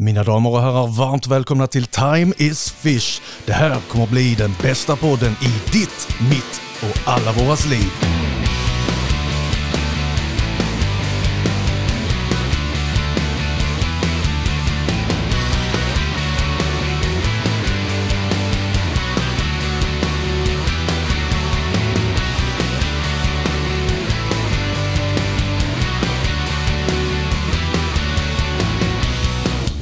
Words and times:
Mina 0.00 0.24
damer 0.24 0.50
och 0.50 0.62
herrar, 0.62 0.86
varmt 0.86 1.26
välkomna 1.26 1.66
till 1.66 1.86
Time 1.86 2.32
is 2.36 2.70
Fish. 2.70 3.22
Det 3.46 3.52
här 3.52 3.76
kommer 3.88 4.06
bli 4.06 4.34
den 4.34 4.54
bästa 4.62 4.96
podden 4.96 5.32
i 5.32 5.72
ditt, 5.72 6.08
mitt 6.30 6.60
och 6.82 7.12
alla 7.12 7.32
våras 7.32 7.66
liv. 7.66 8.19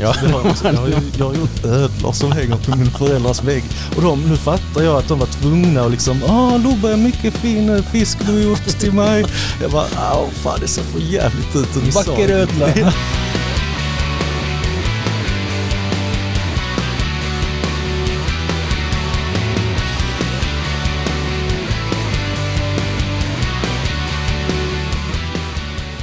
Ja. 0.01 0.15
Jag 0.23 0.29
har, 0.31 0.55
jag, 0.65 0.73
har, 0.81 0.89
ju- 0.89 1.11
jag 1.19 1.27
har 1.27 1.35
gjort 1.35 1.65
ödlor 1.65 2.13
som 2.13 2.33
hänger 2.33 2.57
på 2.57 2.77
min 2.77 2.91
föräldrars 2.91 3.43
vägg. 3.43 3.65
Och 3.97 4.03
de, 4.03 4.23
nu 4.29 4.37
fattar 4.37 4.83
jag 4.83 4.97
att 4.97 5.09
de 5.09 5.19
var 5.19 5.27
tvungna 5.27 5.83
att 5.83 5.91
liksom, 5.91 6.23
ah 6.29 6.57
Lobbe, 6.57 6.97
mycket 6.97 7.35
fin 7.35 7.77
eh, 7.77 7.83
fisk 7.83 8.19
du 8.27 8.33
har 8.33 8.41
gjort 8.41 8.67
till 8.67 8.93
mig. 8.93 9.25
Jag 9.63 9.71
bara, 9.71 9.87
ah 9.97 10.25
fan 10.43 10.59
det 10.61 10.69
ser 10.69 10.83
för 10.83 11.01
jävligt 11.01 11.57
ut. 11.57 11.77
Och 11.77 11.83
ni 11.85 11.93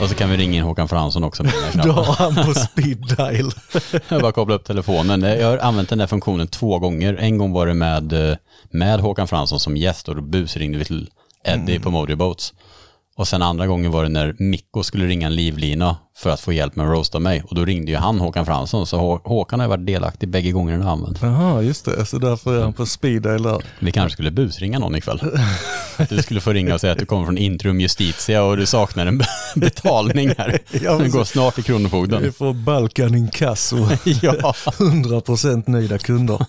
Och 0.06 0.10
så 0.10 0.18
kan 0.18 0.30
vi 0.30 0.38
ringa 0.38 0.58
in 0.58 0.64
Håkan 0.64 0.88
Fransson 0.88 1.24
också. 1.24 1.44
Då 1.84 1.92
har 1.92 2.14
han 2.14 2.36
på 2.36 2.54
speed 2.54 3.16
dial. 3.18 3.52
Jag 4.10 4.22
bara 4.22 4.32
koppla 4.32 4.56
upp 4.56 4.64
telefonen. 4.64 5.22
Jag 5.22 5.50
har 5.50 5.58
använt 5.58 5.90
den 5.90 5.98
där 5.98 6.08
funktionen 6.08 6.48
två 6.48 6.80
gånger. 6.80 7.14
En 7.14 7.38
gång 7.38 7.52
var 7.52 7.68
det 7.68 7.74
med, 7.74 8.30
eh, 8.30 8.38
med 8.70 9.00
Håkan 9.00 9.28
Fransson 9.28 9.60
som 9.60 9.78
gäst 9.78 10.10
och 10.10 10.16
då 10.16 10.22
busringde 10.22 10.78
vi 10.78 10.86
till 10.86 11.10
Eddie 11.44 11.80
på 11.80 11.92
Motorboats. 11.92 12.54
Och 13.18 13.28
sen 13.28 13.42
andra 13.42 13.68
gången 13.68 13.92
var 13.92 14.04
det 14.04 14.10
när 14.10 14.36
Mikko 14.40 14.84
skulle 14.84 15.06
ringa 15.06 15.28
en 15.28 15.36
livlina 15.36 15.98
för 16.18 16.30
att 16.30 16.40
få 16.42 16.54
hjälp 16.54 16.76
med 16.76 16.86
att 16.86 16.92
roasta 16.92 17.20
mig. 17.20 17.44
Och 17.50 17.56
då 17.56 17.66
ringde 17.66 17.92
ju 17.92 17.98
han 17.98 18.20
Håkan 18.20 18.46
Fransson. 18.46 18.88
Så 18.88 18.98
Hå- 18.98 19.22
Håkan 19.24 19.60
har 19.60 19.68
ju 19.68 19.70
varit 19.70 19.86
delaktig 19.86 20.30
bägge 20.30 20.52
gångerna 20.52 20.78
jag 20.78 20.84
har 20.86 20.92
använt. 20.92 21.20
Jaha, 21.22 21.62
just 21.62 21.86
det. 21.86 22.06
Så 22.06 22.18
därför 22.18 22.58
är 22.58 22.64
han 22.64 22.74
på 22.74 22.86
speed 22.86 23.22
där. 23.22 23.62
Vi 23.80 23.92
kanske 23.92 24.14
skulle 24.14 24.32
busringa 24.32 24.80
någon 24.80 24.96
ikväll. 24.96 25.22
Att 25.98 26.10
du 26.10 26.22
skulle 26.22 26.42
få 26.42 26.54
ringa 26.54 26.74
och 26.74 26.82
säga 26.82 26.94
att 26.94 27.00
du 27.00 27.06
kommer 27.06 27.26
från 27.26 27.38
Intrum 27.38 27.82
Justitia 27.82 28.44
och 28.44 28.58
du 28.58 28.66
saknar 28.66 29.06
en 29.06 29.22
betalning 29.56 30.32
här. 30.38 30.60
Den 31.00 31.12
går 31.12 31.24
snart 31.24 31.54
till 31.56 31.64
Vi 31.64 31.68
Kronofogden. 31.68 32.34
får 32.34 32.54
Balkan 32.54 33.16
Inkasso. 33.16 33.78
Ja. 34.22 34.54
100% 34.66 35.64
nöjda 35.70 35.98
kunder. 35.98 36.46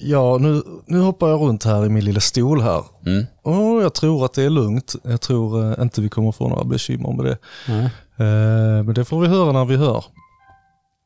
Ja, 0.00 0.38
nu, 0.38 0.62
nu 0.86 1.00
hoppar 1.00 1.28
jag 1.28 1.40
runt 1.40 1.64
här 1.64 1.86
i 1.86 1.88
min 1.88 2.04
lilla 2.04 2.20
stol 2.20 2.60
här. 2.60 2.84
Mm. 3.06 3.26
Och 3.42 3.82
jag 3.82 3.94
tror 3.94 4.24
att 4.24 4.32
det 4.32 4.42
är 4.42 4.50
lugnt. 4.50 4.94
Jag 5.04 5.20
tror 5.20 5.72
eh, 5.72 5.82
inte 5.82 6.00
vi 6.00 6.08
kommer 6.08 6.32
få 6.32 6.48
några 6.48 6.64
bekymmer 6.64 7.12
med 7.12 7.24
det. 7.24 7.38
Eh, 8.24 8.84
men 8.84 8.94
det 8.94 9.04
får 9.04 9.20
vi 9.20 9.28
höra 9.28 9.52
när 9.52 9.64
vi 9.64 9.76
hör. 9.76 10.04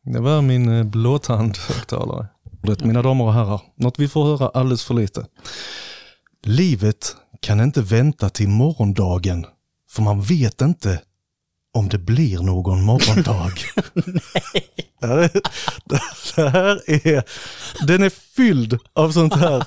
Det 0.04 0.20
var 0.20 0.42
min 0.42 0.78
eh, 0.78 0.84
blåtandhögtalare. 0.84 2.26
Det, 2.62 2.84
Mina 2.84 3.02
damer 3.02 3.24
och 3.24 3.32
herrar, 3.32 3.60
något 3.76 3.98
vi 3.98 4.08
får 4.08 4.24
höra 4.24 4.48
alldeles 4.48 4.84
för 4.84 4.94
lite. 4.94 5.26
Livet 6.42 7.16
kan 7.40 7.60
inte 7.60 7.82
vänta 7.82 8.28
till 8.28 8.48
morgondagen, 8.48 9.46
för 9.90 10.02
man 10.02 10.22
vet 10.22 10.60
inte 10.60 11.00
om 11.74 11.88
det 11.88 11.98
blir 11.98 12.38
någon 12.38 12.82
morgondag. 12.82 13.52
det, 15.00 15.06
här 15.06 15.18
är, 15.18 15.30
det 16.36 16.48
här 16.48 16.90
är, 16.90 17.24
den 17.86 18.02
är 18.02 18.10
fylld 18.10 18.78
av 18.92 19.12
sånt 19.12 19.34
här. 19.34 19.64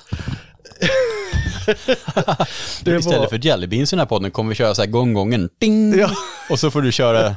det 2.84 2.96
Istället 2.96 3.20
var, 3.20 3.28
för 3.28 3.46
jellybeans 3.46 3.92
i 3.92 3.96
den 3.96 4.00
här 4.00 4.06
podden 4.06 4.30
kommer 4.30 4.48
vi 4.48 4.54
köra 4.54 4.74
så 4.74 4.82
här 4.82 4.88
gånggången. 4.88 5.48
Ding! 5.58 5.98
Ja. 5.98 6.10
Och 6.50 6.58
så 6.58 6.70
får 6.70 6.82
du 6.82 6.92
köra 6.92 7.36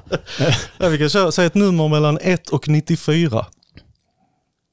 ja, 0.77 0.89
vi 0.89 0.97
kan 0.97 1.09
köra, 1.09 1.31
säga 1.31 1.47
ett 1.47 1.55
nummer 1.55 1.87
mellan 1.87 2.19
1 2.21 2.49
och 2.49 2.67
94. 2.67 3.45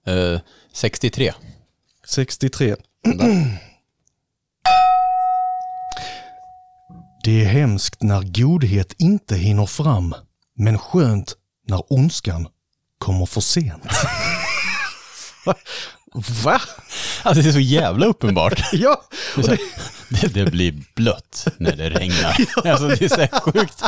eh, 0.06 0.40
63. 0.72 1.32
63. 2.06 2.76
Det 7.26 7.44
är 7.44 7.48
hemskt 7.48 8.02
när 8.02 8.22
godhet 8.22 8.94
inte 8.98 9.36
hinner 9.36 9.66
fram, 9.66 10.14
men 10.58 10.78
skönt 10.78 11.34
när 11.68 11.92
ondskan 11.92 12.48
kommer 12.98 13.26
för 13.26 13.40
sent. 13.40 13.82
Va? 16.44 16.60
Alltså 17.22 17.42
det 17.42 17.48
är 17.48 17.52
så 17.52 17.60
jävla 17.60 18.06
uppenbart. 18.06 18.62
Ja, 18.72 19.02
Det, 19.36 19.42
så 19.42 19.56
det, 20.10 20.34
det 20.34 20.50
blir 20.50 20.74
blött 20.94 21.48
när 21.58 21.76
det 21.76 21.90
regnar. 21.90 22.36
Alltså 22.70 22.88
det 22.88 23.02
är 23.02 23.08
så 23.08 23.40
sjukt. 23.40 23.82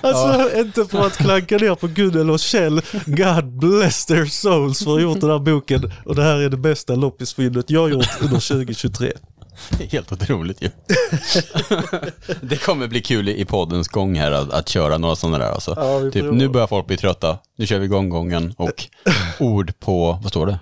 alltså 0.00 0.58
inte 0.58 0.86
för 0.86 1.06
att 1.06 1.16
klanka 1.16 1.56
ner 1.56 1.74
på 1.74 1.86
Gunnel 1.86 2.30
och 2.30 2.40
Kjell. 2.40 2.82
God 3.06 3.58
bless 3.58 4.06
their 4.06 4.26
souls 4.26 4.78
för 4.78 4.90
att 4.90 4.96
ha 4.96 5.00
gjort 5.00 5.20
den 5.20 5.30
här 5.30 5.38
boken. 5.38 5.92
Och 6.04 6.14
det 6.14 6.22
här 6.22 6.36
är 6.36 6.48
det 6.48 6.56
bästa 6.56 6.94
loppisfyndet 6.94 7.70
jag 7.70 7.90
gjort 7.90 8.20
under 8.20 8.40
2023. 8.40 9.12
Helt 9.92 10.12
otroligt 10.12 10.62
ju. 10.62 10.70
Det 12.40 12.56
kommer 12.56 12.86
bli 12.86 13.00
kul 13.00 13.28
i 13.28 13.44
poddens 13.44 13.88
gång 13.88 14.14
här 14.14 14.32
att, 14.32 14.50
att 14.52 14.68
köra 14.68 14.98
några 14.98 15.16
sådana 15.16 15.38
där. 15.38 15.50
Alltså. 15.50 15.74
Ja, 15.76 16.10
typ, 16.10 16.32
nu 16.32 16.48
börjar 16.48 16.66
folk 16.66 16.86
bli 16.86 16.96
trötta. 16.96 17.38
Nu 17.58 17.66
kör 17.66 17.78
vi 17.78 17.86
gånggången 17.86 18.54
och 18.56 18.88
ord 19.38 19.80
på, 19.80 20.18
vad 20.22 20.30
står 20.30 20.46
det? 20.46 20.58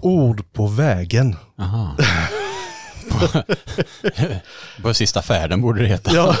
Ord 0.00 0.52
på 0.52 0.66
vägen. 0.66 1.36
Aha. 1.58 1.96
På, 3.10 3.42
på 4.82 4.94
sista 4.94 5.22
färden 5.22 5.60
borde 5.60 5.82
det 5.82 5.88
heta. 5.88 6.14
Ja. 6.14 6.36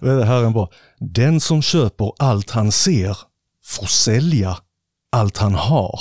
Det 0.00 0.24
här 0.24 0.40
är 0.40 0.44
en 0.44 0.52
bra. 0.52 0.70
Den 0.98 1.40
som 1.40 1.62
köper 1.62 2.12
allt 2.18 2.50
han 2.50 2.72
ser 2.72 3.18
får 3.64 3.86
sälja 3.86 4.56
allt 5.12 5.36
han 5.38 5.54
har. 5.54 6.00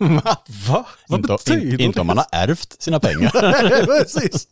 Va? 0.68 0.86
Vad 1.08 1.20
inte, 1.20 1.28
betyder 1.32 1.74
in, 1.74 1.80
inte 1.80 2.00
om 2.00 2.06
man 2.06 2.18
har 2.18 2.26
ärvt 2.32 2.82
sina 2.82 3.00
pengar. 3.00 3.32
det? 3.68 3.86
Precis. 3.86 4.48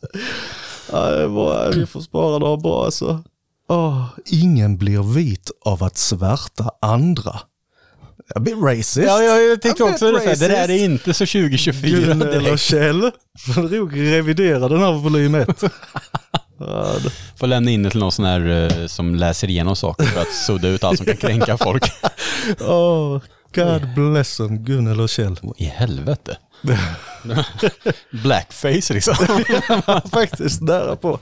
Ja, 0.91 1.09
det 1.11 1.29
bra. 1.29 1.69
Vi 1.69 1.85
får 1.85 2.01
spara 2.01 2.37
några 2.37 2.57
bra 2.57 2.85
alltså. 2.85 3.23
Åh, 3.69 4.05
ingen 4.25 4.77
blir 4.77 5.13
vit 5.13 5.51
av 5.65 5.83
att 5.83 5.97
svärta 5.97 6.71
andra. 6.81 7.39
Jag 8.33 8.43
blir 8.43 8.55
racist. 8.55 8.97
jag 9.07 9.61
tänkte 9.61 9.83
också 9.83 10.11
det, 10.11 10.39
det 10.39 10.47
där 10.47 10.69
är 10.69 10.83
inte 10.83 11.13
så 11.13 11.25
2024 11.25 11.99
Gunnel 11.99 12.47
och 12.51 12.59
Kjell. 12.59 13.11
Får 13.55 13.61
nog 13.77 13.97
revidera 13.99 14.67
den 14.69 14.79
här 14.79 14.91
volym 14.93 15.35
1. 15.35 15.63
Ja, 16.59 16.85
det- 17.03 17.11
Får 17.39 17.47
lämna 17.47 17.71
in 17.71 17.83
det 17.83 17.89
till 17.89 17.99
någon 17.99 18.11
sån 18.11 18.25
här 18.25 18.47
eh, 18.81 18.87
som 18.87 19.15
läser 19.15 19.49
igenom 19.49 19.75
saker 19.75 20.05
för 20.05 20.21
att 20.21 20.33
sudda 20.33 20.67
ut 20.67 20.83
allt 20.83 20.97
som 20.97 21.05
kan 21.05 21.17
kränka 21.17 21.57
folk. 21.57 21.91
Åh, 22.61 23.21
God 23.55 23.93
bless 23.95 24.37
them, 24.37 24.57
Gunnel 24.57 25.01
och 25.01 25.09
Kjell. 25.09 25.39
I 25.57 25.65
helvete. 25.65 26.37
Blackface 28.23 28.93
liksom. 28.93 29.15
Faktiskt 30.11 30.61
nära 30.61 30.95
på. 30.95 31.19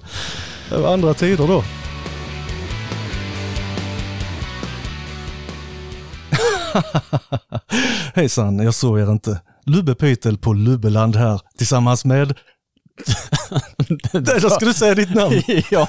Det 0.69 0.77
var 0.77 0.93
andra 0.93 1.13
tider 1.13 1.47
då. 1.47 1.63
Hejsan, 8.13 8.59
jag 8.59 8.73
såg 8.73 8.99
er 8.99 9.11
inte. 9.11 9.41
Lubbe 9.65 9.95
Pytel 9.95 10.37
på 10.37 10.53
Lubbeland 10.53 11.15
här 11.15 11.41
tillsammans 11.57 12.05
med... 12.05 12.33
Där 14.11 14.49
ska 14.49 14.65
du 14.65 14.73
säga 14.73 14.95
ditt 14.95 15.15
namn. 15.15 15.41
ja, 15.71 15.87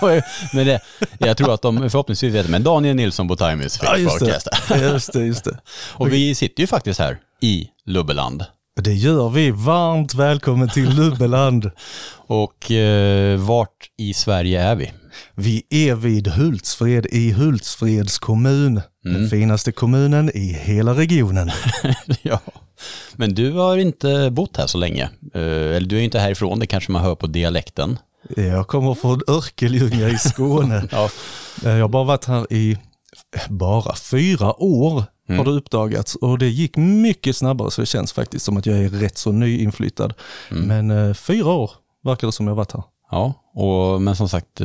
men 0.53 0.67
det, 0.67 0.81
jag 1.19 1.37
tror 1.37 1.55
att 1.55 1.63
de 1.63 1.91
förhoppningsvis 1.91 2.35
vet 2.35 2.49
men 2.49 2.63
Daniel 2.63 2.97
Nilsson 2.97 3.29
på 3.29 3.37
Times 3.37 3.81
Ja, 3.83 3.97
just 3.97 4.19
podcast. 4.19 4.49
det. 4.69 4.79
Just 4.79 5.13
det, 5.13 5.25
just 5.27 5.45
det. 5.45 5.59
Och 5.95 6.13
vi 6.13 6.35
sitter 6.35 6.61
ju 6.61 6.67
faktiskt 6.67 7.01
här 7.01 7.19
i 7.41 7.69
Lubbeland. 7.87 8.45
Det 8.81 8.95
gör 8.95 9.29
vi. 9.29 9.51
Varmt 9.51 10.15
välkommen 10.15 10.69
till 10.69 10.95
Lubbeland. 10.95 11.71
Och 12.27 12.71
eh, 12.71 13.39
vart 13.39 13.89
i 13.99 14.15
Sverige 14.15 14.63
är 14.63 14.75
vi? 14.75 14.93
Vi 15.35 15.63
är 15.71 15.95
vid 15.95 16.29
Hultsfred 16.29 17.07
i 17.11 17.33
Hultsfreds 17.33 18.19
kommun. 18.19 18.81
Den 19.05 19.29
finaste 19.31 19.73
kommunen 19.73 20.31
i 20.35 20.53
hela 20.63 20.95
regionen. 20.95 21.51
ja. 22.23 22.41
Men 23.17 23.35
du 23.35 23.53
har 23.53 23.77
inte 23.77 24.29
bott 24.31 24.57
här 24.57 24.67
så 24.67 24.79
länge. 24.79 25.03
Eh, 25.35 25.41
eller 25.77 25.81
du 25.87 25.97
är 25.99 26.03
inte 26.03 26.19
härifrån, 26.19 26.59
det 26.59 26.67
kanske 26.67 26.93
man 26.93 27.03
hör 27.03 27.15
på 27.15 27.27
dialekten. 27.27 27.99
Jag 28.37 28.67
kommer 28.69 28.95
från 28.95 29.21
Örkelljunga 29.29 30.09
i 30.09 30.19
Skåne. 30.19 30.89
Ja. 30.93 31.09
Eh, 31.65 31.71
Jag 31.71 31.81
har 31.85 31.89
bara 31.89 32.05
varit 32.05 32.25
här 32.25 32.53
i 32.53 32.79
bara 33.49 33.95
fyra 33.97 34.63
år 34.63 35.05
har 35.29 35.45
det 35.45 35.51
uppdagats 35.51 36.15
och 36.15 36.39
det 36.39 36.49
gick 36.49 36.77
mycket 36.77 37.37
snabbare 37.37 37.71
så 37.71 37.81
det 37.81 37.87
känns 37.87 38.13
faktiskt 38.13 38.45
som 38.45 38.57
att 38.57 38.67
jag 38.67 38.79
är 38.79 38.89
rätt 38.89 39.19
så 39.19 39.33
nyinflyttad. 39.33 40.15
Men 40.49 40.91
eh, 40.91 41.15
fyra 41.15 41.53
år 41.53 41.71
verkar 42.05 42.27
det 42.29 42.33
som 42.33 42.47
jag 42.47 42.55
varit 42.55 42.73
här. 42.73 42.83
Ja, 43.11 43.35
och, 43.55 44.03
men 44.03 44.17
som 44.17 44.29
sagt, 44.29 44.61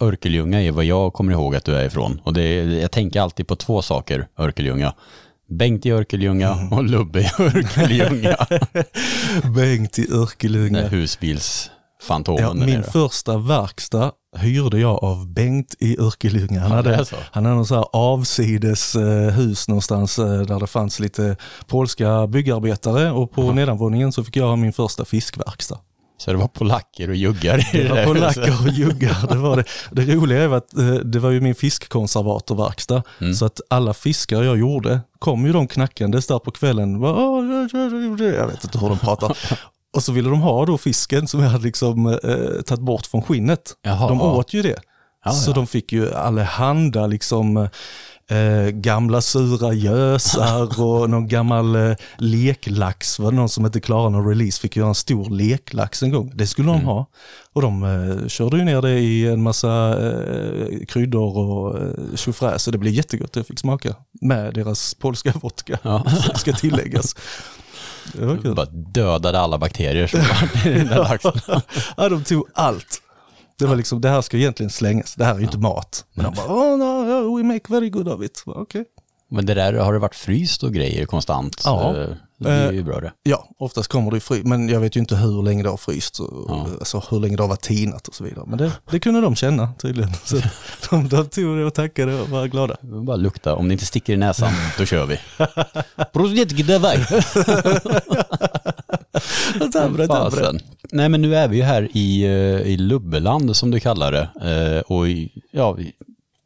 Örkelljunga 0.00 0.62
är 0.62 0.72
vad 0.72 0.84
jag 0.84 1.12
kommer 1.12 1.32
ihåg 1.32 1.54
att 1.56 1.64
du 1.64 1.74
är 1.74 1.84
ifrån. 1.84 2.20
Och 2.24 2.32
det, 2.32 2.64
jag 2.64 2.90
tänker 2.90 3.20
alltid 3.20 3.46
på 3.46 3.56
två 3.56 3.82
saker, 3.82 4.28
Örkelljunga. 4.38 4.94
Bengt 5.48 5.86
i 5.86 5.90
Örkelljunga 5.90 6.52
Mm. 6.52 6.72
och 6.72 6.84
Lubbe 6.84 7.20
i 7.20 7.30
Örkelljunga. 7.38 8.36
Bengt 9.54 9.98
i 9.98 10.02
Den 10.06 10.18
Örkelljunga. 10.20 10.80
där 10.80 10.88
husbilsfantomen 10.88 12.42
Ja, 12.44 12.54
min 12.54 12.82
första 12.82 13.38
verkstad 13.38 14.12
hyrde 14.36 14.78
jag 14.80 15.04
av 15.04 15.26
Bengt 15.32 15.74
i 15.80 16.00
Örkelljunga. 16.00 16.60
Han, 16.60 16.70
Ja, 16.70 16.76
hade, 16.76 17.04
han 17.32 17.44
hade 17.44 17.56
någon 17.56 17.66
så 17.66 17.74
här 17.74 17.84
avsides 17.92 18.94
eh, 18.96 19.30
hus 19.34 19.68
någonstans 19.68 20.18
eh, 20.18 20.40
där 20.40 20.60
det 20.60 20.66
fanns 20.66 21.00
lite 21.00 21.36
polska 21.66 22.26
byggarbetare 22.26 23.10
och 23.10 23.32
på 23.32 23.52
nedanvåningen 23.52 24.12
så 24.12 24.24
fick 24.24 24.36
jag 24.36 24.46
ha 24.46 24.56
min 24.56 24.72
första 24.72 25.04
fiskverkstad. 25.04 25.78
Så 26.18 26.30
det 26.32 26.36
var 26.36 26.48
polacker 26.48 27.08
och 27.10 27.16
juggar 27.16 27.58
i 27.76 27.82
Det 27.82 27.88
var 27.88 27.96
där 27.96 28.04
polacker 28.06 28.62
och 28.66 28.68
juggar. 28.72 29.26
Det, 29.28 29.36
var 29.36 29.56
det. 29.56 29.64
det 30.04 30.14
roliga 30.14 30.42
är 30.42 30.48
att 30.48 30.76
eh, 30.76 30.94
det 30.94 31.18
var 31.18 31.30
ju 31.30 31.40
min 31.40 31.54
fiskkonservatorverkstad. 31.54 33.02
Mm. 33.20 33.34
Så 33.34 33.44
att 33.46 33.60
alla 33.70 33.94
fiskar 33.94 34.42
jag 34.42 34.58
gjorde 34.58 35.00
kom 35.18 35.46
ju 35.46 35.52
de 35.52 35.68
knackandes 35.68 36.26
där 36.26 36.38
på 36.38 36.50
kvällen. 36.50 37.00
Bara, 37.00 37.12
"Åh, 37.12 37.44
Jag 38.20 38.46
vet 38.46 38.64
inte 38.64 38.78
hur 38.78 38.88
de 38.88 38.98
pratar. 38.98 39.38
Och 39.96 40.02
så 40.02 40.12
ville 40.12 40.28
de 40.30 40.40
ha 40.40 40.66
då 40.66 40.78
fisken 40.78 41.28
som 41.28 41.40
jag 41.40 41.50
hade 41.50 41.64
liksom 41.64 42.06
eh, 42.06 42.62
tagit 42.66 42.80
bort 42.84 43.06
från 43.06 43.22
skinnet. 43.22 43.72
Jaha. 43.82 44.08
de 44.08 44.20
åt 44.20 44.54
ju 44.54 44.62
det. 44.62 44.78
Ja, 45.24 45.32
så 45.32 45.50
ja. 45.50 45.54
de 45.54 45.66
fick 45.66 45.92
ju 45.92 46.14
allehanda 46.14 47.06
liksom 47.06 47.68
eh, 48.30 48.68
gamla 48.70 49.20
sura 49.20 49.72
gösar 49.72 50.80
och 50.82 51.10
någon 51.10 51.28
gammal 51.28 51.76
eh, 51.76 51.96
leklax. 52.18 53.18
Var 53.18 53.30
det 53.30 53.36
någon 53.36 53.48
som 53.48 53.66
inte 53.66 53.80
klarade 53.80 54.10
någon 54.10 54.28
release 54.28 54.60
fick 54.60 54.76
göra 54.76 54.88
en 54.88 54.94
stor 54.94 55.30
leklax 55.30 56.02
en 56.02 56.10
gång. 56.10 56.32
Det 56.34 56.46
skulle 56.46 56.68
de 56.68 56.74
Mm. 56.74 56.86
ha. 56.86 57.06
Och 57.52 57.62
de 57.62 57.82
eh, 57.84 58.28
körde 58.28 58.56
ju 58.56 58.64
ner 58.64 58.82
det 58.82 58.90
i 58.98 59.26
en 59.26 59.42
massa 59.42 59.96
eh, 60.06 60.86
kryddor 60.88 61.38
och 61.38 61.78
eh, 61.78 62.16
tjofräs. 62.16 62.62
Så 62.62 62.70
det 62.70 62.78
blev 62.78 62.92
jättegott. 62.94 63.36
Jag 63.36 63.46
fick 63.46 63.58
smaka 63.58 63.94
med 64.20 64.54
deras 64.54 64.94
polska 64.94 65.32
vodka. 65.42 65.78
Ja. 65.82 66.04
ska 66.34 66.52
tilläggas. 66.52 67.16
Det 68.12 68.26
var 68.26 68.36
kul. 68.36 68.54
Bara 68.54 68.66
dödade 68.66 69.40
alla 69.40 69.58
bakterier 69.58 70.06
som 70.06 70.20
var 70.20 70.66
i 70.72 70.78
den 70.78 70.86
där 70.86 70.96
laxen. 71.10 71.32
Ja, 71.96 72.08
de 72.08 72.24
tog 72.24 72.46
allt. 72.54 73.00
Det 73.58 73.66
var 73.66 73.76
liksom, 73.76 74.00
det 74.00 74.08
här 74.08 74.22
ska 74.22 74.36
egentligen 74.36 74.70
slängas. 74.70 75.14
Det 75.14 75.24
här 75.24 75.34
är 75.34 75.38
ju 75.38 75.44
inte 75.44 75.58
mat. 75.58 76.04
Men 76.14 76.24
de 76.24 76.34
bara, 76.34 76.46
oh 76.46 76.78
no, 76.78 77.36
we 77.36 77.42
make 77.42 77.72
very 77.72 77.90
good 77.90 78.08
of 78.08 78.22
it. 78.22 78.42
Okej. 78.46 78.62
Okay. 78.62 78.84
Men 79.30 79.46
det 79.46 79.54
där, 79.54 79.72
har 79.72 79.92
det 79.92 79.98
varit 79.98 80.14
fryst 80.14 80.62
och 80.62 80.72
grejer 80.72 81.06
konstant? 81.06 81.62
Ja. 81.64 81.96
Eh, 81.96 82.08
Det 82.38 82.50
är 82.50 82.72
ju 82.72 82.82
bra 82.82 83.00
det. 83.00 83.12
Ja, 83.22 83.48
oftast 83.58 83.88
kommer 83.88 84.10
det 84.10 84.20
fryst. 84.20 84.44
Men 84.46 84.68
jag 84.68 84.80
vet 84.80 84.96
ju 84.96 85.00
inte 85.00 85.16
hur 85.16 85.42
länge 85.42 85.62
det 85.62 85.68
har 85.68 85.76
fryst. 85.76 86.18
Ja. 86.48 86.66
Alltså 86.78 87.02
hur 87.10 87.20
länge 87.20 87.36
det 87.36 87.42
har 87.42 87.48
varit 87.48 87.60
tinat 87.60 88.08
och 88.08 88.14
så 88.14 88.24
vidare. 88.24 88.44
Men 88.48 88.58
det, 88.58 88.72
det 88.90 89.00
kunde 89.00 89.20
de 89.20 89.34
känna 89.34 89.72
tydligen. 89.78 90.14
Så 90.24 90.36
de, 90.90 91.08
de 91.08 91.26
tog 91.26 91.56
det 91.56 91.64
och 91.64 91.74
tackade 91.74 92.20
och 92.20 92.28
var 92.28 92.46
glada. 92.46 92.76
Bara 92.82 93.16
lukta, 93.16 93.54
om 93.54 93.68
det 93.68 93.72
inte 93.72 93.86
sticker 93.86 94.12
i 94.12 94.16
näsan, 94.16 94.52
då 94.78 94.84
kör 94.84 95.06
vi. 95.06 95.18
Prosit 96.12 96.52
gdevaj. 99.58 100.06
Fasen. 100.30 100.60
Nej 100.92 101.08
men 101.08 101.22
nu 101.22 101.36
är 101.36 101.48
vi 101.48 101.56
ju 101.56 101.62
här 101.62 101.88
i, 101.92 102.22
eh, 102.24 102.60
i 102.72 102.76
Lubbeland 102.76 103.56
som 103.56 103.70
du 103.70 103.80
kallar 103.80 104.12
det. 104.12 104.28
Eh, 104.50 104.80
Och 104.92 105.04
ja, 105.50 105.72
vi, 105.72 105.92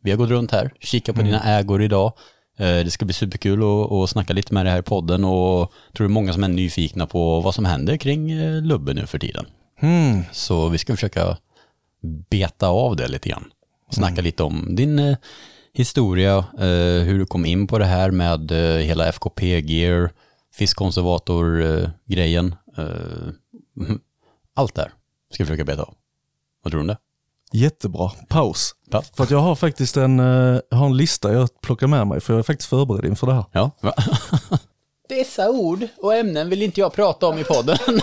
vi 0.03 0.11
har 0.11 0.19
gått 0.19 0.31
runt 0.31 0.51
här, 0.53 0.71
kikat 0.81 1.17
på 1.17 1.23
dina 1.23 1.43
ägor 1.59 1.83
idag. 1.83 2.13
Eh, 2.59 2.67
Det 2.67 2.91
ska 2.91 3.05
bli 3.05 3.15
superkul 3.15 3.63
att, 3.63 3.93
att 3.93 4.11
snacka 4.11 4.33
lite 4.33 4.55
med 4.55 4.65
dig 4.67 4.73
här 4.73 4.81
i 4.81 4.83
podden 4.83 5.25
och 5.25 5.73
tror 5.97 6.07
det 6.07 6.11
är 6.11 6.13
många 6.15 6.33
som 6.33 6.45
är 6.45 6.49
nyfikna 6.49 7.07
på 7.07 7.41
vad 7.41 7.55
som 7.55 7.65
händer 7.65 7.97
kring 7.97 8.35
Lubbe 8.61 8.95
nu 8.95 9.07
för 9.07 9.19
tiden. 9.19 9.47
Mm. 9.81 10.23
Så 10.33 10.69
vi 10.69 10.79
ska 10.79 10.93
försöka 10.95 11.37
beta 12.31 12.69
av 12.69 12.97
det 12.97 13.09
lite 13.09 13.29
grann. 13.29 13.45
Snacka 13.91 14.21
lite 14.23 14.43
om 14.43 14.67
din 14.77 15.17
historia, 15.75 16.45
hur 17.05 17.19
du 17.19 17.27
kom 17.27 17.47
in 17.47 17.67
på 17.67 17.79
det 17.79 17.85
här 17.85 18.11
med 18.11 18.51
hela 18.83 19.13
FKP-gear, 19.13 20.11
fiskkonservator-grejen. 20.55 22.55
Eh, 22.79 23.33
allt 24.55 24.75
där 24.75 24.93
ska 25.33 25.45
vi 25.45 25.47
försöka 25.47 25.65
beta 25.65 25.83
av. 25.83 25.95
Vad 26.63 26.71
tror 26.73 26.79
du 26.79 26.83
om 26.83 26.87
det? 26.87 26.99
Jättebra. 27.53 28.11
Paus. 28.29 28.75
Ja. 28.91 29.03
För 29.03 29.25
att 29.25 29.31
jag 29.31 29.39
har 29.39 29.55
faktiskt 29.55 29.97
en, 29.97 30.21
eh, 30.21 30.61
jag 30.71 30.79
har 30.79 30.87
en 30.87 30.97
lista 30.97 31.33
jag 31.33 31.61
plockar 31.61 31.87
med 31.87 32.07
mig. 32.07 32.21
För 32.21 32.33
jag 32.33 32.39
är 32.39 32.43
faktiskt 32.43 32.71
förberedd 32.71 33.05
inför 33.05 33.27
det 33.27 33.35
här. 33.35 33.45
Ja. 33.53 33.71
Dessa 35.09 35.51
ord 35.51 35.89
och 35.97 36.15
ämnen 36.15 36.51
vill 36.51 36.63
inte 36.63 36.81
jag 36.81 36.93
prata 36.93 37.27
om 37.27 37.39
i 37.39 37.45
podden. 37.45 37.79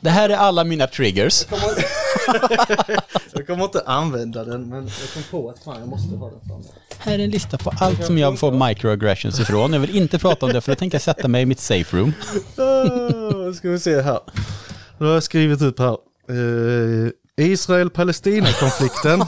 det 0.00 0.10
här 0.10 0.28
är 0.28 0.36
alla 0.36 0.64
mina 0.64 0.86
triggers. 0.86 1.44
Jag 3.32 3.46
kommer 3.46 3.64
inte 3.64 3.82
använda 3.86 4.44
den 4.44 4.68
men 4.68 4.86
jag 4.86 5.10
kom 5.14 5.22
på 5.30 5.50
att 5.50 5.64
fan 5.64 5.80
jag 5.80 5.88
måste 5.88 6.16
ha 6.16 6.30
den 6.30 6.40
framme. 6.48 6.64
Här 6.98 7.18
är 7.18 7.24
en 7.24 7.30
lista 7.30 7.58
på 7.58 7.72
allt 7.80 8.04
som 8.04 8.18
jag 8.18 8.38
får 8.38 8.68
microaggressions 8.68 9.40
ifrån. 9.40 9.72
Jag 9.72 9.80
vill 9.80 9.96
inte 9.96 10.18
prata 10.18 10.46
om 10.46 10.52
det 10.52 10.60
för 10.60 10.72
då 10.72 10.76
tänker 10.76 10.94
jag 10.94 11.02
sätta 11.02 11.28
mig 11.28 11.42
i 11.42 11.46
mitt 11.46 11.60
safe 11.60 11.96
room. 11.96 12.12
Uh, 12.58 13.52
ska 13.54 13.70
vi 13.70 13.78
se 13.78 14.00
här. 14.00 14.20
Då 14.98 15.04
har 15.04 15.12
jag 15.12 15.22
skrivit 15.22 15.62
upp 15.62 15.78
här. 15.78 15.96
Uh, 16.30 17.10
Israel-Palestina-konflikten. 17.36 19.24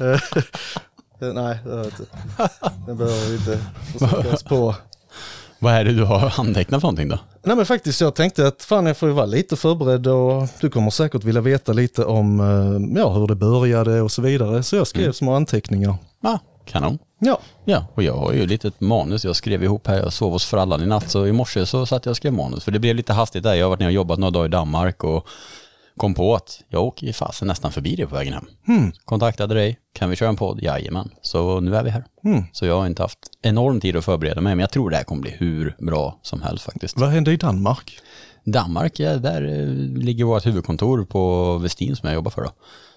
Eh, 1.22 1.32
nej, 1.32 1.58
det 1.64 1.70
har 1.70 1.78
jag 1.78 1.86
inte. 1.86 2.04
Den 2.86 2.96
behöver 2.96 3.26
vi 3.26 3.34
inte 3.34 3.58
försöka 3.98 4.34
oss 4.34 4.42
på. 4.42 4.74
Vad 5.62 5.74
är 5.74 5.84
det 5.84 5.92
du 5.92 6.04
har 6.04 6.34
antecknat 6.38 6.80
för 6.80 6.86
någonting 6.86 7.08
då? 7.08 7.18
Nej 7.44 7.56
men 7.56 7.66
faktiskt, 7.66 8.00
jag 8.00 8.14
tänkte 8.14 8.46
att 8.46 8.62
fan 8.62 8.86
jag 8.86 8.96
får 8.96 9.08
ju 9.08 9.14
vara 9.14 9.26
lite 9.26 9.56
förberedd 9.56 10.06
och 10.06 10.48
du 10.60 10.70
kommer 10.70 10.90
säkert 10.90 11.24
vilja 11.24 11.40
veta 11.40 11.72
lite 11.72 12.04
om 12.04 12.40
eh, 12.40 13.00
ja, 13.00 13.12
hur 13.12 13.26
det 13.26 13.34
började 13.34 14.00
och 14.00 14.10
så 14.10 14.22
vidare. 14.22 14.62
Så 14.62 14.76
jag 14.76 14.86
skrev 14.86 15.12
små 15.12 15.34
anteckningar. 15.34 15.94
Ja, 16.22 16.38
kanon. 16.66 16.98
Ja, 17.18 17.40
Ja, 17.64 17.86
och 17.94 18.02
jag 18.02 18.14
har 18.14 18.32
ju 18.32 18.46
lite 18.46 18.68
ett 18.68 18.80
manus 18.80 19.24
jag 19.24 19.36
skrev 19.36 19.64
ihop 19.64 19.86
här. 19.86 19.98
Jag 19.98 20.12
sov 20.12 20.32
hos 20.32 20.44
frallan 20.44 20.82
i 20.82 20.86
natt 20.86 21.10
så 21.10 21.26
i 21.26 21.32
morse 21.32 21.66
så 21.66 21.86
satt 21.86 22.06
jag 22.06 22.10
och 22.10 22.16
skrev 22.16 22.32
manus. 22.32 22.64
För 22.64 22.72
det 22.72 22.78
blev 22.78 22.96
lite 22.96 23.12
hastigt 23.12 23.42
där. 23.42 23.54
Jag 23.54 23.64
har 23.64 23.70
varit 23.70 23.80
ner 23.80 23.86
och 23.86 23.92
jobbat 23.92 24.18
några 24.18 24.30
dagar 24.30 24.46
i 24.46 24.48
Danmark 24.48 25.04
och 25.04 25.26
kom 25.96 26.14
på 26.14 26.34
att 26.34 26.62
jag 26.68 26.82
åker 26.84 27.06
ju 27.06 27.12
fasen 27.12 27.48
nästan 27.48 27.72
förbi 27.72 27.96
dig 27.96 28.06
på 28.06 28.14
vägen 28.14 28.32
hem. 28.32 28.46
Hmm. 28.66 28.92
Kontaktade 29.04 29.54
dig, 29.54 29.78
kan 29.92 30.10
vi 30.10 30.16
köra 30.16 30.28
en 30.28 30.36
podd? 30.36 30.62
Jajamän. 30.62 31.10
Så 31.22 31.60
nu 31.60 31.76
är 31.76 31.82
vi 31.82 31.90
här. 31.90 32.04
Mm. 32.24 32.44
Så 32.52 32.66
jag 32.66 32.78
har 32.78 32.86
inte 32.86 33.02
haft 33.02 33.18
enorm 33.42 33.80
tid 33.80 33.96
att 33.96 34.04
förbereda 34.04 34.40
mig, 34.40 34.54
men 34.54 34.60
jag 34.60 34.70
tror 34.70 34.90
det 34.90 34.96
här 34.96 35.04
kommer 35.04 35.22
bli 35.22 35.30
hur 35.30 35.76
bra 35.78 36.18
som 36.22 36.42
helst 36.42 36.64
faktiskt. 36.64 36.98
vad 37.00 37.10
hände 37.10 37.32
i 37.32 37.36
Danmark? 37.36 37.98
Danmark, 38.44 39.00
ja, 39.00 39.16
där 39.16 39.42
eh, 39.42 39.68
ligger 40.02 40.24
vårt 40.24 40.46
huvudkontor 40.46 41.04
på 41.04 41.58
Westin 41.58 41.96
som 41.96 42.06
jag 42.08 42.14
jobbar 42.14 42.30
för 42.30 42.42
då. 42.42 42.50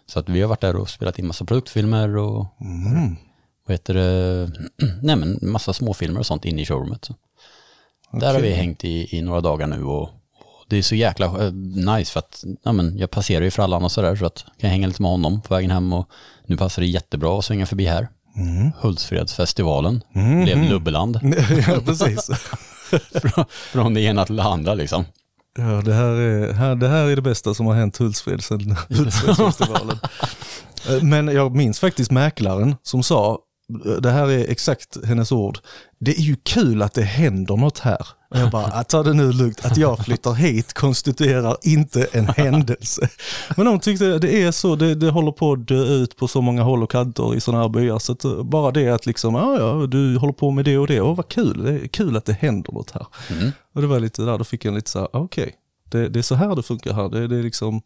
Så 0.05 0.19
att 0.19 0.29
vi 0.29 0.41
har 0.41 0.49
varit 0.49 0.61
där 0.61 0.75
och 0.75 0.89
spelat 0.89 1.19
in 1.19 1.27
massa 1.27 1.45
produktfilmer 1.45 2.17
och 2.17 2.45
Mm. 2.61 3.15
vad 3.67 3.73
heter 3.73 3.93
det, 3.93 4.51
nej 5.01 5.15
men 5.15 5.39
massa 5.41 5.73
småfilmer 5.73 6.19
och 6.19 6.25
sånt 6.25 6.45
inne 6.45 6.61
i 6.61 6.65
showroomet. 6.65 7.05
Så. 7.05 7.13
Där 8.11 8.33
har 8.33 8.41
vi 8.41 8.51
hängt 8.51 8.83
i, 8.83 9.17
i 9.17 9.21
några 9.21 9.41
dagar 9.41 9.67
nu 9.67 9.83
och 9.83 10.09
det 10.67 10.77
är 10.77 10.81
så 10.81 10.95
jäkla 10.95 11.25
eh, 11.25 11.51
nice 11.95 12.11
för 12.11 12.19
att 12.19 12.43
ja, 12.63 12.71
men 12.71 12.97
jag 12.97 13.11
passerar 13.11 13.41
ju 13.43 13.51
frallan 13.51 13.83
och 13.83 13.91
sådär 13.91 14.15
så 14.15 14.25
att 14.25 14.45
jag 14.47 14.61
kan 14.61 14.69
hänga 14.69 14.87
lite 14.87 15.01
med 15.01 15.11
honom 15.11 15.41
på 15.41 15.53
vägen 15.53 15.71
hem 15.71 15.93
och 15.93 16.09
nu 16.45 16.57
passar 16.57 16.81
det 16.81 16.87
jättebra 16.87 17.39
att 17.39 17.45
svänga 17.45 17.65
förbi 17.65 17.85
här. 17.85 18.07
Mm. 18.35 18.71
Hultsfredsfestivalen 18.79 20.01
blev 20.43 20.63
Lubbeland 20.69 21.19
ja, 21.67 21.79
precis. 21.85 22.29
från, 23.21 23.45
från 23.49 23.93
det 23.93 24.01
ena 24.01 24.25
till 24.25 24.35
det 24.35 24.43
andra 24.43 24.73
liksom. 24.73 25.05
Ja, 25.57 25.81
det 25.85 25.93
här, 25.93 26.05
är, 26.05 26.53
här, 26.53 26.75
det 26.75 26.87
här 26.87 27.05
är 27.07 27.15
det 27.15 27.21
bästa 27.21 27.53
som 27.53 27.65
har 27.65 27.73
hänt 27.73 27.97
Hultsfred 27.97 28.43
sedan 28.43 28.75
Hultsfredsfestivalen. 28.89 29.99
Eh, 30.89 31.03
Men 31.03 31.27
jag 31.27 31.55
minns 31.55 31.79
faktiskt 31.79 32.11
mäklaren 32.11 32.75
som 32.83 33.03
sa, 33.03 33.39
eh, 33.85 33.91
det 33.91 34.11
här 34.11 34.27
är 34.27 34.51
exakt 34.51 35.05
hennes 35.05 35.31
ord, 35.31 35.59
det 36.05 36.19
är 36.19 36.21
ju 36.21 36.35
kul 36.35 36.81
att 36.81 36.93
det 36.93 37.01
händer 37.03 37.57
något 37.57 37.79
här. 37.79 38.07
Och 38.29 38.37
jag 38.37 38.51
bara, 38.51 38.71
"Ah, 38.73 38.83
ta 38.83 39.03
det 39.03 39.13
nu 39.13 39.31
lugnt, 39.31 39.65
att 39.65 39.77
jag 39.77 40.05
flyttar 40.05 40.33
hit 40.33 40.73
konstituerar 40.73 41.57
inte 41.61 42.07
en 42.11 42.27
händelse. 42.27 43.09
Men 43.57 43.65
de 43.65 43.79
tyckte 43.79 44.19
det 44.19 44.43
är 44.43 44.51
så, 44.51 44.75
det, 44.75 44.95
det 44.95 45.09
håller 45.09 45.31
på 45.31 45.51
att 45.51 45.67
dö 45.67 45.83
ut 45.83 46.15
på 46.15 46.27
så 46.27 46.41
många 46.41 46.63
håll 46.63 46.83
och 46.83 46.91
kanter 46.91 47.35
i 47.35 47.41
sådana 47.41 47.63
här 47.63 47.69
byar. 47.69 47.99
Så 47.99 48.15
eh, 48.23 48.43
bara 48.43 48.71
det 48.71 48.89
att 48.89 49.05
liksom, 49.05 49.35
ja 49.35 49.57
ja, 49.59 49.87
du 49.87 50.17
håller 50.17 50.33
på 50.33 50.51
med 50.51 50.65
det 50.65 50.77
och 50.77 50.87
det, 50.87 51.01
åh 51.01 51.15
vad 51.15 51.27
kul, 51.27 51.63
det 51.63 51.71
är 51.71 51.87
kul 51.87 52.17
att 52.17 52.25
det 52.25 52.33
händer 52.33 52.73
något 52.73 52.91
här. 52.91 53.07
Mm. 53.31 53.51
Och 53.75 53.81
det 53.81 53.87
var 53.87 53.99
lite 53.99 54.21
där, 54.21 54.37
då 54.37 54.43
fick 54.43 54.65
jag 54.65 54.73
lite 54.73 54.89
så 54.91 54.99
här, 54.99 55.07
ah, 55.13 55.19
okej, 55.19 55.53
det, 55.91 56.09
det 56.09 56.19
är 56.19 56.23
så 56.23 56.35
här 56.35 56.55
det 56.55 56.63
funkar 56.63 56.93
här. 56.93 57.09
Det, 57.09 57.27
det 57.27 57.37
är 57.37 57.43
liksom, 57.43 57.81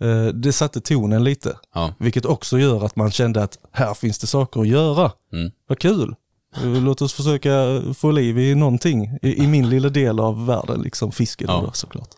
eh, 0.00 0.24
det 0.26 0.52
satte 0.52 0.80
tonen 0.80 1.24
lite. 1.24 1.56
Ja. 1.74 1.94
Vilket 1.98 2.24
också 2.24 2.58
gör 2.58 2.84
att 2.84 2.96
man 2.96 3.10
kände 3.10 3.42
att 3.42 3.58
här 3.72 3.94
finns 3.94 4.18
det 4.18 4.26
saker 4.26 4.60
att 4.60 4.68
göra. 4.68 5.12
Mm. 5.32 5.50
Vad 5.68 5.78
kul. 5.78 6.14
Eh, 6.56 6.82
Låt 6.82 7.02
oss 7.02 7.12
försöka 7.12 7.82
få 7.98 8.10
liv 8.10 8.38
i 8.38 8.54
någonting 8.54 9.18
i, 9.22 9.42
i 9.42 9.46
min 9.46 9.68
lilla 9.70 9.88
del 9.88 10.20
av 10.20 10.46
världen, 10.46 10.82
liksom 10.82 11.12
fisken 11.12 11.46
Ja. 11.50 11.62
då, 11.66 11.72
såklart. 11.72 12.08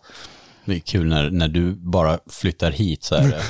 Det 0.66 0.74
är 0.74 0.78
kul 0.80 1.06
när, 1.08 1.30
när 1.30 1.48
du 1.48 1.74
bara 1.74 2.18
flyttar 2.30 2.70
hit 2.70 3.04
så 3.04 3.14
är 3.14 3.22
det 3.28 3.42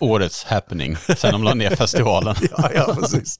årets 0.00 0.44
happening 0.44 0.96
sen 1.16 1.32
de 1.32 1.42
la 1.44 1.54
ner 1.54 1.70
festivalen. 1.76 2.34
Ja, 2.58 2.70
ja 2.74 2.96
precis. 3.00 3.38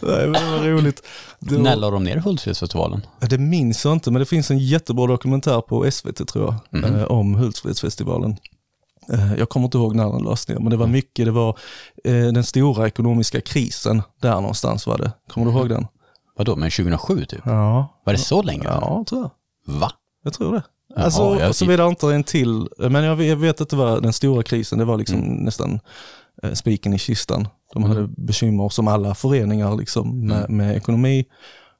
Nej, 0.00 0.26
men 0.28 0.32
det 0.32 0.50
var 0.50 0.58
roligt. 0.68 1.02
Det, 1.38 1.58
När 1.58 1.70
var, 1.70 1.76
la 1.76 1.90
de 1.90 2.04
ner 2.04 2.16
Hultsfredsfestivalen? 2.16 3.06
det 3.20 3.38
minns 3.38 3.84
jag 3.84 3.92
inte, 3.92 4.10
men 4.10 4.20
det 4.20 4.26
finns 4.26 4.50
en 4.50 4.58
jättebra 4.58 5.06
dokumentär 5.06 5.60
på 5.60 5.90
SVT 5.90 6.28
tror 6.28 6.44
jag, 6.44 6.82
Mhm. 6.84 6.96
eh, 6.96 7.04
om 7.04 7.34
Hultsfredsfestivalen. 7.34 8.36
Eh, 9.12 9.34
Jag 9.38 9.48
kommer 9.48 9.64
inte 9.64 9.78
ihåg 9.78 9.94
när 9.96 10.12
den 10.12 10.22
lades 10.22 10.48
ner, 10.48 10.56
men 10.58 10.70
det 10.70 10.76
var 10.76 10.86
mycket, 10.86 11.24
det 11.24 11.30
var 11.32 11.58
eh, 12.04 12.12
den 12.14 12.44
stora 12.44 12.86
ekonomiska 12.86 13.40
krisen, 13.40 14.02
där 14.22 14.34
någonstans 14.34 14.86
var 14.86 14.98
det. 14.98 15.12
Kommer 15.28 15.46
du 15.52 15.58
ihåg 15.58 15.68
den? 15.68 15.86
Vadå, 16.40 16.56
men 16.56 16.70
2007 16.70 17.24
typ? 17.24 17.40
Ja, 17.44 18.00
Var 18.04 18.12
det 18.12 18.18
så 18.18 18.42
länge? 18.42 18.64
ja 18.64 19.04
tror 19.08 19.20
jag. 19.20 19.30
Va? 19.80 19.90
Jag 20.24 20.32
tror 20.32 20.52
det. 20.54 20.62
Jaha, 20.96 21.04
Alltså, 21.04 21.52
såvida 21.52 21.86
inte 21.86 22.06
en 22.14 22.24
till, 22.24 22.68
men 22.78 23.04
jag 23.04 23.16
vet, 23.16 23.28
jag 23.28 23.36
vet 23.36 23.60
att 23.60 23.68
det 23.68 23.76
var 23.76 24.00
den 24.00 24.12
stora 24.12 24.42
krisen, 24.42 24.78
det 24.78 24.84
var 24.84 24.96
liksom 24.98 25.18
Mm. 25.18 25.36
nästan 25.44 25.80
eh, 26.42 26.52
spiken 26.52 26.94
i 26.94 26.98
kistan. 26.98 27.48
De 27.74 27.84
hade 27.84 28.08
bekymmer 28.16 28.68
som 28.68 28.88
alla 28.88 29.14
föreningar 29.14 29.76
liksom, 29.76 30.26
med, 30.26 30.38
Mm. 30.44 30.56
med 30.56 30.76
ekonomi. 30.76 31.24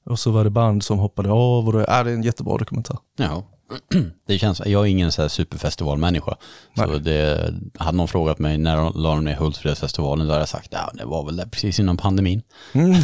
Och 0.06 0.18
så 0.18 0.30
var 0.30 0.44
det 0.44 0.50
band 0.50 0.82
som 0.82 0.98
hoppade 0.98 1.30
av 1.32 1.66
och 1.66 1.72
det, 1.72 1.84
ja, 1.88 2.04
det 2.04 2.10
är 2.10 2.14
en 2.14 2.22
jättebra 2.22 2.56
dokumentär. 2.58 2.96
Ja. 3.16 3.42
Det 4.26 4.38
känns, 4.38 4.62
jag 4.66 4.82
är 4.82 4.86
ingen 4.86 5.12
så 5.12 5.22
här 5.22 5.28
superfestivalmänniska. 5.28 6.36
Så 6.76 6.98
det, 6.98 7.54
hade 7.78 7.96
någon 7.96 8.08
frågat 8.08 8.38
mig 8.38 8.58
när 8.58 8.76
de 8.76 8.92
la 8.96 9.20
ner 9.20 9.34
Hultsfredsfestivalen, 9.34 10.26
då 10.26 10.32
hade 10.32 10.42
jag 10.42 10.48
sagt, 10.48 10.68
ja 10.70 10.90
det 10.94 11.04
var 11.04 11.24
väl 11.26 11.36
där 11.36 11.46
precis 11.46 11.80
innan 11.80 11.96
pandemin. 11.96 12.42
Mm. 12.72 12.92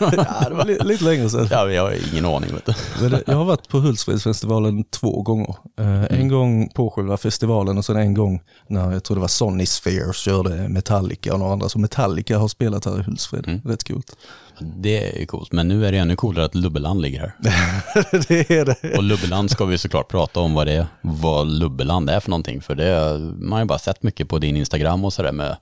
ja, 0.00 0.48
det 0.48 0.54
var 0.54 0.64
li, 0.64 0.78
lite 0.84 1.04
längre 1.04 1.30
sedan. 1.30 1.48
Ja, 1.50 1.70
jag 1.70 1.82
har 1.82 2.12
ingen 2.12 2.24
aning 2.24 2.50
vet 2.54 2.66
du. 2.66 3.22
Jag 3.26 3.36
har 3.36 3.44
varit 3.44 3.68
på 3.68 3.78
Hultsfredsfestivalen 3.78 4.84
två 4.84 5.22
gånger. 5.22 5.54
Eh, 5.78 6.04
En 6.20 6.28
gång 6.28 6.68
på 6.68 6.90
själva 6.90 7.16
festivalen 7.16 7.78
och 7.78 7.84
sen 7.84 7.96
en 7.96 8.14
gång 8.14 8.40
när 8.68 8.92
jag 8.92 9.04
tror 9.04 9.14
det 9.14 9.20
var 9.20 9.28
Sonny 9.28 9.66
Sphere 9.66 10.12
körde 10.12 10.68
Metallica 10.68 11.32
och 11.32 11.38
några 11.38 11.52
andra. 11.52 11.68
Så 11.68 11.78
Metallica 11.78 12.38
har 12.38 12.48
spelat 12.48 12.84
här 12.84 13.00
i 13.00 13.02
Hultsfred. 13.02 13.60
Rätt 13.64 13.88
coolt. 13.88 14.16
Det 14.60 15.22
är 15.22 15.26
coolt, 15.26 15.52
men 15.52 15.68
nu 15.68 15.86
är 15.86 15.92
det 15.92 15.98
ännu 15.98 16.16
coolare 16.16 16.44
att 16.44 16.54
Lubbeland 16.54 17.00
ligger 17.00 17.20
här. 17.20 17.32
det 18.28 18.50
är 18.50 18.64
det. 18.64 18.96
Och 18.96 19.02
Lubbeland 19.02 19.50
ska 19.50 19.64
vi 19.64 19.78
såklart 19.78 20.08
prata 20.10 20.40
om 20.40 20.54
vad 20.54 20.66
det 20.66 20.72
är, 20.72 20.86
vad 21.00 21.46
Lubbeland 21.46 22.10
är 22.10 22.20
för 22.20 22.30
någonting. 22.30 22.60
För 22.60 22.74
det, 22.74 23.18
man 23.38 23.52
har 23.52 23.58
ju 23.60 23.64
bara 23.64 23.78
sett 23.78 24.02
mycket 24.02 24.28
på 24.28 24.38
din 24.38 24.56
Instagram 24.56 25.04
och 25.04 25.12
sådär 25.12 25.32
med, 25.32 25.56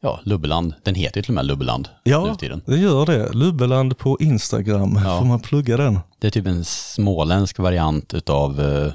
ja, 0.00 0.20
Lubbeland. 0.24 0.74
Den 0.84 0.94
heter 0.94 1.16
ju 1.16 1.22
till 1.22 1.30
och 1.30 1.34
med 1.34 1.46
Lubbeland 1.46 1.88
nu 2.04 2.10
Ja, 2.12 2.26
för 2.26 2.34
tiden. 2.34 2.62
det 2.66 2.76
gör 2.76 3.06
det. 3.06 3.32
Lubbeland 3.32 3.98
på 3.98 4.16
Instagram. 4.20 5.00
Ja. 5.04 5.18
Får 5.18 5.26
man 5.26 5.40
plugga 5.40 5.76
den? 5.76 5.98
Det 6.18 6.26
är 6.26 6.30
typ 6.30 6.46
en 6.46 6.64
småländsk 6.64 7.58
variant 7.58 8.14
utav 8.14 8.60
eh, 8.60 8.92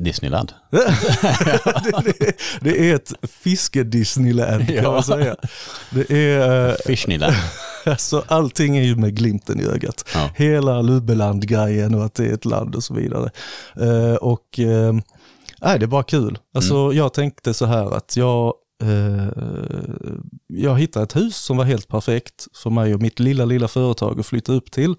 Disneyland. 0.00 0.52
det, 0.70 2.18
det, 2.18 2.36
det 2.60 2.90
är 2.90 2.94
ett 2.94 3.12
fiske-Disneyland 3.22 4.66
kan 4.66 4.76
Ja. 4.76 4.92
man 4.92 5.02
säga. 5.02 5.36
Det 5.90 6.10
är, 6.10 6.68
eh, 6.68 6.74
Disneyland. 6.86 7.34
alltså, 7.86 8.24
allting 8.28 8.76
är 8.76 8.82
ju 8.82 8.96
med 8.96 9.16
glimten 9.16 9.60
i 9.60 9.64
ögat. 9.64 10.04
Ja. 10.14 10.30
Hela 10.36 10.82
Lubbeland-grejen 10.82 11.94
och 11.94 12.04
att 12.04 12.14
det 12.14 12.26
är 12.26 12.34
ett 12.34 12.44
land 12.44 12.74
och 12.74 12.84
så 12.84 12.94
vidare. 12.94 13.30
Eh, 13.80 14.14
och 14.14 14.58
eh, 14.58 14.92
nej, 15.60 15.78
det 15.78 15.84
är 15.84 15.86
bara 15.86 16.02
kul. 16.02 16.38
Alltså, 16.54 16.74
Mm. 16.74 16.96
Jag 16.96 17.14
tänkte 17.14 17.54
så 17.54 17.66
här 17.66 17.96
att 17.96 18.16
jag, 18.16 18.54
eh, 18.82 19.28
jag 20.46 20.78
hittade 20.78 21.02
ett 21.04 21.16
hus 21.16 21.36
som 21.36 21.56
var 21.56 21.64
helt 21.64 21.88
perfekt 21.88 22.46
för 22.62 22.70
mig 22.70 22.94
och 22.94 23.00
mitt 23.02 23.20
lilla, 23.20 23.44
lilla 23.44 23.68
företag 23.68 24.20
att 24.20 24.26
flytta 24.26 24.52
upp 24.52 24.70
till. 24.70 24.94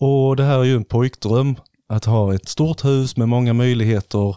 Och 0.00 0.36
det 0.36 0.44
här 0.44 0.58
är 0.58 0.64
ju 0.64 0.76
en 0.76 0.84
pojkdröm, 0.84 1.56
att 1.88 2.04
ha 2.04 2.34
ett 2.34 2.48
stort 2.48 2.84
hus 2.84 3.16
med 3.16 3.28
många 3.28 3.52
möjligheter 3.52 4.36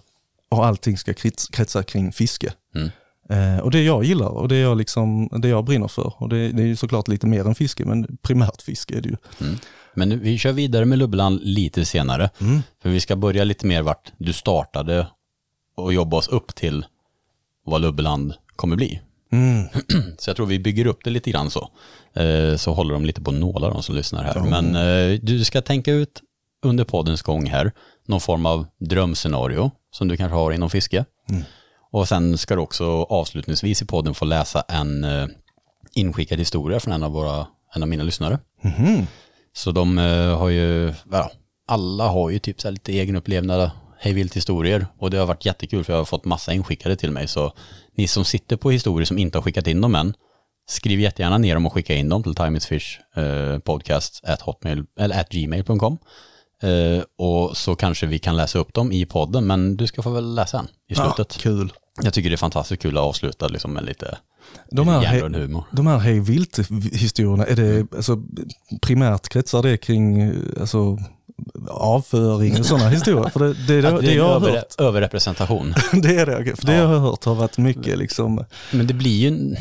och 0.49 0.65
allting 0.65 0.97
ska 0.97 1.11
krets- 1.13 1.51
kretsa 1.51 1.83
kring 1.83 2.11
fiske. 2.11 2.53
Mm. 2.75 2.89
Eh, 3.29 3.59
och 3.59 3.71
det 3.71 3.83
jag 3.83 4.03
gillar 4.03 4.27
och 4.27 4.47
det 4.47 4.57
jag, 4.57 4.77
liksom, 4.77 5.29
det 5.41 5.47
jag 5.47 5.65
brinner 5.65 5.87
för. 5.87 6.13
Och 6.17 6.29
det, 6.29 6.51
det 6.51 6.63
är 6.63 6.67
ju 6.67 6.75
såklart 6.75 7.07
lite 7.07 7.27
mer 7.27 7.45
än 7.47 7.55
fiske, 7.55 7.85
men 7.85 8.17
primärt 8.21 8.61
fiske 8.61 8.97
är 8.97 9.01
det 9.01 9.09
ju. 9.09 9.15
Men 9.93 10.09
nu, 10.09 10.17
vi 10.17 10.37
kör 10.37 10.51
vidare 10.51 10.85
med 10.85 10.97
Lubbeland 10.99 11.39
lite 11.43 11.85
senare. 11.85 12.29
Mm. 12.41 12.59
För 12.81 12.89
vi 12.89 12.99
ska 12.99 13.15
börja 13.15 13.43
lite 13.43 13.65
mer 13.65 13.81
vart 13.81 14.11
du 14.17 14.33
startade 14.33 15.07
och 15.77 15.93
jobba 15.93 16.17
oss 16.17 16.27
upp 16.27 16.55
till 16.55 16.85
vad 17.65 17.81
Lubbeland 17.81 18.33
kommer 18.55 18.75
bli. 18.75 19.01
Mm. 19.31 19.67
Så 20.17 20.29
jag 20.29 20.35
tror 20.37 20.45
vi 20.45 20.59
bygger 20.59 20.87
upp 20.87 21.03
det 21.03 21.09
lite 21.09 21.31
grann 21.31 21.49
så. 21.49 21.69
Eh, 22.13 22.55
så 22.55 22.73
håller 22.73 22.93
de 22.93 23.05
lite 23.05 23.21
på 23.21 23.31
nålar 23.31 23.71
de 23.71 23.83
som 23.83 23.95
lyssnar 23.95 24.23
här. 24.23 24.39
Men 24.61 24.75
eh, 24.75 25.19
du 25.21 25.45
ska 25.45 25.61
tänka 25.61 25.91
ut 25.91 26.21
under 26.65 26.83
poddens 26.83 27.21
gång 27.21 27.45
här 27.45 27.71
någon 28.07 28.21
form 28.21 28.45
av 28.45 28.65
drömscenario 28.79 29.71
som 29.91 30.07
du 30.07 30.17
kanske 30.17 30.35
har 30.35 30.51
inom 30.51 30.69
fiske. 30.69 31.05
Och 31.91 32.07
sen 32.07 32.37
ska 32.37 32.55
du 32.55 32.61
också 32.61 32.85
avslutningsvis 33.09 33.81
i 33.81 33.85
podden 33.85 34.13
få 34.13 34.25
läsa 34.25 34.63
en 34.67 35.03
eh, 35.03 35.27
inskickad 35.93 36.39
historia 36.39 36.79
från 36.79 36.93
en 36.93 37.03
av, 37.03 37.11
våra, 37.11 37.47
en 37.75 37.83
av 37.83 37.89
mina 37.89 38.03
lyssnare. 38.03 38.39
Så 39.53 39.71
de 39.71 39.97
eh, 39.97 40.37
har 40.37 40.49
ju, 40.49 40.93
ja, 41.11 41.31
alla 41.67 42.07
har 42.07 42.29
ju 42.29 42.39
typ 42.39 42.61
så 42.61 42.67
här 42.67 42.73
lite 42.73 42.91
egenupplevda 42.91 43.71
hejvilt 43.99 44.35
historier 44.35 44.87
och 44.99 45.09
det 45.09 45.17
har 45.17 45.25
varit 45.25 45.45
jättekul 45.45 45.83
för 45.83 45.93
jag 45.93 45.99
har 45.99 46.05
fått 46.05 46.25
massa 46.25 46.53
inskickade 46.53 46.95
till 46.95 47.11
mig. 47.11 47.27
Så 47.27 47.53
ni 47.95 48.07
som 48.07 48.25
sitter 48.25 48.57
på 48.57 48.71
historier 48.71 49.05
som 49.05 49.17
inte 49.17 49.37
har 49.37 49.43
skickat 49.43 49.67
in 49.67 49.81
dem 49.81 49.95
än, 49.95 50.13
skriv 50.69 50.99
jättegärna 50.99 51.37
ner 51.37 51.53
dem 51.53 51.65
och 51.65 51.73
skicka 51.73 51.93
in 51.93 52.09
dem 52.09 52.23
till 52.23 52.35
Time 52.35 52.57
is 52.57 52.65
Fish 52.65 52.99
eh, 53.15 53.59
podcast 53.59 54.21
at, 54.23 54.41
hotmail, 54.41 54.85
eller 54.99 55.19
at 55.19 55.29
gmail.com. 55.29 55.97
Eh, 56.63 57.03
och 57.17 57.57
så 57.57 57.75
kanske 57.75 58.05
vi 58.05 58.19
kan 58.19 58.35
läsa 58.37 58.59
upp 58.59 58.73
dem 58.73 58.91
i 58.91 59.05
podden, 59.05 59.47
men 59.47 59.77
du 59.77 59.87
ska 59.87 60.01
få 60.01 60.09
väl 60.09 60.35
läsa 60.35 60.59
en 60.59 60.67
i 60.89 60.95
slutet. 60.95 61.17
Ja, 61.35 61.41
kul. 61.41 61.73
Jag 62.03 62.13
tycker 62.13 62.29
det 62.29 62.35
är 62.35 62.37
fantastiskt 62.37 62.81
kul 62.81 62.97
att 62.97 63.03
avsluta 63.03 63.47
liksom 63.47 63.73
med 63.73 63.85
lite, 63.85 64.17
De 64.71 64.87
här, 64.87 65.01
hjärnröd 65.03 65.35
he, 65.35 65.41
humor. 65.41 65.63
de 65.71 65.87
här 65.87 65.97
hej 65.97 66.19
vilt-historierna, 66.19 67.45
är 67.45 67.55
det 67.55 67.95
alltså, 67.95 68.21
primärt 68.81 69.29
kretsar 69.29 69.63
det 69.63 69.77
kring 69.77 70.33
alltså, 70.59 70.97
avföring 71.69 72.59
och 72.59 72.65
sådana 72.65 72.89
historier? 72.97 73.29
För 73.29 73.39
det, 73.39 73.53
det, 73.53 73.81
det, 73.81 74.01
det, 74.01 74.11
är 74.11 74.15
jag 74.15 74.23
har 74.27 74.35
över, 74.35 74.51
hört, 74.51 74.75
överrepresentation. 74.77 75.73
det 76.01 76.15
är 76.19 76.25
det, 76.25 76.55
för 76.55 76.65
det 76.65 76.73
Ja. 76.73 76.79
jag 76.81 76.87
har 76.87 76.97
hört 76.99 77.25
har 77.25 77.35
varit 77.35 77.57
mycket 77.57 77.97
liksom, 77.97 78.45
Men 78.71 78.87
det 78.87 78.93
blir 78.93 79.29
ju, 79.31 79.55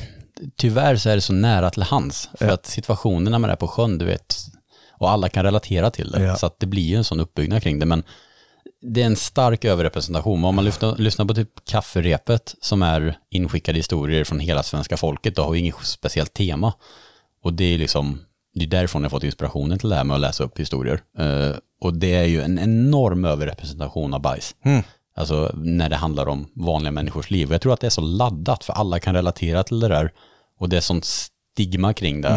tyvärr 0.56 0.96
så 0.96 1.08
är 1.10 1.14
det 1.14 1.20
så 1.20 1.32
nära 1.32 1.70
till 1.70 1.82
hands. 1.82 2.28
För 2.38 2.46
Ja. 2.46 2.52
att 2.54 2.66
situationerna 2.66 3.30
när 3.30 3.38
man 3.38 3.50
är 3.50 3.56
på 3.56 3.68
sjön, 3.68 3.98
du 3.98 4.04
vet, 4.04 4.36
och 4.98 5.10
alla 5.10 5.28
kan 5.28 5.44
relatera 5.44 5.90
till 5.90 6.10
det. 6.10 6.22
Ja. 6.22 6.36
Så 6.36 6.46
att 6.46 6.60
det 6.60 6.66
blir 6.66 6.82
ju 6.82 6.96
en 6.96 7.04
sån 7.04 7.20
uppbyggnad 7.20 7.62
kring 7.62 7.78
det. 7.78 7.86
Men 7.86 8.02
det 8.82 9.02
är 9.02 9.06
en 9.06 9.16
stark 9.16 9.64
överrepresentation. 9.64 10.44
Om 10.44 10.54
man 10.54 10.64
lyssnar, 10.64 10.96
lyssnar 10.96 11.26
på 11.26 11.34
typ 11.34 11.64
kafferepet 11.64 12.54
som 12.60 12.82
är 12.82 13.18
inskickade 13.30 13.78
historier 13.78 14.24
från 14.24 14.40
hela 14.40 14.62
svenska 14.62 14.96
folket, 14.96 15.36
då 15.36 15.42
har 15.42 15.54
ju 15.54 15.60
inget 15.60 15.76
speciellt 15.82 16.34
tema. 16.34 16.72
Och 17.42 17.52
det 17.52 17.64
är 17.64 17.78
liksom, 17.78 18.20
det 18.54 18.64
är 18.64 18.68
därifrån 18.68 19.02
jag 19.02 19.10
fått 19.10 19.24
inspirationen 19.24 19.78
till 19.78 19.88
det 19.88 19.96
här 19.96 20.04
med 20.04 20.14
att 20.14 20.20
läsa 20.20 20.44
upp 20.44 20.60
historier. 20.60 21.00
Eh, 21.18 21.56
och 21.80 21.94
det 21.94 22.14
är 22.14 22.24
ju 22.24 22.42
en 22.42 22.58
enorm 22.58 23.24
överrepresentation 23.24 24.14
av 24.14 24.20
bajs. 24.20 24.54
Mm. 24.64 24.82
Alltså 25.16 25.52
när 25.54 25.88
det 25.88 25.96
handlar 25.96 26.28
om 26.28 26.48
vanliga 26.54 26.90
människors 26.90 27.30
liv. 27.30 27.48
Och 27.48 27.54
jag 27.54 27.60
tror 27.60 27.72
att 27.72 27.80
det 27.80 27.86
är 27.86 27.90
så 27.90 28.00
laddat 28.00 28.64
för 28.64 28.72
alla 28.72 29.00
kan 29.00 29.14
relatera 29.14 29.62
till 29.62 29.80
det 29.80 29.88
där. 29.88 30.12
Och 30.58 30.68
det 30.68 30.76
är 30.76 30.80
sånt 30.80 31.04
stigma 31.04 31.92
kring 31.92 32.20
det. 32.20 32.28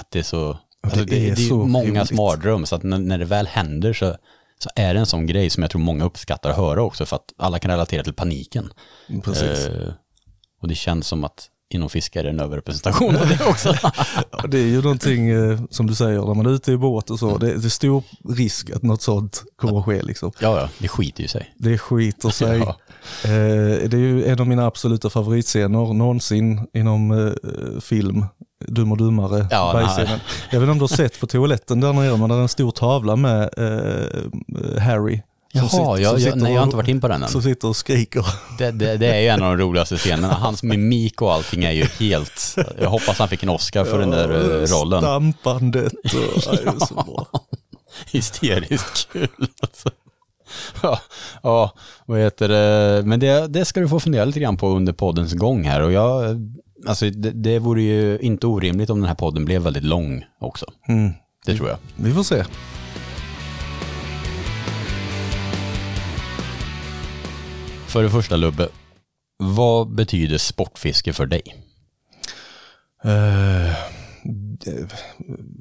Att 0.00 0.10
det 0.10 0.18
är 0.18 0.22
så, 0.22 0.58
alltså 0.82 1.04
det, 1.04 1.16
är 1.16 1.36
det, 1.36 1.42
är 1.42 1.48
så 1.48 1.66
många 1.66 2.00
roligt. 2.00 2.12
mardröm. 2.12 2.66
Så 2.66 2.74
att 2.74 2.82
när, 2.82 2.98
när 2.98 3.18
det 3.18 3.24
väl 3.24 3.46
händer 3.46 3.92
så, 3.92 4.16
så 4.58 4.70
är 4.76 4.94
det 4.94 5.00
en 5.00 5.06
sån 5.06 5.26
grej 5.26 5.50
som 5.50 5.62
jag 5.62 5.70
tror 5.70 5.80
många 5.80 6.04
uppskattar 6.04 6.50
att 6.50 6.56
höra 6.56 6.82
också. 6.82 7.06
För 7.06 7.16
att 7.16 7.32
alla 7.36 7.58
kan 7.58 7.70
relatera 7.70 8.02
till 8.02 8.14
paniken. 8.14 8.72
precis. 9.24 9.66
Eh, 9.66 9.92
och 10.60 10.68
det 10.68 10.74
känns 10.74 11.06
som 11.06 11.24
att 11.24 11.48
inom 11.74 11.90
fiske 11.90 12.20
är 12.20 12.24
det 12.24 12.30
en 12.30 12.40
överrepresentation 12.40 13.16
av 13.16 13.28
det 13.28 13.44
också. 13.48 13.74
Det 14.48 14.58
är 14.58 14.66
ju 14.66 14.82
någonting 14.82 15.28
eh, 15.28 15.60
som 15.70 15.86
du 15.86 15.94
säger, 15.94 16.20
när 16.20 16.34
man 16.34 16.46
är 16.46 16.50
ute 16.50 16.72
i 16.72 16.76
båt 16.76 17.10
och 17.10 17.18
så, 17.18 17.38
det, 17.38 17.46
det 17.46 17.66
är 17.66 17.68
stor 17.68 18.04
risk 18.28 18.70
att 18.70 18.82
något 18.82 19.02
sånt 19.02 19.42
kommer 19.56 19.78
att 19.78 19.84
ske. 19.84 20.02
Liksom. 20.02 20.32
ja, 20.38 20.60
ja, 20.60 20.68
det 20.78 20.88
skiter 20.88 21.22
ju 21.22 21.28
sig. 21.28 21.54
Det 21.58 21.78
skiter 21.78 22.30
sig. 22.30 22.58
Ja. 23.24 23.30
Eh, 23.30 23.88
det 23.88 23.96
är 23.96 24.00
ju 24.00 24.24
en 24.24 24.40
av 24.40 24.46
mina 24.46 24.66
absoluta 24.66 25.10
favoritscener 25.10 25.94
någonsin 25.94 26.66
inom 26.74 27.10
eh, 27.10 27.80
film. 27.80 28.24
Dum 28.68 28.92
och 28.92 28.98
dummare, 28.98 29.46
Ja, 29.50 29.70
bajsscenen. 29.72 30.20
Jag 30.50 30.60
vet 30.60 30.62
inte 30.68 30.72
om 30.72 30.78
du 30.78 30.82
har 30.82 30.88
sett 30.88 31.20
på 31.20 31.26
toaletten 31.26 31.80
där 31.80 31.92
nere, 31.92 32.16
men 32.16 32.28
där 32.28 32.36
är 32.36 32.40
en 32.42 32.48
stor 32.48 32.70
tavla 32.70 33.16
med 33.16 33.42
eh, 33.42 34.82
Harry. 34.82 35.22
som 35.52 35.60
Jaha, 35.60 35.68
sitter- 35.68 35.98
jag, 35.98 36.18
jag, 36.20 36.36
nej, 36.42 36.52
jag 36.52 36.60
har 36.60 36.64
inte 36.64 36.76
varit 36.76 36.88
in 36.88 37.00
på 37.00 37.08
den 37.08 37.22
än. 37.22 37.28
Som 37.28 37.42
sitter 37.42 37.68
och 37.68 37.76
skriker. 37.76 38.26
Det, 38.58 38.70
det, 38.70 38.96
det 38.96 39.06
är 39.14 39.20
ju 39.20 39.28
en 39.28 39.42
av 39.42 39.56
de 39.56 39.64
roligaste 39.64 39.96
scenerna. 39.96 40.34
Hans 40.34 40.62
mimik 40.62 41.22
och 41.22 41.32
allting 41.32 41.64
är 41.64 41.72
ju 41.72 41.84
helt... 41.84 42.56
Jag 42.80 42.90
hoppas 42.90 43.18
han 43.18 43.28
fick 43.28 43.42
en 43.42 43.48
Oscar 43.48 43.84
för 43.84 43.98
den 43.98 44.10
där 44.10 44.28
eh, 44.30 44.66
rollen. 44.66 45.00
Stampandet 45.02 45.92
och, 45.92 46.10
ja. 46.46 46.52
är 46.52 46.86
så 46.86 46.94
bra. 46.94 47.26
Hysteriskt 48.12 49.08
kul 49.12 49.28
alltså. 49.62 49.90
Ja, 50.82 51.00
ja, 51.42 51.70
vad 52.06 52.18
heter 52.20 52.48
det? 52.48 53.02
Men 53.06 53.20
det, 53.20 53.46
det 53.48 53.64
ska 53.64 53.80
du 53.80 53.88
få 53.88 54.00
fundera 54.00 54.24
lite 54.24 54.40
grann 54.40 54.56
på 54.56 54.68
under 54.68 54.92
poddens 54.92 55.32
gång 55.32 55.64
här. 55.64 55.80
Och 55.82 55.92
jag, 55.92 56.36
alltså 56.86 57.10
det, 57.10 57.30
det 57.30 57.58
vore 57.58 57.82
ju 57.82 58.18
inte 58.18 58.46
orimligt 58.46 58.90
om 58.90 59.00
den 59.00 59.08
här 59.08 59.14
podden 59.14 59.44
blev 59.44 59.62
väldigt 59.62 59.84
lång 59.84 60.24
också. 60.40 60.66
Mm. 60.88 61.12
Det 61.46 61.56
tror 61.56 61.68
jag. 61.68 61.78
Vi 61.96 62.12
får 62.12 62.22
se. 62.22 62.44
För 67.86 68.02
det 68.02 68.10
första 68.10 68.36
Lubbe, 68.36 68.68
vad 69.36 69.94
betyder 69.94 70.38
sportfiske 70.38 71.12
för 71.12 71.26
dig? 71.26 71.42
Eh, 73.04 73.76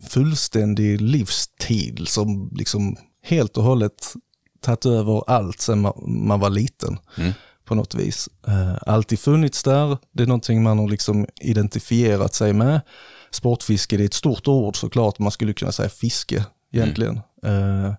fullständig 0.09 1.01
livsstil 1.01 2.07
som 2.07 2.49
liksom 2.55 2.97
helt 3.23 3.57
och 3.57 3.63
hållet 3.63 4.13
tagit 4.61 4.85
över 4.85 5.29
allt 5.29 5.61
sedan 5.61 5.81
man, 5.81 5.93
man 6.05 6.39
var 6.39 6.49
liten. 6.49 6.97
Mm. 7.17 7.33
På 7.71 7.75
något 7.75 7.95
vis. 7.95 8.29
Eh, 8.47 8.75
alltid 8.81 9.19
funnits 9.19 9.63
där, 9.63 9.97
det 10.11 10.23
är 10.23 10.27
någonting 10.27 10.63
man 10.63 10.79
har 10.79 10.87
liksom 10.87 11.25
identifierat 11.41 12.33
sig 12.33 12.53
med. 12.53 12.81
Sportfiske 13.29 13.97
det 13.97 14.03
är 14.03 14.05
ett 14.05 14.13
stort 14.13 14.47
ord 14.47 14.77
såklart, 14.77 15.19
man 15.19 15.31
skulle 15.31 15.53
kunna 15.53 15.71
säga 15.71 15.89
fiske 15.89 16.45
egentligen. 16.71 17.17
Eh, 17.45 17.93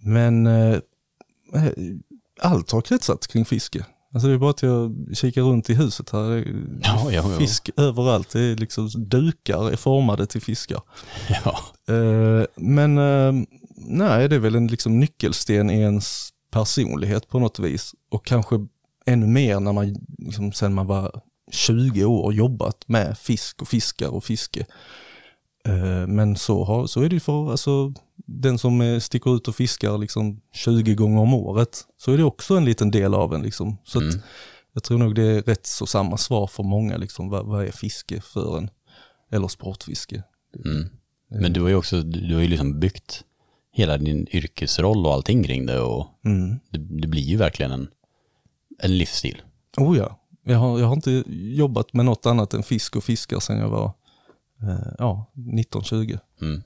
men 0.00 0.46
eh, 0.46 0.78
allt 2.40 2.70
har 2.70 2.80
kretsat 2.80 3.26
kring 3.26 3.44
fiske. 3.44 3.86
Alltså 4.14 4.28
det 4.28 4.34
är 4.34 4.38
bara 4.38 4.50
att 4.50 4.62
jag 4.62 5.06
kikar 5.14 5.42
runt 5.42 5.70
i 5.70 5.74
huset 5.74 6.10
här. 6.10 6.30
Det 6.30 6.36
är 6.36 6.54
Ja, 6.82 7.12
ja, 7.12 7.30
ja. 7.30 7.38
Fisk 7.38 7.70
överallt. 7.76 8.30
Det 8.30 8.40
är 8.40 8.56
liksom 8.56 8.88
dukar 8.94 9.70
är 9.70 9.76
formade 9.76 10.26
till 10.26 10.42
fiskar. 10.42 10.80
Men 12.56 12.94
nej, 13.76 14.28
det 14.28 14.34
är 14.34 14.40
väl 14.40 14.54
en 14.54 14.66
liksom 14.66 15.00
nyckelsten 15.00 15.70
i 15.70 15.80
ens 15.80 16.32
personlighet 16.52 17.28
på 17.28 17.38
något 17.38 17.58
vis. 17.58 17.94
Och 18.10 18.24
kanske 18.26 18.66
ännu 19.06 19.26
mer 19.26 19.60
när 19.60 19.72
man, 19.72 19.96
liksom, 20.18 20.52
sen 20.52 20.74
man 20.74 20.86
var 20.86 21.20
20 21.50 22.04
år 22.04 22.34
jobbat 22.34 22.88
med 22.88 23.18
fisk 23.18 23.62
och 23.62 23.68
fiskar 23.68 24.08
och 24.08 24.24
fiske. 24.24 24.66
Eh, 25.64 26.06
men 26.06 26.36
så, 26.36 26.64
har, 26.64 26.86
så 26.86 27.00
är 27.02 27.08
det 27.08 27.14
ju 27.16 27.20
för 27.20 27.50
alltså, 27.50 27.92
den 28.26 28.58
som 28.58 29.00
sticker 29.00 29.36
ut 29.36 29.48
och 29.48 29.56
fiskar 29.56 29.98
liksom 29.98 30.40
20 30.54 30.94
gånger 30.94 31.20
om 31.20 31.34
året. 31.34 31.86
Så 31.98 32.12
är 32.12 32.16
det 32.16 32.24
också 32.24 32.54
en 32.56 32.64
liten 32.64 32.90
del 32.90 33.14
av 33.14 33.34
en. 33.34 33.42
Liksom. 33.42 33.76
Så 33.84 34.00
Mm. 34.00 34.20
jag 34.72 34.82
tror 34.82 34.98
nog 34.98 35.14
det 35.14 35.22
är 35.22 35.42
rätt 35.42 35.66
så 35.66 35.86
samma 35.86 36.16
svar 36.16 36.46
för 36.46 36.62
många. 36.62 36.96
Liksom, 36.96 37.28
vad, 37.28 37.46
vad 37.46 37.66
är 37.66 37.72
fiske 37.72 38.20
för 38.20 38.58
en? 38.58 38.70
Eller 39.30 39.48
sportfiske. 39.48 40.22
Mm. 40.64 40.88
Men 41.40 41.52
du 41.52 41.60
har 41.60 41.68
ju 41.68 41.74
också, 41.74 42.02
du 42.02 42.34
har 42.34 42.42
ju 42.42 42.48
liksom 42.48 42.80
byggt 42.80 43.24
hela 43.72 43.98
din 43.98 44.26
yrkesroll 44.32 45.06
och 45.06 45.12
allting 45.12 45.44
kring 45.44 45.66
det 45.66 45.80
och 45.80 46.06
Mm. 46.24 46.58
det, 46.70 46.78
det 46.78 47.08
blir 47.08 47.22
ju 47.22 47.36
verkligen 47.36 47.72
en, 47.72 47.88
en 48.78 48.98
livsstil. 48.98 49.42
Oh 49.76 49.98
ja, 49.98 50.18
jag 50.44 50.58
har, 50.58 50.78
jag 50.80 50.86
har 50.86 50.94
inte 50.94 51.24
jobbat 51.28 51.92
med 51.92 52.04
något 52.04 52.26
annat 52.26 52.54
än 52.54 52.62
fisk 52.62 52.96
och 52.96 53.04
fiskar 53.04 53.40
sedan 53.40 53.58
jag 53.58 53.68
var 53.68 53.92
eh, 54.62 54.92
ja, 54.98 55.30
19-20. 55.34 56.18
Mm. 56.40 56.62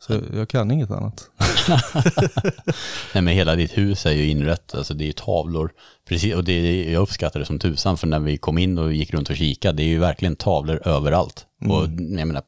Så 0.00 0.20
jag, 0.32 0.48
kan 0.48 0.70
inget 0.70 0.90
annat. 0.90 1.30
Nej 3.14 3.22
men 3.22 3.28
hela 3.28 3.56
ditt 3.56 3.78
hus 3.78 4.06
är 4.06 4.12
ju 4.12 4.28
inrett, 4.28 4.74
alltså 4.74 4.94
det 4.94 5.04
är 5.04 5.06
ju 5.06 5.12
tavlor, 5.12 5.72
precis, 6.08 6.34
och 6.34 6.44
det, 6.44 6.84
jag 6.92 7.02
uppskattar 7.02 7.40
det 7.40 7.46
som 7.46 7.58
tusan 7.58 7.96
för 7.96 8.06
när 8.06 8.18
vi 8.18 8.36
kom 8.36 8.58
in 8.58 8.78
och 8.78 8.92
gick 8.92 9.14
runt 9.14 9.30
och 9.30 9.36
kikade, 9.36 9.76
det 9.76 9.82
är 9.82 9.88
ju 9.88 9.98
verkligen 9.98 10.36
tavlor 10.36 10.88
överallt. 10.88 11.46
Och 11.68 11.82
jag 11.84 12.26
menar, 12.26 12.42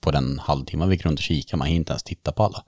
på 0.00 0.10
den 0.10 0.38
halvtimme 0.38 0.86
vi 0.86 0.94
gick 0.94 1.06
runt 1.06 1.18
och 1.18 1.22
kikade, 1.22 1.58
man 1.58 1.66
hinner 1.68 1.78
inte 1.78 1.92
ens 1.92 2.02
titta 2.02 2.32
på 2.32 2.42
alla. 2.44 2.64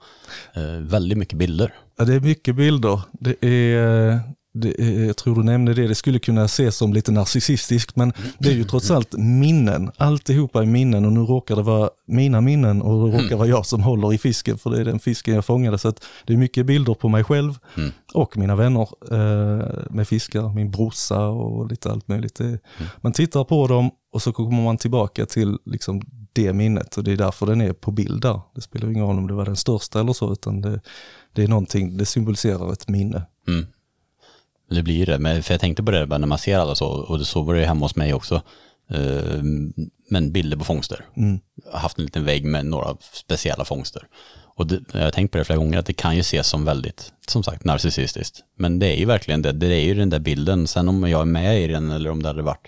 Eh, 0.55 0.79
väldigt 0.81 1.17
mycket 1.17 1.37
bilder. 1.37 1.73
Ja, 1.97 2.05
det 2.05 2.13
är 2.15 2.19
mycket 2.19 2.55
bilder. 2.55 3.01
Det 3.11 3.45
är, 3.45 4.19
det 4.53 4.81
är, 4.81 5.05
jag 5.05 5.17
tror 5.17 5.35
du 5.35 5.43
nämnde 5.43 5.73
det, 5.73 5.87
det 5.87 5.95
skulle 5.95 6.19
kunna 6.19 6.43
ses 6.45 6.75
som 6.77 6.93
lite 6.93 7.11
narcissistiskt 7.11 7.95
men 7.95 8.13
det 8.39 8.49
är 8.49 8.53
ju 8.53 8.63
trots 8.63 8.91
allt 8.91 9.13
minnen. 9.17 9.91
Alltihopa 9.97 10.61
är 10.61 10.65
minnen 10.65 11.05
och 11.05 11.11
nu 11.13 11.19
råkar 11.19 11.55
det 11.55 11.61
vara 11.61 11.89
mina 12.07 12.41
minnen 12.41 12.81
och 12.81 13.09
det 13.11 13.17
råkar 13.23 13.35
vara 13.37 13.47
jag 13.47 13.65
som 13.65 13.81
håller 13.81 14.13
i 14.13 14.17
fisken 14.17 14.57
för 14.57 14.69
det 14.69 14.79
är 14.81 14.85
den 14.85 14.99
fisken 14.99 15.35
jag 15.35 15.45
fångade. 15.45 15.77
Så 15.77 15.93
det 16.25 16.33
är 16.33 16.37
mycket 16.37 16.65
bilder 16.65 16.93
på 16.93 17.09
mig 17.09 17.23
själv 17.23 17.53
Mm. 17.77 17.91
och 18.13 18.37
mina 18.37 18.55
vänner 18.55 18.87
eh, 19.11 19.67
med 19.89 20.07
fiskar, 20.07 20.53
min 20.53 20.71
brorsa 20.71 21.27
och 21.27 21.67
lite 21.67 21.91
allt 21.91 22.07
möjligt. 22.07 22.35
Det, 22.35 22.59
Man 23.01 23.11
tittar 23.13 23.43
på 23.43 23.67
dem 23.67 23.91
och 24.13 24.21
så 24.21 24.33
kommer 24.33 24.63
man 24.63 24.77
tillbaka 24.77 25.25
till 25.25 25.57
liksom 25.65 26.01
det 26.33 26.53
minnet 26.53 26.97
och 26.97 27.03
det 27.03 27.11
är 27.11 27.17
därför 27.17 27.45
den 27.45 27.61
är 27.61 27.73
på 27.73 27.91
bild 27.91 28.21
där. 28.21 28.41
Det 28.55 28.61
spelar 28.61 28.89
ingen 28.89 29.03
roll 29.03 29.17
om 29.17 29.27
det 29.27 29.33
var 29.33 29.45
den 29.45 29.55
största 29.55 29.99
eller 29.99 30.13
så 30.13 30.33
utan 30.33 30.61
det, 30.61 30.81
det 31.33 31.43
är 31.43 31.47
någonting, 31.47 31.97
det 31.97 32.05
symboliserar 32.05 32.73
ett 32.73 32.89
minne. 32.89 33.23
Mm. 33.47 33.67
Det 34.69 34.83
blir 34.83 35.05
det, 35.05 35.19
men 35.19 35.43
för 35.43 35.53
jag 35.53 35.61
tänkte 35.61 35.83
på 35.83 35.91
det 35.91 36.07
bara 36.07 36.17
när 36.17 36.27
man 36.27 36.37
ser 36.37 36.57
alla 36.57 36.75
så, 36.75 36.87
och 36.87 37.27
så 37.27 37.41
var 37.41 37.53
det 37.53 37.65
hemma 37.65 37.85
hos 37.85 37.95
mig 37.95 38.13
också. 38.13 38.41
Eh, 38.89 39.43
men 40.09 40.31
bilder 40.31 40.57
på 40.57 40.63
fångster. 40.63 41.05
Mm. 41.17 41.39
Jag 41.65 41.71
har 41.71 41.79
haft 41.79 41.97
en 41.97 42.05
liten 42.05 42.25
vägg 42.25 42.45
med 42.45 42.65
några 42.65 42.97
speciella 43.13 43.65
fångster. 43.65 44.07
Och 44.55 44.67
det, 44.67 44.79
jag 44.91 45.01
har 45.01 45.11
tänkt 45.11 45.31
på 45.31 45.37
det 45.37 45.43
flera 45.43 45.57
gånger, 45.57 45.79
att 45.79 45.85
det 45.85 45.93
kan 45.93 46.15
ju 46.15 46.21
ses 46.21 46.47
som 46.47 46.65
väldigt, 46.65 47.13
som 47.27 47.43
sagt, 47.43 47.63
narcissistiskt. 47.63 48.43
Men 48.57 48.79
det 48.79 48.87
är 48.87 48.95
ju 48.95 49.05
verkligen 49.05 49.41
det, 49.41 49.51
det 49.51 49.67
är 49.67 49.85
ju 49.85 49.93
den 49.93 50.09
där 50.09 50.19
bilden. 50.19 50.67
Sen 50.67 50.89
om 50.89 51.09
jag 51.09 51.21
är 51.21 51.25
med 51.25 51.63
i 51.63 51.67
den 51.67 51.91
eller 51.91 52.09
om 52.09 52.23
det 52.23 52.29
hade 52.29 52.41
varit 52.41 52.67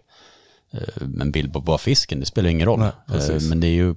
en 1.21 1.31
bild 1.31 1.53
på 1.53 1.62
bara 1.62 1.77
fisken, 1.77 2.19
det 2.19 2.25
spelar 2.25 2.49
ingen 2.49 2.65
roll. 2.65 2.79
Nej. 2.79 2.91
Eh, 3.29 3.41
men 3.49 3.59
det 3.59 3.67
är 3.67 3.75
ju, 3.75 3.95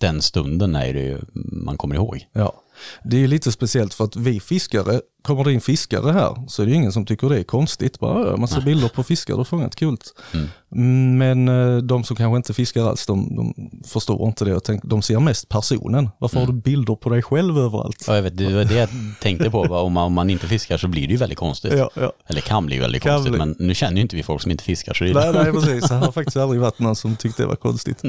den 0.00 0.22
stunden 0.22 0.74
är 0.74 0.94
det 0.94 1.02
ju 1.02 1.20
man 1.64 1.76
kommer 1.76 1.94
ihåg. 1.94 2.26
Ja, 2.32 2.61
det 3.04 3.16
är 3.16 3.20
ju 3.20 3.26
lite 3.26 3.52
speciellt 3.52 3.94
för 3.94 4.04
att 4.04 4.16
vi 4.16 4.40
fiskare, 4.40 5.00
kommer 5.22 5.44
det 5.44 5.52
in 5.52 5.60
fiskare 5.60 6.12
här 6.12 6.44
så 6.48 6.62
är 6.62 6.66
det 6.66 6.72
ingen 6.72 6.92
som 6.92 7.06
tycker 7.06 7.28
det 7.28 7.38
är 7.38 7.42
konstigt. 7.42 7.98
Bara, 8.00 8.30
"Ja, 8.30 8.36
massa 8.36 8.60
bilder 8.60 8.88
på 8.88 9.02
fiskar 9.02 9.36
du 9.36 9.44
fångat, 9.44 9.76
kul. 9.76 9.96
Mm. 10.34 10.48
Mm, 10.74 11.18
Men 11.18 11.48
eh, 11.48 11.76
de 11.82 12.04
som 12.04 12.16
kanske 12.16 12.36
inte 12.36 12.54
fiskar 12.54 12.82
alls, 12.88 13.06
de, 13.06 13.36
de 13.36 13.54
förstår 13.86 14.28
inte 14.28 14.44
det 14.44 14.54
och 14.56 14.64
tänk, 14.64 14.84
de 14.84 15.02
ser 15.02 15.20
mest 15.20 15.48
personen. 15.48 16.08
Varför 16.18 16.40
har 16.40 16.46
du 16.46 16.52
bilder 16.52 16.94
på 16.94 17.08
dig 17.10 17.22
själv 17.22 17.58
överallt? 17.58 18.04
Ja, 18.08 18.14
jag 18.14 18.22
vet, 18.22 18.36
det 18.36 18.54
var 18.54 18.64
det 18.64 18.74
jag 18.74 18.88
tänkte 19.20 19.50
på, 19.50 19.62
va? 19.64 19.80
Om, 19.80 19.92
man, 19.92 20.04
om 20.04 20.12
man 20.12 20.30
inte 20.30 20.46
fiskar 20.46 20.76
så 20.78 20.88
blir 20.88 21.06
det 21.06 21.12
ju 21.12 21.16
väldigt 21.18 21.38
konstigt. 21.38 21.72
Ja, 21.72 21.90
ja. 21.94 22.12
Eller 22.26 22.40
kan 22.40 22.66
bli 22.66 22.78
väldigt 22.78 23.02
Kan 23.02 23.12
konstigt, 23.14 23.32
bli. 23.32 23.38
men 23.38 23.56
nu 23.58 23.74
känner 23.74 23.96
ju 23.96 24.02
inte 24.02 24.16
vi 24.16 24.22
folk 24.22 24.42
som 24.42 24.50
inte 24.50 24.64
fiskar 24.64 24.94
så 24.94 25.04
det 25.04 25.12
Nej, 25.14 25.32
nej 25.32 25.52
precis, 25.52 25.88
det 25.88 25.94
har 25.94 26.12
faktiskt 26.12 26.36
aldrig 26.36 26.60
varit 26.60 26.78
någon 26.78 26.96
som 26.96 27.16
tyckte 27.16 27.42
det 27.42 27.46
var 27.46 27.56
konstigt. 27.56 28.02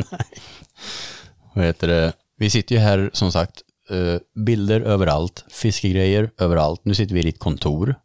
Vad 1.55 1.65
heter 1.65 1.88
det? 1.88 2.13
Vi 2.38 2.49
sitter 2.49 2.75
ju 2.75 2.81
här 2.81 3.09
som 3.13 3.31
sagt, 3.31 3.62
bilder 4.36 4.82
överallt, 4.82 5.45
fiskegrejer 5.49 6.29
överallt. 6.38 6.82
Nu 6.86 6.95
sitter 6.95 7.13
vi 7.15 7.19
i 7.21 7.23
ditt 7.23 7.39
kontor. 7.39 7.95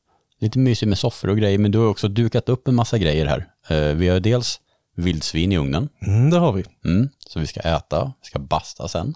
Lite 0.40 0.59
mysigt 0.59 0.88
med 0.88 0.98
soffor 0.98 1.29
och 1.31 1.37
grejer, 1.38 1.59
men 1.59 1.70
du 1.70 1.79
har 1.79 1.87
också 1.87 2.09
dukat 2.09 2.48
upp 2.48 2.68
en 2.68 2.74
massa 2.74 2.98
grejer 2.98 3.27
här. 3.27 3.46
Eh, 3.68 3.94
vi 3.94 4.09
har 4.09 4.20
dels 4.20 4.61
vildsvin 4.96 5.53
i 5.53 5.59
ugnen, 5.59 5.88
Mm, 6.07 6.31
det 6.31 6.38
har 6.38 6.53
vi. 6.53 6.64
mm, 6.85 7.09
som 7.29 7.40
vi 7.40 7.46
ska 7.46 7.61
äta, 7.61 8.12
vi 8.22 8.27
ska 8.27 8.38
basta 8.38 8.88
sen. 8.88 9.14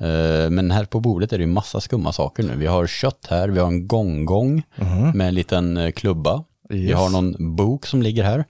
Eh, 0.00 0.50
men 0.50 0.70
här 0.70 0.84
på 0.84 1.00
bordet 1.00 1.32
är 1.32 1.38
det 1.38 1.42
ju 1.44 1.50
massa 1.50 1.80
skumma 1.80 2.12
saker 2.12 2.42
nu. 2.42 2.56
Vi 2.56 2.66
har 2.66 2.86
kött 2.86 3.26
här, 3.30 3.48
vi 3.48 3.60
har 3.60 3.66
en 3.68 3.86
gonggong 3.86 4.62
med 5.14 5.28
en 5.28 5.34
liten 5.34 5.76
eh, 5.76 5.90
klubba. 5.90 6.44
Vi 6.68 6.78
Yes. 6.88 6.96
har 6.98 7.08
någon 7.10 7.56
bok 7.56 7.86
som 7.86 8.02
ligger 8.02 8.24
här. 8.24 8.44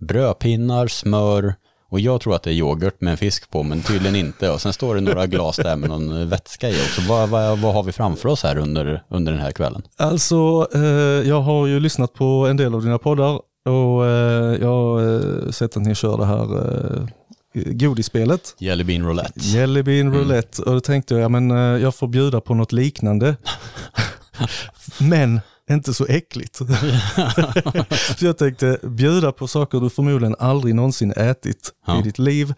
Brödpinnar, 0.00 0.86
smör 0.88 1.54
och 1.92 2.00
jag 2.00 2.20
tror 2.20 2.34
att 2.34 2.42
det 2.42 2.50
är 2.50 2.54
yoghurt 2.54 3.00
med 3.00 3.10
en 3.10 3.16
fisk 3.16 3.50
på 3.50 3.62
men 3.62 3.82
tydligen 3.82 4.16
inte. 4.16 4.50
Och 4.50 4.60
sen 4.60 4.72
står 4.72 4.94
det 4.94 5.00
några 5.00 5.26
glas 5.26 5.56
där 5.56 5.76
med 5.76 5.88
någon 5.90 6.28
vätska 6.28 6.68
i 6.68 6.72
också. 6.72 7.00
Vad, 7.08 7.28
vad, 7.28 7.58
vad 7.58 7.74
har 7.74 7.82
vi 7.82 7.92
framför 7.92 8.28
oss 8.28 8.42
här 8.42 8.58
under, 8.58 9.02
under 9.08 9.32
den 9.32 9.40
här 9.40 9.50
kvällen? 9.50 9.82
Alltså, 9.96 10.68
eh, 10.74 10.80
jag 11.28 11.40
har 11.40 11.66
ju 11.66 11.80
lyssnat 11.80 12.14
på 12.14 12.24
en 12.24 12.56
del 12.56 12.74
av 12.74 12.82
dina 12.82 12.98
poddar 12.98 13.40
och 13.64 14.06
eh, 14.06 14.56
jag 14.60 14.68
har 14.68 15.14
eh, 15.14 15.50
sett 15.50 15.76
att 15.76 15.82
ni 15.82 15.94
kör 15.94 16.18
det 16.18 16.26
här 16.26 16.42
eh, 16.42 17.06
godisspelet. 17.54 18.54
Jelly 18.58 18.84
bean 18.84 19.06
roulette. 19.06 19.40
Jelly 19.40 19.82
bean 19.82 20.14
roulette 20.14 20.62
och 20.62 20.72
då 20.72 20.80
tänkte 20.80 21.14
jag, 21.14 21.22
ja, 21.22 21.28
men 21.28 21.50
eh, 21.50 21.82
jag 21.82 21.94
får 21.94 22.08
bjuda 22.08 22.40
på 22.40 22.54
något 22.54 22.72
liknande. 22.72 23.36
men 25.00 25.40
inte 25.74 25.94
så 25.94 26.06
äckligt. 26.06 26.56
så 28.18 28.24
jag 28.26 28.38
tänkte 28.38 28.78
bjuda 28.82 29.32
på 29.32 29.48
saker 29.48 29.80
du 29.80 29.90
förmodligen 29.90 30.36
aldrig 30.38 30.74
någonsin 30.74 31.12
ätit 31.12 31.70
Ja. 31.86 31.98
i 32.00 32.02
ditt 32.02 32.18
liv. 32.18 32.54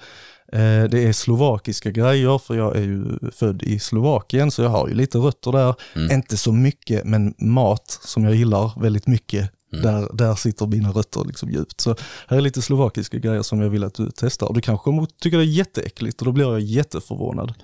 Eh, 0.52 0.58
Det 0.90 1.04
är 1.08 1.12
slovakiska 1.12 1.90
grejer 1.90 2.38
för 2.38 2.54
jag 2.54 2.76
är 2.76 2.80
ju 2.82 3.18
född 3.36 3.62
i 3.62 3.78
Slovakien 3.78 4.50
så 4.50 4.62
jag 4.62 4.70
har 4.70 4.88
ju 4.88 4.94
lite 4.94 5.18
rötter 5.18 5.52
där. 5.52 5.74
Inte 6.12 6.36
så 6.36 6.52
mycket 6.52 7.04
men 7.04 7.34
mat 7.38 7.98
som 8.04 8.24
jag 8.24 8.34
gillar 8.34 8.80
väldigt 8.80 9.06
mycket. 9.06 9.50
Där, 9.82 10.08
där 10.12 10.34
sitter 10.34 10.66
mina 10.66 10.90
rötter 10.90 11.24
liksom 11.24 11.50
djupt. 11.50 11.80
Så 11.80 11.96
här 12.28 12.36
är 12.36 12.40
lite 12.40 12.62
slovakiska 12.62 13.18
grejer 13.18 13.42
som 13.42 13.60
jag 13.60 13.70
vill 13.70 13.84
att 13.84 13.94
du 13.94 14.10
testar. 14.16 14.52
Du 14.52 14.60
kanske 14.60 15.06
tycka 15.20 15.36
det 15.36 15.42
är 15.42 15.46
jätteäckligt 15.46 16.20
och 16.20 16.26
då 16.26 16.32
blir 16.32 16.44
jag 16.44 16.60
jätteförvånad. 16.60 17.54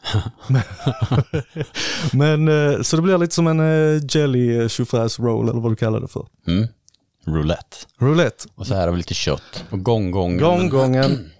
men, 0.49 0.63
men, 2.13 2.49
eh, 2.49 2.83
så 2.83 2.97
det 2.97 3.03
blir 3.03 3.19
lite 3.19 3.35
som 3.35 3.47
en 3.47 3.61
eh, 3.61 4.03
jelly 4.11 4.69
chaufförs 4.69 5.19
roll 5.19 5.49
eller 5.49 5.61
vad 5.61 5.73
du 5.73 5.77
kallar 5.77 6.01
det 6.01 6.09
för. 6.09 6.27
Mm. 6.47 6.69
Roulette. 7.27 7.77
Roulette, 7.99 8.49
Och 8.55 8.67
så 8.67 8.75
här 8.75 8.87
har 8.87 8.91
vi 8.91 8.97
lite 8.97 9.15
kött. 9.15 9.65
Och 9.71 9.85
gonggong. 9.85 10.39
Gånggången. 10.39 11.31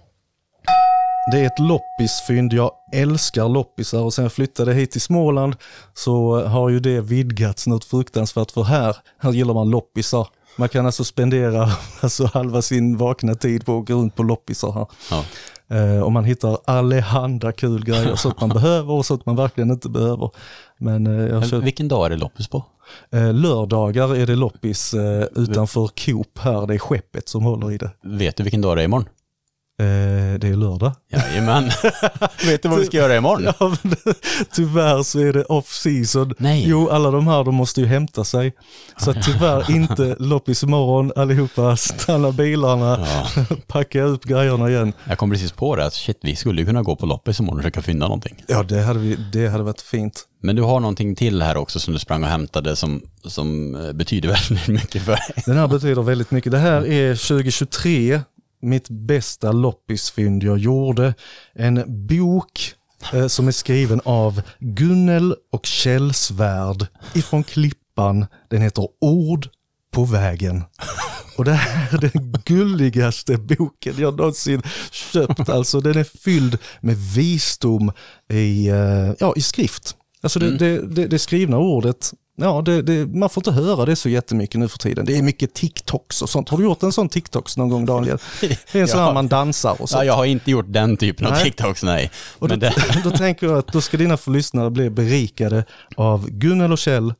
Det 1.31 1.39
är 1.39 1.45
ett 1.45 1.59
loppisfynd. 1.59 2.53
Jag 2.53 2.71
älskar 2.93 3.49
loppisar 3.49 3.99
och 3.99 4.13
sen 4.13 4.23
jag 4.25 4.31
flyttade 4.31 4.73
hit 4.73 4.91
till 4.91 5.01
Småland 5.01 5.55
så 5.93 6.45
har 6.45 6.69
ju 6.69 6.79
det 6.79 7.01
vidgats 7.01 7.67
något 7.67 7.85
fruktansvärt 7.85 8.51
för 8.51 8.63
här, 8.63 8.97
här 9.17 9.31
gillar 9.31 9.53
man 9.53 9.69
loppisar. 9.69 10.27
Man 10.55 10.69
kan 10.69 10.85
alltså 10.85 11.03
spendera 11.03 11.69
alltså 12.01 12.25
halva 12.25 12.61
sin 12.61 12.97
vakna 12.97 13.35
tid 13.35 13.65
på 13.65 13.77
att 13.79 13.87
gå 13.87 13.93
runt 13.93 14.15
på 14.15 14.23
loppisar 14.23 14.71
här. 14.71 14.87
Ja. 15.11 15.23
Eh, 15.77 16.01
och 16.01 16.11
man 16.11 16.23
hittar 16.25 16.57
allehanda 16.65 17.51
kul 17.51 17.85
grejer, 17.85 18.15
så 18.15 18.29
att 18.29 18.39
man 18.41 18.49
behöver 18.53 18.93
och 18.93 19.05
så 19.05 19.13
att 19.13 19.25
man 19.25 19.35
verkligen 19.35 19.71
inte 19.71 19.89
behöver. 19.89 20.29
Men 20.77 21.07
eh, 21.07 21.39
Men 21.39 21.49
köpt, 21.49 21.65
vilken 21.65 21.87
dag 21.87 22.05
är 22.05 22.09
det 22.09 22.15
loppis 22.17 22.47
på? 22.47 22.63
eh, 23.11 23.33
lördagar 23.33 24.15
är 24.15 24.25
det 24.25 24.35
loppis 24.35 24.93
eh, 24.93 25.23
utanför 25.35 25.87
Coop 26.05 26.39
här, 26.39 26.67
det 26.67 26.73
är 26.73 26.79
skeppet 26.79 27.29
som 27.29 27.43
håller 27.43 27.71
i 27.71 27.77
det. 27.77 27.91
Vet 28.03 28.35
du 28.37 28.43
vilken 28.43 28.61
dag 28.61 28.77
det 28.77 28.81
är 28.81 28.85
imorgon? 28.85 29.05
Eh, 29.81 30.39
det 30.39 30.47
är 30.47 30.55
lördag. 30.55 30.91
Jajamän. 31.11 31.63
Vet 32.45 32.63
du 32.63 32.69
vad 32.69 32.79
vi 32.79 32.85
ska 32.85 32.97
göra 32.97 33.15
imorgon? 33.15 33.53
Ja, 33.59 33.75
tyvärr 34.51 35.03
så 35.03 35.19
är 35.19 35.33
det 35.33 35.43
off 35.43 35.67
season. 35.67 36.33
Nej. 36.37 36.65
Jo, 36.67 36.89
alla 36.89 37.11
de 37.11 37.27
här 37.27 37.43
de 37.43 37.55
måste 37.55 37.81
ju 37.81 37.87
hämta 37.87 38.23
sig. 38.23 38.53
Så 38.97 39.11
att 39.11 39.23
tyvärr 39.23 39.71
inte 39.75 40.15
loppis 40.19 40.63
imorgon. 40.63 41.11
Allihopa 41.15 41.77
stanna 41.77 42.31
bilarna, 42.31 43.07
Ja. 43.35 43.45
packa 43.67 44.03
upp 44.03 44.23
grejerna 44.23 44.69
igen. 44.69 44.93
Jag 45.09 45.17
kom 45.17 45.31
precis 45.31 45.51
på 45.51 45.75
det, 45.75 45.85
att 45.85 45.93
shit, 45.93 46.19
vi 46.21 46.35
skulle 46.35 46.61
ju 46.61 46.67
kunna 46.67 46.81
gå 46.81 46.95
på 46.95 47.05
loppis 47.05 47.39
imorgon 47.39 47.57
och 47.57 47.63
försöka 47.63 47.81
finna 47.81 48.05
någonting. 48.05 48.43
Ja, 48.47 48.63
det 48.63 48.81
hade, 48.81 48.99
vi, 48.99 49.15
det 49.33 49.47
hade 49.47 49.63
varit 49.63 49.81
fint. 49.81 50.23
Men 50.43 50.55
du 50.55 50.61
har 50.61 50.79
någonting 50.79 51.15
till 51.15 51.41
här 51.41 51.57
också 51.57 51.79
som 51.79 51.93
du 51.93 51.99
sprang 51.99 52.23
och 52.23 52.29
hämtade 52.29 52.75
som, 52.75 53.01
som 53.23 53.75
eh, 53.75 53.93
betyder 53.93 54.29
väldigt 54.49 54.67
mycket 54.67 55.03
för 55.03 55.11
dig. 55.11 55.43
Den 55.45 55.57
här 55.57 55.67
betyder 55.67 56.01
väldigt 56.01 56.31
mycket. 56.31 56.51
Det 56.51 56.57
här 56.57 56.87
är 56.87 57.15
2023, 57.15 58.21
mitt 58.61 58.89
bästa 58.89 59.51
loppisfynd 59.51 60.43
jag 60.43 60.57
gjorde. 60.57 61.13
En 61.53 62.07
bok 62.07 62.73
eh, 63.13 63.27
som 63.27 63.47
är 63.47 63.51
skriven 63.51 64.01
av 64.05 64.41
Gunnel 64.59 65.35
och 65.51 65.65
Kjell 65.65 66.13
Svärd 66.13 66.87
ifrån 67.13 67.43
Klippan. 67.43 68.25
Den 68.49 68.61
heter 68.61 68.87
Ord 69.01 69.49
på 69.91 70.05
vägen. 70.05 70.63
Och 71.37 71.45
det 71.45 71.53
här 71.53 71.93
är 71.93 72.11
den 72.13 72.35
gulligaste 72.45 73.37
boken 73.37 73.93
jag 73.97 74.17
någonsin 74.17 74.61
köpt. 74.91 75.49
Alltså 75.49 75.81
den 75.81 75.97
är 75.97 76.03
fylld 76.03 76.57
med 76.81 76.97
visdom 76.97 77.91
i, 78.29 78.67
eh, 78.67 79.13
ja, 79.19 79.33
i 79.35 79.41
skrift. 79.41 79.95
Alltså 80.21 80.39
det, 80.39 80.57
det, 80.57 80.87
det, 80.87 81.07
det 81.07 81.19
skrivna 81.19 81.57
ordet, 81.57 82.13
ja, 82.41 82.61
det, 82.61 82.81
det, 82.81 83.05
man 83.07 83.29
får 83.29 83.41
inte 83.41 83.51
höra 83.51 83.85
det 83.85 83.95
så 83.95 84.09
jättemycket 84.09 84.59
nu 84.59 84.67
för 84.67 84.77
tiden. 84.77 85.05
Det 85.05 85.17
är 85.17 85.21
mycket 85.21 85.53
TikToks 85.53 86.21
och 86.21 86.29
sånt. 86.29 86.49
Har 86.49 86.57
du 86.57 86.63
gjort 86.63 86.83
en 86.83 86.91
sån 86.91 87.09
TikToks 87.09 87.57
någon 87.57 87.69
gång 87.69 87.85
Daniel? 87.85 88.17
Det 88.41 88.75
är 88.75 88.81
en 88.81 88.87
sån 88.87 88.99
här 88.99 89.13
man 89.13 89.27
dansar 89.27 89.81
och 89.81 89.89
så. 89.89 89.97
Ja, 89.97 90.03
jag 90.03 90.13
har 90.13 90.25
inte 90.25 90.51
gjort 90.51 90.65
den 90.67 90.97
typen 90.97 91.25
av 91.27 91.31
Nej. 91.33 91.43
TikToks, 91.43 91.83
nej. 91.83 92.11
Och 92.39 92.47
då, 92.49 92.55
det, 92.55 92.73
då 93.03 93.11
tänker 93.11 93.47
jag 93.47 93.57
att 93.57 93.67
då 93.67 93.81
ska 93.81 93.97
dina 93.97 94.17
lyssnare 94.27 94.69
bli 94.69 94.89
berikade 94.89 95.65
av 95.95 96.29
Gunnel 96.29 96.71
och 96.71 96.77
Kjell 96.77 97.13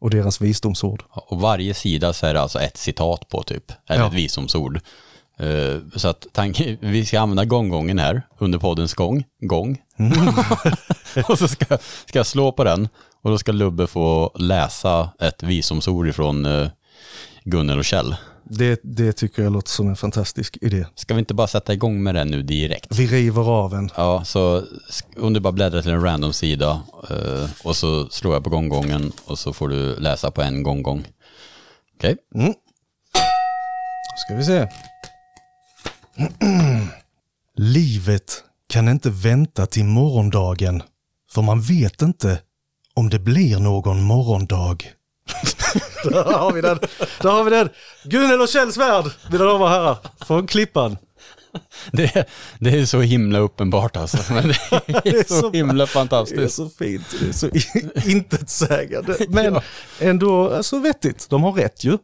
och 0.00 0.10
deras 0.10 0.40
visdomsord. 0.40 1.02
och 1.10 1.40
varje 1.40 1.74
sida 1.74 2.12
så 2.12 2.26
är 2.26 2.34
det 2.34 2.40
alltså 2.40 2.60
ett 2.60 2.76
citat 2.76 3.28
på 3.28 3.42
typ, 3.42 3.72
eller 3.88 4.00
Ja. 4.00 4.06
ett 4.08 4.14
visdomsord. 4.14 4.80
Eh, 5.38 5.76
Så 5.96 6.08
att 6.08 6.26
tanke, 6.32 6.76
vi 6.80 7.06
ska 7.06 7.20
använda 7.20 7.44
gånggången 7.44 7.98
här 7.98 8.22
under 8.38 8.58
poddens 8.58 8.94
gång, 8.94 9.24
gång. 9.40 9.78
Mm. 9.98 10.12
och 11.28 11.38
så 11.38 11.48
ska, 11.48 11.64
ska 12.06 12.18
jag 12.18 12.26
slå 12.26 12.52
på 12.52 12.64
den 12.64 12.88
och 13.28 13.32
då 13.32 13.38
ska 13.38 13.52
Lubbe 13.52 13.86
få 13.86 14.32
läsa 14.38 15.10
ett 15.20 15.42
visdomsord 15.42 16.08
ifrån 16.08 16.46
eh, 16.46 16.68
Gunnel 17.44 17.78
och 17.78 17.84
Kjell. 17.84 18.16
Det, 18.44 18.80
det 18.82 19.12
tycker 19.12 19.42
jag 19.42 19.52
låter 19.52 19.70
som 19.70 19.88
en 19.88 19.96
fantastisk 19.96 20.58
idé. 20.60 20.86
Ska 20.94 21.14
vi 21.14 21.18
inte 21.18 21.34
bara 21.34 21.46
sätta 21.46 21.72
igång 21.72 22.02
med 22.02 22.14
den 22.14 22.28
nu 22.28 22.42
direkt? 22.42 22.98
Vi 22.98 23.06
river 23.06 23.42
av 23.42 23.74
en. 23.74 23.90
Ja, 23.96 24.24
så 24.24 24.62
om 25.20 25.32
du 25.32 25.40
bara 25.40 25.52
bläddrar 25.52 25.82
till 25.82 25.90
en 25.90 26.02
random 26.02 26.32
sida 26.32 26.82
eh, 27.10 27.50
och 27.64 27.76
så 27.76 28.08
slår 28.08 28.34
jag 28.34 28.44
på 28.44 28.50
gånggången 28.50 29.12
och 29.24 29.38
så 29.38 29.52
får 29.52 29.68
du 29.68 29.96
läsa 29.96 30.30
på 30.30 30.42
en 30.42 30.62
gånggång. 30.62 31.06
Okej? 31.96 32.16
Mm. 32.34 32.54
Ska 34.26 34.36
vi 34.36 34.44
se. 34.44 34.68
Livet 37.56 38.44
kan 38.68 38.88
inte 38.88 39.10
vänta 39.10 39.66
till 39.66 39.84
morgondagen, 39.84 40.82
för 41.34 41.42
man 41.42 41.60
vet 41.60 42.02
inte 42.02 42.40
om 42.98 43.08
det 43.08 43.18
blir 43.18 43.58
någon 43.58 44.02
morgondag. 44.02 44.76
Där 46.04 46.24
har 46.24 46.52
vi 46.52 46.60
den. 46.60 46.78
Där 47.22 47.30
har 47.30 47.44
vi 47.44 47.50
den. 47.50 47.68
Gunnel 48.04 48.40
och 48.40 48.48
Kjell 48.48 48.72
Svärd, 48.72 49.04
mina 49.30 49.44
damer 49.44 49.64
och 49.64 49.70
herrar, 49.70 49.96
från 50.26 50.46
Klippan. 50.46 50.96
Det, 51.92 52.28
det 52.58 52.70
är 52.70 52.84
så 52.86 53.00
himla 53.00 53.38
uppenbart 53.38 53.96
alltså, 53.96 54.32
men 54.32 54.48
det 54.48 54.54
är, 54.70 55.02
Det 55.02 55.08
är 55.18 55.24
så, 55.28 55.40
så- 55.40 55.52
himla 55.52 55.74
Det 55.74 55.82
är 55.82 55.86
fantastiskt. 55.86 56.54
så 56.54 56.68
fint, 56.68 57.04
det 57.20 57.28
är 57.28 57.32
så 57.32 57.50
intetsägande. 58.10 59.16
Men 59.28 59.60
ändå 60.00 60.50
alltså, 60.54 60.78
vettigt, 60.78 61.26
de 61.30 61.42
har 61.42 61.52
rätt 61.52 61.84
ju. 61.84 61.98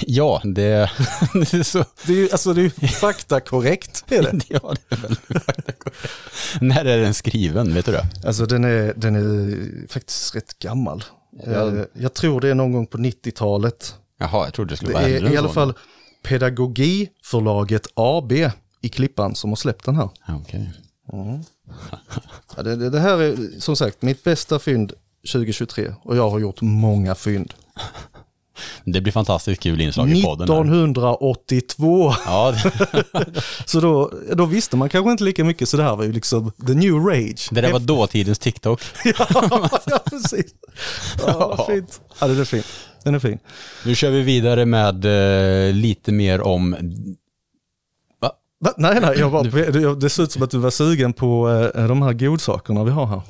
Ja, 0.00 0.40
det, 0.44 0.90
det 1.32 1.54
är 1.54 1.62
så... 1.62 1.84
Det 2.06 2.12
är 2.12 2.16
ju 2.16 2.28
alltså, 2.32 2.52
det 2.52 2.60
är 2.60 2.62
ju 2.82 2.88
faktakorrekt. 2.88 4.04
Är 4.12 4.22
det. 4.22 4.40
Ja, 4.48 4.74
det 4.88 4.94
är 4.94 5.00
väldigt 5.00 5.20
faktakorrekt. 5.44 6.60
När 6.60 6.84
är 6.84 6.98
den 6.98 7.14
skriven, 7.14 7.74
vet 7.74 7.86
du 7.86 7.92
det? 7.92 8.06
Alltså 8.26 8.46
den 8.46 8.64
är, 8.64 8.92
den 8.96 9.14
är 9.16 9.88
faktiskt 9.92 10.34
rätt 10.34 10.58
gammal. 10.58 11.04
Eh, 11.46 11.72
Jag 11.94 12.14
tror 12.14 12.40
det 12.40 12.48
är 12.48 12.54
någon 12.54 12.72
gång 12.72 12.86
på 12.86 12.98
90-talet. 12.98 13.94
Jaha, 14.18 14.44
jag 14.44 14.54
trodde 14.54 14.72
det 14.72 14.76
skulle 14.76 14.92
vara 14.92 15.02
äldre 15.02 15.28
är 15.30 15.34
i 15.34 15.36
alla 15.36 15.48
så. 15.48 15.54
fall 15.54 15.74
Pedagogiförlaget 16.22 17.86
AB 17.94 18.32
i 18.84 18.88
Klippan 18.88 19.34
som 19.34 19.50
har 19.50 19.56
släppt 19.56 19.84
den 19.84 19.96
här. 19.96 20.08
Ja, 20.26 20.40
Okej. 20.42 20.72
Ja, 22.56 22.62
det, 22.62 22.76
det, 22.76 22.90
det 22.90 23.00
här 23.00 23.18
är 23.18 23.60
som 23.60 23.76
sagt 23.76 24.02
mitt 24.02 24.24
bästa 24.24 24.58
fynd 24.58 24.92
2023 25.32 25.94
och 26.02 26.16
jag 26.16 26.30
har 26.30 26.38
gjort 26.38 26.60
många 26.60 27.14
fynd. 27.14 27.54
Det 28.84 29.00
blir 29.00 29.12
fantastiskt 29.12 29.62
kul 29.62 29.80
inslag 29.80 30.10
i 30.10 30.22
podden. 30.22 30.48
här. 30.48 30.60
1982, 30.60 32.14
Ja, 32.26 32.52
det, 32.52 33.04
så 33.66 33.80
då, 33.80 34.12
då 34.32 34.44
visste 34.44 34.76
man 34.76 34.88
kanske 34.88 35.10
inte 35.10 35.24
lika 35.24 35.44
mycket 35.44 35.68
så 35.68 35.76
det 35.76 35.82
här 35.82 35.96
var 35.96 36.04
ju 36.04 36.12
liksom 36.12 36.52
the 36.66 36.74
new 36.74 36.94
rage. 36.94 37.48
det 37.50 37.60
där 37.60 37.72
var 37.72 37.80
dåtidens 37.80 38.38
TikTok. 38.38 38.80
ja, 39.04 39.70
ja, 39.86 39.98
precis. 40.10 40.46
Ja, 41.26 41.54
vad 41.56 41.66
fint. 41.66 42.00
Ja, 42.20 42.26
den 42.26 42.40
är 42.40 42.44
fin. 42.44 42.62
Den 43.04 43.14
är 43.14 43.18
fin. 43.18 43.38
Nu 43.84 43.94
kör 43.94 44.10
vi 44.10 44.22
vidare 44.22 44.64
med 44.66 45.04
eh, 45.68 45.74
lite 45.74 46.12
mer 46.12 46.40
om... 46.40 46.76
Va? 48.64 48.72
Nej, 48.76 49.00
nej, 49.00 49.18
jag 49.18 49.32
bara, 49.32 49.42
det, 49.94 50.10
ser 50.10 50.22
ut 50.22 50.32
som 50.32 50.42
att 50.42 50.50
du 50.50 50.58
var 50.58 50.70
sugen 50.70 51.12
på 51.12 51.50
eh, 51.74 51.86
de 51.86 52.02
här 52.02 52.12
godsakerna 52.12 52.84
vi 52.84 52.90
har 52.90 53.06
här. 53.06 53.22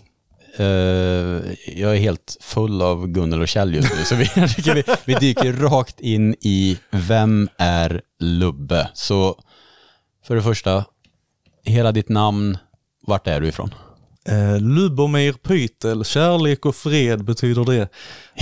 eh, 0.56 1.42
jag 1.76 1.92
är 1.96 1.98
helt 2.00 2.36
full 2.40 2.82
av 2.82 3.06
Gunnel 3.06 3.40
och 3.42 3.48
Kjell 3.48 3.74
just 3.74 3.94
nu, 3.96 4.04
så 4.04 4.14
vi, 4.14 4.30
vi, 4.74 4.84
vi 5.04 5.14
dyker 5.14 5.52
rakt 5.52 6.00
in 6.00 6.34
i 6.40 6.78
Vem 6.90 7.48
är 7.58 8.00
Lubbe? 8.20 8.88
Så 8.94 9.40
för 10.26 10.36
det 10.36 10.42
första, 10.42 10.84
hela 11.64 11.92
ditt 11.92 12.08
namn, 12.08 12.58
vart 13.06 13.26
är 13.26 13.40
du 13.40 13.48
ifrån? 13.48 13.74
Eh, 14.28 14.60
Lubomir 14.60 15.32
Pytel, 15.32 16.04
kärlek 16.04 16.66
och 16.66 16.76
fred 16.76 17.24
betyder 17.24 17.64
det. 17.64 17.88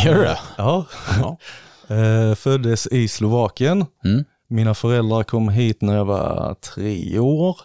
Gör 0.04 0.14
det? 0.22 0.38
Ja. 0.56 0.86
Ja. 1.20 1.38
Eh, 1.88 2.34
föddes 2.34 2.86
i 2.86 3.08
Slovakien. 3.08 3.86
Mm. 4.04 4.24
Mina 4.52 4.74
föräldrar 4.74 5.22
kom 5.22 5.48
hit 5.48 5.82
när 5.82 5.94
jag 5.96 6.04
var 6.04 6.54
tre 6.54 7.18
år. 7.18 7.56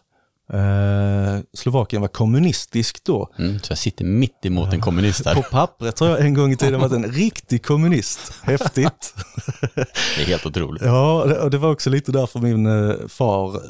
Eh, 0.54 1.40
Slovakien 1.54 2.02
var 2.02 2.10
kommunistiskt 2.10 3.06
då. 3.06 3.30
Mm, 3.40 3.60
så 3.60 3.72
jag 3.72 3.78
sitter 3.78 4.06
mitt 4.06 4.46
emot 4.46 4.74
en 4.74 4.82
kommunist 4.82 5.24
På 5.24 5.30
här. 5.30 5.42
pappret 5.52 6.00
har 6.00 6.08
jag 6.08 6.22
en 6.22 6.34
gång 6.34 6.52
i 6.52 6.56
tiden 6.56 6.80
varit 6.80 6.92
en 6.94 7.12
riktig 7.12 7.66
kommunist. 7.66 8.34
Häftigt. 8.44 9.14
Det 10.16 10.22
är 10.22 10.26
helt 10.26 10.46
otroligt. 10.46 10.84
Ja, 10.86 11.26
det- 11.28 11.40
och 11.40 11.52
det 11.52 11.58
var 11.58 11.72
också 11.72 11.90
lite 11.90 12.12
därför 12.12 12.40
min 12.40 12.66
eh, 12.66 12.96
far 13.08 13.56
eh, 13.56 13.62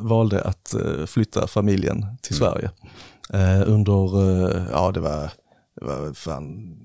valde 0.00 0.42
att 0.42 0.74
eh, 0.74 1.06
flytta 1.06 1.46
familjen 1.46 2.06
till 2.22 2.34
Sverige. 2.36 2.70
Eh, 3.32 3.62
under, 3.70 3.96
ja 4.72 4.90
det 4.92 5.00
var, 5.00 5.30
det 5.80 5.84
var 5.86 6.14
fan 6.14 6.76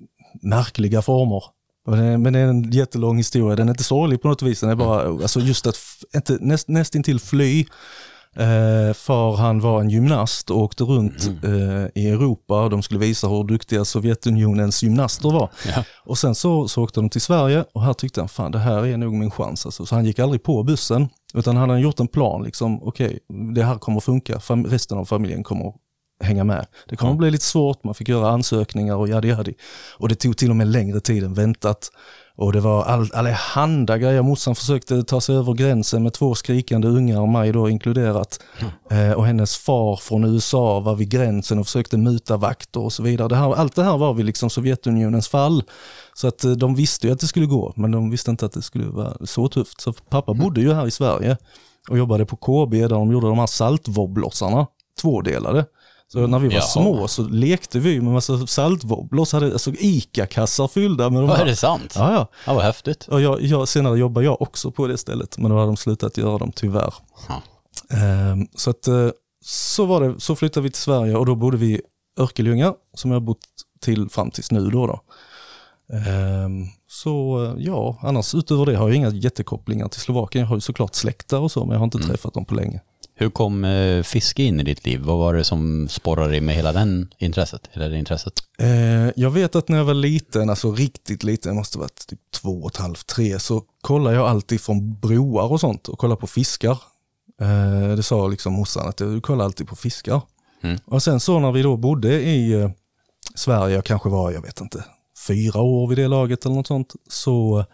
märkliga 0.41 1.01
former. 1.01 1.43
Det- 1.91 2.17
Men 2.17 2.33
det 2.33 2.39
är 2.39 2.47
en 2.47 2.71
jättelång 2.71 3.17
historia, 3.17 3.55
den 3.55 3.67
är 3.67 3.71
inte 3.73 3.83
sorglig 3.83 4.21
på 4.21 4.27
något 4.27 4.41
vis, 4.41 4.59
den 4.59 4.69
är 4.69 4.75
bara, 4.75 5.07
alltså 5.09 5.39
just 5.39 5.67
att 5.67 5.75
inte, 6.15 6.37
näst, 6.41 6.67
nästintill 6.67 7.19
fly. 7.19 7.65
Eh, 8.35 8.93
för 8.93 9.35
han 9.35 9.59
var 9.59 9.81
en 9.81 9.89
gymnast 9.89 10.49
och 10.51 10.57
åkte 10.57 10.83
runt 10.83 11.29
eh, 11.43 12.01
i 12.03 12.09
Europa. 12.09 12.69
De 12.69 12.81
skulle 12.81 12.99
visa 12.99 13.27
hur 13.27 13.43
duktiga 13.43 13.85
Sovjetunionens 13.85 14.83
gymnaster 14.83 15.29
var. 15.31 15.49
Ja. 15.75 15.83
Och 16.05 16.17
sen 16.17 16.35
så, 16.35 16.67
så 16.67 16.83
åkte 16.83 16.99
de 16.99 17.09
till 17.09 17.21
Sverige 17.21 17.65
och 17.73 17.81
här 17.83 17.93
tyckte 17.93 18.21
han, 18.21 18.29
fan 18.29 18.51
det 18.51 18.59
här 18.59 18.85
är 18.85 18.97
nog 18.97 19.13
min 19.13 19.31
chans. 19.31 19.65
Alltså. 19.65 19.85
Så 19.85 19.95
han 19.95 20.05
gick 20.05 20.19
aldrig 20.19 20.43
på 20.43 20.63
bussen, 20.63 21.09
utan 21.33 21.57
han 21.57 21.69
hade 21.69 21.81
gjort 21.81 21.99
en 21.99 22.07
plan, 22.07 22.43
liksom, 22.43 22.83
okej, 22.83 23.19
det 23.55 23.63
här 23.63 23.75
kommer 23.75 23.99
funka, 23.99 24.39
Fam 24.39 24.65
resten 24.65 24.97
av 24.97 25.05
familjen 25.05 25.43
kommer 25.43 25.73
hänga 26.23 26.43
med. 26.43 26.65
Det 26.89 26.95
kommer 26.95 27.13
bli 27.13 27.31
lite 27.31 27.45
svårt, 27.45 27.83
man 27.83 27.93
fick 27.93 28.09
göra 28.09 28.29
ansökningar 28.29 28.95
och 28.95 29.07
jadi 29.09 29.27
jadi. 29.27 29.53
Och 29.97 30.09
det 30.09 30.15
tog 30.15 30.37
till 30.37 30.49
och 30.49 30.55
med 30.55 30.67
längre 30.67 30.99
tid 30.99 31.23
än 31.23 31.33
väntat. 31.33 31.91
Och 32.35 32.53
det 32.53 32.59
var 32.59 32.83
all, 32.83 33.09
allehanda 33.13 33.97
grejer. 33.97 34.21
Morsan 34.21 34.55
försökte 34.55 35.03
ta 35.03 35.21
sig 35.21 35.35
över 35.35 35.53
gränsen 35.53 36.03
med 36.03 36.13
två 36.13 36.35
skrikande 36.35 36.87
ungar, 36.87 37.25
mig 37.25 37.51
då 37.51 37.69
inkluderat. 37.69 38.39
Eh, 38.91 39.11
och 39.11 39.25
hennes 39.25 39.57
far 39.57 39.95
från 39.95 40.23
USA 40.23 40.79
var 40.79 40.95
vid 40.95 41.09
gränsen 41.09 41.59
och 41.59 41.65
försökte 41.65 41.97
muta 41.97 42.37
vakter 42.37 42.79
och 42.79 42.93
så 42.93 43.03
vidare. 43.03 43.27
Det 43.27 43.35
här, 43.35 43.53
allt 43.55 43.75
det 43.75 43.83
här 43.83 43.97
var 43.97 44.13
vid 44.13 44.25
liksom 44.25 44.49
Sovjetunionens 44.49 45.27
fall. 45.27 45.63
Så 46.13 46.27
att 46.27 46.43
eh, 46.43 46.51
de 46.51 46.75
visste 46.75 47.07
ju 47.07 47.13
att 47.13 47.19
det 47.19 47.27
skulle 47.27 47.45
gå, 47.45 47.73
men 47.75 47.91
de 47.91 48.09
visste 48.09 48.31
inte 48.31 48.45
att 48.45 48.53
det 48.53 48.61
skulle 48.61 48.85
vara 48.85 49.17
så 49.25 49.47
tufft. 49.47 49.81
Så 49.81 49.93
pappa 49.93 50.33
bodde 50.33 50.61
ju 50.61 50.73
här 50.73 50.87
i 50.87 50.91
Sverige 50.91 51.37
och 51.89 51.97
jobbade 51.97 52.25
på 52.25 52.35
KB 52.35 52.71
där 52.71 52.89
de 52.89 53.11
gjorde 53.11 53.27
de 53.27 53.39
här 53.39 53.47
saltwobblossarna, 53.47 54.67
tvådelade. 55.01 55.65
Så 56.13 56.27
när 56.27 56.39
vi 56.39 56.47
var 56.47 56.53
Jaha. 56.55 56.61
små 56.61 57.07
så 57.07 57.23
lekte 57.23 57.79
vi 57.79 58.01
med 58.01 58.13
massa 58.13 58.47
saltvobblers, 58.47 59.33
hade 59.33 59.45
alltså 59.51 59.71
ICA-kassar 59.79 60.67
fyllda 60.67 61.09
med 61.09 61.21
de 61.21 61.27
Vad 61.27 61.35
är 61.35 61.39
här. 61.39 61.45
det 61.45 61.55
sant? 61.55 61.93
Ja, 61.95 62.13
ja. 62.13 62.27
Ja, 62.45 62.53
vad 62.53 62.63
häftigt. 62.63 63.07
Och 63.07 63.21
jag, 63.21 63.41
jag, 63.41 63.67
senare 63.67 63.99
jobbade 63.99 64.25
jag 64.25 64.41
också 64.41 64.71
på 64.71 64.87
det 64.87 64.97
stället, 64.97 65.37
men 65.37 65.51
då 65.51 65.57
hade 65.57 65.67
de 65.67 65.77
slutat 65.77 66.17
göra 66.17 66.37
dem 66.37 66.51
tyvärr. 66.55 66.93
Ehm, 67.89 68.47
så 68.55 68.69
att 68.69 68.87
eh, 68.87 69.09
så 69.45 69.85
var 69.85 70.01
det, 70.01 70.19
så 70.19 70.35
flyttade 70.35 70.63
vi 70.63 70.71
till 70.71 70.81
Sverige 70.81 71.15
och 71.15 71.25
då 71.25 71.35
bodde 71.35 71.57
vi 71.57 71.73
i 71.73 71.81
Örkelljunga 72.19 72.73
som 72.93 73.11
jag 73.11 73.21
bott 73.23 73.39
till 73.81 74.09
fram 74.09 74.31
tills 74.31 74.51
nu 74.51 74.69
då. 74.69 74.87
då. 74.87 74.99
Ehm, 75.95 76.65
så 76.87 77.43
eh, 77.45 77.53
ja, 77.65 77.97
annars 78.01 78.35
utöver 78.35 78.65
det 78.65 78.75
har 78.75 78.87
jag 78.87 78.95
inga 78.95 79.09
jättekopplingar 79.09 79.87
till 79.87 80.01
Slovakien. 80.01 80.41
Jag 80.41 80.47
har 80.49 80.57
ju 80.57 80.61
såklart 80.61 80.95
släktar 80.95 81.39
och 81.39 81.51
så, 81.51 81.59
men 81.59 81.71
jag 81.71 81.79
har 81.79 81.83
inte 81.85 81.97
träffat 81.97 82.33
dem 82.33 82.45
på 82.45 82.55
länge. 82.55 82.81
Hur 83.19 83.29
kom 83.29 83.65
eh, 83.65 84.03
fiske 84.03 84.43
in 84.43 84.59
i 84.59 84.63
ditt 84.63 84.85
liv? 84.85 84.99
Vad 84.99 85.17
var 85.17 85.33
det 85.33 85.43
som 85.43 85.87
sporrade 85.89 86.29
dig 86.29 86.41
med 86.41 86.55
hela 86.55 86.71
den 86.71 87.13
intresset? 87.17 87.69
Hela 87.71 87.87
det 87.87 87.97
intresset? 87.97 88.33
Eh, 88.59 89.09
jag 89.15 89.31
vet 89.31 89.55
att 89.55 89.67
när 89.67 89.77
jag 89.77 89.85
var 89.85 89.93
liten, 89.93 90.49
alltså 90.49 90.71
riktigt 90.71 91.23
liten, 91.23 91.55
måste 91.55 91.77
varit 91.77 92.07
typ 92.07 92.19
två 92.31 92.49
och 92.49 92.71
ett 92.71 92.77
halvt, 92.77 93.07
tre, 93.07 93.39
så 93.39 93.63
kollade 93.81 94.15
jag 94.15 94.27
alltid 94.27 94.61
från 94.61 94.99
broar 94.99 95.51
och 95.51 95.59
sånt 95.59 95.87
och 95.87 95.99
kollade 95.99 96.21
på 96.21 96.27
fiskar. 96.27 96.77
Eh, 97.41 97.95
det 97.95 98.03
sa 98.03 98.27
liksom 98.27 98.53
morsan 98.53 98.87
att 98.89 98.97
du 98.97 99.21
kollar 99.21 99.45
alltid 99.45 99.67
på 99.67 99.75
fiskar. 99.75 100.21
Mm. 100.63 100.79
Och 100.85 101.03
sen 101.03 101.19
så 101.19 101.39
när 101.39 101.51
vi 101.51 101.61
då 101.61 101.77
bodde 101.77 102.21
i 102.21 102.51
eh, 102.51 102.69
Sverige, 103.35 103.75
jag 103.75 103.85
kanske 103.85 104.09
var, 104.09 104.31
jag 104.31 104.41
vet 104.41 104.61
inte, 104.61 104.83
fyra 105.27 105.61
år 105.61 105.87
vid 105.87 105.97
det 105.97 106.07
laget 106.07 106.45
eller 106.45 106.55
något 106.55 106.67
sånt, 106.67 106.93
så 107.09 107.65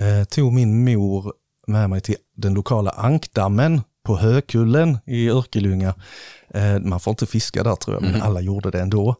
eh, 0.00 0.24
tog 0.24 0.52
min 0.52 0.84
mor 0.84 1.32
med 1.66 1.90
mig 1.90 2.00
till 2.00 2.16
den 2.36 2.54
lokala 2.54 2.90
ankdammen 2.90 3.80
på 4.06 4.16
Hökullen 4.16 4.98
i 5.04 5.30
Örkelljunga. 5.30 5.94
Eh, 6.54 6.78
man 6.78 7.00
får 7.00 7.10
inte 7.10 7.26
fiska 7.26 7.62
där 7.62 7.76
tror 7.76 7.96
jag, 7.96 8.02
men 8.02 8.22
alla 8.22 8.40
gjorde 8.40 8.70
det 8.70 8.80
ändå. 8.80 9.16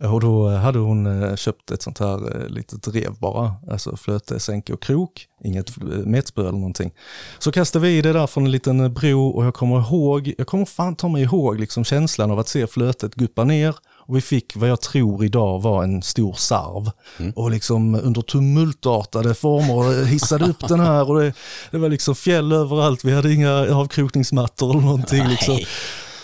Och 0.00 0.20
då 0.20 0.48
hade 0.48 0.78
hon 0.78 1.22
eh, 1.22 1.36
köpt 1.36 1.70
ett 1.70 1.82
sånt 1.82 1.98
här 1.98 2.36
eh, 2.36 2.48
litet 2.48 2.88
rev 2.88 3.14
bara, 3.18 3.54
alltså 3.70 3.96
flöte, 3.96 4.40
sänke 4.40 4.72
och 4.72 4.82
krok, 4.82 5.26
inget 5.44 5.68
eh, 5.68 5.84
metspö 5.84 6.40
eller 6.40 6.52
någonting. 6.52 6.92
Så 7.38 7.52
kastade 7.52 7.86
vi 7.86 8.02
det 8.02 8.12
där 8.12 8.26
från 8.26 8.44
en 8.44 8.50
liten 8.50 8.80
eh, 8.80 8.88
bro 8.88 9.28
och 9.28 9.44
jag 9.44 9.54
kommer 9.54 9.80
ihåg, 9.80 10.34
jag 10.38 10.46
kommer 10.46 10.64
fan 10.64 10.96
ta 10.96 11.08
mig 11.08 11.22
ihåg 11.22 11.60
liksom 11.60 11.84
känslan 11.84 12.30
av 12.30 12.38
att 12.38 12.48
se 12.48 12.66
flötet 12.66 13.14
guppa 13.14 13.44
ner 13.44 13.76
och 14.10 14.16
vi 14.16 14.20
fick 14.20 14.56
vad 14.56 14.68
jag 14.68 14.80
tror 14.80 15.24
idag 15.24 15.62
var 15.62 15.84
en 15.84 16.02
stor 16.02 16.32
sarv. 16.34 16.90
Och 17.34 17.50
liksom 17.50 17.94
under 17.94 18.22
tumultartade 18.22 19.34
former 19.34 20.04
hissade 20.04 20.44
upp 20.44 20.68
den 20.68 20.80
här 20.80 21.10
och 21.10 21.20
det, 21.20 21.32
det 21.70 21.78
var 21.78 21.88
liksom 21.88 22.14
fjäll 22.14 22.52
överallt, 22.52 23.04
vi 23.04 23.12
hade 23.12 23.32
inga 23.34 23.52
avkrokningsmattor 23.74 24.70
eller 24.70 24.80
någonting. 24.80 25.26
Liksom. 25.28 25.58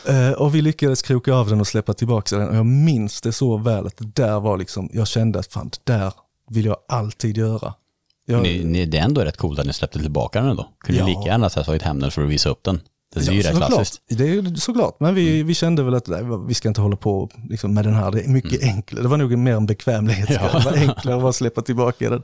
Eh, 0.08 0.30
och 0.32 0.54
vi 0.54 0.62
lyckades 0.62 1.02
kroka 1.02 1.34
av 1.34 1.48
den 1.48 1.60
och 1.60 1.66
släppa 1.66 1.94
tillbaka 1.94 2.36
den. 2.38 2.48
Och 2.48 2.56
jag 2.56 2.66
minns 2.66 3.20
det 3.20 3.32
så 3.32 3.56
väl 3.56 3.86
att 3.86 3.96
det 3.96 4.22
där 4.22 4.40
var 4.40 4.56
liksom, 4.56 4.90
jag 4.92 5.08
kände 5.08 5.38
att 5.38 5.52
fan, 5.52 5.70
det 5.84 5.92
där 5.92 6.12
vill 6.50 6.64
jag 6.64 6.76
alltid 6.88 7.36
göra. 7.36 7.74
Jag, 8.26 8.42
Ni, 8.42 8.64
ni, 8.64 8.84
det 8.86 8.98
är 8.98 9.02
ändå 9.02 9.20
rätt 9.20 9.36
coolt 9.36 9.58
att 9.58 9.66
ni 9.66 9.72
släppte 9.72 9.98
tillbaka 9.98 10.40
den 10.40 10.56
då. 10.56 10.68
Kunde 10.78 11.00
Ja. 11.00 11.06
lika 11.06 11.20
gärna 11.20 11.48
ha 11.48 11.64
tagit 11.64 11.82
hem 11.82 12.00
den 12.00 12.10
för 12.10 12.22
att 12.22 12.28
visa 12.28 12.48
upp 12.48 12.62
den. 12.64 12.80
Det 13.20 13.28
är 13.28 13.32
ju 13.34 13.42
rätt 13.42 13.52
såklart. 13.52 13.70
klassiskt. 13.70 14.02
Det 14.08 14.28
är 14.28 14.54
såklart, 14.54 15.00
men 15.00 15.14
vi, 15.14 15.42
vi 15.42 15.54
kände 15.54 15.82
väl 15.82 15.94
att 15.94 16.06
nej, 16.06 16.22
vi 16.48 16.54
ska 16.54 16.68
inte 16.68 16.80
hålla 16.80 16.96
på 16.96 17.30
liksom, 17.48 17.74
med 17.74 17.84
den 17.84 17.94
här, 17.94 18.10
det 18.10 18.20
är 18.24 18.28
mycket 18.28 18.62
enklare. 18.62 19.02
Det 19.02 19.08
var 19.08 19.16
nog 19.16 19.38
mer 19.38 19.54
en 19.56 19.66
bekvämlighet, 19.66 20.30
Ja. 20.30 20.58
det 20.58 20.64
var 20.64 20.76
enklare 20.76 21.16
att 21.16 21.22
bara 21.22 21.32
släppa 21.32 21.62
tillbaka 21.62 22.10
den. 22.10 22.22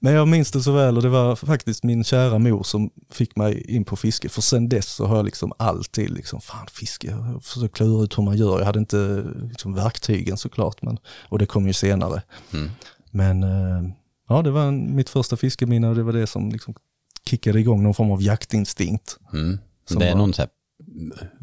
Men 0.00 0.12
jag 0.12 0.28
minns 0.28 0.50
det 0.50 0.60
så 0.60 0.72
väl 0.72 0.96
och 0.96 1.02
det 1.02 1.08
var 1.08 1.36
faktiskt 1.36 1.84
min 1.84 2.04
kära 2.04 2.38
mor 2.38 2.62
som 2.62 2.90
fick 3.10 3.36
mig 3.36 3.64
in 3.76 3.84
på 3.84 3.96
fiske. 3.96 4.28
För 4.28 4.42
sen 4.42 4.68
dess 4.68 4.86
så 4.86 5.06
har 5.06 5.16
jag 5.16 5.24
liksom 5.24 5.52
alltid 5.58 6.10
liksom, 6.10 6.40
fan 6.40 6.66
fiske, 6.72 7.06
jag 7.10 7.16
har 7.16 7.40
försökt 7.40 7.76
klura 7.76 8.04
ut 8.04 8.18
hur 8.18 8.22
man 8.22 8.36
gör. 8.36 8.58
Jag 8.58 8.66
hade 8.66 8.78
inte 8.78 9.24
liksom, 9.50 9.74
verktygen 9.74 10.36
såklart, 10.36 10.82
men, 10.82 10.98
och 11.28 11.38
det 11.38 11.46
kom 11.46 11.66
ju 11.66 11.72
senare. 11.72 12.22
Mm. 12.52 12.70
Men 13.10 13.42
eh, 13.42 13.90
ja, 14.28 14.42
det 14.42 14.50
var 14.50 14.70
mitt 14.70 15.10
första 15.10 15.36
fiskeminne 15.36 15.88
och 15.88 15.94
det 15.94 16.02
var 16.02 16.12
det 16.12 16.26
som 16.26 16.48
liksom 16.50 16.74
kickade 17.30 17.60
igång 17.60 17.82
någon 17.82 17.94
form 17.94 18.10
av 18.10 18.22
jaktinstinkt. 18.22 19.16
Mm. 19.32 19.58
Som 19.92 20.00
Det 20.00 20.06
är 20.06 20.12
var- 20.12 20.18
någon 20.18 20.34
så 20.34 20.42
här, 20.42 20.50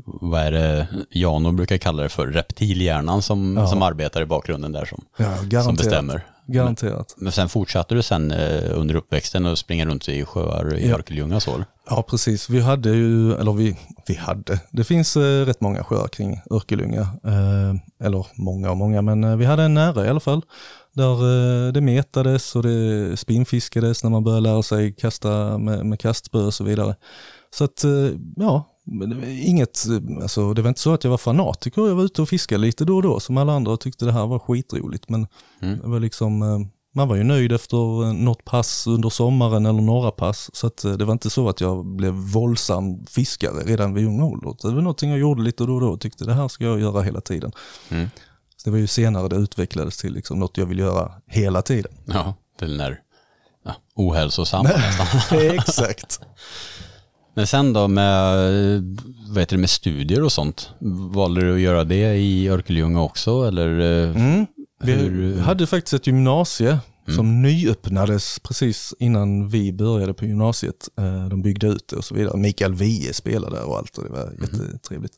vad 0.06 0.42
är 0.42 0.52
det 0.52 0.88
Jano 1.12 1.52
brukar 1.52 1.78
kalla 1.78 2.04
det 2.04 2.10
för, 2.10 2.28
reptilhjärnan 2.28 3.22
som, 3.22 3.58
Ja. 3.58 3.68
som 3.68 3.82
arbetar 3.82 4.22
i 4.22 4.26
bakgrunden 4.26 4.72
där 4.72 4.86
som, 4.86 5.04
Ja, 5.52 5.64
som 5.64 5.76
bestämmer. 5.76 6.26
Garanterat. 6.48 7.16
Men 7.18 7.32
sen 7.32 7.50
fortsatte 7.50 7.96
du 7.96 8.02
sen 8.02 8.32
eh, 8.32 8.64
under 8.80 8.96
uppväxten 8.96 9.46
och 9.46 9.58
springa 9.58 9.86
runt 9.86 10.10
i 10.10 10.26
sjöar 10.26 10.76
i 10.78 10.90
Ja. 10.90 10.96
Örkelljunga 10.96 11.40
så? 11.40 11.64
Ja, 11.90 12.04
precis. 12.10 12.50
Vi 12.50 12.60
hade 12.62 12.90
ju, 12.90 13.34
eller 13.34 13.54
vi, 13.54 13.78
vi 14.08 14.16
hade, 14.16 14.60
det 14.72 14.84
finns 14.84 15.18
eh, 15.18 15.46
rätt 15.46 15.62
många 15.62 15.84
sjöar 15.84 16.08
kring 16.08 16.42
Örkelljunga. 16.52 17.02
Eh, 17.02 18.06
eller 18.08 18.26
många 18.36 18.72
och 18.72 18.78
många, 18.78 19.02
men 19.02 19.24
eh, 19.24 19.36
vi 19.36 19.46
hade 19.46 19.64
en 19.64 19.74
nära 19.74 20.06
i 20.06 20.10
alla 20.10 20.20
fall. 20.20 20.42
Där 20.94 21.14
eh, 21.68 21.74
det 21.74 21.82
metades 21.82 22.56
och 22.56 22.64
det 22.64 23.18
spinnfiskades 23.18 24.04
när 24.04 24.10
man 24.12 24.24
började 24.24 24.42
lära 24.42 24.64
sig 24.64 24.94
kasta 24.94 25.58
med, 25.58 25.86
med 25.86 26.00
kastspö 26.00 26.38
och 26.38 26.54
så 26.54 26.64
vidare. 26.64 26.96
Så 27.56 27.64
att, 27.64 27.84
eh, 27.84 27.92
ja, 28.36 28.64
inget, 29.28 29.86
eh, 29.88 30.22
alltså 30.22 30.54
det 30.54 30.62
var 30.62 30.70
inte 30.70 30.82
så 30.82 30.94
att 30.94 31.04
jag 31.04 31.12
var 31.12 31.18
fanatiker, 31.18 31.88
jag 31.88 31.96
var 31.96 32.04
ute 32.04 32.22
och 32.22 32.30
fiskade 32.30 32.62
lite 32.62 32.86
då 32.86 32.96
och 32.96 33.04
då 33.04 33.20
som 33.20 33.38
alla 33.38 33.54
andra 33.54 33.72
och 33.72 33.80
tyckte 33.80 34.06
det 34.06 34.12
här 34.12 34.28
var 34.28 34.40
skitroligt. 34.40 35.10
Men 35.10 35.28
Mm. 35.62 35.80
det 35.80 35.88
var 35.88 36.00
liksom, 36.00 36.42
eh, 36.42 36.60
man 36.96 37.08
var 37.08 37.16
ju 37.16 37.24
nöjd 37.24 37.52
efter 37.52 38.14
något 38.14 38.46
pass 38.46 38.88
under 38.88 39.10
sommaren 39.10 39.66
eller 39.66 39.82
några 39.82 40.12
pass. 40.12 40.50
Så 40.54 40.68
att 40.68 40.78
det 40.78 41.06
var 41.06 41.12
inte 41.14 41.30
så 41.30 41.50
att 41.50 41.62
jag 41.62 41.86
blev 41.86 42.14
våldsam 42.14 43.06
fiskare 43.06 43.64
redan 43.66 43.94
vid 43.94 44.06
ung 44.08 44.22
ålder. 44.22 44.56
Det 44.62 44.76
var 44.76 44.82
någonting 44.82 45.10
jag 45.10 45.20
gjorde 45.20 45.42
lite 45.42 45.64
då 45.64 45.74
och 45.76 45.82
då 45.82 45.90
och 45.90 46.02
tyckte 46.02 46.26
det 46.26 46.34
här 46.34 46.48
ska 46.48 46.64
jag 46.64 46.80
göra 46.80 47.02
hela 47.02 47.22
tiden. 47.22 47.52
Mm. 47.90 48.10
Så 48.58 48.64
det 48.66 48.72
var 48.72 48.78
ju 48.78 48.88
senare 48.88 49.28
det 49.28 49.36
utvecklades 49.36 49.98
till 49.98 50.14
liksom 50.14 50.40
något 50.40 50.58
jag 50.58 50.66
vill 50.66 50.80
göra 50.80 51.12
hela 51.28 51.62
tiden. 51.62 51.92
Ja, 52.06 52.34
till 52.60 52.70
den 52.70 52.78
där 52.78 53.00
ja, 53.66 53.76
ohälsosamma 53.96 54.70
nästan. 54.70 55.40
Exakt. 55.40 56.20
Men 57.34 57.48
sen 57.48 57.74
då 57.74 57.88
med, 57.88 58.38
vad 59.30 59.38
heter 59.40 59.56
det, 59.56 59.60
med 59.62 59.70
studier 59.70 60.24
och 60.24 60.32
sånt, 60.32 60.70
valde 61.14 61.42
du 61.42 61.54
att 61.54 61.60
göra 61.60 61.84
det 61.84 62.16
i 62.16 62.50
Örkelljunga 62.50 63.02
också 63.04 63.44
eller? 63.48 63.80
eh, 63.80 64.16
Mm. 64.16 64.46
Vi 64.84 65.40
hade 65.40 65.68
faktiskt 65.68 65.94
ett 65.94 66.08
gymnasie 66.08 66.80
som 67.16 67.42
nyöppnades 67.42 68.40
precis 68.40 68.94
innan 69.00 69.50
vi 69.50 69.74
började 69.74 70.14
på 70.14 70.26
gymnasiet. 70.26 70.90
Eh, 70.98 71.28
De 71.28 71.42
byggde 71.42 71.68
ut 71.68 71.88
det 71.88 71.96
och 71.96 72.04
så 72.06 72.16
vidare. 72.16 72.38
Mikael 72.38 72.74
Wiehe 72.74 73.14
spelade 73.14 73.56
där 73.56 73.68
och 73.70 73.78
allt 73.78 73.98
och 73.98 74.04
det 74.04 74.10
var 74.10 74.34
jättetrevligt. 74.42 75.14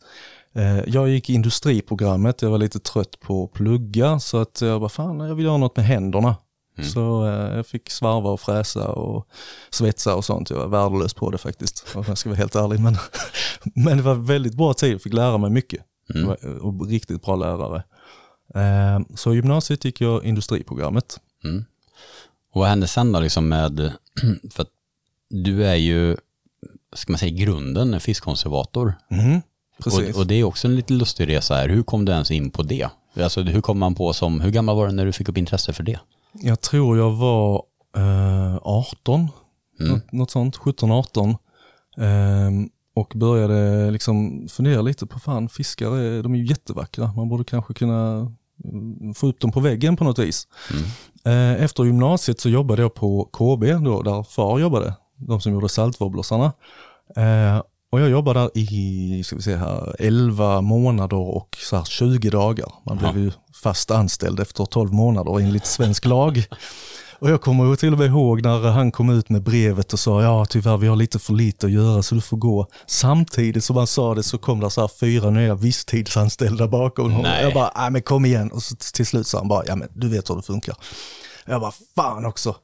Eh, 0.56 0.80
Jag 0.90 1.10
gick 1.10 1.30
industriprogrammet, 1.30 2.42
jag 2.42 2.50
var 2.50 2.58
lite 2.58 2.80
trött 2.80 3.20
på 3.20 3.44
att 3.44 3.54
plugga 3.54 4.20
så 4.20 4.38
att 4.38 4.62
jag 4.62 4.80
bara 4.80 4.90
fan 4.90 5.20
jag 5.20 5.36
vill 5.36 5.46
göra 5.46 5.58
något 5.58 5.76
med 5.78 5.86
händerna. 5.86 6.36
Så 6.94 7.26
eh, 7.28 7.56
jag 7.56 7.68
fick 7.68 7.90
svarva 7.90 8.30
och 8.30 8.40
fräsa 8.40 8.88
och 8.90 9.28
svetsa 9.70 10.16
och 10.16 10.26
sånt. 10.26 10.50
Jag 10.50 10.58
var 10.58 10.68
värdelös 10.68 11.14
på 11.14 11.32
det 11.32 11.38
faktiskt, 11.38 11.86
om 11.96 12.04
jag 12.08 12.18
ska 12.18 12.30
vara 12.30 12.38
helt 12.38 12.56
ärlig. 12.56 12.80
Men, 12.80 12.98
men 13.76 13.98
det 13.98 14.04
var 14.04 14.16
väldigt 14.16 14.54
bra 14.54 14.74
tid, 14.74 14.94
jag 14.94 15.02
fick 15.02 15.14
lära 15.14 15.38
mig 15.38 15.50
mycket. 15.50 15.82
Mm. 16.16 16.30
Och 16.62 16.88
riktigt 16.88 17.22
bra 17.22 17.36
lärare. 17.36 17.84
Eh, 18.56 19.00
Så 19.16 19.34
i 19.34 19.36
gymnasiet 19.36 19.86
gick 19.86 20.02
jag 20.02 20.26
industriprogrammet. 20.26 21.20
Mm. 21.44 21.66
Och 22.54 22.60
vad 22.62 22.70
hände 22.70 22.88
sen 22.88 23.12
då 23.12 23.20
liksom 23.20 23.50
med, 23.50 23.94
för 24.52 24.62
att 24.62 24.70
du 25.30 25.66
är 25.66 25.76
ju, 25.76 26.18
ska 26.96 27.12
man 27.12 27.20
säga 27.20 27.32
grunden, 27.46 27.94
en 27.94 28.00
fiskkonservator. 28.00 28.94
Mm, 29.12 29.42
precis. 29.84 30.16
Och, 30.16 30.22
och 30.22 30.28
det 30.28 30.36
är 30.36 30.44
också 30.44 30.68
en 30.68 30.76
lite 30.76 30.94
lustig 30.94 31.28
resa 31.28 31.56
här. 31.56 31.70
Hur 31.70 31.84
kom 31.84 32.06
du 32.06 32.12
ens 32.12 32.32
in 32.32 32.50
på 32.52 32.64
det? 32.64 32.88
Alltså 33.16 33.42
hur 33.42 33.62
kom 33.62 33.80
man 33.80 33.96
på 33.96 34.14
som, 34.14 34.42
hur 34.42 34.52
gammal 34.52 34.76
var 34.76 34.88
du 34.88 34.94
när 34.94 35.06
du 35.06 35.12
fick 35.12 35.30
upp 35.30 35.38
intresse 35.38 35.74
för 35.74 35.84
det? 35.84 36.00
Jag 36.34 36.62
tror 36.62 36.98
jag 36.98 37.12
var 37.12 37.64
eh, 37.98 38.58
18, 38.62 39.28
Mm. 39.80 39.94
något, 39.94 40.12
något 40.12 40.32
sånt, 40.32 40.58
17-18. 40.58 41.36
Ehm, 41.98 42.70
och 42.96 43.14
började 43.16 43.92
liksom 43.92 44.48
fundera 44.50 44.82
lite 44.82 45.06
på 45.06 45.20
fan, 45.20 45.50
fiskar 45.50 45.98
är, 45.98 46.24
de 46.24 46.34
är 46.34 46.40
ju 46.40 46.46
jättevackra. 46.46 47.14
Man 47.16 47.30
borde 47.30 47.44
kanske 47.44 47.74
kunna 47.74 48.32
mm, 48.64 49.14
få 49.14 49.28
upp 49.28 49.40
dem 49.40 49.52
på 49.52 49.60
väggen 49.60 49.98
på 49.98 50.04
något 50.04 50.20
vis. 50.20 50.48
Mm. 50.72 51.56
Eh, 51.56 51.64
efter 51.64 51.84
gymnasiet 51.84 52.40
så 52.40 52.50
jobbade 52.50 52.82
jag 52.82 52.94
på 52.94 53.30
KB 53.34 53.84
då, 53.86 54.02
där 54.02 54.24
far 54.24 54.60
jobbade, 54.60 54.94
de 55.16 55.42
som 55.42 55.54
gjorde 55.54 55.70
saltwobblersarna. 55.70 56.54
Eh, 57.16 57.62
och 57.92 58.02
jag 58.02 58.10
jobbade 58.10 58.40
där 58.40 58.50
i, 58.58 59.24
ska 59.26 59.36
vi 59.36 59.42
se 59.42 59.56
här, 59.56 59.96
11 60.00 60.62
månader 60.62 61.18
och 61.18 61.58
så 61.60 61.76
här 61.76 61.84
20 61.84 62.30
dagar. 62.30 62.74
Man 62.86 62.98
blev 62.98 63.18
ju 63.18 63.32
fast 63.62 63.92
anställd 63.92 64.40
efter 64.40 64.66
12 64.66 64.94
månader 64.94 65.40
enligt 65.40 65.66
svensk 65.66 66.06
lag. 66.06 66.48
Och 67.22 67.30
jag 67.30 67.42
kommer 67.42 67.76
till 67.76 67.94
och 67.94 68.00
med 68.00 68.08
ihåg 68.08 68.42
när 68.42 68.70
han 68.70 68.92
kom 68.92 69.10
ut 69.10 69.30
med 69.30 69.44
brevet 69.44 69.94
och 69.94 70.00
sa 70.00 70.22
ja 70.22 70.46
tyvärr 70.46 70.78
vi 70.78 70.88
har 70.88 70.96
lite 70.96 71.20
för 71.20 71.34
lite 71.34 71.66
att 71.66 71.72
göra 71.72 72.04
så 72.04 72.16
du 72.16 72.22
får 72.22 72.38
gå. 72.38 72.68
Samtidigt 72.88 73.64
som 73.64 73.78
han 73.78 73.88
sa 73.88 74.16
det 74.16 74.24
så 74.24 74.38
kom 74.38 74.60
det 74.60 74.70
så 74.70 74.82
här 74.82 74.88
fyra 75.00 75.30
nya 75.30 75.56
visstidsanställda 75.56 76.68
bakom 76.68 77.06
honom. 77.06 77.22
Nej. 77.22 77.44
Jag 77.44 77.54
bara, 77.54 77.72
nej 77.76 77.92
men 77.92 78.02
kom 78.02 78.26
igen. 78.26 78.52
Och 78.52 78.64
så 78.64 78.76
till 78.76 79.06
slut 79.06 79.28
sa 79.28 79.38
han 79.38 79.48
bara, 79.48 79.64
ja 79.66 79.76
men 79.76 79.88
du 79.94 80.10
vet 80.10 80.30
hur 80.30 80.36
det 80.36 80.42
funkar. 80.42 80.76
Jag 81.46 81.62
bara, 81.62 81.74
fan 81.96 82.26
också. 82.26 82.56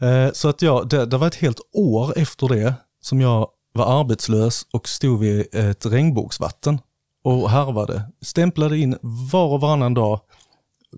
Eh, 0.00 0.32
så 0.32 0.48
att 0.48 0.62
ja, 0.62 0.84
det, 0.90 1.06
det 1.06 1.16
var 1.16 1.26
ett 1.26 1.34
helt 1.34 1.60
år 1.72 2.18
efter 2.18 2.48
det 2.48 2.74
som 3.02 3.20
jag 3.20 3.48
var 3.74 4.00
arbetslös 4.00 4.66
och 4.72 4.88
stod 4.88 5.20
vid 5.20 5.54
ett 5.54 5.86
regnbågsvatten 5.86 6.78
och 7.22 7.50
harvade. 7.50 8.02
Stämplade 8.22 8.78
in 8.78 8.96
var 9.02 9.46
och 9.46 9.60
varannan 9.60 9.94
dag, 9.94 10.20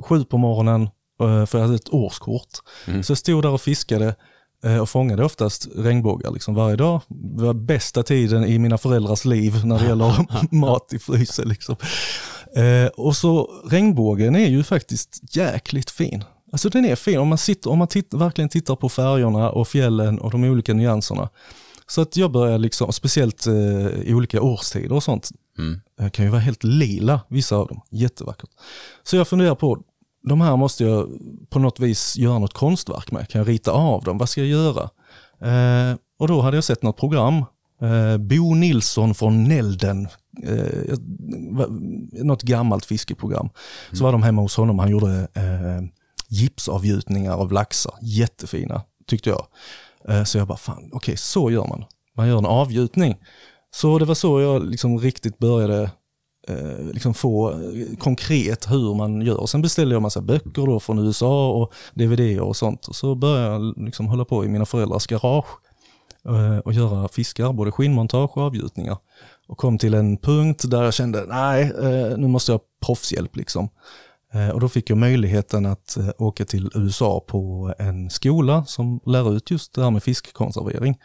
sju 0.00 0.24
på 0.24 0.38
morgonen, 0.38 0.82
eh, 1.20 1.46
för 1.46 1.58
jag 1.58 1.64
hade 1.64 1.76
ett 1.76 1.94
årskort. 1.94 2.48
Mm. 2.86 3.02
Så 3.02 3.10
jag 3.10 3.18
stod 3.18 3.42
där 3.42 3.50
och 3.50 3.60
fiskade 3.60 4.14
eh, 4.64 4.78
och 4.78 4.88
fångade 4.88 5.24
oftast 5.24 5.68
regnbågar 5.76 6.30
liksom 6.30 6.54
varje 6.54 6.76
dag. 6.76 7.00
Det 7.08 7.44
var 7.44 7.54
bästa 7.54 8.02
tiden 8.02 8.44
i 8.44 8.58
mina 8.58 8.78
föräldrars 8.78 9.24
liv 9.24 9.66
när 9.66 9.78
det 9.78 9.86
gäller 9.86 10.26
mat 10.54 10.92
i 10.92 10.98
frysen. 10.98 11.48
Liksom. 11.48 11.76
Eh, 12.56 12.86
och 12.86 13.16
så 13.16 13.50
regnbågen 13.70 14.36
är 14.36 14.48
ju 14.48 14.62
faktiskt 14.62 15.36
jäkligt 15.36 15.90
fin. 15.90 16.24
Alltså 16.52 16.68
den 16.68 16.84
är 16.84 16.96
fin 16.96 17.18
om 17.18 17.28
man, 17.28 17.38
sitter, 17.38 17.70
om 17.70 17.78
man 17.78 17.88
titt, 17.88 18.14
verkligen 18.14 18.48
tittar 18.48 18.76
på 18.76 18.88
färgerna 18.88 19.50
och 19.50 19.68
fjällen 19.68 20.18
och 20.18 20.30
de 20.30 20.44
olika 20.44 20.74
nyanserna. 20.74 21.28
Så 21.86 22.00
att 22.00 22.16
jag 22.16 22.32
börjar 22.32 22.58
liksom, 22.58 22.92
speciellt 22.92 23.46
eh, 23.46 23.86
i 24.02 24.14
olika 24.14 24.42
årstider 24.42 24.92
och 24.92 25.02
sånt, 25.02 25.30
Mm. 25.58 25.80
det 25.98 26.10
kan 26.10 26.24
ju 26.24 26.30
vara 26.30 26.40
helt 26.40 26.64
lila, 26.64 27.20
vissa 27.28 27.56
av 27.56 27.68
dem. 27.68 27.80
Jättevackert. 27.90 28.50
Så 29.02 29.16
jag 29.16 29.28
funderar 29.28 29.54
på, 29.54 29.82
de 30.28 30.40
här 30.40 30.56
måste 30.56 30.84
jag 30.84 31.08
på 31.50 31.58
något 31.58 31.80
vis 31.80 32.16
göra 32.16 32.38
något 32.38 32.54
konstverk 32.54 33.12
med. 33.12 33.28
Kan 33.28 33.38
jag 33.38 33.48
rita 33.48 33.70
av 33.70 34.04
dem? 34.04 34.18
Vad 34.18 34.28
ska 34.28 34.40
jag 34.40 34.50
göra? 34.50 34.90
Eh, 35.40 35.96
och 36.18 36.28
då 36.28 36.40
hade 36.40 36.56
jag 36.56 36.64
sett 36.64 36.82
något 36.82 36.96
program. 36.96 37.44
Eh, 37.82 38.18
Bo 38.18 38.54
Nilsson 38.54 39.14
från 39.14 39.44
Nälden. 39.44 40.08
Eh, 40.42 40.98
något 42.24 42.42
gammalt 42.42 42.84
fiskeprogram. 42.84 43.48
Så 43.92 44.04
var 44.04 44.12
de 44.12 44.22
hemma 44.22 44.42
hos 44.42 44.56
honom. 44.56 44.78
Han 44.78 44.90
gjorde 44.90 45.28
eh, 45.34 45.88
gipsavgjutningar 46.28 47.32
av 47.32 47.52
laxar. 47.52 47.94
Jättefina, 48.02 48.82
tyckte 49.06 49.30
jag. 49.30 49.46
Eh, 50.08 50.24
så 50.24 50.38
jag 50.38 50.48
bara, 50.48 50.58
fan, 50.58 50.90
okej, 50.92 51.16
så 51.16 51.50
gör 51.50 51.66
man. 51.66 51.84
Man 52.16 52.28
gör 52.28 52.38
en 52.38 52.46
avgjutning. 52.46 53.16
Så 53.74 53.98
det 53.98 54.04
var 54.04 54.14
så 54.14 54.40
jag 54.40 54.66
liksom 54.66 54.98
riktigt 54.98 55.38
började 55.38 55.90
eh, 56.48 56.84
liksom 56.92 57.14
få 57.14 57.50
eh, 57.50 57.96
konkret 57.98 58.70
hur 58.70 58.94
man 58.94 59.22
gör. 59.22 59.46
Sen 59.46 59.62
beställde 59.62 59.94
jag 59.94 60.02
massa 60.02 60.20
böcker 60.20 60.66
då 60.66 60.80
från 60.80 60.98
USA 60.98 61.50
och 61.50 61.72
DVD 61.94 62.40
och 62.40 62.56
sånt. 62.56 62.86
Och 62.88 62.96
så 62.96 63.14
började 63.14 63.52
jag 63.52 63.74
liksom 63.76 64.06
hålla 64.06 64.24
på 64.24 64.44
i 64.44 64.48
mina 64.48 64.66
föräldrars 64.66 65.06
garage 65.06 65.46
eh, 66.24 66.58
och 66.58 66.72
göra 66.72 67.08
fiskar, 67.08 67.52
både 67.52 67.72
skinnmontage 67.72 68.36
och 68.36 68.42
avgjutningar. 68.42 68.96
Och 69.48 69.58
kom 69.58 69.78
till 69.78 69.94
en 69.94 70.16
punkt 70.16 70.70
där 70.70 70.82
jag 70.82 70.94
kände, 70.94 71.24
nej, 71.28 71.62
eh, 71.62 72.18
nu 72.18 72.28
måste 72.28 72.52
jag 72.52 72.58
ha 72.58 72.64
proffshjälp 72.86 73.36
liksom. 73.36 73.68
Eh, 74.32 74.48
och 74.48 74.60
då 74.60 74.68
fick 74.68 74.90
jag 74.90 74.98
möjligheten 74.98 75.66
att 75.66 75.96
eh, 75.96 76.08
åka 76.18 76.44
till 76.44 76.70
USA 76.74 77.24
på 77.26 77.74
en 77.78 78.10
skola 78.10 78.64
som 78.64 79.00
lär 79.06 79.36
ut 79.36 79.50
just 79.50 79.74
det 79.74 79.82
här 79.82 79.90
med 79.90 80.02
fiskkonservering. 80.02 80.98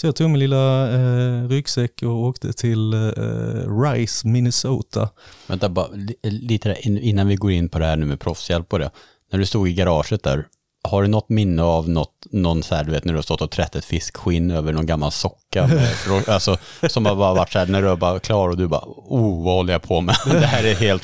Så 0.00 0.06
jag 0.06 0.16
tog 0.16 0.30
min 0.30 0.38
lilla 0.38 0.90
eh, 0.94 1.48
ryggsäck 1.48 2.02
och 2.02 2.10
åkte 2.24 2.52
till 2.52 2.92
eh, 2.94 3.80
Rice, 3.82 4.26
Minnesota. 4.28 5.08
Vänta, 5.46 5.68
bara 5.68 5.86
li- 5.94 6.16
lite 6.22 6.68
där, 6.68 6.86
in- 6.86 6.98
innan 6.98 7.26
vi 7.28 7.34
går 7.36 7.50
in 7.50 7.68
på 7.68 7.78
det 7.78 7.86
här 7.86 7.96
nu 7.96 8.06
med 8.06 8.20
proffshjälp 8.20 8.68
på 8.68 8.78
det. 8.78 8.90
När 9.32 9.38
du 9.38 9.46
stod 9.46 9.68
i 9.68 9.72
garaget 9.72 10.22
där, 10.22 10.46
har 10.88 11.02
du 11.02 11.08
något 11.08 11.28
minne 11.28 11.62
av 11.62 11.88
något, 11.88 12.12
någon 12.30 12.62
så 12.62 12.74
här, 12.74 12.84
du 12.84 12.90
vet 12.90 13.04
när 13.04 13.12
du 13.12 13.16
har 13.16 13.22
stått 13.22 13.40
och 13.40 13.50
trätt 13.50 13.76
ett 13.76 13.84
fiskskinn 13.84 14.50
över 14.50 14.72
någon 14.72 14.86
gammal 14.86 15.12
socka? 15.12 15.66
Med, 15.66 16.28
alltså, 16.28 16.56
som 16.88 17.06
har 17.06 17.16
bara 17.16 17.34
varit 17.34 17.52
så 17.52 17.58
här, 17.58 17.66
när 17.66 17.82
du 17.82 17.88
är 17.88 17.96
bara 17.96 18.18
klar 18.18 18.48
och 18.48 18.56
du 18.56 18.66
bara, 18.68 18.84
oh, 18.86 19.44
vad 19.44 19.54
håller 19.54 19.72
jag 19.72 19.82
på 19.82 20.00
med? 20.00 20.16
Det 20.26 20.46
här 20.46 20.64
är 20.64 20.74
helt, 20.74 21.02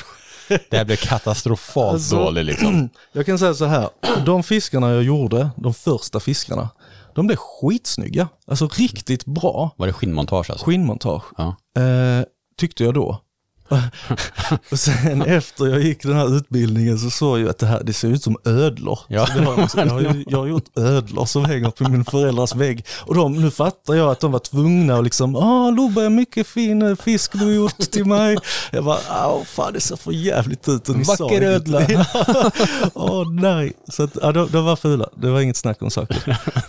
det 0.69 0.77
här 0.77 0.85
blir 0.85 0.95
katastrofalt 0.95 1.93
Alltså- 1.93 2.15
dåligt 2.15 2.45
liksom. 2.45 2.89
Jag 3.11 3.25
kan 3.25 3.39
säga 3.39 3.53
så 3.53 3.65
här, 3.65 3.89
de 4.25 4.43
fiskarna 4.43 4.93
jag 4.93 5.03
gjorde, 5.03 5.49
de 5.55 5.73
första 5.73 6.19
fiskarna, 6.19 6.69
de 7.17 7.27
blev 7.27 7.37
skitsnygga. 7.37 8.27
Alltså 8.47 8.67
riktigt 8.67 9.25
bra 9.25 9.71
Var 9.77 9.87
det 9.87 9.93
skinnmontage 9.93 10.49
alltså? 10.51 10.65
skinnmontage, 10.65 11.23
Ja. 11.37 11.55
eh, 11.81 12.25
tyckte 12.57 12.83
jag 12.83 12.93
då. 12.93 13.21
och 14.71 14.79
sen 14.79 15.21
efter 15.21 15.67
jag 15.67 15.81
gick 15.81 16.03
den 16.03 16.13
här 16.15 16.35
utbildningen 16.37 16.99
så 16.99 17.09
såg 17.09 17.39
jag 17.39 17.49
att 17.49 17.57
det 17.57 17.65
här 17.65 17.83
det 17.83 17.93
ser 17.93 18.07
ut 18.07 18.23
som 18.23 18.37
ödlor. 18.45 18.99
Ja. 19.07 19.25
Har, 19.25 19.69
jag, 19.75 19.85
har, 19.87 20.01
ju- 20.01 20.23
jag 20.27 20.37
har 20.37 20.47
gjort 20.47 20.77
ödlor 20.77 21.25
som 21.25 21.45
hänger 21.45 21.69
på 21.69 21.89
min 21.89 22.05
föräldrars 22.05 22.55
vägg. 22.55 22.85
Och 23.05 23.15
de, 23.15 23.33
nu 23.33 23.51
fattar 23.51 23.93
jag 23.93 24.09
att 24.11 24.19
de 24.19 24.31
var 24.31 24.39
tvungna 24.39 24.95
att 24.97 25.03
liksom, 25.03 25.35
ah 25.35 25.69
Lobbe, 25.69 26.09
mycket 26.09 26.47
fin 26.47 26.81
eh, 26.81 26.95
fisk 26.95 27.31
du 27.33 27.55
gjort 27.55 27.77
till 27.79 28.05
mig. 28.05 28.37
Jag 28.71 28.83
bara, 28.85 28.99
åh 29.27 29.43
fan 29.43 29.73
det 29.73 29.79
ser 29.81 29.95
för 29.95 30.11
jävligt 30.11 30.67
ut. 30.69 30.89
Och 30.89 30.95
ni 30.95 31.03
Vacker 31.03 31.41
ödla. 31.41 31.81
Åh 32.93 33.31
nej. 33.33 33.73
Så 33.89 34.03
att, 34.03 34.17
ja, 34.21 34.31
de, 34.31 34.47
de 34.51 34.65
var 34.65 34.75
fula, 34.75 35.09
det 35.15 35.29
var 35.29 35.41
inget 35.41 35.57
snack 35.57 35.81
om 35.81 35.89
saken. 35.91 36.17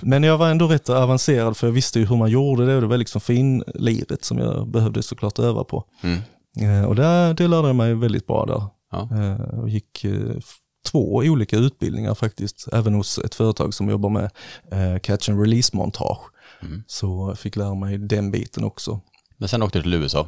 Men 0.01 0.23
jag 0.23 0.39
var 0.39 0.49
ändå 0.49 0.67
rätt 0.67 0.89
avancerad 0.89 1.57
för 1.57 1.67
jag 1.67 1.73
visste 1.75 1.99
ju 1.99 2.07
hur 2.07 2.17
man 2.17 2.31
gjorde 2.31 2.67
det 2.67 2.75
och 2.75 2.81
det 2.81 2.87
var 2.87 2.97
liksom 2.97 3.21
finliret 3.21 4.25
som 4.25 4.39
jag 4.39 4.69
behövde 4.69 5.03
såklart 5.03 5.39
öva 5.39 5.65
på. 5.65 5.85
Mm. 6.03 6.21
Eh, 6.63 6.85
och 6.85 6.95
där, 6.95 7.35
det 7.35 7.49
lärde 7.49 7.69
jag 7.69 7.77
mig 7.77 7.95
väldigt 7.95 8.27
bra 8.27 8.47
där. 8.47 8.63
Ja. 8.93 9.09
Eh, 9.25 9.59
och 9.59 9.69
gick 9.69 10.05
eh, 10.05 10.35
två 10.87 11.15
olika 11.17 11.57
utbildningar 11.57 12.15
faktiskt, 12.15 12.69
även 12.73 12.95
hos 12.95 13.19
ett 13.19 13.35
företag 13.35 13.75
som 13.75 13.89
jobbar 13.91 14.11
med 14.11 14.31
eh, 14.73 14.99
catch 15.01 15.29
and 15.29 15.41
release 15.41 15.77
montage. 15.77 16.21
Mm. 16.63 16.83
Så 16.87 17.29
jag 17.31 17.39
fick 17.39 17.57
lära 17.57 17.75
mig 17.75 17.99
den 17.99 18.31
biten 18.31 18.65
också. 18.65 19.01
Men 19.37 19.49
sen 19.49 19.63
åkte 19.63 19.79
du 19.79 19.83
till 19.83 19.95
USA. 19.95 20.27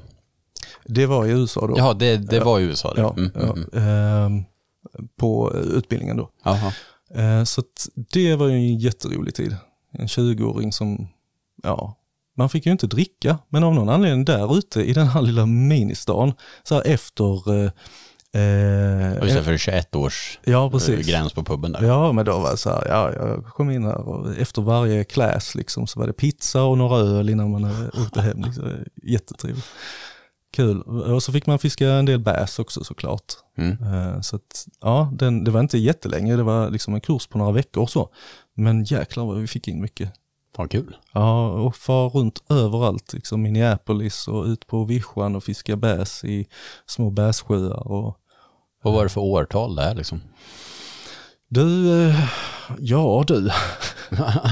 Det 0.84 1.06
var 1.06 1.26
i 1.26 1.30
USA 1.30 1.66
då. 1.66 1.74
Ja, 1.78 1.94
det, 1.94 2.16
det 2.16 2.40
var 2.40 2.60
i 2.60 2.62
USA. 2.62 2.94
Ja, 2.96 3.14
Mm, 3.16 3.30
ja, 3.34 3.40
mm, 3.40 3.68
mm. 3.72 3.84
ehm, 3.84 4.44
på 5.16 5.52
eh, 5.54 5.60
utbildningen 5.60 6.16
då. 6.16 6.30
Jaha. 6.44 6.72
Eh, 7.14 7.44
Så 7.44 7.62
det 8.12 8.36
var 8.36 8.46
ju 8.48 8.54
en 8.54 8.78
jätterolig 8.78 9.34
tid. 9.34 9.56
En 9.92 10.06
20-åring 10.06 10.72
som, 10.72 11.08
ja, 11.62 11.96
man 12.40 12.48
fick 12.48 12.66
ju 12.66 12.72
inte 12.72 12.86
dricka, 12.86 13.38
men 13.48 13.64
av 13.64 13.74
någon 13.74 13.88
anledning 13.88 14.24
där 14.24 14.58
ute 14.58 14.80
i 14.82 14.92
den 14.92 15.06
här 15.06 15.22
lilla 15.22 15.46
ministan, 15.46 16.32
så 16.62 16.74
här 16.74 16.86
efter, 16.86 17.50
eh, 17.50 17.70
eh, 18.42 19.18
Och 19.18 19.24
just 19.24 19.36
det, 19.36 19.42
för 19.44 19.56
21 19.56 19.94
års 19.94 20.38
ja 20.44 20.64
eh, 20.66 20.70
precis. 20.70 21.06
gräns 21.06 21.32
på 21.32 21.44
puben 21.44 21.72
där. 21.72 21.82
Ja, 21.82 22.12
men 22.12 22.24
då 22.24 22.38
var 22.38 22.50
det 22.50 22.56
så 22.56 22.70
här, 22.70 22.86
ja, 22.88 23.12
jag 23.12 23.44
kom 23.44 23.70
in 23.70 23.84
här 23.84 24.08
och 24.08 24.36
efter 24.38 24.62
varje 24.62 25.04
class 25.04 25.54
liksom 25.54 25.86
så 25.86 26.00
var 26.00 26.06
det 26.06 26.12
pizza 26.12 26.62
och 26.62 26.78
några 26.78 26.96
öl 26.98 27.30
innan 27.30 27.50
man 27.50 27.64
eh, 27.64 28.02
åkte 28.02 28.20
hem. 28.20 28.42
Liksom. 28.42 28.64
Jättetrevligt. 29.02 29.66
Kul. 30.52 30.82
Och 30.82 31.22
så 31.22 31.32
fick 31.32 31.46
man 31.46 31.58
fiska 31.58 31.88
en 31.88 32.04
del 32.04 32.18
bäs 32.18 32.58
också 32.58 32.84
såklart. 32.84 33.24
Mm. 33.58 33.72
Eh, 33.94 34.20
Så 34.20 34.36
att, 34.36 34.66
ja, 34.80 35.10
den, 35.12 35.44
det 35.44 35.50
var 35.50 35.60
inte 35.60 35.78
jättelänge, 35.78 36.36
det 36.36 36.42
var 36.42 36.70
liksom 36.70 36.94
en 36.94 37.00
kurs 37.00 37.26
på 37.26 37.38
några 37.38 37.52
veckor 37.52 37.82
och 37.82 37.90
så. 37.90 38.08
Men 38.56 38.84
jäklar 38.84 39.24
vad 39.24 39.36
vi 39.36 39.46
fick 39.46 39.68
in 39.68 39.80
mycket. 39.80 40.12
Fan 40.60 40.68
kul. 40.68 40.96
Ja, 41.12 41.48
och 41.50 41.76
far 41.76 42.08
runt 42.08 42.42
överallt, 42.48 43.12
liksom 43.12 43.42
Minneapolis 43.42 44.28
och 44.28 44.44
ut 44.44 44.66
på 44.66 44.84
vischan 44.84 45.36
och 45.36 45.44
fiska 45.44 45.76
bäs 45.76 46.24
i 46.24 46.46
små 46.86 47.10
bässjöar. 47.10 47.92
Och, 47.92 48.16
Vad 48.82 48.94
var 48.94 49.02
det 49.02 49.08
för 49.08 49.20
årtal 49.20 49.74
där 49.74 49.94
liksom? 49.94 50.20
du, 51.48 52.00
eh, 52.08 52.14
ja 52.78 53.24
du, 53.26 53.40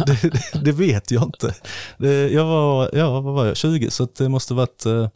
det, 0.07 0.23
det, 0.23 0.65
det 0.65 0.73
vet 0.73 1.11
jag 1.11 1.23
inte. 1.23 1.55
Det, 1.99 2.29
jag 2.29 2.45
var, 2.45 2.91
ja 2.93 3.21
vad 3.21 3.35
var 3.35 3.47
jag, 3.47 3.57
20 3.57 3.91
så 3.91 4.09
det 4.19 4.29
måste 4.29 4.55
varit, 4.55 4.87
eh, 4.87 5.09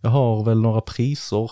jag 0.00 0.10
har 0.10 0.44
väl 0.44 0.60
några 0.60 0.80
priser 0.80 1.50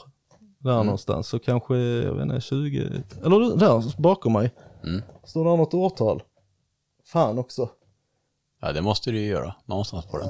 där 0.59 0.85
någonstans. 0.85 1.29
Så 1.29 1.39
kanske, 1.39 1.77
jag 1.77 2.15
vet 2.15 2.23
inte, 2.23 2.41
20, 2.41 3.03
eller 3.25 3.57
där 3.57 4.01
bakom 4.03 4.33
mig. 4.33 4.55
Mm. 4.83 5.03
Står 5.25 5.45
det 5.45 5.57
något 5.57 5.75
årtal? 5.75 6.23
Fan 7.05 7.39
också. 7.39 7.69
Ja, 8.65 8.73
det 8.73 8.83
måste 8.83 9.11
du 9.11 9.19
ju 9.19 9.27
göra 9.27 9.55
någonstans 9.65 10.07
på 10.07 10.19
den. 10.19 10.29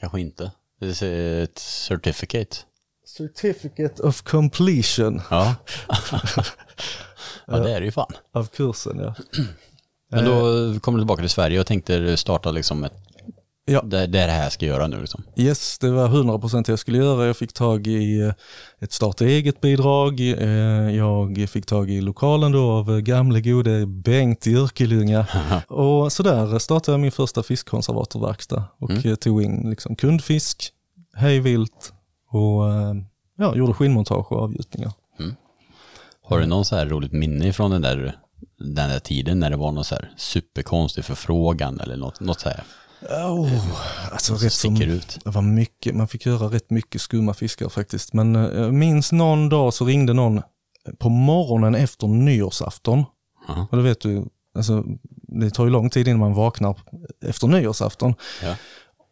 Kanske 0.00 0.20
inte. 0.20 0.50
Det 0.80 1.02
är 1.02 1.42
ett 1.42 1.58
certificate. 1.58 2.56
Certificate 3.06 4.02
of 4.02 4.22
completion 4.22 5.22
Ja. 5.30 5.54
ja, 7.46 7.58
det 7.58 7.72
är 7.72 7.80
det 7.80 7.86
ju 7.86 7.92
fan. 7.92 8.12
av 8.32 8.46
kursen 8.46 8.98
ja. 8.98 9.14
Men 10.08 10.24
då 10.24 10.40
kom 10.80 10.94
du 10.94 11.00
tillbaka 11.00 11.22
till 11.22 11.30
Sverige 11.30 11.60
och 11.60 11.66
tänkte 11.66 12.16
starta 12.16 12.50
liksom 12.50 12.84
ett, 12.84 12.96
Ja. 13.66 13.82
det, 13.82 14.06
det 14.06 14.20
är 14.20 14.26
det 14.26 14.32
här 14.32 14.42
jag 14.42 14.52
ska 14.52 14.66
göra 14.66 14.86
nu 14.86 15.00
liksom. 15.00 15.22
Yes, 15.36 15.78
det 15.78 15.90
var 15.90 16.08
100% 16.08 16.64
jag 16.70 16.78
skulle 16.78 16.98
göra. 16.98 17.26
Jag 17.26 17.36
fick 17.36 17.52
tag 17.52 17.86
i 17.86 18.20
eh, 18.20 18.32
ett 18.80 18.92
starta 18.92 19.24
eget 19.24 19.60
bidrag. 19.60 20.20
Eh, 20.20 20.96
Jag 20.96 21.46
fick 21.50 21.66
tag 21.66 21.90
i 21.90 22.00
lokalen 22.00 22.52
då 22.52 22.70
av 22.70 22.90
eh, 22.90 22.98
gamle 22.98 23.40
gode 23.40 23.86
Bengt 23.86 24.46
i 24.46 24.54
Örkelljunga. 24.56 25.26
Och 25.68 26.12
så 26.12 26.22
där 26.22 26.58
startade 26.58 26.92
jag 26.94 27.00
min 27.00 27.12
första 27.12 27.42
fiskkonservatorverkstad 27.42 28.64
och 28.78 28.90
Mm. 28.90 29.16
tog 29.16 29.42
in 29.42 29.70
liksom 29.70 29.96
kundfisk, 29.96 30.70
hejvilt 31.14 31.92
och 32.30 32.62
ja, 33.38 33.56
gjorde 33.56 33.72
skinnmontage 33.72 34.32
och 34.32 34.42
avgjutningar. 34.42 34.92
Har 36.26 36.38
du 36.38 36.46
någon 36.46 36.64
så 36.64 36.76
här 36.76 36.86
roligt 36.86 37.12
minne 37.12 37.52
från 37.52 37.70
den 37.70 37.82
där, 37.82 38.16
den 38.58 38.74
där 38.88 38.98
tiden 38.98 39.38
när 39.40 39.50
det 39.50 39.56
var 39.56 39.72
någon 39.72 39.84
så 39.84 39.94
här 39.94 40.10
superkonstig 40.16 41.04
förfrågan 41.04 41.80
eller 41.80 41.96
något, 41.96 42.20
något 42.20 42.40
så 42.40 42.48
här 42.48 42.62
Oh, 43.10 43.50
alltså 44.12 44.34
rätt 44.34 44.52
som, 44.52 44.82
ut? 44.82 45.18
det 45.24 45.30
var 45.30 45.42
mycket, 45.42 45.94
man 45.94 46.08
fick 46.08 46.26
göra 46.26 46.46
rätt 46.46 46.70
mycket 46.70 47.00
skumma 47.00 47.34
fiskar 47.34 47.68
faktiskt. 47.68 48.12
Men 48.12 48.36
eh, 48.36 48.42
jag 48.42 48.74
minns 48.74 49.12
någon 49.12 49.48
dag 49.48 49.74
så 49.74 49.84
ringde 49.84 50.12
någon 50.12 50.42
på 50.98 51.08
morgonen 51.08 51.74
efter 51.74 52.06
nyårsafton. 52.06 53.04
Ja. 53.48 53.66
Och 53.70 53.76
det 53.76 53.82
vet 53.82 54.00
du, 54.00 54.24
alltså, 54.54 54.84
det 55.12 55.50
tar 55.50 55.64
ju 55.64 55.70
lång 55.70 55.90
tid 55.90 56.08
innan 56.08 56.20
man 56.20 56.34
vaknar 56.34 56.76
efter 57.24 57.46
nyårsafton. 57.46 58.14
Ja. 58.42 58.56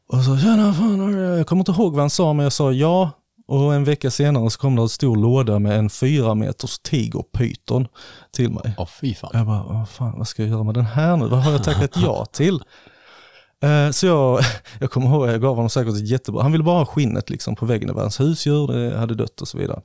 Och 0.09 0.25
så, 0.25 0.39
tjena, 0.39 0.75
fan, 0.75 1.01
har 1.01 1.09
du-" 1.09 1.39
jag 1.39 1.47
kommer 1.47 1.61
inte 1.61 1.73
ihåg 1.73 1.93
vad 1.93 2.01
han 2.01 2.11
sa, 2.11 2.33
men 2.33 2.45
jag 2.45 2.53
sa 2.53 2.73
ja. 2.73 3.11
Och 3.47 3.75
en 3.75 3.85
vecka 3.85 4.11
senare 4.11 4.51
så 4.51 4.59
kom 4.59 4.77
det 4.77 4.83
en 4.83 4.89
stor 4.89 5.17
låda 5.17 5.59
med 5.59 5.79
en 5.79 5.91
fyra 5.91 6.35
meters 6.35 6.79
tigerpyton 6.79 7.87
till 8.33 8.51
mig. 8.51 8.75
Åh 8.79 8.89
fy 9.01 9.15
fan. 9.15 9.31
Jag 9.33 9.47
bara, 9.47 9.63
vad 9.63 9.89
fan, 9.89 10.19
vad 10.19 10.29
ska 10.29 10.43
jag 10.43 10.51
göra 10.51 10.63
med 10.63 10.75
den 10.75 10.87
här 10.87 11.17
nu? 11.17 11.29
Vad 11.29 11.43
har 11.43 11.53
jag 11.53 11.65
tackat 11.65 11.91
ja 11.97 12.25
till? 12.25 12.61
Eh, 13.63 13.91
Så 13.91 14.07
jag, 14.07 14.41
jag 14.81 14.91
kommer 14.91 15.07
ihåg, 15.07 15.29
jag 15.29 15.41
gav 15.41 15.57
honom 15.57 15.71
säkert 15.71 15.95
ett 15.95 16.09
jättebra, 16.09 16.43
han 16.43 16.53
ville 16.53 16.65
bara 16.65 16.79
ha 16.79 16.87
skinnet 16.87 17.31
liksom 17.31 17.57
på 17.57 17.67
väggen, 17.67 17.95
var 17.95 18.03
hans 18.03 18.21
husdjur, 18.21 18.67
det 18.67 18.99
hade 18.99 19.15
dött 19.15 19.41
och 19.41 19.49
så 19.49 19.59
vidare. 19.59 19.81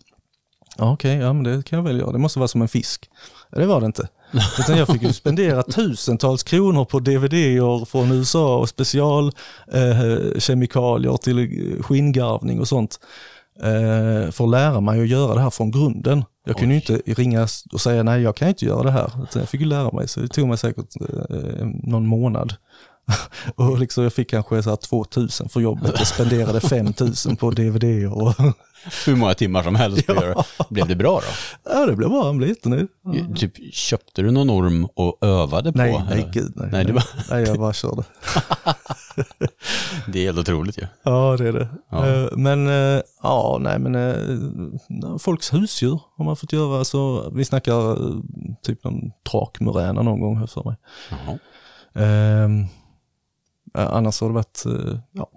Ja, 0.78 0.94
Okej, 0.94 1.18
ja 1.18 1.34
men 1.34 1.44
det 1.44 1.66
kan 1.66 1.78
jag 1.78 1.84
väl 1.84 2.00
göra, 2.00 2.12
det 2.12 2.18
måste 2.18 2.40
vara 2.40 2.48
som 2.48 2.62
en 2.62 2.68
fisk. 2.68 3.10
Det 3.52 3.66
var 3.66 3.80
det 3.80 3.86
inte. 3.86 4.08
Utan 4.60 4.78
jag 4.78 4.88
fick 4.88 5.02
ju 5.02 5.14
spendera 5.14 5.64
tusentals 5.64 6.44
kronor 6.44 6.86
på 6.86 7.00
DVD-er 7.00 7.86
från 7.86 8.12
USA 8.12 8.58
och 8.58 8.70
specialkemikalier 8.70 11.12
eh, 11.12 11.18
till 11.18 11.40
eh, 11.40 11.46
skinngarvning 11.84 12.60
och 12.60 12.68
sånt. 12.68 13.00
Eh, 13.64 14.32
för 14.32 14.44
att 14.44 14.50
lära 14.50 14.82
mig 14.82 15.02
att 15.02 15.08
göra 15.08 15.36
det 15.36 15.42
här 15.42 15.50
från 15.50 15.72
grunden. 15.72 16.24
Jag 16.46 16.58
kunde 16.58 16.76
ju 16.76 16.82
inte 16.82 17.02
ringa 17.22 17.48
och 17.74 17.82
säga 17.82 18.04
nej 18.04 18.22
jag 18.22 18.36
kan 18.36 18.48
inte 18.48 18.66
göra 18.66 18.84
det 18.84 18.92
här. 18.92 19.12
Utan 19.24 19.40
jag 19.40 19.50
fick 19.50 19.62
ju 19.62 19.68
lära 19.68 19.92
mig 19.92 20.08
så 20.08 20.20
det 20.20 20.28
tog 20.28 20.48
mig 20.48 20.58
säkert 20.58 20.96
eh, 21.30 21.66
någon 21.84 22.08
månad. 22.08 22.54
och 23.56 23.80
liksom 23.80 24.04
jag 24.04 24.14
fick 24.14 24.30
kanske 24.30 24.64
så 24.64 24.70
här 24.70 24.78
2000 24.78 25.50
för 25.50 25.60
jobbet 25.60 26.02
och 26.02 26.08
spenderade 26.08 26.60
5000 26.62 27.36
på 27.36 27.52
DVD 27.52 28.08
och 28.12 28.34
Hur 29.06 29.16
många 29.16 29.34
timmar 29.34 29.64
som 29.64 29.76
helst. 29.76 30.10
göra. 30.10 30.44
Blev 30.70 30.88
det 30.88 30.96
bra 30.96 31.20
då? 31.20 31.72
ja 31.74 31.86
det 31.86 31.96
blev 31.96 32.10
bra, 32.10 32.26
han 32.26 32.38
blev 32.38 32.50
jättenöjd. 32.50 32.88
Typ, 33.36 33.74
köpte 33.74 34.22
du 34.22 34.32
någon 34.32 34.50
orm 34.50 34.86
och 34.96 35.18
övade 35.22 35.72
på? 35.72 35.78
Nej, 35.78 36.04
nej 36.10 36.30
gud 36.34 36.54
nej. 36.56 36.70
Nej, 36.72 36.86
det 36.86 36.94
var- 36.94 37.04
nej 37.30 37.44
jag 37.44 37.60
bara 37.60 37.74
körde. 37.74 38.04
Det 40.08 40.20
är 40.20 40.24
helt 40.24 40.38
otroligt 40.40 40.78
ju. 40.78 40.88
Ja, 41.04 41.36
det 41.38 41.48
är 41.48 41.54
det. 41.54 41.68
Ja. 41.92 42.08
Eh, 42.08 42.28
Men 42.38 42.68
eh, 42.68 43.02
ja, 43.24 43.58
nej 43.62 43.80
men 43.80 43.96
eh, 43.96 45.18
folks 45.20 45.54
husdjur 45.54 46.00
har 46.18 46.26
man 46.26 46.36
fått 46.36 46.54
göra. 46.54 46.86
Så 46.86 47.30
vi 47.30 47.46
snackar 47.46 47.98
typ 48.64 48.84
någon 48.84 49.12
trakmuräna 49.32 50.02
någon 50.02 50.20
gång 50.22 50.38
här 50.38 50.48
för 50.48 50.64
mig. 50.64 50.76
Jaha. 51.10 51.38
Eh, 52.06 52.50
annars 53.82 54.22
har 54.22 54.28
det 54.28 54.34
varit, 54.34 54.66
eh, 54.66 55.00
ja. 55.12 55.30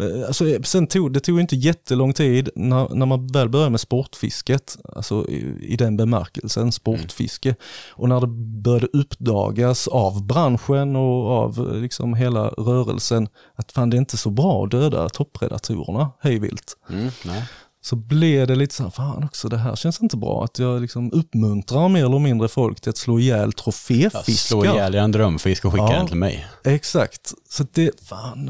Eh, 0.00 0.26
Alltså, 0.26 0.48
eh, 0.48 0.62
sen 0.62 0.86
tog, 0.86 1.12
det 1.12 1.20
tog 1.20 1.40
inte 1.40 1.56
jättelång 1.56 2.12
tid 2.12 2.48
när, 2.54 2.94
när 2.94 3.06
man 3.06 3.26
väl 3.26 3.48
började 3.48 3.70
med 3.70 3.80
sportfisket, 3.80 4.76
alltså 4.96 5.28
i, 5.28 5.56
i 5.60 5.76
den 5.76 5.96
bemärkelsen, 5.96 6.72
sportfiske. 6.72 7.54
Och 7.90 8.08
när 8.08 8.20
det 8.20 8.26
började 8.62 8.86
uppdagas 8.92 9.88
av 9.88 10.26
branschen 10.26 10.96
och 10.96 11.30
av 11.30 11.58
eh, 11.58 11.80
liksom 11.80 12.14
hela 12.14 12.48
rörelsen 12.48 13.28
att 13.54 13.72
fan 13.72 13.90
det 13.90 13.96
är 13.96 13.98
inte 13.98 14.16
så 14.16 14.30
bra 14.30 14.64
att 14.64 14.70
döda 14.70 15.08
toppredatorerna 15.08 16.10
hejvilt. 16.20 16.76
Mm, 16.90 17.08
nej. 17.24 17.44
Så 17.84 17.96
blev 17.96 18.46
det 18.46 18.54
lite 18.54 18.74
så 18.74 18.82
här, 18.82 18.90
fan 18.90 19.24
också 19.24 19.48
det 19.48 19.56
här 19.56 19.76
känns 19.76 20.02
inte 20.02 20.16
bra. 20.16 20.44
Att 20.44 20.58
jag 20.58 20.80
liksom 20.80 21.12
uppmuntrar 21.12 21.88
mer 21.88 22.04
eller 22.06 22.18
mindre 22.18 22.48
folk 22.48 22.80
till 22.80 22.90
att 22.90 22.96
slå 22.96 23.18
ihjäl 23.18 23.52
Ja, 23.56 23.62
troféfiskar. 23.62 24.32
slå 24.32 24.64
ihjäl 24.64 24.94
en 24.94 25.12
drömfisk 25.12 25.64
och 25.64 25.72
skicka 25.72 25.84
Ja. 25.90 25.96
den 25.96 26.06
till 26.06 26.16
mig. 26.16 26.46
Exakt, 26.64 27.32
så 27.50 27.64
det, 27.72 28.00
fan, 28.08 28.46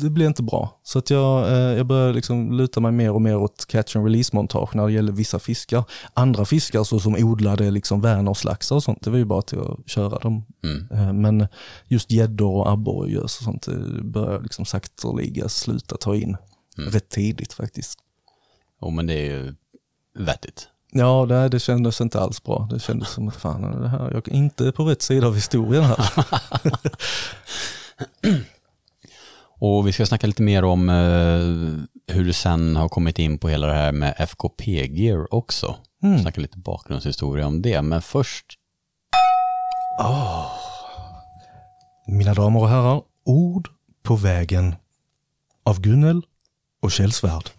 det 0.00 0.10
blir 0.10 0.26
inte 0.26 0.42
bra. 0.42 0.80
Så 0.82 0.98
att 0.98 1.10
jag, 1.10 1.48
eh, 1.48 1.58
jag 1.76 1.86
börjar 1.86 2.12
liksom 2.12 2.52
luta 2.52 2.80
mig 2.80 2.92
mer 2.92 3.12
och 3.12 3.22
mer 3.22 3.36
åt 3.36 3.66
catch 3.68 3.96
and 3.96 4.04
release 4.06 4.36
montage 4.36 4.76
när 4.76 4.86
det 4.86 4.92
gäller 4.92 5.12
vissa 5.12 5.38
fiskar. 5.38 5.84
Andra 6.14 6.44
fiskar 6.44 6.84
så 6.84 7.00
som 7.00 7.14
odlade 7.14 7.70
liksom 7.70 8.00
Vänerslaxar 8.00 8.76
och 8.76 8.82
sånt, 8.82 9.02
det 9.02 9.10
var 9.10 9.18
ju 9.18 9.24
bara 9.24 9.42
till 9.42 9.58
att 9.60 9.88
köra 9.90 10.18
dem. 10.18 10.44
Mm. 10.64 10.88
Eh, 10.90 11.12
men 11.12 11.46
just 11.88 12.10
gäddor 12.10 12.54
och 12.56 12.70
abborre 12.72 12.98
och 13.04 13.10
gös 13.10 13.38
och 13.38 13.44
sånt 13.44 13.62
det 13.62 14.02
börjar 14.04 14.32
jag 14.32 14.42
liksom 14.42 14.64
sakteliga 14.64 15.48
sluta 15.48 15.96
ta 15.96 16.16
in. 16.16 16.36
Rätt 16.76 17.08
tidigt 17.08 17.52
faktiskt. 17.52 17.98
Jo, 18.82 18.90
men 18.90 19.06
det 19.06 19.14
är 19.14 19.24
ju 19.24 19.54
vettigt. 20.18 20.68
Ja, 20.90 21.26
det, 21.26 21.48
det 21.48 21.60
kändes 21.60 22.00
inte 22.00 22.20
alls 22.20 22.42
bra. 22.42 22.68
Det 22.70 22.80
kändes 22.80 23.08
som 23.08 23.28
att 23.28 23.36
fan, 23.36 23.82
det 23.82 23.88
här, 23.88 24.10
jag 24.10 24.28
är 24.28 24.32
inte 24.32 24.72
på 24.72 24.84
rätt 24.84 25.02
sida 25.02 25.26
av 25.26 25.34
historien 25.34 25.84
här. 25.84 26.10
Och 29.64 29.86
vi 29.86 29.92
ska 29.92 30.06
snacka 30.06 30.26
lite 30.26 30.42
mer 30.42 30.64
om 30.64 30.88
eh, 30.88 32.14
hur 32.14 32.24
du 32.24 32.32
sen 32.32 32.76
har 32.76 32.88
kommit 32.88 33.18
in 33.18 33.38
på 33.38 33.48
hela 33.48 33.66
det 33.66 33.74
här 33.74 33.92
med 33.92 34.14
FKP-gear 34.18 35.34
också. 35.34 35.76
Mm. 36.02 36.18
Snacka 36.18 36.40
lite 36.40 36.58
bakgrundshistoria 36.58 37.46
om 37.46 37.62
det, 37.62 37.82
men 37.82 38.02
först 38.02 38.58
Mina 42.06 42.34
damer 42.34 42.60
och 42.60 42.68
herrar, 42.68 43.02
ord 43.24 43.68
på 44.02 44.16
vägen 44.16 44.74
av 45.64 45.80
Gunnel 45.80 46.22
och 46.82 46.92
Kjell 46.92 47.12
Svärd. 47.12 47.50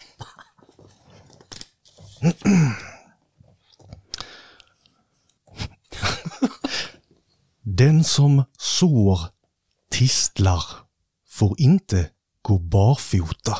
Den 7.61 8.03
som 8.03 8.43
sår 8.57 9.19
tistlar 9.91 10.63
får 11.29 11.61
inte 11.61 12.09
gå 12.41 12.57
barfota. 12.59 13.57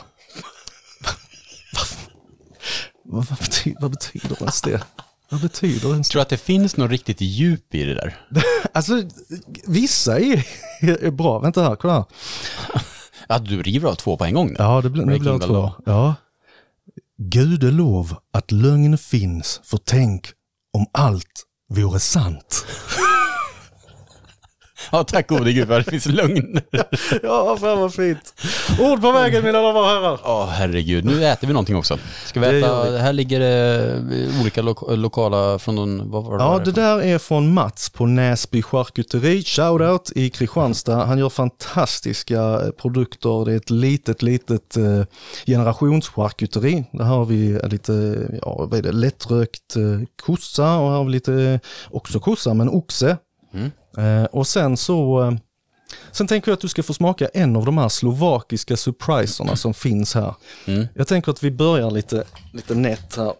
Vad, 3.03 3.25
vad, 3.25 3.39
betyder, 3.39 3.81
vad 3.81 3.91
betyder 3.91 4.35
ens 4.41 4.61
det? 4.61 4.83
Vad 5.29 5.41
betyder 5.41 5.91
ens 5.91 6.09
tror 6.09 6.19
du 6.19 6.21
att 6.21 6.29
det 6.29 6.37
finns 6.37 6.77
något 6.77 6.91
riktigt 6.91 7.21
djup 7.21 7.75
i 7.75 7.83
det 7.83 7.93
där. 7.93 8.17
Alltså, 8.73 9.03
vissa 9.67 10.19
är, 10.19 10.45
är 10.81 11.11
bra. 11.11 11.39
Vänta 11.39 11.63
här, 11.63 11.75
kolla 11.75 11.93
här. 11.93 12.05
Att 13.27 13.45
du 13.45 13.63
river 13.63 13.89
av 13.89 13.95
två 13.95 14.17
på 14.17 14.25
en 14.25 14.33
gång? 14.33 14.47
nu? 14.47 14.55
Ja, 14.59 14.81
det 14.81 14.89
blir, 14.89 15.05
nu 15.05 15.19
blir 15.19 15.31
det 15.31 15.39
två. 15.39 15.71
Ja. 15.85 16.15
Gudelov 17.17 18.15
att 18.33 18.51
lögn 18.51 18.97
finns, 18.97 19.61
för 19.63 19.77
tänk 19.77 20.31
om 20.77 20.85
allt 20.93 21.43
vore 21.69 21.99
sant. 21.99 22.65
Ja, 24.93 25.03
tack 25.03 25.27
gode 25.27 25.53
gud 25.53 25.67
vad 25.67 25.79
det 25.79 25.91
finns 25.91 26.05
lögn. 26.05 26.59
ja, 27.23 27.57
fan 27.59 27.79
vad 27.79 27.93
fint. 27.93 28.33
Ord 28.79 29.01
på 29.01 29.11
vägen 29.11 29.43
mina 29.43 29.61
damer 29.61 29.79
och 29.79 29.85
herrar. 29.87 30.19
Ja, 30.23 30.49
herregud. 30.51 31.05
Nu 31.05 31.25
äter 31.25 31.47
vi 31.47 31.53
någonting 31.53 31.75
också. 31.75 31.97
Ska 32.25 32.39
vi 32.39 32.47
Det 32.47 32.57
äta, 32.59 32.91
vi. 32.91 32.97
här 32.97 33.13
ligger 33.13 33.39
det 33.39 33.95
olika 34.41 34.61
lo- 34.61 34.95
lokala 34.95 35.59
från 35.59 35.75
någon, 35.75 36.11
vad 36.11 36.23
var 36.23 36.37
det 36.37 36.43
Ja, 36.43 36.57
där 36.57 36.65
det 36.65 36.71
där 36.71 37.01
är 37.01 37.17
från 37.17 37.53
Mats 37.53 37.89
på 37.89 38.05
Näsby 38.05 38.61
charkuteri. 38.61 39.43
Shoutout 39.43 40.11
i 40.15 40.29
Kristianstad. 40.29 41.05
Han 41.05 41.17
gör 41.19 41.29
fantastiska 41.29 42.41
eh, 42.41 42.69
produkter. 42.81 43.45
Det 43.45 43.53
är 43.53 43.57
ett 43.57 43.69
litet, 43.69 44.21
litet 44.21 44.77
eh, 44.77 45.03
generationscharkuteri. 45.45 46.83
Där 46.91 47.03
har 47.05 47.25
vi 47.25 47.59
lite, 47.63 47.93
ja 48.41 48.55
vad 48.69 48.73
är 48.79 48.81
det, 48.81 48.91
lättrökt 48.91 49.75
eh, 49.75 49.83
kossa 50.25 50.63
och 50.77 50.89
här 50.89 50.97
har 50.97 51.03
vi 51.05 51.11
lite, 51.11 51.59
också 51.91 52.19
kossa, 52.19 52.53
men 52.53 52.69
oxe. 52.69 53.17
Mm. 53.53 53.71
Eh, 53.97 54.23
och 54.23 54.47
sen 54.47 54.77
så, 54.77 55.23
eh, 55.23 55.33
sen 56.11 56.27
tänker 56.27 56.51
jag 56.51 56.53
att 56.53 56.61
du 56.61 56.67
ska 56.67 56.83
få 56.83 56.93
smaka 56.93 57.27
en 57.33 57.55
av 57.55 57.65
de 57.65 57.77
här 57.77 57.89
slovakiska 57.89 58.77
surpriserna 58.77 59.55
som 59.55 59.73
finns 59.73 60.15
här. 60.15 60.35
Mm. 60.65 60.87
Jag 60.95 61.07
tänker 61.07 61.31
att 61.31 61.43
vi 61.43 61.51
börjar 61.51 61.91
lite, 61.91 62.23
lite 62.53 62.75
nätt 62.75 63.15
här. 63.15 63.33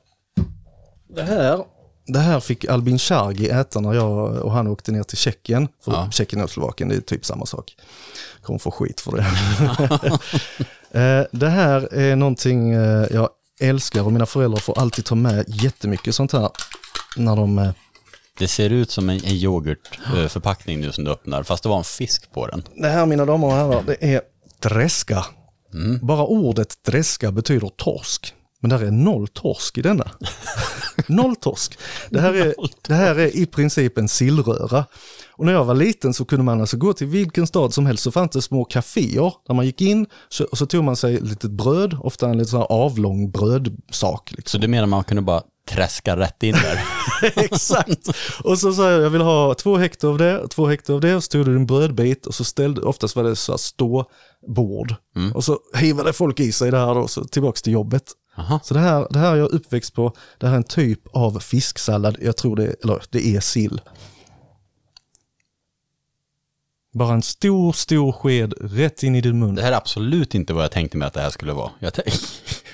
Det 1.15 1.23
här, 1.23 1.63
det 2.07 2.19
här 2.19 2.39
fick 2.39 2.65
Albin 2.65 2.99
Chargi 2.99 3.49
äta 3.49 3.79
när 3.79 3.93
jag 3.93 4.37
och 4.37 4.51
han 4.51 4.67
åkte 4.67 4.91
ner 4.91 5.03
till 5.03 5.17
Tjeckien. 5.17 5.67
För 5.85 5.91
Ja. 5.91 6.11
Tjeckien 6.11 6.43
och 6.43 6.49
Slovakien, 6.49 6.89
det 6.89 6.95
är 6.95 7.01
typ 7.01 7.25
samma 7.25 7.45
sak. 7.45 7.75
Kommer 8.41 8.59
få 8.59 8.71
skit 8.71 9.01
för 9.01 9.11
det. 9.17 9.25
Eh, 10.95 11.25
det 11.31 11.49
här 11.49 11.93
är 11.93 12.15
någonting 12.15 12.73
jag 13.11 13.29
älskar 13.59 14.01
och 14.01 14.13
mina 14.13 14.25
föräldrar 14.25 14.59
får 14.59 14.79
alltid 14.79 15.05
ta 15.05 15.15
med 15.15 15.45
jättemycket 15.47 16.15
sånt 16.15 16.31
här. 16.31 16.49
När 17.17 17.35
de, 17.35 17.73
Det 18.37 18.47
ser 18.47 18.69
ut 18.69 18.91
som 18.91 19.09
en, 19.09 19.15
en 19.15 19.35
yoghurtförpackning 19.35 20.81
nu 20.81 20.91
som 20.91 21.03
du 21.03 21.11
öppnar, 21.11 21.43
fast 21.43 21.63
det 21.63 21.69
var 21.69 21.77
en 21.77 21.83
fisk 21.83 22.31
på 22.31 22.47
den. 22.47 22.63
det 22.75 22.87
här 22.87 23.05
mina 23.05 23.25
damer 23.25 23.47
och 23.47 23.53
herrar, 23.53 23.83
det 23.87 24.13
är 24.13 24.21
dreska. 24.59 25.25
Bara 26.01 26.25
ordet 26.25 26.83
dreska 26.85 27.31
betyder 27.31 27.67
torsk. 27.67 28.33
Men 28.63 28.69
där 28.69 28.83
är 28.83 28.91
noll 28.91 29.27
torsk 29.27 29.77
i 29.77 29.81
denna. 29.81 30.11
noll 31.07 31.35
torsk. 31.35 31.79
Det 32.09 32.19
här, 32.19 32.33
är, 32.33 32.53
det 32.87 32.93
här 32.93 33.15
är 33.15 33.35
i 33.35 33.45
princip 33.45 33.97
en 33.97 34.07
sillröra. 34.07 34.85
Och 35.31 35.45
när 35.45 35.53
jag 35.53 35.65
var 35.65 35.75
liten 35.75 36.13
så 36.13 36.25
kunde 36.25 36.43
man 36.43 36.61
alltså 36.61 36.77
gå 36.77 36.93
till 36.93 37.07
vilken 37.07 37.47
stad 37.47 37.73
som 37.73 37.85
helst 37.85 38.03
så 38.03 38.11
fanns 38.11 38.31
det 38.31 38.41
små 38.41 38.65
kaféer 38.65 39.33
där 39.47 39.53
man 39.53 39.65
gick 39.65 39.81
in 39.81 40.05
så, 40.29 40.45
och 40.45 40.57
så 40.57 40.65
tog 40.65 40.83
man 40.83 40.95
sig 40.95 41.19
lite 41.21 41.49
bröd, 41.49 41.97
ofta 42.01 42.29
en 42.29 42.37
lite 42.37 42.49
sån 42.49 42.59
här 42.59 42.71
avlång 42.71 43.31
brödsak. 43.31 44.31
Liksom. 44.31 44.57
Så 44.59 44.61
du 44.61 44.67
menar 44.67 44.87
man 44.87 45.03
kunde 45.03 45.21
bara 45.21 45.41
träska 45.69 46.17
rätt 46.17 46.43
in 46.43 46.53
där? 46.53 46.79
Exakt. 47.43 48.07
Och 48.43 48.59
så 48.59 48.73
sa 48.73 48.91
jag, 48.91 49.01
jag 49.01 49.09
vill 49.09 49.21
ha 49.21 49.53
två 49.53 49.77
hektar 49.77 50.07
av 50.07 50.17
det, 50.17 50.47
två 50.47 50.67
hektar 50.67 50.93
av 50.93 51.01
det, 51.01 51.15
och 51.15 51.23
så 51.23 51.29
tog 51.29 51.45
du 51.45 51.55
en 51.55 51.65
brödbit 51.65 52.25
och 52.25 52.35
så 52.35 52.43
ställde, 52.43 52.81
oftast 52.81 53.15
var 53.15 53.23
det 53.23 53.35
så 53.35 53.51
här 53.51 53.57
ståbord. 53.57 54.95
Och 55.33 55.43
så 55.43 55.59
hivade 55.75 56.13
folk 56.13 56.39
i 56.39 56.51
sig 56.51 56.71
det 56.71 56.77
här 56.77 56.95
då, 56.95 57.07
så 57.07 57.23
tillbaks 57.23 57.61
till 57.61 57.73
jobbet. 57.73 58.03
Aha. 58.37 58.59
Så 58.63 58.73
det 58.73 58.79
här, 58.79 59.07
det 59.09 59.19
här 59.19 59.31
är 59.31 59.35
jag 59.35 59.51
uppväxt 59.51 59.93
på, 59.93 60.13
det 60.37 60.47
här 60.47 60.53
är 60.53 60.57
en 60.57 60.63
typ 60.63 61.07
av 61.07 61.39
fisksallad, 61.39 62.17
jag 62.21 62.37
tror 62.37 62.55
det, 62.55 62.83
eller 62.83 63.03
det 63.09 63.27
är 63.35 63.39
sill. 63.39 63.81
Bara 66.93 67.13
en 67.13 67.21
stor, 67.21 67.73
stor 67.73 68.11
sked 68.11 68.53
rätt 68.61 69.03
in 69.03 69.15
i 69.15 69.21
din 69.21 69.39
mun. 69.39 69.55
Det 69.55 69.61
här 69.61 69.71
är 69.71 69.77
absolut 69.77 70.35
inte 70.35 70.53
vad 70.53 70.63
jag 70.63 70.71
tänkte 70.71 70.97
mig 70.97 71.07
att 71.07 71.13
det 71.13 71.21
här 71.21 71.29
skulle 71.29 71.53
vara. 71.53 71.71
Jag 71.79 71.93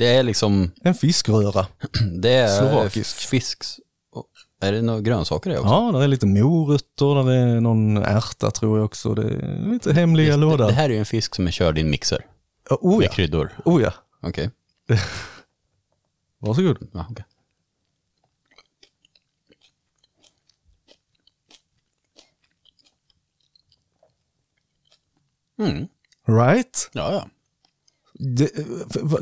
Det 0.00 0.06
är 0.08 0.22
liksom, 0.22 0.70
En 0.82 0.94
fiskröra. 0.94 1.66
det 2.20 2.30
är 2.32 2.58
Slovakisk. 2.58 3.16
fisk. 3.16 3.64
Är 4.60 4.72
det 4.72 4.82
några 4.82 5.00
grönsaker 5.00 5.50
det 5.50 5.58
också? 5.58 5.70
Ja, 5.70 5.92
där 5.92 6.02
är 6.02 6.08
lite 6.08 6.26
morötter, 6.26 7.24
där 7.24 7.32
är 7.32 7.60
någon 7.60 7.96
ärta 7.96 8.50
tror 8.50 8.78
jag 8.78 8.84
också. 8.84 9.14
Det 9.14 9.22
är 9.22 9.72
lite 9.72 9.92
hemliga 9.92 10.30
det, 10.30 10.36
lådor. 10.36 10.66
det 10.66 10.72
här 10.72 10.84
är 10.84 10.88
ju 10.88 10.98
en 10.98 11.04
fisk 11.04 11.34
som 11.34 11.46
är 11.46 11.50
körd 11.50 11.78
i 11.78 11.80
en 11.80 11.90
mixer 11.90 12.26
oh 12.70 12.98
med 12.98 13.06
ja, 13.06 13.10
kryddor. 13.10 13.50
oh 13.64 13.82
ja. 13.82 13.92
Okej. 14.22 14.50
Varsågod. 16.38 16.88
Ja, 16.92 17.06
okej. 17.10 17.24
Mm. 25.58 25.88
Right? 26.26 26.90
Ja, 26.92 27.12
ja. 27.12 27.28
Det, 28.22 28.50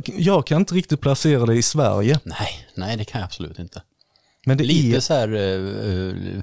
jag 0.07 0.47
kan 0.47 0.59
inte 0.61 0.75
riktigt 0.75 1.01
placera 1.01 1.47
det 1.47 1.55
i 1.55 1.63
Sverige. 1.63 2.21
Nej, 2.25 2.69
nej 2.75 2.97
det 2.97 3.05
kan 3.05 3.21
jag 3.21 3.27
absolut 3.27 3.59
inte. 3.59 3.83
Men 4.47 4.59
det 4.59 4.65
Lite 4.65 4.97
är... 4.97 5.01
så 5.01 5.15
här, 5.15 5.29
eh, 5.35 5.41
eh, 5.43 6.43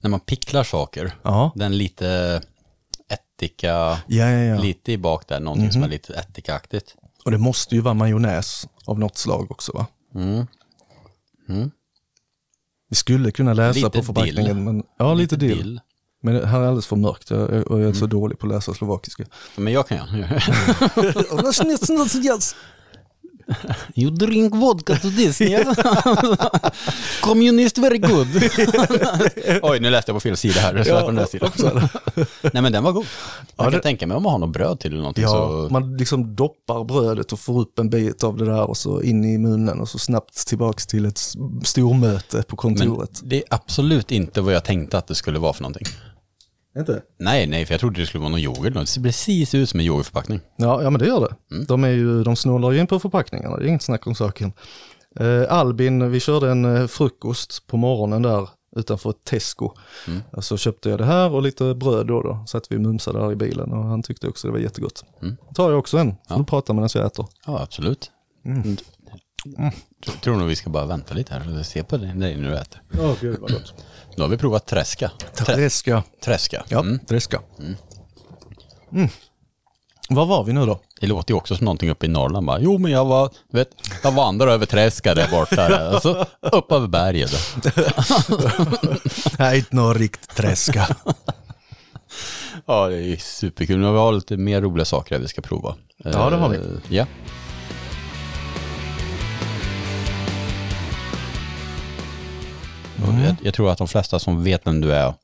när 0.00 0.10
man 0.10 0.20
picklar 0.20 0.64
saker, 0.64 1.12
Ja, 1.22 1.52
den 1.54 1.78
lite 1.78 2.42
ättika, 3.08 3.68
ja, 3.68 3.98
ja. 4.06 4.28
ja. 4.28 4.60
lite 4.62 4.92
i 4.92 4.98
bak 4.98 5.28
där, 5.28 5.40
någonting 5.40 5.72
som 5.72 5.82
är 5.82 5.88
lite 5.88 6.14
ättikaktigt. 6.14 6.94
Och 7.24 7.30
det 7.30 7.38
måste 7.38 7.74
ju 7.74 7.80
vara 7.80 7.94
majonnäs 7.94 8.68
av 8.84 8.98
något 8.98 9.18
slag 9.18 9.50
också 9.50 9.72
va? 9.72 9.86
Mm. 10.14 10.46
Vi 12.88 12.96
skulle 12.96 13.30
kunna 13.30 13.52
läsa 13.52 13.78
Lite 13.78 13.98
på 13.98 14.04
förpackningen. 14.04 14.44
dill. 14.44 14.64
Men, 14.64 14.82
ja, 14.98 15.14
lite, 15.14 15.36
dill. 15.36 15.56
dill. 15.56 15.80
Men 16.22 16.34
det 16.34 16.46
här 16.46 16.60
är 16.60 16.64
alldeles 16.64 16.86
för 16.86 16.96
mörkt 16.96 17.30
och 17.30 17.80
jag 17.80 17.88
är 17.88 17.92
så 17.92 17.98
Mm. 18.04 18.08
dålig 18.08 18.38
på 18.38 18.46
att 18.46 18.52
läsa 18.52 18.74
slovakiska. 18.74 19.24
Men 19.56 19.72
jag 19.72 19.88
kan 19.88 19.98
ju. 20.16 20.24
You 23.94 24.10
drink 24.10 24.54
vodka 24.54 24.96
to 24.96 25.10
this, 25.10 25.40
yeah? 25.40 25.74
Communist 27.20 27.78
very 27.78 27.98
good. 27.98 28.26
Oj, 29.62 29.80
nu 29.80 29.90
läste 29.90 30.10
jag 30.10 30.16
på 30.16 30.20
fel 30.20 30.36
sida 30.36 30.60
här. 30.60 30.84
Ja, 30.86 31.00
på 31.00 31.10
den 31.10 31.26
sidan. 31.26 31.50
Nej 32.52 32.62
men 32.62 32.72
den 32.72 32.84
var 32.84 32.92
god. 32.92 33.06
Jag 33.56 33.64
kan 33.66 33.72
det- 33.72 33.80
tänka 33.80 34.06
mig 34.06 34.16
om 34.16 34.22
man 34.22 34.32
har 34.32 34.38
något 34.38 34.50
bröd 34.52 34.80
till 34.80 34.90
eller 34.90 35.00
någonting 35.00 35.24
Ja, 35.24 35.30
så... 35.30 35.68
man 35.72 35.96
liksom 35.96 36.34
doppar 36.36 36.84
brödet 36.84 37.32
och 37.32 37.40
får 37.40 37.60
upp 37.60 37.78
en 37.78 37.90
bit 37.90 38.24
av 38.24 38.36
det 38.36 38.44
där 38.44 38.68
och 38.70 38.76
så 38.76 39.02
in 39.02 39.24
i 39.24 39.38
munnen 39.38 39.80
och 39.80 39.88
så 39.88 39.98
snabbt 39.98 40.46
tillbaks 40.46 40.86
till 40.86 41.04
ett 41.04 41.18
stormöte 41.64 42.42
på 42.42 42.68
Men 42.68 42.76
kontoret. 42.76 43.20
det 43.24 43.36
är 43.36 43.44
absolut 43.50 44.10
inte 44.12 44.40
vad 44.40 44.54
jag 44.54 44.64
tänkte 44.64 44.98
att 44.98 45.06
det 45.06 45.14
skulle 45.14 45.38
vara 45.38 45.52
för 45.52 45.62
någonting. 45.62 45.86
Inte? 46.78 47.02
Nej, 47.18 47.46
nej, 47.46 47.66
för 47.66 47.74
jag 47.74 47.80
trodde 47.80 48.00
det 48.00 48.06
skulle 48.06 48.20
vara 48.20 48.30
någon 48.30 48.40
yoghurt. 48.40 48.74
Det 48.74 48.86
ser 48.86 49.02
precis 49.02 49.54
ut 49.54 49.68
som 49.68 49.80
en 49.80 49.86
yoghurtförpackning. 49.86 50.40
Ja, 50.56 50.82
ja 50.82 50.90
men 50.90 50.98
det 51.00 51.06
gör 51.06 51.20
det. 51.20 51.54
Mm. 51.54 51.66
De, 51.66 51.84
är 51.84 51.88
ju, 51.88 52.22
de 52.22 52.36
snålar 52.36 52.70
ju 52.70 52.80
in 52.80 52.86
på 52.86 52.98
förpackningarna, 52.98 53.56
det 53.56 53.64
är 53.64 53.68
inget 53.68 53.82
snack 53.82 54.06
om 54.06 54.14
saken. 54.14 54.52
Eh, 55.20 55.52
Albin, 55.52 56.10
vi 56.10 56.20
körde 56.20 56.50
en 56.50 56.76
eh, 56.76 56.86
frukost 56.86 57.66
på 57.66 57.76
morgonen 57.76 58.22
där 58.22 58.48
utanför 58.76 59.10
ett 59.10 59.24
Tesco. 59.24 59.70
Mm. 60.08 60.20
Så 60.38 60.56
köpte 60.56 60.90
jag 60.90 60.98
det 60.98 61.04
här 61.04 61.30
och 61.34 61.42
lite 61.42 61.74
bröd 61.74 62.06
då. 62.06 62.22
då. 62.22 62.44
Satt 62.46 62.72
vi 62.72 62.76
och 62.76 62.80
mumsade 62.80 63.18
där 63.18 63.32
i 63.32 63.36
bilen 63.36 63.72
och 63.72 63.84
han 63.84 64.02
tyckte 64.02 64.28
också 64.28 64.46
det 64.46 64.52
var 64.52 64.58
jättegott. 64.58 65.04
Mm. 65.22 65.36
tar 65.54 65.70
jag 65.70 65.78
också 65.78 65.98
en, 65.98 66.10
så 66.10 66.16
Ja. 66.28 66.36
du 66.36 66.44
pratar 66.44 66.74
medan 66.74 66.88
jag 66.94 67.06
äter. 67.06 67.26
Ja, 67.46 67.60
absolut. 67.62 68.10
Mm. 68.44 68.76
Jag 70.06 70.20
tror 70.20 70.36
nog 70.36 70.48
vi 70.48 70.56
ska 70.56 70.70
bara 70.70 70.86
vänta 70.86 71.14
lite 71.14 71.34
här 71.34 71.58
och 71.58 71.66
se 71.66 71.82
på 71.84 71.96
dig 71.96 72.14
när 72.14 72.34
du 72.34 72.56
äter. 72.56 72.82
Ja, 72.90 73.16
gud 73.20 73.38
vad 73.40 73.52
gott. 73.52 73.74
Nu 74.18 74.24
har 74.24 74.28
vi 74.28 74.36
provat 74.36 74.66
träska. 74.66 75.10
Trä, 75.34 75.54
Träska. 75.54 76.02
träska. 76.24 76.64
Ja, 76.68 76.80
Mm. 76.80 76.98
träska. 76.98 77.40
Mm. 78.92 79.08
Var 80.10 80.26
var 80.26 80.44
vi 80.44 80.52
nu 80.52 80.66
då? 80.66 80.80
Det 81.00 81.06
låter 81.06 81.32
ju 81.34 81.38
också 81.38 81.56
som 81.56 81.64
någonting 81.64 81.90
uppe 81.90 82.06
i 82.06 82.08
Norrland 82.08 82.46
bara. 82.46 82.60
Jo 82.60 82.78
men 82.78 82.92
jag 82.92 83.04
var, 83.04 83.30
vet, 83.52 83.68
jag 84.02 84.12
vandrade 84.12 84.52
över 84.52 84.66
träska 84.66 85.14
där 85.14 85.28
borta. 85.30 85.90
Och 85.96 86.02
så 86.02 86.26
upp 86.52 86.72
över 86.72 86.86
berget. 86.88 87.32
Nej, 89.38 89.58
inte 89.58 89.76
någon 89.76 89.94
riktigt 89.94 90.36
träska. 90.36 90.96
Ja 92.66 92.88
det 92.88 92.96
är 92.96 93.16
superkul. 93.16 93.78
Vi 93.80 93.86
har 93.86 94.12
lite 94.12 94.36
mer 94.36 94.60
roliga 94.60 94.84
saker 94.84 95.14
här 95.14 95.22
vi 95.22 95.28
ska 95.28 95.40
prova. 95.42 95.74
Ja, 95.96 96.30
det 96.30 96.36
har 96.36 96.48
vi. 96.48 96.56
Eh, 96.56 96.62
Ja. 96.88 97.06
Och 103.02 103.14
Jag, 103.24 103.36
jag 103.42 103.54
tror 103.54 103.70
att 103.70 103.78
de 103.78 103.88
flesta 103.88 104.18
som 104.18 104.44
vet 104.44 104.66
vem 104.66 104.80
du 104.80 104.92
är 104.92 105.14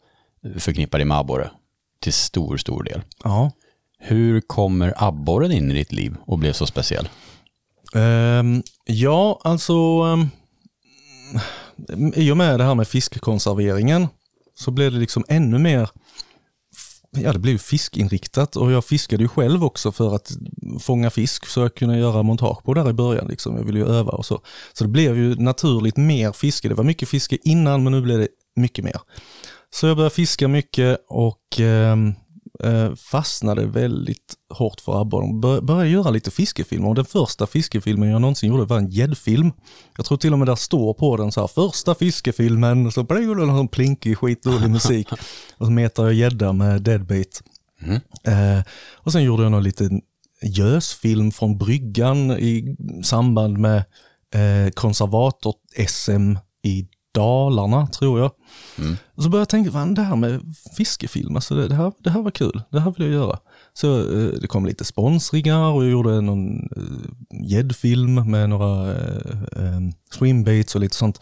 förknippar 0.58 0.98
dig 0.98 1.04
med 1.04 1.18
abborre. 1.18 1.50
Till 2.00 2.12
stor, 2.12 2.56
stor 2.56 2.82
del. 2.82 3.02
Ja. 3.24 3.50
Hur 3.98 4.40
kommer 4.40 4.94
abborren 4.96 5.52
in 5.52 5.70
i 5.70 5.74
ditt 5.74 5.92
liv 5.92 6.16
och 6.20 6.38
blev 6.38 6.52
så 6.52 6.66
speciell? 6.66 7.08
Ehm, 7.94 8.62
ja, 8.84 9.40
alltså 9.44 10.02
um, 10.02 10.30
i 12.14 12.30
och 12.30 12.36
med 12.36 12.60
det 12.60 12.64
här 12.64 12.74
med 12.74 12.88
fiskkonserveringen 12.88 14.08
så 14.54 14.70
blev 14.70 14.92
det 14.92 14.98
liksom 14.98 15.24
ännu 15.28 15.58
mer 15.58 15.90
Ja, 17.16 17.32
det 17.32 17.38
blev 17.38 17.58
fiskinriktat 17.58 18.56
och 18.56 18.72
jag 18.72 18.84
fiskade 18.84 19.22
ju 19.22 19.28
själv 19.28 19.64
också 19.64 19.92
för 19.92 20.14
att 20.14 20.30
fånga 20.80 21.10
fisk 21.10 21.46
så 21.46 21.60
jag 21.60 21.74
kunde 21.74 21.98
göra 21.98 22.22
montage 22.22 22.64
på 22.64 22.74
där 22.74 22.90
i 22.90 22.92
början. 22.92 23.28
Liksom. 23.28 23.56
Jag 23.56 23.64
ville 23.64 23.78
ju 23.78 23.86
öva 23.86 24.12
och 24.12 24.26
så. 24.26 24.40
Så 24.72 24.84
det 24.84 24.90
blev 24.90 25.16
ju 25.16 25.34
naturligt 25.34 25.96
mer 25.96 26.32
fiske. 26.32 26.68
Det 26.68 26.74
var 26.74 26.84
mycket 26.84 27.08
fiske 27.08 27.38
innan 27.42 27.82
men 27.82 27.92
nu 27.92 28.00
blev 28.00 28.18
det 28.18 28.28
mycket 28.56 28.84
mer. 28.84 29.00
Så 29.70 29.86
jag 29.86 29.96
började 29.96 30.14
fiska 30.14 30.48
mycket 30.48 30.98
och 31.08 31.60
eh, 31.60 31.96
fastnade 32.96 33.66
väldigt 33.66 34.34
hårt 34.50 34.80
för. 34.80 35.04
Bör, 35.40 35.60
började 35.60 35.88
göra 35.88 36.10
lite 36.10 36.30
fiskefilmer 36.30 36.88
och 36.88 36.94
den 36.94 37.04
första 37.04 37.46
fiskefilmen 37.46 38.08
jag 38.08 38.20
någonsin 38.20 38.48
gjorde 38.50 38.64
var 38.64 38.78
en 38.78 38.90
gäddfilm. 38.90 39.52
Jag 39.96 40.06
tror 40.06 40.18
till 40.18 40.32
och 40.32 40.38
med 40.38 40.48
där 40.48 40.54
står 40.54 40.94
på 40.94 41.16
den 41.16 41.32
så 41.32 41.40
här 41.40 41.48
första 41.48 41.94
fiskefilmen 41.94 42.86
och 42.86 42.92
så 42.92 43.02
blir 43.02 43.34
det 43.34 43.60
en 43.60 43.68
plinkig 43.68 44.18
skitdålig 44.18 44.70
musik. 44.70 45.08
och 45.58 45.66
så 45.66 45.72
metar 45.72 46.04
jag 46.04 46.14
gädda 46.14 46.52
med 46.52 46.82
deadbeat. 46.82 47.42
Mm. 47.82 48.00
Eh, 48.24 48.64
och 48.94 49.12
sen 49.12 49.22
gjorde 49.22 49.42
jag 49.42 49.52
någon 49.52 49.62
liten 49.62 50.00
gösfilm 50.42 51.30
från 51.32 51.58
bryggan 51.58 52.30
i 52.30 52.76
samband 53.04 53.58
med 53.58 53.84
eh, 54.34 54.70
konservator-SM 54.74 56.38
i 56.62 56.88
Dalarna 57.14 57.86
tror 57.86 58.20
jag. 58.20 58.30
Mm. 58.78 58.96
Så 59.16 59.28
började 59.28 59.38
jag 59.38 59.48
tänka, 59.48 59.70
fan 59.70 59.94
det 59.94 60.02
här 60.02 60.16
med 60.16 60.54
fiskefilm, 60.76 61.36
alltså 61.36 61.54
det, 61.54 61.68
det, 61.68 61.74
här, 61.74 61.92
det 61.98 62.10
här 62.10 62.22
var 62.22 62.30
kul, 62.30 62.62
det 62.70 62.80
här 62.80 62.94
vill 62.96 63.06
jag 63.06 63.14
göra. 63.14 63.38
Så 63.72 63.98
eh, 63.98 64.28
det 64.40 64.46
kom 64.46 64.66
lite 64.66 64.84
sponsringar 64.84 65.70
och 65.70 65.84
jag 65.84 65.90
gjorde 65.90 66.20
någon 66.20 66.56
eh, 66.56 67.50
gäddfilm 67.50 68.30
med 68.30 68.50
några 68.50 68.92
eh, 68.92 69.42
eh, 69.56 69.80
swimbaits 70.10 70.74
och 70.74 70.80
lite 70.80 70.96
sånt. 70.96 71.20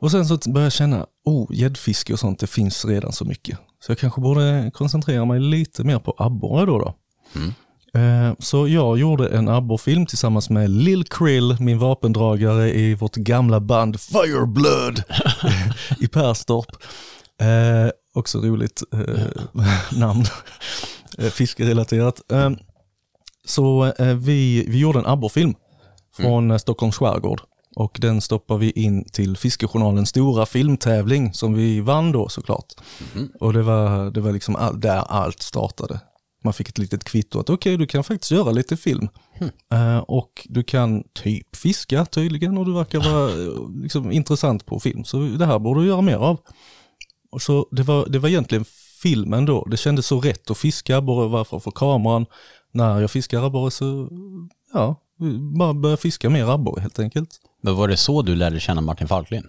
Och 0.00 0.10
sen 0.10 0.26
så 0.26 0.36
började 0.36 0.62
jag 0.62 0.72
känna, 0.72 1.06
oh, 1.24 1.46
gäddfiske 1.50 2.12
och 2.12 2.18
sånt, 2.18 2.38
det 2.38 2.46
finns 2.46 2.84
redan 2.84 3.12
så 3.12 3.24
mycket. 3.24 3.58
Så 3.86 3.90
jag 3.90 3.98
kanske 3.98 4.20
borde 4.20 4.70
koncentrera 4.74 5.24
mig 5.24 5.40
lite 5.40 5.84
mer 5.84 5.98
på 5.98 6.14
abborre 6.18 6.66
då. 6.66 6.78
då. 6.78 6.94
Mm. 7.34 7.54
Eh, 7.96 8.34
Så 8.38 8.68
jag 8.68 8.98
gjorde 8.98 9.28
en 9.28 9.48
abborrfilm 9.48 10.06
tillsammans 10.06 10.50
med 10.50 10.70
Lil 10.70 11.04
Krill, 11.04 11.56
min 11.60 11.78
vapendragare 11.78 12.74
i 12.74 12.94
vårt 12.94 13.14
gamla 13.16 13.60
band 13.60 14.00
Fireblood 14.00 15.02
i 16.00 16.08
Perstorp. 16.08 16.66
Eh, 17.40 17.90
också 18.14 18.38
roligt 18.38 18.82
eh, 18.92 19.42
namn, 19.98 20.24
eh, 21.18 21.30
fiskerelaterat. 21.30 22.32
Eh, 22.32 22.50
så 23.46 23.92
eh, 23.98 24.14
vi, 24.14 24.64
vi 24.68 24.78
gjorde 24.78 24.98
en 24.98 25.06
abborrfilm 25.06 25.54
från 26.16 26.50
eh, 26.50 26.56
Stockholms 26.56 26.96
skärgård 26.96 27.40
och 27.76 27.96
den 28.00 28.20
stoppar 28.20 28.56
vi 28.58 28.70
in 28.70 29.04
till 29.04 29.36
Fiskejournalens 29.36 30.08
stora 30.08 30.46
filmtävling 30.46 31.34
som 31.34 31.54
vi 31.54 31.80
vann 31.80 32.12
då 32.12 32.28
såklart. 32.28 32.66
Mhm. 33.14 33.28
Och 33.40 33.52
det 33.52 33.62
var, 33.62 34.10
det 34.10 34.20
var 34.20 34.32
liksom 34.32 34.56
all, 34.56 34.80
där 34.80 34.98
allt 34.98 35.42
startade. 35.42 36.00
Man 36.46 36.52
fick 36.52 36.68
ett 36.68 36.78
litet 36.78 37.04
kvitto 37.04 37.40
att 37.40 37.50
okej, 37.50 37.76
du 37.76 37.86
kan 37.86 38.04
faktiskt 38.04 38.30
göra 38.30 38.50
lite 38.50 38.76
film. 38.76 39.08
Eh, 39.72 39.98
och 39.98 40.46
du 40.48 40.62
kan 40.62 41.04
typ 41.12 41.56
fiska 41.56 42.04
tydligen 42.04 42.58
och 42.58 42.66
du 42.66 42.72
verkar 42.72 42.98
vara 42.98 43.30
eh, 43.30 43.82
liksom, 43.82 44.12
intressant 44.12 44.66
på 44.66 44.80
film. 44.80 45.04
Så 45.04 45.18
det 45.18 45.46
här 45.46 45.58
borde 45.58 45.80
du 45.80 45.86
göra 45.86 46.00
mer 46.00 46.16
av. 46.16 46.40
Och 47.30 47.42
så 47.42 47.68
det 47.70 47.82
var, 47.82 48.06
det 48.06 48.18
var 48.18 48.28
egentligen 48.28 48.64
filmen 49.02 49.44
då. 49.44 49.64
Det 49.64 49.76
kändes 49.76 50.06
så 50.06 50.20
rätt 50.20 50.50
att 50.50 50.58
fiska 50.58 50.96
abborre 50.96 51.28
varför 51.28 51.58
för 51.58 51.70
kameran. 51.70 52.26
När 52.72 53.00
jag 53.00 53.10
fiskar 53.10 53.42
abborre 53.46 53.70
så, 53.70 54.08
ja, 54.72 54.96
bara 55.58 55.74
börja 55.74 55.96
fiska 55.96 56.30
mer 56.30 56.50
abborre 56.50 56.80
helt 56.80 56.98
enkelt. 56.98 57.30
Men 57.62 57.76
var 57.76 57.88
det 57.88 57.96
så 57.96 58.22
du 58.22 58.34
lärde 58.34 58.60
känna 58.60 58.80
Martin 58.80 59.08
Falklin? 59.08 59.46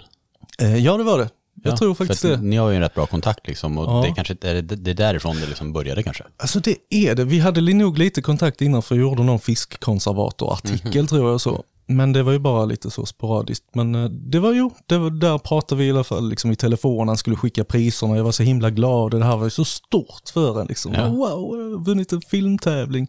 Eh, 0.59 0.77
ja, 0.77 0.97
det 0.97 1.03
var 1.03 1.17
det. 1.17 1.29
Jag 1.63 1.73
Ja, 1.73 1.77
tror 1.77 1.93
faktiskt 1.95 2.21
det. 2.21 2.37
Ni 2.37 2.55
har 2.55 2.69
ju 2.69 2.75
en 2.75 2.81
rätt 2.81 2.93
bra 2.95 3.05
kontakt 3.05 3.47
liksom 3.47 3.77
och 3.77 3.85
Ja. 3.85 4.01
det 4.07 4.13
kanske 4.15 4.33
är 4.41 4.61
det, 4.61 4.75
det 4.75 4.91
är 4.91 4.95
därifrån 4.95 5.35
det 5.35 5.47
liksom 5.47 5.73
började 5.73 6.03
kanske. 6.03 6.23
Alltså 6.37 6.59
det 6.59 6.75
är 6.89 7.15
det. 7.15 7.23
Vi 7.23 7.39
hade 7.39 7.73
nog 7.73 7.97
lite 7.97 8.21
kontakt 8.21 8.61
innan 8.61 8.81
för 8.81 8.95
jag 8.95 9.01
gjorde 9.01 9.23
någon 9.23 9.39
fiskkonservatorartikel 9.39 11.07
tror 11.07 11.31
jag 11.31 11.41
så. 11.41 11.63
Men 11.89 12.13
det 12.13 12.23
var 12.23 12.31
ju 12.31 12.39
bara 12.39 12.65
lite 12.65 12.89
så 12.91 13.05
sporadiskt. 13.05 13.65
Men 13.73 13.95
eh, 13.95 14.05
det 14.09 14.39
var 14.39 14.53
ju, 14.53 14.69
det 14.85 14.97
var, 14.97 15.09
där 15.09 15.37
pratade 15.37 15.79
vi 15.81 15.87
i 15.87 15.91
alla 15.91 16.03
fall 16.03 16.29
liksom 16.29 16.51
i 16.51 16.55
telefon, 16.55 17.07
han 17.07 17.17
skulle 17.17 17.35
skicka 17.35 17.63
priserna, 17.63 18.17
jag 18.17 18.23
var 18.23 18.31
så 18.31 18.43
himla 18.43 18.69
glad 18.69 19.13
och 19.13 19.19
det 19.19 19.25
här 19.25 19.37
var 19.37 19.43
ju 19.43 19.49
så 19.49 19.65
stort 19.65 20.29
för 20.33 20.61
en 20.61 20.67
liksom. 20.67 20.93
Ja. 20.93 21.07
Wow, 21.09 21.19
jag 21.59 21.69
har 21.77 21.85
vunnit 21.85 22.13
en 22.13 22.21
filmtävling. 22.21 23.07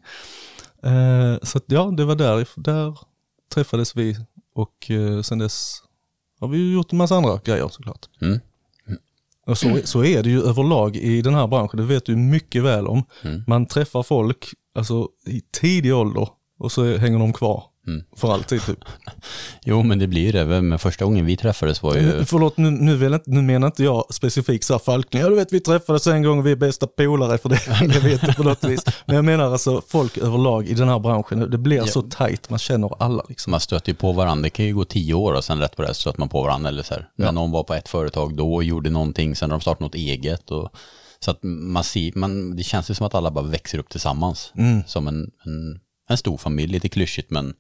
Eh, 0.83 1.37
så 1.43 1.59
att, 1.59 1.65
ja, 1.67 1.85
det 1.97 2.05
var 2.05 2.15
där, 2.15 2.49
där 2.57 2.99
träffades 3.55 3.97
vi 3.97 4.17
och 4.55 4.91
eh, 4.91 5.23
sen 5.23 5.39
dess 5.39 5.75
har 6.41 6.49
vi 6.49 6.59
ju 6.59 6.73
gjort 6.73 6.93
en 6.93 6.99
massa 6.99 7.17
andra 7.17 7.41
grejer 7.45 7.69
såklart. 7.69 8.07
Mm. 8.21 8.41
Och 9.47 9.59
så, 9.59 9.81
så 9.85 10.05
är 10.05 10.23
det 10.23 10.31
ju 10.31 10.43
överlag 10.43 10.97
i 10.97 11.23
den 11.23 11.35
här 11.35 11.47
branschen, 11.47 11.77
det 11.77 11.83
vet 11.83 12.05
du 12.05 12.17
mycket 12.17 12.63
väl 12.63 12.87
om. 12.87 13.05
Mm. 13.23 13.45
Man 13.47 13.67
träffar 13.67 14.03
folk 14.03 14.47
alltså, 14.75 15.09
i 15.27 15.41
tidig 15.61 15.95
ålder 15.95 16.29
och 16.59 16.73
så 16.73 16.97
hänger 16.97 17.19
de 17.19 17.33
kvar 17.33 17.65
Mm. 17.89 18.05
för 18.17 18.33
alltid. 18.33 18.67
Typ. 18.67 18.79
Jo, 19.65 19.83
men 19.83 19.99
det 19.99 20.07
blir 20.07 20.23
ju 20.23 20.33
det. 20.33 20.45
Men 20.61 20.79
första 20.79 21.05
gången 21.05 21.27
vi 21.27 21.37
träffades 21.37 21.83
var 21.83 21.95
ju... 21.95 22.03
Nu, 22.03 22.25
förlåt, 22.25 22.57
nu, 22.57 22.71
nu, 22.71 22.97
vill 22.97 23.19
nu 23.27 23.43
menar 23.43 23.67
inte 23.67 23.85
jag 23.85 24.05
specifikt 24.15 24.65
så 24.65 24.75
här 24.75 24.79
Falkning, 24.79 25.23
ja 25.23 25.29
du 25.29 25.35
vet 25.35 25.53
vi 25.53 25.61
träffades 25.61 26.07
en 26.07 26.23
gång 26.23 26.39
och 26.39 26.47
vi 26.47 26.53
är 26.53 26.57
bästa 26.57 26.87
polare 26.87 27.39
för 27.39 27.49
det, 27.49 27.61
jag 27.95 28.01
vet 28.01 28.21
det 28.21 28.35
på 28.35 28.43
något 28.43 28.65
vis. 28.65 28.85
Men 29.07 29.17
jag 29.17 29.25
menar 29.25 29.53
alltså 29.53 29.83
folk 29.89 30.19
överlag 30.19 30.67
i 30.69 30.75
den 30.75 30.89
här 30.89 30.99
branschen, 30.99 31.51
det 31.51 31.59
blir 31.59 31.77
Ja. 31.77 31.87
så 31.87 32.03
tajt, 32.03 32.51
man 32.51 32.59
känner 32.59 33.03
alla 33.03 33.25
liksom. 33.29 33.51
Man 33.51 33.61
stöter 33.61 33.89
ju 33.89 33.95
på 33.95 34.13
varandra. 34.13 34.43
Det 34.43 34.51
kan 34.51 34.65
ju 34.67 34.75
gå 34.75 34.85
tio 34.85 35.15
år 35.15 35.33
och 35.33 35.45
sen 35.45 35.59
rätt 35.59 35.77
på 35.77 35.83
det 35.83 35.95
stöter 35.95 36.19
man 36.19 36.29
på 36.29 36.43
varandra. 36.43 36.69
Eller 36.69 36.83
så 36.83 36.95
här. 36.95 37.09
Ja. 37.17 37.25
När 37.25 37.33
någon 37.33 37.51
var 37.51 37.63
på 37.65 37.75
ett 37.75 37.89
företag 37.89 38.37
då 38.37 38.55
och 38.55 38.65
gjorde 38.65 38.91
någonting, 38.91 39.37
sen 39.37 39.51
har 39.51 39.59
de 39.59 39.61
startat 39.61 39.81
något 39.81 39.95
eget. 39.95 40.51
Och, 40.51 40.71
så 41.21 41.31
att 41.31 41.39
man 41.43 41.85
ser, 41.85 42.13
man, 42.19 42.57
det 42.57 42.63
känns 42.63 42.91
ju 42.91 42.95
som 42.95 43.07
att 43.07 43.15
alla 43.15 43.31
bara 43.31 43.45
växer 43.45 43.79
upp 43.79 43.89
tillsammans. 43.89 44.53
Mm, 44.57 44.83
Som 44.87 45.09
en, 45.09 45.31
en, 45.47 45.81
en 46.09 46.17
stor 46.17 46.37
familj, 46.37 46.73
lite 46.73 46.89
klyschigt 46.89 47.31
men 47.31 47.55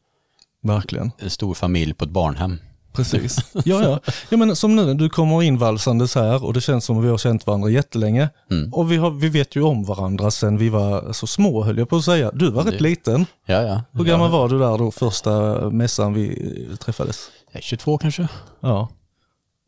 verkligen. 0.63 1.11
en 1.19 1.31
stor 1.31 1.55
familj 1.55 1.95
på 1.95 2.05
ett 2.05 2.11
barnhem. 2.11 2.59
Precis. 2.93 3.39
Ja, 3.65 3.83
ja. 3.83 4.01
ja 4.31 4.37
men 4.37 4.57
som 4.57 4.77
nu, 4.77 4.95
du 4.95 5.09
kommer 5.09 5.43
invalsandes 5.43 6.15
här 6.15 6.45
och 6.45 6.55
det 6.55 6.61
känns 6.61 6.85
som 6.85 6.99
att 6.99 7.05
vi 7.05 7.09
har 7.09 7.19
känt 7.19 7.47
varandra 7.47 7.71
jättelänge. 7.71 8.29
Mm. 8.51 8.75
Och 8.75 8.93
vi, 8.93 8.97
har, 8.97 9.11
vi 9.11 9.29
vet 9.29 9.57
ju 9.57 9.63
om 9.63 9.85
varandra 9.85 10.31
sen 10.31 10.59
vi 10.59 10.69
var 10.69 11.13
så 11.13 11.27
små 11.27 11.63
höll 11.63 11.79
jag 11.79 11.89
på 11.89 11.97
att 11.97 12.05
säga. 12.05 12.31
Du 12.35 12.51
var 12.51 12.65
rätt 12.65 12.81
liten. 12.81 13.27
Ja, 13.47 13.63
ja. 13.63 13.83
Hur 13.93 14.05
gammal 14.05 14.31
var 14.31 14.49
du 14.49 14.59
där 14.59 14.79
då 14.79 14.91
första 14.91 15.31
mässan 15.71 16.15
vi 16.15 16.55
eh, 16.71 16.77
träffades? 16.77 17.29
Ja, 17.53 17.61
22 17.61 17.99
kanske? 17.99 18.29
Ja. 18.61 18.89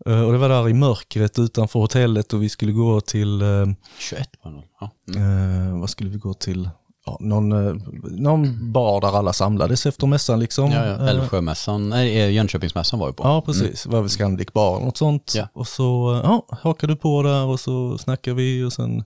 Eh, 0.06 0.22
Och 0.22 0.32
det 0.32 0.38
var 0.38 0.48
där 0.48 0.68
i 0.68 0.74
mörkret 0.74 1.38
utanför 1.38 1.78
hotellet 1.80 2.32
och 2.32 2.42
vi 2.42 2.48
skulle 2.48 2.72
gå 2.72 3.00
till, 3.00 3.42
eh, 3.42 3.66
21 3.98 4.28
var 4.42 4.52
det 4.52 4.62
ja. 4.80 4.90
mm. 5.16 5.68
eh, 5.68 5.80
vad 5.80 5.90
skulle 5.90 6.10
vi 6.10 6.18
gå 6.18 6.34
till? 6.34 6.70
Ja, 7.06 7.16
någon, 7.20 7.52
eh, 7.52 7.74
någon 8.10 8.72
bar 8.72 9.00
där 9.00 9.18
alla 9.18 9.32
samlades 9.32 9.86
efter 9.86 10.06
mässan 10.06 10.40
liksom. 10.40 10.70
Ja, 10.70 10.86
ja. 10.86 10.92
Eh, 10.94 11.08
Älvsjömässan, 11.08 11.88
nej 11.88 12.20
eh, 12.20 12.30
Jönköpingsmässan 12.30 12.98
var 12.98 13.06
vi 13.06 13.12
på. 13.12 13.22
Ja, 13.24 13.40
precis. 13.40 13.82
Det 13.82 13.90
var 13.90 14.00
väl 14.00 14.10
Scandic 14.10 14.52
bar 14.52 14.76
eller 14.76 14.86
något 14.86 14.96
sånt. 14.96 15.32
Ja. 15.36 15.48
Och 15.52 15.66
så 15.68 16.20
ja, 16.24 16.46
hakade 16.62 16.92
du 16.92 16.96
på 16.96 17.22
där 17.22 17.44
och 17.46 17.60
så 17.60 17.98
snackade 17.98 18.36
vi 18.36 18.64
och 18.64 18.72
sen 18.72 19.04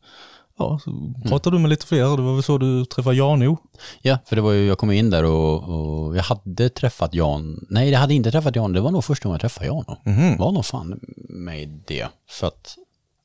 ja, 0.59 0.78
så 0.84 0.90
Mm. 0.90 1.14
pratade 1.28 1.57
du 1.57 1.61
med 1.61 1.68
lite 1.70 1.86
fler. 1.86 2.16
Det 2.16 2.22
var 2.22 2.34
väl 2.34 2.42
så 2.42 2.59
du 2.59 2.84
träffade 2.84 3.16
Jano. 3.16 3.57
Ja, 4.03 4.18
för 4.26 4.36
det 4.36 4.42
var 4.42 4.53
ju, 4.53 4.66
jag 4.66 4.78
kom 4.78 4.90
in 4.90 5.11
där 5.11 5.24
och, 5.24 5.62
och 5.62 6.16
jag 6.16 6.22
hade 6.22 6.68
träffat 6.68 7.14
Jan. 7.14 7.66
Nej, 7.70 7.90
jag 7.90 8.01
hade 8.01 8.14
inte 8.14 8.30
träffat 8.30 8.57
Jan. 8.57 8.72
Det 8.72 8.80
var 8.80 8.90
nog 8.90 9.05
första 9.05 9.24
gången 9.28 9.34
jag 9.34 9.40
träffade 9.40 9.66
Jan. 9.66 9.84
Mhm. 10.05 10.36
Var 10.36 10.53
nog 10.53 10.64
fan 10.64 11.01
med 11.28 11.82
det. 11.86 12.07
För 12.30 12.47
att, 12.47 12.76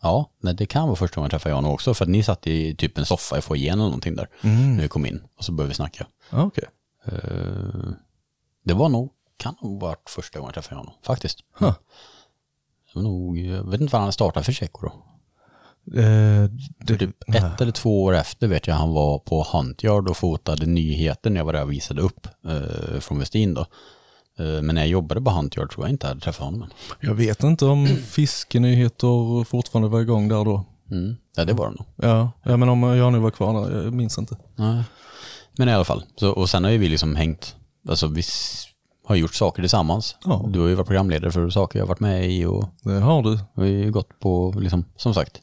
ja, 0.01 0.31
nej, 0.39 0.53
det 0.53 0.65
kan 0.65 0.87
vara 0.87 0.95
första 0.95 1.15
gången 1.15 1.25
jag 1.25 1.31
träffade 1.31 1.55
Jan 1.55 1.65
också. 1.65 1.93
För 1.93 2.05
att 2.05 2.09
ni 2.09 2.23
satt 2.23 2.47
i 2.47 2.75
typ 2.75 2.97
en 2.97 3.05
soffa 3.05 3.37
i 3.37 3.41
foajén 3.41 3.73
eller 3.73 3.83
någonting 3.83 4.15
där. 4.15 4.29
Mm. 4.41 4.75
När 4.75 4.81
vi 4.81 4.87
kom 4.87 5.05
in 5.05 5.23
och 5.37 5.45
så 5.45 5.51
började 5.51 5.69
vi 5.69 5.75
snacka. 5.75 6.07
Ja, 6.29 6.43
okej. 6.43 6.63
Eh, 7.05 7.91
det 8.63 8.73
var 8.73 8.89
nog, 8.89 9.11
kan 9.37 9.55
nog 9.61 9.81
varit 9.81 10.09
första 10.09 10.39
gången 10.39 10.53
jag 10.55 10.63
träffade 10.63 10.81
Jan 10.81 10.89
faktiskt. 11.03 11.39
Huh. 11.59 11.73
Det 12.93 12.99
var 12.99 13.03
nog, 13.03 13.37
jag 13.37 13.71
vet 13.71 13.81
inte 13.81 13.93
vad 13.93 14.01
han 14.01 14.11
startade 14.11 14.43
för 14.43 14.51
Tjecko 14.51 14.81
då. 14.81 15.05
Eh, 15.99 16.49
det, 16.79 16.97
Typ 16.97 17.29
ett 17.35 17.61
eller 17.61 17.71
två 17.71 18.03
år 18.03 18.15
efter 18.15 18.47
vet 18.47 18.67
jag 18.67 18.75
han 18.75 18.93
var 18.93 19.19
på 19.19 19.47
Huntyard 19.53 20.09
och 20.09 20.17
fotade 20.17 20.65
nyheter 20.65 21.29
när 21.29 21.37
jag 21.37 21.45
var 21.45 21.53
där 21.53 21.63
och 21.63 21.71
visade 21.71 22.01
upp 22.01 22.27
eh, 22.45 22.99
från 22.99 23.19
Westin 23.19 23.53
då. 23.53 23.65
Eh, 24.39 24.61
men 24.61 24.75
när 24.75 24.81
jag 24.81 24.87
jobbade 24.89 25.21
på 25.21 25.29
Huntyard 25.31 25.71
tror 25.71 25.85
jag 25.85 25.91
inte 25.93 26.07
jag 26.07 26.09
hade 26.09 26.21
träffat 26.21 26.45
honom. 26.45 26.69
Jag 26.99 27.13
vet 27.13 27.43
inte 27.43 27.65
om 27.65 27.87
fiskenyheter 27.87 29.43
fortfarande 29.43 29.89
var 29.89 30.01
igång 30.01 30.27
där 30.27 30.45
då. 30.45 30.65
Mm. 30.91 31.15
Ja 31.35 31.45
det 31.45 31.53
var 31.53 31.65
det 31.69 31.71
nog. 31.71 31.85
Ja, 32.11 32.31
ja 32.43 32.57
men 32.57 32.69
om 32.69 32.83
Jano 32.83 33.19
var 33.19 33.31
kvar 33.31 33.69
där, 33.69 33.83
jag 33.83 33.93
minns 33.93 34.17
inte. 34.17 34.37
Nej. 34.55 34.83
Men 35.57 35.69
i 35.69 35.73
alla 35.73 35.83
fall, 35.85 36.03
så, 36.15 36.31
och 36.31 36.49
sen 36.49 36.63
har 36.63 36.71
ju 36.71 36.77
vi 36.77 36.89
liksom 36.89 37.15
hängt, 37.15 37.55
alltså 37.89 38.07
vi 38.07 38.23
har 39.07 39.15
gjort 39.15 39.33
saker 39.33 39.61
tillsammans. 39.61 40.15
Ja. 40.25 40.45
Du 40.49 40.59
har 40.59 40.67
ju 40.67 40.75
varit 40.75 40.87
programledare 40.87 41.31
för 41.31 41.49
saker 41.49 41.79
jag 41.79 41.83
har 41.85 41.87
varit 41.89 41.99
med 41.99 42.31
i 42.31 42.45
och 42.45 42.65
Det 42.83 42.91
har 42.99 43.23
du. 43.23 43.39
vi 43.55 43.61
har 43.61 43.65
ju 43.85 43.91
gått 43.91 44.19
på, 44.19 44.53
liksom, 44.57 44.85
som 44.97 45.13
sagt, 45.13 45.41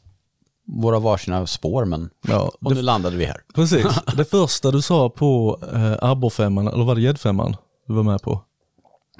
våra 0.67 0.99
varsina 0.99 1.47
spår 1.47 1.85
men 1.85 2.09
Ja, 2.27 2.51
och 2.61 2.75
nu 2.75 2.81
landade 2.81 3.17
vi 3.17 3.25
här. 3.25 3.37
Precis. 3.55 3.85
Det 4.17 4.25
första 4.25 4.71
du 4.71 4.81
sa 4.81 5.09
på 5.09 5.59
eh, 5.73 6.09
abborrfemman, 6.09 6.67
eller 6.67 6.83
var 6.83 6.95
det 6.95 7.01
gäddfemman 7.01 7.55
du 7.87 7.93
var 7.93 8.03
med 8.03 8.21
på? 8.21 8.41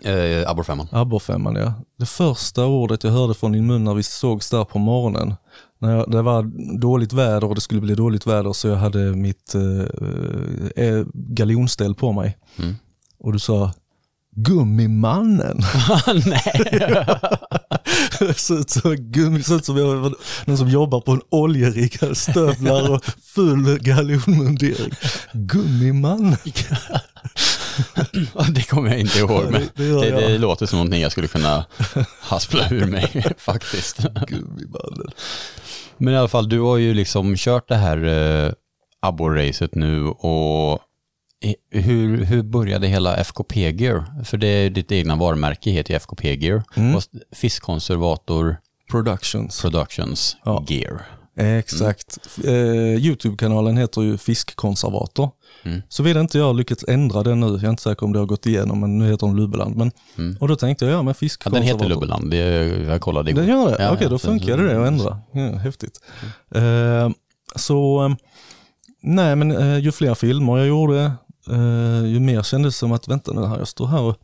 Eh, 0.04 0.50
Abborrfemman. 0.50 0.88
Abborrfemman 0.92 1.56
ja. 1.56 1.74
Det 2.00 2.06
första 2.06 2.66
ordet 2.66 3.04
jag 3.04 3.12
hörde 3.12 3.34
från 3.34 3.52
din 3.52 3.68
mun 3.68 3.84
när 3.84 3.94
vi 3.94 4.04
sågs 4.04 4.50
där 4.50 4.66
på 4.66 4.80
morgonen. 4.80 5.36
När 5.80 5.96
jag, 5.96 6.12
det 6.12 6.22
var 6.22 6.44
dåligt 6.80 7.14
väder 7.14 7.44
och 7.44 7.56
det 7.56 7.62
skulle 7.62 7.82
bli 7.82 7.96
dåligt 7.96 8.28
väder 8.28 8.54
så 8.54 8.68
jag 8.68 8.76
hade 8.76 9.00
mitt 9.00 9.56
eh, 9.56 10.86
eh, 10.86 11.06
galjonställ 11.14 11.96
på 11.96 12.12
mig. 12.12 12.38
Mm. 12.58 12.76
Och 13.20 13.34
du 13.34 13.40
sa 13.40 13.72
Gummimannen. 14.36 15.58
Nej. 16.26 17.06
Det 18.20 18.40
såg 18.40 18.60
ut 18.60 18.70
som, 18.70 18.96
gummi, 18.96 19.44
såg 19.44 19.58
ut 19.58 19.66
som 19.66 19.78
jag 19.78 20.14
någon 20.46 20.58
som 20.58 20.70
jobbar 20.70 21.02
på 21.02 21.12
en 21.12 21.22
oljerigg, 21.30 22.18
stövlar 22.18 22.92
och 22.92 23.06
full 23.36 23.80
galjonmundering. 23.80 24.92
Gummimannen. 25.34 26.38
det 28.54 28.62
kommer 28.70 28.90
jag 28.90 29.00
inte 29.00 29.20
ihåg 29.20 29.44
men 29.52 29.62
det- 29.76 29.84
det 29.84 30.12
det, 30.12 30.28
det, 30.28 30.38
låter 30.38 30.66
som 30.66 30.78
någonting 30.78 31.02
jag 31.02 31.12
skulle 31.12 31.28
kunna 31.28 31.66
haspla 32.22 32.70
ur 32.70 32.86
mig 32.86 33.24
faktiskt. 33.38 33.98
Gummimannen. 34.28 35.12
Men 35.98 36.14
i 36.14 36.18
alla 36.18 36.28
fall, 36.28 36.50
du 36.50 36.60
har 36.60 36.78
ju 36.78 36.94
liksom 36.94 37.36
kört 37.38 37.68
det 37.68 37.76
här 37.76 38.04
eh, 38.46 38.52
abborracet 39.00 39.76
nu 39.76 40.04
och 40.08 40.80
hur, 41.72 42.24
hur 42.26 42.44
började 42.44 42.88
hela 42.88 43.18
FKP 43.18 43.72
Gear? 43.72 44.24
För 44.24 44.38
det 44.38 44.48
är 44.48 44.70
ditt 44.70 44.92
egna 44.92 45.16
varumärke, 45.16 45.72
heter 45.72 45.92
ju 45.94 45.98
FKP 45.98 46.36
Gear. 46.36 46.64
Mm. 46.76 47.00
Fiskkonservator 47.36 48.58
Productions. 48.92 49.62
Productions 49.62 50.38
Ja. 50.46 50.66
Gear. 50.68 51.06
Exakt. 51.38 52.18
Eh, 52.44 52.54
Youtube-kanalen 53.06 53.78
heter 53.78 54.02
ju 54.02 54.18
Fiskkonservator. 54.18 55.30
Mm. 55.64 55.82
Såvida 55.90 56.20
inte 56.20 56.38
jag 56.38 56.56
lyckats 56.56 56.86
ändra 56.88 57.24
den 57.24 57.40
nu, 57.40 57.48
jag 57.48 57.64
är 57.64 57.70
inte 57.70 57.84
säker 57.84 58.04
om 58.06 58.14
det 58.14 58.20
har 58.20 58.26
gått 58.26 58.46
igenom, 58.46 58.80
men 58.80 58.98
nu 58.98 59.06
heter 59.12 59.28
den 59.28 59.36
Lubbeland. 59.36 59.76
Men, 59.76 59.92
Mm. 60.18 60.38
Och 60.40 60.48
då 60.48 60.56
tänkte 60.56 60.86
jag, 60.86 60.94
ja 60.94 60.98
men 60.98 61.08
Ja, 61.08 61.14
fiskkonservator. 61.14 61.68
den 61.68 61.80
heter 61.80 61.90
Lubbeland, 61.90 62.34
jag 62.92 63.02
kollade 63.02 63.30
igår. 63.32 63.42
Den 63.42 63.50
gör 63.50 63.66
det? 63.72 63.84
Ja, 63.84 63.92
Okej, 63.92 64.04
ja, 64.04 64.10
då 64.10 64.20
funkar 64.20 64.58
det 64.58 64.82
att 64.82 64.88
ändra. 64.88 65.18
Ja, 65.32 65.42
häftigt. 65.58 66.02
Eh, 66.56 67.10
så, 67.56 68.06
eh, 68.06 68.16
nej 69.02 69.36
men 69.36 69.52
eh, 69.52 69.78
ju 69.80 69.92
fler 69.92 70.14
filmer 70.16 70.58
jag 70.58 70.68
gjorde, 70.68 71.12
eh, 71.50 72.06
ju 72.06 72.20
mer 72.20 72.44
kändes 72.44 72.74
det 72.76 72.78
som 72.80 72.92
att, 72.92 73.08
vänta 73.08 73.34
nu 73.34 73.46
här, 73.46 73.58
jag 73.58 73.68
står 73.68 73.88
här 73.88 74.02
och 74.02 74.16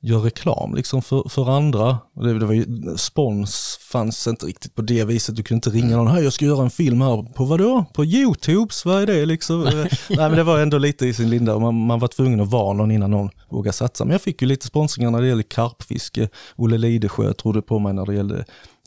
gör 0.00 0.18
reklam 0.18 0.74
liksom 0.74 1.02
för, 1.02 1.28
för 1.28 1.50
andra. 1.50 1.98
Det, 2.14 2.38
det 2.38 2.46
var 2.46 2.54
ju, 2.54 2.66
spons 2.96 3.78
fanns 3.82 4.26
inte 4.26 4.46
riktigt 4.46 4.74
på 4.74 4.82
det 4.82 5.04
viset, 5.04 5.36
du 5.36 5.42
kunde 5.42 5.56
inte 5.56 5.70
ringa 5.70 5.96
någon, 5.96 6.08
hej 6.08 6.24
jag 6.24 6.32
ska 6.32 6.44
göra 6.44 6.62
en 6.62 6.70
film 6.70 7.00
här, 7.00 7.32
på 7.34 7.44
vad 7.44 7.60
då? 7.60 7.84
På 7.94 8.04
Youtubes, 8.04 8.84
vad 8.84 9.02
är 9.02 9.06
det 9.06 9.26
liksom? 9.26 9.62
Nej 9.64 9.88
men 10.08 10.32
det 10.32 10.42
var 10.42 10.60
ändå 10.60 10.78
lite 10.78 11.06
i 11.06 11.14
sin 11.14 11.30
linda 11.30 11.58
man, 11.58 11.74
man 11.74 11.98
var 11.98 12.08
tvungen 12.08 12.40
att 12.40 12.50
vara 12.50 12.72
någon 12.72 12.90
innan 12.90 13.10
någon 13.10 13.30
vågade 13.48 13.72
satsa. 13.72 14.04
Men 14.04 14.12
jag 14.12 14.22
fick 14.22 14.42
ju 14.42 14.48
lite 14.48 14.66
sponsringar 14.66 15.10
när 15.10 15.20
det 15.20 15.28
gäller 15.28 15.42
karpfiske, 15.42 16.28
Olle 16.56 16.78
Lidesjö 16.78 17.32
trodde 17.32 17.62
på 17.62 17.78
mig 17.78 17.92
när 17.94 18.06
det 18.06 18.14
gällde 18.14 18.38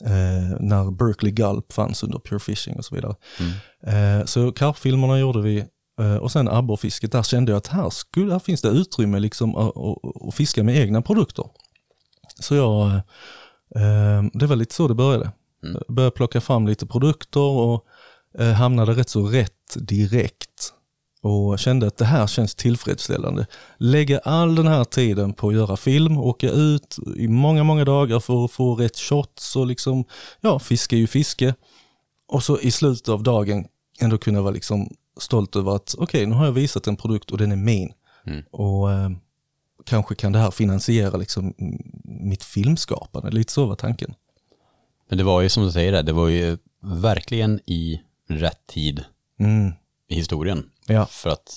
eh, 0.04 0.60
när 0.60 0.90
Berkeley 0.90 1.32
Gulp 1.32 1.72
fanns 1.72 2.02
under 2.02 2.18
Pure 2.18 2.40
Fishing 2.40 2.76
och 2.76 2.84
så 2.84 2.94
vidare. 2.94 3.14
Eh, 3.86 4.24
så 4.24 4.52
karpfilmerna 4.52 5.18
gjorde 5.18 5.42
vi 5.42 5.64
och 6.20 6.32
sen 6.32 6.48
abborrfisket, 6.48 7.12
där 7.12 7.22
kände 7.22 7.52
jag 7.52 7.56
att 7.56 7.66
här, 7.66 7.90
skulle, 7.90 8.32
här 8.32 8.38
finns 8.38 8.62
det 8.62 8.68
utrymme 8.68 9.18
liksom 9.18 9.56
att, 9.56 9.76
att, 10.26 10.34
fiska 10.34 10.62
med 10.62 10.76
egna 10.76 11.02
produkter. 11.02 11.44
Så 12.40 12.54
jag, 12.54 12.86
eh, 12.86 12.96
eh, 13.82 14.22
det 14.32 14.46
var 14.46 14.56
lite 14.56 14.74
så 14.74 14.88
det 14.88 14.94
började. 14.94 15.32
Mm. 15.64 15.82
Började 15.88 16.16
plocka 16.16 16.40
fram 16.40 16.66
lite 16.66 16.86
produkter 16.86 17.40
och 17.40 17.84
eh, 18.38 18.52
hamnade 18.52 18.92
rätt 18.92 19.08
så 19.08 19.26
rätt 19.26 19.76
direkt. 19.76 20.72
Och 21.22 21.58
kände 21.58 21.86
att 21.86 21.96
det 21.96 22.04
här 22.04 22.26
känns 22.26 22.54
tillfredsställande. 22.54 23.46
Lägga 23.78 24.18
all 24.18 24.54
den 24.54 24.66
här 24.66 24.84
tiden 24.84 25.32
på 25.32 25.48
att 25.48 25.54
göra 25.54 25.76
film, 25.76 26.18
åka 26.18 26.50
ut 26.50 26.96
i 27.16 27.28
många, 27.28 27.64
många 27.64 27.84
dagar 27.84 28.20
för 28.20 28.44
att 28.44 28.50
få 28.50 28.74
rätt 28.74 28.98
shots 28.98 29.56
och 29.56 29.66
liksom, 29.66 30.04
ja, 30.40 30.58
fiske 30.58 30.96
är 30.96 30.98
ju 30.98 31.06
fiske. 31.06 31.54
Och 32.28 32.42
så 32.42 32.60
i 32.60 32.70
slutet 32.70 33.08
av 33.08 33.22
dagen 33.22 33.64
ändå 34.00 34.18
kunna 34.18 34.42
vara 34.42 34.52
liksom 34.52 34.88
stolt 35.22 35.56
över 35.56 35.76
att 35.76 35.94
okej, 35.98 36.26
nu 36.26 36.34
har 36.34 36.44
jag 36.44 36.52
visat 36.52 36.86
en 36.86 36.96
produkt 36.96 37.30
och 37.30 37.38
den 37.38 37.52
är 37.52 37.56
min. 37.56 37.92
Mm. 38.26 38.42
Och 38.50 38.92
eh, 38.92 39.10
kanske 39.86 40.14
kan 40.14 40.32
det 40.32 40.38
här 40.38 40.50
finansiera 40.50 41.16
liksom 41.16 41.54
mitt 42.04 42.44
filmskapande. 42.44 43.30
Lite 43.30 43.52
så 43.52 43.66
var 43.66 43.74
tanken. 43.74 44.14
Men 45.08 45.18
det 45.18 45.24
var 45.24 45.40
ju 45.40 45.48
som 45.48 45.62
du 45.64 45.72
säger, 45.72 46.02
det 46.02 46.12
var 46.12 46.28
ju 46.28 46.58
verkligen 46.82 47.60
i 47.66 48.00
rätt 48.28 48.66
tid 48.66 49.04
Mm. 49.40 49.72
i 50.08 50.14
historien. 50.14 50.70
Ja. 50.86 51.06
För 51.06 51.30
att 51.30 51.56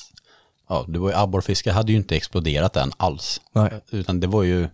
ja, 0.69 0.85
det 0.87 0.99
var 0.99 1.09
ju 1.09 1.15
abborrfiske 1.15 1.71
hade 1.71 1.91
ju 1.91 1.97
inte 1.97 2.15
exploderat 2.15 2.75
än 2.77 2.91
alls. 2.97 3.41
Nej, 3.51 3.71
Utan 3.91 4.19
det 4.19 4.27
var 4.27 4.43
ju, 4.43 4.67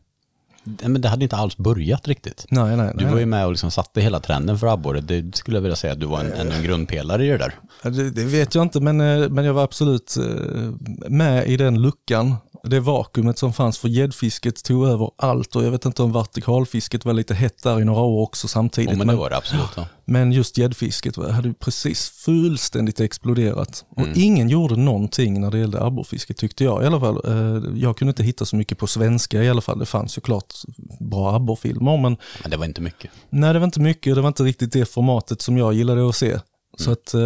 men 0.64 1.02
det 1.02 1.10
hade 1.10 1.24
inte 1.24 1.36
alls 1.36 1.58
börjat 1.58 2.08
riktigt. 2.08 2.46
nej, 2.50 2.78
nej. 2.78 2.92
Du 2.96 3.04
nej. 3.04 3.14
var 3.14 3.20
ju 3.20 3.26
med 3.26 3.46
och 3.46 3.52
liksom 3.52 3.72
satte 3.72 4.02
hela 4.02 4.20
trenden 4.20 4.60
för 4.60 4.68
abborre. 4.68 5.02
Det 5.02 5.36
skulle 5.36 5.58
jag 5.58 5.62
vilja 5.62 5.76
säga 5.76 5.94
att 5.94 6.00
du 6.00 6.06
var 6.06 6.20
en, 6.20 6.34
en, 6.34 6.52
en 6.52 6.64
grundpelare 6.64 7.26
i 7.26 7.30
det 7.30 7.38
där. 7.38 7.54
Det, 7.84 8.10
det 8.10 8.24
vet 8.24 8.56
jag 8.56 8.62
inte, 8.62 8.80
men, 8.80 9.02
eh, 9.02 9.30
men 9.30 9.46
jag 9.46 9.54
var 9.54 9.64
absolut 9.64 10.18
eh, 10.18 11.06
med 11.10 11.48
i 11.48 11.58
den 11.58 11.82
luckan. 11.82 12.36
Det 12.64 12.80
vakuumet 12.80 13.38
som 13.38 13.54
fanns 13.54 13.78
för 13.78 13.88
gäddfisket 13.88 14.64
tog 14.64 14.88
över 14.88 15.12
allt 15.18 15.56
och 15.56 15.64
jag 15.64 15.72
vet 15.72 15.86
inte 15.86 16.04
om 16.04 16.12
vertikalfisket 16.12 17.06
var 17.06 17.14
lite 17.14 17.34
hett 17.34 17.64
där 17.64 17.82
i 17.82 17.86
några 17.86 18.02
år 18.02 18.22
också 18.22 18.48
samtidigt. 18.48 18.90
Oh, 18.90 18.98
men 18.98 19.08
det 19.08 19.14
men, 19.14 19.18
var 19.18 19.30
det 19.30 19.38
absolut. 19.38 19.70
Ja. 19.76 19.86
men 20.06 20.32
just 20.32 20.58
gäddfisket 20.58 21.16
hade 21.16 21.54
precis 21.54 22.10
fullständigt 22.10 23.00
exploderat. 23.00 23.86
Och 23.90 24.02
Mm. 24.02 24.14
ingen 24.16 24.50
gjorde 24.50 24.76
någonting 24.76 25.42
när 25.42 25.52
det 25.52 25.60
gällde 25.60 25.84
abborrfisket 25.84 26.38
tyckte 26.38 26.64
jag 26.64 26.84
i 26.84 26.86
alla 26.86 27.00
fall. 27.00 27.22
Eh, 27.26 27.64
Jag 27.82 27.98
kunde 27.98 28.10
inte 28.10 28.24
hitta 28.24 28.46
så 28.46 28.56
mycket 28.56 28.78
på 28.78 28.88
svenska 28.88 29.44
i 29.44 29.50
alla 29.50 29.62
fall. 29.62 29.80
Det 29.80 29.86
fanns 29.86 30.18
ju 30.18 30.22
klart 30.22 30.54
bra 31.00 31.36
abborrfilmer 31.36 31.98
men 31.98 32.18
Men 32.42 32.52
det 32.52 32.58
var 32.58 32.66
inte 32.66 32.82
mycket. 32.82 33.12
Nej, 33.30 33.54
det 33.54 33.60
var 33.60 33.66
inte 33.66 33.80
mycket. 33.80 34.16
Det 34.16 34.22
var 34.22 34.28
inte 34.28 34.44
riktigt 34.44 34.72
det 34.74 34.86
formatet 34.86 35.42
som 35.42 35.58
jag 35.58 35.74
gillade 35.74 36.10
att 36.10 36.16
se. 36.16 36.40
Så 36.78 36.92
att 36.92 37.14
eh, 37.14 37.22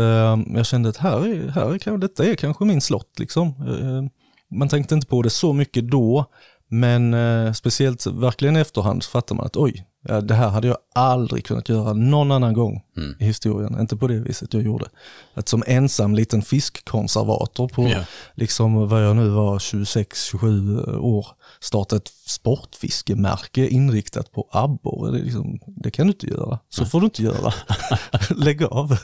jag 0.56 0.66
kände 0.66 0.90
att 0.90 0.98
här 0.98 1.18
är, 1.28 1.48
här 1.50 1.88
är, 1.94 1.98
detta 1.98 2.26
är 2.26 2.36
kanske 2.36 2.66
min 2.66 2.82
slott. 2.82 3.20
Liksom. 3.20 3.48
Eh, 3.48 4.10
man 4.58 4.70
tänkte 4.70 4.95
inte 4.95 5.08
på 5.08 5.22
det 5.22 5.30
så 5.30 5.54
mycket 5.54 5.91
då, 5.91 6.26
men 6.70 7.14
eh, 7.14 7.54
speciellt 7.54 8.06
verkligen 8.08 8.58
i 8.58 8.60
efterhand 8.60 9.04
så 9.04 9.10
fattar 9.10 9.36
man 9.36 9.45
att 9.45 9.58
oj, 9.58 9.86
ja, 10.08 10.22
det 10.22 10.34
här 10.34 10.49
hade 10.49 10.68
jag 10.68 10.78
aldrig 10.95 11.45
kunnat 11.45 11.70
göra 11.70 11.93
någon 11.93 12.32
annan 12.32 12.54
gång 12.54 12.82
Mm. 12.97 13.16
i 13.20 13.26
historien. 13.26 13.80
Inte 13.80 13.97
på 13.97 14.08
det 14.08 14.20
viset 14.20 14.54
jag 14.54 14.64
gjorde. 14.64 14.86
Att 15.34 15.47
som 15.49 15.64
ensam 15.68 16.16
liten 16.16 16.41
fiskkonservator 16.41 17.68
på 17.68 17.88
Ja. 17.88 17.99
liksom 18.36 18.88
vad 18.89 19.06
jag 19.06 19.16
nu 19.16 19.30
var 19.30 19.60
26-27 19.60 20.97
år 20.97 21.28
starta 21.60 21.95
ett 21.95 22.08
sportfiskemärke 22.26 23.68
inriktat 23.68 24.32
på 24.32 24.47
abborre. 24.51 25.12
Det, 25.12 25.24
liksom, 25.24 25.60
det 25.66 25.91
kan 25.91 26.08
du 26.08 26.14
inte 26.14 26.28
göra. 26.28 26.60
Så 26.70 26.86
får 26.86 26.99
du 26.99 27.06
inte 27.06 27.24
göra. 27.24 27.54
Lägg 28.36 28.64
av. 28.64 28.97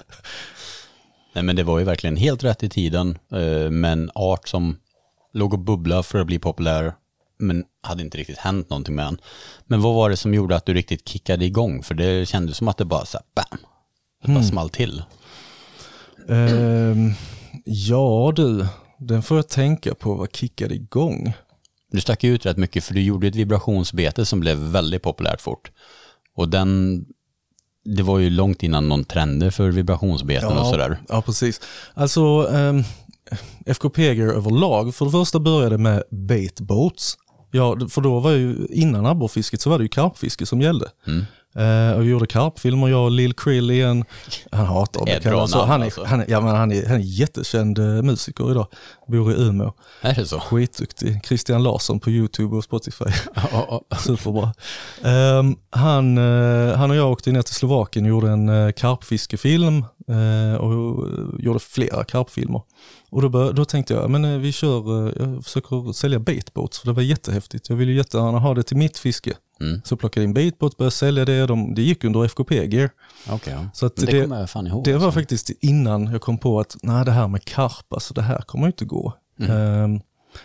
Nej 1.34 1.44
men 1.44 1.56
det 1.56 1.64
var 1.64 1.80
ju 1.80 1.86
verkligen 1.86 2.16
helt 2.16 2.44
rätt 2.44 2.64
i 2.64 2.70
tiden. 2.70 3.18
Eh, 3.34 3.70
men 3.72 4.12
art 4.16 4.48
som 4.48 4.78
låg 5.34 5.54
och 5.54 5.60
bubbla 5.60 6.04
för 6.04 6.20
att 6.20 6.28
bli 6.28 6.40
populär. 6.40 6.94
Men 7.38 7.64
hade 7.82 8.04
inte 8.04 8.18
riktigt 8.18 8.38
hänt 8.38 8.70
någonting 8.70 8.96
med 8.96 9.06
den. 9.06 9.18
Men 9.66 9.82
vad 9.82 9.96
var 9.96 10.10
det 10.10 10.18
som 10.18 10.34
gjorde 10.34 10.56
att 10.56 10.66
du 10.66 10.74
riktigt 10.74 11.08
kickade 11.08 11.46
igång? 11.46 11.84
För 11.84 11.96
det 11.96 12.28
kändes 12.28 12.58
som 12.58 12.68
att 12.68 12.78
det 12.78 12.86
bara 12.86 13.06
så 13.06 13.18
här, 13.18 13.26
bam. 13.36 13.60
Det 14.24 14.34
bara 14.34 14.44
small 14.44 14.70
till. 14.70 15.04
Ehm, 16.30 17.14
ja 17.66 18.34
du, 18.36 18.68
den 18.98 19.24
får 19.24 19.38
jag 19.38 19.48
tänka 19.48 19.96
på 19.96 20.14
vad 20.14 20.36
kickade 20.36 20.76
igång. 20.76 21.34
Du 21.92 22.02
stack 22.02 22.24
ut 22.24 22.46
rätt 22.46 22.58
mycket 22.58 22.84
för 22.84 22.94
du 22.94 23.02
gjorde 23.02 23.28
ett 23.28 23.36
vibrationsbete 23.36 24.26
som 24.26 24.40
blev 24.40 24.58
väldigt 24.58 25.02
populärt 25.02 25.42
fort. 25.42 25.72
Och 26.36 26.50
den, 26.50 27.06
det 27.86 28.04
var 28.04 28.20
ju 28.20 28.30
långt 28.30 28.64
innan 28.64 28.90
någon 28.90 29.04
trender 29.04 29.50
för 29.50 29.70
vibrationsbeten 29.70 30.58
och 30.58 30.68
sådär. 30.68 31.00
Ja, 31.10 31.22
precis. 31.22 31.62
Alltså, 31.94 32.44
um, 32.44 32.84
FKPG 33.66 34.22
överlag, 34.22 34.96
för 34.96 35.06
det 35.06 35.12
första 35.12 35.40
började 35.40 35.78
med 35.78 36.04
bait 36.12 36.60
boats. 36.60 37.18
Ja, 37.52 37.78
för 37.90 38.02
då 38.02 38.20
var 38.20 38.32
ju, 38.32 38.68
innan 38.70 39.06
abborrfisket 39.06 39.62
så 39.62 39.70
var 39.70 39.78
det 39.78 39.84
ju 39.84 39.90
karpfiske 39.90 40.46
som 40.46 40.62
gällde. 40.62 40.86
Mm. 41.08 41.26
Och 41.96 42.04
vi 42.04 42.10
gjorde 42.10 42.28
karpfilmer, 42.28 42.88
jag 42.88 43.04
och 43.04 43.12
Lil 43.12 43.34
Krill 43.34 43.72
igen. 43.72 44.06
Han 44.52 44.66
hatar 44.66 45.00
att 45.00 45.06
bli 45.06 45.14
Ett 45.14 45.24
bra 45.24 45.32
kallad 45.32 45.50
så. 45.50 45.58
namn 45.58 45.70
Han 45.70 45.82
är, 45.82 45.86
alltså. 45.86 46.04
han, 46.04 46.22
är, 46.22 46.26
ja, 46.30 46.42
men 46.42 46.56
han, 46.56 46.72
är, 46.72 46.86
han 46.88 46.96
är 46.96 47.04
jättekänd 47.04 47.80
eh, 47.80 47.86
musiker 47.86 48.52
idag. 48.52 48.68
Bor 49.08 49.32
i 49.32 49.36
Umeå. 49.36 49.74
Är 50.02 50.16
det 50.16 50.26
så? 50.26 50.40
Skitduktig. 50.40 51.20
Christian 51.26 51.64
Larsson 51.64 52.00
på 52.00 52.10
YouTube 52.10 52.56
och 52.56 52.64
Spotify. 52.64 53.06
Superbra. 54.00 54.54
Ehm, 55.04 55.56
han, 55.70 56.18
eh, 56.18 56.78
han 56.78 56.92
och 56.92 56.96
jag 56.96 57.12
åkte 57.12 57.32
ner 57.32 57.42
till 57.42 57.56
Slovakien 57.56 58.06
och 58.06 58.10
gjorde 58.10 58.30
en 58.30 58.50
uh, 58.50 58.72
karpfiskefilm 58.72 59.86
och 60.60 61.08
eh, 61.08 61.26
gjorde 61.40 61.60
flera 61.60 62.04
karpfilmer. 62.04 62.62
Och 63.10 63.22
då, 63.22 63.30
bör, 63.30 63.54
då 63.54 63.66
tänkte 63.66 63.94
jag, 63.94 64.10
men 64.10 64.26
eh, 64.26 64.38
vi 64.38 64.52
kör, 64.52 65.08
eh, 65.08 65.14
jag 65.18 65.44
försöker 65.44 65.92
sälja 65.92 66.20
baitboats 66.20 66.80
för 66.80 66.88
det 66.88 66.94
var 66.94 67.02
jättehäftigt. 67.02 67.70
Jag 67.70 67.76
ville 67.76 67.92
jättegärna 67.92 68.40
ha 68.40 68.54
det 68.54 68.64
till 68.64 68.78
mitt 68.78 68.98
fiske. 68.98 69.34
Mm. 69.62 69.82
Så 69.86 69.98
plockade 69.98 70.24
in 70.24 70.34
baitboats, 70.34 70.78
började 70.78 70.96
sälja 70.96 71.26
det, 71.26 71.46
de, 71.46 71.76
det 71.76 71.82
gick 71.82 72.04
under 72.04 72.26
FKP-gear. 72.26 72.90
Ja. 73.28 73.70
Så 73.74 73.86
att 73.86 73.96
det, 73.96 74.06
det- 74.06 74.28
ihåg. 74.68 74.84
Det 74.84 74.98
var 74.98 75.12
faktiskt 75.12 75.50
innan 75.50 76.12
jag 76.12 76.22
kom 76.22 76.38
på 76.38 76.60
att 76.60 76.78
nej, 76.84 77.06
det 77.06 77.12
här 77.12 77.28
med 77.28 77.46
karp, 77.46 77.94
alltså 77.94 78.14
det 78.14 78.22
här 78.22 78.42
kommer 78.42 78.68
inte 78.68 78.86
gå. 78.86 79.14
Ehm, 79.40 80.00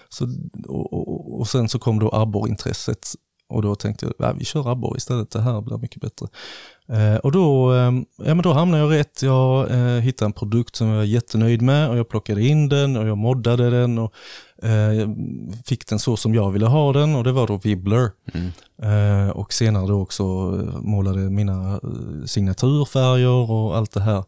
så, 0.08 0.28
och, 0.68 0.92
och, 0.92 1.40
och 1.40 1.48
sen 1.48 1.68
så 1.68 1.78
kom 1.78 1.98
då 1.98 2.10
abborrintresset 2.14 3.14
och 3.48 3.62
då 3.62 3.74
tänkte 3.74 4.06
jag, 4.06 4.14
ja, 4.18 4.32
vi 4.32 4.44
kör 4.44 4.72
abborre 4.72 4.96
istället, 4.96 5.30
det 5.30 5.40
här 5.40 5.60
blir 5.60 5.78
mycket 5.78 6.00
bättre. 6.02 6.26
Eh, 6.89 7.16
och 7.16 7.32
då, 7.32 7.70
ehm, 7.72 8.05
ja, 8.16 8.35
men 8.35 8.43
då 8.43 8.53
hamnade 8.53 8.82
jag 8.82 8.93
rätt, 8.93 9.22
jag 9.22 9.70
eh, 9.70 10.01
hittade 10.01 10.26
en 10.26 10.32
produkt 10.32 10.76
som 10.76 10.89
jag 10.89 10.97
var 10.97 11.05
jättenöjd 11.05 11.62
med 11.62 11.91
och 11.91 11.97
jag 11.97 12.09
plockade 12.09 12.43
in 12.43 12.68
den 12.68 12.97
och 12.97 13.09
jag 13.09 13.18
moddade 13.18 13.70
den 13.70 13.99
och 13.99 14.14
eh, 14.62 15.09
fick 15.66 15.87
den 15.89 15.99
så 15.99 16.16
som 16.16 16.35
jag 16.35 16.51
ville 16.51 16.66
ha 16.66 16.93
den 16.93 17.14
och 17.14 17.24
det 17.24 17.32
var 17.32 17.47
då 17.47 17.57
Wibbler. 17.57 18.11
Mm. 18.35 18.53
Eh, 18.82 19.30
och 19.30 19.53
senare 19.53 19.87
då 19.87 20.01
också 20.01 20.22
eh, 20.22 20.80
målade 20.80 21.18
mina 21.18 21.72
eh, 21.72 22.24
signaturfärger 22.26 23.51
och 23.51 23.76
allt 23.76 23.93
det 23.93 24.01
här. 24.03 24.24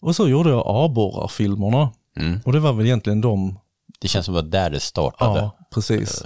Och 0.00 0.16
så 0.16 0.28
gjorde 0.28 0.50
jag 0.50 0.62
abborrarfilmerna. 0.66 1.90
Mm. 2.16 2.40
Och 2.44 2.52
det 2.52 2.60
var 2.60 2.72
väl 2.72 2.86
egentligen 2.86 3.20
de, 3.20 3.58
Det 4.00 4.08
känns 4.08 4.26
som 4.26 4.36
att 4.36 4.50
där 4.50 4.70
det 4.70 4.80
startade. 4.80 5.40
ja 5.40 5.58
precis. 5.74 6.24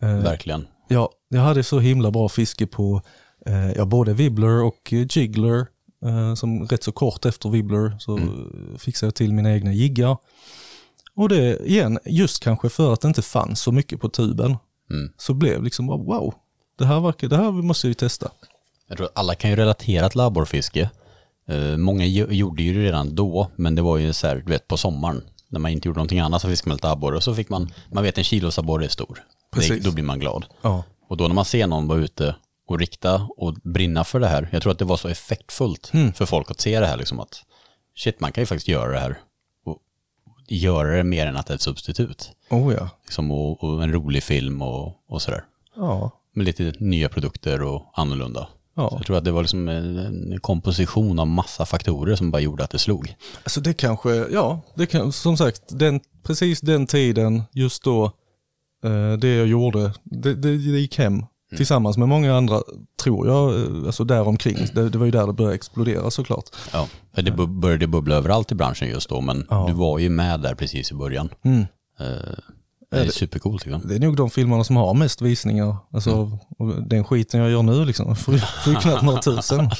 Verkligen. 0.00 0.66
ja, 0.88 1.10
jag 1.28 1.40
hade 1.40 1.62
så 1.62 1.78
himla 1.78 2.10
bra 2.10 2.28
fiske 2.28 2.66
på 2.66 3.02
eh, 3.46 3.72
ja, 3.72 3.84
både 3.84 4.14
Wibbler 4.14 4.62
och 4.62 4.92
Jiggler. 4.92 5.66
Eh, 6.04 6.34
som 6.34 6.66
rätt 6.66 6.82
så 6.84 6.92
kort 6.92 7.24
efter 7.26 7.48
Wibbler 7.48 7.96
så 7.98 8.16
Mm. 8.16 8.78
fixade 8.78 9.06
jag 9.08 9.14
till 9.14 9.32
mina 9.32 9.52
egna 9.54 9.72
jiggar. 9.72 10.16
Och 11.16 11.28
det 11.28 11.66
igen, 11.66 11.98
just 12.04 12.42
kanske 12.42 12.68
för 12.68 12.92
att 12.92 13.00
det 13.00 13.08
inte 13.08 13.22
fanns 13.22 13.60
så 13.60 13.72
mycket 13.72 14.00
på 14.00 14.08
tuben. 14.08 14.56
Mm. 14.90 15.12
Så 15.16 15.34
blev 15.34 15.62
liksom 15.62 15.86
bara, 15.86 15.98
wow, 15.98 16.34
det 16.78 16.84
här, 16.86 17.00
verkar, 17.00 17.28
det 17.28 17.36
här 17.36 17.50
måste 17.50 17.88
ju 17.88 17.94
testa. 17.94 18.30
Jag 18.88 18.96
tror 18.96 19.06
att 19.06 19.18
alla 19.18 19.34
kan 19.34 19.50
ju 19.50 19.56
relatera 19.56 20.08
till 20.08 20.20
abborrfiske. 20.20 20.90
Eh, 21.48 21.76
många 21.76 22.06
gjorde 22.06 22.62
ju 22.62 22.74
det 22.74 22.80
redan 22.86 23.14
då, 23.14 23.50
men 23.56 23.74
det 23.74 23.82
var 23.82 23.96
ju 23.98 24.12
så 24.12 24.26
här, 24.26 24.36
du 24.36 24.52
vet, 24.52 24.68
på 24.68 24.76
sommaren. 24.76 25.22
När 25.48 25.60
man 25.60 25.70
inte 25.70 25.88
gjorde 25.88 25.98
någonting 25.98 26.20
annat 26.20 26.42
så 26.42 26.48
fiskade 26.48 26.68
man 26.70 26.76
lite 26.76 26.90
abborre 26.90 27.16
och 27.16 27.22
så 27.22 27.34
fick 27.34 27.48
man, 27.48 27.72
man 27.92 28.02
vet 28.04 28.18
en 28.18 28.24
kilosabborre 28.24 28.84
är 28.84 28.88
stor. 28.88 29.14
Det, 29.52 29.56
Precis. 29.56 29.84
då 29.84 29.92
blir 29.92 30.04
man 30.04 30.18
glad. 30.20 30.44
Ja. 30.62 30.84
Och 31.08 31.16
då 31.16 31.28
när 31.28 31.34
man 31.34 31.44
ser 31.44 31.66
någon 31.66 31.88
vara 31.88 31.98
ute 31.98 32.34
och 32.66 32.78
rikta 32.78 33.28
och 33.36 33.54
brinna 33.54 34.04
för 34.04 34.20
det 34.20 34.26
här, 34.28 34.48
jag 34.52 34.62
tror 34.62 34.72
att 34.72 34.78
det 34.78 34.84
var 34.84 34.96
så 34.96 35.08
effektfullt 35.08 35.92
för 36.14 36.26
folk 36.26 36.50
att 36.50 36.60
se 36.60 36.80
det 36.80 36.86
här 36.86 36.96
liksom 36.96 37.20
att 37.20 37.42
shit, 37.96 38.20
man 38.20 38.32
kan 38.32 38.42
ju 38.42 38.46
faktiskt 38.46 38.68
göra 38.68 38.92
det 38.92 38.98
här 39.00 39.18
och 39.64 39.78
göra 40.48 40.96
det 40.96 41.04
mer 41.04 41.26
än 41.26 41.36
att 41.36 41.46
det 41.46 41.52
är 41.52 41.54
ett 41.54 41.60
substitut. 41.62 42.30
Oh 42.50 42.74
ja. 42.74 42.88
Liksom, 43.04 43.30
och, 43.30 43.64
och 43.64 43.82
en 43.82 43.92
rolig 43.92 44.22
film 44.22 44.62
och, 44.62 44.94
och 45.08 45.22
sådär. 45.22 45.44
Ja. 45.76 46.10
Med 46.32 46.46
lite 46.46 46.72
nya 46.78 47.08
produkter 47.08 47.62
och 47.62 47.90
annorlunda. 47.94 48.40
Så 48.44 48.80
Ja. 48.82 48.88
jag 48.96 49.06
tror 49.06 49.16
att 49.16 49.24
det 49.24 49.30
var 49.32 49.42
liksom 49.42 49.68
en, 49.68 49.98
en 49.98 50.40
komposition 50.40 51.18
av 51.18 51.26
massa 51.26 51.66
faktorer 51.66 52.16
som 52.16 52.30
bara 52.30 52.40
gjorde 52.42 52.64
att 52.64 52.70
det 52.70 52.78
slog. 52.78 53.14
Alltså 53.42 53.60
det 53.60 53.74
kanske, 53.74 54.10
ja, 54.14 54.60
det 54.74 54.86
kan, 54.86 55.12
som 55.12 55.36
sagt, 55.36 55.62
den, 55.68 56.00
precis 56.22 56.60
den 56.60 56.86
tiden, 56.86 57.42
just 57.52 57.82
då, 57.84 58.04
eh, 58.84 59.12
det 59.12 59.34
jag 59.34 59.46
gjorde, 59.46 59.92
det, 60.04 60.34
det, 60.34 60.50
det 60.58 60.78
gick 60.80 60.98
hem 60.98 61.24
tillsammans 61.56 61.96
med 61.96 62.08
många 62.08 62.36
andra, 62.36 62.60
tror 63.02 63.26
jag, 63.26 63.54
eh, 63.54 63.86
alltså 63.86 64.04
där 64.04 64.28
omkring. 64.28 64.56
Det, 64.74 64.88
det 64.88 64.98
var 64.98 65.04
ju 65.06 65.12
där 65.12 65.26
det 65.26 65.32
började 65.32 65.54
explodera 65.54 66.10
såklart. 66.10 66.44
Ja, 66.72 66.88
det 67.12 67.30
började 67.30 67.86
bubbla 67.86 68.14
överallt 68.14 68.52
i 68.52 68.54
branschen 68.54 68.88
just 68.88 69.08
då, 69.08 69.20
men 69.20 69.46
Ja. 69.50 69.64
du 69.68 69.74
var 69.74 69.98
ju 69.98 70.08
med 70.08 70.40
där 70.40 70.54
precis 70.54 70.90
i 70.90 70.94
början. 70.94 71.28
Mm. 71.44 71.60
Eh, 72.00 72.06
det 72.90 72.96
är 72.98 73.10
supercoolt 73.10 73.66
liksom. 73.66 73.88
Det 73.88 73.94
är 73.94 74.00
nog 74.00 74.16
de 74.16 74.30
filmerna 74.30 74.64
som 74.64 74.76
har 74.76 74.94
mest 74.94 75.22
visningar. 75.22 75.76
Alltså 75.92 76.38
och 76.58 76.82
den 76.82 77.04
skiten 77.04 77.40
jag 77.40 77.50
gör 77.50 77.62
nu 77.62 77.84
liksom, 77.84 78.16
får 78.16 78.34
ju 78.34 78.40
knappt 78.74 79.02
några 79.02 79.22
tusen. 79.22 79.70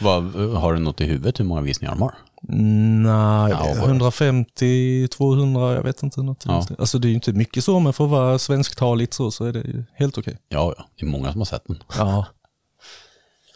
Vad, 0.00 0.22
har 0.34 0.72
du 0.74 0.78
något 0.80 1.00
i 1.00 1.04
huvudet 1.04 1.40
hur 1.40 1.44
många 1.44 1.60
visningar 1.60 1.92
de 1.92 2.02
har? 2.02 2.14
Nej, 2.48 3.12
Ja, 3.12 3.48
jag 3.50 3.68
vet, 3.68 3.78
vad- 3.78 3.88
150, 3.88 5.08
200, 5.08 5.74
jag 5.74 5.82
vet 5.82 6.02
inte. 6.02 6.22
Något. 6.22 6.44
Ja. 6.46 6.66
Alltså 6.78 6.98
det 6.98 7.06
är 7.06 7.10
ju 7.10 7.14
inte 7.14 7.32
mycket 7.32 7.64
så, 7.64 7.78
men 7.80 7.92
för 7.92 8.04
att 8.04 8.10
vara 8.10 8.38
svensktaligt 8.38 9.14
så, 9.14 9.30
så 9.30 9.44
är 9.44 9.52
det 9.52 9.58
ju 9.60 9.84
helt 9.94 10.18
okej. 10.18 10.38
Ja, 10.48 10.74
ja, 10.78 10.84
det 11.00 11.06
är 11.06 11.10
många 11.10 11.32
som 11.32 11.40
har 11.40 11.46
sett 11.46 11.64
den. 11.66 11.82
Ja. 11.98 12.26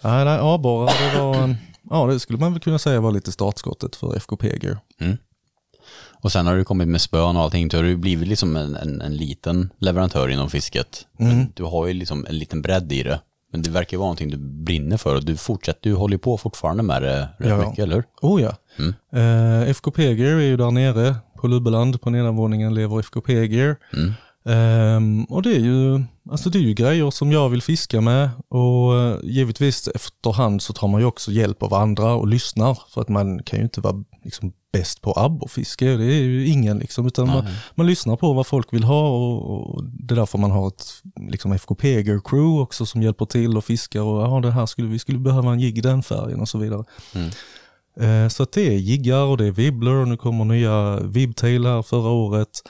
Nej, 0.03 0.25
nej, 0.25 0.39
abborrar, 0.43 1.15
det 1.15 1.21
var, 1.23 1.35
en- 1.37 1.57
ja 1.91 2.07
det 2.07 2.21
skulle 2.21 2.39
man 2.39 2.53
väl 2.53 2.61
kunna 2.63 2.79
säga 2.79 3.01
var 3.01 3.13
lite 3.13 3.33
startskottet 3.33 3.97
för 3.97 4.17
FKP 4.17 4.59
Gear. 4.63 4.79
Mm. 5.01 5.17
Och 6.23 6.33
sen 6.33 6.47
har 6.47 6.57
du 6.57 6.65
kommit 6.65 6.89
med 6.89 7.01
spön 7.01 7.37
och 7.37 7.43
allting, 7.43 7.71
så 7.71 7.77
har 7.77 7.85
du 7.85 7.97
blivit 7.97 8.29
liksom 8.29 8.57
en, 8.57 8.77
en, 8.77 9.01
en 9.01 9.17
liten 9.17 9.71
leverantör 9.79 10.29
inom 10.29 10.51
fisket. 10.51 11.07
Men 11.19 11.53
du 11.55 11.65
har 11.65 11.87
ju 11.87 11.93
liksom 11.95 12.27
en 12.29 12.39
liten 12.39 12.63
bredd 12.63 12.93
i 12.93 13.03
det. 13.03 13.21
Men 13.57 13.63
det 13.63 13.71
verkar 13.71 13.97
ju 13.97 13.99
vara 13.99 14.07
någonting 14.07 14.31
du 14.31 14.37
brinner 14.37 14.97
för 14.97 15.15
och 15.15 15.25
du 15.25 15.37
fortsätter, 15.37 15.81
du 15.91 15.95
håller 15.95 16.19
på 16.19 16.39
fortfarande 16.39 16.83
med 16.83 17.03
det 17.03 17.29
rätt 17.39 17.49
Ja. 17.49 17.57
mycket, 17.69 17.79
eller 17.79 17.95
hur? 17.95 18.05
Oh 18.23 18.43
ja. 18.43 18.53
Mm. 18.79 18.95
Eh, 19.63 19.69
FKP 19.71 20.03
Gear 20.13 20.37
är 20.37 20.41
ju 20.41 20.57
där 20.57 20.71
nere 20.71 21.15
på 21.41 21.47
Lubbeland. 21.49 22.01
På 22.03 22.11
nedanvåningen 22.11 22.75
lever 22.75 23.01
FKP 23.01 23.33
Gear. 23.47 23.77
Mm. 23.93 24.13
Ehm, 24.49 25.25
och 25.25 25.43
det 25.43 25.51
är, 25.57 25.61
ju, 25.61 26.05
alltså 26.31 26.51
det 26.51 26.59
är 26.59 26.63
ju 26.63 26.75
grejer 26.75 27.11
som 27.11 27.33
jag 27.33 27.49
vill 27.49 27.63
fiska 27.63 28.01
med 28.01 28.31
och 28.49 28.97
eh, 28.97 29.17
givetvis 29.23 29.89
efterhand 29.89 30.63
så 30.63 30.73
tar 30.73 30.89
man 30.89 31.01
ju 31.01 31.07
också 31.07 31.31
hjälp 31.33 31.63
av 31.63 31.75
andra 31.75 32.15
och 32.15 32.27
lyssnar 32.27 32.79
för 32.89 33.01
att 33.01 33.09
man 33.09 33.43
kan 33.43 33.59
ju 33.59 33.63
inte 33.63 33.81
vara 33.81 34.05
liksom 34.25 34.53
bäst 34.73 35.03
på 35.03 35.13
abborrfiske, 35.17 35.85
det 35.85 36.05
är 36.05 36.23
ju 36.23 36.47
ingen 36.47 36.79
liksom, 36.79 37.07
utan 37.07 37.27
man, 37.27 37.45
man 37.75 37.87
lyssnar 37.87 38.17
på 38.17 38.33
vad 38.33 38.47
folk 38.47 38.73
vill 38.73 38.85
ha 38.85 39.09
och, 39.09 39.51
och 39.51 39.85
det 39.85 40.15
är 40.15 40.17
därför 40.17 40.39
man 40.39 40.51
har 40.51 40.69
ett 40.69 40.85
liksom 41.31 41.53
FKP 41.53 41.89
Gear 42.01 42.21
crew 42.25 42.63
också 42.63 42.87
som 42.87 43.03
hjälper 43.03 43.25
till 43.25 43.57
och 43.57 43.65
fiskar 43.65 44.01
och 44.01 44.23
ja, 44.23 44.41
det 44.41 44.51
här 44.51 44.67
skulle 44.67 44.89
vi 44.89 44.99
skulle 44.99 45.19
behöva 45.19 45.53
en 45.53 45.61
jigg 45.61 45.79
i 45.79 45.81
den 45.81 46.03
färgen 46.03 46.41
och 46.41 46.49
så 46.49 46.59
vidare. 46.59 46.85
Mm. 47.15 47.31
Eh, 48.01 48.29
Så 48.29 48.43
att 48.43 48.53
det 48.53 48.67
är 48.67 48.79
jiggar 48.79 49.23
och 49.23 49.37
det 49.37 49.47
är 49.47 49.51
vibbler 49.51 49.95
och 49.95 50.09
nu 50.09 50.17
kommer 50.17 50.45
nya 50.45 51.01
vibtail 51.01 51.67
här 51.67 51.83
förra 51.83 52.09
året. 52.11 52.63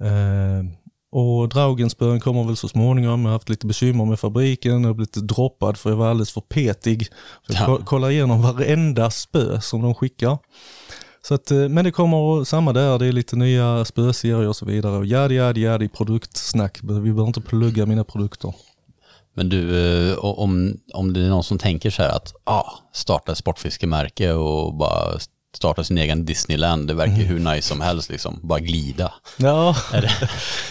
Eh, 0.00 0.81
Och 1.12 1.48
Draugenspön 1.48 2.20
kommer 2.20 2.44
väl 2.44 2.56
så 2.56 2.68
småningom. 2.68 3.20
Jag 3.22 3.28
har 3.28 3.32
haft 3.32 3.48
lite 3.48 3.66
bekymmer 3.66 4.04
med 4.04 4.20
fabriken. 4.20 4.82
Jag 4.82 4.88
har 4.88 4.94
blivit 4.94 5.14
droppad 5.14 5.76
för 5.76 5.90
jag 5.90 5.96
var 5.96 6.06
alldeles 6.10 6.32
för 6.32 6.40
petig. 6.40 7.08
För 7.46 7.54
jag 7.54 7.62
Ja. 7.62 7.66
ko- 7.66 7.84
kollar 7.84 8.10
igenom 8.10 8.42
varenda 8.42 9.10
spö 9.10 9.60
som 9.60 9.82
de 9.82 9.94
skickar. 9.94 10.38
Så 11.28 11.34
att, 11.34 11.50
eh, 11.50 11.68
men 11.68 11.84
det 11.84 11.90
kommer 11.90 12.44
samma 12.44 12.72
där, 12.72 12.98
det 12.98 13.06
är 13.06 13.12
lite 13.12 13.36
nya 13.36 13.84
spöserier 13.84 14.48
och 14.48 14.56
så 14.56 14.66
vidare. 14.66 14.96
Och 14.96 15.06
jadi, 15.06 15.34
jadi, 15.34 15.60
jadi, 15.60 15.88
produktsnack. 15.88 16.78
Vi 16.82 16.86
behöver 16.88 17.26
inte 17.26 17.40
plugga 17.40 17.86
mina 17.86 18.04
produkter. 18.04 18.54
Men 19.34 19.48
du, 19.48 19.78
eh, 20.12 20.18
om, 20.18 20.76
om 20.94 21.12
det 21.12 21.20
är 21.20 21.28
någon 21.28 21.44
som 21.44 21.58
tänker 21.58 21.90
så 21.90 22.02
här 22.02 22.16
att 22.16 22.32
ah, 22.44 22.70
starta 22.92 23.32
ett 23.32 23.38
sportfiskemärke 23.38 24.32
och 24.32 24.74
bara 24.74 25.18
starta 25.56 25.84
sin 25.84 25.98
egen 25.98 26.24
Disneyland, 26.24 26.88
det 26.88 26.94
verkar 26.94 27.16
ju 27.16 27.24
hur 27.24 27.38
nice 27.38 27.68
som 27.68 27.80
helst 27.80 28.10
liksom, 28.10 28.40
bara 28.42 28.60
glida. 28.60 29.12
Ja, 29.36 29.76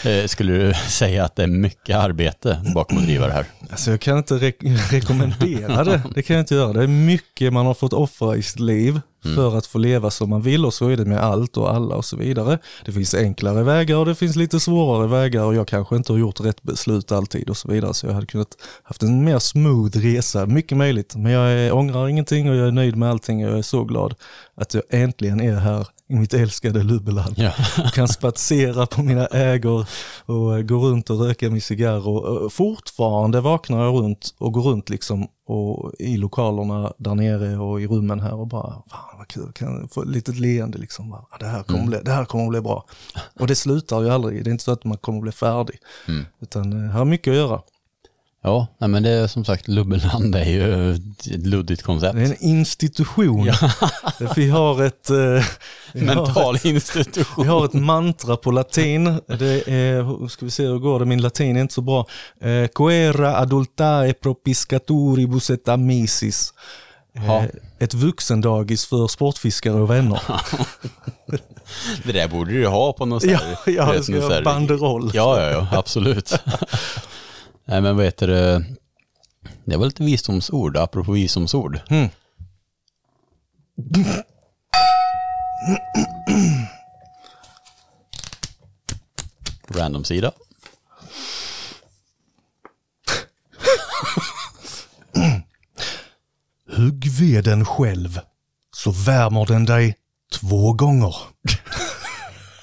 det, 0.04 0.22
eh, 0.22 0.28
skulle 0.28 0.54
du 0.54 0.74
säga 0.74 1.26
att 1.26 1.36
det 1.36 1.44
är 1.44 1.48
mycket 1.48 1.98
arbete 1.98 2.62
bakom 2.76 2.98
att 2.98 3.04
driva 3.04 3.28
det 3.28 3.34
här? 3.34 3.46
Alltså 3.72 3.92
jag 3.92 4.02
kan 4.02 4.18
inte 4.18 4.34
re- 4.34 4.78
rekommendera 4.92 5.84
det. 5.84 6.02
Det 6.16 6.24
kan 6.24 6.36
jag 6.36 6.44
inte 6.44 6.56
göra. 6.56 6.74
Det 6.74 6.84
är 6.84 6.88
mycket 6.88 7.54
man 7.54 7.66
har 7.66 7.74
fått 7.74 7.94
offra 7.94 8.36
i 8.36 8.42
sitt 8.44 8.60
liv 8.60 9.02
Mm. 9.26 9.36
för 9.36 9.58
att 9.58 9.66
få 9.66 9.78
leva 9.78 10.12
som 10.12 10.30
man 10.30 10.42
vill 10.42 10.66
och 10.66 10.74
så 10.74 10.90
är 10.90 10.98
det 10.98 11.06
med 11.06 11.20
allt 11.20 11.58
och 11.58 11.74
alla 11.74 11.96
och 11.96 12.06
så 12.06 12.18
vidare. 12.18 12.60
Det 12.86 12.92
finns 12.92 13.14
enklare 13.14 13.64
vägar 13.64 13.96
och 13.96 14.06
det 14.06 14.16
finns 14.16 14.36
lite 14.36 14.60
svårare 14.60 15.08
vägar 15.08 15.44
och 15.44 15.56
jag 15.56 15.68
kanske 15.68 15.96
inte 15.96 16.14
har 16.14 16.20
gjort 16.20 16.40
rätt 16.40 16.64
beslut 16.64 17.12
alltid 17.12 17.50
och 17.50 17.58
så 17.58 17.68
vidare. 17.68 17.94
Så 17.94 18.08
jag 18.08 18.14
hade 18.14 18.26
kunnat 18.26 18.58
haft 18.84 19.04
en 19.04 19.24
mer 19.24 19.40
smooth 19.40 19.98
resa, 19.98 20.46
mycket 20.46 20.78
möjligt. 20.78 21.16
Men 21.16 21.32
jag 21.32 21.52
är, 21.52 21.74
ångrar 21.74 22.08
ingenting 22.08 22.50
och 22.50 22.56
jag 22.56 22.68
är 22.68 22.72
nöjd 22.72 22.96
med 22.96 23.10
allting 23.10 23.46
och 23.46 23.52
jag 23.52 23.58
är 23.58 23.64
så 23.64 23.84
glad 23.84 24.16
att 24.56 24.74
jag 24.74 24.84
äntligen 24.90 25.42
är 25.42 25.56
här 25.56 25.88
i 26.12 26.20
mitt 26.20 26.34
älskade 26.34 26.84
Lubbeland 26.84 27.34
Ja. 27.38 27.52
kan 27.94 28.08
spatsera 28.08 28.86
på 28.86 29.04
mina 29.04 29.26
ägor 29.26 29.86
och 30.26 30.58
eh, 30.58 30.62
gå 30.64 30.76
runt 30.76 31.10
och 31.10 31.20
röka 31.20 31.50
min 31.50 31.62
cigarr 31.62 32.08
och 32.08 32.44
eh, 32.44 32.50
fortfarande 32.50 33.42
vaknar 33.42 33.84
jag 33.84 33.94
runt 33.96 34.36
och 34.38 34.54
går 34.54 34.62
runt 34.62 34.90
liksom 34.90 35.28
och 35.48 35.92
i 36.00 36.18
lokalerna 36.18 36.94
där 36.98 37.16
nere 37.16 37.58
och 37.58 37.82
i 37.82 37.88
rummen 37.88 38.20
här 38.20 38.34
och 38.34 38.48
bara, 38.48 38.72
fan 38.72 39.18
vad 39.18 39.28
kul, 39.28 39.52
kan 39.56 39.88
få 39.88 40.02
ett 40.02 40.08
litet 40.10 40.40
leende 40.40 40.78
liksom. 40.78 41.14
"Ah, 41.14 41.28
det, 41.40 41.46
här 41.46 41.64
kommer 41.64 41.86
bli, 41.86 41.98
det 42.06 42.12
här 42.12 42.26
kommer 42.26 42.48
bli 42.50 42.62
bra. 42.62 42.86
Och 43.40 43.48
det 43.48 43.56
slutar 43.56 44.02
ju 44.02 44.10
aldrig, 44.10 44.44
det 44.44 44.50
är 44.50 44.52
inte 44.52 44.64
så 44.64 44.72
att 44.72 44.84
man 44.84 44.98
kommer 44.98 45.22
bli 45.22 45.32
färdig. 45.32 45.76
Mm. 46.08 46.26
Utan 46.42 46.74
eh, 46.86 46.92
här 46.92 46.98
har 46.98 47.06
mycket 47.06 47.32
att 47.32 47.38
göra. 47.38 47.62
Ja, 48.44 48.68
nej, 48.78 48.90
men 48.90 49.04
det 49.04 49.10
är 49.10 49.28
som 49.28 49.46
sagt, 49.46 49.68
Lubbeland 49.68 50.36
är 50.36 50.46
ju 50.46 50.94
ett 50.96 51.26
luddigt 51.26 51.82
koncept. 51.84 52.16
Det 52.16 52.22
är 52.22 52.26
en 52.26 52.44
institution. 52.44 53.52
Vi 54.36 54.50
har 54.50 54.84
ett... 54.84 55.10
eh, 55.10 55.16
vi 55.94 56.08
har 56.08 56.16
Mental 56.16 56.56
ett- 56.56 56.66
institution. 56.66 57.44
Vi 57.44 57.50
har 57.50 57.66
ett 57.66 57.74
mantra 57.74 58.38
på 58.38 58.52
latin. 58.52 59.04
Det 59.28 59.68
är, 59.68 60.28
ska 60.28 60.46
vi 60.46 60.52
se 60.52 60.64
hur 60.66 60.80
går 60.80 61.00
det, 61.00 61.06
min 61.06 61.22
latin 61.22 61.58
är 61.58 61.62
inte 61.62 61.74
så 61.74 61.82
bra. 61.82 62.06
Eh, 62.42 62.68
Coera 62.68 63.36
adultae 63.38 64.14
propiscatoribus 64.14 65.50
et 65.50 65.68
amicis. 65.68 66.54
Ja. 67.14 67.38
Eh, 67.38 67.46
ett 67.80 67.94
vuxendagis 67.94 68.86
för 68.86 69.08
sportfiskare 69.08 69.74
och 69.74 69.90
vänner. 69.90 70.22
Det 72.04 72.12
där 72.12 72.28
borde 72.28 72.52
du 72.52 72.68
ha 72.68 72.94
på 72.94 73.06
något 73.06 73.22
så 73.24 73.30
ja, 73.30 73.38
här, 73.38 73.74
ja, 73.74 73.96
jag 74.08 74.30
här- 74.30 74.44
banderoll. 74.44 75.12
Ja, 75.14 75.42
ja, 75.42 75.50
ja, 75.52 75.68
absolut. 75.78 76.34
Nej, 77.72 77.82
men 77.82 77.96
vad 77.96 78.06
heter 78.06 78.28
det? 78.28 78.66
Det 79.66 79.78
var 79.78 79.86
lite 79.86 80.04
visdomsord, 80.04 80.78
apropå 80.78 81.12
visdomsord. 81.12 81.80
Mm. 81.90 82.10
Random 89.68 90.04
sida. 90.04 90.32
Hugg 96.76 97.08
veden 97.20 97.66
själv, 97.66 98.20
så 98.76 98.92
värmer 98.92 99.46
den 99.46 99.66
dig 99.66 99.96
två 100.32 100.74
gånger. 100.74 101.16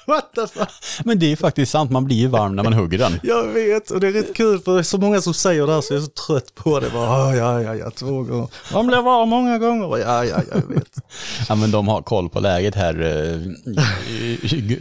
What 0.09 0.33
the 0.35 0.47
fuck? 0.47 0.69
Men 1.05 1.19
det 1.19 1.31
är 1.31 1.35
faktiskt 1.35 1.71
sant, 1.71 1.91
man 1.91 2.05
blir 2.05 2.15
ju 2.17 2.27
varm 2.27 2.55
när 2.55 2.63
man 2.63 2.73
hugger 2.73 2.97
den. 2.97 3.19
Jag 3.23 3.43
vet, 3.47 3.91
och 3.91 3.99
det 3.99 4.07
är 4.07 4.11
rätt 4.11 4.35
kul 4.35 4.59
för 4.59 4.73
det 4.73 4.79
är 4.79 4.83
så 4.83 4.97
många 4.97 5.21
som 5.21 5.33
säger 5.33 5.67
det 5.67 5.73
här 5.73 5.81
så 5.81 5.93
jag 5.93 6.01
är 6.01 6.05
så 6.05 6.11
trött 6.27 6.55
på 6.55 6.79
det. 6.79 6.89
Bara, 6.89 7.09
"Ah, 7.09 7.35
ja, 7.35 7.61
ja, 7.61 7.75
ja, 7.75 7.91
två 7.91 8.23
gånger. 8.23 8.47
Man 8.73 8.87
blir 8.87 9.01
varm 9.01 9.29
många 9.29 9.57
gånger. 9.57 9.97
Ja, 9.97 10.25
ja, 10.25 10.25
ja, 10.25 10.41
jag 10.51 10.75
vet. 10.75 10.91
Ja, 11.49 11.55
men 11.55 11.71
de 11.71 11.87
har 11.87 12.01
koll 12.01 12.29
på 12.29 12.39
läget 12.39 12.75
här. 12.75 12.93
eh, 13.01 13.39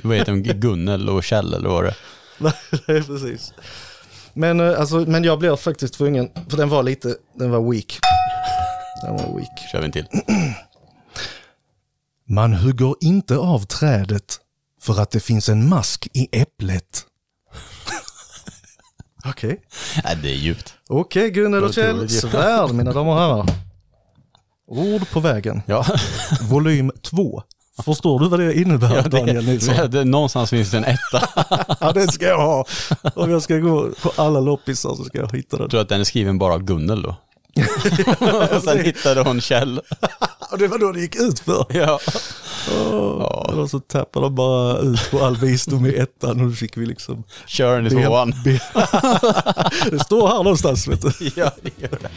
Vad 0.03 0.17
heter 0.17 0.33
de? 0.33 0.43
Gunnel 0.43 1.09
och 1.09 1.25
Kjell 1.25 1.55
eller 1.55 1.69
vad 1.69 1.85
det 1.85 1.89
är. 1.89 1.97
Nej, 2.89 3.03
precis. 3.03 3.53
Men, 4.35 4.61
eh, 4.61 4.81
alltså, 4.81 4.97
men 4.97 5.25
jag 5.25 5.39
blev 5.39 5.57
faktiskt 5.57 5.95
tvungen, 5.95 6.29
för 6.49 6.57
den 6.57 6.69
var 6.69 6.83
lite, 6.83 7.15
den 7.35 7.51
var 7.51 7.73
weak. 7.73 7.99
Den 9.05 9.17
var 9.17 9.37
weak. 9.39 9.59
Kör 9.73 9.79
vi 9.79 9.85
en 9.85 9.93
till. 9.93 10.07
Man 12.31 12.53
hugger 12.55 12.95
inte 13.01 13.37
av 13.37 13.59
trädet 13.67 14.37
för 14.95 15.03
att 15.03 15.11
det 15.11 15.21
finns 15.21 15.49
en 15.49 15.69
mask 15.69 16.09
i 16.13 16.29
äpplet. 16.33 17.07
Okej. 19.25 19.61
Nej, 20.05 20.19
det 20.23 20.29
är 20.29 20.35
djupt. 20.35 20.75
Okej, 20.89 21.31
Gunnel 21.31 21.65
och 21.65 21.75
Kjell, 21.75 22.09
svärd 22.09 22.71
mina 22.71 22.93
damer 22.93 23.13
och 23.13 23.19
herrar. 23.19 23.47
Ord 24.67 25.11
på 25.11 25.21
vägen. 25.21 25.63
Ja, 25.67 25.87
Volym 26.41 26.93
2. 27.03 27.43
Förstår 27.85 28.21
du 28.21 28.29
vad 28.29 28.41
det 28.41 28.55
innebär 28.55 28.97
ja 28.97 29.03
Daniel 29.03 29.45
Nilsson? 29.45 29.75
det, 29.77 29.89
det, 29.99 30.05
någonstans 30.05 30.51
finns 30.51 30.71
det 30.71 30.77
en 30.77 30.85
etta. 30.85 31.47
Ja, 31.81 31.93
det 31.93 32.13
ska 32.13 32.27
jag 32.27 32.39
ha. 32.39 32.65
Om 33.15 33.31
jag 33.31 33.43
ska 33.43 33.59
gå 33.59 33.91
på 34.03 34.13
alla 34.17 34.41
loppisar 34.41 34.95
så 34.95 35.05
ska 35.05 35.19
jag 35.19 35.37
hitta 35.37 35.57
den. 35.57 35.65
Jag 35.65 35.71
tror 35.71 35.81
att 35.81 35.89
den 35.89 36.01
är 36.01 36.05
skriven 36.05 36.39
bara 36.39 36.55
av 36.55 36.63
Gunnel 36.63 37.03
då. 37.03 37.17
Och 38.55 38.63
sen 38.65 38.85
hittade 38.85 39.21
hon 39.21 39.41
Kjell. 39.41 39.81
Och 40.51 40.59
det 40.59 40.69
var 40.69 40.79
då 40.79 40.93
det 40.93 41.01
gick 41.01 41.17
ut 41.17 41.39
för. 41.41 41.67
Ja. 41.69 42.01
Oh, 42.71 43.61
Och 43.61 43.71
så 43.71 43.81
tappade 43.81 44.27
de 44.27 44.35
bara 44.35 44.79
ut 44.79 45.11
på 45.11 45.25
all 45.25 45.37
visdom 45.37 45.87
i 45.87 45.95
ettan 45.95 46.41
och 46.41 46.47
då 46.47 46.53
fick 46.53 46.77
vi 46.77 46.87
liksom... 46.87 47.25
Kör 47.47 47.77
den 47.77 47.87
i 47.87 47.91
tvåan. 48.05 48.35
det 49.91 49.99
står 50.05 50.29
här 50.29 50.35
någonstans 50.35 50.89
vet 50.89 51.03
du. 51.03 51.13
Ja, 51.37 51.51
det 51.63 51.83
gör 51.83 51.99
det. 52.03 52.11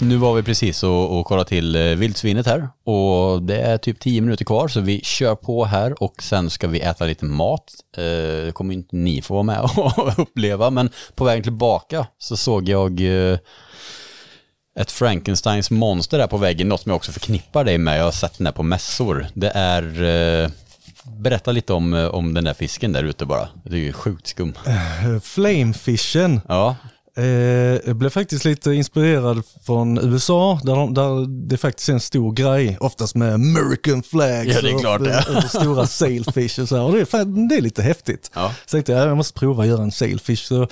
Nu 0.00 0.16
var 0.16 0.34
vi 0.34 0.42
precis 0.42 0.82
och, 0.82 1.18
och 1.18 1.26
kollade 1.26 1.48
till 1.48 1.76
eh, 1.76 1.82
vildsvinet 1.82 2.46
här 2.46 2.68
och 2.84 3.42
det 3.42 3.60
är 3.60 3.78
typ 3.78 4.00
10 4.00 4.20
minuter 4.20 4.44
kvar 4.44 4.68
så 4.68 4.80
vi 4.80 5.00
kör 5.04 5.34
på 5.34 5.64
här 5.64 6.02
och 6.02 6.22
sen 6.22 6.50
ska 6.50 6.68
vi 6.68 6.80
äta 6.80 7.04
lite 7.04 7.24
mat. 7.24 7.72
Eh, 7.96 8.02
Det 8.44 8.52
kommer 8.54 8.74
inte 8.74 8.96
ni 8.96 9.22
få 9.22 9.34
vara 9.34 9.42
med 9.42 9.60
och 9.76 10.18
uppleva 10.18 10.70
men 10.70 10.90
på 11.14 11.24
vägen 11.24 11.42
tillbaka 11.42 12.06
så 12.18 12.36
såg 12.36 12.68
jag 12.68 13.00
eh, 13.00 13.38
ett 14.78 14.90
Frankensteins 14.90 15.70
monster 15.70 16.18
där 16.18 16.26
på 16.26 16.36
väggen, 16.36 16.68
något 16.68 16.80
som 16.80 16.90
jag 16.90 16.96
också 16.96 17.12
förknippar 17.12 17.64
dig 17.64 17.78
med. 17.78 17.98
Jag 17.98 18.04
har 18.04 18.12
sett 18.12 18.38
den 18.38 18.44
där 18.44 18.52
på 18.52 18.62
mässor. 18.62 19.26
Det 19.34 19.52
är... 19.54 20.50
Berätta 21.18 21.52
lite 21.52 21.72
om, 21.72 22.10
om 22.12 22.34
den 22.34 22.44
där 22.44 22.54
fisken 22.54 22.92
där 22.92 23.04
ute 23.04 23.26
bara. 23.26 23.48
Det 23.64 23.76
är 23.76 23.80
ju 23.80 23.92
sjukt 23.92 24.26
skum. 24.26 24.54
Flamefishen. 25.22 26.40
Ja, 26.48 26.76
jag 27.86 27.96
blev 27.96 28.10
faktiskt 28.10 28.44
lite 28.44 28.72
inspirerad 28.72 29.42
från 29.66 29.98
USA 29.98 30.60
där, 30.62 30.74
de, 30.76 30.94
där 30.94 31.26
det 31.48 31.56
faktiskt 31.56 31.88
är 31.88 31.92
en 31.92 32.00
stor 32.00 32.32
grej, 32.32 32.76
oftast 32.80 33.14
med 33.14 33.34
American 33.34 34.02
flags 34.02 34.54
Ja, 34.54 34.60
det 34.62 34.70
är 34.70 34.78
klart 34.78 35.00
och, 35.00 35.36
och, 35.44 35.50
stora 35.50 35.86
sailfish 35.86 36.58
och 36.62 36.68
så 36.68 36.76
här. 36.76 36.82
Och 36.84 36.92
det, 36.92 37.00
är, 37.00 37.04
fan- 37.04 37.48
det 37.48 37.56
är 37.56 37.60
lite 37.60 37.82
häftigt. 37.82 38.30
Ja. 38.34 38.52
Så 38.66 38.70
tänkte 38.76 38.92
jag, 38.92 39.08
jag 39.08 39.16
måste 39.16 39.38
prova 39.38 39.62
att 39.62 39.68
göra 39.68 39.82
en 39.82 39.92
sailfish. 39.92 40.36
Så 40.46 40.68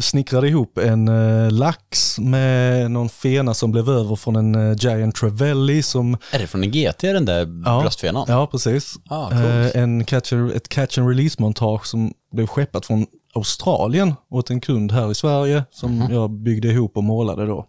snickrade 0.00 0.48
ihop 0.48 0.78
en 0.78 1.08
eh, 1.08 1.50
lax 1.50 2.18
med 2.18 2.90
någon 2.90 3.08
fena 3.08 3.54
som 3.54 3.72
blev 3.72 3.88
över 3.90 4.16
från 4.16 4.36
en 4.36 4.54
eh, 4.54 4.76
Giant 4.78 5.14
Trevelli 5.16 5.82
som 5.82 6.16
är 6.32 6.38
det 6.38 6.46
från 6.46 6.62
en 6.64 6.70
GT 6.70 6.98
den 7.00 7.24
där 7.24 7.62
Ja. 7.64 7.80
bröstfenan? 7.80 8.24
Ja, 8.28 8.46
precis. 8.46 8.94
Ah, 9.10 9.28
coolt. 9.30 9.42
Eh, 9.44 9.82
en 9.82 10.04
catch 10.04 10.32
ett 10.32 10.68
catch 10.68 10.98
and 10.98 11.08
release-montage 11.08 11.86
som 11.86 12.12
blev 12.32 12.46
skeppat 12.46 12.86
från 12.86 13.06
Australien 13.34 14.14
åt 14.30 14.50
en 14.50 14.60
kund 14.60 14.92
här 14.92 15.10
i 15.10 15.14
Sverige 15.14 15.64
som 15.70 15.98
Mhm. 15.98 16.12
jag 16.12 16.30
byggde 16.30 16.68
ihop 16.68 16.96
och 16.96 17.04
målade 17.04 17.46
då. 17.46 17.66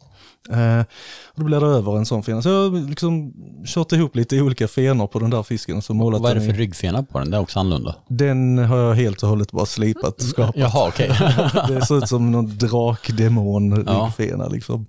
Eh, 0.51 0.79
och 1.25 1.35
då 1.39 1.43
blev 1.43 1.61
det 1.61 1.67
över 1.67 1.97
en 1.97 2.05
sån 2.05 2.23
fena. 2.23 2.41
Så 2.41 2.49
jag 2.49 2.69
har 2.69 2.89
liksom 2.89 3.33
kört 3.65 3.91
ihop 3.91 4.15
lite 4.15 4.41
olika 4.41 4.67
fenor 4.67 5.07
på 5.07 5.19
den 5.19 5.29
där 5.29 5.43
fisken. 5.43 5.77
och 5.77 5.83
Så 5.83 5.93
målat 5.93 6.21
Vad 6.21 6.31
är 6.31 6.35
det 6.35 6.41
för 6.41 6.49
i- 6.53 6.57
ryggfena 6.57 7.03
på 7.03 7.19
den? 7.19 7.31
Det 7.31 7.37
är 7.37 7.41
också 7.41 7.59
annorlunda. 7.59 7.95
Den 8.09 8.57
har 8.57 8.77
jag 8.77 8.93
helt 8.95 9.23
och 9.23 9.29
hållet 9.29 9.51
bara 9.51 9.65
slipat 9.65 10.15
och 10.21 10.21
skapat. 10.27 10.55
Jaha, 10.57 10.87
okej. 10.87 11.07
Det 11.67 11.85
ser 11.85 11.97
ut 11.97 12.07
som 12.07 12.31
någon 12.31 12.57
drakdemon 12.57 13.83
Ja. 13.87 14.11
ryggfena 14.17 14.47
liksom. 14.47 14.85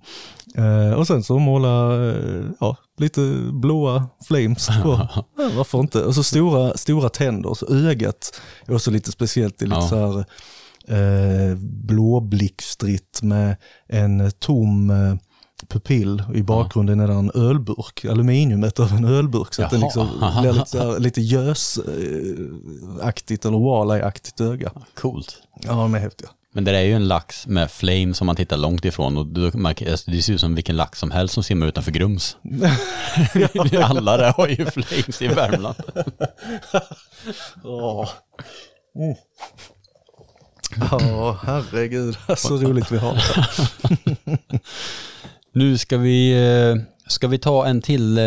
Eh, 0.55 0.93
och 0.99 1.07
sen 1.07 1.23
så 1.23 1.39
måla 1.39 2.05
eh, 2.09 2.43
ja, 2.59 2.75
lite 2.97 3.21
blåa 3.51 4.07
flames 4.27 4.67
på. 4.83 5.07
Ja, 5.37 5.49
varför 5.57 5.79
inte? 5.79 6.03
Och 6.03 6.15
så 6.15 6.23
stora, 6.23 6.77
stora 6.77 7.09
tänder, 7.09 7.53
så 7.53 7.65
ögat 7.75 8.41
är 8.67 8.75
också 8.75 8.91
lite 8.91 9.11
speciellt. 9.11 9.57
Det 9.59 9.65
är 9.65 9.67
lite 9.67 9.79
Ja. 9.81 9.87
så 9.89 9.95
här 10.13 10.25
eh, 10.87 11.55
blåblickstritt 11.57 13.19
med 13.21 13.55
en 13.87 14.31
tom 14.39 14.89
eh, 14.89 15.15
pupill. 15.67 16.23
I 16.35 16.43
bakgrunden 16.43 16.99
är 16.99 17.07
det 17.07 17.13
en 17.13 17.31
ölburk, 17.35 18.05
aluminiumet 18.05 18.79
av 18.79 18.91
en 18.91 19.05
ölburk. 19.05 19.53
Så 19.53 19.63
att 19.63 19.71
det 19.71 19.77
liksom 19.77 20.07
blir 20.41 20.53
lite, 20.53 20.99
lite 21.03 21.21
gösaktigt 21.21 21.85
eller 23.45 23.57
walleye-aktigt 23.57 24.41
öga. 24.41 24.71
Coolt. 24.93 25.41
Ja, 25.61 25.71
de 25.71 25.95
är 25.95 25.99
häftiga. 25.99 26.29
Men 26.55 26.63
det 26.63 26.77
är 26.77 26.81
ju 26.81 26.93
en 26.93 27.07
lax 27.07 27.47
med 27.47 27.71
flame 27.71 28.13
som 28.13 28.27
man 28.27 28.35
tittar 28.35 28.57
långt 28.57 28.85
ifrån 28.85 29.17
och 29.17 29.27
alltså, 29.81 30.11
det 30.11 30.21
ser 30.21 30.33
ut 30.33 30.41
som 30.41 30.55
vilken 30.55 30.75
lax 30.75 30.99
som 30.99 31.11
helst 31.11 31.33
som 31.33 31.43
simmar 31.43 31.67
utanför 31.67 31.91
Grums. 31.91 32.37
Alla 33.83 34.17
där 34.17 34.33
har 34.33 34.47
ju 34.47 34.65
flames 34.65 35.21
i 35.21 35.27
Värmland. 35.27 35.75
Ja, 37.63 38.09
mm. 38.95 39.15
Ja, 40.91 41.37
herregud, 41.43 42.17
så 42.37 42.57
roligt 42.57 42.91
vi 42.91 42.97
har. 42.97 43.17
Nu 45.53 45.77
ska 45.77 45.97
vi, 45.97 46.31
eh, 46.33 46.75
ska 47.07 47.27
vi 47.27 47.37
ta 47.37 47.65
en 47.65 47.81
till 47.81 48.17
eh, 48.17 48.23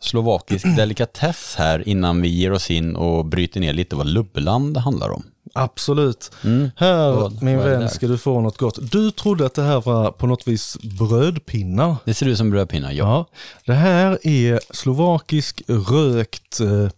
slovakisk 0.00 0.64
delikatess 0.76 1.54
här 1.58 1.88
innan 1.88 2.22
vi 2.22 2.28
ger 2.28 2.52
oss 2.52 2.70
in 2.70 2.96
och 2.96 3.24
bryter 3.26 3.60
ner 3.60 3.72
lite 3.72 3.96
vad 3.96 4.06
lubbeland 4.06 4.76
handlar 4.76 5.10
om. 5.10 5.22
Absolut. 5.54 6.30
Mm. 6.44 6.70
Här, 6.76 7.10
Vad- 7.12 7.42
min 7.42 7.56
vad 7.56 7.66
vän, 7.66 7.88
ska 7.90 8.06
du 8.06 8.18
få 8.18 8.40
något 8.40 8.58
gott. 8.58 8.78
Du 8.92 9.10
trodde 9.10 9.46
att 9.46 9.54
det 9.54 9.62
här 9.62 9.80
var 9.80 10.10
på 10.10 10.26
något 10.26 10.48
vis 10.48 10.76
brödpinnar. 10.98 11.96
Det 12.04 12.14
ser 12.14 12.26
ut 12.26 12.38
som 12.38 12.50
brödpinnar, 12.50 12.92
ja. 12.92 13.04
Ja, 13.04 13.26
det 13.66 13.72
här 13.74 14.18
är 14.26 14.60
slovakisk 14.74 15.62
rökt 15.68 16.60
eh, 16.60 16.88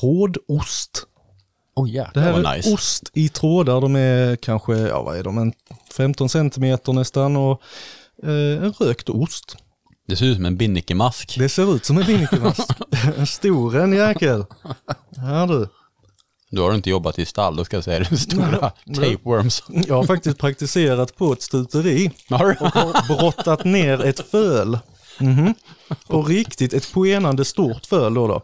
trådost. 0.00 1.06
Oh, 1.76 1.86
Det 1.86 1.92
jäklar 1.92 2.22
här 2.22 2.32
vad 2.32 2.46
är 2.46 2.56
nice. 2.56 2.74
ost 2.74 3.10
i 3.14 3.28
trådar, 3.28 3.80
de 3.80 3.96
är 3.96 4.36
kanske, 4.36 4.72
ja 4.76 5.02
vad 5.02 5.16
är 5.16 5.22
de, 5.22 5.38
en 5.38 5.52
15 5.96 6.28
centimeter 6.28 6.92
nästan 6.92 7.36
och 7.36 7.62
eh, 8.22 8.64
en 8.64 8.72
rökt 8.72 9.08
ost. 9.08 9.56
Det 10.08 10.16
ser 10.16 10.26
ut 10.26 10.36
som 10.36 10.46
en 10.46 10.56
binnikemask. 10.56 11.38
Det 11.38 11.48
ser 11.48 11.76
ut 11.76 11.84
som 11.84 11.98
en 11.98 12.06
binnikemask. 12.06 12.68
en 13.16 13.26
stor 13.26 13.76
en 13.76 13.92
jäkel. 13.92 14.44
Här 15.16 15.46
du. 15.46 15.68
Du 16.50 16.60
har 16.60 16.74
inte 16.74 16.90
jobbat 16.90 17.18
i 17.18 17.24
stall, 17.26 17.56
då 17.56 17.64
ska 17.64 17.76
jag 17.76 17.84
säga 17.84 17.98
det 17.98 18.16
stora 18.16 18.70
tapeworms. 18.94 19.62
Jag 19.68 19.94
har 19.94 20.04
faktiskt 20.04 20.38
praktiserat 20.38 21.16
på 21.16 21.32
ett 21.32 21.42
stuteri 21.42 22.10
och 22.30 22.38
har 22.38 23.06
brottat 23.16 23.64
ner 23.64 24.04
ett 24.04 24.30
föl. 24.30 24.78
Mhm. 25.20 25.54
På 26.06 26.22
riktigt, 26.22 26.72
ett 26.72 26.84
skenande 26.84 27.44
stort 27.44 27.86
föl 27.86 28.14
då, 28.14 28.26
då. 28.28 28.42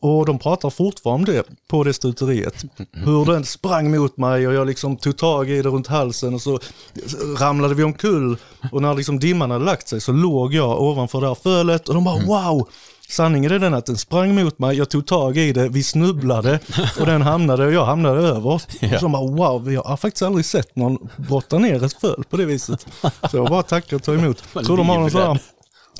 Och 0.00 0.26
de 0.26 0.38
pratar 0.38 0.70
fortfarande 0.70 1.32
om 1.32 1.36
det 1.36 1.44
på 1.68 1.84
det 1.84 1.92
stuteriet. 1.92 2.64
Hur 2.92 3.24
den 3.24 3.44
sprang 3.44 3.90
mot 3.90 4.16
mig 4.16 4.48
och 4.48 4.54
jag 4.54 4.66
liksom 4.66 4.96
tog 4.96 5.16
tag 5.16 5.50
i 5.50 5.62
det 5.62 5.68
runt 5.68 5.86
halsen 5.86 6.34
och 6.34 6.42
så 6.42 6.58
ramlade 7.38 7.74
vi 7.74 7.82
omkull. 7.82 8.36
Och 8.72 8.82
när 8.82 8.94
liksom 8.94 9.18
dimman 9.18 9.50
hade 9.50 9.64
lagt 9.64 9.88
sig 9.88 10.00
så 10.00 10.12
låg 10.12 10.54
jag 10.54 10.82
ovanför 10.82 11.20
det 11.20 11.26
här 11.26 11.34
fölet 11.34 11.88
och 11.88 11.94
de 11.94 12.04
bara 12.04 12.24
wow. 12.26 12.68
Sanningen 13.08 13.52
är 13.52 13.58
den 13.58 13.74
att 13.74 13.86
den 13.86 13.96
sprang 13.96 14.34
mot 14.34 14.58
mig, 14.58 14.76
jag 14.76 14.90
tog 14.90 15.06
tag 15.06 15.36
i 15.36 15.52
det, 15.52 15.68
vi 15.68 15.82
snubblade 15.82 16.60
och 17.00 17.06
den 17.06 17.22
hamnade 17.22 17.66
och 17.66 17.72
jag 17.72 17.84
hamnade 17.84 18.20
över. 18.20 18.50
Och 18.54 19.00
så 19.00 19.08
bara 19.08 19.26
wow, 19.26 19.64
vi 19.64 19.76
har 19.76 19.96
faktiskt 19.96 20.22
aldrig 20.22 20.44
sett 20.44 20.76
någon 20.76 21.08
brotta 21.16 21.58
ner 21.58 21.84
ett 21.84 22.00
föl 22.00 22.24
på 22.30 22.36
det 22.36 22.44
viset. 22.44 22.86
Så 23.30 23.36
jag 23.36 23.48
bara 23.48 23.62
tackar 23.62 23.96
och 23.96 24.02
tar 24.02 24.14
emot. 24.14 24.44
Jag 24.54 24.64
tror 24.64 24.76
de 24.76 24.88
har 24.88 24.98
någon 24.98 25.10
sån 25.10 25.20
här 25.20 25.40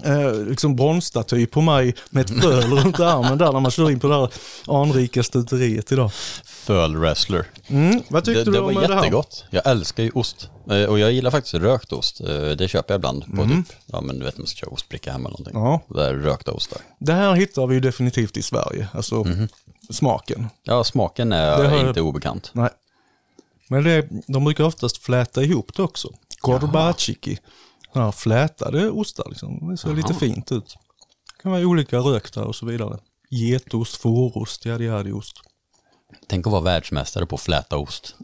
eh, 0.02 0.34
liksom 0.34 0.76
bronsstaty 0.76 1.46
på 1.46 1.60
mig 1.60 1.94
med 2.10 2.24
ett 2.24 2.40
föl 2.42 2.62
runt 2.78 3.00
armen 3.00 3.38
där 3.38 3.52
när 3.52 3.60
man 3.60 3.70
kör 3.70 3.90
in 3.90 4.00
på 4.00 4.06
det 4.08 4.14
här 4.14 4.28
anrika 4.66 5.22
stuteriet 5.22 5.92
idag. 5.92 6.10
Föl 6.44 6.96
wrestler. 6.96 7.46
Mm, 7.66 8.02
vad 8.08 8.24
tyckte 8.24 8.40
Det, 8.40 8.44
du 8.44 8.50
det 8.52 8.60
om 8.60 8.74
var 8.74 8.82
det 8.88 8.94
här? 8.94 8.96
jättegott. 9.04 9.44
Jag 9.50 9.66
älskar 9.66 10.02
ju 10.02 10.10
ost. 10.14 10.48
Eh, 10.70 10.82
Och 10.84 10.98
jag 10.98 11.12
gillar 11.12 11.30
faktiskt 11.30 11.54
rökt 11.54 11.92
ost. 11.92 12.20
Eh, 12.20 12.26
Det 12.50 12.68
köper 12.68 12.94
jag 12.94 12.98
ibland 12.98 13.24
på 13.36 13.42
Mm. 13.42 13.64
typ, 13.64 13.76
ja 13.86 14.00
men 14.00 14.18
du 14.18 14.24
vet 14.24 14.38
man 14.38 14.46
ska 14.46 14.56
köra 14.56 14.70
ostbricka 14.70 15.12
hemma 15.12 15.28
eller 15.28 15.38
någonting. 15.38 15.62
Ja. 15.88 15.94
Det 16.00 16.08
är 16.08 16.14
rökta 16.14 16.52
ostar. 16.52 16.78
Det 16.98 17.12
här 17.12 17.34
hittar 17.34 17.66
vi 17.66 17.74
ju 17.74 17.80
definitivt 17.80 18.36
i 18.36 18.42
Sverige, 18.42 18.88
alltså 18.92 19.26
smaken. 19.90 20.48
Ja, 20.62 20.84
smaken 20.84 21.32
är 21.32 21.62
Det 21.62 21.68
har 21.68 21.88
inte 21.88 22.00
obekant. 22.00 22.50
Nej. 22.52 22.68
Men 23.68 23.84
det, 23.84 24.08
de 24.26 24.44
brukar 24.44 24.64
oftast 24.64 24.98
fläta 24.98 25.42
ihop 25.42 25.70
det 25.76 25.82
också. 25.82 26.08
Gorbachiki. 27.92 27.98
Ja, 27.98 28.12
flätade 28.12 28.90
ostar 28.90 29.24
liksom. 29.28 29.70
Det 29.70 29.76
ser 29.76 29.94
lite 29.94 30.14
fint 30.14 30.52
ut. 30.52 30.76
Det 31.36 31.42
kan 31.42 31.52
vara 31.52 31.62
olika 31.62 31.98
rökta 31.98 32.44
och 32.44 32.56
så 32.56 32.66
vidare. 32.66 32.98
Getost, 33.30 33.96
fårost, 33.96 34.66
yadi 34.66 34.84
yadi 34.84 35.12
ost. 35.12 35.36
Tänk 36.26 36.46
att 36.46 36.52
vara 36.52 36.62
världsmästare 36.62 37.26
på 37.26 37.34
att 37.36 37.42
fläta 37.42 37.76
ost. 37.76 38.14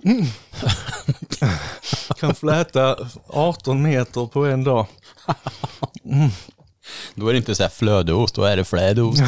Kan 2.19 2.35
fläta 2.35 3.09
18 3.27 3.83
meter 3.83 4.27
på 4.27 4.45
en 4.47 4.65
dag. 4.65 4.87
Då 7.15 7.29
är 7.29 7.33
det 7.33 7.39
inte 7.39 7.55
så 7.55 7.63
här 7.63 7.71
flödeost, 7.71 8.35
då 8.35 8.45
är 8.45 8.57
det 8.57 8.65
flädeost. 8.65 9.21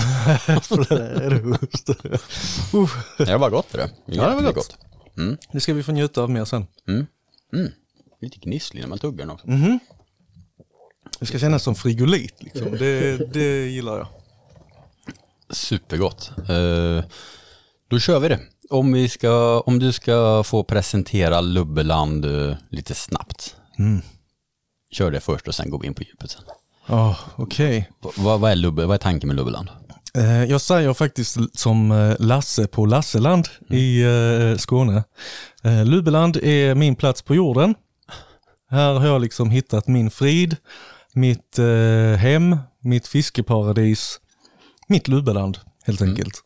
Uff. 2.73 3.17
det 3.19 3.37
var 3.37 3.51
gott 3.51 3.73
det. 3.73 3.91
Ja, 4.07 4.29
det 4.29 4.43
var 4.43 4.53
gott. 4.53 4.77
Mm. 5.17 5.37
Det 5.53 5.61
ska 5.61 5.75
vi 5.75 5.83
få 5.83 5.93
njuta 5.93 6.23
av 6.23 6.31
mer 6.31 6.45
sen. 6.45 6.67
Lite 8.21 8.39
gnisslig 8.39 8.81
när 8.81 8.89
man 8.89 8.99
tuggar 8.99 9.19
den 9.19 9.31
också. 9.31 9.47
Mm. 9.47 9.79
Det 11.19 11.27
ska 11.27 11.39
kännas 11.39 11.63
som 11.63 11.75
frigolit 11.75 12.35
liksom. 12.39 12.71
Det, 12.79 13.17
det 13.33 13.67
gillar 13.69 13.99
jag. 13.99 14.07
Supergott. 15.51 16.31
Eh, 16.39 17.05
då 17.91 17.99
kör 17.99 18.19
vi 18.21 18.29
det. 18.29 18.41
Om, 18.71 18.93
vi 18.93 19.09
ska, 19.09 19.61
om 19.61 19.79
du 19.79 19.93
ska 19.93 20.43
få 20.47 20.65
presentera 20.65 21.41
Lubbeland 21.41 22.25
eh, 22.25 22.57
lite 22.71 22.95
snabbt. 22.95 23.57
Mm. 23.79 24.01
Kör 24.91 25.11
det 25.11 25.21
först 25.21 25.49
och 25.49 25.55
sen 25.55 25.71
går 25.71 25.81
vi 25.81 25.87
in 25.87 25.95
på 25.95 26.03
djupet 26.03 26.31
sen. 26.31 26.43
Ja, 26.87 27.17
okej. 27.37 27.91
Va- 28.03 28.11
Vad, 28.17 28.41
vad, 28.41 28.51
är 28.51 28.57
Lubbe, 28.57 28.87
vad 28.87 28.95
är 28.95 28.99
tanken 28.99 29.27
med 29.29 29.37
Lubbeland? 29.37 29.69
Eh, 30.15 30.45
Jag 30.45 30.61
säger 30.61 30.95
faktiskt 30.95 31.37
som 31.59 32.15
Lasse 32.19 32.67
på 32.67 32.87
Lasseland 32.87 33.49
i 33.71 34.03
eh, 34.03 34.57
Skåne. 34.57 35.05
Eh, 35.63 35.85
Lubeland 35.85 36.37
är 36.37 36.75
min 36.75 36.97
plats 36.97 37.23
på 37.23 37.35
jorden. 37.35 37.75
Här 38.71 38.95
har 38.95 39.07
jag 39.07 39.21
liksom 39.21 39.51
hittat 39.51 39.87
min 39.87 40.11
frid, 40.11 40.57
mitt 41.19 41.59
eh, 41.59 42.17
hem, 42.19 42.57
mitt 42.81 43.07
fiskeparadis, 43.07 44.21
mitt 44.89 45.09
Lubeland 45.09 45.59
helt 45.85 46.03
enkelt. 46.03 46.45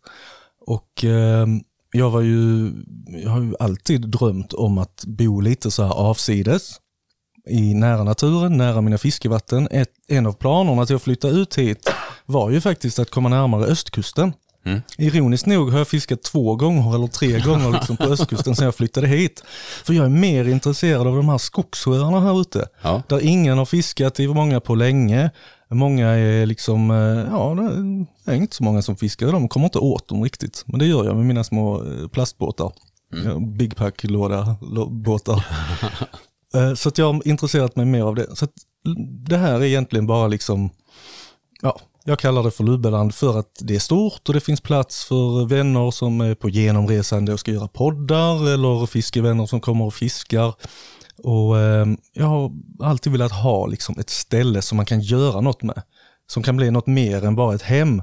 Och 0.67 1.05
eh, 1.05 1.47
jag 1.93 2.11
var 2.11 2.21
ju, 2.21 2.73
jag 3.07 3.31
har 3.31 3.41
ju 3.41 3.55
alltid 3.59 4.09
drömt 4.09 4.53
om 4.53 4.79
att 4.79 5.05
bo 5.07 5.41
lite 5.41 5.71
så 5.71 5.83
här 5.83 5.93
avsides 5.93 6.77
i 7.49 7.75
nära 7.75 8.05
naturen, 8.05 8.57
nära 8.57 8.81
mina 8.81 8.99
fiskevatten. 8.99 9.69
Ett, 9.71 9.93
en 10.09 10.27
av 10.27 10.33
planerna 10.33 10.87
till 10.87 10.97
att 10.97 11.03
flytta 11.03 11.29
ut 11.29 11.59
hit 11.59 11.91
var 12.27 12.51
ju 12.51 12.61
faktiskt 12.61 12.99
att 12.99 13.11
komma 13.11 13.29
närmare 13.29 13.65
östkusten. 13.65 14.33
Mm. 14.65 14.81
Ironiskt 14.99 15.47
nog 15.47 15.71
har 15.71 15.79
jag 15.79 15.89
fiskat 15.89 16.23
två 16.23 16.57
gånger 16.57 16.95
eller 16.95 17.07
tre 17.07 17.41
gånger 17.47 17.73
liksom 17.73 17.97
på 17.97 18.05
östkusten 18.05 18.57
sedan 18.57 18.65
jag 18.65 18.75
flyttade 18.75 19.07
hit. 19.07 19.45
För 19.85 19.95
jag 19.95 20.05
är 20.05 20.09
mer 20.09 20.49
intresserad 20.49 21.07
av 21.07 21.17
de 21.17 21.29
här 21.29 21.39
skogssjöarna 21.39 22.21
här 22.21 22.41
ute. 22.41 22.67
Ja. 22.83 23.03
Där 23.09 23.21
ingen 23.21 23.59
har 23.59 23.65
fiskat 23.67 24.21
i 24.21 24.29
många 24.29 24.61
på 24.61 24.75
länge. 24.75 25.31
Många 25.71 26.09
är 26.09 26.47
liksom, 26.47 26.91
eh, 26.91 26.97
ja 27.33 27.55
det 28.25 28.33
är 28.33 28.37
inte 28.37 28.57
så 28.57 28.63
många 28.65 28.83
som 28.83 28.97
fiskar 28.97 29.29
i 29.29 29.33
dem, 29.33 29.49
kommer 29.49 29.67
inte 29.67 29.79
åt 29.79 30.09
dem 30.09 30.23
riktigt. 30.25 30.65
Men 30.67 30.79
det 30.79 30.87
gör 30.87 31.05
jag 31.05 31.17
med 31.17 31.27
mina 31.27 31.45
små 31.45 31.85
eh, 31.85 32.09
plastbåtar. 32.09 32.73
Ja, 33.25 33.39
Big 33.39 33.77
pack-låda 33.77 34.57
lå- 34.61 34.91
båtar. 35.03 35.47
Eh, 36.55 36.75
Så 36.75 36.89
att 36.89 36.99
jag 36.99 37.13
har 37.13 37.29
intresserat 37.29 37.77
mig 37.77 37.87
mer 37.87 38.03
av 38.03 38.15
det. 38.15 38.37
Så 38.37 38.47
det 39.29 39.37
här 39.37 39.55
är 39.55 39.65
egentligen 39.65 40.07
bara 40.07 40.27
liksom, 40.29 40.71
ja, 41.63 41.81
jag 42.05 42.19
kallar 42.19 42.43
det 42.43 42.51
för 42.51 42.65
Lubeland 42.65 43.15
för 43.15 43.39
att 43.39 43.59
det 43.61 43.75
är 43.75 43.79
stort 43.79 44.29
och 44.29 44.35
det 44.35 44.41
finns 44.41 44.61
plats 44.61 45.05
för 45.05 45.47
vänner 45.47 45.91
som 45.91 46.21
är 46.21 46.35
på 46.35 46.49
genomresande 46.49 47.33
och 47.33 47.41
ska 47.41 47.51
göra 47.51 47.69
poddar 47.69 48.53
eller 48.55 48.87
fiskevänner 48.87 49.47
som 49.47 49.61
kommer 49.61 49.85
och 49.85 49.95
fiskar. 49.95 50.55
Och 51.23 51.59
eh, 51.59 51.87
jag 52.13 52.27
har 52.27 52.53
alltid 52.81 53.13
velat 53.13 53.33
ha 53.33 53.67
liksom 53.67 53.99
ett 53.99 54.11
ställe 54.11 54.63
som 54.63 54.77
man 54.77 54.87
kan 54.87 55.01
göra 55.01 55.41
något 55.41 55.63
med. 55.63 55.83
Som 56.27 56.43
kan 56.43 56.57
bli 56.57 56.71
något 56.71 56.87
mer 56.87 57.25
än 57.25 57.37
bara 57.37 57.55
ett 57.55 57.63
hem. 57.63 58.03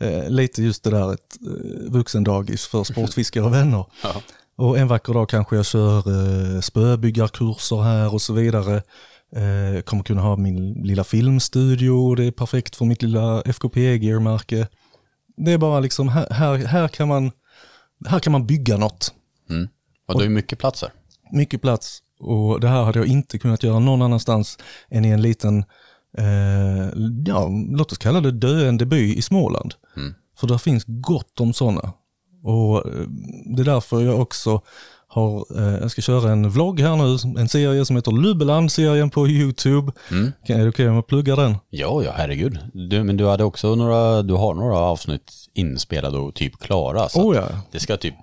Eh, 0.00 0.30
lite 0.30 0.62
just 0.62 0.84
det 0.84 0.90
där 0.90 1.12
ett 1.12 1.36
eh, 1.46 1.92
vuxendagis 1.92 2.66
för 2.66 2.84
sportfiskare 2.84 3.44
och 3.44 3.54
vänner. 3.54 3.84
Ja. 4.02 4.22
Och 4.58 4.78
en 4.78 4.88
vacker 4.88 5.14
dag 5.14 5.28
kanske 5.28 5.56
jag 5.56 5.66
kör 5.66 5.98
eh, 5.98 6.60
spöbyggarkurser 6.60 7.82
här 7.82 8.14
och 8.14 8.22
så 8.22 8.32
vidare. 8.32 8.82
Eh, 9.32 9.80
kommer 9.80 10.02
kunna 10.02 10.20
ha 10.22 10.36
min 10.36 10.72
lilla 10.72 11.04
filmstudio, 11.04 12.14
det 12.14 12.24
är 12.24 12.30
perfekt 12.30 12.76
för 12.76 12.84
mitt 12.84 13.02
lilla 13.02 13.42
FKP-gear-märke. 13.42 14.68
Det 15.36 15.52
är 15.52 15.58
bara 15.58 15.80
liksom, 15.80 16.08
här, 16.08 16.30
här, 16.30 16.56
här, 16.56 16.88
kan 16.88 17.08
man, 17.08 17.30
här 18.06 18.18
kan 18.18 18.32
man 18.32 18.46
bygga 18.46 18.76
något. 18.76 19.14
Mm. 19.50 19.68
Och 20.08 20.14
har 20.14 20.22
ju 20.22 20.28
mycket 20.28 20.58
platser. 20.58 20.92
Mycket 21.32 21.62
plats. 21.62 22.02
Och 22.20 22.60
det 22.60 22.68
här 22.68 22.82
hade 22.82 22.98
jag 22.98 23.08
inte 23.08 23.38
kunnat 23.38 23.62
göra 23.62 23.78
någon 23.78 24.02
annanstans 24.02 24.58
än 24.88 25.04
i 25.04 25.08
en 25.08 25.22
liten, 25.22 25.64
eh, 26.18 26.88
ja, 27.26 27.48
låt 27.70 27.92
oss 27.92 27.98
kalla 27.98 28.20
det 28.20 28.30
döende 28.30 28.86
by 28.86 29.16
i 29.16 29.22
Småland. 29.22 29.74
Mm. 29.96 30.14
För 30.38 30.46
där 30.46 30.58
finns 30.58 30.84
gott 30.86 31.40
om 31.40 31.52
sådana. 31.52 31.92
Och 32.42 32.86
eh, 32.86 33.06
det 33.56 33.62
är 33.62 33.64
därför 33.64 34.02
jag 34.02 34.20
också 34.20 34.62
har, 35.16 35.46
eh, 35.58 35.80
jag 35.80 35.90
ska 35.90 36.02
köra 36.02 36.32
en 36.32 36.50
vlogg 36.50 36.80
här 36.80 36.96
nu, 36.96 37.40
en 37.40 37.48
serie 37.48 37.84
som 37.84 37.96
heter 37.96 38.12
Lubeland-serien 38.12 39.10
på 39.10 39.28
YouTube. 39.28 39.92
Mm. 40.10 40.32
Kan, 40.46 40.60
är 40.60 40.62
det 40.62 40.68
okej 40.68 40.88
om 40.88 40.94
jag 40.94 41.06
pluggar 41.06 41.36
den? 41.36 41.56
Ja, 41.70 42.02
ja, 42.02 42.12
herregud. 42.16 42.58
Du, 42.72 43.04
men 43.04 43.16
du 43.16 43.26
hade 43.26 43.44
också 43.44 43.74
några, 43.74 44.22
du 44.22 44.34
har 44.34 44.54
några 44.54 44.78
avsnitt 44.78 45.32
inspelade 45.54 46.18
och 46.18 46.34
typ 46.34 46.58
klara. 46.58 47.08
Så 47.08 47.28
Oh 47.28 47.36
ja. 47.36 47.48
Det 47.70 47.80
ska 47.80 47.96
typ 47.96 48.14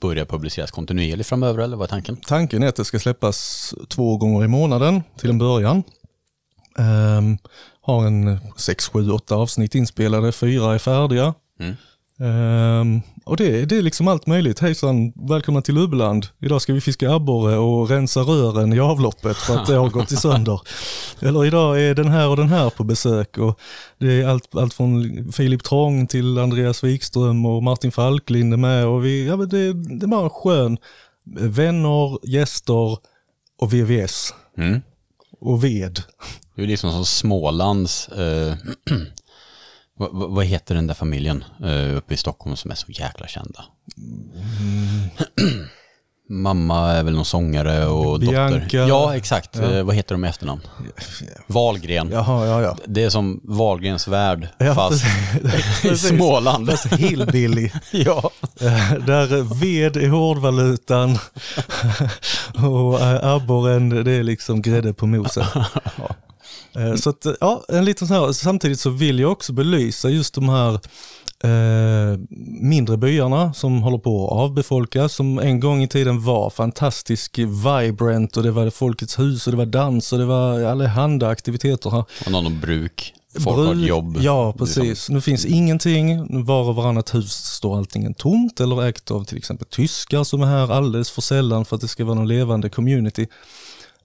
börja 0.00 0.26
publiceras 0.26 0.70
kontinuerligt 0.70 1.28
framöver, 1.28 1.62
eller 1.62 1.76
vad 1.76 1.84
är 1.84 1.90
tanken? 1.90 2.16
Tanken 2.16 2.62
är 2.62 2.68
att 2.68 2.76
det 2.76 2.84
ska 2.84 2.98
släppas 2.98 3.74
två 3.88 4.16
gånger 4.16 4.44
i 4.44 4.48
månaden 4.48 5.02
till 5.18 5.30
en 5.30 5.38
början. 5.38 5.82
Ehm, 6.78 7.38
har 7.80 8.06
en 8.06 8.38
6, 8.56 8.88
7, 8.88 9.10
8 9.10 9.34
avsnitt 9.34 9.74
inspelade, 9.74 10.32
fyra 10.32 10.74
är 10.74 10.78
färdiga. 10.78 11.34
Mm. 11.60 11.74
Ehm, 12.20 13.02
och 13.24 13.36
det, 13.36 13.64
det 13.64 13.76
är 13.76 13.82
liksom 13.82 14.08
allt 14.08 14.26
möjligt. 14.26 14.58
Hejsan, 14.58 15.12
välkomna 15.28 15.62
till 15.62 15.74
Lubeland. 15.74 16.26
Idag 16.40 16.62
ska 16.62 16.72
vi 16.72 16.80
fiska 16.80 17.10
abborre 17.10 17.56
och 17.56 17.90
rensa 17.90 18.20
rören 18.20 18.72
i 18.72 18.80
avloppet 18.80 19.36
för 19.36 19.56
att 19.56 19.66
det 19.66 19.74
har 19.74 19.88
gått 19.88 20.12
i 20.12 20.16
sönder. 20.16 20.60
Eller 21.20 21.44
idag 21.44 21.82
är 21.82 21.94
den 21.94 22.08
här 22.08 22.28
och 22.28 22.36
den 22.36 22.48
här 22.48 22.70
på 22.70 22.84
besök. 22.84 23.38
Och 23.38 23.60
det 23.98 24.12
är 24.12 24.28
allt, 24.28 24.54
allt 24.54 24.74
från 24.74 25.32
Filip 25.32 25.64
Trång 25.64 26.06
till 26.06 26.38
Andreas 26.38 26.84
Wikström 26.84 27.46
och 27.46 27.62
Martin 27.62 27.92
Falklind 27.92 28.52
är 28.52 28.56
med. 28.56 28.86
Och 28.86 29.04
vi, 29.04 29.26
ja, 29.26 29.36
men 29.36 29.48
det, 29.48 29.72
det 29.72 30.04
är 30.04 30.08
bara 30.08 30.30
skön 30.30 30.78
vänner, 31.36 32.28
gäster 32.28 32.98
och 33.58 33.72
VVS. 33.72 34.34
Mm. 34.58 34.80
Och 35.40 35.64
ved. 35.64 36.02
Du 36.54 36.62
är 36.62 36.66
liksom 36.66 36.92
som 36.92 37.04
Smålands, 37.04 38.08
eh, 38.08 38.54
vad, 40.12 40.44
heter 40.44 40.74
den 40.74 40.86
där 40.86 40.94
familjen 40.94 41.44
eh, 41.64 41.96
uppe 41.96 42.14
i 42.14 42.16
Stockholm 42.16 42.56
som 42.56 42.70
är 42.70 42.74
så 42.74 42.86
jäkla 42.88 43.26
kända? 43.26 43.64
Mamma 46.28 46.90
är 46.92 47.02
väl 47.02 47.14
någon 47.14 47.24
sångare 47.24 47.86
och 47.86 48.20
Bianca. 48.20 48.58
dotter. 48.58 48.88
Ja, 48.88 49.16
exakt. 49.16 49.58
Eh, 49.58 49.82
vad 49.82 49.94
heter 49.96 50.14
de 50.14 50.24
i 50.24 50.28
efternamn? 50.28 50.60
Wahlgren. 51.46 52.10
Jaha, 52.10 52.46
ja, 52.46 52.62
ja. 52.62 52.76
Det 52.86 53.02
är 53.04 53.10
som 53.10 53.40
Wahlgrens 53.44 54.08
värld, 54.08 54.48
Ja, 54.58 54.74
fast 54.74 55.04
i. 55.84 55.96
Småland. 55.96 56.70
Fast 56.70 56.86
hillbilly. 56.86 57.70
ja. 57.92 58.30
Eh, 58.60 58.92
Där 59.06 59.42
ved 59.60 59.96
är 59.96 60.08
hårdvalutan 60.08 61.18
och 62.54 63.00
eh, 63.00 63.24
abborren 63.34 64.04
det 64.04 64.12
är 64.12 64.22
liksom 64.22 64.62
grädde 64.62 64.94
på 64.94 65.06
moset. 65.06 65.46
Eh, 66.76 66.94
Så 66.94 67.10
att, 67.10 67.26
eh, 67.26 67.32
ja, 67.40 67.64
en 67.68 67.84
liten 67.84 68.08
sån 68.08 68.16
här, 68.16 68.32
samtidigt 68.32 68.80
så 68.80 68.90
vill 68.90 69.18
jag 69.18 69.32
också 69.32 69.52
belysa 69.52 70.10
just 70.10 70.34
de 70.34 70.48
här 70.48 70.80
eh, 71.44 72.18
mindre 72.60 72.96
byarna 72.96 73.52
som 73.54 73.82
håller 73.82 73.98
på 73.98 74.26
att 74.26 74.32
avbefolkas, 74.32 75.12
som 75.14 75.38
en 75.38 75.60
gång 75.60 75.82
i 75.82 75.88
tiden 75.88 76.24
var 76.24 76.50
fantastisk 76.50 77.38
vibrant 77.38 78.36
och 78.36 78.42
det 78.42 78.50
var 78.50 78.70
Folkets 78.70 79.18
hus 79.18 79.46
och 79.46 79.50
det 79.50 79.56
var 79.56 79.66
dans 79.66 80.12
och 80.12 80.18
det 80.18 80.24
var 80.24 80.62
allehanda 80.62 81.28
aktiviteter 81.28 81.90
här. 81.90 82.04
Och 82.26 82.32
någon 82.32 82.60
bruk. 82.60 83.14
Folk 83.38 83.56
har 83.56 83.74
ett 83.74 83.88
jobb. 83.88 84.16
Ja, 84.20 84.52
precis. 84.52 84.82
Liksom. 84.82 85.14
Nu 85.14 85.20
finns 85.20 85.44
ingenting. 85.44 86.26
Var 86.44 86.68
och 86.68 86.74
varannat 86.74 87.14
hus 87.14 87.32
står 87.32 87.76
antingen 87.76 88.14
tomt 88.14 88.60
eller 88.60 88.82
ägt 88.88 89.10
av 89.10 89.24
till 89.24 89.38
exempel 89.38 89.66
tyskar 89.70 90.24
som 90.24 90.42
är 90.42 90.46
här 90.46 90.72
alldeles 90.72 91.10
för 91.10 91.22
sällan 91.22 91.64
för 91.64 91.76
att 91.76 91.82
det 91.82 91.88
ska 91.88 92.04
vara 92.04 92.14
någon 92.14 92.28
levande 92.28 92.68
community. 92.68 93.26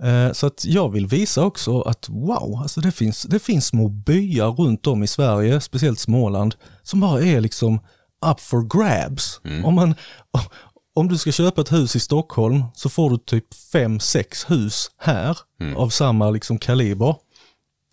Eh, 0.03 0.31
Så 0.31 0.47
att 0.47 0.65
jag 0.65 0.89
vill 0.89 1.07
visa 1.07 1.43
också 1.45 1.81
att 1.81 2.09
wow, 2.09 2.59
alltså 2.61 2.81
det 2.81 2.91
finns, 2.91 3.21
det 3.23 3.39
finns 3.39 3.65
små 3.67 3.87
byar 3.89 4.51
runt 4.51 4.87
om 4.87 5.03
i 5.03 5.07
Sverige, 5.07 5.61
speciellt 5.61 5.99
Småland, 5.99 6.55
som 6.83 6.99
bara 6.99 7.21
är 7.21 7.41
liksom 7.41 7.79
up 8.31 8.39
for 8.39 8.77
grabs. 8.77 9.39
Om, 9.65 9.75
man, 9.75 9.95
om 10.95 11.07
du 11.07 11.17
ska 11.17 11.31
köpa 11.31 11.61
ett 11.61 11.71
hus 11.71 11.95
i 11.95 11.99
Stockholm 11.99 12.63
så 12.75 12.89
får 12.89 13.09
du 13.09 13.17
typ 13.17 13.53
fem, 13.53 13.99
sex 13.99 14.49
hus 14.49 14.91
här 14.97 15.37
av 15.75 15.89
samma 15.89 16.29
liksom 16.29 16.57
kaliber. 16.57 17.15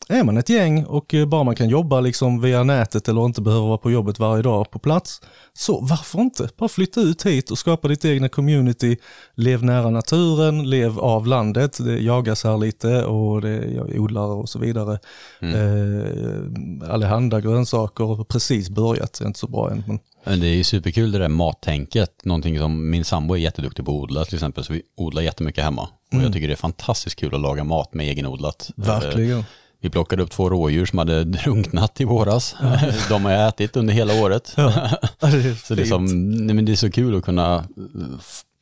Är 0.08 0.24
man 0.24 0.36
ett 0.36 0.48
gäng 0.48 0.84
och 0.84 1.14
eh, 1.14 1.26
bara 1.26 1.44
man 1.44 1.54
kan 1.54 1.68
jobba 1.68 2.00
liksom 2.00 2.40
via 2.40 2.62
nätet 2.62 3.08
eller 3.08 3.24
inte 3.24 3.42
behöver 3.42 3.66
vara 3.66 3.78
på 3.78 3.90
jobbet 3.90 4.18
varje 4.18 4.42
dag 4.42 4.70
på 4.70 4.78
plats, 4.78 5.20
så 5.52 5.80
varför 5.80 6.20
inte? 6.20 6.48
Bara 6.56 6.68
flytta 6.68 7.00
ut 7.00 7.26
hit 7.26 7.50
och 7.50 7.58
skapa 7.58 7.88
ditt 7.88 8.04
egna 8.04 8.28
community, 8.28 8.96
lev 9.34 9.64
nära 9.64 9.90
naturen, 9.90 10.70
lev 10.70 10.98
av 10.98 11.26
landet, 11.26 11.78
det 11.84 11.98
jagas 11.98 12.44
här 12.44 12.58
lite 12.58 13.04
och 13.04 13.40
det 13.40 13.64
jag 13.64 14.00
odlar 14.00 14.26
och 14.26 14.48
så 14.48 14.58
vidare. 14.58 14.98
Eh, 15.40 16.90
allehanda 16.92 17.40
grönsaker 17.40 18.04
har 18.04 18.24
precis 18.24 18.70
börjat, 18.70 19.12
det 19.18 19.24
är 19.24 19.26
inte 19.26 19.38
så 19.40 19.48
bra 19.48 19.70
än. 19.70 19.84
Men, 19.86 19.98
Men 20.24 20.40
det 20.40 20.46
är 20.46 20.54
ju 20.54 20.64
superkul 20.64 21.12
det 21.12 21.18
där 21.18 21.28
mattänket. 21.28 22.24
Någonting 22.24 22.58
som 22.58 22.90
min 22.90 23.04
sambo 23.04 23.34
är 23.34 23.38
jätteduktig 23.38 23.84
på 23.84 23.90
att 23.90 24.02
odla 24.02 24.24
till 24.24 24.34
exempel. 24.34 24.64
Så 24.64 24.72
vi 24.72 24.82
odlar 24.96 25.22
jättemycket 25.22 25.64
hemma. 25.64 25.88
Och 26.12 26.22
jag 26.22 26.32
tycker 26.32 26.48
det 26.48 26.54
är 26.54 26.56
fantastiskt 26.56 27.16
kul 27.16 27.34
att 27.34 27.40
laga 27.40 27.64
mat 27.64 27.94
med 27.94 28.06
egenodlat. 28.06 28.70
Eh, 28.78 28.84
verkligen. 28.84 29.44
Vi 29.84 29.90
plockade 29.90 30.22
upp 30.22 30.30
två 30.30 30.50
rådjur 30.50 30.86
som 30.86 30.98
hade 30.98 31.24
drunknat 31.44 32.00
i 32.00 32.04
våras. 32.04 32.54
De 33.08 33.24
har 33.24 33.32
jag 33.32 33.48
ätit 33.48 33.76
under 33.76 33.94
hela 33.94 34.22
året. 34.22 34.52
Ja, 34.56 34.72
det 35.20 35.26
är 35.26 35.54
Så 35.54 35.74
det 35.74 35.82
är, 35.82 35.84
fint. 35.84 35.88
som, 35.88 36.30
nej, 36.46 36.54
men 36.54 36.64
det 36.64 36.72
är 36.72 36.76
så 36.76 36.90
kul 36.90 37.16
att 37.16 37.24
kunna 37.24 37.56
eh, 37.56 37.62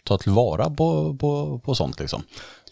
ta 0.04 0.18
tillvara 0.18 0.70
på, 0.70 1.16
på, 1.16 1.60
på 1.64 1.74
sånt 1.74 2.00
liksom. 2.00 2.22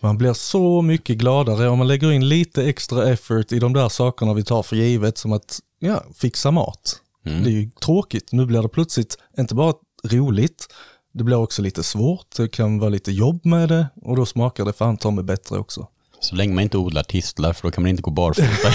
Man 0.01 0.18
blir 0.18 0.32
så 0.32 0.82
mycket 0.82 1.18
gladare 1.18 1.68
om 1.68 1.78
man 1.78 1.88
lägger 1.88 2.12
in 2.12 2.28
lite 2.28 2.64
extra 2.64 3.09
effort 3.09 3.53
i 3.53 3.59
de 3.59 3.72
där 3.72 3.88
sakerna 3.88 4.34
vi 4.34 4.44
tar 4.44 4.62
för 4.62 4.76
givet 4.76 5.18
som 5.18 5.32
att 5.32 5.59
ja, 5.78 6.05
fixa 6.14 6.51
mat. 6.51 6.96
Det 7.22 7.30
är 7.30 7.51
ju 7.51 7.70
tråkigt. 7.70 8.32
Nu 8.32 8.46
blir 8.46 8.62
det 8.62 8.68
plötsligt 8.68 9.18
inte 9.38 9.55
bara 9.55 9.74
roligt, 10.05 10.66
det 11.12 11.24
blir 11.24 11.36
också 11.36 11.62
lite 11.62 11.82
svårt, 11.82 12.36
det 12.36 12.48
kan 12.48 12.78
vara 12.78 12.90
lite 12.90 13.12
jobb 13.12 13.46
med 13.46 13.68
det 13.68 13.86
och 14.03 14.16
då 14.16 14.26
smakar 14.26 14.64
det 14.64 14.72
fan 14.72 14.96
ta 14.96 15.11
mig 15.11 15.24
bättre 15.24 15.59
också. 15.59 15.88
Så 16.21 16.37
länge 16.37 16.55
man 16.55 16.62
inte 16.62 16.79
odlar 16.79 17.03
tistlar 17.03 17.53
för 17.53 17.68
då 17.68 17.71
kan 17.71 17.83
man 17.83 17.91
inte 17.91 18.03
gå 18.03 18.11
barfota. 18.11 18.71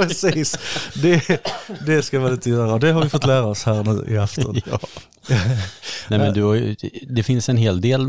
precis. 0.08 0.58
Det, 0.94 1.42
det 1.86 2.02
ska 2.02 2.20
man 2.20 2.32
inte 2.32 2.50
göra. 2.50 2.78
Det 2.78 2.92
har 2.92 3.02
vi 3.02 3.08
fått 3.08 3.26
lära 3.26 3.46
oss 3.46 3.64
här 3.64 3.84
nu 3.84 4.14
i 4.14 4.18
afton. 4.18 4.60
ja. 4.70 4.78
Nej 6.08 6.18
men 6.18 6.34
du 6.34 6.76
det 7.08 7.22
finns 7.22 7.48
en 7.48 7.56
hel 7.56 7.80
del, 7.80 8.08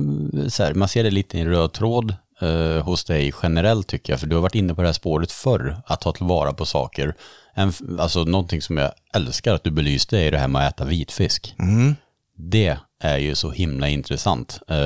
så 0.51 0.63
här, 0.63 0.73
man 0.73 0.87
ser 0.87 1.03
det 1.03 1.11
lite 1.11 1.37
i 1.37 1.41
en 1.41 1.47
röd 1.47 1.73
tråd 1.73 2.15
eh, 2.41 2.83
hos 2.83 3.05
dig 3.05 3.33
generellt 3.43 3.87
tycker 3.87 4.13
jag, 4.13 4.19
för 4.19 4.27
du 4.27 4.35
har 4.35 4.41
varit 4.41 4.55
inne 4.55 4.75
på 4.75 4.81
det 4.81 4.87
här 4.87 4.93
spåret 4.93 5.31
förr, 5.31 5.81
att 5.85 6.01
ta 6.01 6.11
tillvara 6.11 6.53
på 6.53 6.65
saker. 6.65 7.15
En, 7.53 7.73
alltså 7.99 8.23
någonting 8.23 8.61
som 8.61 8.77
jag 8.77 8.91
älskar 9.15 9.53
att 9.53 9.63
du 9.63 9.71
belyste 9.71 10.19
är 10.19 10.31
det 10.31 10.37
här 10.37 10.47
med 10.47 10.67
att 10.67 10.73
äta 10.73 10.85
vitfisk. 10.85 11.55
Mm. 11.59 11.95
Det 12.37 12.77
är 13.03 13.17
ju 13.17 13.35
så 13.35 13.51
himla 13.51 13.89
intressant. 13.89 14.59
Eh, 14.67 14.77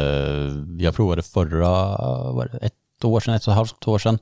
jag 0.79 0.95
provade 0.95 1.21
förra, 1.21 1.97
det 2.61 2.69
ett 3.03 3.05
år 3.13 3.19
sedan, 3.19 3.33
ett 3.33 3.47
och 3.47 3.53
ett 3.53 3.57
halvt 3.57 3.87
år 3.87 3.99
sedan, 3.99 4.19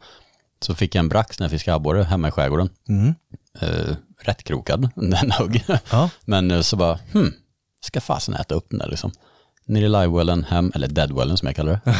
så 0.61 0.75
fick 0.75 0.95
jag 0.95 0.99
en 0.99 1.09
brax 1.09 1.39
när 1.39 1.45
jag 1.45 1.51
fiskade 1.51 1.75
abborre 1.75 2.03
hemma 2.03 2.27
i 2.27 2.31
skärgården. 2.31 2.69
Mm. 2.89 3.15
Eh, 3.59 3.95
rätt 4.21 4.43
krokad, 4.43 4.89
den 4.95 5.31
högg. 5.31 5.63
Ja. 5.91 6.09
Men 6.25 6.51
eh, 6.51 6.61
så 6.61 6.75
bara, 6.75 6.99
hmm, 7.13 7.33
ska 7.81 8.01
fasen 8.01 8.33
äta 8.33 8.55
upp 8.55 8.69
den 8.69 8.79
där 8.79 8.87
liksom. 8.87 9.11
Ner 9.65 9.81
i 9.81 9.89
livewellen, 9.89 10.43
hem, 10.43 10.71
eller 10.75 10.87
deadwellen 10.87 11.37
som 11.37 11.45
jag 11.45 11.55
kallar 11.55 11.79
det. 11.83 11.91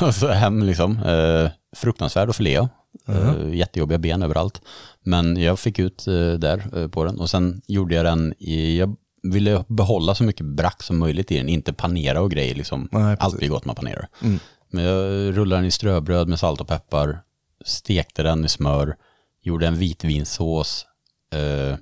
och 0.06 0.14
så 0.14 0.28
hem 0.28 0.62
liksom. 0.62 1.02
Eh, 1.02 1.50
fruktansvärd 1.76 2.28
att 2.28 2.36
filea. 2.36 2.68
Eh, 3.08 3.54
jättejobbiga 3.54 3.98
ben 3.98 4.22
överallt. 4.22 4.60
Men 5.02 5.36
jag 5.36 5.58
fick 5.58 5.78
ut 5.78 6.06
eh, 6.06 6.32
där 6.32 6.78
eh, 6.78 6.88
på 6.88 7.04
den 7.04 7.20
och 7.20 7.30
sen 7.30 7.62
gjorde 7.66 7.94
jag 7.94 8.04
den 8.04 8.34
i, 8.38 8.78
jag 8.78 8.96
ville 9.22 9.64
behålla 9.68 10.14
så 10.14 10.24
mycket 10.24 10.46
brack 10.46 10.82
som 10.82 10.98
möjligt 10.98 11.32
i 11.32 11.36
den, 11.36 11.48
inte 11.48 11.72
panera 11.72 12.20
och 12.20 12.30
grejer 12.30 12.54
liksom. 12.54 12.88
Nej. 12.92 13.16
Allt 13.20 13.38
blir 13.38 13.48
gott 13.48 13.64
man 13.64 13.74
panerar. 13.74 14.08
Mm. 14.22 14.38
Men 14.74 14.84
jag 14.84 15.36
rullade 15.36 15.60
den 15.60 15.68
i 15.68 15.70
ströbröd 15.70 16.28
med 16.28 16.38
salt 16.38 16.60
och 16.60 16.68
peppar, 16.68 17.22
stekte 17.64 18.22
den 18.22 18.44
i 18.44 18.48
smör, 18.48 18.96
gjorde 19.42 19.66
en 19.66 19.76
vitvinsås, 19.78 20.86
eh, 21.32 21.76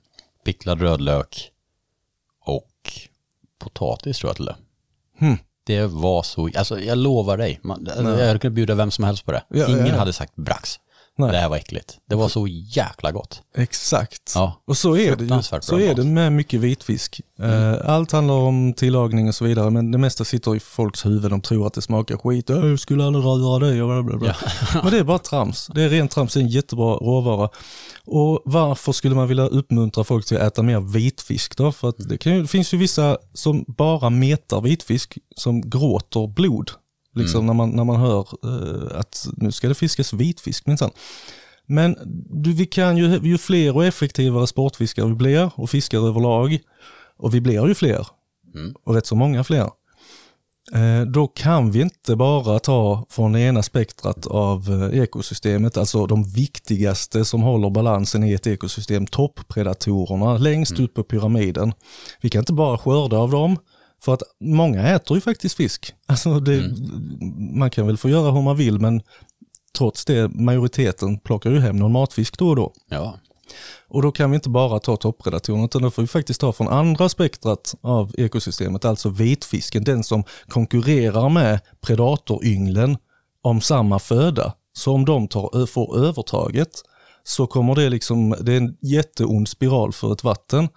picklad 0.45 0.81
rödlök 0.81 1.51
och 2.45 2.93
potatis 3.59 4.19
tror 4.19 4.29
jag 4.29 4.37
till 4.37 4.45
det. 4.45 4.57
Hmm. 5.19 5.39
Det 5.65 5.87
var 5.87 6.23
så, 6.23 6.51
alltså 6.57 6.81
jag 6.81 6.99
lovar 6.99 7.37
dig, 7.37 7.61
man, 7.63 7.89
jag 7.97 8.41
kunnat 8.41 8.55
bjuda 8.55 8.75
vem 8.75 8.91
som 8.91 9.05
helst 9.05 9.25
på 9.25 9.33
det. 9.33 9.43
Ja, 9.49 9.69
Ingen 9.69 9.87
ja. 9.87 9.97
hade 9.97 10.13
sagt 10.13 10.37
brax. 10.37 10.81
Det 11.31 11.39
här 11.39 11.49
var 11.49 11.57
äckligt. 11.57 11.99
Det 12.09 12.15
var 12.15 12.29
så 12.29 12.47
jäkla 12.49 13.13
gott. 13.13 13.43
Exakt. 13.57 14.33
Ja, 14.35 14.63
Och 14.67 14.77
så 14.77 14.97
är 14.97 15.17
det 15.17 15.25
ju. 15.25 15.43
Så 15.61 15.79
är 15.79 15.95
det 15.95 16.05
med 16.05 16.33
mycket 16.33 16.61
vitfisk. 16.61 17.21
Eh, 17.41 17.91
Allt 17.91 18.13
handlar 18.13 18.35
om 18.35 18.73
tillagning 18.77 19.29
och 19.29 19.35
så 19.35 19.45
vidare, 19.45 19.71
men 19.71 19.91
det 19.91 19.99
mesta 19.99 20.25
sitter 20.25 20.57
i 20.57 20.61
folks 20.61 21.07
huvud. 21.07 21.31
De 21.31 21.41
tror 21.41 21.67
att 21.67 21.75
det 21.75 21.83
smakar 21.83 22.17
skit. 22.17 22.51
"Äh, 22.51 22.57
Jag 22.67 22.81
skulle 22.81 23.05
aldrig 23.07 23.25
röra 23.25 23.59
det 23.59 23.83
och 23.83 23.89
bla 23.89 24.03
bla 24.03 24.17
bla. 24.19 24.37
Men 24.83 24.93
det 24.93 24.99
är 24.99 25.05
bara 25.05 25.19
trams. 25.19 25.71
Det 25.75 25.83
är 25.83 25.89
rent 25.89 26.11
trams. 26.11 26.35
Det 26.35 26.41
är 26.41 26.43
en 26.43 26.49
jättebra 26.49 26.95
råvara. 26.95 27.49
Och 28.05 28.43
varför 28.45 28.93
skulle 28.93 29.15
man 29.15 29.29
vilja 29.29 29.47
uppmuntra 29.47 30.05
folk 30.05 30.27
till 30.27 30.37
att 30.37 30.43
äta 30.43 30.63
mer 30.63 30.81
vitfisk 30.81 31.57
då? 31.57 31.73
För 31.73 31.95
det, 31.99 32.27
ju, 32.27 32.43
det 32.43 32.49
finns 32.49 32.75
ju 32.75 32.79
vissa 32.79 33.17
som 33.35 33.65
bara 33.69 34.11
metar 34.11 34.61
vitfisk, 34.61 35.19
som 35.37 35.71
gråter 35.71 36.27
blod. 36.27 36.71
Liksom 37.15 37.47
när, 37.47 37.55
man, 37.55 37.71
när 37.71 37.85
man 37.85 38.01
hör 38.01 38.27
eh, 38.45 38.99
att 38.99 39.29
nu 39.37 39.53
ska 39.53 39.69
det 39.69 39.75
fiskas 39.75 40.13
vitfisk 40.13 40.67
minsann. 40.67 40.91
Men 41.67 41.97
du, 42.31 42.53
vi 42.53 42.67
kan 42.67 42.97
ju, 42.97 43.21
ju 43.23 43.39
fler 43.39 43.77
och 43.77 43.85
effektivare 43.85 44.47
sportfiskare 44.47 45.07
vi 45.07 45.15
blir 45.15 45.51
och 45.55 45.71
fiskar 45.71 45.99
överlag, 46.09 46.59
och 47.17 47.35
vi 47.35 47.41
blir 47.41 47.67
ju 47.69 47.75
fler, 47.75 48.07
Mm. 48.55 48.75
och 48.85 48.95
rätt 48.95 49.07
så 49.07 49.15
många 49.15 49.45
fler, 49.45 49.71
eh, 50.73 51.07
då 51.07 51.27
kan 51.27 51.71
vi 51.71 51.81
inte 51.81 52.17
bara 52.17 52.59
ta 52.59 53.07
från 53.11 53.33
det 53.33 53.41
ena 53.41 53.63
spektrat 53.63 54.27
av 54.27 54.91
eh, 54.93 55.01
ekosystemet, 55.03 55.77
alltså 55.77 56.07
de 56.07 56.25
viktigaste 56.25 57.25
som 57.25 57.43
håller 57.43 57.71
balansen 57.71 58.25
i 58.25 58.33
ett 58.33 58.47
ekosystem, 58.47 59.07
topppredatorerna 59.07 60.39
längst 60.39 60.81
ut 60.81 60.95
på 60.95 61.03
pyramiden. 61.03 61.73
Vi 62.21 62.31
kan 62.31 62.39
inte 62.39 62.53
bara 62.53 62.79
skörda 62.79 63.17
av 63.17 63.31
dem, 63.31 63.57
för 64.05 64.15
att 64.15 64.23
många 64.41 64.89
äter 64.89 65.17
ju 65.17 65.21
faktiskt 65.21 65.57
fisk. 65.57 65.95
Alltså 66.07 66.41
det, 66.41 66.75
Man 67.55 67.71
kan 67.71 67.87
väl 67.87 67.97
få 67.97 68.09
göra 68.09 68.31
hur 68.31 68.43
man 68.43 68.57
vill, 68.57 68.79
men 68.79 69.03
trots 69.77 70.05
det, 70.05 70.29
majoriteten 70.29 71.19
plockar 71.19 71.51
ju 71.51 71.61
hem 71.61 71.77
någon 71.77 71.93
matfisk 71.93 72.39
då 72.39 72.49
och 72.49 72.57
då. 72.57 72.73
Ja. 72.89 73.15
Och 73.89 74.03
då 74.03 74.13
kan 74.13 74.31
vi 74.31 74.35
inte 74.35 74.49
bara 74.49 74.79
ta 74.79 74.97
toppredatorerna, 74.97 75.65
utan 75.65 75.83
då 75.83 75.91
får 75.91 76.03
vi 76.03 76.09
faktiskt 76.09 76.41
ta 76.41 76.53
från 76.53 76.69
andra 76.69 77.09
spektrat 77.09 77.75
av 77.81 78.15
ekosystemet, 78.19 78.85
alltså 78.85 79.09
vitfisken, 79.09 79.85
den 79.85 80.05
som 80.05 80.25
konkurrerar 80.49 81.29
med 81.29 81.61
predatorynglen 81.81 82.97
om 83.43 83.61
samma 83.61 83.99
föda. 83.99 84.53
Så 84.73 84.93
om 84.93 85.05
de 85.05 85.29
tar, 85.29 85.67
får 85.67 86.05
övertaget 86.05 86.71
så 87.25 87.47
kommer 87.47 87.75
det 87.75 87.89
liksom, 87.89 88.35
det 88.41 88.53
är 88.53 88.57
en 88.57 88.77
jätteond 88.81 89.49
spiral 89.49 89.93
för 89.93 90.13
ett 90.13 90.25
vatten. 90.25 90.69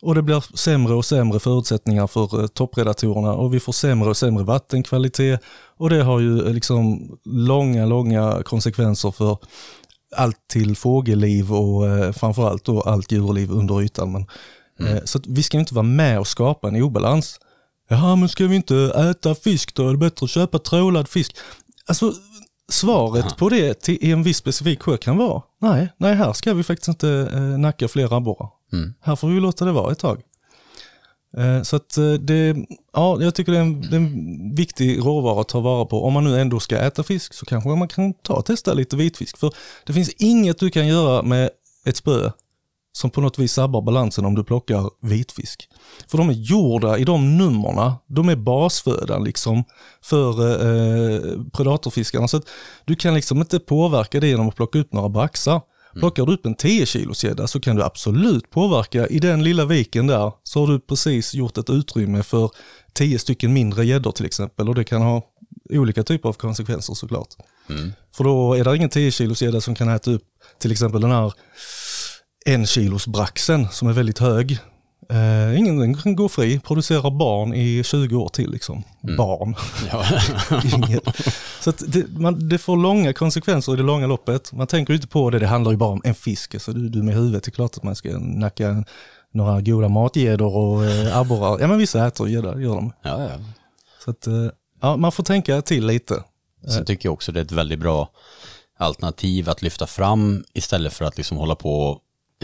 Och 0.00 0.14
det 0.14 0.22
blir 0.22 0.56
sämre 0.56 0.94
och 0.94 1.04
sämre 1.04 1.40
förutsättningar 1.40 2.06
för 2.06 2.40
eh, 2.40 2.46
toppredatorerna 2.46 3.32
och 3.32 3.54
vi 3.54 3.60
får 3.60 3.72
sämre 3.72 4.08
och 4.08 4.16
sämre 4.16 4.44
vattenkvalitet. 4.44 5.40
Och 5.76 5.90
det 5.90 6.02
har 6.02 6.20
ju 6.20 6.46
eh, 6.46 6.52
liksom 6.52 7.10
långa, 7.24 7.86
långa 7.86 8.42
konsekvenser 8.42 9.10
för 9.10 9.38
allt 10.16 10.48
till 10.48 10.76
fågelliv 10.76 11.52
och 11.52 11.88
eh, 11.88 12.12
framförallt 12.12 12.64
då 12.64 12.80
allt 12.80 13.12
djurliv 13.12 13.50
under 13.50 13.82
ytan. 13.82 14.12
Men, 14.12 14.26
eh, 14.88 15.04
så 15.04 15.20
vi 15.26 15.42
ska 15.42 15.58
inte 15.58 15.74
vara 15.74 15.82
med 15.82 16.20
och 16.20 16.28
skapa 16.28 16.68
en 16.68 16.82
obalans. 16.82 17.40
Jaha, 17.88 18.16
men 18.16 18.28
ska 18.28 18.46
vi 18.46 18.56
inte 18.56 18.76
äta 19.10 19.34
fisk 19.34 19.74
då? 19.74 19.88
Är 19.88 19.92
det 19.92 19.98
bättre 19.98 20.24
att 20.24 20.30
köpa 20.30 20.58
trålad 20.58 21.08
fisk? 21.08 21.36
Alltså, 21.86 22.12
svaret 22.72 23.36
på 23.36 23.48
det 23.48 23.74
till, 23.74 23.98
i 24.00 24.12
en 24.12 24.22
viss 24.22 24.36
specifik 24.36 24.82
sjö 24.82 24.96
kan 24.96 25.16
vara, 25.16 25.42
nej, 25.60 25.88
nej 25.96 26.14
här 26.14 26.32
ska 26.32 26.54
vi 26.54 26.62
faktiskt 26.62 26.88
inte 26.88 27.30
eh, 27.32 27.40
nacka 27.40 27.88
fler 27.88 28.16
abborrar. 28.16 28.48
Mm. 28.72 28.94
Här 29.00 29.16
får 29.16 29.28
vi 29.28 29.40
låta 29.40 29.64
det 29.64 29.72
vara 29.72 29.92
ett 29.92 29.98
tag. 29.98 30.22
Eh, 31.36 31.62
Så 31.62 31.76
att 31.76 31.96
eh, 31.98 32.12
det, 32.12 32.56
ja, 32.92 33.22
jag 33.22 33.34
tycker 33.34 33.52
det 33.52 33.58
är, 33.58 33.62
en, 33.62 33.80
det 33.80 33.96
är 33.96 34.00
en 34.00 34.54
viktig 34.54 34.98
råvara 34.98 35.40
att 35.40 35.48
ta 35.48 35.60
vara 35.60 35.84
på. 35.84 36.04
Om 36.04 36.12
man 36.12 36.24
nu 36.24 36.40
ändå 36.40 36.60
ska 36.60 36.78
äta 36.78 37.02
fisk 37.02 37.34
så 37.34 37.46
kanske 37.46 37.68
man 37.68 37.88
kan 37.88 38.14
ta 38.14 38.34
och 38.34 38.44
testa 38.46 38.74
lite 38.74 38.96
vitfisk. 38.96 39.38
För 39.38 39.52
det 39.86 39.92
finns 39.92 40.10
inget 40.10 40.58
du 40.58 40.70
kan 40.70 40.86
göra 40.86 41.22
med 41.22 41.50
ett 41.86 41.96
spö 41.96 42.30
som 42.96 43.10
på 43.10 43.20
något 43.20 43.38
vis 43.38 43.52
sabbar 43.52 43.82
balansen 43.82 44.24
om 44.24 44.34
du 44.34 44.44
plockar 44.44 44.90
vitfisk. 45.00 45.68
För 46.08 46.18
de 46.18 46.28
är 46.28 46.34
gjorda 46.34 46.98
i 46.98 47.04
de 47.04 47.38
nummerna, 47.38 47.96
de 48.06 48.28
är 48.28 48.36
basfödan 48.36 49.24
liksom 49.24 49.64
för 50.02 50.40
eh, 50.40 51.42
predatorfiskarna. 51.52 52.28
Så 52.28 52.36
att 52.36 52.48
du 52.84 52.96
kan 52.96 53.14
liksom 53.14 53.38
inte 53.38 53.58
påverka 53.58 54.20
det 54.20 54.28
genom 54.28 54.48
att 54.48 54.56
plocka 54.56 54.78
upp 54.78 54.92
några 54.92 55.08
braxar. 55.08 55.60
Plockar 55.94 56.26
du 56.26 56.34
upp 56.34 56.46
en 56.46 56.54
10 56.54 56.86
kilos 56.86 57.24
gädda 57.24 57.46
så 57.46 57.60
kan 57.60 57.76
du 57.76 57.82
absolut 57.82 58.50
påverka 58.50 59.06
i 59.06 59.18
den 59.18 59.44
lilla 59.44 59.64
viken 59.64 60.06
där 60.06 60.32
så 60.42 60.60
har 60.60 60.66
du 60.72 60.80
precis 60.80 61.34
gjort 61.34 61.58
ett 61.58 61.70
utrymme 61.70 62.22
för 62.22 62.50
10 62.92 63.18
stycken 63.18 63.52
mindre 63.52 63.84
gäddor 63.84 64.12
till 64.12 64.26
exempel 64.26 64.68
och 64.68 64.74
det 64.74 64.84
kan 64.84 65.02
ha 65.02 65.22
olika 65.70 66.02
typer 66.02 66.28
av 66.28 66.32
konsekvenser 66.32 66.94
såklart. 66.94 67.28
Mm. 67.70 67.92
För 68.16 68.24
då 68.24 68.54
är 68.54 68.64
det 68.64 68.76
ingen 68.76 68.88
10 68.88 69.10
kilos 69.10 69.42
gädda 69.42 69.60
som 69.60 69.74
kan 69.74 69.88
äta 69.88 70.10
upp 70.10 70.22
till 70.58 70.72
exempel 70.72 71.00
den 71.00 71.10
här 71.10 71.32
en 72.44 72.66
kilos 72.66 73.06
braxen 73.06 73.68
som 73.68 73.88
är 73.88 73.92
väldigt 73.92 74.18
hög. 74.18 74.58
Eh, 75.10 75.58
ingen 75.58 75.94
kan 75.94 76.16
gå 76.16 76.28
fri, 76.28 76.60
producera 76.60 77.10
barn 77.10 77.54
i 77.54 77.82
20 77.84 78.16
år 78.16 78.28
till 78.28 78.50
liksom. 78.50 78.82
Barn. 79.00 79.54
Ja. 79.92 80.04
Så 81.60 81.72
det, 81.86 82.18
man, 82.18 82.48
det 82.48 82.58
får 82.58 82.76
långa 82.76 83.12
konsekvenser 83.12 83.72
i 83.72 83.76
det 83.76 83.82
långa 83.82 84.06
loppet. 84.06 84.52
Man 84.52 84.66
tänker 84.66 84.94
inte 84.94 85.06
på 85.06 85.30
det, 85.30 85.38
det 85.38 85.46
handlar 85.46 85.70
ju 85.70 85.76
bara 85.76 85.90
om 85.90 86.00
en 86.04 86.14
fisk. 86.14 86.60
Så 86.60 86.72
du, 86.72 86.88
du 86.88 87.02
med 87.02 87.14
huvudet, 87.14 87.44
det 87.44 87.48
är 87.48 87.52
klart 87.52 87.76
att 87.76 87.82
man 87.82 87.96
ska 87.96 88.18
nacka 88.18 88.84
några 89.32 89.60
goda 89.60 89.88
matgäddor 89.88 90.56
och 90.56 90.84
eh, 90.84 91.18
abborrar. 91.18 91.60
Ja 91.60 91.66
men 91.66 91.78
vissa 91.78 92.06
äter 92.06 92.28
gädda, 92.28 92.60
gör 92.60 92.74
de. 92.74 92.92
ja, 93.02 93.22
ja. 93.22 93.30
Så 94.04 94.10
att, 94.10 94.26
eh, 94.26 94.46
ja, 94.80 94.96
man 94.96 95.12
får 95.12 95.22
tänka 95.22 95.62
till 95.62 95.86
lite. 95.86 96.22
Sen 96.68 96.84
tycker 96.84 97.06
jag 97.06 97.12
också 97.12 97.32
det 97.32 97.40
är 97.40 97.44
ett 97.44 97.52
väldigt 97.52 97.78
bra 97.78 98.08
alternativ 98.78 99.50
att 99.50 99.62
lyfta 99.62 99.86
fram 99.86 100.44
istället 100.54 100.92
för 100.92 101.04
att 101.04 101.16
liksom 101.16 101.36
hålla 101.36 101.54
på 101.54 102.00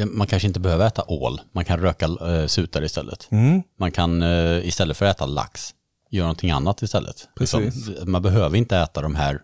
man 0.07 0.27
kanske 0.27 0.49
inte 0.49 0.61
behöver 0.61 0.87
äta 0.87 1.05
ål, 1.07 1.41
man 1.53 1.65
kan 1.65 1.81
röka 1.81 2.07
eh, 2.07 2.47
sutare 2.47 2.85
istället. 2.85 3.29
Mm. 3.31 3.63
Man 3.79 3.93
kan 3.93 4.23
eh, 4.23 4.67
istället 4.67 4.97
för 4.97 5.07
att 5.07 5.17
äta 5.17 5.27
lax 5.27 5.75
göra 6.11 6.27
någonting 6.27 6.51
annat 6.51 6.83
istället. 6.83 7.29
Precis. 7.39 7.87
Liksom, 7.87 8.13
man 8.13 8.23
behöver 8.23 8.57
inte 8.57 8.77
äta 8.77 9.03
de 9.03 9.15
här 9.15 9.41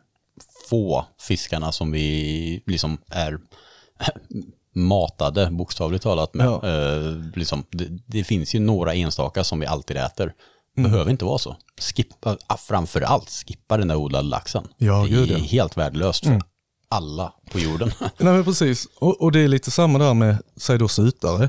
få 0.71 1.07
fiskarna 1.21 1.73
som 1.73 1.93
vi 1.93 2.63
liksom 2.67 2.99
är 3.11 3.39
matade 4.75 5.51
bokstavligt 5.51 6.03
talat 6.03 6.35
med. 6.35 6.47
Ja. 6.47 6.69
Eh, 6.69 7.15
liksom, 7.35 7.65
det, 7.71 7.89
det 8.07 8.25
finns 8.25 8.55
ju 8.55 8.61
några 8.61 8.95
enstaka 8.95 9.45
som 9.45 9.61
vi 9.61 9.67
alltid 9.67 9.97
äter. 9.97 10.33
Behöver 10.77 11.11
inte 11.11 11.25
vara 11.25 11.39
så. 11.39 11.57
Skippa, 11.81 12.37
ah, 12.47 12.57
framför 12.57 13.01
allt, 13.01 13.31
skippa 13.31 13.77
den 13.77 13.89
där 13.89 13.97
odlade 13.97 14.29
laxen. 14.29 14.69
Ja, 14.77 15.03
det 15.03 15.09
gud, 15.09 15.31
är 15.31 15.39
ja. 15.39 15.45
helt 15.45 15.77
värdelöst 15.77 16.25
för 16.25 16.41
alla 16.89 17.33
på 17.53 17.59
jorden. 17.59 17.91
Nej 18.01 18.33
men 18.35 18.45
precis, 18.45 18.89
och, 18.99 19.23
och 19.23 19.33
det 19.33 19.41
är 19.41 19.49
lite 19.49 19.71
samma 19.71 19.99
där 19.99 20.15
med, 20.15 20.37
säg 20.57 20.79
då 20.79 20.89
sutare. 20.89 21.49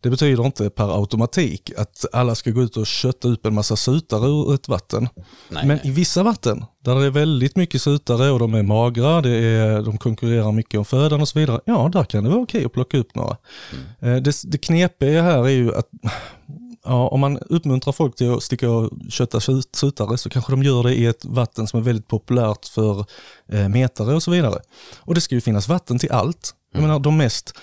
Det 0.00 0.10
betyder 0.10 0.46
inte 0.46 0.70
per 0.70 0.98
automatik 1.00 1.70
att 1.76 2.04
alla 2.12 2.34
ska 2.34 2.50
gå 2.50 2.62
ut 2.62 2.76
och 2.76 2.86
kötta 2.86 3.28
upp 3.28 3.46
en 3.46 3.54
massa 3.54 3.76
sutare 3.76 4.26
ur 4.28 4.54
ett 4.54 4.68
vatten. 4.68 5.08
Nej, 5.48 5.66
Men 5.66 5.76
nej. 5.76 5.80
i 5.84 5.90
vissa 5.90 6.22
vatten, 6.22 6.64
där 6.84 6.94
det 6.94 7.06
är 7.06 7.10
väldigt 7.10 7.56
mycket 7.56 7.82
sutare 7.82 8.30
och 8.30 8.38
de 8.38 8.54
är 8.54 8.62
magra, 8.62 9.20
det 9.20 9.30
är, 9.30 9.82
de 9.82 9.98
konkurrerar 9.98 10.52
mycket 10.52 10.78
om 10.78 10.84
födan 10.84 11.20
och 11.20 11.28
så 11.28 11.38
vidare, 11.38 11.60
ja 11.64 11.90
där 11.92 12.04
kan 12.04 12.24
det 12.24 12.30
vara 12.30 12.40
okej 12.42 12.64
att 12.64 12.72
plocka 12.72 12.98
upp 12.98 13.14
några. 13.14 13.36
Mm. 13.72 14.14
Eh, 14.16 14.22
Det, 14.22 14.42
det 14.44 14.58
knepiga 14.58 15.22
här 15.22 15.44
är 15.44 15.48
ju 15.48 15.74
att 15.74 15.88
ja, 16.84 17.08
om 17.08 17.20
man 17.20 17.38
uppmuntrar 17.38 17.92
folk 17.92 18.16
till 18.16 18.32
att 18.34 18.42
sticka 18.42 18.70
och 18.70 18.90
kötta 19.10 19.40
sut- 19.40 19.76
sutare 19.76 20.18
så 20.18 20.30
kanske 20.30 20.52
de 20.52 20.62
gör 20.62 20.82
det 20.82 20.94
i 20.94 21.06
ett 21.06 21.24
vatten 21.24 21.66
som 21.66 21.80
är 21.80 21.84
väldigt 21.84 22.08
populärt 22.08 22.66
för 22.66 23.04
eh, 23.52 23.68
metare 23.68 24.14
och 24.14 24.22
så 24.22 24.30
vidare. 24.30 24.60
Och 24.98 25.14
det 25.14 25.20
ska 25.20 25.34
ju 25.34 25.40
finnas 25.40 25.68
vatten 25.68 25.98
till 25.98 26.12
allt. 26.12 26.54
Jag 26.72 26.78
Mm. 26.78 26.88
menar 26.88 27.00
de 27.00 27.16
mest 27.16 27.54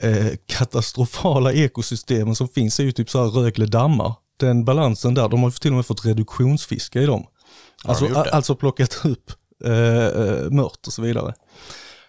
eh, 0.00 0.26
katastrofala 0.46 1.52
ekosystemen 1.52 2.34
som 2.34 2.48
finns 2.48 2.80
är 2.80 2.84
ju 2.84 2.92
typ 2.92 3.10
så 3.10 3.22
här 3.24 3.30
Rögle 3.30 3.66
dammar. 3.66 4.14
Den 4.36 4.64
balansen 4.64 5.14
där, 5.14 5.28
de 5.28 5.42
har 5.42 5.50
till 5.50 5.70
och 5.70 5.76
med 5.76 5.86
fått 5.86 6.04
reduktionsfiska 6.04 7.02
i 7.02 7.06
dem. 7.06 7.26
Alltså, 7.84 8.06
alltså 8.32 8.54
plockat 8.56 9.00
upp 9.04 9.32
eh, 9.64 9.72
eh, 10.06 10.50
mört 10.50 10.86
och 10.86 10.92
så 10.92 11.02
vidare. 11.02 11.34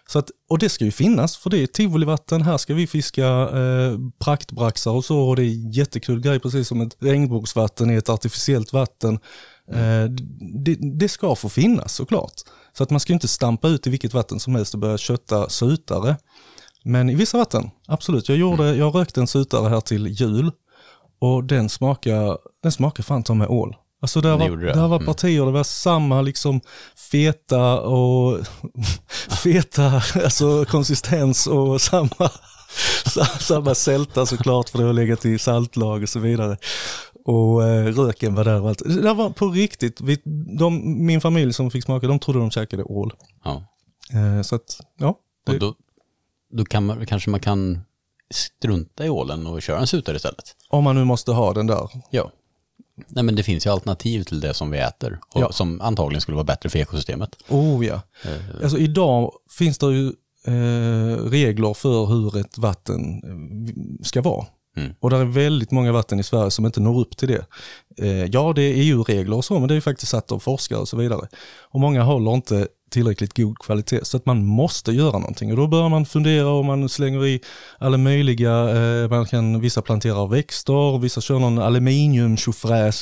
Så 0.08 0.18
att, 0.18 0.30
och 0.48 0.58
det 0.58 0.68
ska 0.68 0.84
ju 0.84 0.90
finnas, 0.90 1.36
för 1.36 1.50
det 1.50 1.58
är 1.58 1.66
tivolivatten, 1.66 2.42
här 2.42 2.58
ska 2.58 2.74
vi 2.74 2.86
fiska 2.86 3.26
eh, 3.26 3.98
praktbraxar 4.18 4.90
och 4.90 5.04
så, 5.04 5.18
och 5.18 5.36
det 5.36 5.42
är 5.42 5.76
jättekul 5.76 6.20
grej, 6.20 6.40
precis 6.40 6.68
som 6.68 6.80
ett 6.80 6.96
regnbågsvatten 7.00 7.90
är 7.90 7.98
ett 7.98 8.08
artificiellt 8.08 8.72
vatten. 8.72 9.18
Eh, 9.72 10.04
det, 10.64 10.74
det 10.98 11.08
ska 11.08 11.34
få 11.34 11.48
finnas 11.48 11.94
såklart. 11.94 12.32
Så 12.72 12.82
att 12.82 12.90
man 12.90 13.00
ska 13.00 13.12
inte 13.12 13.28
stampa 13.28 13.68
ut 13.68 13.86
i 13.86 13.90
vilket 13.90 14.14
vatten 14.14 14.40
som 14.40 14.54
helst 14.54 14.74
och 14.74 14.80
börja 14.80 14.98
kötta 14.98 15.48
sutare. 15.48 16.16
Men 16.84 17.10
i 17.10 17.14
vissa 17.14 17.38
vatten, 17.38 17.70
absolut. 17.86 18.28
Jag, 18.28 18.38
gjorde, 18.38 18.74
jag 18.74 18.94
rökte 18.94 19.20
en 19.20 19.26
sutare 19.26 19.68
här 19.68 19.80
till 19.80 20.06
jul 20.06 20.50
och 21.18 21.44
den 21.44 21.68
smakar, 21.68 22.38
den 22.62 22.72
smakar 22.72 23.02
fan 23.02 23.22
ta 23.22 23.34
med 23.34 23.48
ål. 23.48 23.76
Alltså 24.04 24.20
där 24.20 24.38
Det 24.38 24.50
var, 24.50 24.56
det. 24.56 24.66
där 24.72 24.88
var 24.88 24.96
Mm. 24.96 25.06
partier, 25.06 25.44
det 25.46 25.50
var 25.52 25.64
samma 25.64 26.22
liksom 26.22 26.60
feta 27.10 27.80
och 27.80 28.38
feta 29.42 30.02
alltså 30.24 30.64
konsistens 30.64 31.46
och 31.46 31.80
samma, 31.80 32.30
sa- 33.04 33.24
samma 33.40 33.74
sälta 33.74 34.26
såklart 34.26 34.68
för 34.68 34.78
det 34.78 34.84
har 34.84 34.92
legat 34.92 35.24
i 35.26 35.38
saltlag 35.38 36.02
och 36.02 36.08
så 36.08 36.18
vidare. 36.18 36.56
Och 37.24 37.64
eh, 37.64 37.84
röken 37.86 38.34
var 38.34 38.44
där 38.44 38.60
och 38.60 38.68
allt. 38.68 38.78
Det 38.78 39.02
där 39.02 39.14
var 39.14 39.30
på 39.30 39.48
riktigt, 39.48 40.00
vi, 40.00 40.18
de, 40.58 41.04
min 41.06 41.20
familj 41.20 41.52
som 41.52 41.70
fick 41.70 41.84
smaka, 41.84 42.06
de 42.06 42.18
trodde 42.18 42.38
de 42.38 42.50
käkade 42.50 42.82
ål. 42.84 43.12
Ja. 43.44 43.62
Eh, 44.12 44.42
så 44.42 44.54
att, 44.54 44.80
ja, 44.98 45.14
Och 45.48 45.58
då, 45.58 45.74
då 46.52 46.64
kan 46.64 46.86
man, 46.86 47.06
kanske 47.06 47.30
man 47.30 47.40
kan 47.40 47.80
strunta 48.34 49.04
i 49.06 49.10
ålen 49.10 49.46
och 49.46 49.62
köra 49.62 49.78
en 49.78 49.86
sutare 49.86 50.16
istället. 50.16 50.56
Om 50.68 50.84
man 50.84 50.94
nu 50.96 51.04
måste 51.04 51.32
ha 51.32 51.52
den 51.52 51.66
där. 51.66 51.88
Ja. 52.10 52.30
Nej 53.08 53.24
men 53.24 53.34
det 53.36 53.42
finns 53.42 53.66
ju 53.66 53.70
alternativ 53.70 54.22
till 54.22 54.40
det 54.40 54.54
som 54.54 54.70
vi 54.70 54.78
äter 54.78 55.20
och 55.34 55.40
Ja. 55.40 55.52
som 55.52 55.80
antagligen 55.80 56.20
skulle 56.20 56.34
vara 56.34 56.44
bättre 56.44 56.68
för 56.68 56.78
ekosystemet. 56.78 57.36
Oh 57.48 57.86
ja. 57.86 58.00
Alltså 58.62 58.78
idag 58.78 59.32
finns 59.58 59.78
det 59.78 59.86
ju 59.86 60.06
eh, 60.46 61.16
regler 61.30 61.74
för 61.74 62.06
hur 62.06 62.36
ett 62.38 62.58
vatten 62.58 63.22
eh, 63.24 64.04
ska 64.04 64.22
vara. 64.22 64.46
Mm. 64.76 64.92
Och 65.00 65.10
det 65.10 65.16
är 65.16 65.24
väldigt 65.24 65.70
många 65.70 65.92
vatten 65.92 66.20
i 66.20 66.22
Sverige 66.22 66.50
som 66.50 66.66
inte 66.66 66.80
når 66.80 67.00
upp 67.00 67.16
till 67.16 67.28
det. 67.28 67.46
Eh, 67.98 68.24
ja, 68.24 68.52
det 68.52 68.62
är 68.62 68.74
EU-regler 68.74 69.36
och 69.36 69.44
så, 69.44 69.58
men 69.58 69.68
det 69.68 69.74
är 69.74 69.76
ju 69.76 69.80
faktiskt 69.80 70.10
satt 70.10 70.32
av 70.32 70.38
forskare 70.38 70.78
och 70.78 70.88
så 70.88 70.96
vidare. 70.96 71.28
Och 71.62 71.80
många 71.80 72.02
håller 72.02 72.34
inte 72.34 72.68
tillräckligt 72.90 73.36
god 73.36 73.58
kvalitet, 73.58 74.04
så 74.04 74.16
att 74.16 74.26
man 74.26 74.44
måste 74.44 74.92
göra 74.92 75.18
någonting. 75.18 75.50
Och 75.50 75.56
då 75.56 75.66
börjar 75.66 75.88
man 75.88 76.06
fundera 76.06 76.48
och 76.48 76.64
man 76.64 76.88
slänger 76.88 77.26
i 77.26 77.40
alla 77.78 77.96
möjliga, 77.96 78.52
eh, 78.76 79.10
man 79.10 79.26
kan, 79.26 79.60
vissa 79.60 79.82
planterar 79.82 80.26
växter, 80.26 80.98
vissa 80.98 81.20
kör 81.20 81.38
någon 81.38 81.58
aluminium 81.58 82.36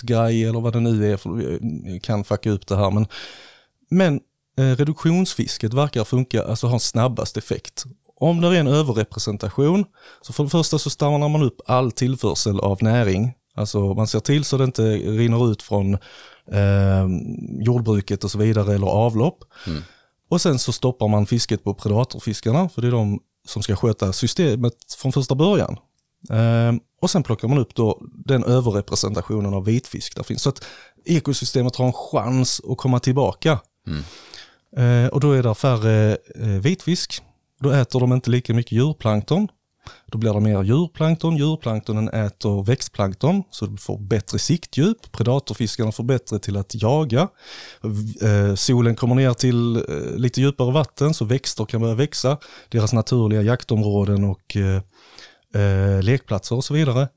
grej 0.02 0.44
eller 0.44 0.60
vad 0.60 0.72
det 0.72 0.80
nu 0.80 1.12
är, 1.12 1.16
för 1.16 2.00
kan 2.00 2.24
fucka 2.24 2.50
upp 2.50 2.66
det 2.66 2.76
här. 2.76 2.90
Men, 2.90 3.06
men 3.90 4.20
eh, 4.58 4.76
reduktionsfisket 4.76 5.74
verkar 5.74 6.04
funka, 6.04 6.44
alltså 6.44 6.66
ha 6.66 6.78
snabbast 6.78 7.36
effekt. 7.36 7.84
Om 8.22 8.40
det 8.40 8.48
är 8.48 8.52
en 8.52 8.66
överrepresentation, 8.66 9.84
så 10.20 10.32
för 10.32 10.44
det 10.44 10.50
första 10.50 10.78
så 10.78 10.90
stannar 10.90 11.28
man 11.28 11.42
upp 11.42 11.60
all 11.66 11.92
tillförsel 11.92 12.60
av 12.60 12.82
näring. 12.82 13.32
Alltså 13.54 13.94
man 13.94 14.06
ser 14.06 14.20
till 14.20 14.44
så 14.44 14.58
det 14.58 14.64
inte 14.64 14.82
rinner 14.92 15.52
ut 15.52 15.62
från 15.62 15.94
eh, 16.52 17.06
jordbruket 17.60 18.24
och 18.24 18.30
så 18.30 18.38
vidare 18.38 18.74
eller 18.74 18.86
avlopp. 18.86 19.44
Och 20.30 20.40
sen 20.40 20.58
så 20.58 20.72
stoppar 20.72 21.08
man 21.08 21.26
fisket 21.26 21.64
på 21.64 21.74
predatorfiskarna, 21.74 22.68
för 22.68 22.82
det 22.82 22.88
är 22.88 22.92
de 22.92 23.20
som 23.46 23.62
ska 23.62 23.76
sköta 23.76 24.12
systemet 24.12 24.74
från 24.98 25.12
första 25.12 25.34
början. 25.34 25.76
Eh, 26.30 26.72
och 27.00 27.10
sen 27.10 27.22
plockar 27.22 27.48
man 27.48 27.58
upp 27.58 27.74
då 27.74 28.02
den 28.24 28.44
överrepresentationen 28.44 29.54
av 29.54 29.64
vitfisk 29.64 30.16
där 30.16 30.22
finns. 30.22 30.42
Så 30.42 30.48
att 30.48 30.64
ekosystemet 31.04 31.76
har 31.76 31.86
en 31.86 31.92
chans 31.92 32.60
att 32.70 32.78
komma 32.78 33.00
tillbaka. 33.00 33.58
Eh, 34.76 35.06
och 35.06 35.20
då 35.20 35.32
är 35.32 35.42
det 35.42 35.54
färre 35.54 36.16
eh, 36.34 36.48
vitfisk. 36.48 37.22
Då 37.62 37.70
äter 37.70 38.00
de 38.00 38.12
inte 38.12 38.30
lika 38.30 38.54
mycket 38.54 38.72
djurplankton. 38.72 39.48
Då 40.06 40.18
blir 40.18 40.34
det 40.34 40.40
mer 40.40 40.62
djurplankton. 40.62 41.36
Djurplanktonen 41.36 42.08
äter 42.08 42.62
växtplankton 42.62 43.42
så 43.50 43.66
du 43.66 43.76
får 43.76 43.98
bättre 43.98 44.38
siktdjup. 44.38 45.12
Predatorfiskarna 45.12 45.92
får 45.92 46.04
bättre 46.04 46.38
till 46.38 46.56
att 46.56 46.82
jaga. 46.82 47.28
Eh, 48.22 48.54
solen 48.54 48.96
kommer 48.96 49.14
ner 49.14 49.32
till 49.32 49.76
eh, 49.76 50.16
lite 50.16 50.40
djupare 50.40 50.72
vatten 50.72 51.14
så 51.14 51.24
växter 51.24 51.64
kan 51.64 51.80
börja 51.80 51.94
växa. 51.94 52.38
Deras 52.68 52.92
naturliga 52.92 53.42
jaktområden 53.42 54.24
och 54.24 54.56
eh, 54.56 56.02
lekplatser 56.02 56.56
och 56.56 56.64
så 56.64 56.74
vidare. 56.74 57.08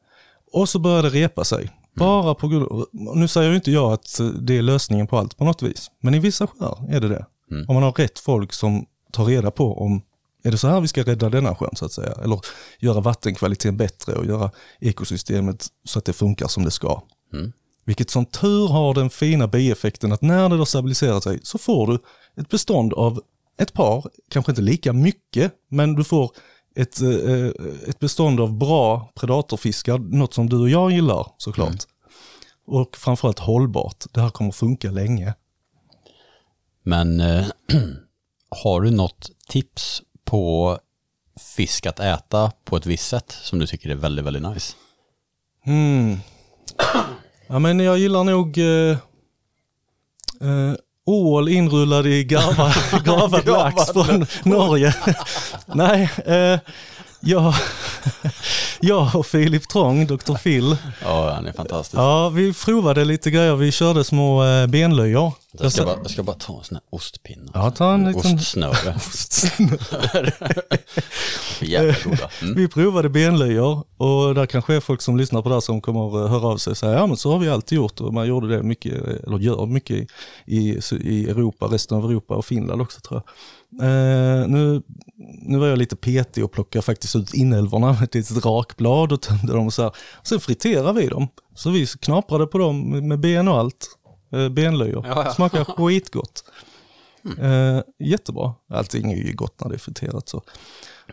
Och 0.51 0.69
så 0.69 0.79
börjar 0.79 1.03
det 1.03 1.09
repa 1.09 1.43
sig. 1.43 1.69
Bara 1.95 2.35
på 2.35 2.47
grund 2.47 2.85
nu 2.91 3.27
säger 3.27 3.49
ju 3.49 3.55
inte 3.55 3.71
jag 3.71 3.93
att 3.93 4.19
det 4.41 4.57
är 4.57 4.61
lösningen 4.61 5.07
på 5.07 5.17
allt 5.17 5.37
på 5.37 5.43
något 5.43 5.61
vis, 5.61 5.91
men 6.01 6.13
i 6.13 6.19
vissa 6.19 6.47
sjöar 6.47 6.85
är 6.89 6.99
det 6.99 7.07
det. 7.07 7.25
Om 7.67 7.73
man 7.73 7.83
har 7.83 7.91
rätt 7.91 8.19
folk 8.19 8.53
som 8.53 8.85
tar 9.11 9.25
reda 9.25 9.51
på 9.51 9.77
om, 9.81 10.01
är 10.45 10.51
det 10.51 10.57
så 10.57 10.67
här 10.67 10.81
vi 10.81 10.87
ska 10.87 11.03
rädda 11.03 11.29
denna 11.29 11.55
sjön 11.55 11.75
så 11.75 11.85
att 11.85 11.91
säga? 11.91 12.11
Eller 12.23 12.39
göra 12.79 13.01
vattenkvaliteten 13.01 13.77
bättre 13.77 14.13
och 14.13 14.25
göra 14.25 14.51
ekosystemet 14.79 15.67
så 15.85 15.99
att 15.99 16.05
det 16.05 16.13
funkar 16.13 16.47
som 16.47 16.63
det 16.63 16.71
ska. 16.71 17.01
Vilket 17.85 18.09
som 18.09 18.25
tur 18.25 18.67
har 18.67 18.93
den 18.93 19.09
fina 19.09 19.47
bieffekten 19.47 20.11
att 20.11 20.21
när 20.21 20.49
det 20.49 20.57
då 20.57 20.65
stabiliserar 20.65 21.19
sig 21.19 21.39
så 21.43 21.57
får 21.57 21.87
du 21.87 21.99
ett 22.41 22.49
bestånd 22.49 22.93
av 22.93 23.21
ett 23.57 23.73
par, 23.73 24.05
kanske 24.29 24.51
inte 24.51 24.61
lika 24.61 24.93
mycket, 24.93 25.53
men 25.69 25.95
du 25.95 26.03
får 26.03 26.31
ett, 26.75 27.01
eh, 27.01 27.47
ett 27.89 27.99
bestånd 27.99 28.39
av 28.39 28.57
bra 28.57 29.11
predatorfiskar, 29.15 29.97
något 29.97 30.33
som 30.33 30.49
du 30.49 30.59
och 30.59 30.69
jag 30.69 30.91
gillar 30.91 31.27
såklart. 31.37 31.83
Och 32.67 32.97
framförallt 32.97 33.39
hållbart. 33.39 34.05
Det 34.11 34.21
här 34.21 34.29
kommer 34.29 34.51
funka 34.51 34.91
länge. 34.91 35.33
Men 36.83 37.19
eh, 37.19 37.45
har 38.63 38.81
du 38.81 38.91
något 38.91 39.31
tips 39.47 40.01
på 40.25 40.79
fisk 41.55 41.85
att 41.85 41.99
äta 41.99 42.51
på 42.63 42.77
ett 42.77 42.85
visst 42.85 43.07
sätt 43.07 43.31
som 43.41 43.59
du 43.59 43.67
tycker 43.67 43.89
är 43.89 43.95
väldigt, 43.95 44.25
väldigt 44.25 44.43
nice? 44.43 44.75
Mm. 45.65 46.17
Ja 47.47 47.59
men 47.59 47.79
jag 47.79 47.97
gillar 47.97 48.23
nog 48.23 48.57
eh, 48.57 48.97
eh, 50.41 50.75
ål 51.05 51.49
inrullad 51.49 52.07
i 52.07 52.23
gravad 52.23 53.45
lax 53.45 53.91
från 53.91 54.25
Norge. 54.43 54.95
Nej, 55.65 56.09
eh, 56.25 56.59
jag, 57.25 57.53
jag 58.79 59.15
och 59.15 59.25
Filip 59.25 59.67
Trång, 59.67 60.07
Dr. 60.07 60.33
Phil, 60.43 60.77
Ja, 61.01 61.31
han 61.35 61.47
är 61.47 61.51
fantastisk. 61.53 61.97
ja 61.97 62.29
vi 62.29 62.53
provade 62.53 63.05
lite 63.05 63.31
grejer. 63.31 63.55
Vi 63.55 63.71
körde 63.71 64.03
små 64.03 64.43
eh, 64.45 64.67
benlöjor. 64.67 65.33
Jag, 65.59 65.71
ska 65.71 65.85
bara, 65.85 65.97
jag 66.03 66.11
ska 66.11 66.23
bara 66.23 66.35
ta 66.35 66.57
en 66.57 66.63
sån 66.63 66.75
här 66.75 66.83
ostpinne. 66.89 67.51
Ja, 67.53 67.71
ta 67.71 67.93
en 67.93 68.05
liten- 68.11 68.35
Ostsnöre. 68.35 68.75
Jävla 71.61 71.93
goda. 72.03 72.29
Mm. 72.41 72.55
Vi 72.55 72.67
provade 72.67 73.09
benlöjor 73.09 73.83
och 73.97 74.35
där 74.35 74.45
kanske 74.45 74.75
är 74.75 74.79
folk 74.79 75.01
som 75.01 75.17
lyssnar 75.17 75.41
på 75.41 75.49
det 75.49 75.55
här 75.55 75.59
som 75.61 75.81
kommer 75.81 76.25
att 76.25 76.29
höra 76.31 76.47
av 76.47 76.57
sig 76.57 76.71
och 76.71 76.77
säga 76.77 76.93
ja 76.93 77.07
men 77.07 77.17
så 77.17 77.31
har 77.31 77.39
vi 77.39 77.49
alltid 77.49 77.75
gjort 77.75 78.01
och 78.01 78.13
man 78.13 78.27
gjorde 78.27 78.47
det 78.57 78.63
mycket, 78.63 78.93
eller 79.27 79.39
gör 79.39 79.65
mycket 79.65 80.07
i, 80.45 80.79
i 81.01 81.29
Europa, 81.29 81.65
resten 81.65 81.97
av 81.97 82.05
Europa 82.05 82.35
och 82.35 82.45
Finland 82.45 82.81
också 82.81 82.99
tror 82.99 83.21
jag. 83.25 83.31
Eh, 83.81 84.47
nu, 84.47 84.81
nu 85.41 85.57
var 85.57 85.67
jag 85.67 85.77
lite 85.77 85.95
petig 85.95 86.45
och 86.45 86.51
plockade 86.51 86.83
faktiskt 86.83 87.15
ut 87.15 87.33
inälvorna 87.33 87.93
med 87.93 88.03
ett 88.03 88.15
litet 88.15 88.45
rakblad 88.45 89.11
och 89.11 89.21
tömde 89.21 89.53
dem 89.53 89.65
och 89.65 89.73
så 89.73 89.83
här. 89.83 89.91
Sen 90.23 90.39
friterade 90.39 91.01
vi 91.01 91.07
dem. 91.07 91.27
Så 91.55 91.69
vi 91.69 91.85
knaprade 91.87 92.47
på 92.47 92.57
dem 92.57 93.07
med 93.07 93.19
ben 93.19 93.47
och 93.47 93.57
allt. 93.57 93.87
Eh, 94.33 94.49
benlöjor. 94.49 95.05
Ja, 95.07 95.23
ja. 95.25 95.33
Smakar 95.33 95.63
skitgott. 95.77 96.43
Eh, 97.39 97.79
jättebra. 97.99 98.53
Allting 98.69 99.11
är 99.11 99.15
ju 99.17 99.33
gott 99.33 99.61
när 99.61 99.69
det 99.69 99.75
är 99.75 99.79
friterat 99.79 100.29
så. 100.29 100.41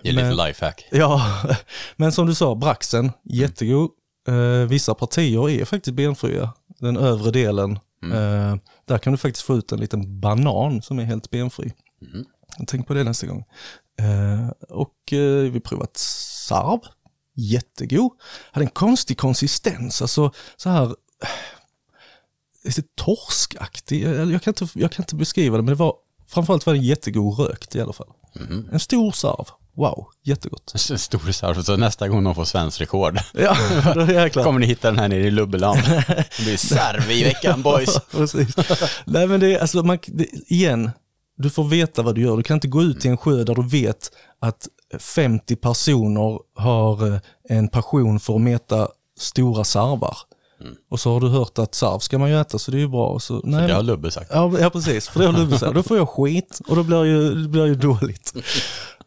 Det 0.02 0.08
är 0.08 0.12
lite 0.12 0.24
Men- 0.34 0.46
lifehack. 0.46 0.88
Ja, 0.90 1.22
men 1.96 2.12
som 2.12 2.26
du 2.26 2.34
sa, 2.34 2.54
braxen, 2.54 3.12
jättegod. 3.24 3.90
Eh, 4.28 4.68
vissa 4.68 4.94
partier 4.94 5.50
är 5.50 5.64
faktiskt 5.64 5.96
benfria. 5.96 6.52
Den 6.78 6.96
övre 6.96 7.30
delen, 7.30 7.72
eh, 8.12 8.56
där 8.86 8.98
kan 8.98 9.12
du 9.12 9.16
faktiskt 9.16 9.46
få 9.46 9.56
ut 9.56 9.72
en 9.72 9.80
liten 9.80 10.20
banan 10.20 10.82
som 10.82 10.98
är 10.98 11.04
helt 11.04 11.30
benfri. 11.30 11.72
Tänk 12.66 12.86
på 12.86 12.94
det 12.94 13.04
nästa 13.04 13.26
gång. 13.26 13.44
Eh, 14.02 14.48
och 14.68 15.12
eh, 15.12 15.50
vi 15.52 15.60
provat 15.60 15.96
sarv, 15.96 16.80
jättegod. 17.34 18.12
Hade 18.52 18.64
en 18.64 18.70
konstig 18.70 19.18
konsistens, 19.18 20.02
alltså 20.02 20.32
så 20.56 20.70
här 20.70 20.84
eh, 20.84 21.28
lite 22.64 22.82
torskaktig. 22.94 24.02
Jag, 24.02 24.42
kan 24.42 24.50
inte, 24.50 24.68
jag 24.74 24.92
kan 24.92 25.02
inte 25.02 25.14
beskriva 25.14 25.56
det, 25.56 25.62
men 25.62 25.74
det 25.74 25.78
var 25.78 25.94
framförallt 26.28 26.66
var 26.66 26.74
den 26.74 26.82
jättegod 26.82 27.38
rökt 27.38 27.76
i 27.76 27.80
alla 27.80 27.92
fall. 27.92 28.08
En 28.72 28.80
stor 28.80 29.12
sarv, 29.12 29.46
wow, 29.76 30.06
jättegott. 30.22 30.72
En 30.90 30.98
Stor 30.98 31.32
sarv, 31.32 31.62
så 31.62 31.76
nästa 31.76 32.08
gång 32.08 32.24
de 32.24 32.34
får 32.34 32.44
svensk 32.44 32.80
rekord 32.80 33.18
Ja, 33.32 33.56
kommer 34.30 34.58
ni 34.58 34.66
hitta 34.66 34.90
den 34.90 34.98
här 34.98 35.08
nere 35.08 35.26
i 35.26 35.30
Lubbeland. 35.30 35.80
Det 36.36 36.42
blir 36.42 36.56
sarv 36.56 37.10
i 37.10 37.24
veckan 37.24 37.62
boys. 37.62 37.98
Precis. 38.10 38.56
Nej 39.04 39.26
men 39.26 39.40
det 39.40 39.54
är, 39.54 39.58
alltså 39.58 39.82
man, 39.82 39.98
det, 40.06 40.26
igen, 40.46 40.90
du 41.38 41.50
får 41.50 41.64
veta 41.64 42.02
vad 42.02 42.14
du 42.14 42.20
gör. 42.20 42.36
Du 42.36 42.42
kan 42.42 42.54
inte 42.54 42.68
gå 42.68 42.82
ut 42.82 43.00
till 43.00 43.10
en 43.10 43.16
sjö 43.16 43.44
där 43.44 43.54
du 43.54 43.68
vet 43.68 44.10
att 44.40 44.68
50 44.98 45.56
personer 45.56 46.38
har 46.60 47.12
eh, 47.12 47.20
en 47.48 47.68
passion 47.68 48.20
för 48.20 48.34
att 48.34 48.40
meta 48.40 48.88
stora 49.18 49.64
sarvar. 49.64 50.16
Och 50.90 51.00
så 51.00 51.12
har 51.12 51.20
du 51.20 51.28
hört 51.28 51.58
att 51.58 51.74
sarv 51.74 51.98
ska 51.98 52.18
man 52.18 52.30
ju 52.30 52.40
äta 52.40 52.58
så 52.58 52.70
det 52.70 52.76
är 52.76 52.80
ju 52.80 52.88
bra. 52.88 53.18
Så, 53.18 53.40
nej, 53.44 53.66
Det 53.66 53.74
har 53.74 53.82
Lubbe 53.82 54.10
sagt. 54.10 54.30
Ja, 54.34 54.52
ja 54.60 54.70
precis, 54.70 55.08
för 55.08 55.20
det 55.20 55.26
har 55.26 55.32
Lubbe 55.32 55.58
sagt. 55.58 55.74
Då 55.74 55.82
får 55.82 55.96
jag 55.96 56.08
skit 56.08 56.60
och 56.68 56.76
då 56.76 56.82
blir 56.82 57.04
ju, 57.04 57.34
det 57.34 57.48
blir 57.48 57.66
ju 57.66 57.74
dåligt. 57.74 58.32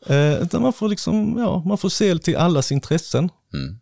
Eh, 0.08 0.60
man 0.60 0.74
får 0.74 0.90
liksom, 0.90 1.36
ja, 1.38 1.64
man 1.66 1.78
får 1.78 1.90
se 1.90 2.18
till 2.18 2.38
allas 2.38 2.72
intressen. 2.72 3.30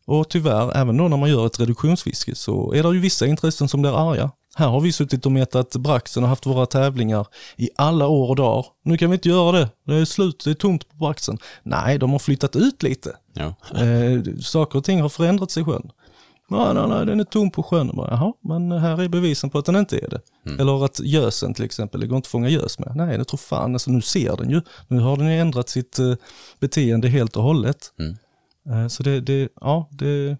Och 0.05 0.29
tyvärr, 0.29 0.77
även 0.77 0.97
då 0.97 1.07
när 1.07 1.17
man 1.17 1.29
gör 1.29 1.45
ett 1.45 1.59
reduktionsfiske 1.59 2.35
så 2.35 2.73
är 2.73 2.83
det 2.83 2.89
ju 2.89 2.99
vissa 2.99 3.25
intressen 3.25 3.67
som 3.67 3.81
blir 3.81 4.11
arga. 4.11 4.31
Här 4.55 4.67
har 4.67 4.79
vi 4.81 4.91
suttit 4.91 5.25
och 5.25 5.31
metat 5.31 5.75
braxen 5.75 6.23
och 6.23 6.29
haft 6.29 6.45
våra 6.45 6.65
tävlingar 6.65 7.27
i 7.57 7.69
alla 7.75 8.07
år 8.07 8.29
och 8.29 8.35
dagar. 8.35 8.65
Nu 8.83 8.97
kan 8.97 9.09
vi 9.09 9.13
inte 9.13 9.29
göra 9.29 9.51
det, 9.51 9.69
det 9.87 9.95
är 9.95 10.05
slut, 10.05 10.41
det 10.45 10.49
är 10.49 10.55
tomt 10.55 10.89
på 10.89 10.95
braxen. 10.95 11.37
Nej, 11.63 11.97
de 11.97 12.11
har 12.11 12.19
flyttat 12.19 12.55
ut 12.55 12.83
lite. 12.83 13.15
Ja. 13.33 13.55
Eh, 13.79 14.21
saker 14.41 14.79
och 14.79 14.85
ting 14.85 15.01
har 15.01 15.09
förändrats 15.09 15.57
i 15.57 15.63
sjön. 15.63 15.91
Nej, 16.49 16.73
nej, 16.73 16.87
nej, 16.87 17.05
den 17.05 17.19
är 17.19 17.23
tom 17.23 17.51
på 17.51 17.63
sjön. 17.63 17.91
Bara, 17.93 18.07
Jaha, 18.11 18.33
men 18.43 18.71
här 18.71 19.01
är 19.01 19.07
bevisen 19.07 19.49
på 19.49 19.57
att 19.57 19.65
den 19.65 19.75
inte 19.75 19.97
är 19.97 20.09
det. 20.09 20.21
Eller 20.61 20.85
att 20.85 20.99
gösen 20.99 21.53
till 21.53 21.65
exempel, 21.65 22.01
det 22.01 22.07
går 22.07 22.15
inte 22.15 22.27
att 22.27 22.31
fånga 22.31 22.49
gös 22.49 22.79
med. 22.79 22.95
Nej, 22.95 23.17
det 23.17 23.25
tror 23.25 23.37
fan, 23.37 23.73
alltså, 23.73 23.91
nu 23.91 24.01
ser 24.01 24.37
den 24.37 24.49
ju. 24.49 24.61
Nu 24.87 24.99
har 24.99 25.17
den 25.17 25.27
ju 25.27 25.39
ändrat 25.39 25.69
sitt 25.69 25.99
eh, 25.99 26.13
beteende 26.59 27.07
helt 27.07 27.37
och 27.37 27.43
hållet. 27.43 27.93
Eh, 28.69 28.87
så 28.87 29.03
det, 29.03 29.21
det, 29.21 29.49
ja, 29.61 29.87
det, 29.91 30.37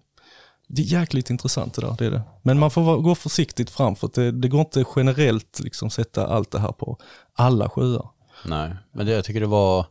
det 0.74 0.82
är 0.82 0.86
jäkligt 1.00 1.30
intressant 1.30 1.74
det 1.74 1.80
där, 1.82 1.94
det 1.98 2.06
är 2.06 2.10
det. 2.10 2.22
Men 2.42 2.58
man 2.58 2.70
får 2.70 2.96
gå 3.02 3.14
försiktigt 3.14 3.70
fram 3.70 3.96
för 3.96 4.10
det, 4.14 4.30
det 4.30 4.48
går 4.48 4.60
inte 4.60 4.84
generellt 4.96 5.60
liksom 5.60 5.90
sätta 5.90 6.26
allt 6.26 6.50
det 6.50 6.58
här 6.58 6.72
på 6.72 6.98
alla 7.34 7.68
sjöar. 7.68 8.08
Nej, 8.44 8.76
men 8.92 9.06
det, 9.06 9.12
jag 9.12 9.24
tycker 9.24 9.40
det 9.40 9.46
var 9.46 9.86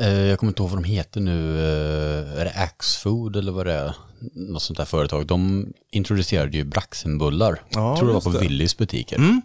Eh, 0.00 0.08
Jag 0.20 0.38
kommer 0.38 0.50
inte 0.50 0.62
ihåg 0.62 0.70
vad 0.70 0.82
de 0.82 0.84
heter 0.88 1.20
nu. 1.20 1.58
Eh, 1.58 2.40
Är 2.40 2.44
det 2.44 2.52
Axfood 2.54 3.36
eller 3.36 3.52
vad 3.52 3.66
det 3.66 3.72
är? 3.72 3.94
Något 4.34 4.62
sånt 4.62 4.76
där 4.76 4.84
företag. 4.84 5.26
De 5.26 5.66
introducerade 5.90 6.56
ju 6.56 6.64
Braxenbullar. 6.64 7.62
Ja, 7.68 7.96
tror 7.96 8.08
det 8.08 8.14
var 8.14 8.20
på. 8.20 8.30
Willys 8.30 8.76
butiker. 8.76 9.16
Är, 9.16 9.40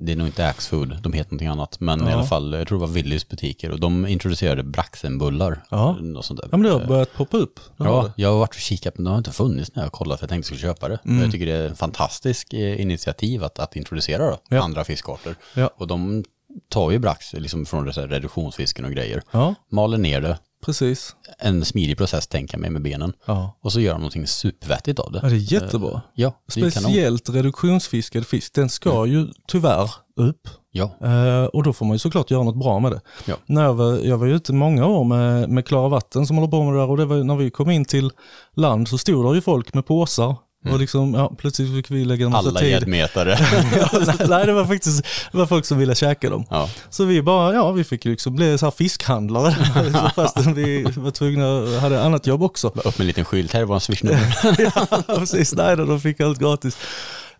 det 0.00 0.12
är 0.12 0.16
nog 0.16 0.26
inte 0.26 0.46
Axfood, 0.48 0.98
de 1.02 1.12
heter 1.12 1.30
någonting 1.30 1.48
annat. 1.48 1.80
Men 1.80 2.08
i 2.08 2.12
alla 2.12 2.24
fall, 2.24 2.52
jag 2.52 2.68
tror 2.68 2.78
det 2.78 2.86
var 2.86 2.92
Willys 2.92 3.28
butiker. 3.28 3.70
Och 3.70 3.80
de 3.80 4.06
introducerade 4.06 4.62
Braxenbullar. 4.62 5.64
Ja. 5.70 5.96
Sånt 6.22 6.40
där. 6.40 6.48
Ja 6.52 6.56
men 6.56 6.62
det 6.62 6.70
har 6.78 6.86
börjat 6.86 7.12
poppa 7.14 7.36
upp. 7.36 7.60
Har 7.78 7.86
Ja, 7.86 8.12
jag 8.16 8.28
har 8.32 8.38
varit 8.38 8.54
och 8.54 8.60
kikat 8.60 8.94
men 8.98 9.04
det 9.04 9.10
har 9.10 9.18
inte 9.18 9.32
funnits 9.32 9.74
när 9.74 9.82
jag 9.82 9.92
kollat 9.92 10.18
för 10.18 10.24
jag 10.24 10.28
tänkte 10.28 10.52
jag 10.52 10.58
skulle 10.58 10.72
köpa 10.72 10.88
det. 10.88 10.98
Men 11.02 11.20
Jag 11.20 11.32
tycker 11.32 11.46
det 11.46 11.52
är 11.52 11.68
en 11.68 11.76
fantastisk 11.76 12.52
eh, 12.52 12.80
initiativ 12.80 13.44
att, 13.44 13.58
att 13.58 13.76
introducera 13.76 14.30
då, 14.30 14.38
Ja. 14.48 14.62
andra 14.62 14.84
fiskarter. 14.84 15.34
Ja. 15.54 15.70
Och 15.76 15.86
de 15.86 16.24
tar 16.68 16.90
ju 16.90 16.98
brax 16.98 17.32
liksom 17.32 17.66
från 17.66 17.86
reduktionsfisken 17.92 18.84
och 18.84 18.90
grejer. 18.92 19.22
ja, 19.30 19.54
Maler 19.70 19.98
ner 19.98 20.20
det, 20.20 20.38
precis. 20.62 21.16
en 21.38 21.64
smidig 21.64 21.98
process 21.98 22.26
tänker 22.26 22.54
jag 22.54 22.60
mig 22.60 22.70
med 22.70 22.82
benen. 22.82 23.12
Ja. 23.26 23.58
Och 23.62 23.72
så 23.72 23.80
gör 23.80 23.92
de 23.92 23.98
någonting 23.98 24.26
supervettigt 24.26 24.98
av 24.98 25.12
det. 25.12 25.20
ja, 25.22 25.28
det 25.28 25.34
är 25.34 25.52
jättebra. 25.52 26.02
Ja, 26.14 26.34
det 26.54 26.60
är 26.60 26.70
kanon. 26.70 26.90
Speciellt 26.90 27.28
reduktionsfiskad 27.28 28.26
fisk, 28.26 28.54
den 28.54 28.68
ska 28.68 29.06
ju 29.06 29.28
tyvärr 29.48 29.90
upp. 30.16 30.48
Ja, 30.74 30.90
Eh, 31.00 31.44
och 31.44 31.62
då 31.62 31.72
får 31.72 31.86
man 31.86 31.94
ju 31.94 31.98
såklart 31.98 32.30
göra 32.30 32.42
något 32.42 32.56
bra 32.56 32.78
med 32.78 32.92
det. 32.92 33.00
Ja. 33.24 33.36
När 33.46 33.62
jag, 33.62 33.74
var, 33.74 33.98
jag 33.98 34.18
var 34.18 34.26
ute 34.26 34.52
många 34.52 34.86
år 34.86 35.04
med, 35.04 35.48
med 35.50 35.66
Klara 35.66 35.88
Vatten 35.88 36.26
som 36.26 36.36
håller 36.36 36.50
på 36.50 36.62
med 36.62 36.74
det 36.74 36.80
där 36.80 36.90
och 36.90 36.96
det 36.96 37.04
var, 37.04 37.16
när 37.24 37.36
vi 37.36 37.50
kom 37.50 37.70
in 37.70 37.84
till 37.84 38.10
land 38.54 38.88
så 38.88 38.98
stod 38.98 39.24
där 39.24 39.34
ju 39.34 39.40
folk 39.40 39.74
med 39.74 39.86
påsar 39.86 40.36
och 40.70 40.78
liksom, 40.78 41.14
ja, 41.14 41.32
plötsligt 41.38 41.74
fick 41.74 41.90
vi 41.90 42.04
lägga 42.04 42.24
en 42.26 42.30
massa 42.32 42.40
Mm. 42.48 42.50
alla 42.56 42.60
tid. 42.60 42.70
gäddmetare. 42.70 43.38
Ja, 43.76 44.26
nej, 44.28 44.46
det 44.46 44.52
var 44.52 44.64
faktiskt 44.64 45.04
det 45.32 45.38
var 45.38 45.46
folk 45.46 45.64
som 45.64 45.78
ville 45.78 45.94
käka 45.94 46.30
dem. 46.30 46.44
ja. 46.50 46.68
Så 46.90 47.04
vi 47.04 47.22
bara, 47.22 47.54
ja 47.54 47.72
vi 47.72 47.84
fick 47.84 48.04
liksom 48.04 48.34
bli 48.34 48.58
så 48.58 48.66
här 48.66 48.70
fiskhandlare 48.70 49.52
fastän 50.16 50.54
vi 50.54 50.82
var 50.96 51.10
tvungna, 51.10 51.80
hade 51.80 52.02
annat 52.02 52.26
jobb 52.26 52.42
också. 52.42 52.68
Upp 52.68 52.84
med 52.84 53.00
en 53.00 53.06
liten 53.06 53.24
skylt, 53.24 53.52
här 53.52 53.64
var 53.64 53.74
en 53.74 53.80
swishnummer. 53.80 54.36
ja, 54.74 55.02
precis. 55.18 55.54
Nej, 55.54 55.76
då, 55.76 55.84
de 55.84 56.00
fick 56.00 56.20
allt 56.20 56.38
gratis. 56.38 56.76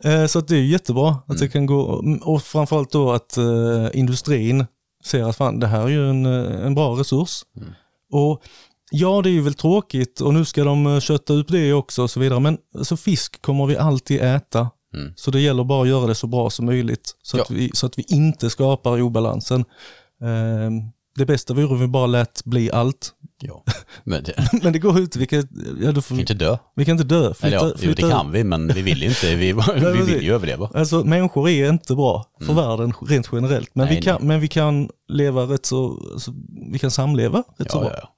Eh, 0.04 0.26
Så 0.26 0.40
det 0.40 0.56
är 0.56 0.62
jättebra 0.62 1.16
att 1.26 1.38
det 1.38 1.48
kan 1.48 1.66
gå, 1.66 2.04
och 2.22 2.42
framförallt 2.42 2.92
då 2.92 3.12
att 3.12 3.36
eh, 3.36 3.44
industrin 3.92 4.66
ser 5.04 5.24
att 5.24 5.36
fan, 5.36 5.60
det 5.60 5.66
här 5.66 5.82
är 5.82 5.88
ju 5.88 6.10
en, 6.10 6.26
eh, 6.26 6.66
en 6.66 6.74
bra 6.74 6.94
resurs. 7.00 7.42
Och 8.12 8.42
ja, 8.92 9.22
det 9.22 9.28
är 9.30 9.32
ju 9.32 9.40
väl 9.40 9.54
tråkigt 9.54 10.20
och 10.20 10.34
nu 10.34 10.44
ska 10.44 10.64
de 10.64 10.86
eh, 10.86 11.00
kötta 11.00 11.32
upp 11.32 11.48
det 11.48 11.72
också 11.72 12.02
och 12.02 12.10
så 12.10 12.20
vidare, 12.20 12.40
men 12.40 12.58
alltså, 12.78 12.96
fisk 12.96 13.42
kommer 13.42 13.66
vi 13.66 13.76
alltid 13.76 14.20
äta. 14.20 14.70
Mm. 14.94 15.12
Så 15.16 15.30
det 15.30 15.40
gäller 15.40 15.64
bara 15.64 15.82
att 15.82 15.88
göra 15.88 16.06
det 16.06 16.14
så 16.14 16.26
bra 16.26 16.50
som 16.50 16.66
möjligt 16.66 17.16
så, 17.22 17.40
att, 17.40 17.50
Ja. 17.50 17.56
vi, 17.56 17.70
så 17.74 17.86
att 17.86 17.98
vi 17.98 18.04
inte 18.08 18.50
skapar 18.50 19.02
obalansen. 19.02 19.60
Eh, 20.22 20.70
Det 21.16 21.26
bästa 21.26 21.54
vore 21.54 21.66
om 21.66 21.80
vi 21.80 21.86
bara 21.86 22.06
lät 22.06 22.44
bli 22.44 22.70
allt. 22.70 23.12
ja. 23.42 23.64
Men 24.04 24.22
det, 24.24 24.34
Men 24.62 24.72
det 24.72 24.78
går 24.78 24.98
ut, 25.00 25.16
vi 25.16 25.26
kan, 25.26 25.48
ja, 25.82 25.92
får, 25.94 26.02
kan 26.02 26.20
inte 26.20 26.34
dö. 26.34 26.56
vi 26.76 26.84
kan 26.84 26.92
inte 26.92 27.04
dö. 27.14 27.32
Eller 27.40 27.56
ja, 27.56 27.72
jo, 27.80 27.92
det 27.96 28.02
kan 28.10 28.32
vi, 28.32 28.44
men 28.44 28.68
vi 28.68 28.82
vill 28.82 29.02
inte. 29.02 29.34
Vi, 29.34 29.52
vi 29.76 30.02
vill 30.12 30.22
ju 30.22 30.34
överleva. 30.34 30.70
Alltså 30.74 31.04
människor 31.04 31.48
är 31.48 31.68
inte 31.68 31.94
bra 31.94 32.24
för 32.46 32.52
världen 32.52 32.92
rent 33.08 33.28
generellt. 33.32 33.70
Men, 33.74 33.86
Nej, 33.86 33.96
vi 33.96 34.02
kan, 34.02 34.26
men 34.26 34.40
vi 34.40 34.48
kan 34.48 34.88
leva 35.08 35.42
rätt 35.42 35.66
så, 35.66 35.98
alltså, 36.12 36.32
vi 36.72 36.78
kan 36.78 36.90
samleva 36.90 37.42
rätt 37.58 37.70
så 37.70 37.78
Ja, 37.78 37.80
bra. 37.80 37.90
ja, 37.92 37.98
ja. 38.02 38.08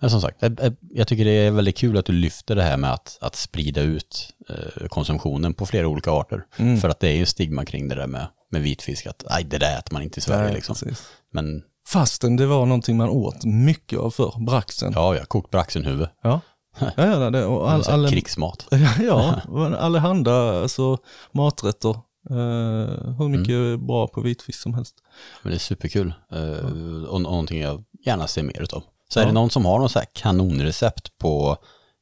Men 0.00 0.10
som 0.10 0.20
sagt, 0.20 0.42
jag, 0.90 1.08
tycker 1.08 1.24
det 1.24 1.30
är 1.30 1.50
väldigt 1.50 1.76
kul 1.76 1.98
att 1.98 2.06
du 2.06 2.12
lyfter 2.12 2.54
det 2.56 2.62
här 2.62 2.76
med 2.76 2.92
att, 2.92 3.18
att 3.20 3.36
sprida 3.36 3.80
ut 3.80 4.28
eh, 4.48 4.86
konsumtionen 4.88 5.54
på 5.54 5.66
flera 5.66 5.88
olika 5.88 6.10
arter. 6.10 6.44
Mm. 6.56 6.80
För 6.80 6.88
att 6.88 7.00
det 7.00 7.08
är 7.08 7.16
ju 7.16 7.26
stigma 7.26 7.64
kring 7.64 7.88
det 7.88 7.94
där 7.94 8.06
med, 8.06 8.26
med 8.50 8.62
vitfisk, 8.62 9.06
att 9.06 9.24
nej, 9.30 9.44
det 9.44 9.58
där 9.58 9.78
äter 9.78 9.92
man 9.92 10.02
inte 10.02 10.18
i 10.18 10.22
Sverige 10.22 10.44
Nej, 10.44 10.54
liksom. 10.54 10.74
precis. 10.74 11.06
Men 11.32 11.62
Fastän 11.88 12.36
det 12.36 12.46
var 12.46 12.66
någonting 12.66 12.96
man 12.96 13.08
åt 13.08 13.44
mycket 13.44 13.98
av 13.98 14.10
förr, 14.10 14.34
braxen. 14.46 14.92
ja, 14.96 15.16
ja, 15.16 15.24
kokt 15.24 15.50
braxenhuvud. 15.50 16.08
Ja, 16.22 16.40
ja, 16.80 16.92
ja 16.96 17.30
det, 17.30 17.44
och 17.44 17.70
all, 17.70 17.80
All, 17.80 17.92
alla, 17.94 18.08
Krigsmat. 18.08 18.66
ja, 19.02 19.40
allehanda 19.78 20.60
alltså, 20.62 20.98
maträtter. 21.32 21.96
Uh, 22.30 22.36
hur 23.18 23.28
mycket 23.28 23.48
Mm. 23.54 23.86
bra 23.86 24.06
på 24.08 24.20
vitfisk 24.20 24.60
som 24.60 24.74
helst. 24.74 24.94
Men 25.42 25.50
det 25.50 25.56
är 25.56 25.58
superkul. 25.58 26.14
Och, 26.62 27.08
och 27.14 27.20
någonting 27.20 27.60
jag 27.60 27.84
gärna 28.06 28.26
ser 28.26 28.42
mer 28.42 28.62
utav. 28.62 28.82
Så 29.14 29.20
är 29.20 29.24
Ja. 29.24 29.26
det 29.28 29.32
någon 29.32 29.50
som 29.50 29.64
har 29.64 29.78
någon 29.78 29.88
så 29.88 29.98
här 29.98 30.06
kanonrecept 30.12 31.18
på, 31.18 31.56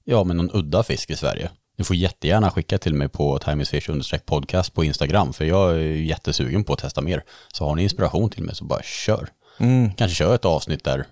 ja 0.05 0.24
men 0.24 0.36
någon 0.36 0.51
udda 0.52 0.82
fisk 0.82 1.10
i 1.10 1.16
Sverige. 1.16 1.51
Du 1.76 1.84
får 1.84 1.97
jättegärna 1.97 2.51
skicka 2.51 2.78
till 2.78 2.94
mig 2.94 3.09
på 3.09 3.39
timesfish 3.39 3.90
podcast 4.26 4.74
på 4.74 4.84
Instagram. 4.84 5.32
För 5.32 5.44
jag 5.44 5.70
är 5.70 5.78
jättesugen 5.80 6.64
på 6.64 6.72
att 6.72 6.78
testa 6.78 7.01
mer. 7.01 7.24
Så 7.52 7.64
har 7.64 7.74
ni 7.74 7.82
inspiration 7.82 8.30
till 8.30 8.43
mig 8.43 8.55
så 8.55 8.64
bara 8.64 8.82
kör. 8.82 9.28
Mm. 9.59 9.93
Kanske 9.94 10.14
kör 10.14 10.34
ett 10.34 10.44
avsnitt 10.44 10.84
där 10.84 11.06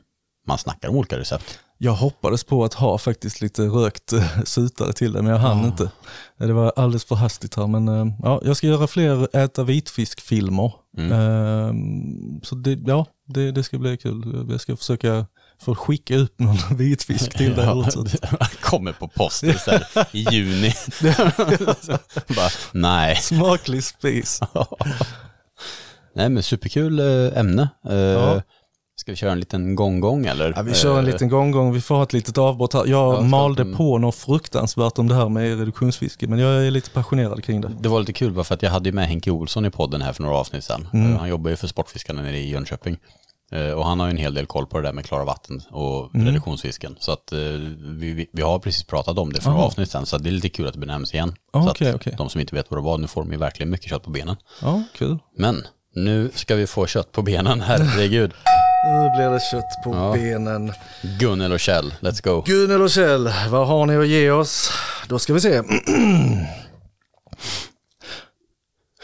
man 0.46 0.58
snackar 0.58 0.88
om 0.88 0.96
olika 0.96 1.18
recept. 1.18 1.58
Jag 1.78 1.92
hoppades 1.92 2.44
på 2.44 2.64
att 2.64 2.74
ha 2.74 2.98
faktiskt 2.98 3.40
lite 3.40 3.62
rökt 3.62 4.12
eh, 4.12 4.42
sutare 4.44 4.92
till 4.92 5.12
det, 5.12 5.22
men 5.22 5.32
jag 5.32 5.38
hann 5.38 5.64
inte. 5.64 5.90
Det 6.38 6.52
var 6.52 6.72
alldeles 6.76 7.04
för 7.04 7.14
hastigt 7.14 7.56
här, 7.56 7.66
men 7.66 7.88
eh, 7.88 8.06
ja, 8.22 8.40
jag 8.44 8.56
ska 8.56 8.66
göra 8.66 8.86
fler 8.86 9.36
äta 9.36 9.64
vitfisk-filmer. 9.64 10.72
Mm. 10.98 11.12
Eh, 11.12 12.40
Så 12.42 12.54
det, 12.54 12.78
ja, 12.86 13.06
det, 13.26 13.50
det 13.52 13.62
ska 13.62 13.78
bli 13.78 13.96
kul. 13.96 14.46
Jag 14.50 14.60
ska 14.60 14.76
försöka 14.76 15.26
få 15.62 15.74
skicka 15.74 16.14
ut 16.14 16.38
någon 16.40 16.56
vitfisk 16.76 17.36
till 17.36 17.54
dig. 17.56 17.64
Ja, 17.66 17.86
Ja. 18.22 18.46
kommer 18.60 18.92
på 18.92 19.08
posten 19.08 19.54
så 19.58 19.70
här, 19.70 20.06
i 20.12 20.26
juni. 20.30 20.72
bara, 22.36 22.48
nej. 22.72 23.16
Smaklig 23.16 23.84
spis. 23.84 24.40
Nej 26.14 26.28
men 26.28 26.42
superkul 26.42 26.98
eh, 26.98 27.38
ämne. 27.40 27.68
Eh, 27.88 27.94
Ja. 27.96 28.42
Ska 28.96 29.12
vi 29.12 29.16
köra 29.16 29.32
en 29.32 29.40
liten 29.40 29.74
gång-gång 29.74 30.26
eller? 30.26 30.52
Ja, 30.56 30.62
vi 30.62 30.74
kör 30.74 30.98
en 30.98 31.06
Eh, 31.06 31.12
liten 31.12 31.28
gång 31.28 31.72
vi 31.72 31.80
får 31.80 31.94
ha 31.94 32.02
ett 32.02 32.12
litet 32.12 32.38
avbrott 32.38 32.72
här. 32.74 32.86
Jag 32.86 33.14
Ja, 33.14 33.20
malde 33.20 33.64
på 33.64 33.98
något 33.98 34.14
fruktansvärt 34.14 34.98
om 34.98 35.08
det 35.08 35.14
här 35.14 35.28
med 35.28 35.58
reduktionsfiske, 35.58 36.26
men 36.26 36.38
jag 36.38 36.66
är 36.66 36.70
lite 36.70 36.90
passionerad 36.90 37.44
kring 37.44 37.60
det. 37.60 37.70
Det 37.80 37.88
var 37.88 38.00
lite 38.00 38.12
kul 38.12 38.32
bara 38.32 38.44
för 38.44 38.54
att 38.54 38.62
jag 38.62 38.70
hade 38.70 38.88
ju 38.88 38.92
med 38.94 39.08
Henke 39.08 39.30
Olsson 39.30 39.66
i 39.66 39.70
podden 39.70 40.02
här 40.02 40.12
för 40.12 40.22
några 40.22 40.36
avsnitt 40.36 40.64
sedan. 40.64 40.88
Mm. 40.92 41.16
Han 41.16 41.28
jobbar 41.28 41.50
ju 41.50 41.56
för 41.56 41.66
Sportfiskarna 41.66 42.22
nere 42.22 42.38
i 42.38 42.50
Jönköping. 42.50 42.96
Eh, 43.52 43.70
Och 43.70 43.86
han 43.86 44.00
har 44.00 44.06
ju 44.06 44.10
en 44.10 44.16
hel 44.16 44.34
del 44.34 44.46
koll 44.46 44.66
på 44.66 44.76
det 44.80 44.82
där 44.88 44.92
med 44.92 45.04
klara 45.06 45.24
vatten 45.24 45.62
och 45.70 46.14
Mm. 46.14 46.26
reduktionsfisken. 46.26 46.96
Så 47.00 47.12
att 47.12 47.32
eh, 47.32 47.38
vi, 47.38 48.26
vi, 48.32 48.42
har 48.42 48.58
precis 48.58 48.82
pratat 48.84 49.18
om 49.18 49.32
det 49.32 49.40
för 49.40 49.50
några 49.50 49.58
Aha. 49.60 49.66
avsnitt 49.66 49.90
sedan. 49.90 50.06
Så 50.06 50.18
det 50.18 50.28
är 50.28 50.32
lite 50.32 50.48
kul 50.48 50.66
att 50.66 50.72
det 50.74 50.78
benämns 50.80 51.14
igen. 51.14 51.34
Ah, 51.52 51.62
så 51.62 51.70
okej, 51.70 51.88
att 51.88 51.94
okej. 51.94 52.14
de 52.18 52.30
som 52.30 52.40
inte 52.40 52.54
vet 52.54 52.70
vad 52.70 52.78
det 52.80 52.84
var, 52.84 52.98
nu 52.98 53.06
får 53.06 53.22
de 53.22 53.32
ju 53.32 53.38
verkligen 53.38 53.70
mycket 53.70 53.90
kött 53.90 54.02
på 54.02 54.10
benen. 54.10 54.36
Ja, 54.62 54.82
kul. 54.94 55.18
Men 55.36 55.66
nu 55.94 56.30
ska 56.34 56.54
vi 56.56 56.66
få 56.66 56.86
kött 56.86 57.12
på 57.12 57.22
benen, 57.22 57.60
herregud. 57.66 58.32
Nu 58.86 59.10
blir 59.16 59.30
det 59.30 59.40
kött 59.50 59.84
på 59.84 59.94
Ja. 59.94 60.12
benen. 60.12 60.72
Gunnel 61.18 61.52
och 61.52 61.60
Kjell, 61.60 61.94
let's 62.00 62.22
go. 62.24 62.42
Gunnel 62.46 62.82
och 62.82 62.90
Kjell, 62.90 63.30
vad 63.50 63.66
har 63.66 63.86
ni 63.86 63.96
att 63.96 64.08
ge 64.08 64.30
oss? 64.30 64.70
Då 65.08 65.18
ska 65.18 65.32
vi 65.34 65.40
se. 65.40 65.62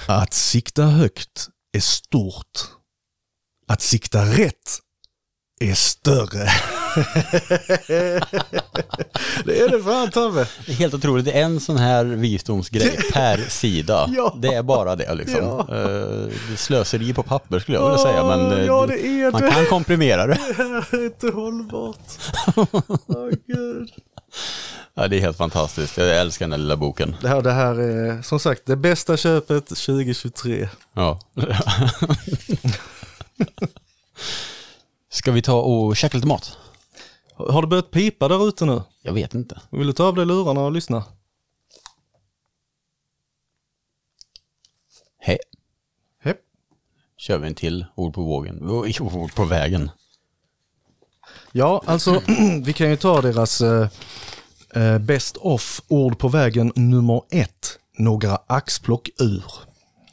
Att 0.09 0.33
sikta 0.35 0.83
högt 0.83 1.49
är 1.73 1.81
stort. 1.81 2.61
Att 3.69 3.83
sikta 3.83 4.23
rätt 4.25 4.79
är 5.61 5.75
större. 5.75 6.49
det 9.45 9.61
är 9.61 9.69
det 9.71 9.83
fan 9.83 10.11
Tobbe. 10.11 10.47
Det 10.67 10.73
är 10.73 10.77
helt 10.77 10.95
otroligt, 10.95 11.25
det 11.25 11.33
är 11.33 11.43
en 11.45 11.61
sån 11.61 11.77
här 11.77 12.05
visdomsgrej 12.05 12.99
per 13.13 13.37
sida. 13.49 14.11
Ja. 14.17 14.37
Det 14.43 14.55
är 14.55 14.63
bara 14.63 14.97
det 14.97 15.15
liksom. 15.15 15.39
Ja. 15.41 15.61
Eh, 15.61 16.29
det 16.51 16.57
slöseri 16.57 17.15
på 17.15 17.23
papper 17.23 17.59
skulle 17.59 17.79
jag 17.79 17.85
vilja 17.85 17.99
säga, 18.05 18.25
men 18.25 18.53
eh, 18.53 18.65
Ja, 18.67 18.87
det 18.87 19.07
är 19.07 19.31
man 19.31 19.43
det. 19.43 19.51
kan 19.51 19.67
komprimera 19.67 20.27
det. 20.27 20.39
Det 20.91 20.97
är 20.97 21.05
inte 21.05 21.29
hållbart. 21.31 21.99
Åh 23.07 23.29
gud. 23.47 23.91
Ja, 24.95 25.09
det 25.09 25.17
är 25.17 25.21
helt 25.21 25.37
fantastiskt, 25.37 25.97
jag 25.97 26.17
älskar 26.21 26.45
den 26.47 26.53
här 26.53 26.59
lilla 26.59 26.77
boken. 26.77 27.17
Det 27.21 27.29
här, 27.29 27.43
det 27.43 27.53
här 27.53 27.81
är 27.81 28.23
som 28.23 28.41
sagt 28.41 28.63
det 28.67 28.77
bästa 28.77 29.17
köpet 29.17 29.67
2023. 29.67 30.69
Ja. 30.95 31.21
Ska 35.09 35.33
vi 35.33 35.43
ta 35.43 35.61
och 35.61 35.97
käka 35.97 36.17
lite 36.17 36.27
mat? 36.27 36.59
Har 37.35 37.63
det 37.63 37.69
börjat 37.69 37.91
pipa 37.91 38.29
där 38.29 38.49
ute 38.49 38.65
nu? 38.65 38.83
Jag 39.03 39.13
vet 39.13 39.35
inte. 39.35 39.61
Vill 39.71 39.87
du 39.87 39.93
ta 39.93 40.05
av 40.05 40.15
dig 40.15 40.27
lurarna 40.27 40.61
och 40.61 40.73
lyssna? 40.73 41.05
Hej. 45.19 45.39
Hepp. 46.23 46.41
Kör 47.17 47.39
vi 47.39 47.47
en 47.47 47.55
till 47.55 47.87
ord 47.95 48.15
på 48.15 48.23
vågen, 48.23 48.69
ord 49.01 49.35
på 49.35 49.45
vägen. 49.45 49.91
Ja, 51.53 51.83
alltså 51.87 52.23
vi 52.65 52.73
kan 52.73 52.91
ju 52.91 52.97
ta 52.97 53.21
deras 53.21 53.61
eh, 53.61 53.89
eh, 54.75 54.99
best 54.99 55.37
of 55.37 55.81
ord 55.89 56.19
på 56.19 56.29
vägen 56.29 56.73
nummer 56.75 57.23
ett. 57.31 57.79
Några 57.99 58.39
axplock 58.47 59.09
ur. 59.19 59.45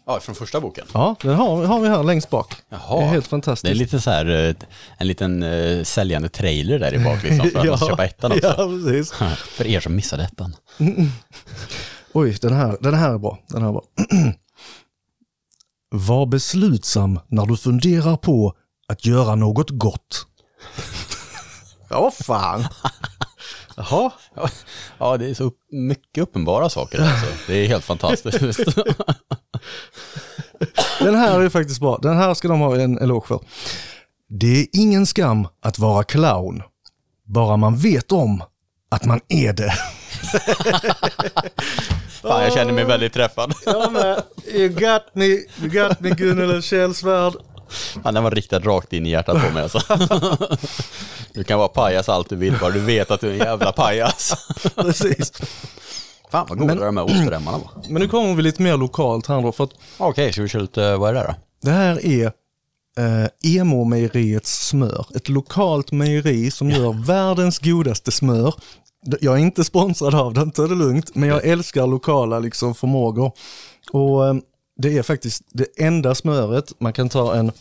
Ja, 0.05 0.19
från 0.19 0.35
första 0.35 0.61
boken. 0.61 0.85
Ja, 0.93 1.15
den 1.21 1.35
har, 1.35 1.65
har 1.65 1.79
vi 1.79 1.87
här 1.89 2.03
längst 2.03 2.29
bak. 2.29 2.55
Jaha. 2.69 2.99
Det 2.99 3.05
är 3.05 3.09
helt 3.09 3.25
Det 3.25 3.29
fantastiskt. 3.29 3.71
är 3.71 3.75
lite 3.75 4.01
så 4.01 4.09
här, 4.11 4.25
eh, 4.49 4.55
en 4.97 5.07
liten 5.07 5.43
uh, 5.43 5.83
säljande 5.83 6.29
trailer 6.29 6.79
där 6.79 6.93
i 6.93 6.99
bak 6.99 7.23
liksom, 7.23 7.49
för 7.49 7.71
att 7.71 7.77
ska 7.79 7.87
köpa 7.87 8.05
ettan 8.05 8.31
också. 8.31 8.55
Ja, 8.57 8.67
precis. 8.85 9.11
För 9.57 9.67
er 9.67 9.79
som 9.79 9.95
missade 9.95 10.23
ettan. 10.23 10.55
Oj, 12.13 12.37
den 12.41 12.53
här, 12.53 12.77
den 12.81 12.93
här 12.93 13.13
är 13.13 13.17
bra. 13.17 13.39
Den 13.47 13.61
här 13.61 13.69
är 13.69 13.73
bra. 13.73 13.83
Var 15.91 16.25
beslutsam 16.25 17.19
när 17.27 17.45
du 17.45 17.57
funderar 17.57 18.17
på 18.17 18.53
att 18.87 19.05
göra 19.05 19.35
något 19.35 19.69
gott. 19.69 20.25
Ja, 21.89 22.11
fan. 22.23 22.65
Jaha. 23.75 24.11
Ja, 24.97 25.17
det 25.17 25.29
är 25.29 25.33
så 25.33 25.51
mycket 25.71 26.23
uppenbara 26.23 26.69
saker 26.69 27.01
alltså. 27.01 27.25
Det 27.47 27.53
är 27.53 27.67
helt 27.67 27.83
fantastiskt. 27.83 28.39
Den 30.99 31.15
här 31.15 31.41
är 31.41 31.49
faktiskt 31.49 31.79
bra. 31.79 31.99
Den 32.01 32.17
här 32.17 32.33
ska 32.33 32.47
de 32.47 32.59
ha 32.59 32.75
en 32.79 32.97
eloge 32.97 33.27
för. 33.27 33.39
Det 34.29 34.61
är 34.61 34.67
ingen 34.73 35.05
skam 35.05 35.47
att 35.61 35.79
vara 35.79 36.03
clown. 36.03 36.63
Bara 37.25 37.57
man 37.57 37.77
vet 37.77 38.11
om 38.11 38.43
att 38.89 39.05
man 39.05 39.19
är 39.29 39.53
det. 39.53 39.73
Fan, 42.21 42.43
jag 42.43 42.53
känner 42.53 42.73
mig 42.73 42.83
väldigt 42.85 43.13
träffad. 43.13 43.53
Jag 43.65 43.91
med. 43.91 44.23
You 44.53 44.69
got 44.69 45.03
me, 45.13 45.25
you 45.25 45.69
got 45.69 45.99
me 45.99 46.09
Gunnel 46.09 46.61
Källsvärd. 46.61 47.33
Han 48.03 48.13
den 48.13 48.23
var 48.23 48.31
riktad 48.31 48.59
rakt 48.59 48.93
in 48.93 49.05
i 49.05 49.09
hjärtat 49.09 49.41
på 49.47 49.53
mig 49.53 49.63
alltså. 49.63 49.79
Du 51.33 51.43
kan 51.43 51.59
vara 51.59 51.67
pajas 51.67 52.09
allt 52.09 52.29
du 52.29 52.35
vill, 52.35 52.57
bara 52.61 52.71
du 52.71 52.79
vet 52.79 53.11
att 53.11 53.21
du 53.21 53.27
är 53.27 53.31
en 53.31 53.37
jävla 53.39 53.71
pajas. 53.71 54.33
Precis. 54.75 55.31
Fan 56.31 56.45
vad 56.49 56.57
goda 56.59 56.75
Men- 56.75 56.85
de 56.85 56.97
här 56.97 57.03
oströmmarna 57.05 57.57
var. 57.57 57.69
Men 57.89 58.01
nu 58.01 58.07
kommer 58.07 58.33
vi 58.35 58.41
lite 58.41 58.61
mer 58.61 58.77
lokalt 58.77 59.27
här 59.27 59.41
då. 59.41 59.51
För 59.51 59.63
att 59.63 59.71
Okej, 59.97 60.33
ska 60.33 60.41
vi 60.41 60.47
köra 60.49 60.61
lite, 60.61 60.95
vad 60.95 61.09
är 61.09 61.13
det 61.13 61.19
där 61.19 61.27
då? 61.27 61.35
det 61.61 61.71
här 61.71 62.05
är 62.05 62.25
eh, 62.97 63.27
Emo-mejeriets 63.57 64.67
smör. 64.67 65.05
Ett 65.15 65.29
lokalt 65.29 65.91
mejeri 65.91 66.51
som 66.51 66.69
gör 66.69 66.93
världens 67.05 67.59
godaste 67.59 68.11
smör. 68.11 68.53
Jag 69.21 69.33
är 69.33 69.37
inte 69.39 69.63
sponsrad 69.63 70.15
av 70.15 70.33
den, 70.33 70.51
ta 70.51 70.67
det 70.67 70.75
lugnt, 70.75 71.15
men 71.15 71.29
jag 71.29 71.45
älskar 71.45 71.87
lokala 71.87 72.39
liksom, 72.39 72.75
förmågor. 72.75 73.31
Och 73.91 74.27
eh, 74.27 74.35
det 74.77 74.97
är 74.97 75.03
faktiskt 75.03 75.43
det 75.51 75.67
enda 75.77 76.15
smöret, 76.15 76.79
man 76.79 76.93
kan 76.93 77.09
ta 77.09 77.35
en 77.35 77.51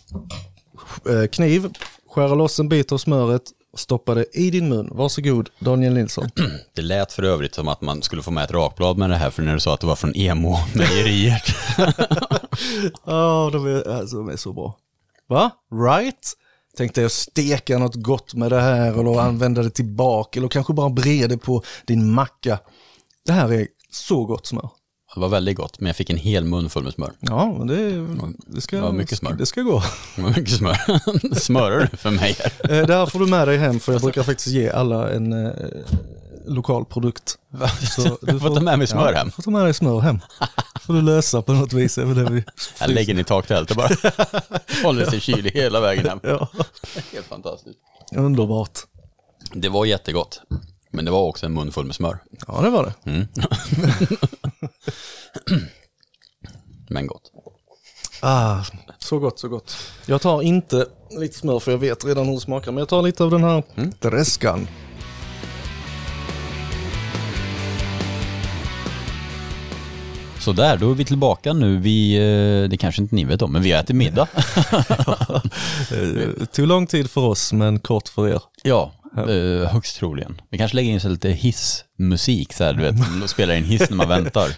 eh, 1.08 1.26
kniv, 1.32 1.68
skära 2.08 2.34
loss 2.34 2.60
en 2.60 2.68
bit 2.68 2.92
av 2.92 2.98
smöret, 2.98 3.42
stoppa 3.76 4.14
det 4.14 4.24
i 4.32 4.50
din 4.50 4.68
mun. 4.68 4.88
Varsågod, 4.92 5.50
Daniel 5.58 5.94
Nilsson. 5.94 6.28
Det 6.74 6.82
lät 6.82 7.12
för 7.12 7.22
övrigt 7.22 7.54
som 7.54 7.68
att 7.68 7.80
man 7.80 8.02
skulle 8.02 8.22
få 8.22 8.30
med 8.30 8.44
ett 8.44 8.50
rakblad 8.50 8.98
med 8.98 9.10
det 9.10 9.16
här, 9.16 9.30
för 9.30 9.42
när 9.42 9.54
du 9.54 9.60
sa 9.60 9.74
att 9.74 9.80
det 9.80 9.86
var 9.86 9.96
från 9.96 10.12
emo-mejeriet. 10.14 11.42
Ja, 13.04 13.50
de, 13.52 13.66
är, 13.66 13.88
alltså, 13.88 14.16
de 14.16 14.28
är 14.28 14.36
så 14.36 14.52
bra. 14.52 14.76
Va? 15.28 15.50
Right? 15.72 16.32
Tänkte 16.76 17.02
jag 17.02 17.10
steka 17.10 17.78
något 17.78 17.94
gott 17.94 18.34
med 18.34 18.50
det 18.50 18.60
här 18.60 19.00
eller 19.00 19.20
använda 19.20 19.62
det 19.62 19.70
tillbaka 19.70 20.40
eller 20.40 20.48
kanske 20.48 20.72
bara 20.72 20.90
bre 20.90 21.26
det 21.26 21.38
på 21.38 21.62
din 21.86 22.12
macka. 22.12 22.58
Det 23.26 23.32
här 23.32 23.52
är 23.52 23.68
så 23.90 24.24
gott 24.24 24.46
smör. 24.46 24.70
Det 25.14 25.20
var 25.20 25.28
väldigt 25.28 25.56
gott, 25.56 25.80
men 25.80 25.86
jag 25.86 25.96
fick 25.96 26.10
en 26.10 26.16
hel 26.16 26.44
mun 26.44 26.70
full 26.70 26.84
med 26.84 26.92
smör. 26.92 27.12
Ja, 27.20 27.64
det, 27.68 28.06
det, 28.46 28.60
ska, 28.60 28.76
Det 28.76 28.82
var 28.82 28.92
mycket 28.92 29.18
smör. 29.18 29.32
det 29.32 29.46
ska 29.46 29.62
gå. 29.62 29.82
Det 30.16 30.22
var 30.22 30.28
mycket 30.30 30.50
smör. 30.56 31.34
Smörar 31.40 31.88
du 31.90 31.96
för 31.96 32.10
mig 32.10 32.36
här? 32.38 32.72
Eh, 32.80 32.86
Det 32.86 32.94
här 32.94 33.06
får 33.06 33.18
du 33.18 33.26
med 33.26 33.48
dig 33.48 33.58
hem 33.58 33.80
för 33.80 33.92
jag 33.92 34.02
brukar 34.02 34.22
faktiskt 34.22 34.48
ge 34.48 34.70
alla 34.70 35.10
en 35.10 35.46
eh, 35.46 35.52
lokal 36.46 36.84
produkt. 36.84 37.38
Så 37.96 38.18
Jag 38.22 38.40
får 38.40 38.54
ta 38.54 38.60
med 38.60 38.78
mig 38.78 38.86
smör 38.86 39.12
hem. 39.12 39.26
Du 39.26 39.32
får 39.32 39.42
ta 39.42 39.50
med 39.50 39.64
dig 39.64 39.74
smör 39.74 40.00
hem. 40.00 40.18
får 40.86 40.94
du 40.94 41.02
lösa 41.02 41.42
på 41.42 41.52
något 41.52 41.72
vis. 41.72 41.98
väl 41.98 42.14
det 42.14 42.30
vi 42.30 42.44
Jag 42.80 42.90
lägger 42.90 43.14
den 43.14 43.20
i 43.20 43.24
taktältet 43.24 43.76
bara. 43.76 43.88
Håller 44.84 45.04
sig 45.10 45.20
kylig 45.20 45.50
hela 45.50 45.80
vägen 45.80 46.06
hem. 46.08 46.20
Ja, 46.22 46.48
Helt 47.12 47.26
fantastiskt. 47.26 47.78
underbart. 48.16 48.78
Det 49.54 49.68
var 49.68 49.84
jättegott. 49.84 50.40
Men 50.94 51.04
det 51.04 51.10
var 51.10 51.20
också 51.22 51.46
en 51.46 51.54
mun 51.54 51.72
full 51.72 51.86
med 51.86 51.94
smör. 51.94 52.18
Ja, 52.48 52.60
det 52.60 52.70
var 52.70 52.84
det. 53.04 53.10
Mm. 53.10 53.26
Men 56.88 57.06
gott. 57.06 57.22
Ah, 58.20 58.64
så 58.98 59.18
gott, 59.18 59.38
så 59.38 59.48
gott. 59.48 59.76
Jag 60.06 60.20
tar 60.20 60.42
inte 60.42 60.86
lite 61.10 61.38
smör 61.38 61.58
för 61.58 61.70
jag 61.70 61.78
vet 61.78 62.04
redan 62.04 62.26
hur 62.26 62.34
det 62.34 62.40
smakar, 62.40 62.72
men 62.72 62.78
jag 62.78 62.88
tar 62.88 63.02
lite 63.02 63.24
av 63.24 63.30
den 63.30 63.44
här 63.44 63.62
Mm. 63.76 63.92
treskan. 63.92 64.66
Så 70.40 70.52
där, 70.52 70.76
då 70.76 70.90
är 70.90 70.94
vi 70.94 71.04
tillbaka 71.04 71.52
nu. 71.52 71.78
Vi, 71.78 72.14
eh, 72.16 72.68
det 72.70 72.76
kanske 72.76 73.02
inte 73.02 73.14
ni 73.14 73.24
vet 73.24 73.42
om, 73.42 73.52
men 73.52 73.62
vi 73.62 73.72
äter 73.72 73.94
middag. 73.94 74.28
Det 75.90 76.46
tog 76.52 76.66
lång 76.66 76.86
tid 76.86 77.10
för 77.10 77.20
oss, 77.20 77.52
men 77.52 77.78
kort 77.80 78.08
för 78.08 78.28
er. 78.28 78.40
Ja, 78.62 78.92
eh, 79.16 79.68
högst 79.72 79.96
troligen. 79.96 80.40
Vi 80.50 80.58
kanske 80.58 80.74
lägger 80.76 80.90
in 80.92 81.00
så 81.00 81.08
lite 81.08 81.28
hissmusik 81.30 82.52
så 82.52 82.64
här, 82.64 82.72
du 82.72 82.82
vet, 82.82 82.94
och 83.22 83.30
spelar 83.30 83.54
in 83.54 83.64
hiss 83.64 83.90
när 83.90 83.96
man 83.96 84.08
väntar. 84.08 84.48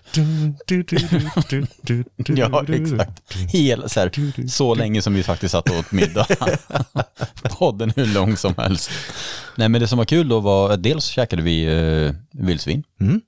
Ja, 2.37 2.65
exakt. 2.69 3.33
Hela, 3.53 3.89
så, 3.89 4.01
här, 4.01 4.47
så 4.49 4.75
länge 4.75 5.03
som 5.03 5.15
vi 5.15 5.23
faktiskt 5.23 5.53
satt 5.53 5.71
och 5.71 5.77
åt 5.79 5.93
middag. 5.93 6.27
Podden 7.59 7.93
hur 7.97 8.07
lång 8.07 8.37
som 8.37 8.55
helst. 8.57 8.91
Nej, 9.57 9.69
men 9.69 9.81
det 9.81 9.89
som 9.89 9.99
var 9.99 10.05
kul 10.05 10.29
då 10.29 10.41
var, 10.41 10.71
att 10.71 10.83
dels 10.83 11.05
käkade 11.05 11.43
vi 11.43 11.65
eh, 11.65 12.15
vildsvin, 12.33 12.83
Mm. 13.01 13.21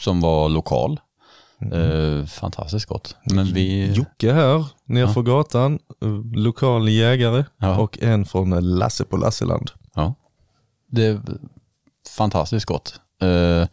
som 0.00 0.20
var 0.20 0.48
lokal. 0.48 1.00
Eh, 1.72 2.26
fantastiskt 2.26 2.86
gott. 2.86 3.16
Men 3.24 3.46
vi... 3.46 3.92
Jocke 3.92 4.32
här, 4.32 4.64
nerför 4.84 5.22
gatan, 5.22 5.78
eh, 6.02 6.08
lokal 6.34 6.88
jägare 6.88 7.44
Ja. 7.60 7.76
och 7.78 7.98
en 8.02 8.24
från 8.24 8.76
Lasse 8.78 9.04
på 9.04 9.16
Lasseland. 9.16 9.70
Det 10.96 11.06
är 11.06 11.20
fantastiskt 12.16 12.66
gott. 12.66 13.00
Eh, 13.22 13.68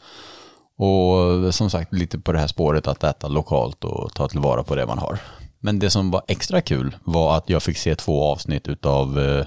och 0.76 1.56
som 1.56 1.70
sagt, 1.70 1.94
lite 1.94 2.20
på 2.20 2.32
det 2.32 2.40
här 2.40 2.48
spåret 2.48 2.88
att 2.88 3.04
äta 3.04 3.28
lokalt 3.28 3.84
och 3.84 4.14
ta 4.14 4.28
tillvara 4.28 4.64
på 4.64 4.76
det 4.76 4.86
man 4.86 4.98
har. 4.98 5.20
Men 5.60 5.80
det 5.80 5.90
som 5.90 6.12
var 6.12 6.22
extra 6.28 6.62
kul 6.62 6.95
var 7.04 7.38
att 7.38 7.50
jag 7.50 7.64
fick 7.64 7.78
se 7.78 7.95
två 7.95 8.24
avsnitt 8.24 8.68
utav 8.68 9.20
eh, 9.20 9.45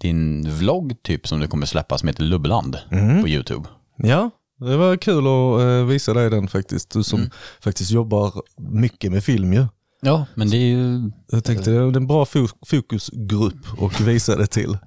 din 0.00 0.50
vlogg 0.50 1.02
typ 1.02 1.28
som 1.28 1.40
det 1.40 1.46
kommer 1.46 1.66
släppas 1.66 2.00
som 2.00 2.08
heter 2.08 2.22
Lubbeland 2.22 2.78
på 3.22 3.28
YouTube. 3.28 3.68
Ja, 3.96 4.30
det 4.58 4.76
var 4.76 4.96
kul 4.96 5.26
att 5.26 5.60
eh, 5.60 5.84
visa 5.86 6.14
dig 6.14 6.30
den 6.30 6.48
faktiskt. 6.48 6.90
Du 6.90 7.02
som 7.02 7.30
faktiskt 7.60 7.90
jobbar 7.90 8.32
mycket 8.56 9.12
med 9.12 9.24
film 9.24 9.52
ju. 9.52 9.66
Ja, 10.04 10.26
men 10.34 10.50
det 10.50 10.56
är 10.56 10.66
ju 10.66 11.10
Jag 11.30 11.44
tänkte 11.44 11.70
det 11.70 11.76
är 11.76 11.96
en 11.96 12.06
bra 12.06 12.24
fo- 12.24 12.48
fokusgrupp 12.66 13.78
och 13.78 14.00
visa 14.08 14.36
det 14.36 14.46
till. 14.46 14.78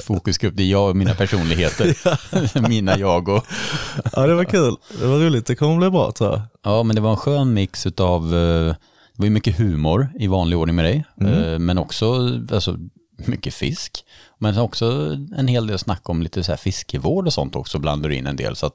fokusgrupp, 0.00 0.56
det 0.56 0.62
är 0.62 0.66
jag 0.70 0.88
och 0.90 0.96
mina 0.96 1.14
personligheter. 1.14 1.96
mina 2.68 2.98
jag 2.98 3.28
och 3.28 3.44
Ja, 4.12 4.26
det 4.26 4.34
var 4.34 4.44
kul. 4.44 4.76
Det 5.00 5.06
var 5.06 5.18
roligt. 5.18 5.46
Det 5.46 5.54
kommer 5.54 5.76
bli 5.76 5.90
bra 5.90 6.12
tror 6.12 6.30
jag. 6.30 6.40
Ja, 6.62 6.82
men 6.82 6.96
det 6.96 7.02
var 7.02 7.10
en 7.10 7.16
skön 7.16 7.54
mix 7.54 7.86
utav, 7.86 8.24
eh, 8.24 8.30
det 8.30 9.16
var 9.16 9.24
ju 9.24 9.30
mycket 9.30 9.58
humor 9.58 10.08
i 10.18 10.26
vanlig 10.26 10.58
ordning 10.58 10.76
med 10.76 10.84
dig, 10.84 11.04
eh, 11.20 11.58
men 11.58 11.78
också 11.78 12.12
alltså, 12.52 12.76
mycket 13.26 13.54
fisk. 13.54 14.04
Men 14.38 14.58
också 14.58 15.16
en 15.36 15.48
hel 15.48 15.66
del 15.66 15.78
snack 15.78 16.08
om 16.08 16.22
lite 16.22 16.44
så 16.44 16.52
här 16.52 16.56
fiskevård 16.56 17.26
och 17.26 17.32
sånt 17.32 17.56
också 17.56 17.78
blandar 17.78 18.10
in 18.10 18.26
en 18.26 18.36
del. 18.36 18.56
Så 18.56 18.66
att 18.66 18.74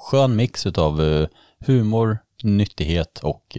skön 0.00 0.36
mix 0.36 0.66
utav 0.66 1.02
eh, 1.02 1.26
humor, 1.66 2.18
nyttighet 2.42 3.18
och 3.22 3.58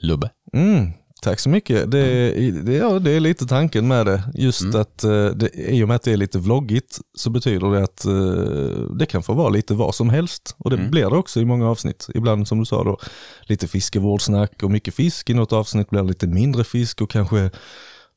lubbe. 0.00 0.30
Mm, 0.54 0.90
tack 1.22 1.40
så 1.40 1.48
mycket. 1.48 1.90
Det, 1.90 1.98
är- 1.98 2.52
det, 2.62 2.72
ja, 2.74 2.98
det 2.98 3.10
är 3.10 3.20
lite 3.20 3.46
tanken 3.46 3.88
med 3.88 4.06
det. 4.06 4.22
Just 4.34 4.74
att 4.74 5.04
eh, 5.04 5.26
det, 5.26 5.50
i 5.54 5.84
och 5.84 5.88
med 5.88 5.94
att 5.94 6.02
det 6.02 6.12
är 6.12 6.16
lite 6.16 6.38
vloggigt 6.38 6.98
så 7.18 7.30
betyder 7.30 7.70
det 7.70 7.82
att 7.82 8.04
eh, 8.04 8.94
det 8.98 9.06
kan 9.06 9.22
få 9.22 9.32
vara 9.34 9.48
lite 9.48 9.74
vad 9.74 9.94
som 9.94 10.10
helst. 10.10 10.54
Och 10.58 10.70
det 10.70 10.76
blir 10.76 11.10
det 11.10 11.16
också 11.16 11.40
i 11.40 11.44
många 11.44 11.70
avsnitt. 11.70 12.08
Ibland 12.14 12.48
som 12.48 12.58
du 12.58 12.64
sa 12.64 12.84
då, 12.84 12.98
lite 13.42 13.68
fiskevårdssnack 13.68 14.62
och 14.62 14.70
mycket 14.70 14.94
fisk. 14.94 15.30
I 15.30 15.34
något 15.34 15.52
avsnitt 15.52 15.90
blir 15.90 16.00
det 16.02 16.08
lite 16.08 16.26
mindre 16.26 16.64
fisk 16.64 17.00
och 17.02 17.10
kanske 17.10 17.50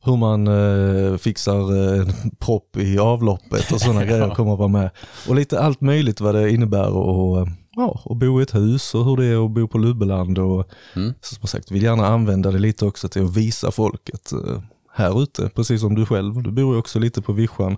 hur 0.03 0.15
man 0.17 0.47
eh, 0.47 1.17
fixar 1.17 1.95
eh, 1.99 2.07
propp 2.39 2.77
i 2.77 2.99
avloppet 2.99 3.71
och 3.71 3.81
sådana 3.81 4.05
grejer 4.09 4.35
kommer 4.35 4.53
att 4.53 4.59
vara 4.59 4.67
med. 4.69 4.89
Och 5.29 5.35
lite 5.35 5.59
allt 5.59 5.81
möjligt 5.81 6.21
vad 6.21 6.35
det 6.35 6.51
innebär 6.51 6.89
och, 6.93 7.47
ja, 7.77 8.01
att 8.05 8.17
bo 8.17 8.39
i 8.39 8.43
ett 8.43 8.55
hus 8.55 8.95
och 8.95 9.05
hur 9.05 9.17
det 9.17 9.25
är 9.25 9.45
att 9.45 9.51
bo 9.51 9.67
på 9.67 9.77
Lubbeland 9.77 10.37
och 10.39 10.69
Mm. 10.95 11.13
som 11.21 11.47
sagt, 11.47 11.71
vill 11.71 11.83
gärna 11.83 12.07
använda 12.07 12.51
det 12.51 12.59
lite 12.59 12.85
också 12.85 13.09
till 13.09 13.23
att 13.25 13.37
visa 13.37 13.71
folket 13.71 14.31
eh, 14.31 14.61
här 14.93 15.23
ute, 15.23 15.49
precis 15.55 15.81
som 15.81 15.95
du 15.95 16.05
själv. 16.05 16.43
Du 16.43 16.51
bor 16.51 16.73
ju 16.73 16.79
också 16.79 16.99
lite 16.99 17.21
på 17.21 17.33
vischan, 17.33 17.77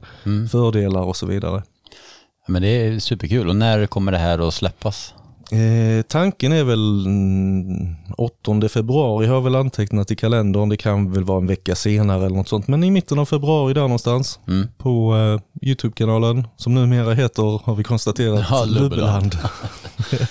fördelar 0.51 1.01
och 1.01 1.15
så 1.15 1.25
vidare. 1.25 1.63
Men 2.47 2.61
det 2.61 2.67
är 2.67 2.99
superkul. 2.99 3.49
Och 3.49 3.55
när 3.55 3.85
kommer 3.87 4.11
det 4.11 4.17
här 4.17 4.47
att 4.47 4.53
släppas? 4.53 5.13
Eh, 5.51 6.01
tanken 6.01 6.51
är 6.51 6.63
väl 6.63 7.05
mm, 7.05 7.95
8 8.17 8.69
februari 8.69 9.27
har 9.27 9.35
jag 9.35 9.41
väl 9.41 9.55
antecknat 9.55 10.11
i 10.11 10.15
kalendern. 10.15 10.69
Det 10.69 10.77
kan 10.77 11.11
väl 11.13 11.23
vara 11.23 11.37
en 11.37 11.47
vecka 11.47 11.75
senare 11.75 12.25
eller 12.25 12.35
något 12.35 12.47
sånt. 12.47 12.67
Men 12.67 12.83
i 12.83 12.91
mitten 12.91 13.19
av 13.19 13.25
februari 13.25 13.73
där 13.73 13.81
någonstans 13.81 14.39
Mm. 14.47 14.67
på 14.77 15.15
eh, 15.15 15.67
YouTube-kanalen 15.69 16.47
som 16.57 16.75
numera 16.75 17.13
heter, 17.13 17.61
har 17.65 17.75
vi 17.75 17.83
konstaterat, 17.83 18.45
Ja, 18.49 18.65
Lubbeland. 18.65 18.81
Lubbeland. 18.83 19.37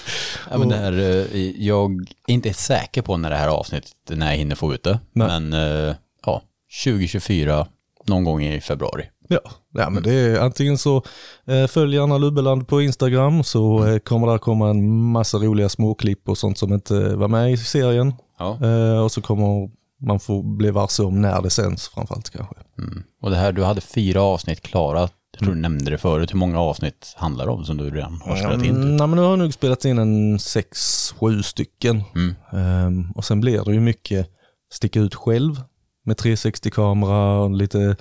Ja, 0.50 0.58
men 0.58 0.68
det 0.68 0.76
här, 0.76 0.92
eh, 0.92 1.50
jag 1.66 1.90
är 2.28 2.32
inte 2.34 2.52
säker 2.52 3.02
på 3.02 3.16
när 3.16 3.30
det 3.30 3.36
här 3.36 3.48
avsnittet, 3.48 3.92
när 4.08 4.30
jag 4.30 4.36
hinner 4.38 4.56
få 4.56 4.74
ut 4.74 4.82
det. 4.82 4.98
Nej. 5.12 5.28
Men 5.40 5.52
eh, 5.52 5.94
ja, 6.26 6.42
2024, 6.84 7.66
någon 8.06 8.24
gång 8.24 8.42
i 8.44 8.60
februari. 8.60 9.04
Ja, 9.28 9.40
ja 9.74 9.90
men 9.90 10.02
det 10.02 10.12
är 10.12 10.40
antingen 10.40 10.78
så 10.78 11.02
eh, 11.46 11.66
följ 11.66 11.96
gärna 11.96 12.18
Lubbeland 12.18 12.68
på 12.68 12.82
Instagram 12.82 13.44
så 13.44 13.86
eh, 13.86 13.98
kommer 13.98 14.32
det 14.32 14.38
komma 14.38 14.70
en 14.70 15.02
massa 15.02 15.38
roliga 15.38 15.68
småklipp 15.68 16.28
och 16.28 16.38
sånt 16.38 16.58
som 16.58 16.72
inte 16.72 17.16
var 17.16 17.28
med 17.28 17.52
i 17.52 17.56
serien. 17.56 18.14
Ja. 18.38 18.58
Eh, 18.62 19.04
och 19.04 19.12
så 19.12 19.20
kommer 19.20 19.70
man 20.00 20.20
få 20.20 20.42
bli 20.42 20.70
varse 20.70 21.02
om 21.02 21.22
när 21.22 21.42
det 21.42 21.50
sänds 21.50 21.88
framförallt 21.88 22.30
kanske. 22.30 22.54
Mm. 22.78 23.02
Och 23.22 23.30
det 23.30 23.36
här, 23.36 23.52
du 23.52 23.64
hade 23.64 23.80
fyra 23.80 24.22
avsnitt 24.22 24.60
klara 24.60 25.00
Jag 25.00 25.40
tror 25.40 25.54
du 25.54 25.60
nämnde 25.60 25.90
det 25.90 25.98
förut, 25.98 26.32
hur 26.32 26.38
många 26.38 26.60
avsnitt 26.60 27.14
handlar 27.16 27.46
det 27.46 27.52
om 27.52 27.64
som 27.64 27.76
du 27.76 27.90
redan 27.90 28.20
har 28.24 28.36
spelat 28.36 28.64
in? 28.64 28.76
Mm, 28.76 28.96
nej, 28.96 29.06
men 29.06 29.16
nu 29.16 29.22
har 29.22 29.30
jag 29.30 29.38
nog 29.38 29.54
spelat 29.54 29.84
in 29.84 29.98
en 29.98 30.38
sex, 30.38 30.78
sju 31.20 31.42
stycken. 31.42 32.02
Mm. 32.14 32.34
Ehm, 32.52 33.10
och 33.10 33.24
sen 33.24 33.40
blir 33.40 33.64
det 33.64 33.72
ju 33.72 33.80
mycket 33.80 34.30
sticka 34.72 35.00
ut 35.00 35.14
själv 35.14 35.62
med 36.04 36.16
360-kamera, 36.16 37.40
och 37.40 37.50
lite 37.50 37.96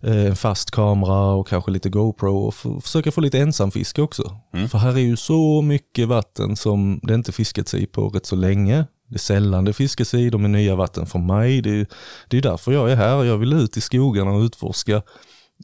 en 0.00 0.36
fast 0.36 0.70
kamera 0.70 1.32
och 1.32 1.48
kanske 1.48 1.70
lite 1.70 1.88
GoPro 1.88 2.36
och 2.36 2.54
försöka 2.82 3.12
få 3.12 3.20
lite 3.20 3.38
ensamfiske 3.38 4.02
också. 4.02 4.36
Mm. 4.54 4.68
För 4.68 4.78
här 4.78 4.92
är 4.92 4.98
ju 4.98 5.16
så 5.16 5.62
mycket 5.62 6.08
vatten 6.08 6.56
som 6.56 7.00
det 7.02 7.14
inte 7.14 7.32
fiskats 7.32 7.74
i 7.74 7.86
på 7.86 8.08
rätt 8.08 8.26
så 8.26 8.36
länge. 8.36 8.86
Det 9.08 9.16
är 9.16 9.18
sällan 9.18 9.64
det 9.64 9.72
fiskas 9.72 10.14
i, 10.14 10.30
de 10.30 10.44
är 10.44 10.48
nya 10.48 10.76
vatten 10.76 11.06
för 11.06 11.18
mig. 11.18 11.62
Det 11.62 11.70
är, 11.70 11.86
det 12.28 12.36
är 12.38 12.42
därför 12.42 12.72
jag 12.72 12.92
är 12.92 12.96
här. 12.96 13.24
Jag 13.24 13.38
vill 13.38 13.52
ut 13.52 13.76
i 13.76 13.80
skogarna 13.80 14.30
och 14.30 14.40
utforska 14.40 15.02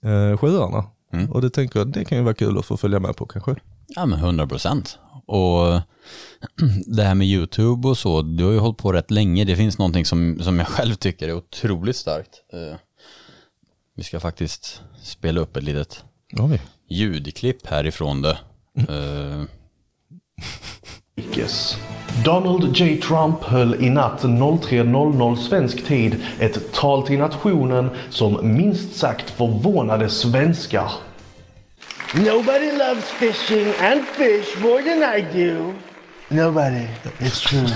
eh, 0.03 0.37
sjöarna. 0.39 0.85
Mm. 1.13 1.33
Och 1.33 1.43
det 1.43 1.51
tänker 1.51 1.81
jag, 1.81 1.93
det 1.93 2.05
kan 2.05 2.19
ju 2.19 2.25
vara 2.25 2.35
kul 2.35 2.59
att 2.59 2.65
få 2.65 2.77
följa 2.77 3.01
med 3.01 3.17
på 3.17 3.27
kanske. 3.27 3.57
Ja 3.87 4.07
men 4.07 4.19
100 4.19 4.47
procent. 4.47 4.99
Och 5.27 5.81
det 6.87 7.03
här 7.03 7.15
med 7.15 7.27
YouTube 7.27 7.89
och 7.89 7.99
så, 7.99 8.23
du 8.23 8.45
har 8.45 8.53
ju 8.53 8.59
hållit 8.59 8.79
på 8.79 8.93
rätt 8.93 9.11
länge. 9.11 9.45
Det 9.45 9.57
finns 9.57 9.79
någonting 9.79 10.05
som, 10.05 10.41
som 10.43 10.59
jag 10.59 10.69
själv 10.69 10.95
tycker 10.95 11.29
är 11.29 11.33
otroligt 11.33 11.97
starkt. 11.97 12.31
Vi 13.97 14.03
ska 14.05 14.21
faktiskt 14.21 14.83
spela 15.03 15.41
upp 15.41 15.57
ett 15.57 15.63
litet 15.65 16.05
Oj. 16.39 16.61
ljudklipp 16.89 17.67
härifrån 17.67 18.23
det. 18.23 18.39
Eh, 18.89 19.43
Yes. 21.37 21.77
Donald 22.25 22.77
J. 22.77 22.97
Trump 23.03 23.43
höll 23.45 23.75
i 23.85 23.91
natt 23.91 24.23
03.00 24.23 25.37
svensk 25.37 25.85
tid 25.87 26.25
ett 26.41 26.73
tal 26.73 27.07
till 27.07 27.19
nationen 27.19 27.91
som 28.11 28.55
minst 28.57 28.97
sagt 28.97 29.31
förvånade 29.31 30.09
svenskar. 30.09 30.91
Nobody 32.15 32.73
loves 32.73 33.05
fishing 33.05 33.67
and 33.81 34.05
fish 34.07 34.59
more 34.63 34.83
than 34.83 35.15
I 35.19 35.45
do. 35.45 35.75
Nobody. 36.29 36.87
It's 37.19 37.49
true. 37.49 37.69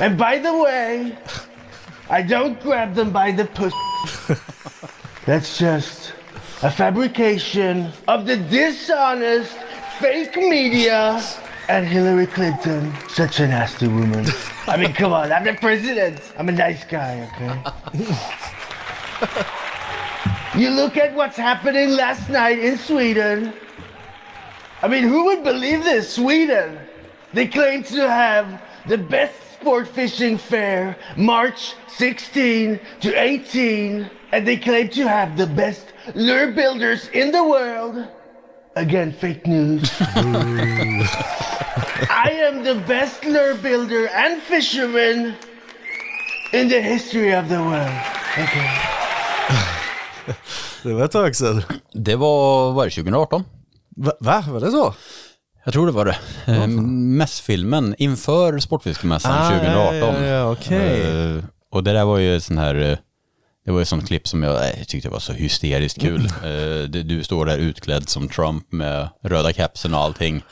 and 0.00 0.16
by 0.18 0.38
the 0.42 0.52
way, 0.52 1.10
I 2.10 2.22
don't 2.22 2.60
grab 2.60 2.94
them 2.94 3.12
by 3.12 3.30
the 3.30 3.44
pussy. 3.44 3.76
That's 5.26 5.56
just 5.58 6.12
a 6.62 6.70
fabrication 6.70 7.92
of 8.08 8.26
the 8.26 8.36
dishonest 8.36 9.52
fake 10.00 10.36
media 10.36 11.22
and 11.68 11.86
Hillary 11.86 12.26
Clinton. 12.26 12.92
Such 13.08 13.38
a 13.38 13.46
nasty 13.46 13.86
woman. 13.86 14.26
I 14.66 14.76
mean, 14.76 14.92
come 14.92 15.12
on, 15.12 15.30
I'm 15.30 15.44
the 15.44 15.54
president. 15.54 16.20
I'm 16.36 16.48
a 16.48 16.52
nice 16.52 16.82
guy, 16.84 17.30
okay? 17.30 17.62
You 20.58 20.70
look 20.70 20.96
at 20.96 21.14
what's 21.14 21.36
happening 21.36 21.90
last 21.90 22.28
night 22.28 22.58
in 22.58 22.76
Sweden. 22.76 23.52
I 24.82 24.88
mean, 24.88 25.04
who 25.04 25.26
would 25.26 25.44
believe 25.44 25.84
this? 25.84 26.12
Sweden. 26.12 26.76
They 27.32 27.46
claim 27.46 27.84
to 27.84 28.10
have 28.10 28.60
the 28.88 28.98
best 28.98 29.49
sport 29.60 29.88
fishing 29.88 30.38
fair 30.38 30.96
March 31.16 31.74
16 31.88 32.80
to 33.00 33.12
18, 33.14 34.10
and 34.32 34.46
they 34.46 34.56
claim 34.56 34.88
to 34.88 35.06
have 35.06 35.36
the 35.36 35.46
best 35.46 35.92
lure 36.14 36.52
builders 36.52 37.08
in 37.12 37.30
the 37.30 37.44
world. 37.44 38.06
Again, 38.76 39.12
fake 39.12 39.46
news. 39.46 39.90
I 42.08 42.30
am 42.48 42.64
the 42.64 42.76
best 42.86 43.24
lure 43.24 43.54
builder 43.54 44.08
and 44.08 44.40
fisherman 44.40 45.34
in 46.52 46.68
the 46.68 46.80
history 46.80 47.34
of 47.34 47.48
the 47.48 47.58
world. 47.58 48.00
Okay. 48.38 48.70
Det 50.82 50.92
var 50.92 51.04
ett 51.04 51.10
tag 51.12 51.36
sedan. 51.36 51.62
det 51.92 52.16
var, 52.16 52.72
var 52.72 52.84
det 52.84 52.90
2018? 52.90 53.44
Va? 53.96 54.12
Va? 54.20 54.44
Var 54.48 54.60
det 54.60 54.70
så? 54.70 54.94
Jag 55.70 55.74
tror 55.74 55.86
det 55.86 55.92
var 55.92 56.04
det. 56.04 56.16
Eh, 56.52 56.66
Mässfilmen 56.66 57.94
inför 57.98 58.58
Sportfiskemässan 58.58 59.50
2018. 59.58 60.14
Ah, 60.14 60.24
Ja, 60.24 60.26
ja, 60.26 60.52
okej. 60.52 61.00
Eh, 61.36 61.44
och 61.72 61.84
det 61.84 61.92
där 61.92 62.04
var 62.04 62.18
ju 62.18 62.40
sån 62.40 62.58
här, 62.58 62.74
eh, 62.74 62.98
det 63.64 63.70
var 63.72 63.78
ju 63.78 63.84
sånt 63.84 64.06
klipp 64.06 64.28
som 64.28 64.42
jag, 64.42 64.54
eh, 64.68 64.78
jag 64.78 64.88
tyckte 64.88 65.08
var 65.08 65.18
så 65.18 65.32
hysteriskt 65.32 66.00
kul. 66.00 66.26
Eh, 66.26 66.88
det- 66.88 67.02
du 67.02 67.22
står 67.24 67.46
där 67.46 67.58
utklädd 67.58 68.08
som 68.08 68.28
Trump 68.28 68.72
med 68.72 69.08
röda 69.24 69.52
kepsen 69.52 69.94
och 69.94 70.00
allting. 70.00 70.42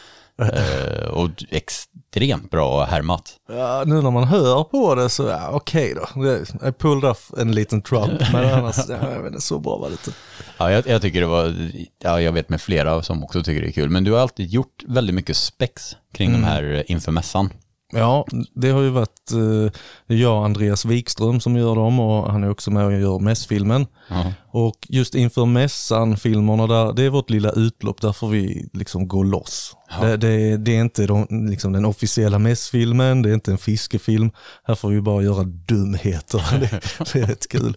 Eh, 0.42 1.08
och 1.08 1.30
extremt 1.50 2.50
bra 2.50 2.84
härmat. 2.84 3.36
Ja, 3.48 3.82
nu 3.86 4.02
när 4.02 4.10
man 4.10 4.24
hör 4.24 4.64
på 4.64 4.94
det 4.94 5.08
så, 5.08 5.22
ja, 5.22 5.48
okej 5.52 5.94
då. 5.94 6.22
Det- 6.22 6.68
I 6.68 6.72
pulled 6.72 7.04
off 7.10 7.30
en 7.38 7.52
liten 7.52 7.82
Trump, 7.82 8.20
men 8.32 8.54
annars, 8.54 8.76
ja, 8.88 8.96
jag 9.12 9.22
vet 9.22 9.26
inte, 9.32 9.40
så 9.40 9.58
bra 9.58 9.76
var 9.78 9.88
det 9.88 9.92
inte. 9.92 10.10
Ja, 10.58 10.70
jag, 10.72 10.86
jag 10.86 11.02
tycker 11.02 11.20
det 11.20 11.26
var, 11.26 11.70
ja, 12.02 12.20
jag 12.20 12.32
vet 12.32 12.48
med 12.48 12.60
flera 12.60 13.02
som 13.02 13.24
också 13.24 13.42
tycker 13.42 13.62
det 13.62 13.68
är 13.68 13.72
kul. 13.72 13.90
Men 13.90 14.04
du 14.04 14.12
har 14.12 14.20
alltid 14.20 14.50
gjort 14.50 14.84
väldigt 14.88 15.14
mycket 15.14 15.36
spex 15.36 15.96
kring 16.14 16.32
de 16.32 16.44
här 16.44 16.84
inför 16.86 17.12
mässan. 17.12 17.50
Ja, 17.92 18.26
det 18.54 18.70
har 18.70 18.82
ju 18.82 18.90
varit 18.90 19.32
eh, 19.32 20.16
jag 20.16 20.44
Andreas 20.44 20.84
Wikström 20.84 21.40
som 21.40 21.56
gör 21.56 21.74
dem 21.74 22.00
och 22.00 22.32
han 22.32 22.44
är 22.44 22.50
också 22.50 22.70
med 22.70 22.84
och 22.84 22.92
gör 22.92 23.18
mässfilmen. 23.18 23.86
Ja. 24.08 24.32
Och 24.50 24.86
just 24.88 25.14
inför 25.14 25.44
mässan-filmerna 25.44 26.66
där, 26.66 26.92
det 26.92 27.02
är 27.02 27.10
vårt 27.10 27.30
lilla 27.30 27.50
utlopp, 27.50 28.00
där 28.00 28.12
får 28.12 28.28
vi 28.28 28.68
liksom 28.72 29.08
gå 29.08 29.22
loss. 29.22 29.76
Det, 30.00 30.16
det, 30.16 30.56
det 30.56 30.76
är 30.76 30.80
inte 30.80 31.06
de, 31.06 31.26
liksom 31.50 31.72
den 31.72 31.84
officiella 31.84 32.38
mässfilmen, 32.38 33.22
det 33.22 33.30
är 33.30 33.34
inte 33.34 33.50
en 33.50 33.58
fiskefilm. 33.58 34.30
Här 34.64 34.74
får 34.74 34.90
vi 34.90 35.00
bara 35.00 35.22
göra 35.22 35.44
dumheter. 35.44 36.42
Det, 36.60 36.80
det 37.12 37.20
är 37.20 37.26
rätt 37.26 37.48
kul 37.48 37.74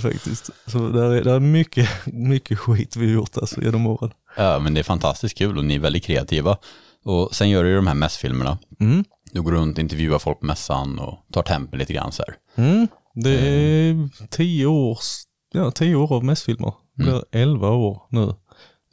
faktiskt. 0.00 0.50
Så 0.66 0.88
där 0.88 1.12
är, 1.12 1.24
där 1.24 1.34
är 1.34 1.40
mycket, 1.40 1.88
mycket 2.06 2.58
skit 2.58 2.96
vi 2.96 3.06
har 3.06 3.14
gjort 3.14 3.36
alltså 3.36 3.62
genom 3.62 3.86
åren. 3.86 4.10
Ja, 4.36 4.58
men 4.58 4.74
det 4.74 4.80
är 4.80 4.84
fantastiskt 4.84 5.38
kul 5.38 5.58
och 5.58 5.64
ni 5.64 5.74
är 5.74 5.78
väldigt 5.78 6.04
kreativa. 6.04 6.56
Och 7.04 7.34
sen 7.34 7.50
gör 7.50 7.64
du 7.64 7.70
ju 7.70 7.76
de 7.76 7.86
här 7.86 7.94
mässfilmerna. 7.94 8.58
Mm. 8.80 9.04
Du 9.32 9.42
går 9.42 9.52
runt, 9.52 9.78
intervjuar 9.78 10.18
folk 10.18 10.40
på 10.40 10.46
mässan 10.46 10.98
och 10.98 11.18
tar 11.32 11.42
tempen 11.42 11.78
lite 11.78 11.92
grann 11.92 12.12
så 12.12 12.22
här. 12.26 12.64
Mm. 12.64 12.88
Det 13.14 13.30
är 13.30 14.08
tio 14.30 14.66
års, 14.66 15.22
ja, 15.52 15.70
tio 15.70 15.96
år 15.96 16.12
av 16.12 16.24
mässfilmer. 16.24 16.72
Det 16.94 17.02
blir 17.02 17.24
elva 17.32 17.70
år 17.70 18.02
nu, 18.08 18.34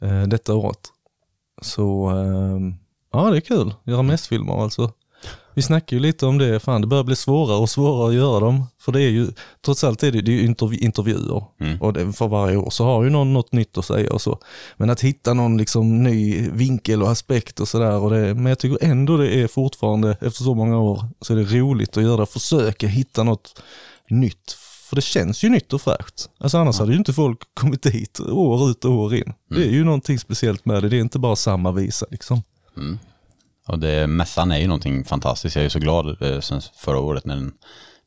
eh, 0.02 0.22
detta 0.22 0.54
året. 0.54 0.88
Så 1.62 2.06
ehm, 2.08 2.74
ja, 3.12 3.30
det 3.30 3.36
är 3.36 3.40
kul 3.40 3.68
att 3.68 3.86
göra 3.86 4.02
mässfilmer 4.02 4.62
alltså. 4.62 4.92
Vi 5.54 5.62
snackar 5.62 5.96
ju 5.96 6.00
lite 6.02 6.26
om 6.26 6.38
det, 6.38 6.60
fan 6.60 6.80
det 6.80 6.86
börjar 6.86 7.04
bli 7.04 7.16
svårare 7.16 7.58
och 7.58 7.70
svårare 7.70 8.08
att 8.08 8.14
göra 8.14 8.40
dem. 8.40 8.66
För 8.80 8.92
det 8.92 9.02
är 9.02 9.08
ju, 9.10 9.28
trots 9.64 9.84
allt 9.84 10.02
är 10.02 10.12
det, 10.12 10.20
det 10.20 10.30
är 10.30 10.36
ju 10.36 10.46
intervju, 10.46 10.78
intervjuer. 10.78 11.44
Och 11.80 11.92
det, 11.92 12.12
för 12.12 12.28
varje 12.28 12.56
år 12.56 12.70
så 12.70 12.84
har 12.84 13.04
ju 13.04 13.10
någon 13.10 13.32
något 13.32 13.52
nytt 13.52 13.78
att 13.78 13.84
säga 13.84 14.12
och 14.12 14.20
så. 14.22 14.38
Men 14.76 14.90
att 14.90 15.00
hitta 15.00 15.34
någon 15.34 15.58
liksom 15.58 16.02
ny 16.02 16.48
vinkel 16.50 17.02
och 17.02 17.10
aspekt 17.10 17.60
och 17.60 17.68
sådär. 17.68 18.34
Men 18.34 18.46
jag 18.46 18.58
tycker 18.58 18.84
ändå 18.84 19.16
det 19.16 19.40
är 19.42 19.46
fortfarande, 19.46 20.10
efter 20.10 20.44
så 20.44 20.54
många 20.54 20.78
år, 20.78 21.04
så 21.20 21.32
är 21.32 21.36
det 21.36 21.58
roligt 21.58 21.96
att 21.96 22.02
göra, 22.02 22.26
försöka 22.26 22.86
hitta 22.86 23.22
något 23.22 23.62
nytt. 24.10 24.56
För 24.88 24.96
det 24.96 25.02
känns 25.02 25.44
ju 25.44 25.48
nytt 25.48 25.72
och 25.72 25.82
fräscht. 25.82 26.28
Alltså 26.38 26.58
annars 26.58 26.78
hade 26.78 26.92
ju 26.92 26.98
inte 26.98 27.12
folk 27.12 27.38
kommit 27.54 27.82
dit 27.82 28.20
år 28.20 28.70
ut 28.70 28.84
och 28.84 28.92
år 28.92 29.14
in. 29.14 29.32
Det 29.48 29.62
är 29.66 29.70
ju 29.70 29.84
någonting 29.84 30.18
speciellt 30.18 30.64
med 30.64 30.82
det, 30.82 30.88
det 30.88 30.96
är 30.96 31.00
inte 31.00 31.18
bara 31.18 31.36
samma 31.36 31.72
visa 31.72 32.06
liksom. 32.10 32.42
Och 33.68 33.78
det, 33.78 34.06
mässan 34.06 34.52
är 34.52 34.58
ju 34.58 34.66
någonting 34.66 35.04
fantastiskt. 35.04 35.56
Jag 35.56 35.64
är 35.64 35.68
så 35.68 35.78
glad 35.78 36.22
eh, 36.22 36.40
sen 36.40 36.60
förra 36.76 36.98
året 36.98 37.24
när 37.26 37.34
den 37.36 37.52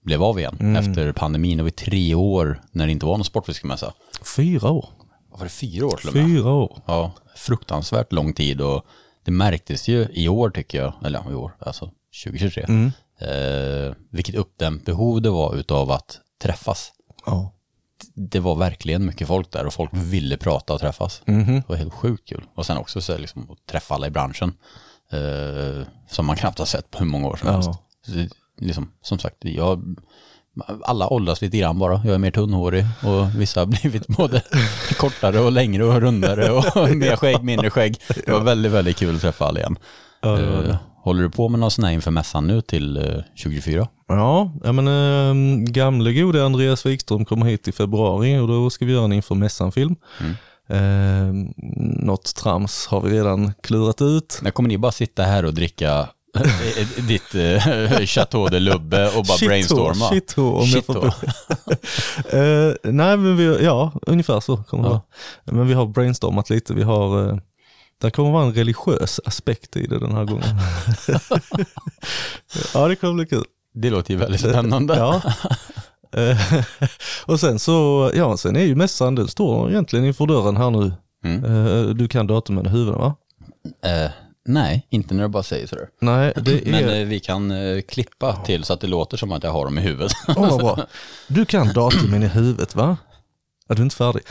blev 0.03 0.23
av 0.23 0.39
igen. 0.39 0.57
Mm. 0.59 0.75
Efter 0.75 1.11
pandemin, 1.11 1.57
det 1.57 1.63
var 1.63 1.69
tre 1.69 2.15
år 2.15 2.61
när 2.71 2.85
det 2.85 2.91
inte 2.91 3.05
var 3.05 3.17
någon 3.17 3.25
sportfiskemässa. 3.25 3.93
Fyra 4.35 4.69
år. 4.71 4.89
Var 5.31 5.43
det 5.43 5.49
fyra 5.49 5.85
år 5.85 5.97
till 5.97 6.07
och 6.09 6.15
med? 6.15 6.25
Fyra 6.27 6.49
år. 6.51 6.81
Ja, 6.85 7.11
fruktansvärt 7.35 8.11
lång 8.11 8.33
tid 8.33 8.61
och 8.61 8.85
det 9.23 9.31
märktes 9.31 9.87
ju 9.87 10.07
i 10.13 10.27
år 10.29 10.49
tycker 10.49 10.77
jag, 10.81 10.93
eller 11.05 11.31
i 11.31 11.35
år, 11.35 11.55
alltså 11.59 11.91
2023, 12.23 12.65
Mm. 12.67 12.91
eh, 13.19 13.95
vilket 14.11 14.35
uppdämt 14.35 14.85
behov 14.85 15.21
det 15.21 15.29
var 15.29 15.55
utav 15.55 15.91
att 15.91 16.19
träffas. 16.41 16.91
Ja. 17.25 17.51
Det 18.13 18.39
var 18.39 18.55
verkligen 18.55 19.05
mycket 19.05 19.27
folk 19.27 19.51
där 19.51 19.65
och 19.65 19.73
folk 19.73 19.89
ville 19.93 20.37
prata 20.37 20.73
och 20.73 20.79
träffas. 20.79 21.21
Mhm. 21.25 21.55
Det 21.55 21.63
var 21.67 21.75
helt 21.75 21.93
sjukt 21.93 22.29
kul. 22.29 22.43
Och 22.55 22.65
sen 22.65 22.77
också 22.77 23.01
så 23.01 23.17
liksom, 23.17 23.47
att 23.51 23.65
träffa 23.71 23.95
alla 23.95 24.07
i 24.07 24.11
branschen, 24.11 24.53
eh, 25.11 25.87
som 26.09 26.25
man 26.25 26.35
knappt 26.35 26.59
har 26.59 26.65
sett 26.65 26.91
på 26.91 26.99
hur 26.99 27.05
många 27.05 27.27
år 27.27 27.35
som 27.35 27.47
Ja. 27.47 27.53
helst. 27.53 27.69
Så 28.05 28.35
liksom, 28.65 28.91
som 29.01 29.19
sagt, 29.19 29.37
jag, 29.41 29.95
alla 30.83 31.07
åldras 31.07 31.41
lite 31.41 31.57
grann 31.57 31.79
bara. 31.79 32.01
Jag 32.05 32.13
är 32.13 32.17
mer 32.17 32.31
tunnhårig 32.31 32.85
och 33.03 33.39
vissa 33.41 33.59
har 33.61 33.65
blivit 33.81 34.07
både 34.07 34.41
kortare 34.97 35.39
och 35.39 35.51
längre 35.51 35.83
och 35.83 36.01
rundare 36.01 36.51
och 36.51 36.89
mer 36.95 37.15
skägg, 37.15 37.43
mindre 37.43 37.69
skägg. 37.69 37.97
Det 38.25 38.31
var 38.31 38.39
väldigt, 38.41 38.71
väldigt 38.71 38.97
kul 38.97 39.15
att 39.15 39.21
träffa 39.21 39.45
alla 39.45 39.59
igen. 39.59 39.77
Ja, 40.21 40.29
det 40.31 40.45
var 40.51 40.63
det. 40.63 40.69
Eh, 40.69 40.75
Håller 41.03 41.23
du 41.23 41.29
på 41.29 41.49
med 41.49 41.59
någon 41.59 41.71
sån 41.71 41.83
här 41.83 41.91
inför 41.91 42.11
mässan 42.11 42.47
nu 42.47 42.61
till 42.61 42.97
eh, 42.97 43.03
2024? 43.03 43.87
Ja, 44.07 44.51
ja 44.63 44.71
men 44.71 44.87
äh, 44.87 45.63
gamle 45.71 46.13
gode 46.13 46.45
Andreas 46.45 46.85
Wikström 46.85 47.25
kommer 47.25 47.45
hit 47.45 47.67
i 47.67 47.71
februari 47.71 48.37
och 48.37 48.47
då 48.47 48.69
ska 48.69 48.85
vi 48.85 48.91
göra 48.93 49.05
en 49.05 49.13
inför 49.13 49.35
mässan-film. 49.35 49.95
Eh, 50.67 51.33
något 52.03 52.35
trams 52.35 52.87
har 52.87 53.01
vi 53.01 53.09
redan 53.17 53.53
klurat 53.63 54.01
ut. 54.01 54.39
När 54.41 54.51
kommer 54.51 54.69
ni 54.69 54.77
bara 54.77 54.91
sitta 54.91 55.23
här 55.23 55.45
och 55.45 55.53
dricka 55.53 56.09
Ditt 57.07 57.35
uh, 57.35 57.59
Chateau 58.05 58.47
de 58.47 58.59
Lubbe 58.59 59.07
och 59.07 59.25
bara 59.25 59.37
Shit 59.37 59.47
brainstorma. 59.49 60.09
Shit 60.09 60.37
om 60.37 60.67
jag 60.67 60.85
får. 60.85 61.05
Eh, 62.37 62.73
Nej, 62.83 63.17
men 63.17 63.37
vi, 63.37 63.63
ja, 63.63 63.91
ungefär 64.07 64.39
så 64.39 64.57
kommer 64.57 64.83
det 64.83 64.89
Ja. 64.89 65.01
vara. 65.45 65.57
Men 65.57 65.67
vi 65.67 65.73
har 65.73 65.85
brainstormat 65.85 66.49
lite. 66.49 66.73
Vi 66.73 66.83
har, 66.83 67.17
uh, 67.17 67.37
det 68.01 68.11
kommer 68.11 68.31
vara 68.31 68.43
en 68.45 68.53
religiös 68.53 69.19
aspekt 69.25 69.77
i 69.77 69.87
det 69.87 69.99
den 69.99 70.11
här 70.11 70.25
gången. 70.25 70.43
ja, 72.73 72.87
det 72.87 72.95
kommer 72.95 73.13
bli 73.13 73.25
kul. 73.25 73.45
Det 73.73 73.89
låter 73.89 74.11
ju 74.11 74.17
väldigt 74.19 74.41
spännande. 74.41 74.95
Ja. 74.97 75.21
Eh, 76.17 76.63
och 77.25 77.39
sen 77.39 77.59
så, 77.59 78.11
ja, 78.15 78.37
sen 78.37 78.55
är 78.55 78.63
ju 78.63 78.75
mässan, 78.75 79.15
den 79.15 79.27
står 79.27 79.69
egentligen 79.71 80.05
inför 80.05 80.25
dörren 80.25 80.57
här 80.57 80.69
nu. 80.69 80.93
Mm. 81.25 81.45
Eh, 81.45 81.83
Du 81.95 82.07
kan 82.07 82.27
datumen 82.27 82.65
i 82.65 82.69
huvudet 82.69 82.95
va? 82.99 83.15
Eh, 83.85 84.11
nej, 84.45 84.87
inte 84.89 85.13
när 85.13 85.23
du 85.23 85.29
bara 85.29 85.43
säger 85.43 85.67
sådär. 85.67 85.87
Nej, 86.01 86.33
det 86.35 86.61
Men 86.65 86.73
är... 86.89 86.99
eh, 87.01 87.05
vi 87.05 87.19
kan 87.19 87.53
klippa 87.87 88.35
till 88.35 88.63
så 88.63 88.73
att 88.73 88.81
det 88.81 88.87
låter 88.87 89.17
som 89.17 89.31
att 89.31 89.43
jag 89.43 89.51
har 89.51 89.65
dem 89.65 89.77
i 89.77 89.81
huvudet. 89.81 90.11
Vad 90.27 90.59
bra. 90.59 90.85
Du 91.27 91.45
kan 91.45 91.73
datumen 91.73 92.23
i 92.23 92.27
huvudet 92.27 92.75
va? 92.75 92.97
Ja, 93.67 93.75
du 93.75 93.81
är 93.81 93.83
inte 93.83 93.95
färdig. 93.95 94.21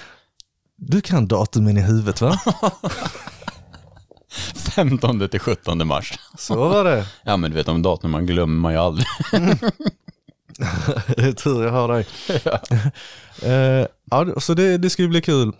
Du 0.77 1.01
kan 1.01 1.27
datumen 1.27 1.77
i 1.77 1.81
huvudet 1.81 2.21
va? 2.21 2.41
15 4.55 5.29
till 5.29 5.41
17 5.41 5.87
mars. 5.87 6.19
Så 6.39 6.55
var 6.69 6.85
det. 6.85 7.07
Ja 7.25 7.37
men 7.37 7.51
du 7.51 7.57
vet 7.57 7.69
om 7.69 7.83
datum 7.83 8.11
man 8.11 8.27
glömmer 8.27 8.61
man 8.61 8.73
ju 8.73 8.79
aldrig. 8.79 9.07
Det 11.17 11.23
är 11.23 11.33
tur 11.33 11.65
jag 11.65 11.73
har 11.73 11.89
dig. 11.89 12.07
Eh, 13.43 13.87
ja, 14.11 14.41
så 14.41 14.55
det, 14.55 14.79
det 14.79 14.91
ska 14.91 15.03
ju 15.03 15.09
bli 15.09 15.21
kul. 15.21 15.53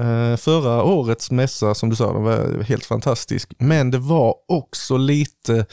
Eh, 0.00 0.36
förra 0.36 0.82
årets 0.82 1.30
mässa, 1.30 1.74
som 1.74 1.90
du 1.90 1.96
sa, 1.96 2.12
den 2.12 2.22
var 2.22 2.62
helt 2.62 2.84
fantastisk. 2.84 3.52
Men 3.58 3.90
det 3.90 3.98
var 3.98 4.34
också 4.48 4.96
lite, 4.96 5.66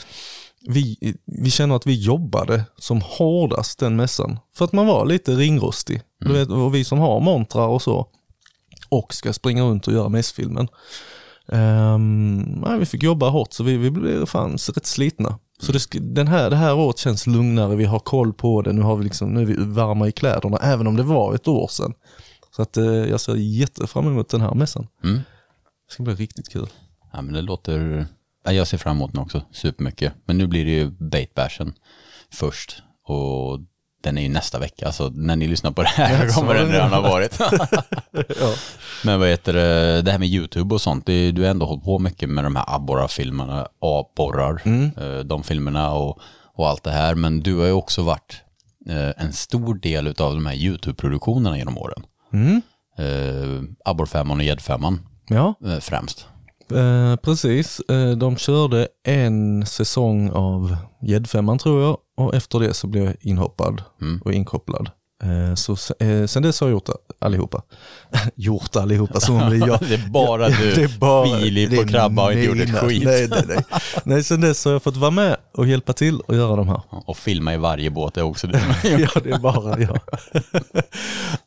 vi, 0.68 0.97
vi 1.26 1.51
känner 1.51 1.76
att 1.76 1.88
vi 1.88 2.01
jobbade 2.01 2.64
som 2.77 3.01
hårdast 3.01 3.80
den 3.80 3.95
mässan. 3.95 4.39
För 4.56 4.65
att 4.65 4.73
man 4.73 4.88
var 4.88 5.06
lite 5.06 5.31
ringrostig. 5.31 6.01
Du 6.19 6.34
vet, 6.34 6.49
och 6.49 6.76
vi 6.76 6.84
som 6.84 6.99
har 6.99 7.19
montrar 7.19 7.68
och 7.68 7.81
så, 7.81 8.07
och 8.89 9.14
ska 9.14 9.34
springa 9.34 9.64
runt 9.64 9.88
och 9.88 9.93
göra 9.93 10.10
mässfilmen. 10.10 10.68
Um, 11.45 12.38
nej, 12.38 12.80
vi 12.80 12.85
fick 12.85 13.03
jobba 13.03 13.30
hårt 13.30 13.53
så 13.53 13.64
vi, 13.64 13.77
vi 13.77 13.91
blev 13.91 14.26
fan 14.26 14.51
rätt 14.51 14.85
slitna. 14.85 15.39
Så 15.60 15.72
det, 15.72 15.99
den 15.99 16.27
här, 16.27 16.49
det 16.49 16.56
här 16.56 16.76
året 16.76 16.98
känns 16.98 17.27
lugnare, 17.27 17.76
vi 17.76 17.86
har 17.86 17.99
koll 17.99 18.34
på 18.34 18.61
det, 18.61 18.73
nu, 18.73 18.81
har 18.81 18.95
vi 18.95 19.03
liksom, 19.03 19.34
nu 19.34 19.41
är 19.41 19.45
vi 19.45 19.56
varma 19.57 20.07
i 20.07 20.11
kläderna, 20.11 20.57
även 20.57 20.88
om 20.88 20.95
det 20.95 21.03
var 21.03 21.36
ett 21.36 21.48
år 21.48 21.68
sedan. 21.68 21.94
Så 22.56 22.61
att 22.61 22.77
eh, 22.77 22.86
jag 22.86 23.22
ser 23.22 23.36
jättefram 23.36 24.07
emot 24.07 24.30
den 24.30 24.41
här 24.41 24.53
mässan. 24.53 24.88
Mm. 25.03 25.15
Det 25.15 25.94
ska 25.94 26.03
bli 26.03 26.14
riktigt 26.14 26.49
kul. 26.49 26.68
Ja 27.14 27.22
men 27.22 27.34
det 27.34 27.41
låter, 27.41 28.07
ja, 28.45 28.52
jag 28.52 28.68
ser 28.68 28.77
fram 28.77 28.98
emot 28.98 29.11
den 29.11 29.22
också 29.22 29.41
supermycket. 29.52 30.14
Men 30.26 30.38
nu 30.38 30.48
blir 30.48 30.65
det 30.65 30.72
ju 30.72 30.91
bait 30.91 31.34
bashen 31.34 31.73
först 32.31 32.84
och 33.06 33.60
den 34.01 34.17
är 34.17 34.21
ju 34.21 34.30
nästa 34.30 34.59
vecka, 34.59 34.85
alltså 34.85 35.11
när 35.15 35.35
ni 35.35 35.47
lyssnar 35.47 35.71
på 35.71 35.81
det 35.81 35.88
här 35.88 36.23
Ja, 36.26 36.30
så 36.31 36.39
kommer 36.39 36.53
den 36.55 36.71
redan 36.71 36.89
ha 36.93 37.01
varit. 37.01 37.39
Ja. 38.11 38.53
Men 39.05 39.19
vad 39.19 39.30
heter 39.30 39.53
det, 39.53 40.01
det 40.01 40.11
här 40.11 40.19
med 40.19 40.27
YouTube 40.27 40.76
och 40.76 40.81
sånt, 40.81 41.05
det, 41.05 41.31
du 41.31 41.41
har 41.41 41.49
ändå 41.49 41.65
hållit 41.65 41.84
på 41.84 41.99
mycket 41.99 42.30
med 42.30 42.43
de 42.43 42.55
här 42.55 42.65
abborrar-filmerna, 42.76 43.67
abborrar, 43.81 44.61
eh, 44.97 45.19
de 45.26 45.43
filmerna 45.43 45.91
och, 45.93 46.19
och 46.55 46.67
allt 46.69 46.84
det 46.84 46.91
här. 46.91 47.15
Men 47.15 47.39
du 47.39 47.57
har 47.57 47.65
ju 47.65 47.71
också 47.71 48.01
varit 48.03 48.41
eh, 48.89 49.23
en 49.26 49.34
stor 49.34 49.76
del 49.76 50.07
av 50.07 50.34
de 50.35 50.45
här 50.45 50.55
YouTube-produktionerna 50.55 51.57
genom 51.57 51.77
åren. 51.77 52.03
Mm. 52.34 52.61
Eh, 52.97 53.63
Abborrfemman 53.85 54.38
och 54.39 54.43
Gäddfemman 54.45 54.99
Ja, 55.30 55.53
främst. 55.81 56.27
eh, 56.76 57.15
precis. 57.15 57.81
De 58.17 58.38
körde 58.38 58.88
en 59.03 59.65
säsong 59.65 60.30
av 60.30 60.76
Gäddfemman 61.01 61.57
tror 61.57 61.81
jag 61.84 61.97
och 62.20 62.36
efter 62.36 62.60
det 62.60 62.74
så 62.74 62.88
blev 62.88 63.04
jag 63.06 63.16
inhoppad 63.22 63.82
Mm. 64.02 64.22
och 64.26 64.34
inkopplad. 64.34 64.90
Eh, 65.24 65.56
så 65.56 65.72
eh, 66.00 66.26
sen 66.26 66.44
dess 66.44 66.62
har 66.62 66.68
jag 66.68 66.72
gjort 66.72 66.90
allihopa. 67.22 67.62
gjort 68.36 68.76
allihopa 68.76 69.20
som 69.20 69.36
om 69.36 69.50
det 69.50 69.56
är 69.56 69.68
jag. 69.68 69.80
Det 69.90 69.94
är 69.94 70.10
bara 70.10 70.50
du, 70.50 70.76
Det 70.76 70.84
är 70.84 71.00
bara- 71.00 71.40
Filip 71.40 71.80
och 71.80 71.90
Krabba 71.90 72.22
har 72.22 72.32
inte 72.32 72.44
gjort 72.46 72.60
ett 72.70 72.80
skit. 72.80 73.04
Nej, 73.06 73.28
nej, 73.32 73.44
nej. 73.48 73.66
nej, 74.04 74.24
sen 74.24 74.41
dess 74.41 74.66
har 74.66 74.72
jag 74.72 74.84
fått 74.84 74.98
vara 74.98 75.12
med 75.12 75.38
och 75.54 75.68
hjälpa 75.68 75.94
till 75.94 76.20
och 76.20 76.36
göra 76.36 76.56
de 76.56 76.68
här. 76.68 76.82
Och 76.90 77.18
filma 77.18 77.54
i 77.54 77.58
varje 77.58 77.90
båt 77.90 78.18
är 78.18 78.22
också 78.22 78.48
du. 78.48 78.58
ja, 78.84 79.10
det 79.24 79.30
är 79.30 79.40
bara 79.40 79.80
jag. 79.80 80.00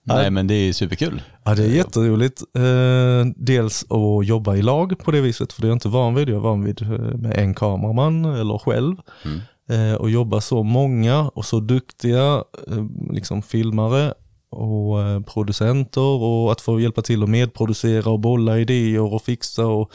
Nej 0.05 0.31
men 0.31 0.47
det 0.47 0.55
är 0.55 0.73
superkul. 0.73 1.23
Ja, 1.45 1.55
det 1.55 1.63
är 1.65 1.69
jätteroligt. 1.69 2.43
Eh, 2.57 3.33
dels 3.37 3.85
att 3.91 4.27
jobba 4.27 4.57
i 4.57 4.63
lag 4.63 4.99
på 5.05 5.11
det 5.11 5.21
viset, 5.21 5.53
för 5.53 5.63
det 5.63 5.67
är 5.67 5.69
jag 5.69 5.77
inte 5.77 5.89
van 5.89 6.15
vid. 6.15 6.29
Jag 6.29 6.37
är 6.37 6.41
van 6.41 6.65
vid 6.65 6.83
med 7.19 7.37
en 7.39 7.55
kameraman 7.55 8.25
eller 8.25 8.59
själv. 8.59 8.97
Mm. 9.25 9.41
Eh, 9.69 9.95
och 9.95 10.11
jobba 10.11 10.41
så 10.41 10.63
många 10.63 11.29
och 11.29 11.45
så 11.45 11.61
duktiga 11.61 12.45
eh, 12.69 12.87
liksom 13.11 13.43
filmare 13.43 14.15
och 14.51 15.03
eh, 15.03 15.21
producenter 15.21 16.23
och 16.23 16.53
att 16.53 16.61
få 16.61 16.81
hjälpa 16.81 17.03
till 17.03 17.23
att 17.23 17.29
medproducera 17.29 18.11
och 18.11 18.21
bolla 18.21 18.59
idéer 18.59 19.15
och 19.15 19.23
fixa 19.23 19.67
och 19.67 19.93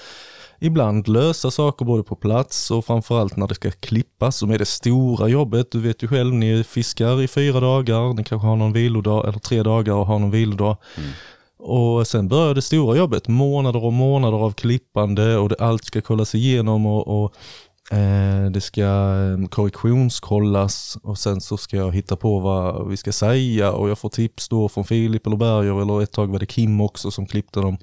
ibland 0.60 1.08
lösa 1.08 1.52
saker 1.52 1.86
både 1.86 2.04
på 2.04 2.16
plats 2.16 2.72
och 2.72 2.86
framförallt 2.86 3.36
när 3.36 3.48
det 3.48 3.56
ska 3.56 3.72
klippas 3.72 4.38
som 4.38 4.52
är 4.52 4.58
det 4.58 4.66
stora 4.66 5.28
jobbet. 5.28 5.72
Du 5.72 5.80
vet 5.80 6.04
ju 6.04 6.08
själv, 6.08 6.34
ni 6.34 6.64
fiskar 6.64 7.22
i 7.22 7.28
fyra 7.28 7.60
dagar, 7.60 8.14
ni 8.14 8.24
kanske 8.24 8.48
har 8.48 8.56
någon 8.56 8.74
vilodag 8.74 9.28
eller 9.28 9.40
tre 9.40 9.64
dagar 9.64 9.94
och 9.94 10.06
har 10.06 10.20
någon 10.20 10.32
vilodag. 10.32 10.78
Och 11.60 12.08
sen 12.08 12.28
börjar 12.28 12.54
det 12.54 12.62
stora 12.62 12.98
jobbet, 12.98 13.28
månader 13.28 13.84
och 13.84 13.94
månader 13.94 14.38
av 14.38 14.52
klippande 14.52 15.38
och 15.38 15.50
det, 15.50 15.56
allt 15.60 15.84
ska 15.84 16.02
kollas 16.02 16.36
igenom 16.36 16.86
och, 16.86 17.24
och 17.24 17.34
Eh, 17.92 18.52
det 18.52 18.62
ska 18.62 18.84
ehm, 18.84 19.48
korrektionskollas 19.48 20.98
och 21.04 21.18
sen 21.18 21.42
så 21.42 21.58
ska 21.58 21.78
jag 21.78 21.96
hitta 21.96 22.16
på 22.16 22.40
vad 22.40 22.90
vi 22.90 22.98
ska 22.98 23.12
säga 23.12 23.72
och 23.72 23.90
jag 23.90 24.00
får 24.00 24.10
tips 24.10 24.50
då 24.50 24.70
från 24.70 24.86
Filip 24.86 25.28
eller 25.28 25.38
Berger 25.38 25.82
eller 25.82 26.02
ett 26.02 26.12
tag 26.12 26.32
var 26.32 26.40
det 26.40 26.46
Kim 26.46 26.82
också 26.82 27.12
som 27.12 27.26
klippte 27.26 27.60
dem. 27.60 27.78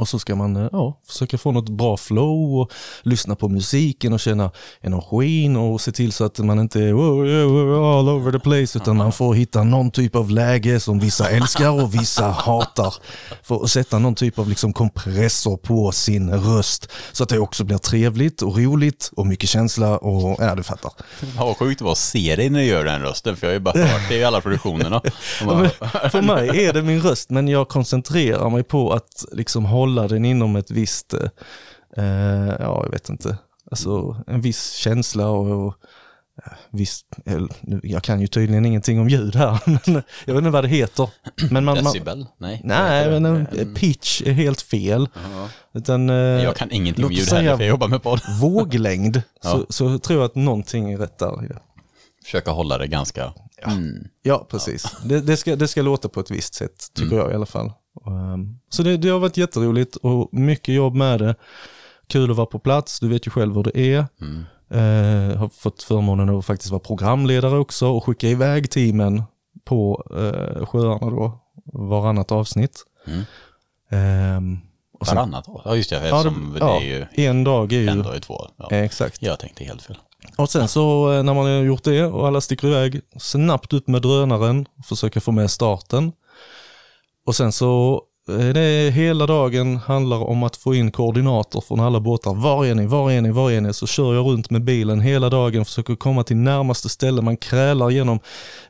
Och 0.00 0.08
så 0.08 0.18
ska 0.18 0.36
man 0.36 0.56
eh, 0.56 0.68
ja, 0.72 1.00
försöka 1.08 1.38
få 1.38 1.52
något 1.52 1.68
bra 1.68 1.96
flow 1.96 2.60
och 2.60 2.72
lyssna 3.02 3.36
på 3.36 3.48
musiken 3.48 4.12
och 4.12 4.20
känna 4.20 4.50
energin 4.80 5.56
och 5.56 5.80
se 5.80 5.92
till 5.92 6.12
så 6.12 6.24
att 6.24 6.38
man 6.38 6.58
inte 6.58 6.80
är 6.80 6.92
"Wow, 6.92 7.16
wow, 7.16 7.66
wow, 7.66 7.84
all 7.84 8.08
over 8.08 8.32
the 8.32 8.38
place 8.38 8.78
utan 8.78 8.96
man 8.96 9.12
får 9.12 9.34
hitta 9.34 9.62
någon 9.62 9.90
typ 9.90 10.16
av 10.16 10.30
läge 10.30 10.80
som 10.80 10.98
vissa 10.98 11.30
älskar 11.30 11.70
och 11.70 11.94
vissa 11.94 12.28
hatar. 12.30 12.94
För 13.42 13.64
att 13.64 13.70
sätta 13.70 13.98
någon 13.98 14.14
typ 14.14 14.38
av 14.38 14.48
liksom 14.48 14.72
kompressor 14.72 15.56
på 15.56 15.92
sin 15.92 16.30
röst 16.30 16.88
så 17.12 17.22
att 17.22 17.28
det 17.28 17.38
också 17.38 17.64
blir 17.64 17.78
trevligt 17.78 18.42
och 18.42 18.56
roligt 18.56 19.10
och 19.16 19.26
mycket 19.26 19.48
känsla 19.48 19.98
och 19.98 20.36
ja 20.38 20.54
du 20.54 20.62
fattar. 20.62 20.92
Ja, 21.36 21.46
vad 21.46 21.56
sjukt 21.56 21.78
det 21.78 21.84
var 21.84 21.92
att 21.92 21.98
se 21.98 22.36
dig 22.36 22.50
när 22.50 22.60
du 22.60 22.66
gör 22.66 22.84
den 22.84 23.02
rösten, 23.02 23.36
för 23.36 23.46
jag 23.46 23.50
har 23.50 23.54
ju 23.54 23.60
bara 23.60 23.84
hört 23.84 24.08
det 24.08 24.16
i 24.16 24.24
alla 24.24 24.40
produktionerna. 24.40 25.02
Bara, 25.46 25.68
För 26.10 26.22
mig 26.22 26.66
är 26.66 26.72
det 26.72 26.82
min 26.82 27.00
röst, 27.00 27.30
men 27.30 27.48
jag 27.48 27.68
koncentrerar 27.68 28.50
mig 28.50 28.62
på 28.62 28.92
att 28.92 29.24
liksom 29.32 29.64
hålla 29.64 29.89
den 29.94 30.24
inom 30.24 30.56
ett 30.56 30.70
visst, 30.70 31.14
eh, 31.96 32.48
ja 32.60 32.82
jag 32.84 32.90
vet 32.90 33.08
inte, 33.08 33.38
alltså 33.70 34.16
en 34.26 34.40
viss 34.40 34.72
känsla 34.72 35.28
och, 35.28 35.66
och 35.66 35.74
eh, 36.46 36.52
viss, 36.70 37.04
eller, 37.26 37.48
nu- 37.60 37.80
jag 37.82 38.02
kan 38.02 38.20
ju 38.20 38.26
tydligen 38.26 38.66
ingenting 38.66 39.00
om 39.00 39.08
ljud 39.08 39.36
här, 39.36 39.58
men 39.66 40.02
jag 40.24 40.34
vet 40.34 40.38
inte 40.38 40.50
vad 40.50 40.64
det 40.64 40.68
heter. 40.68 41.08
Men 41.50 41.64
man, 41.64 41.76
Decibel? 41.84 42.26
Nej. 42.38 42.60
nej, 42.64 43.10
men 43.10 43.24
en 43.24 43.46
Mm. 43.46 43.74
pitch 43.74 44.22
är 44.22 44.32
helt 44.32 44.60
fel. 44.60 45.08
Ja. 45.14 45.48
Utan, 45.74 46.10
eh, 46.10 46.16
Jag 46.16 46.56
kan 46.56 46.70
ingenting 46.70 47.04
om 47.04 47.12
ljud 47.12 47.28
heller, 47.28 47.56
för 47.56 47.62
jag 47.64 47.68
jobbar 47.70 47.88
med 47.88 48.02
podd. 48.02 48.20
våglängd, 48.40 49.22
Ja. 49.42 49.50
så, 49.50 49.66
så 49.68 49.98
tror 49.98 50.18
jag 50.20 50.26
att 50.26 50.34
någonting 50.34 50.92
är 50.92 50.98
rätt 50.98 51.18
där. 51.18 51.58
Försöka 52.24 52.50
hålla 52.50 52.78
det 52.78 52.86
ganska... 52.86 53.32
Mm. 53.66 54.08
Ja, 54.22 54.46
precis. 54.50 54.86
Det, 55.04 55.20
det, 55.20 55.36
ska, 55.36 55.56
det 55.56 55.68
ska 55.68 55.82
låta 55.82 56.08
på 56.08 56.20
ett 56.20 56.30
visst 56.30 56.54
sätt, 56.54 56.86
tycker 56.94 57.12
Mm. 57.12 57.18
jag 57.18 57.32
i 57.32 57.34
alla 57.34 57.46
fall. 57.46 57.72
Um, 58.06 58.58
så 58.70 58.82
det, 58.82 58.96
det 58.96 59.08
har 59.08 59.18
varit 59.18 59.36
jätteroligt 59.36 59.96
och 59.96 60.28
mycket 60.34 60.74
jobb 60.74 60.94
med 60.94 61.18
det. 61.20 61.34
Kul 62.06 62.30
att 62.30 62.36
vara 62.36 62.46
på 62.46 62.58
plats, 62.58 63.00
du 63.00 63.08
vet 63.08 63.26
ju 63.26 63.30
själv 63.30 63.54
hur 63.54 63.62
det 63.62 63.78
är. 63.78 64.06
Mm. 64.20 64.44
Eh, 64.70 65.36
har 65.38 65.48
fått 65.48 65.82
förmånen 65.82 66.28
att 66.38 66.46
faktiskt 66.46 66.70
vara 66.70 66.80
programledare 66.80 67.58
också 67.58 67.88
och 67.88 68.04
skicka 68.04 68.28
iväg 68.28 68.70
teamen 68.70 69.22
på 69.64 70.06
uh, 70.16 70.66
sjöarna 70.66 71.10
då, 71.10 71.40
varannat 71.72 72.32
avsnitt. 72.32 72.84
Mm. 73.06 73.22
Ehm, 73.90 74.58
och 75.00 75.06
sen- 75.06 75.16
Varannat 75.16 75.48
år? 75.48 75.62
Ja 75.64 75.76
just 75.76 75.90
det, 75.90 75.96
ja, 75.96 76.02
eftersom 76.02 76.52
det, 76.52 76.58
ja, 76.60 76.80
är 76.80 76.84
ju 76.84 77.06
en 77.26 77.44
dag 77.44 77.72
är 77.72 77.80
ju... 77.80 77.88
en 77.88 78.02
dag 78.02 78.16
i 78.16 78.20
två. 78.20 78.46
Ja. 78.56 78.68
eh, 78.70 78.82
Exakt. 78.82 79.22
Jag 79.22 79.38
tänkte 79.38 79.64
helt 79.64 79.82
fel. 79.82 79.98
Och 80.38 80.50
sen 80.50 80.68
så 80.68 81.12
eh, 81.12 81.22
när 81.22 81.34
man 81.34 81.44
har 81.44 81.52
gjort 81.52 81.84
det 81.84 82.04
och 82.04 82.26
alla 82.26 82.40
sticker 82.40 82.68
iväg, 82.68 83.00
snabbt 83.18 83.72
upp 83.72 83.88
med 83.88 84.02
drönaren, 84.02 84.66
försöka 84.84 85.20
få 85.20 85.32
med 85.32 85.50
starten. 85.50 86.12
Och 87.30 87.36
sen 87.36 87.52
så 87.52 88.02
eh, 88.28 88.38
Det 88.38 88.60
är 88.60 88.90
hela 88.90 89.26
dagen 89.26 89.76
handlar 89.76 90.16
om 90.16 90.42
att 90.42 90.56
få 90.56 90.74
in 90.74 90.92
koordinater 90.92 91.60
från 91.60 91.80
alla 91.80 92.00
båtar. 92.00 92.34
Var 92.34 92.66
är 92.66 92.74
ni? 92.74 92.86
Var 92.86 93.10
är 93.10 93.20
ni? 93.20 93.30
Var 93.30 93.50
är 93.50 93.60
ni? 93.60 93.74
Så 93.74 93.86
kör 93.86 94.14
jag 94.14 94.26
runt 94.26 94.50
med 94.50 94.64
bilen 94.64 95.00
hela 95.00 95.28
dagen, 95.28 95.64
försöker 95.64 95.96
komma 95.96 96.24
till 96.24 96.36
närmaste 96.36 96.88
ställe. 96.88 97.22
Man 97.22 97.36
krälar 97.36 97.90
genom 97.90 98.18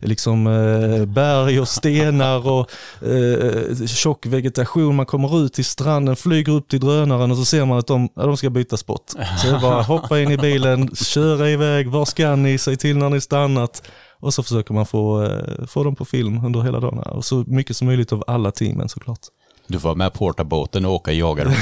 eh, 0.01 0.09
liksom, 0.09 0.47
eh, 0.47 1.07
berg 1.07 1.61
och 1.61 1.69
stenar 1.69 2.49
och 2.49 2.71
eh, 3.09 3.87
tjock 3.87 4.27
vegetation. 4.27 4.97
Man 4.97 5.07
kommer 5.07 5.45
ut 5.45 5.53
till 5.53 5.65
stranden, 5.65 6.17
flyger 6.17 6.53
upp 6.53 6.69
till 6.69 6.81
drönaren 6.81 7.31
och 7.31 7.37
så 7.37 7.45
ser 7.45 7.65
man 7.65 7.79
att 7.79 7.87
de, 7.87 8.09
ja, 8.15 8.23
de 8.23 8.37
ska 8.37 8.51
byta 8.51 8.77
spot. 8.77 9.15
Så 9.39 9.47
det 9.47 9.57
är 9.57 9.61
bara 9.61 9.83
hoppa 9.83 10.21
in 10.21 10.31
i 10.31 10.37
bilen, 10.37 10.95
köra 10.95 11.51
iväg, 11.51 11.89
var 11.89 12.05
ska 12.05 12.37
ni? 12.37 12.59
Säg 12.59 12.77
till 12.77 12.97
när 12.97 13.09
ni 13.09 13.21
stannat. 13.21 13.83
Och 14.21 14.35
så 14.35 14.43
försöker 14.43 14.75
man 14.75 14.87
få, 14.87 15.23
eh, 15.23 15.67
få 15.67 15.85
dem 15.85 15.97
på 15.97 16.05
film 16.05 16.45
under 16.45 16.61
hela 16.61 16.81
dagen. 16.81 16.99
Och 16.99 17.25
så 17.25 17.45
mycket 17.47 17.77
som 17.77 17.87
möjligt 17.87 18.13
av 18.13 18.25
alla 18.27 18.51
teamen 18.51 18.89
såklart. 18.89 19.21
Du 19.67 19.81
får 19.81 19.89
vara 19.89 19.97
med 19.97 20.13
porta 20.13 20.45
båten 20.45 20.85
och 20.85 20.93
åka 20.93 21.13
jagare. 21.13 21.55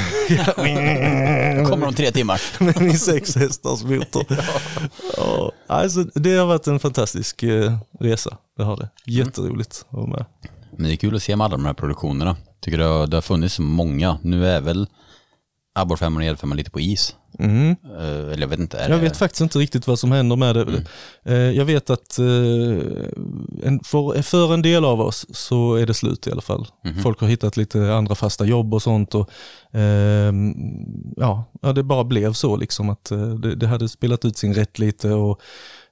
Kommer 1.69 1.87
om 1.87 1.93
tre 1.93 2.11
timmar. 2.11 2.41
med 2.63 2.81
min 2.81 2.99
sex 2.99 3.35
hästars 3.35 3.83
motor. 3.83 4.25
ja. 5.17 5.51
Alltså, 5.67 6.03
det 6.03 6.35
har 6.35 6.45
varit 6.45 6.67
en 6.67 6.79
fantastisk 6.79 7.43
eh, 7.43 7.77
resa, 7.99 8.37
det 8.57 8.63
har 8.63 8.77
det. 8.77 8.89
Jätteroligt 9.05 9.85
att 9.89 9.93
vara 9.93 10.07
med. 10.07 10.25
Men 10.71 10.83
det 10.87 10.93
är 10.93 10.95
kul 10.95 11.15
att 11.15 11.23
se 11.23 11.35
med 11.35 11.45
alla 11.45 11.57
de 11.57 11.65
här 11.65 11.73
produktionerna. 11.73 12.35
Tycker 12.61 12.77
det 12.77 12.85
har, 12.85 13.07
det 13.07 13.17
har 13.17 13.21
funnits 13.21 13.59
många. 13.59 14.17
Nu 14.21 14.47
är 14.47 14.61
väl 14.61 14.87
Abborre 15.81 15.97
5 15.97 16.17
och 16.17 16.23
Edfemman 16.23 16.57
lite 16.57 16.71
på 16.71 16.79
is. 16.79 17.15
Mm. 17.39 17.75
Eh, 17.97 18.03
eller 18.05 18.37
jag 18.41 18.47
vet 18.47 18.59
inte. 18.59 18.77
Jag 18.77 18.89
det- 18.91 18.97
vet 18.97 19.17
faktiskt 19.17 19.41
inte 19.41 19.59
riktigt 19.59 19.87
vad 19.87 19.99
som 19.99 20.11
händer 20.11 20.35
med 20.35 20.55
det. 20.55 20.83
Eh, 21.25 21.33
Jag 21.37 21.65
vet 21.65 21.89
att 21.89 22.19
eh, 22.19 22.25
för, 23.83 24.21
för 24.21 24.53
en 24.53 24.61
del 24.61 24.85
av 24.85 25.01
oss 25.01 25.25
så 25.29 25.75
är 25.75 25.85
det 25.85 25.93
slut 25.93 26.27
i 26.27 26.31
alla 26.31 26.41
fall. 26.41 26.67
Folk 27.03 27.19
har 27.21 27.27
hittat 27.27 27.57
lite 27.57 27.93
andra 27.93 28.15
fasta 28.15 28.45
jobb 28.45 28.73
och 28.73 28.81
sånt. 28.81 29.15
Och, 29.15 29.29
ehm, 29.73 30.53
ja, 31.17 31.45
det 31.75 31.83
bara 31.83 32.03
blev 32.03 32.33
så 32.33 32.55
liksom 32.57 32.89
att 32.89 33.03
det, 33.41 33.55
det 33.55 33.67
hade 33.67 33.89
spelat 33.89 34.25
ut 34.25 34.37
sin 34.37 34.53
rätt 34.53 34.79
lite 34.79 35.09
och 35.09 35.41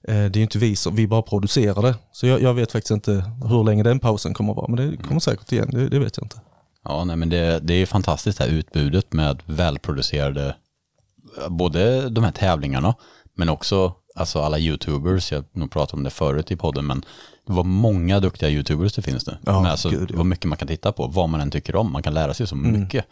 det 0.08 0.14
är 0.14 0.38
ju 0.38 0.42
inte 0.44 0.58
vi 0.58 0.76
som, 0.76 0.96
vi 0.96 1.08
bara 1.08 1.22
producerar 1.22 1.82
det. 1.82 1.96
Så 2.12 2.28
jag, 2.28 2.42
jag 2.42 2.54
vet 2.54 2.72
faktiskt 2.72 2.92
inte 2.92 3.32
hur 3.50 3.64
länge 3.64 3.84
den 3.84 4.00
pausen 4.00 4.34
kommer 4.34 4.52
att 4.52 4.58
vara, 4.58 4.68
men 4.72 4.92
det 4.92 4.98
kommer 4.98 5.20
säkert 5.20 5.52
igen, 5.52 5.70
det, 5.72 5.90
det 5.90 6.00
vet 6.00 6.18
jag 6.18 6.26
inte. 6.26 6.38
Ja, 6.88 7.04
nej, 7.04 7.16
men 7.16 7.30
det, 7.30 7.60
det 7.60 7.74
är 7.74 7.86
fantastiskt 7.86 8.38
det 8.38 8.44
här 8.44 8.52
utbudet 8.52 9.14
med 9.14 9.44
välproducerade, 9.46 10.56
både 11.50 12.10
de 12.10 12.24
här 12.24 12.32
tävlingarna, 12.32 12.96
men 13.36 13.50
också 13.50 13.94
alltså 14.16 14.42
alla 14.42 14.60
YouTubers, 14.60 15.32
jag 15.32 15.40
har 15.40 15.46
nog 15.52 15.72
pratat 15.72 15.94
om 15.94 16.04
det 16.04 16.10
förut 16.10 16.52
i 16.52 16.56
podden, 16.56 16.86
men 16.86 17.06
det 17.48 17.54
var 17.54 17.64
många 17.64 18.20
duktiga 18.20 18.50
YouTubers 18.50 18.94
det 18.94 19.02
finns 19.02 19.28
nu. 19.28 19.38
Ja, 19.46 19.70
alltså, 19.70 19.90
gud, 19.90 20.10
ja. 20.12 20.18
vad 20.18 20.26
mycket 20.26 20.46
man 20.46 20.58
kan 20.58 20.68
titta 20.68 20.92
på, 20.92 21.08
vad 21.08 21.30
man 21.30 21.42
än 21.42 21.52
tycker 21.52 21.76
om, 21.76 21.92
man 21.92 22.04
kan 22.04 22.14
lära 22.14 22.34
sig 22.34 22.48
så 22.48 22.56
Mm. 22.56 22.82
mycket. 22.82 23.06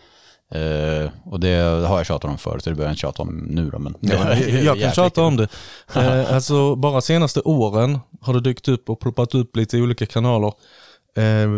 Eh, 0.52 1.10
och 1.24 1.40
det 1.40 1.56
har 1.88 1.98
jag 1.98 2.06
tjatat 2.06 2.32
om 2.32 2.38
förut, 2.38 2.64
så 2.64 2.70
det 2.70 2.76
behöver 2.76 2.90
jag 2.90 2.94
inte 2.94 3.02
tjata 3.02 3.22
om 3.22 3.38
nu 3.50 3.70
då. 3.70 3.80
Men 3.80 3.96
Ja, 4.00 4.34
jag, 4.36 4.50
jag 4.64 4.80
kan 4.82 4.92
tjata 4.92 5.22
om 5.24 5.38
det. 5.38 5.48
Eh, 5.96 6.34
alltså 6.36 6.76
bara 6.76 7.02
senaste 7.02 7.42
åren 7.42 8.00
har 8.22 8.34
det 8.34 8.42
dykt 8.42 8.68
upp 8.68 8.90
och 8.90 9.00
ploppat 9.00 9.36
upp 9.36 9.56
lite 9.56 9.78
i 9.78 9.82
olika 9.82 10.06
kanaler. 10.06 10.54
Eh, 11.18 11.50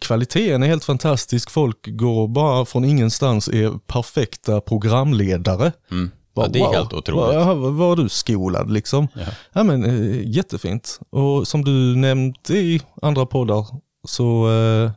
kvaliteten 0.00 0.62
är 0.62 0.66
helt 0.66 0.84
fantastisk. 0.84 1.50
Folk 1.50 1.86
går 1.86 2.28
bara 2.28 2.64
från 2.64 2.84
ingenstans 2.84 3.48
är 3.48 3.78
perfekta 3.86 4.60
programledare. 4.60 5.72
Mm. 5.90 6.10
Bara, 6.34 6.46
Ja, 6.46 6.52
det 6.52 6.58
är 6.58 6.64
wow, 6.64 6.74
helt 6.74 6.92
otroligt. 6.92 7.36
Var, 7.36 7.70
var 7.70 7.96
du 7.96 8.08
skolad 8.08 8.70
liksom? 8.70 9.08
Ja. 9.14 9.20
Ja. 9.52 9.62
men, 9.62 9.84
eh, 9.84 10.28
jättefint. 10.28 11.00
Och 11.10 11.48
som 11.48 11.64
du 11.64 11.96
nämnt 11.96 12.50
i 12.50 12.82
andra 13.02 13.26
poddar 13.26 13.66
så 14.08 14.50
eh, 14.50 14.90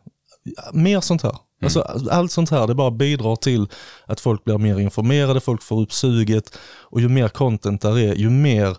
mer 0.73 1.01
sånt 1.01 1.22
här. 1.22 1.38
Alltså, 1.61 1.81
allt 2.11 2.31
sånt 2.31 2.49
här 2.51 2.67
det 2.67 2.76
bara 2.76 2.91
bidrar 2.91 3.35
till 3.35 3.67
att 4.05 4.19
folk 4.19 4.43
blir 4.43 4.57
mer 4.57 4.80
informerade, 4.80 5.39
folk 5.39 5.63
får 5.63 5.81
upp 5.81 5.93
suget 5.93 6.57
och 6.81 7.01
ju 7.01 7.09
mer 7.09 7.27
content 7.27 7.81
där 7.81 7.99
är, 7.99 8.15
ju 8.15 8.30
mer 8.30 8.77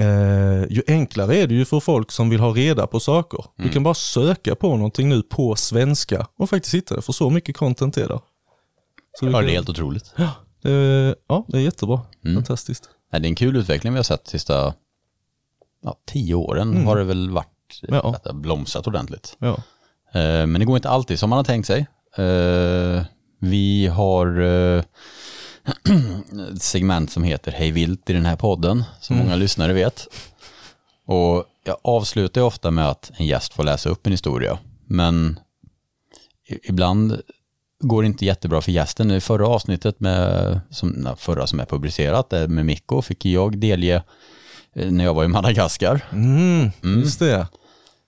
Eh, 0.00 0.64
ju 0.70 0.82
enklare 0.86 1.36
är 1.36 1.46
det 1.46 1.54
ju 1.54 1.64
för 1.64 1.80
folk 1.80 2.10
som 2.10 2.30
vill 2.30 2.40
ha 2.40 2.50
reda 2.54 2.86
på 2.86 3.00
saker. 3.00 3.44
Du 3.56 3.68
kan 3.68 3.82
bara 3.82 3.94
söka 3.94 4.54
på 4.54 4.68
någonting 4.76 5.08
nu 5.08 5.22
på 5.22 5.56
svenska 5.56 6.26
och 6.36 6.50
faktiskt 6.50 6.74
hitta 6.74 6.96
det, 6.96 7.02
för 7.02 7.12
så 7.12 7.30
mycket 7.30 7.56
content 7.56 7.96
är 7.96 8.08
där. 8.08 8.20
Så 9.18 9.26
Ja, 9.26 9.32
kan- 9.32 9.44
det 9.44 9.50
är 9.50 9.54
helt 9.54 9.68
otroligt. 9.68 10.12
Ja, 10.16 10.30
det, 10.62 11.14
ja, 11.28 11.44
det 11.48 11.56
är 11.58 11.62
jättebra. 11.62 12.00
Mm. 12.24 12.36
Fantastiskt. 12.36 12.88
Det 13.10 13.16
är 13.16 13.24
en 13.24 13.34
kul 13.34 13.56
utveckling 13.56 13.92
vi 13.92 13.98
har 13.98 14.04
sett 14.04 14.24
de 14.24 14.30
sista 14.30 14.74
ja, 15.84 15.96
tio 16.06 16.34
åren 16.34 16.86
har 16.86 16.96
det 16.96 17.04
väl 17.04 17.30
varit 17.30 17.46
Mm. 17.88 18.00
Ja. 18.04 18.14
att 18.14 18.24
det 18.24 18.30
har 18.30 18.34
blomstrat 18.36 18.86
ordentligt. 18.86 19.36
Ja. 19.38 19.54
Eh, 20.12 20.46
Men 20.46 20.52
det 20.52 20.64
går 20.64 20.76
inte 20.76 20.88
alltid 20.88 21.18
som 21.18 21.30
man 21.30 21.36
har 21.36 21.44
tänkt 21.44 21.66
sig. 21.66 21.86
Eh, 22.16 23.02
Vi 23.38 23.86
har 23.86 24.40
eh, 24.40 24.82
ett 25.64 26.62
segment 26.62 27.10
som 27.10 27.24
heter 27.24 27.52
Hej 27.52 27.70
vilt 27.70 28.10
i 28.10 28.12
den 28.12 28.26
här 28.26 28.36
podden, 28.36 28.84
som 29.00 29.16
många 29.16 29.36
lyssnare 29.36 29.72
vet. 29.72 30.06
Och 31.06 31.44
jag 31.64 31.76
avslutar 31.82 32.40
ofta 32.40 32.70
med 32.70 32.88
att 32.88 33.10
en 33.16 33.26
gäst 33.26 33.54
får 33.54 33.64
läsa 33.64 33.88
upp 33.88 34.06
en 34.06 34.12
historia, 34.12 34.58
men 34.86 35.40
ibland 36.62 37.20
går 37.80 38.02
det 38.02 38.06
inte 38.06 38.24
jättebra 38.24 38.60
för 38.60 38.72
gästen. 38.72 39.10
I 39.10 39.20
förra 39.20 39.46
avsnittet, 39.46 40.00
med, 40.00 40.60
som, 40.70 41.08
förra 41.18 41.46
som 41.46 41.60
är 41.60 41.64
publicerat, 41.64 42.30
med 42.30 42.66
Mikko, 42.66 43.02
fick 43.02 43.24
jag 43.24 43.58
delge 43.58 44.02
eh, 44.74 44.90
när 44.90 45.04
jag 45.04 45.14
var 45.14 45.24
i 45.24 45.28
Madagaskar. 45.28 46.00
Mm, 46.12 46.70
just 46.82 47.18
det. 47.18 47.46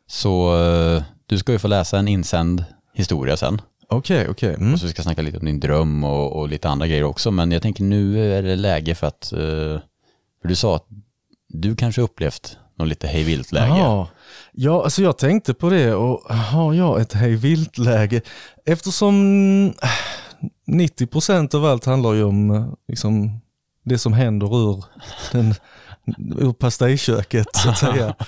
Så 0.07 0.63
eh, 0.65 1.03
du 1.27 1.39
ska 1.39 1.53
ju 1.53 1.59
få 1.59 1.69
läsa 1.69 1.99
en 1.99 2.09
insänd 2.09 2.65
historia 2.95 3.37
sen. 3.37 3.61
Okej, 3.93 4.29
okej. 4.29 4.55
Mm. 4.55 4.73
Och 4.73 4.81
så 4.81 4.89
ska 4.89 4.99
jag 4.99 5.05
snacka 5.05 5.23
lite 5.23 5.39
om 5.39 5.45
din 5.47 5.61
dröm 5.61 6.05
och, 6.05 6.41
och 6.41 6.49
lite 6.49 6.69
andra 6.69 6.87
grejer 6.87 7.05
också. 7.05 7.31
Men 7.31 7.53
jag 7.53 7.63
tänker 7.63 7.85
nu 7.85 8.35
är 8.35 8.43
det 8.43 8.57
läge 8.57 8.95
för 8.95 9.07
att, 9.07 9.33
eh, 9.33 9.39
för 10.43 10.49
du 10.49 10.55
sa 10.55 10.77
att 10.77 10.87
du 11.49 11.77
kanske 11.77 12.03
upplevt 12.03 12.57
något 12.79 12.89
lite 12.89 13.07
hej 13.07 13.25
vilt 13.25 13.53
läge. 13.53 13.79
Ja, 13.79 14.09
ja, 14.53 14.85
alltså 14.85 15.03
jag 15.03 15.19
tänkte 15.19 15.55
på 15.55 15.71
det 15.71 15.95
och 15.95 16.35
har 16.35 16.75
jag 16.75 17.01
ett 17.01 17.13
hej 17.13 17.37
vilt 17.37 17.79
läge 17.79 18.23
eftersom 18.65 19.67
eh, 19.67 19.89
90% 20.67 21.55
av 21.55 21.65
allt 21.65 21.85
handlar 21.85 22.13
ju 22.13 22.25
om 22.25 22.51
eh, 22.51 22.67
liksom, 22.89 23.41
det 23.85 23.99
som 23.99 24.13
händer 24.13 24.71
ur, 24.71 24.85
den, 25.33 25.55
ur 26.39 26.53
pastejköket 26.53 27.57
så 27.57 27.71
att 27.71 27.79
säga. 27.79 28.15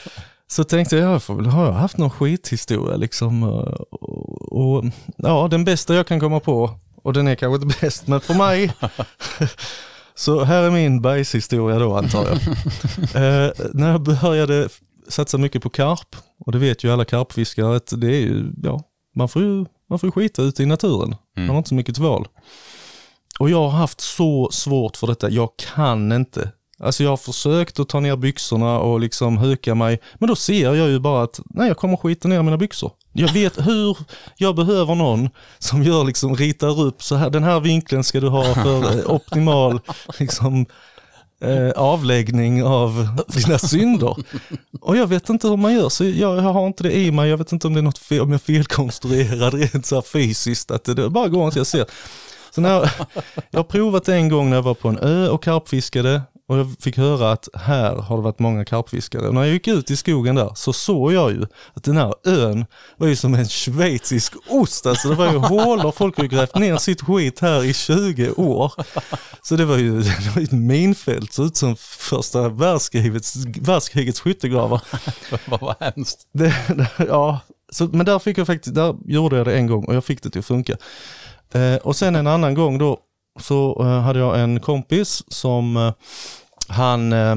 Så 0.51 0.65
tänkte 0.65 0.97
jag, 0.97 1.13
jag 1.15 1.23
får 1.23 1.35
väl, 1.35 1.47
har 1.47 1.65
jag 1.67 1.73
haft 1.73 1.99
någon 1.99 2.11
skithistoria 2.11 2.97
liksom? 2.97 3.43
eh, 3.43 3.49
Och, 3.91 4.77
och, 4.77 4.85
ja, 5.17 5.49
den 5.51 5.65
bästa 5.65 5.95
jag 5.95 6.07
kan 6.07 6.21
komma 6.21 6.41
på, 6.41 6.71
och 7.03 7.13
den 7.13 7.29
är 7.29 7.35
kanske 7.35 7.63
inte 7.65 7.79
bäst, 7.81 8.07
men 8.07 8.21
för 8.21 8.35
mig 8.35 8.73
Så 10.15 10.45
här 10.45 10.63
är 10.63 10.71
min 10.71 11.01
bajshistoria 11.03 11.79
då 11.79 11.97
antar 11.97 12.27
jag. 12.29 12.37
eh, 13.47 13.53
när 13.73 13.91
jag 13.91 14.03
började 14.03 14.69
satsa 15.09 15.39
mycket 15.39 15.63
på 15.63 15.71
karp, 15.71 16.17
och 16.47 16.53
det 16.53 16.59
vet 16.59 16.85
ju 16.85 16.93
alla 16.93 17.05
karpfiskare 17.05 17.77
att 17.77 17.93
det 17.97 18.07
är 18.07 18.21
ju, 18.21 18.53
ja, 18.63 18.81
man 19.17 19.29
får 19.29 19.43
ju, 19.43 19.65
man 19.91 19.99
får 19.99 20.07
ju 20.07 20.11
skita 20.13 20.43
ute 20.43 20.63
i 20.63 20.67
naturen. 20.67 21.17
Man 21.37 21.49
har 21.49 21.57
inte 21.59 21.69
så 21.69 21.75
mycket 21.75 21.95
till 21.95 22.05
val. 22.05 22.27
Och 23.39 23.51
jag 23.51 23.63
har 23.63 23.79
haft 23.79 24.01
så 24.01 24.49
svårt 24.53 24.97
för 24.97 25.07
detta, 25.07 25.31
jag 25.31 25.49
kan 25.75 26.13
inte. 26.13 26.51
Alltså 26.85 27.03
jag 27.03 27.11
har 27.11 27.17
försökt 27.17 27.81
att 27.81 27.89
ta 27.89 28.01
ner 28.01 28.17
byxorna 28.17 28.79
och 28.79 29.01
liksom 29.01 29.39
huka 29.39 29.75
mig, 29.75 30.01
men 30.15 30.29
då 30.29 30.37
ser 30.37 30.75
jag 30.75 30.89
ju 30.89 30.99
bara 30.99 31.23
att 31.23 31.41
nej, 31.45 31.69
jag 31.69 31.77
kommer 31.77 31.97
skita 31.97 32.29
ner 32.29 32.43
mina 32.43 32.57
byxor. 32.57 32.93
Jag 33.13 33.33
vet 33.33 33.67
hur 33.67 33.99
jag 34.37 34.57
behöver 34.57 34.95
någon 34.95 35.29
som 35.59 35.83
gör 35.83 36.05
liksom, 36.05 36.37
ritar 36.37 36.81
upp 36.81 37.03
så 37.03 37.17
här, 37.17 37.31
den 37.31 37.43
här 37.43 37.61
vinkeln 37.61 38.05
ska 38.05 38.21
du 38.21 38.29
ha 38.29 38.55
för 38.55 38.99
eh, 38.99 39.11
optimal 39.11 39.81
liksom, 40.19 40.67
eh, 41.41 41.71
avläggning 41.71 42.65
av 42.65 43.09
dina 43.29 43.59
synder. 43.59 44.17
Och 44.81 44.97
jag 44.97 45.07
vet 45.07 45.29
inte 45.29 45.49
hur 45.49 45.57
man 45.57 45.75
gör, 45.75 45.89
så 45.89 46.05
jag, 46.05 46.37
jag 46.37 46.43
har 46.43 46.67
inte 46.67 46.83
det 46.83 46.93
i 46.93 47.11
mig. 47.11 47.31
Jag 47.31 47.37
vet 47.37 47.53
inte 47.53 47.67
om 47.67 47.75
det 47.75 47.81
är 47.81 47.83
något 47.83 47.99
fel, 47.99 48.21
om 48.21 48.33
jag 48.33 48.43
felkonstruerad 48.43 49.55
rent 49.55 49.87
så 49.87 49.95
här 49.95 50.03
fysiskt, 50.03 50.71
att 50.71 50.85
det, 50.85 50.95
det 50.95 51.11
bara 51.11 51.29
går 51.29 51.45
inte, 51.45 51.59
jag 51.59 51.67
ser. 51.67 51.87
Så 52.51 52.61
när 52.61 52.71
jag, 52.71 52.89
jag 53.51 53.59
har 53.59 53.65
provat 53.65 54.09
en 54.09 54.29
gång 54.29 54.51
när 54.51 54.57
jag 54.57 54.63
var 54.63 54.75
på 54.75 54.89
en 54.89 54.99
ö 54.99 55.29
och 55.29 55.43
karpfiskade 55.43 56.23
och 56.49 56.59
jag 56.59 56.77
fick 56.81 56.97
höra 56.97 57.33
att 57.33 57.49
här 57.55 57.95
har 57.97 58.17
det 58.17 58.23
varit 58.23 58.39
många 58.39 58.65
karpfiskare. 58.65 59.29
Och 59.29 59.35
när 59.35 59.45
jag 59.45 59.53
gick 59.53 59.69
ut 59.69 59.91
i 59.91 59.97
skogen 59.97 60.35
där 60.35 60.53
så 60.55 60.73
såg 60.73 61.13
jag 61.13 61.33
ju 61.33 61.47
att 61.75 61.85
den 61.85 61.97
här 61.97 62.15
ön 62.27 62.67
var 62.97 63.07
ju 63.07 63.17
som 63.17 63.35
en 63.35 63.49
schweizisk 63.49 64.33
ost. 64.49 64.87
Alltså 64.87 65.09
det 65.09 65.15
var 65.15 65.33
ju 65.33 65.39
hålor, 65.39 65.93
folk 65.93 66.17
har 66.17 66.25
ju 66.25 66.29
grävt 66.31 66.55
ner 66.55 66.77
sitt 66.77 67.03
skit 67.03 67.41
här 67.41 67.65
i 67.65 67.75
20 67.75 68.31
år. 68.31 68.73
Så 69.43 69.57
det 69.57 69.65
var 69.65 69.77
ju, 69.77 70.03
det 70.03 70.33
var 70.35 70.43
ett 70.43 70.53
minfält, 70.53 71.33
så 71.33 71.45
ut 71.45 71.57
som 71.57 71.77
första 71.77 72.49
världskrigets, 72.49 73.35
världskrigets 73.61 74.21
skyttegravar. 74.21 74.83
Vad 75.47 75.61
var 75.61 75.77
hemskt. 75.81 76.29
Det, 76.33 76.55
ja, 77.09 77.41
så, 77.73 77.85
men 77.85 78.07
där 78.07 78.19
fick 78.19 78.39
jag 78.39 78.47
faktiskt, 78.47 78.75
där 78.75 78.97
gjorde 79.05 79.37
jag 79.37 79.47
det 79.47 79.57
en 79.57 79.67
gång 79.67 79.85
och 79.85 79.95
jag 79.95 80.05
fick 80.05 80.23
det 80.23 80.31
till 80.31 80.39
att 80.39 80.47
funka. 80.47 80.77
Eh, 81.53 81.77
och 81.77 81.97
sen 81.97 82.17
en 82.17 82.27
annan 82.27 82.55
gång 82.55 82.79
då 82.79 83.01
så 83.41 83.77
eh, 83.81 84.01
hade 84.01 84.19
jag 84.19 84.41
en 84.41 84.61
kompis 84.61 85.23
som 85.29 85.77
eh, 85.77 85.93
han, 86.69 87.13
eh, 87.13 87.37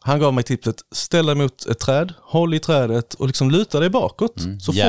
Han 0.00 0.20
gav 0.20 0.34
mig 0.34 0.44
tipset, 0.44 0.76
ställ 0.92 1.26
dig 1.26 1.34
mot 1.34 1.66
ett 1.66 1.78
träd, 1.78 2.12
håll 2.22 2.54
i 2.54 2.60
trädet 2.60 3.14
och 3.14 3.26
liksom 3.26 3.50
luta 3.50 3.80
dig 3.80 3.90
bakåt. 3.90 4.40
Mm, 4.40 4.60
Så, 4.60 4.72
får, 4.72 4.80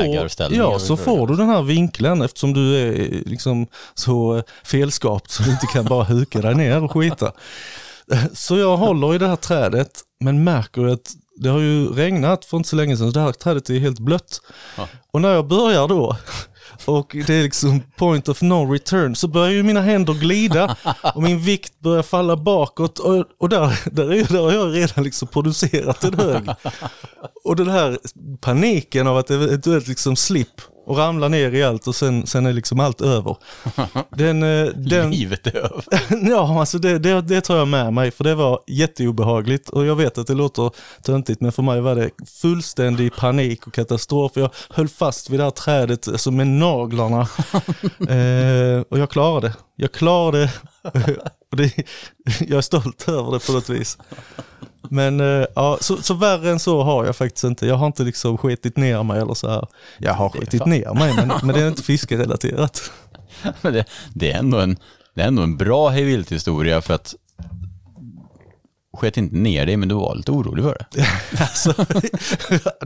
ja, 0.56 0.78
så 0.78 0.96
får 0.96 1.26
du 1.26 1.36
den 1.36 1.48
här 1.48 1.62
vinkeln 1.62 2.22
eftersom 2.22 2.52
du 2.52 2.76
är 2.76 2.92
liksom 3.28 3.66
så 3.94 4.42
felskapt 4.64 5.30
så 5.30 5.42
du 5.42 5.50
inte 5.50 5.66
kan 5.66 5.84
bara 5.84 6.04
huka 6.04 6.40
dig 6.40 6.54
ner 6.54 6.84
och 6.84 6.92
skita. 6.92 7.32
Så 8.32 8.56
jag 8.58 8.76
håller 8.76 9.14
i 9.14 9.18
det 9.18 9.26
här 9.28 9.36
trädet 9.36 9.90
men 10.20 10.44
märker 10.44 10.86
att 10.86 11.12
det 11.36 11.48
har 11.48 11.58
ju 11.58 11.88
regnat 11.92 12.44
för 12.44 12.56
inte 12.56 12.68
så 12.68 12.76
länge 12.76 12.96
sedan 12.96 13.12
så 13.12 13.18
det 13.18 13.24
här 13.24 13.32
trädet 13.32 13.70
är 13.70 13.78
helt 13.78 13.98
blött. 13.98 14.40
Ja. 14.76 14.88
Och 15.10 15.20
när 15.20 15.32
jag 15.32 15.46
börjar 15.48 15.88
då 15.88 16.16
och 16.84 17.16
det 17.26 17.34
är 17.34 17.42
liksom 17.42 17.82
point 17.96 18.28
of 18.28 18.42
no 18.42 18.72
return 18.72 19.16
så 19.16 19.28
börjar 19.28 19.50
ju 19.50 19.62
mina 19.62 19.80
händer 19.80 20.14
glida 20.14 20.76
och 21.14 21.22
min 21.22 21.40
vikt 21.40 21.80
börjar 21.80 22.02
falla 22.02 22.36
bakåt 22.36 22.98
och, 22.98 23.24
och 23.38 23.48
där, 23.48 23.80
där, 23.90 24.12
är, 24.12 24.32
där 24.32 24.42
har 24.42 24.52
jag 24.52 24.74
redan 24.74 25.04
liksom 25.04 25.28
producerat 25.28 26.04
en 26.04 26.14
hög. 26.14 26.48
Och 27.44 27.56
den 27.56 27.68
här 27.68 27.98
paniken 28.40 29.06
av 29.06 29.16
att 29.16 29.30
eventuellt 29.30 29.88
liksom 29.88 30.16
slipp 30.16 30.60
och 30.86 30.96
ramla 30.96 31.28
ner 31.28 31.54
i 31.54 31.62
allt 31.62 31.86
och 31.86 31.94
sen, 31.94 32.26
sen 32.26 32.46
är 32.46 32.52
liksom 32.52 32.80
allt 32.80 33.00
över. 33.00 33.36
Den, 34.16 34.42
eh, 34.42 34.66
den, 34.66 35.10
Livet 35.10 35.46
är 35.46 35.56
över. 35.56 35.84
ja, 36.30 36.60
alltså 36.60 36.78
det, 36.78 36.98
det, 36.98 37.20
det 37.20 37.40
tar 37.40 37.56
jag 37.56 37.68
med 37.68 37.92
mig 37.92 38.10
för 38.10 38.24
det 38.24 38.34
var 38.34 38.60
jätteobehagligt 38.66 39.68
och 39.68 39.86
jag 39.86 39.96
vet 39.96 40.18
att 40.18 40.26
det 40.26 40.34
låter 40.34 40.70
töntigt 41.02 41.40
men 41.40 41.52
för 41.52 41.62
mig 41.62 41.80
var 41.80 41.94
det 41.94 42.10
fullständig 42.26 43.16
panik 43.16 43.66
och 43.66 43.74
katastrof. 43.74 44.32
Jag 44.34 44.50
höll 44.70 44.88
fast 44.88 45.30
vid 45.30 45.40
det 45.40 45.44
här 45.44 45.50
trädet 45.50 46.08
alltså 46.08 46.30
med 46.30 46.46
naglarna 46.46 47.20
eh, 48.08 48.80
och 48.90 48.98
jag 48.98 49.10
klarade 49.10 49.48
det. 49.48 49.54
Jag 49.76 49.92
klarade 49.92 50.38
det. 50.38 50.50
och 51.50 51.56
det. 51.56 51.72
Jag 52.40 52.58
är 52.58 52.60
stolt 52.60 53.08
över 53.08 53.32
det 53.32 53.46
på 53.46 53.52
något 53.52 53.68
vis. 53.68 53.98
Men 54.88 55.20
eh, 55.20 55.46
ja, 55.54 55.78
så, 55.80 56.02
så 56.02 56.14
värre 56.14 56.50
än 56.50 56.58
så 56.58 56.82
har 56.82 57.04
jag 57.04 57.16
faktiskt 57.16 57.44
inte. 57.44 57.66
Jag 57.66 57.76
har 57.76 57.86
inte 57.86 58.02
liksom 58.02 58.38
skitit 58.38 58.76
ner 58.76 59.02
mig 59.02 59.20
eller 59.20 59.34
så 59.34 59.50
här. 59.50 59.66
Jag 59.98 60.14
har 60.14 60.28
skitit 60.28 60.66
ner 60.66 60.94
mig 60.94 61.14
men, 61.16 61.32
men 61.42 61.54
det 61.54 61.62
är 61.62 61.68
inte 61.68 61.82
fiskerelaterat. 61.82 62.90
Men 63.62 63.72
det, 63.72 63.84
det, 64.14 64.32
är 64.32 64.38
ändå 64.38 64.58
en, 64.58 64.78
det 65.14 65.22
är 65.22 65.26
ändå 65.26 65.42
en 65.42 65.56
bra 65.56 65.88
hej 65.88 66.04
vilt-historia 66.04 66.80
för 66.80 66.94
att 66.94 67.14
sket 68.92 69.16
inte 69.16 69.36
ner 69.36 69.66
dig 69.66 69.76
men 69.76 69.88
du 69.88 69.94
var 69.94 70.14
lite 70.14 70.32
orolig 70.32 70.64
för 70.64 70.86
det. 70.90 71.06
Alltså, 71.40 71.74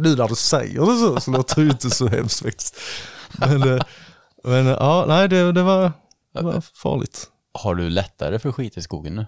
nu 0.01 0.17
när 0.17 0.29
du 0.29 0.35
säger 0.35 0.81
det 0.81 0.87
så, 0.87 1.21
så 1.21 1.31
låter 1.31 1.63
det 1.63 1.71
inte 1.71 1.91
så 1.91 2.09
hemskt 2.09 2.43
faktiskt. 2.43 2.81
Men, 3.39 3.63
eh, 3.63 3.83
men 4.45 4.67
ja, 4.67 5.05
nej 5.09 5.29
det, 5.29 5.53
det, 5.53 5.63
var, 5.63 5.93
det 6.35 6.43
var 6.43 6.63
farligt. 6.75 7.27
Har 7.53 7.75
du 7.75 7.91
lättare 7.91 8.39
för 8.39 8.53
skit 8.53 8.77
i 8.77 8.83
skogen 8.83 9.15
nu? 9.15 9.27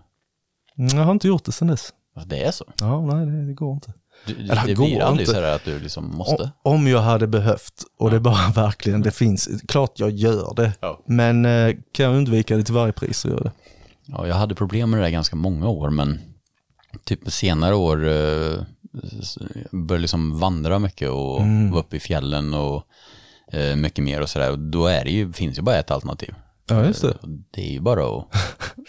Mm, 0.78 0.98
Jag 0.98 1.04
har 1.04 1.12
inte 1.12 1.28
gjort 1.28 1.44
det 1.44 1.52
sen 1.52 1.68
dess. 1.68 1.92
Det 2.24 2.42
är 2.44 2.50
så? 2.50 2.64
Ja, 2.80 3.00
nej 3.00 3.26
det, 3.26 3.46
det 3.46 3.52
går 3.54 3.72
inte. 3.74 3.92
Du, 4.26 4.34
Eller, 4.34 4.66
det 4.66 4.74
går 4.74 4.84
blir 4.86 5.00
aldrig 5.02 5.28
inte. 5.28 5.34
så 5.38 5.40
här 5.46 5.54
att 5.54 5.64
du 5.64 5.78
liksom 5.78 6.16
måste? 6.16 6.42
O- 6.42 6.48
Om 6.70 6.86
jag 6.86 7.00
hade 7.02 7.26
behövt 7.26 7.84
och 7.98 8.10
det 8.10 8.20
bara 8.20 8.48
verkligen, 8.54 9.02
det 9.02 9.10
finns, 9.10 9.48
klart 9.68 9.92
jag 9.96 10.10
gör 10.10 10.52
det. 10.56 10.72
Ja. 10.80 11.00
Men 11.06 11.44
eh, 11.44 11.74
kan 11.92 12.06
jag 12.06 12.16
undvika 12.16 12.56
det 12.56 12.62
till 12.64 12.74
varje 12.74 12.92
pris 12.92 13.18
så 13.18 13.28
gör 13.28 13.40
det. 13.40 13.52
Ja, 14.06 14.26
jag 14.26 14.34
hade 14.34 14.54
problem 14.54 14.90
med 14.90 15.00
det 15.00 15.04
där 15.04 15.10
ganska 15.10 15.36
många 15.36 15.68
år, 15.68 15.90
men 15.90 16.20
typ 17.04 17.30
senare 17.32 17.74
år 17.74 17.96
eh, 18.08 18.58
började 19.72 19.98
liksom 20.02 20.38
vandra 20.38 20.78
mycket 20.78 21.10
och 21.10 21.40
Mm. 21.40 21.70
vara 21.70 21.80
uppe 21.80 21.96
i 21.96 22.00
fjällen 22.00 22.54
och 22.54 22.82
eh, 23.52 23.76
mycket 23.76 24.04
mer 24.04 24.20
och 24.20 24.28
sådär. 24.30 24.56
Då 24.56 24.86
är 24.86 25.04
det 25.04 25.10
ju, 25.10 25.32
finns 25.32 25.58
ju 25.58 25.62
bara 25.62 25.76
ett 25.76 25.90
alternativ. 25.90 26.34
Ja, 26.68 26.84
just 26.84 27.02
det. 27.02 27.10
Och 27.10 27.28
Det 27.50 27.68
är 27.68 27.72
ju 27.72 27.80
bara 27.80 28.18
att 28.18 28.24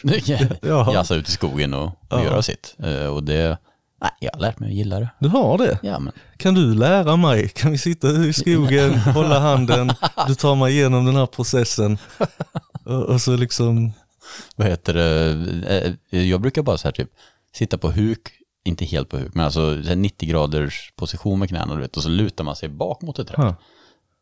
Ja. 0.61 0.93
jassa 0.93 1.15
ut 1.15 1.29
i 1.29 1.31
skogen 1.31 1.73
och, 1.73 1.85
och 1.85 1.93
Ja. 2.09 2.23
göra 2.23 2.41
sitt. 2.41 2.75
Eh, 2.79 3.05
och 3.07 3.23
det, 3.23 3.57
nej, 4.01 4.11
jag 4.19 4.31
har 4.33 4.39
lärt 4.39 4.59
mig 4.59 4.69
att 4.69 4.75
gilla 4.75 4.99
det. 4.99 5.09
Du 5.19 5.27
har 5.29 5.57
det? 5.57 5.79
Ja, 5.83 5.99
men 5.99 6.13
Kan 6.37 6.53
du 6.53 6.75
lära 6.75 7.15
mig? 7.15 7.49
Kan 7.49 7.71
vi 7.71 7.77
sitta 7.77 8.07
i 8.11 8.33
skogen, 8.33 8.95
hålla 8.99 9.39
handen, 9.39 9.91
du 10.27 10.35
tar 10.35 10.55
mig 10.55 10.73
igenom 10.73 11.05
den 11.05 11.15
här 11.15 11.25
processen. 11.25 11.97
Och, 12.85 13.03
och 13.03 13.21
så 13.21 13.35
liksom, 13.37 13.93
vad 14.55 14.67
heter 14.67 14.93
det, 14.93 15.93
Eh, 16.11 16.21
jag 16.27 16.41
brukar 16.41 16.61
bara 16.61 16.77
så 16.77 16.87
här 16.87 16.91
typ 16.93 17.09
sitta 17.53 17.77
på 17.77 17.91
huk, 17.91 18.31
inte 18.65 18.85
helt 18.85 19.09
på 19.09 19.17
huk, 19.17 19.33
men 19.35 19.45
alltså 19.45 19.83
så 19.83 19.89
här 19.89 19.95
90 19.95 20.29
graders 20.29 20.93
position 20.95 21.39
med 21.39 21.49
knäna 21.49 21.75
du 21.75 21.81
vet, 21.81 21.97
och 21.97 22.03
så 22.03 22.09
lutar 22.09 22.43
man 22.43 22.55
sig 22.55 22.69
bak 22.69 23.01
mot 23.01 23.19
ett 23.19 23.27
träd. 23.27 23.39
Ja. 23.45 23.55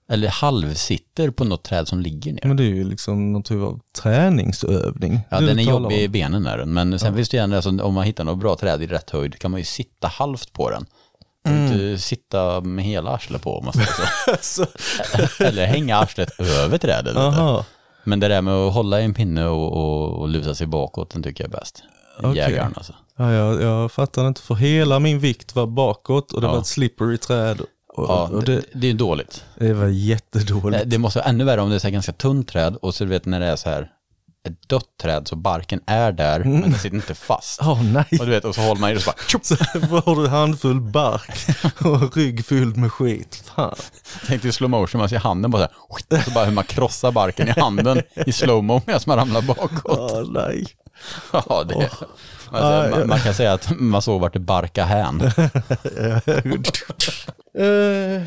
Eller 0.10 0.28
halvsitter 0.28 1.30
på 1.30 1.44
något 1.44 1.64
träd 1.64 1.88
som 1.88 2.00
ligger 2.00 2.32
ner. 2.34 2.42
men 2.44 2.58
det 2.58 2.64
är 2.64 2.68
ju 2.68 2.84
liksom 2.84 3.34
någon 3.34 3.44
typ 3.44 3.62
av 3.62 3.80
träningsövning. 4.02 5.20
Ja, 5.30 5.40
den 5.42 5.60
är 5.60 5.64
jobbig 5.64 6.02
i 6.02 6.08
benen 6.08 6.46
är 6.48 6.58
den, 6.58 6.74
men 6.74 7.00
sen 7.00 7.16
finns 7.16 7.30
det 7.30 7.38
ju 7.38 7.44
en, 7.44 7.54
alltså, 7.54 7.70
om 7.84 7.94
man 7.94 8.04
hittar 8.04 8.24
något 8.24 8.40
bra 8.40 8.56
träd 8.56 8.82
i 8.82 8.88
rätt 8.88 9.10
höjd 9.10 9.40
kan 9.40 9.52
man 9.52 9.60
ju 9.60 9.64
sitta 9.64 10.08
halvt 10.08 10.54
på 10.54 10.70
den. 10.70 10.86
Mm. 11.48 11.64
Inte 11.66 11.98
sitta 12.02 12.62
med 12.62 12.86
hela 12.86 13.12
arslet 13.12 13.42
på 13.42 13.58
om 13.58 13.66
man 13.66 13.74
säger 13.74 13.88
så. 13.88 14.02
Alltså, 14.32 14.66
Eller 15.44 15.66
hänga 15.66 15.98
arslet 15.98 16.40
över 16.40 16.78
trädet. 16.78 17.16
Men 18.04 18.20
det 18.20 18.28
där 18.28 18.42
med 18.42 18.54
att 18.54 18.74
hålla 18.74 19.02
i 19.02 19.04
en 19.04 19.14
pinne 19.14 19.46
och, 19.48 19.72
och, 19.74 20.20
och 20.22 20.30
luta 20.30 20.56
sig 20.56 20.68
bakåt, 20.68 21.10
den 21.10 21.24
tycker 21.24 21.44
jag 21.44 21.54
är 21.54 21.58
bäst. 21.60 21.84
Okej. 22.20 22.38
Jägaren 22.38 22.74
alltså. 22.76 22.94
Ja, 23.18 23.32
jag, 23.34 23.62
jag 23.62 23.92
fattar 23.92 24.28
inte, 24.28 24.42
för 24.42 24.56
hela 24.56 25.00
min 25.00 25.20
vikt 25.20 25.56
var 25.56 25.68
bakåt 25.68 26.32
och 26.32 26.42
det 26.42 26.48
Ja. 26.48 26.52
var 26.54 26.60
ett 26.60 26.66
slippery 26.66 27.18
träd. 27.18 27.62
Och, 27.96 28.06
Ja, 28.10 28.28
och 28.28 28.44
det, 28.44 28.62
det, 28.74 28.90
är 28.90 28.94
dåligt. 28.94 29.44
det 29.60 29.74
var 29.74 29.88
jättedåligt. 29.88 30.84
Det 30.86 30.98
måste 30.98 31.20
vara 31.20 31.30
ännu 31.30 31.44
värre 31.44 31.62
om 31.62 31.70
det 31.70 31.76
är 31.76 31.80
så 31.80 31.88
här 31.88 31.92
ganska 31.94 32.12
tunt 32.12 32.48
träd 32.48 32.76
och 32.76 32.96
så 32.96 33.04
du 33.04 33.10
vet 33.10 33.26
när 33.26 33.40
det 33.40 33.46
är 33.46 33.56
så 33.56 33.70
här 33.70 33.92
ett 34.48 34.70
dött 34.70 34.98
träd 35.02 35.28
så 35.28 35.36
barken 35.36 35.82
är 35.86 36.12
där 36.12 36.40
men 36.40 36.62
den 36.62 36.74
sitter 36.74 36.96
inte 36.96 37.16
fast. 37.16 37.60
Åh 37.64 37.84
nej, 37.84 38.06
Och 38.20 38.26
du 38.26 38.32
vet, 38.32 38.46
och 38.46 38.56
så 38.56 38.62
håller 38.62 38.82
man 38.82 38.90
i 38.90 38.94
det 38.94 38.98
och 38.98 39.04
så 39.04 39.12
bara 39.12 39.28
tjopp! 39.28 39.46
så 39.46 39.56
får 40.02 40.22
du 40.22 40.28
handfull 40.28 40.82
bark 40.82 41.48
och 41.86 42.18
rygg 42.18 42.46
fylld 42.46 42.78
med 42.78 42.92
skit. 42.92 43.44
Fan. 43.56 43.76
Tänk 44.28 44.42
dig 44.42 44.54
slow 44.54 44.70
motion, 44.70 45.00
man 45.00 45.10
ser 45.10 45.18
handen 45.18 45.52
bara 45.52 45.68
så 45.68 45.70
här, 45.74 46.20
och 46.20 46.24
så 46.24 46.32
bara 46.32 46.46
hur 46.46 46.52
man 46.54 46.64
krossar 46.64 47.12
barken 47.12 47.48
i 47.48 47.52
handen 47.52 48.02
i 48.26 48.32
slowmo 48.32 48.82
medan 48.86 49.02
man 49.08 49.18
ramlar 49.18 49.42
bakåt. 49.42 49.82
Åh 49.84 50.24
nej. 50.30 50.66
Ja, 51.34 51.64
det, 51.64 51.76
alltså, 51.76 52.06
Ja, 52.52 52.88
ja. 52.90 52.98
man, 52.98 53.08
man 53.08 53.20
kan 53.20 53.34
säga 53.34 53.54
att 53.54 53.80
man 53.80 54.02
såg 54.02 54.22
vart 54.22 54.34
det 54.34 54.40
barkade 54.40 54.88
hän. 54.88 55.22
Eh, 57.58 58.24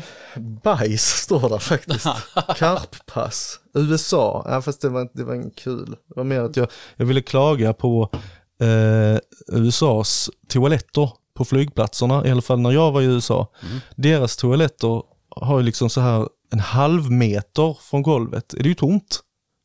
bajs 0.63 1.01
står 1.01 1.49
där 1.49 1.57
faktiskt. 1.57 2.05
Karppass. 2.57 3.59
USA. 3.73 4.45
Ja, 4.49 4.61
fast 4.61 4.81
det 4.81 4.89
var, 4.89 5.09
det 5.13 5.23
var 5.23 5.35
inte 5.35 5.61
kul. 5.61 5.85
Det 5.85 6.15
var 6.15 6.23
mer 6.23 6.41
att 6.41 6.57
jag, 6.57 6.67
jag 6.95 7.05
ville 7.05 7.21
klaga 7.21 7.73
på 7.73 8.09
eh, 8.61 9.19
USAs 9.47 10.29
toaletter 10.47 11.11
på 11.37 11.45
flygplatserna. 11.45 12.27
I 12.27 12.31
alla 12.31 12.41
fall 12.41 12.59
när 12.59 12.71
jag 12.71 12.91
var 12.91 13.01
i 13.01 13.05
USA. 13.05 13.47
Deras 13.95 14.37
toaletter 14.37 15.03
har 15.35 15.57
ju 15.57 15.63
liksom 15.65 15.89
så 15.89 16.01
här 16.01 16.27
en 16.51 16.59
halv 16.59 17.11
meter 17.11 17.77
från 17.81 18.01
golvet. 18.01 18.53
Är 18.53 18.63
det 18.63 18.69
ju 18.69 18.75
tomt. 18.75 19.19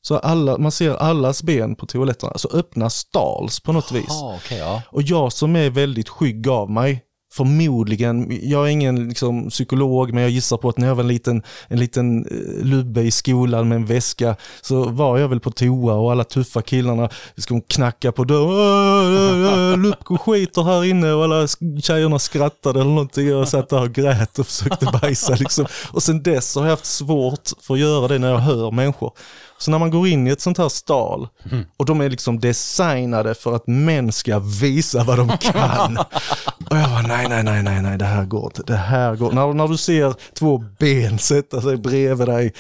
Så 0.07 0.19
alla, 0.19 0.59
man 0.59 0.73
ser 0.73 0.91
allas 0.91 1.43
ben 1.43 1.77
på 1.77 1.87
toaletterna. 1.87 2.33
Så 2.37 2.49
öppna 2.49 2.91
stals 2.91 3.61
på 3.61 3.73
något 3.73 3.93
vis. 3.93 4.23
Okej, 4.23 4.59
ja. 4.59 4.83
Och 4.91 5.03
jag 5.03 5.33
som 5.33 5.57
är 5.57 5.71
väldigt 5.71 6.09
skygg 6.09 6.49
av 6.49 6.71
mig, 6.71 7.03
förmodligen, 7.33 8.39
jag 8.43 8.67
är 8.67 8.71
ingen 8.71 9.09
liksom, 9.09 9.51
psykolog 9.51 10.13
men 10.13 10.23
jag 10.23 10.31
gissar 10.31 10.57
på 10.57 10.69
att 10.69 10.79
när 10.79 10.87
jag 10.87 10.95
var 10.95 11.03
en 11.03 11.09
liten, 11.09 11.43
en 11.69 11.79
liten 11.79 12.27
eh, 12.27 12.65
lubbe 12.65 13.03
i 13.03 13.11
skolan 13.11 13.69
med 13.69 13.77
en 13.77 13.87
väska 13.87 14.37
så 14.61 14.85
var 14.85 15.19
jag 15.19 15.29
väl 15.29 15.41
på 15.41 15.51
toa 15.51 15.95
och 15.95 16.13
alla 16.13 16.25
tuffa 16.25 16.63
killarna 16.63 17.09
ska 17.37 17.61
knacka 17.61 18.13
på 18.13 18.25
dörren. 18.25 19.83
Lupko 19.83 20.19
skiter 20.19 20.63
här 20.63 20.85
inne 20.85 21.13
och 21.13 21.25
alla 21.25 21.47
tjejerna 21.83 22.19
skrattade 22.19 22.81
eller 22.81 22.91
någonting. 22.91 23.29
Jag 23.29 23.49
satt 23.49 23.69
där 23.69 23.83
och 23.83 23.93
grät 23.93 24.39
och 24.39 24.47
försökte 24.47 24.87
bajsa 25.03 25.35
liksom. 25.35 25.67
Och 25.93 26.03
sen 26.03 26.23
dess 26.23 26.55
har 26.55 26.63
jag 26.63 26.71
haft 26.71 26.87
svårt 26.87 27.51
för 27.61 27.75
att 27.75 27.81
göra 27.81 28.09
det 28.09 28.19
när 28.19 28.31
jag 28.31 28.39
hör 28.39 28.71
människor. 28.71 29.13
Så 29.59 29.71
när 29.71 29.79
man 29.79 29.91
går 29.91 30.09
in 30.09 30.27
i 30.27 30.31
ett 30.31 30.41
sånt 30.41 30.59
här 30.59 30.69
stal 30.69 31.29
och 31.77 31.87
de 31.87 32.01
är 32.01 32.11
liksom 32.11 32.41
designade 32.41 33.35
för 33.35 33.57
att 33.57 33.67
män 33.67 34.13
ska 34.13 34.39
visa 34.39 35.05
vad 35.05 35.19
de 35.19 35.39
kan. 35.39 35.97
och 36.71 36.77
jag 36.77 36.91
bara 36.91 37.03
nej, 37.03 37.27
nej, 37.29 37.43
nej, 37.43 37.63
nej, 37.63 37.83
nej, 37.83 37.99
det 37.99 38.05
här 38.05 38.25
går 38.25 38.45
inte. 38.45 38.63
Det 38.67 38.77
här 38.77 39.17
går 39.17 39.33
när, 39.33 39.53
när 39.53 39.69
du 39.69 39.77
ser 39.77 40.15
två 40.35 40.59
ben 40.79 41.19
sätta 41.19 41.61
sig 41.61 41.77
bredvid 41.77 42.29
dig. 42.29 42.53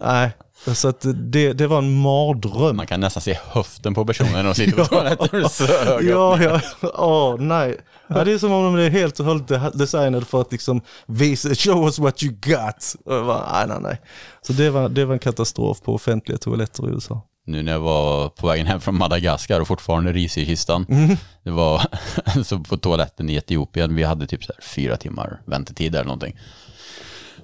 Nej, 0.00 0.30
så 0.66 0.88
att 0.88 1.06
det, 1.14 1.52
det 1.52 1.66
var 1.66 1.78
en 1.78 2.00
mardröm. 2.00 2.76
Man 2.76 2.86
kan 2.86 3.00
nästan 3.00 3.20
se 3.22 3.38
höften 3.50 3.94
på 3.94 4.04
personen 4.06 4.46
och 4.46 4.56
sitter 4.56 4.76
på 4.76 4.84
toaletten 4.94 5.44
och 5.44 5.50
sög. 5.50 6.04
Ja, 6.08 6.42
ja, 6.42 6.60
åh 6.82 7.36
nej. 7.40 7.76
Ja, 8.06 8.24
det 8.24 8.32
är 8.32 8.38
som 8.38 8.52
om 8.52 8.64
de 8.76 8.82
är 8.82 8.90
helt 8.90 9.20
och 9.20 9.26
hållet 9.26 9.48
de- 9.48 9.70
designade 9.74 10.24
för 10.24 10.40
att 10.40 10.52
liksom 10.52 10.80
visa, 11.06 11.54
show 11.54 11.84
us 11.84 11.98
what 11.98 12.22
you 12.22 12.32
got. 12.34 12.94
Och 13.04 13.14
jag 13.14 13.26
bara, 13.26 13.52
nej, 13.52 13.66
nej, 13.68 13.78
nej. 13.82 14.00
Så 14.46 14.52
det 14.52 14.70
var, 14.70 14.88
det 14.88 15.04
var 15.04 15.12
en 15.12 15.18
katastrof 15.18 15.82
på 15.82 15.94
offentliga 15.94 16.38
toaletter 16.38 16.88
i 16.88 16.92
USA. 16.94 17.22
Nu 17.46 17.62
när 17.62 17.72
jag 17.72 17.80
var 17.80 18.28
på 18.28 18.46
vägen 18.46 18.66
hem 18.66 18.80
från 18.80 18.98
Madagaskar 18.98 19.60
och 19.60 19.68
fortfarande 19.68 20.12
ris 20.12 20.38
i 20.38 20.46
kistan. 20.46 20.86
Det 21.44 21.50
var 21.50 21.82
så 22.44 22.58
på 22.58 22.76
toaletten 22.76 23.30
i 23.30 23.34
Etiopien, 23.34 23.94
vi 23.94 24.02
hade 24.02 24.26
typ 24.26 24.44
så 24.44 24.52
fyra 24.74 24.96
timmar 24.96 25.40
väntetid 25.46 25.94
eller 25.94 26.04
någonting. 26.04 26.38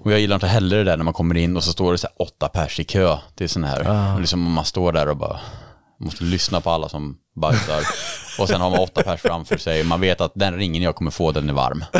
Och 0.03 0.13
jag 0.13 0.21
gillar 0.21 0.37
inte 0.37 0.47
heller 0.47 0.77
det 0.77 0.85
där 0.85 0.97
när 0.97 1.05
man 1.05 1.15
kommer 1.15 1.37
in 1.37 1.57
och 1.57 1.65
så 1.65 1.73
står 1.73 1.93
det 1.93 1.99
så 1.99 2.07
här 2.07 2.27
åtta 2.27 2.49
pers 2.49 2.81
i 2.81 2.85
kö 2.85 3.19
till 3.35 3.49
sån 3.49 3.65
här. 3.65 4.15
Och 4.15 4.21
liksom 4.21 4.53
man 4.53 4.65
står 4.65 4.93
där 4.93 5.09
och 5.09 5.17
bara, 5.17 5.41
måste 6.01 6.25
lyssna 6.25 6.61
på 6.61 6.71
alla 6.71 6.89
som 6.89 7.17
bajsar. 7.41 7.83
Och 8.39 8.49
sen 8.49 8.61
har 8.61 8.71
man 8.71 8.79
åtta 8.79 9.03
pers 9.03 9.21
framför 9.21 9.57
sig. 9.57 9.85
Man 9.85 10.01
vet 10.01 10.21
att 10.21 10.33
den 10.35 10.57
ringen 10.57 10.83
jag 10.83 10.95
kommer 10.95 11.11
få, 11.11 11.33
den 11.33 11.49
är 11.49 11.53
varm. 11.53 11.85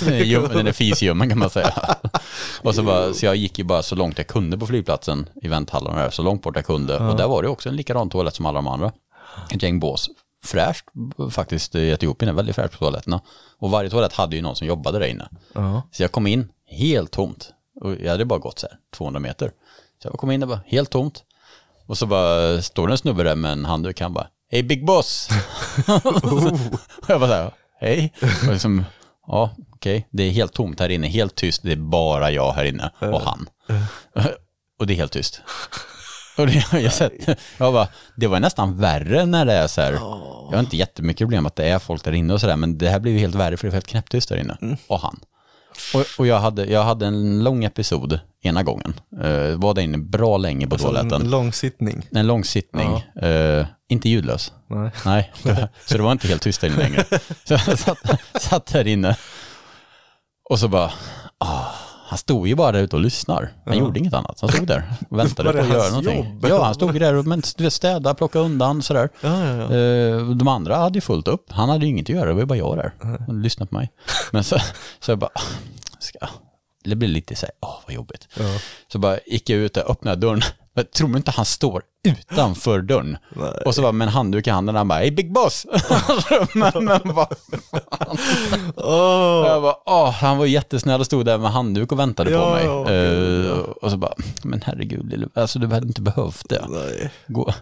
Den 0.00 0.66
är, 0.66 0.68
är 0.68 0.72
fisljummen 0.72 1.28
kan 1.28 1.38
man 1.38 1.50
säga. 1.50 1.74
Och 2.62 2.74
så, 2.74 2.82
bara, 2.82 3.14
så 3.14 3.26
jag 3.26 3.36
gick 3.36 3.58
ju 3.58 3.64
bara 3.64 3.82
så 3.82 3.94
långt 3.94 4.18
jag 4.18 4.26
kunde 4.26 4.58
på 4.58 4.66
flygplatsen, 4.66 5.28
i 5.42 5.48
vänthallen 5.48 5.96
där, 5.96 6.10
så 6.10 6.22
långt 6.22 6.42
bort 6.42 6.56
jag 6.56 6.66
kunde. 6.66 6.98
Och 6.98 7.16
där 7.16 7.28
var 7.28 7.42
det 7.42 7.48
också 7.48 7.68
en 7.68 7.76
likadan 7.76 8.10
toalett 8.10 8.34
som 8.34 8.46
alla 8.46 8.58
de 8.58 8.66
andra. 8.68 8.92
Ett 9.50 9.62
gäng 9.62 9.80
bås. 9.80 10.08
Fräscht 10.44 10.84
faktiskt 11.30 11.74
i 11.74 11.90
Etiopien, 11.90 12.28
är 12.28 12.32
väldigt 12.32 12.56
fräscht 12.56 12.72
på 12.72 12.78
toaletterna. 12.78 13.20
Och 13.58 13.70
varje 13.70 13.90
toalett 13.90 14.12
hade 14.12 14.36
ju 14.36 14.42
någon 14.42 14.56
som 14.56 14.66
jobbade 14.66 14.98
där 14.98 15.06
inne. 15.06 15.28
Ja. 15.52 15.82
Så 15.92 16.02
jag 16.02 16.12
kom 16.12 16.26
in 16.26 16.48
helt 16.70 17.10
tomt. 17.10 17.52
Och 17.80 17.94
jag 18.00 18.10
hade 18.10 18.24
bara 18.24 18.38
gått 18.38 18.58
så 18.58 18.66
här 18.70 18.78
200 18.96 19.20
meter. 19.20 19.52
Så 20.02 20.08
jag 20.08 20.12
kom 20.12 20.30
in 20.30 20.40
där 20.40 20.46
bara 20.46 20.60
helt 20.66 20.90
tomt. 20.90 21.24
Och 21.86 21.98
så 21.98 22.06
bara 22.06 22.62
står 22.62 22.86
det 22.86 22.92
en 22.94 22.98
snubbe 22.98 23.22
där 23.22 23.36
med 23.36 23.52
en 23.52 23.64
handduk. 23.64 24.00
Han 24.00 24.12
bara, 24.12 24.26
hej 24.50 24.62
big 24.62 24.86
boss. 24.86 25.28
och 25.88 26.58
jag 27.08 27.20
bara 27.20 27.30
så 27.30 27.34
här, 27.34 27.50
hej. 27.80 28.12
Och 28.46 28.52
liksom, 28.52 28.84
ja 29.26 29.50
okej, 29.72 30.08
det 30.10 30.22
är 30.22 30.30
helt 30.30 30.52
tomt 30.52 30.80
här 30.80 30.88
inne, 30.88 31.06
helt 31.06 31.34
tyst. 31.34 31.62
Det 31.62 31.72
är 31.72 31.76
bara 31.76 32.30
jag 32.30 32.52
här 32.52 32.64
inne 32.64 32.90
och 32.98 33.20
han. 33.20 33.48
och 34.78 34.86
det 34.86 34.92
är 34.92 34.96
helt 34.96 35.12
tyst. 35.12 35.42
Och 36.38 36.46
det, 36.46 36.64
jag, 36.72 36.92
sett, 36.92 37.12
jag 37.58 37.72
bara, 37.72 37.88
det 38.16 38.26
var 38.26 38.40
nästan 38.40 38.76
värre 38.80 39.26
när 39.26 39.44
det 39.44 39.52
är 39.52 39.66
så 39.66 39.80
här, 39.80 39.92
jag 39.92 40.52
har 40.52 40.60
inte 40.60 40.76
jättemycket 40.76 41.18
problem 41.18 41.46
att 41.46 41.56
det 41.56 41.68
är 41.68 41.78
folk 41.78 42.04
där 42.04 42.12
inne 42.12 42.34
och 42.34 42.40
sådär, 42.40 42.56
men 42.56 42.78
det 42.78 42.88
här 42.88 43.00
blev 43.00 43.14
ju 43.14 43.20
helt 43.20 43.34
värre 43.34 43.56
för 43.56 43.66
det 43.66 43.70
var 43.70 43.76
helt 43.76 43.86
knäpptyst 43.86 44.28
där 44.28 44.36
inne. 44.36 44.76
Och 44.86 45.00
han. 45.00 45.20
Och, 45.94 46.04
och 46.18 46.26
jag, 46.26 46.40
hade, 46.40 46.64
jag 46.66 46.84
hade 46.84 47.06
en 47.06 47.44
lång 47.44 47.64
episod 47.64 48.20
ena 48.42 48.62
gången. 48.62 48.94
Uh, 49.24 49.56
var 49.56 49.74
där 49.74 49.82
inne 49.82 49.98
bra 49.98 50.36
länge 50.36 50.66
på 50.66 50.74
Alltså 50.74 50.88
toaletten. 50.88 51.22
en 51.22 51.30
lång 51.30 51.52
sittning. 51.52 52.06
En 52.10 52.26
lång 52.26 52.44
sittning. 52.44 53.04
Eh, 53.22 53.66
inte 53.88 54.08
ljudlös. 54.08 54.52
Nej. 54.66 54.90
Nej, 55.04 55.32
det 55.42 55.52
var, 55.52 55.68
så 55.86 55.96
det 55.96 56.02
var 56.02 56.12
inte 56.12 56.28
helt 56.28 56.42
tyst 56.42 56.60
där 56.60 56.68
inne 56.68 56.78
längre. 56.78 57.04
Så 57.44 57.52
jag 57.54 57.78
satt, 57.78 57.98
satt 58.40 58.66
där 58.66 58.86
inne 58.86 59.16
och 60.50 60.58
så 60.58 60.68
bara, 60.68 60.92
ah, 61.38 61.66
han 62.10 62.18
stod 62.18 62.48
ju 62.48 62.54
bara 62.54 62.72
där 62.72 62.80
ute 62.82 62.96
och 62.96 63.02
lyssnar. 63.02 63.52
Han 63.66 63.78
gjorde 63.78 63.98
inget 63.98 64.14
annat. 64.14 64.38
Han 64.40 64.50
stod 64.50 64.66
där 64.66 64.92
och 65.10 65.18
väntade 65.18 65.52
på 65.52 65.58
att 65.58 65.68
göra 65.68 65.88
någonting. 65.88 66.16
jobb? 66.24 66.46
Ja, 66.48 66.64
han 66.64 66.74
stod 66.74 67.00
där 67.00 67.14
och 67.14 67.26
men, 67.26 67.42
du 67.56 67.64
vet, 67.64 67.72
städa, 67.72 68.14
plocka 68.14 68.38
undan 68.38 68.82
sådär. 68.82 69.08
Ja, 69.20 69.44
ja, 69.46 69.56
ja. 69.56 69.76
Eh, 69.76 70.26
De 70.26 70.48
andra 70.48 70.76
hade 70.76 70.94
ju 70.96 71.00
fullt 71.00 71.28
upp. 71.28 71.52
Han 71.52 71.68
hade 71.68 71.84
ju 71.84 71.90
inget 71.90 72.04
att 72.04 72.08
göra, 72.16 72.26
det 72.28 72.32
var 72.32 72.40
ju 72.40 72.46
bara 72.46 72.58
jag 72.58 72.76
där. 72.76 72.92
Han 73.26 73.42
lyssnade 73.42 73.68
på 73.68 73.74
mig. 73.74 73.90
Men 74.32 74.44
så, 74.44 74.58
så 75.00 75.10
jag 75.10 75.18
bara, 75.18 75.30
ska, 75.98 76.18
det 76.84 76.96
blev 76.96 77.10
lite 77.10 77.34
så 77.36 77.46
här, 77.46 77.54
åh 77.60 77.78
vad 77.86 77.94
jobbigt. 77.94 78.28
Så 78.92 78.98
bara 78.98 79.18
gick 79.26 79.50
jag 79.50 79.58
ut 79.58 79.76
och 79.76 79.90
öppnade 79.90 80.16
dörren. 80.16 80.40
Jag 80.80 80.90
tror 80.90 81.16
inte 81.16 81.30
han 81.30 81.44
står 81.44 81.82
utanför 82.08 82.82
dörren. 82.82 83.16
Och 83.66 83.74
så 83.74 83.82
bara 83.82 83.92
med 83.92 84.06
en 84.08 84.12
handduk 84.14 84.46
i 84.46 84.50
handen, 84.50 84.74
han 84.74 84.88
bara, 84.88 84.98
hey 84.98 85.10
big 85.10 85.32
boss! 85.32 85.66
men, 86.54 86.84
men 86.84 87.00
vad 87.04 87.28
fan. 87.28 88.18
Jag 89.46 89.62
bara, 89.62 89.74
åh, 89.86 90.10
han 90.10 90.38
var 90.38 90.46
jättesnäll 90.46 91.00
och 91.00 91.06
stod 91.06 91.24
där 91.26 91.38
med 91.38 91.50
handduk 91.52 91.92
och 91.92 91.98
väntade 91.98 92.30
på 92.30 92.36
Ja, 92.36 92.50
mig. 92.54 92.64
ja, 92.64 92.80
okej, 92.80 93.46
Eh, 93.46 93.58
Och 93.58 93.90
så 93.90 93.96
bara, 93.96 94.12
men 94.42 94.62
herregud, 94.64 95.28
alltså 95.34 95.58
du 95.58 95.66
hade 95.66 95.86
inte 95.86 96.02
behövt 96.02 96.48
det. 96.48 96.64
Nej. 96.68 97.10
Gå. 97.26 97.52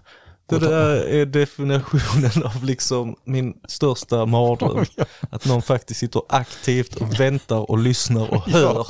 Det 0.49 0.59
där 0.59 0.97
är 1.09 1.27
definitionen 1.27 2.43
av 2.45 2.65
liksom 2.65 3.17
min 3.25 3.55
största 3.69 4.27
mardröm. 4.27 4.85
Att 5.31 5.45
någon 5.47 5.63
faktiskt 5.63 6.01
sitter 6.01 6.23
aktivt 6.29 6.95
och 6.95 7.21
väntar 7.21 7.71
och 7.71 7.79
lyssnar 7.79 8.35
och 8.35 8.43
hör. 8.49 8.87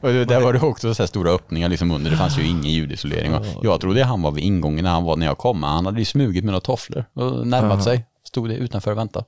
Och 0.00 0.08
det- 0.08 0.24
där 0.24 0.40
var 0.40 0.52
det 0.52 0.60
också 0.60 0.94
så 0.94 1.06
stora 1.06 1.30
öppningar 1.30 1.68
liksom 1.68 1.90
under, 1.90 2.10
det 2.10 2.16
fanns 2.16 2.38
ju 2.38 2.46
ingen 2.46 2.72
ljudisolering. 2.72 3.34
Och 3.34 3.64
jag 3.64 3.80
trodde 3.80 4.04
han 4.04 4.22
var 4.22 4.30
vid 4.30 4.44
ingången 4.44 4.84
när 4.84 4.90
han 4.90 5.04
var 5.04 5.16
när 5.16 5.26
jag 5.26 5.38
kom, 5.38 5.62
han 5.62 5.86
hade 5.86 5.98
ju 5.98 6.04
smugit 6.04 6.44
med 6.44 6.52
några 6.52 6.60
tofflor 6.60 7.04
och 7.14 7.46
närmat 7.46 7.84
sig. 7.84 8.06
Stod 8.24 8.48
det 8.48 8.54
utanför 8.54 8.90
och 8.92 8.98
väntade. 8.98 9.24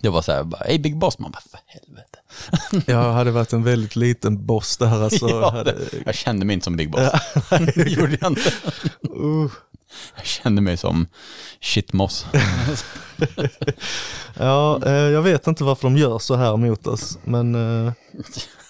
Det 0.00 0.08
var 0.08 0.22
så 0.22 0.32
här, 0.32 0.44
bara, 0.44 0.62
hej 0.66 0.78
Big 0.78 0.98
Boss, 0.98 1.18
man 1.18 1.30
bara, 1.30 1.40
för 1.50 1.60
helvete. 1.66 2.18
Jag 2.90 3.12
hade 3.12 3.30
varit 3.30 3.52
en 3.52 3.62
väldigt 3.62 3.96
liten 3.96 4.46
boss 4.46 4.76
där 4.76 5.02
alltså. 5.04 5.28
ja, 5.30 5.50
hade, 5.50 5.76
jag 6.04 6.14
kände 6.14 6.46
mig 6.46 6.54
inte 6.54 6.64
som 6.64 6.76
Big 6.76 6.90
Boss. 6.90 7.00
det 7.74 7.90
gjorde 7.90 8.18
jag 8.20 8.30
inte. 8.30 8.52
uh, 9.20 9.50
Jag 10.16 10.26
kände 10.26 10.60
mig 10.62 10.76
som 10.76 11.06
shitmoss. 11.60 12.26
ja, 14.38 14.80
eh, 14.86 14.92
jag 14.92 15.22
vet 15.22 15.46
inte 15.46 15.64
varför 15.64 15.82
de 15.88 15.96
gör 15.96 16.18
så 16.18 16.34
här 16.36 16.56
mot 16.56 16.86
oss. 16.86 17.18
Men 17.24 17.54
eh, 17.86 17.92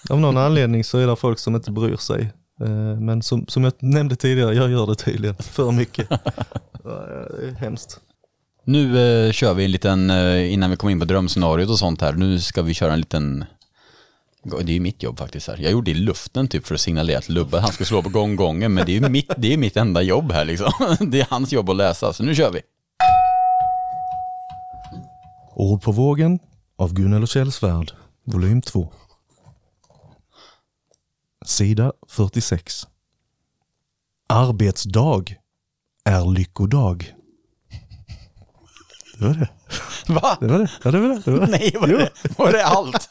av 0.09 0.19
någon 0.19 0.37
anledning 0.37 0.83
så 0.83 0.97
är 0.97 1.07
det 1.07 1.15
folk 1.15 1.39
som 1.39 1.55
inte 1.55 1.71
bryr 1.71 1.97
sig. 1.97 2.33
Eh, 2.61 2.99
men 2.99 3.21
som, 3.21 3.47
som 3.47 3.63
jag 3.63 3.73
nämnde 3.79 4.15
tidigare, 4.15 4.55
jag 4.55 4.71
gör 4.71 4.87
det 4.87 4.95
tydligen 4.95 5.35
för 5.35 5.71
mycket. 5.71 6.07
Ja, 6.09 6.19
det 7.39 7.47
är 7.47 7.55
hemskt. 7.59 7.99
Nu 8.71 9.25
eh, 9.27 9.31
kör 9.31 9.53
vi 9.53 9.65
en 9.65 9.71
liten, 9.71 10.09
eh, 10.09 10.53
innan 10.53 10.69
vi 10.69 10.75
kommer 10.75 10.91
in 10.91 10.99
på 10.99 11.05
drömscenariot 11.05 11.69
och 11.69 11.79
sånt 11.79 12.01
här, 12.01 12.13
nu 12.13 12.39
ska 12.39 12.61
vi 12.61 12.73
köra 12.73 12.93
en 12.93 12.99
liten 12.99 13.45
det 14.43 14.71
är 14.71 14.73
ju 14.73 14.79
mitt 14.79 15.03
jobb 15.03 15.19
faktiskt 15.19 15.47
här. 15.47 15.57
Jag 15.57 15.71
gjorde 15.71 15.91
det 15.91 15.97
i 15.97 16.01
luften 16.01 16.47
typ 16.47 16.67
för 16.67 16.75
att 16.75 16.81
signalera 16.81 17.21
till 17.21 17.33
Lubbe 17.33 17.59
han 17.59 17.71
skulle 17.71 17.87
slå 17.87 18.01
på 18.03 18.09
gånggången, 18.09 18.73
men 18.73 18.85
det 18.85 18.91
är 18.91 19.01
ju 19.01 19.09
mitt, 19.09 19.31
det 19.37 19.53
är 19.53 19.57
mitt 19.57 19.77
enda 19.77 20.01
jobb 20.01 20.31
här 20.31 20.45
liksom. 20.45 20.71
Det 21.11 21.21
är 21.21 21.27
hans 21.29 21.53
jobb 21.53 21.69
att 21.69 21.75
läsa, 21.75 22.13
så 22.13 22.23
nu 22.23 22.35
kör 22.35 22.51
vi. 22.51 22.61
Ord 25.53 25.81
på 25.81 25.91
vågen 25.91 26.39
av 26.75 26.93
Gunnel 26.93 27.23
och 27.23 27.27
Kjell 27.27 27.51
Svärd, 27.51 27.91
volym 28.23 28.61
2. 28.61 28.91
Sida 31.45 31.93
46. 32.07 32.87
Arbetsdag 34.29 35.23
är 36.05 36.33
lyckodag. 36.33 37.13
Det 39.21 39.27
var 39.27 39.33
det. 39.33 39.47
Va? 40.13 40.37
Det 40.39 40.47
var 40.47 40.59
det. 40.59 40.69
Ja, 40.83 40.91
det 40.91 40.99
var 40.99 41.07
det. 41.09 41.21
det, 41.25 41.31
var 41.31 41.39
det. 41.39 41.51
Nej, 41.51 41.75
var 41.79 41.87
det, 41.87 42.09
var 42.37 42.51
det 42.51 42.65
allt? 42.65 43.09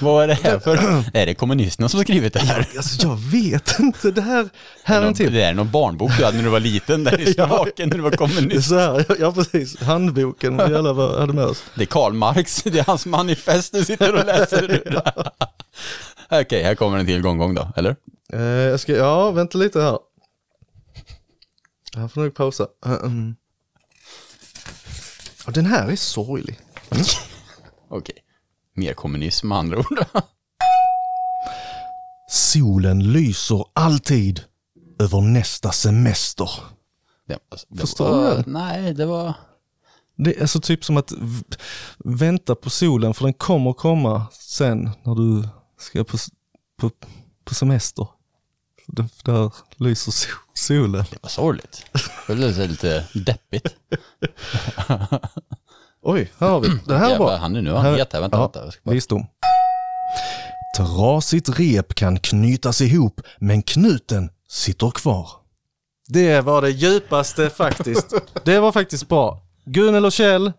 Vad 0.00 0.24
är 0.24 0.28
det 0.28 0.34
här 0.34 0.58
för? 0.58 0.76
Är 1.14 1.26
det 1.26 1.34
kommunisterna 1.34 1.88
som 1.88 1.98
har 1.98 2.04
skrivit 2.04 2.32
det 2.32 2.40
här? 2.40 2.68
Alltså 2.76 3.08
jag 3.08 3.16
vet 3.16 3.78
inte. 3.78 4.10
Det 4.10 4.20
här, 4.20 4.48
här 4.84 5.02
är 5.02 5.06
en 5.06 5.14
till. 5.14 5.32
Det 5.32 5.42
är 5.42 5.54
någon 5.54 5.70
barnbok 5.70 6.10
du 6.18 6.24
hade 6.24 6.36
när 6.36 6.44
du 6.44 6.50
var 6.50 6.60
liten, 6.60 7.04
där 7.04 7.20
i 7.20 7.34
Slovakien 7.34 7.88
när 7.88 7.96
du 7.96 8.02
var 8.02 8.10
kommunist. 8.10 8.68
så 8.68 8.78
här, 8.78 9.04
ja 9.20 9.32
precis. 9.32 9.80
Handboken 9.80 10.56
vi 10.56 10.74
alla 10.74 11.18
hade 11.20 11.32
med 11.32 11.44
oss. 11.44 11.64
Det 11.74 11.82
är 11.82 11.86
Karl 11.86 12.12
Marx, 12.12 12.62
det 12.62 12.78
är 12.78 12.84
hans 12.84 13.06
manifest 13.06 13.72
du 13.72 13.84
sitter 13.84 14.14
och 14.14 14.26
läser. 14.26 14.82
Okej, 16.30 16.62
här 16.62 16.74
kommer 16.74 16.98
en 16.98 17.06
till 17.06 17.22
gånggång 17.22 17.54
då, 17.54 17.68
eller? 17.76 17.96
Eh, 18.32 18.40
jag 18.42 18.80
ska, 18.80 18.92
ja, 18.92 19.30
vänta 19.30 19.58
lite 19.58 19.80
här. 19.80 19.98
Jag 22.00 22.12
får 22.12 22.20
nog 22.20 22.34
pausa. 22.34 22.62
Uh, 22.86 23.04
um. 23.04 23.36
Ja, 25.46 25.52
den 25.52 25.66
här 25.66 25.88
är 25.88 25.96
sorglig. 25.96 26.58
Okej. 27.88 28.16
Mer 28.74 28.94
kommunism 28.94 29.48
med 29.48 29.58
andra 29.58 29.78
ord. 29.78 30.04
Solen 32.30 33.12
lyser 33.12 33.64
alltid 33.72 34.40
över 34.98 35.20
nästa 35.20 35.72
semester. 35.72 36.50
Det, 37.26 37.38
det 37.68 37.80
Förstår 37.80 38.08
var, 38.08 38.36
du? 38.36 38.50
Nej, 38.50 38.94
det 38.94 39.06
var... 39.06 39.34
Det 40.16 40.36
är 40.36 40.40
alltså 40.40 40.60
typ 40.60 40.84
som 40.84 40.96
att 40.96 41.12
vänta 41.98 42.54
på 42.54 42.70
solen 42.70 43.14
för 43.14 43.24
den 43.24 43.34
kommer 43.34 43.72
komma 43.72 44.26
sen 44.32 44.90
när 45.02 45.14
du 45.14 45.48
ska 45.78 46.04
på, 46.04 46.16
på, 46.80 46.90
på 47.44 47.54
semester. 47.54 48.06
Där 49.24 49.52
lyser 49.76 50.12
so- 50.12 50.38
solen. 50.54 51.04
Det 51.10 51.18
var 51.22 51.28
sorgligt. 51.30 51.84
Det 52.26 52.34
lät 52.34 52.70
lite 52.70 53.04
deppigt. 53.14 53.76
Oj, 56.02 56.32
här 56.38 56.48
har 56.48 56.60
vi. 56.60 56.68
Det 56.86 56.98
här 56.98 57.18
bra. 57.18 57.36
han 57.36 57.56
är 57.56 57.62
nu 57.62 57.72
han 57.72 57.94
het 57.94 58.12
här. 58.12 58.20
Vänta, 58.20 58.36
Ja, 58.36 58.42
vänta. 58.42 58.64
Jag 58.64 58.72
ska 58.72 58.80
bara... 58.84 58.94
Visdom. 58.94 59.26
Trasigt 60.76 61.48
rep 61.58 61.94
kan 61.94 62.18
knytas 62.18 62.80
ihop, 62.80 63.20
men 63.38 63.62
knuten 63.62 64.30
sitter 64.48 64.90
kvar. 64.90 65.30
Det 66.08 66.40
var 66.40 66.62
det 66.62 66.70
djupaste 66.70 67.50
faktiskt. 67.50 68.14
Det 68.44 68.60
var 68.60 68.72
faktiskt 68.72 69.08
bra. 69.08 69.42
Gunnel 69.64 70.04
och 70.04 70.12
Kjell, 70.12 70.52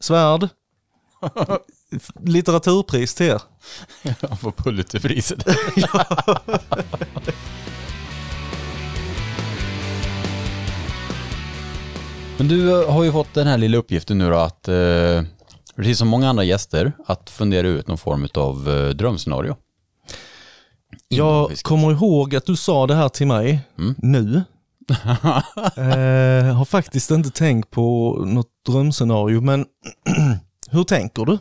Svärd. 0.00 0.48
Litteraturpris 2.24 3.14
till 3.14 3.26
er. 3.26 3.42
Han 4.28 4.36
får 4.36 4.50
Pulitzerpriset. 4.50 5.44
Men 12.40 12.48
du 12.48 12.82
eh, 12.82 12.92
har 12.92 13.04
ju 13.04 13.12
fått 13.12 13.34
den 13.34 13.46
här 13.46 13.58
lilla 13.58 13.78
uppgiften 13.78 14.18
nu 14.18 14.30
då 14.30 14.36
att, 14.36 14.68
eh, 14.68 15.22
precis 15.76 15.98
som 15.98 16.08
många 16.08 16.28
andra 16.28 16.44
gäster, 16.44 16.92
att 17.06 17.30
fundera 17.30 17.68
ut 17.68 17.88
någon 17.88 17.98
form 17.98 18.28
av 18.34 18.68
eh, 18.68 18.88
drömscenario. 18.88 19.56
Jag 21.08 21.58
kommer 21.58 21.92
ihåg 21.92 22.36
att 22.36 22.46
du 22.46 22.56
sa 22.56 22.86
det 22.86 22.94
här 22.94 23.08
till 23.08 23.26
mig 23.26 23.60
nu. 23.96 24.34
eh, 25.76 26.56
har 26.56 26.64
faktiskt 26.64 27.10
inte 27.10 27.30
tänkt 27.30 27.70
på 27.70 28.16
något 28.26 28.50
drömscenario, 28.66 29.40
men 29.40 29.66
hur 30.70 30.84
tänker 30.84 31.24
du? 31.24 31.32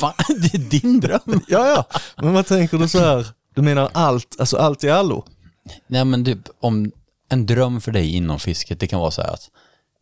Va? 0.00 0.14
Det 0.28 0.54
är 0.54 0.80
din 0.80 1.00
dröm? 1.00 1.20
Ja, 1.48 1.86
ja, 1.90 1.98
men 2.16 2.32
vad 2.32 2.46
tänker 2.46 2.78
du 2.78 2.88
så 2.88 2.98
här? 2.98 3.26
Du 3.54 3.62
menar 3.62 3.90
allt, 3.92 4.36
alltså 4.38 4.56
allt 4.56 4.84
i 4.84 4.90
allo? 4.90 5.24
Nej 5.86 6.04
men 6.04 6.24
typ 6.24 6.48
om, 6.60 6.92
en 7.28 7.46
dröm 7.46 7.80
för 7.80 7.92
dig 7.92 8.14
inom 8.14 8.38
fisket, 8.38 8.80
det 8.80 8.86
kan 8.86 9.00
vara 9.00 9.10
så 9.10 9.22
här 9.22 9.32
att 9.32 9.50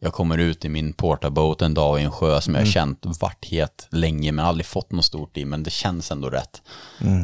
jag 0.04 0.12
kommer 0.12 0.38
ut 0.38 0.64
i 0.64 0.68
min 0.68 0.92
portabåt 0.92 1.62
en 1.62 1.74
dag 1.74 2.00
i 2.00 2.02
en 2.04 2.10
sjö 2.10 2.40
som 2.40 2.54
jag 2.54 2.60
har 2.62 2.66
känt 2.66 2.98
vart 3.20 3.44
het 3.44 3.86
länge 3.90 4.32
men 4.32 4.44
aldrig 4.44 4.66
fått 4.66 4.92
något 4.92 5.04
stort 5.04 5.36
i 5.36 5.44
men 5.44 5.62
det 5.62 5.70
känns 5.70 6.10
ändå 6.10 6.30
rätt. 6.30 6.62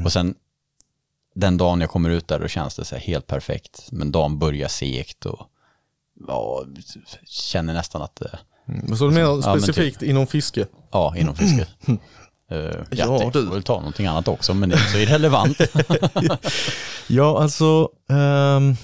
Och 0.05 0.13
sen 0.13 0.35
den 1.35 1.57
dagen 1.57 1.81
jag 1.81 1.91
kommer 1.91 2.11
ut 2.11 2.29
där 2.29 2.39
då 2.41 2.49
känns 2.49 2.75
det 2.77 2.85
så 2.85 2.95
här 2.95 3.03
helt 3.03 3.27
perfekt 3.27 3.89
men 3.93 4.13
dagen 4.13 4.39
börjar 4.39 4.69
segt 4.69 5.27
och 5.27 5.47
ja, 6.29 6.65
känner 7.27 7.75
nästan 7.75 8.03
att 8.03 8.17
det, 8.17 8.39
Men 8.65 8.97
så 8.97 9.05
är 9.05 9.09
det 9.09 9.15
mer 9.15 9.21
Ja, 9.23 9.35
men 9.35 9.43
specifikt 9.63 10.03
inom 10.03 10.27
fiske. 10.27 10.67
ja 10.91 11.15
inom 11.17 11.35
fisket. 11.37 11.69
Uh, 12.53 12.59
Ja, 12.59 12.83
jag 12.91 13.19
tänkte 13.21 13.39
du. 13.41 13.51
väl 13.51 13.63
ta 13.63 13.75
någonting 13.79 14.07
annat 14.07 14.29
också 14.29 14.55
men 14.55 14.69
det 14.69 14.75
är 14.75 14.79
så 14.93 14.99
irrelevant. 14.99 15.59
Ja, 17.07 17.43
alltså... 17.43 17.89
ehm, 18.09 18.77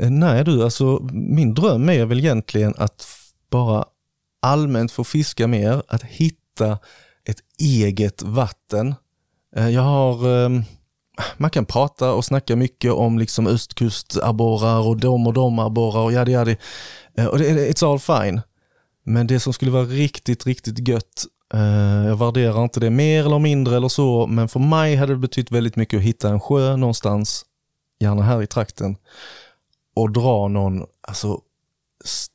Eh, 0.00 0.10
nej 0.10 0.44
du, 0.44 0.64
alltså 0.64 0.98
min 1.12 1.54
dröm 1.54 1.88
är 1.88 2.04
väl 2.04 2.18
egentligen 2.18 2.74
att 2.78 3.06
bara 3.50 3.84
allmänt 4.42 4.92
få 4.92 5.04
fiska 5.04 5.46
mer, 5.46 5.82
att 5.88 6.02
hitta 6.02 6.78
ett 7.24 7.38
eget 7.60 8.22
vatten. 8.22 8.94
Eh, 9.56 9.68
jag 9.68 9.82
har, 9.82 10.28
ehm, 10.28 10.62
man 11.36 11.50
kan 11.50 11.66
prata 11.66 12.12
och 12.12 12.24
snacka 12.24 12.56
mycket 12.56 12.92
om 12.92 13.18
liksom 13.18 13.46
östkustabborrar 13.46 14.88
och 14.88 14.96
de 14.96 15.26
och 15.26 15.32
de 15.32 15.58
abborrar 15.58 16.02
och 16.02 16.12
jadi 16.12 16.32
jadi. 16.32 16.56
Eh, 17.16 17.26
och 17.26 17.38
det, 17.38 17.70
it's 17.70 17.92
all 17.92 17.98
fine. 17.98 18.40
Men 19.04 19.26
det 19.26 19.40
som 19.40 19.52
skulle 19.52 19.70
vara 19.70 19.84
riktigt, 19.84 20.46
riktigt 20.46 20.88
gött, 20.88 21.24
jag 22.06 22.16
värderar 22.16 22.64
inte 22.64 22.80
det 22.80 22.90
mer 22.90 23.26
eller 23.26 23.38
mindre 23.38 23.76
eller 23.76 23.88
så, 23.88 24.26
men 24.26 24.48
för 24.48 24.60
mig 24.60 24.96
hade 24.96 25.12
det 25.12 25.18
betytt 25.18 25.50
väldigt 25.50 25.76
mycket 25.76 25.96
att 25.96 26.04
hitta 26.04 26.28
en 26.28 26.40
sjö 26.40 26.76
någonstans, 26.76 27.44
gärna 28.00 28.22
här 28.22 28.42
i 28.42 28.46
trakten, 28.46 28.96
och 29.94 30.12
dra 30.12 30.48
någon, 30.48 30.86
alltså 31.00 31.40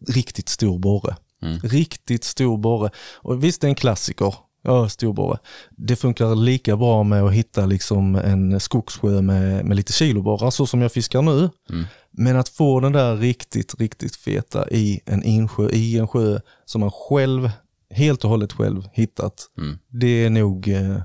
riktigt 0.08 0.50
stor 0.50 0.80
borre. 0.80 1.16
Mm. 1.42 1.60
Riktigt 1.60 2.24
stor 2.24 2.58
borre. 2.58 2.90
Och 3.16 3.44
visst, 3.44 3.62
det 3.62 3.68
är 3.68 3.70
en 3.70 3.76
klassiker. 3.76 4.36
Ja, 4.64 4.90
stor 4.90 5.14
borre. 5.14 5.38
Det 5.72 5.96
funkar 5.96 6.36
lika 6.36 6.78
bra 6.78 7.04
med 7.04 7.24
att 7.24 7.34
hitta 7.34 7.66
liksom 7.66 8.16
en 8.16 8.60
skogssjö 8.60 9.22
med, 9.22 9.66
med 9.66 9.78
lite 9.78 9.94
kiloborrar, 9.94 10.50
så 10.50 10.68
som 10.68 10.82
jag 10.82 10.92
fiskar 10.92 11.22
nu. 11.22 11.50
Mm. 11.70 11.86
Men 12.12 12.38
att 12.38 12.50
få 12.50 12.80
den 12.80 12.92
där 12.92 13.16
riktigt, 13.16 13.80
riktigt 13.80 14.16
feta 14.16 14.70
i 14.70 15.00
en 15.06 15.24
insjö, 15.24 15.70
i 15.70 15.98
en 15.98 16.08
sjö 16.08 16.40
som 16.66 16.82
man 16.82 16.92
själv, 16.92 17.50
helt 17.90 18.24
och 18.24 18.30
hållet 18.30 18.54
själv 18.54 18.90
hittat. 18.94 19.48
Mm. 19.58 19.78
Det 19.88 20.26
är 20.26 20.30
nog, 20.30 20.68
eh, 20.68 21.02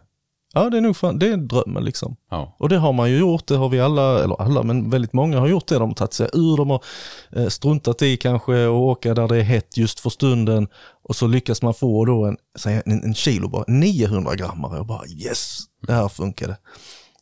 ja 0.55 0.71
det 0.71 0.77
är 0.77 0.81
nog 0.81 0.97
fan, 0.97 1.19
det 1.19 1.29
är 1.29 1.37
drömmen 1.37 1.85
liksom. 1.85 2.17
Ja. 2.31 2.57
Och 2.59 2.69
det 2.69 2.77
har 2.77 2.93
man 2.93 3.11
ju 3.11 3.19
gjort, 3.19 3.47
det 3.47 3.57
har 3.57 3.69
vi 3.69 3.81
alla, 3.81 4.25
eller 4.25 4.43
alla, 4.43 4.63
men 4.63 4.91
väldigt 4.91 5.13
många 5.13 5.41
har 5.41 5.49
gjort 5.49 5.67
det. 5.67 5.79
De 5.79 5.89
har 5.91 5.95
tagit 5.95 6.13
sig 6.13 6.29
ur, 6.33 6.57
de 6.57 6.71
har 6.71 6.85
eh, 7.33 7.49
struntat 7.49 8.03
i 8.03 8.17
kanske 8.17 8.67
och 8.67 8.81
åka 8.81 9.15
där 9.15 9.29
det 9.29 9.37
är 9.37 9.43
hett 9.43 9.77
just 9.77 10.01
för 10.01 10.11
stunden. 10.11 10.69
Och 11.05 11.17
så 11.17 11.27
lyckas 11.27 11.63
man 11.63 11.75
få 11.75 12.05
då 12.05 12.25
en, 12.25 12.37
en, 12.85 13.05
en 13.05 13.15
kilo 13.15 13.49
bara, 13.49 13.65
900 13.69 14.35
grammare 14.35 14.81
och 14.81 14.87
bara 14.87 15.07
yes, 15.07 15.59
det 15.87 15.93
här 15.93 16.09
funkade. 16.09 16.57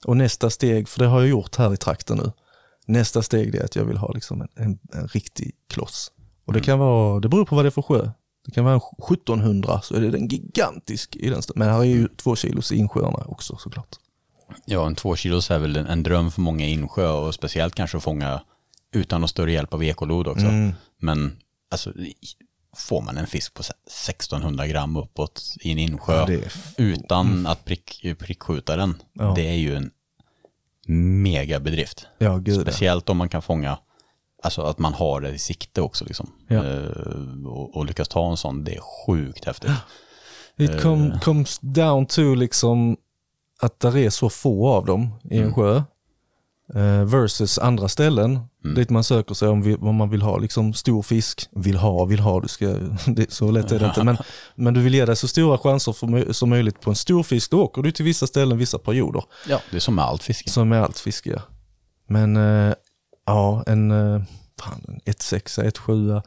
Och 0.05 0.17
nästa 0.17 0.51
steg, 0.51 0.89
för 0.89 0.99
det 0.99 1.07
har 1.07 1.21
jag 1.21 1.29
gjort 1.29 1.57
här 1.57 1.75
i 1.75 1.77
trakten 1.77 2.17
nu. 2.17 2.33
Nästa 2.87 3.23
steg 3.23 3.55
är 3.55 3.65
att 3.65 3.77
jag 3.77 3.85
vill 3.85 3.97
ha 3.97 4.13
liksom 4.13 4.41
en, 4.41 4.49
en, 4.57 4.79
en 4.93 5.09
riktig 5.09 5.55
kloss. 5.69 6.13
Och 6.47 6.53
det 6.53 6.61
kan 6.61 6.79
vara, 6.79 7.21
det 7.21 7.29
beror 7.29 7.45
på 7.45 7.57
vad 7.57 7.65
det 7.65 7.69
är 7.69 7.71
för 7.71 7.83
sjö. 7.83 8.11
Det 8.45 8.51
kan 8.51 8.65
vara 8.65 8.75
en 8.75 8.81
1700 9.15 9.81
så 9.83 9.95
är 9.95 10.01
det 10.01 10.19
en 10.19 10.29
gigantisk 10.29 11.17
i 11.17 11.31
den. 11.31 11.43
Men 11.55 11.69
här 11.69 11.79
är 11.79 11.85
ju 11.85 12.09
två 12.09 12.37
kilos 12.37 12.73
i 12.73 12.77
insjöarna 12.77 13.25
också 13.27 13.57
såklart. 13.57 13.97
Ja, 14.65 14.87
en 14.87 14.95
två 14.95 15.17
kilos 15.17 15.51
är 15.51 15.59
väl 15.59 15.77
en, 15.77 15.87
en 15.87 16.03
dröm 16.03 16.31
för 16.31 16.41
många 16.41 16.67
insjö 16.67 17.09
och 17.09 17.35
speciellt 17.35 17.75
kanske 17.75 17.97
att 17.97 18.03
fånga 18.03 18.43
utan 18.93 19.21
någon 19.21 19.29
större 19.29 19.53
hjälp 19.53 19.75
av 19.75 19.85
ekolod 19.85 20.29
också. 20.29 20.47
Mm. 20.47 20.73
Men 21.01 21.37
alltså, 21.71 21.93
får 22.77 23.03
man 23.03 23.19
en 23.19 23.27
fisk 23.27 23.55
på 23.55 23.63
så 23.63 23.73
här 23.73 24.11
1600 24.11 24.67
gram 24.67 24.97
uppåt 24.97 25.43
i 25.61 25.73
en 25.73 25.79
insjö 25.79 26.33
Ja, 26.33 26.41
utan 26.79 27.47
att 27.47 27.65
prick, 27.65 28.07
prickskjuta 28.19 28.77
den, 28.77 29.03
Ja. 29.13 29.33
det 29.37 29.49
är 29.49 29.55
ju 29.55 29.77
en 29.77 29.91
megabedrift. 31.23 32.07
Ja. 32.19 32.43
Speciellt 32.61 33.09
om 33.09 33.17
man 33.17 33.29
kan 33.29 33.43
fånga, 33.43 33.79
alltså 34.43 34.63
att 34.63 34.79
man 34.79 34.95
har 34.95 35.21
det 35.21 35.31
i 35.31 35.39
sikte 35.39 35.81
också 35.81 36.05
liksom. 36.05 36.33
Ja. 36.49 36.65
Eh, 36.65 37.47
och, 37.47 37.77
och 37.77 37.87
lyckas 37.87 38.09
ta 38.09 38.31
en 38.31 38.37
sån, 38.37 38.65
det 38.65 38.75
är 38.75 38.81
sjukt 39.07 39.45
häftigt. 39.45 39.71
It 40.57 40.81
com, 40.83 41.21
comes 41.21 41.59
down 41.59 42.07
to 42.07 42.35
liksom 42.35 42.97
att 43.61 43.81
där 43.81 43.97
är 43.97 44.11
så 44.11 44.31
få 44.31 44.69
av 44.69 44.87
dem 44.87 45.15
i 45.31 45.39
en 45.39 45.55
sjö. 45.55 45.77
eh, 46.75 47.05
versus 47.05 47.59
andra 47.59 47.89
ställen 47.89 48.41
dit 48.63 48.91
man 48.91 49.05
söker 49.05 49.35
sig 49.35 49.49
om, 49.49 49.63
vi, 49.63 49.75
om 49.77 49.97
man 49.97 50.11
vill 50.11 50.23
ha 50.23 50.39
liksom 50.39 50.75
stor 50.75 51.03
fisk. 51.03 51.49
Vill 51.51 51.77
ha, 51.77 52.05
vill 52.05 52.21
ha, 52.21 52.41
du 52.41 52.49
ska, 52.49 52.67
det, 53.07 53.33
så 53.33 53.51
lätt 53.51 53.73
är 53.73 53.79
det 53.79 53.87
inte. 53.87 54.05
Men, 54.05 54.17
men 54.55 54.75
du 54.75 54.81
vill 54.81 54.95
ge 54.95 55.05
dig 55.05 55.17
så 55.17 55.29
stora 55.29 55.59
chanser 55.59 55.93
för, 55.93 56.33
som 56.33 56.49
möjligt 56.49 56.81
på 56.81 56.91
en 56.91 56.97
stor 56.97 57.23
fisk. 57.23 57.51
Då 57.51 57.63
åker 57.63 57.83
du 57.83 57.93
till 57.93 58.05
vissa 58.05 58.27
ställen, 58.27 58.59
vissa 58.59 58.79
perioder. 58.79 59.25
Ja, 59.49 59.61
det 59.71 59.77
är 59.77 59.81
som 59.81 59.95
med 59.95 60.05
allt 60.05 60.23
fiske. 60.23 60.51
Som 60.51 60.69
med 60.69 60.83
allt 60.83 60.99
fiske. 60.99 61.31
ja. 61.31 61.43
Men 62.07 62.37
ja, 63.31 63.63
en, 63.67 63.91
eh, 63.91 64.23
fan, 64.61 64.85
en 64.89 65.01
1,6, 65.05 65.59
1,7. 65.59 66.23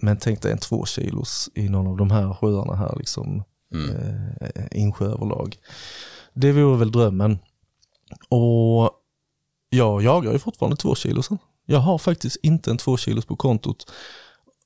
Men 0.00 0.16
tänk 0.16 0.42
dig 0.42 0.52
en 0.52 0.58
2 0.58 0.86
kilos 0.86 1.50
i 1.54 1.68
någon 1.68 1.86
av 1.86 1.96
de 1.96 2.10
här 2.10 2.34
sjöarna 2.34 2.74
här, 2.74 2.94
liksom 2.96 3.42
eh, 3.74 4.66
insjö 4.70 5.04
överlag. 5.04 5.56
Det 6.34 6.52
vore 6.52 6.78
väl 6.78 6.92
drömmen. 6.92 7.38
Och 8.28 8.90
jag 9.68 10.02
jagar 10.02 10.32
ju 10.32 10.38
fortfarande 10.38 10.76
2 10.76 10.94
kilosen. 10.94 11.38
Jag 11.66 11.78
har 11.78 11.98
faktiskt 11.98 12.36
inte 12.42 12.70
en 12.70 12.78
2 12.78 12.96
kilos 12.96 13.24
på 13.24 13.36
kontot. 13.36 13.92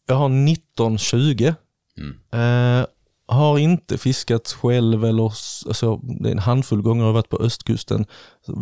Jag 0.07 0.17
har 0.17 0.49
1920. 0.51 1.55
Eh, 2.33 2.87
har 3.29 3.59
inte 3.59 3.99
fiskat 3.99 4.57
själv 4.61 5.05
eller 5.05 5.25
alltså, 5.25 5.97
det 5.97 6.29
är 6.29 6.33
en 6.33 6.39
handfull 6.39 6.83
gånger 6.83 7.01
jag 7.03 7.09
har 7.09 7.13
varit 7.15 7.29
på 7.29 7.37
östkusten. 7.37 8.07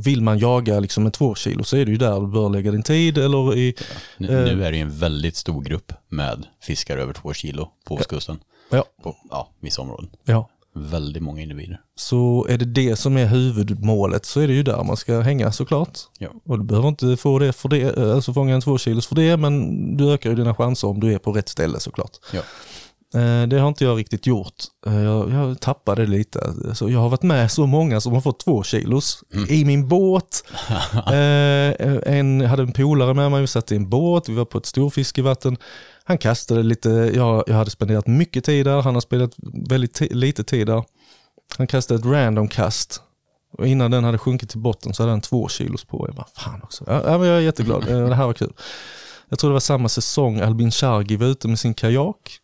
Vill 0.04 0.22
man 0.22 0.38
jaga 0.38 0.80
liksom 0.80 1.06
en 1.06 1.12
två 1.12 1.34
kilo 1.34 1.64
så 1.64 1.76
är 1.76 1.84
det 1.84 1.90
ju 1.90 1.96
där 1.96 2.20
du 2.20 2.26
bör 2.26 2.48
lägga 2.48 2.70
din 2.70 2.82
tid 2.82 3.18
eller 3.18 3.56
i, 3.56 3.74
Nu, 4.18 4.26
Eh. 4.28 4.56
nu 4.56 4.64
är 4.64 4.70
det 4.70 4.76
ju 4.76 4.82
en 4.82 4.98
väldigt 4.98 5.36
stor 5.36 5.62
grupp 5.62 5.92
med 6.08 6.46
fiskar 6.62 6.98
över 6.98 7.12
två 7.12 7.32
kilo 7.32 7.68
på 7.86 7.94
ostkusten. 7.94 8.38
ja, 8.70 8.84
På 9.02 9.16
ja, 9.30 9.50
vissa 9.60 9.82
områden. 9.82 10.10
ja. 10.24 10.48
Väldigt 10.76 11.22
många 11.22 11.42
individer. 11.42 11.80
Så 11.96 12.46
är 12.50 12.58
det 12.58 12.64
det 12.64 12.96
som 12.96 13.16
är 13.16 13.26
huvudmålet 13.26 14.24
så 14.26 14.40
är 14.40 14.48
det 14.48 14.54
ju 14.54 14.62
där 14.62 14.84
man 14.84 14.96
ska 14.96 15.20
hänga 15.20 15.52
såklart. 15.52 15.98
Ja. 16.18 16.28
Och 16.44 16.58
du 16.58 16.64
behöver 16.64 16.88
inte 16.88 17.16
få 17.16 17.38
det 17.38 17.52
för 17.52 17.68
det, 17.68 17.96
eh, 17.98 18.14
alltså 18.14 18.32
fånga 18.32 18.54
en 18.54 18.60
två 18.60 18.78
kilos 18.78 19.06
för 19.06 19.14
det, 19.14 19.36
men 19.36 19.96
du 19.96 20.12
ökar 20.12 20.30
ju 20.30 20.36
dina 20.36 20.54
chanser 20.54 20.88
om 20.88 21.00
du 21.00 21.12
är 21.14 21.18
på 21.18 21.32
rätt 21.32 21.48
ställe 21.48 21.80
såklart. 21.80 22.10
Ja. 22.32 22.40
Eh, 23.14 23.42
Det 23.48 23.58
har 23.58 23.68
inte 23.68 23.84
jag 23.84 23.98
riktigt 23.98 24.26
gjort. 24.26 24.54
Eh, 24.86 25.02
Jag, 25.02 25.30
jag 25.30 25.60
tappade 25.60 26.06
lite. 26.06 26.54
Så 26.74 26.90
jag 26.90 26.98
har 27.00 27.08
varit 27.08 27.22
med 27.22 27.50
så 27.52 27.66
många 27.66 28.00
som 28.00 28.12
har 28.12 28.20
fått 28.20 28.40
två 28.40 28.62
kilos 28.62 29.24
i 29.48 29.64
min 29.64 29.88
båt. 29.88 30.44
Eh, 31.06 32.14
en, 32.18 32.40
jag 32.40 32.48
hade 32.48 32.62
en 32.62 32.72
polare 32.72 33.14
med 33.14 33.30
mig, 33.30 33.40
vi 33.40 33.46
satt 33.46 33.72
i 33.72 33.76
en 33.76 33.88
båt, 33.88 34.28
vi 34.28 34.34
var 34.34 34.44
på 34.44 34.58
ett 34.58 34.66
storfiskevatten. 34.66 35.56
Han 36.04 36.18
kastade 36.18 36.62
lite, 36.62 36.88
jag, 37.14 37.44
jag 37.46 37.54
hade 37.54 37.70
spenderat 37.70 38.06
mycket 38.06 38.44
tid 38.44 38.66
där, 38.66 38.82
han 38.82 38.94
har 38.94 39.00
spelat 39.00 39.30
väldigt 39.68 40.00
lite 40.00 40.44
tid 40.44 40.66
där. 40.66 40.84
Han 41.58 41.66
kastade 41.66 42.00
ett 42.00 42.06
random 42.06 42.48
kast. 42.48 43.02
Och 43.58 43.66
innan 43.66 43.90
den 43.90 44.04
hade 44.04 44.18
sjunkit 44.18 44.50
till 44.50 44.58
botten 44.60 44.94
så 44.94 45.02
hade 45.02 45.12
han 45.12 45.20
två 45.20 45.48
kilos 45.48 45.84
på. 45.84 46.04
Jag 46.08 46.14
bara, 46.16 46.26
fan 46.36 46.60
också. 46.62 46.84
Ja, 46.86 47.18
men 47.18 47.28
jag 47.28 47.36
är 47.36 47.40
jätteglad, 47.40 47.84
det 47.86 48.14
här 48.14 48.26
var 48.26 48.32
kul. 48.32 48.52
Jag 49.28 49.38
tror 49.38 49.50
det 49.50 49.52
var 49.52 49.60
samma 49.60 49.88
säsong 49.88 50.40
Albin 50.40 50.70
Chargi 50.70 51.16
var 51.16 51.26
ute 51.26 51.48
med 51.48 51.58
sin 51.58 51.74
kajak. 51.74 52.38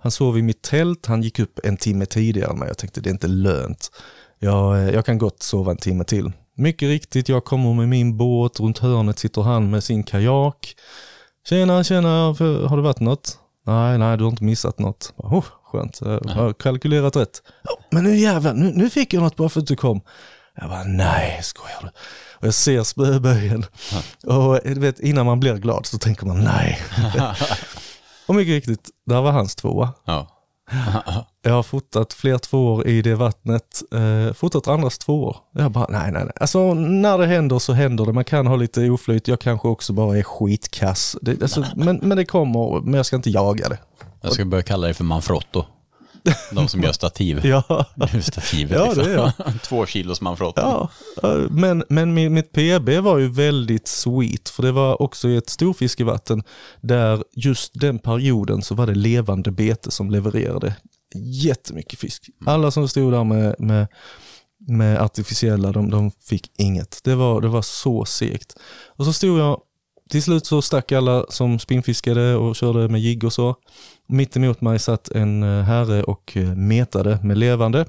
Han 0.00 0.12
sov 0.12 0.38
i 0.38 0.42
mitt 0.42 0.62
tält, 0.62 1.06
han 1.06 1.22
gick 1.22 1.38
upp 1.38 1.58
en 1.64 1.76
timme 1.76 2.06
tidigare 2.06 2.56
mig. 2.56 2.68
Jag 2.68 2.78
tänkte 2.78 3.00
det 3.00 3.08
är 3.10 3.12
inte 3.12 3.26
lönt. 3.28 3.90
Jag, 4.38 4.78
eh, 4.78 4.90
jag 4.90 5.06
kan 5.06 5.18
gott 5.18 5.42
sova 5.42 5.70
en 5.70 5.76
timme 5.76 6.04
till. 6.04 6.32
Mycket 6.56 6.86
riktigt, 6.88 7.28
jag 7.28 7.44
kommer 7.44 7.74
med 7.74 7.88
min 7.88 8.16
båt, 8.16 8.60
runt 8.60 8.78
hörnet 8.78 9.18
sitter 9.18 9.42
han 9.42 9.70
med 9.70 9.84
sin 9.84 10.02
kajak. 10.02 10.74
Tjena, 11.48 11.84
tjena, 11.84 12.08
har 12.68 12.76
det 12.76 12.82
varit 12.82 13.00
något? 13.00 13.38
Nej, 13.66 13.98
nej, 13.98 14.16
du 14.18 14.24
har 14.24 14.30
inte 14.30 14.44
missat 14.44 14.78
något. 14.78 15.12
Oh, 15.16 15.44
skönt, 15.72 15.98
jag 16.00 16.20
har 16.24 16.52
kalkylerat 16.52 17.16
rätt. 17.16 17.42
"Ja, 17.64 17.70
men 17.90 18.04
nu 18.04 18.16
jävlar, 18.16 18.54
nu, 18.54 18.72
nu 18.74 18.90
fick 18.90 19.14
jag 19.14 19.22
något 19.22 19.36
bara 19.36 19.48
för 19.48 19.60
att 19.60 19.66
du 19.66 19.76
kom. 19.76 20.00
Jag 20.60 20.68
bara, 20.68 20.84
nej, 20.84 21.40
skojar 21.42 21.78
du? 21.82 21.88
Och 22.38 22.46
jag 22.46 22.54
ser 22.54 22.82
spöböjen. 22.82 23.64
Och 24.26 24.66
eh, 24.66 24.74
du 24.74 24.80
vet, 24.80 25.00
innan 25.00 25.26
man 25.26 25.40
blir 25.40 25.54
glad 25.54 25.86
så 25.86 25.98
tänker 25.98 26.26
man 26.26 26.44
nej. 26.44 26.78
och 28.26 28.34
mycket 28.34 28.52
riktigt, 28.52 28.90
där 29.06 29.22
var 29.22 29.32
hans 29.32 29.54
tvåa. 29.54 29.88
Ja. 30.04 30.28
Jag 31.42 31.52
har 31.52 31.62
fotat 31.62 32.12
fler 32.12 32.38
tvåor 32.38 32.86
i 32.86 33.02
det 33.02 33.14
vattnet, 33.14 33.82
eh, 33.92 34.32
fotat 34.34 34.68
andras 34.68 34.98
tvåor. 34.98 35.36
Jag 35.52 35.70
bara, 35.70 35.86
nej, 35.88 36.12
nej, 36.12 36.24
nej. 36.24 36.32
Alltså 36.40 36.74
när 36.74 37.18
det 37.18 37.26
händer 37.26 37.58
så 37.58 37.72
händer 37.72 38.06
det. 38.06 38.12
Man 38.12 38.24
kan 38.24 38.46
ha 38.46 38.56
lite 38.56 38.90
oflyt, 38.90 39.28
jag 39.28 39.40
kanske 39.40 39.68
också 39.68 39.92
bara 39.92 40.18
är 40.18 40.22
skitkass. 40.22 41.16
Det, 41.22 41.42
alltså, 41.42 41.64
men, 41.76 42.00
men 42.02 42.16
det 42.16 42.24
kommer, 42.24 42.80
men 42.80 42.94
jag 42.94 43.06
ska 43.06 43.16
inte 43.16 43.30
jaga 43.30 43.68
det. 43.68 43.78
Jag 44.20 44.32
ska 44.32 44.44
börja 44.44 44.62
kalla 44.62 44.86
dig 44.86 44.94
för 44.94 45.04
Manfrotto. 45.04 45.64
De 46.52 46.68
som 46.68 46.82
gör 46.82 46.92
stativ. 46.92 47.46
Ja, 47.46 47.86
stativet 48.22 48.78
Ja, 48.78 48.94
det 48.94 49.10
är 49.10 49.14
jag. 49.14 49.26
liksom. 49.26 49.58
Två 49.62 49.86
kilos 49.86 50.20
manfrotten. 50.20 50.64
ja. 50.64 50.90
eh, 51.22 51.50
men, 51.50 51.84
men 51.88 52.14
mitt 52.14 52.52
PB 52.52 52.88
var 52.88 53.18
ju 53.18 53.28
väldigt 53.28 53.88
sweet, 53.88 54.48
för 54.48 54.62
det 54.62 54.72
var 54.72 55.02
också 55.02 55.28
i 55.28 55.36
ett 55.36 55.48
storfiskevatten 55.48 56.42
där 56.80 57.24
just 57.36 57.80
den 57.80 57.98
perioden 57.98 58.62
så 58.62 58.74
var 58.74 58.86
det 58.86 58.94
levande 58.94 59.50
bete 59.50 59.90
som 59.90 60.10
levererade 60.10 60.76
jättemycket 61.14 61.98
fisk. 61.98 62.26
Alla 62.46 62.70
som 62.70 62.88
stod 62.88 63.12
där 63.12 63.24
med, 63.24 63.54
med, 63.58 63.86
med 64.68 65.00
artificiella, 65.00 65.72
de, 65.72 65.90
de 65.90 66.10
fick 66.10 66.50
inget. 66.58 67.00
Det 67.04 67.14
var, 67.14 67.40
det 67.40 67.48
var 67.48 67.62
så 67.62 68.04
segt. 68.04 68.56
Och 68.96 69.04
så 69.04 69.12
stod 69.12 69.40
jag, 69.40 69.60
till 70.10 70.22
slut 70.22 70.46
så 70.46 70.62
stack 70.62 70.92
alla 70.92 71.26
som 71.28 71.58
spinnfiskade 71.58 72.36
och 72.36 72.56
körde 72.56 72.88
med 72.88 73.00
jigg 73.00 73.24
och 73.24 73.32
så. 73.32 73.56
Mitt 74.12 74.36
emot 74.36 74.60
mig 74.60 74.78
satt 74.78 75.08
en 75.08 75.42
eh, 75.42 75.62
herre 75.62 76.02
och 76.02 76.36
eh, 76.36 76.54
metade 76.54 77.18
med 77.22 77.38
levande. 77.38 77.86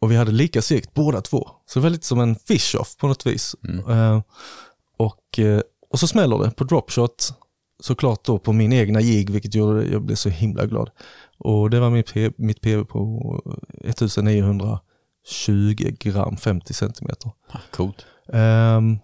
Och 0.00 0.10
vi 0.10 0.16
hade 0.16 0.32
lika 0.32 0.62
segt 0.62 0.94
båda 0.94 1.20
två. 1.20 1.50
Så 1.66 1.78
det 1.78 1.82
var 1.82 1.90
lite 1.90 2.06
som 2.06 2.20
en 2.20 2.36
fish-off 2.36 2.96
på 2.96 3.08
något 3.08 3.26
vis. 3.26 3.56
Eh, 3.88 4.20
och, 4.96 5.40
och 5.90 6.00
så 6.00 6.06
smäller 6.06 6.38
det 6.38 6.50
på 6.50 6.64
dropshot, 6.64 7.34
såklart 7.80 8.24
då 8.24 8.38
på 8.38 8.52
min 8.52 8.72
egna 8.72 9.00
jigg, 9.00 9.30
vilket 9.30 9.54
gjorde 9.54 9.84
jag 9.84 10.02
blev 10.02 10.16
så 10.16 10.28
himla 10.28 10.66
glad. 10.66 10.90
Och 11.38 11.70
det 11.70 11.80
var 11.80 11.90
mitt, 11.90 12.14
mitt 12.36 12.60
PV 12.60 12.84
på 12.84 13.40
1920 13.84 14.80
gram 15.98 16.36
50 16.36 16.74
centimeter. 16.74 17.30
Coolt. 17.70 18.06
Ehm, 18.32 18.98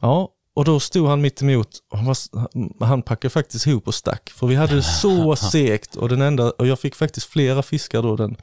ja, 0.00 0.31
och 0.54 0.64
då 0.64 0.80
stod 0.80 1.08
han 1.08 1.20
mitt 1.20 1.42
emot. 1.42 1.68
och 1.90 1.98
Han, 1.98 2.06
var, 2.06 2.16
han 2.86 3.02
packade 3.02 3.30
faktiskt 3.30 3.66
ihop 3.66 3.86
och 3.88 3.94
stack. 3.94 4.30
För 4.30 4.46
vi 4.46 4.54
hade 4.54 4.74
det 4.74 4.82
så 4.82 5.36
segt 5.52 5.96
och, 5.96 6.08
den 6.08 6.22
enda, 6.22 6.50
och 6.50 6.66
jag 6.66 6.78
fick 6.80 6.94
faktiskt 6.94 7.26
flera 7.26 7.62
fiskar 7.62 8.02
då 8.02 8.16
den 8.16 8.36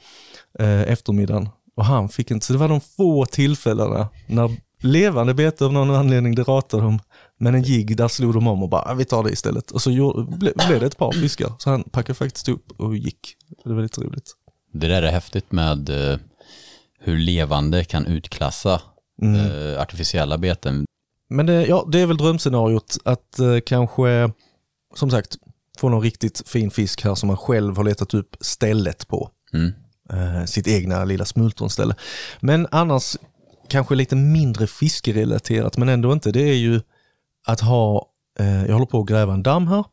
eh, 0.59 0.81
eftermiddagen. 0.81 1.49
Och 1.75 1.85
han 1.85 2.09
fick 2.09 2.31
inte, 2.31 2.45
så 2.45 2.53
det 2.53 2.59
var 2.59 2.69
de 2.69 2.81
få 2.81 3.25
tillfällena 3.25 4.09
när 4.27 4.57
levande 4.81 5.33
bete 5.33 5.65
av 5.65 5.73
någon 5.73 5.91
anledning, 5.95 6.35
det 6.35 6.43
ratade 6.43 6.83
de. 6.83 6.99
Men 7.39 7.55
en 7.55 7.63
jigg, 7.63 7.97
där 7.97 8.07
slog 8.07 8.33
de 8.33 8.47
om 8.47 8.63
och 8.63 8.69
bara, 8.69 8.81
"Ah, 8.81 8.93
vi 8.93 9.05
tar 9.05 9.23
det 9.23 9.31
istället. 9.31 9.71
Och 9.71 9.81
så 9.81 9.91
gjorde, 9.91 10.37
ble, 10.37 10.51
blev 10.67 10.79
det 10.79 10.85
ett 10.85 10.97
par 10.97 11.11
fiskar. 11.11 11.51
Så 11.59 11.69
han 11.69 11.83
packade 11.83 12.13
faktiskt 12.13 12.49
upp 12.49 12.71
och 12.81 12.97
gick. 12.97 13.35
Det 13.63 13.73
var 13.73 13.81
lite 13.81 14.01
roligt. 14.01 14.31
Det 14.73 14.87
där 14.87 15.01
är 15.01 15.11
häftigt 15.11 15.51
med 15.51 15.89
eh, 15.89 16.17
hur 16.99 17.17
levande 17.17 17.83
kan 17.83 18.05
utklassa 18.05 18.81
Mm. 19.21 19.35
eh, 19.51 19.81
artificiella 19.81 20.37
beten. 20.37 20.85
Men 21.29 21.45
det, 21.45 21.65
ja, 21.67 21.87
det 21.91 21.99
är 21.99 22.05
väl 22.05 22.17
drömscenariot 22.17 22.97
att 23.05 23.39
eh, 23.39 23.59
kanske, 23.65 24.31
som 24.95 25.11
sagt, 25.11 25.37
få 25.77 25.89
någon 25.89 26.01
riktigt 26.01 26.43
fin 26.45 26.71
fisk 26.71 27.03
här 27.03 27.15
som 27.15 27.27
man 27.27 27.37
själv 27.37 27.77
har 27.77 27.83
letat 27.83 28.13
upp 28.13 28.35
stället 28.39 29.07
på. 29.07 29.29
Mm. 29.53 29.71
Eh, 30.13 30.45
sitt 30.45 30.67
egna 30.67 31.05
lilla 31.05 31.25
smultronställe. 31.25 31.95
Men 32.39 32.67
annars 32.71 33.17
kanske 33.69 33.95
lite 33.95 34.15
mindre 34.15 34.67
fiskerelaterat, 34.67 35.77
men 35.77 35.89
ändå 35.89 36.13
inte. 36.13 36.31
Det 36.31 36.49
är 36.49 36.55
ju 36.55 36.81
att 37.47 37.59
ha, 37.59 38.05
eh, 38.39 38.65
jag 38.65 38.73
håller 38.73 38.85
på 38.85 38.99
att 38.99 39.07
gräva 39.07 39.33
en 39.33 39.43
damm 39.43 39.67
här 39.67 39.83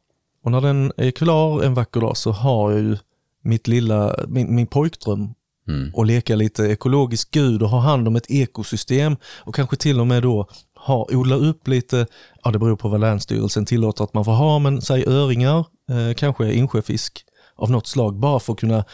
och 0.45 0.51
när 0.51 0.61
den 0.61 0.93
är 0.97 1.11
klar 1.11 1.63
en 1.63 1.75
vacker 1.75 2.01
dag 2.01 2.17
så 2.17 2.33
har 2.33 2.71
jag 2.71 2.81
ju 2.81 2.97
mitt 3.43 3.69
lilla, 3.69 4.17
min, 4.29 4.55
min 4.55 4.67
pojkdröm 4.67 5.35
Mm. 5.69 5.91
och 5.95 6.07
leka 6.07 6.37
lite 6.37 6.65
ekologisk 6.65 7.31
gud 7.31 7.63
och 7.63 7.69
ha 7.69 7.81
hand 7.81 8.09
om 8.09 8.17
ett 8.17 8.31
ekosystem 8.31 9.17
och 9.25 9.55
kanske 9.55 9.77
till 9.77 10.01
och 10.01 10.07
med 10.07 10.23
då 10.23 10.49
ha, 10.87 11.07
odla 11.11 11.35
upp 11.35 11.69
lite, 11.69 12.07
ja 12.45 12.51
det 12.51 12.59
beror 12.59 12.77
på 12.77 12.89
vad 12.89 13.01
Länsstyrelsen 13.01 13.67
tillåter 13.67 14.05
att 14.05 14.15
man 14.15 14.25
får 14.25 14.33
ha, 14.33 14.59
men 14.59 14.83
säg 14.83 15.05
öringar, 15.07 15.59
eh, 15.91 16.15
kanske 16.17 16.53
insjöfisk 16.53 17.25
av 17.57 17.71
något 17.71 17.87
slag, 17.87 18.19
bara 18.19 18.41
för 18.41 18.53
att 18.53 18.61
kunna 18.61 18.85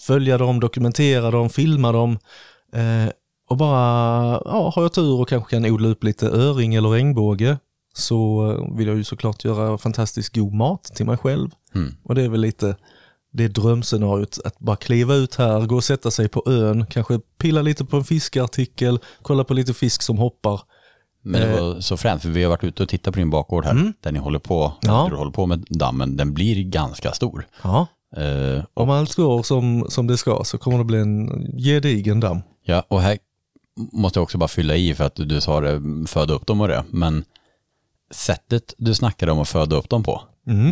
följa 0.00 0.38
dem, 0.38 0.60
dokumentera 0.60 1.30
dem, 1.30 1.50
filma 1.50 1.92
dem 1.92 2.18
eh, 2.74 3.12
och 3.50 3.56
bara, 3.56 4.42
ja 4.44 4.72
har 4.74 4.82
jag 4.82 4.92
tur 4.92 5.20
och 5.20 5.28
kanske 5.28 5.50
kan 5.50 5.72
odla 5.72 5.88
upp 5.88 6.04
lite 6.04 6.26
öring 6.28 6.74
eller 6.74 6.88
regnbåge 6.88 7.58
så 7.94 8.52
vill 8.76 8.88
jag 8.88 8.96
ju 8.96 9.04
såklart 9.04 9.44
göra 9.44 9.78
fantastiskt 9.78 10.34
god 10.34 10.54
mat 10.54 10.84
till 10.84 11.06
mig 11.06 11.16
själv. 11.16 11.50
Mm. 11.74 11.94
Och 12.04 12.14
det 12.14 12.22
är 12.22 12.28
väl 12.28 12.40
lite 12.40 12.76
det 13.32 13.44
är 13.44 13.48
drömscenariot, 13.48 14.38
att 14.44 14.58
bara 14.58 14.76
kliva 14.76 15.14
ut 15.14 15.34
här, 15.34 15.66
gå 15.66 15.76
och 15.76 15.84
sätta 15.84 16.10
sig 16.10 16.28
på 16.28 16.42
ön, 16.46 16.86
kanske 16.86 17.20
pilla 17.38 17.62
lite 17.62 17.84
på 17.84 17.96
en 17.96 18.04
fiskartikel, 18.04 18.98
kolla 19.22 19.44
på 19.44 19.54
lite 19.54 19.74
fisk 19.74 20.02
som 20.02 20.18
hoppar. 20.18 20.60
Men 21.28 21.40
det 21.40 21.60
var 21.60 21.80
så 21.80 21.96
fränt, 21.96 22.22
för 22.22 22.28
vi 22.28 22.42
har 22.42 22.50
varit 22.50 22.64
ute 22.64 22.82
och 22.82 22.88
tittat 22.88 23.14
på 23.14 23.18
din 23.20 23.30
bakgård 23.30 23.64
här, 23.64 23.92
där 24.00 24.12
ni 24.12 24.18
håller 24.18 24.38
på, 24.38 24.64
Mm. 24.64 24.94
Ja. 24.94 25.06
du 25.10 25.16
håller 25.16 25.30
på 25.32 25.46
med 25.46 25.66
dammen. 25.70 26.16
Den 26.16 26.34
blir 26.34 26.62
ganska 26.64 27.12
stor. 27.12 27.46
Ja. 27.62 27.86
Eh, 28.16 28.64
Om 28.74 28.90
allt 28.90 29.14
går 29.14 29.42
som, 29.42 29.86
som 29.88 30.06
det 30.06 30.16
ska 30.16 30.44
så 30.44 30.58
kommer 30.58 30.78
det 30.78 30.84
bli 30.84 30.98
en 30.98 31.46
gedigen 31.58 32.20
damm. 32.20 32.40
Ja, 32.64 32.84
och 32.88 33.00
här 33.00 33.18
måste 33.92 34.18
jag 34.18 34.22
också 34.22 34.38
bara 34.38 34.48
fylla 34.48 34.76
i 34.76 34.94
för 34.94 35.04
att 35.04 35.14
du 35.16 35.40
sa 35.40 35.60
det, 35.60 35.82
föda 36.08 36.34
upp 36.34 36.46
dem 36.46 36.60
och 36.60 36.68
det, 36.68 36.84
men 36.90 37.24
sättet 38.10 38.74
du 38.78 38.94
snackade 38.94 39.32
om 39.32 39.38
att 39.38 39.48
föda 39.48 39.76
upp 39.76 39.88
dem 39.88 40.02
på 40.02 40.22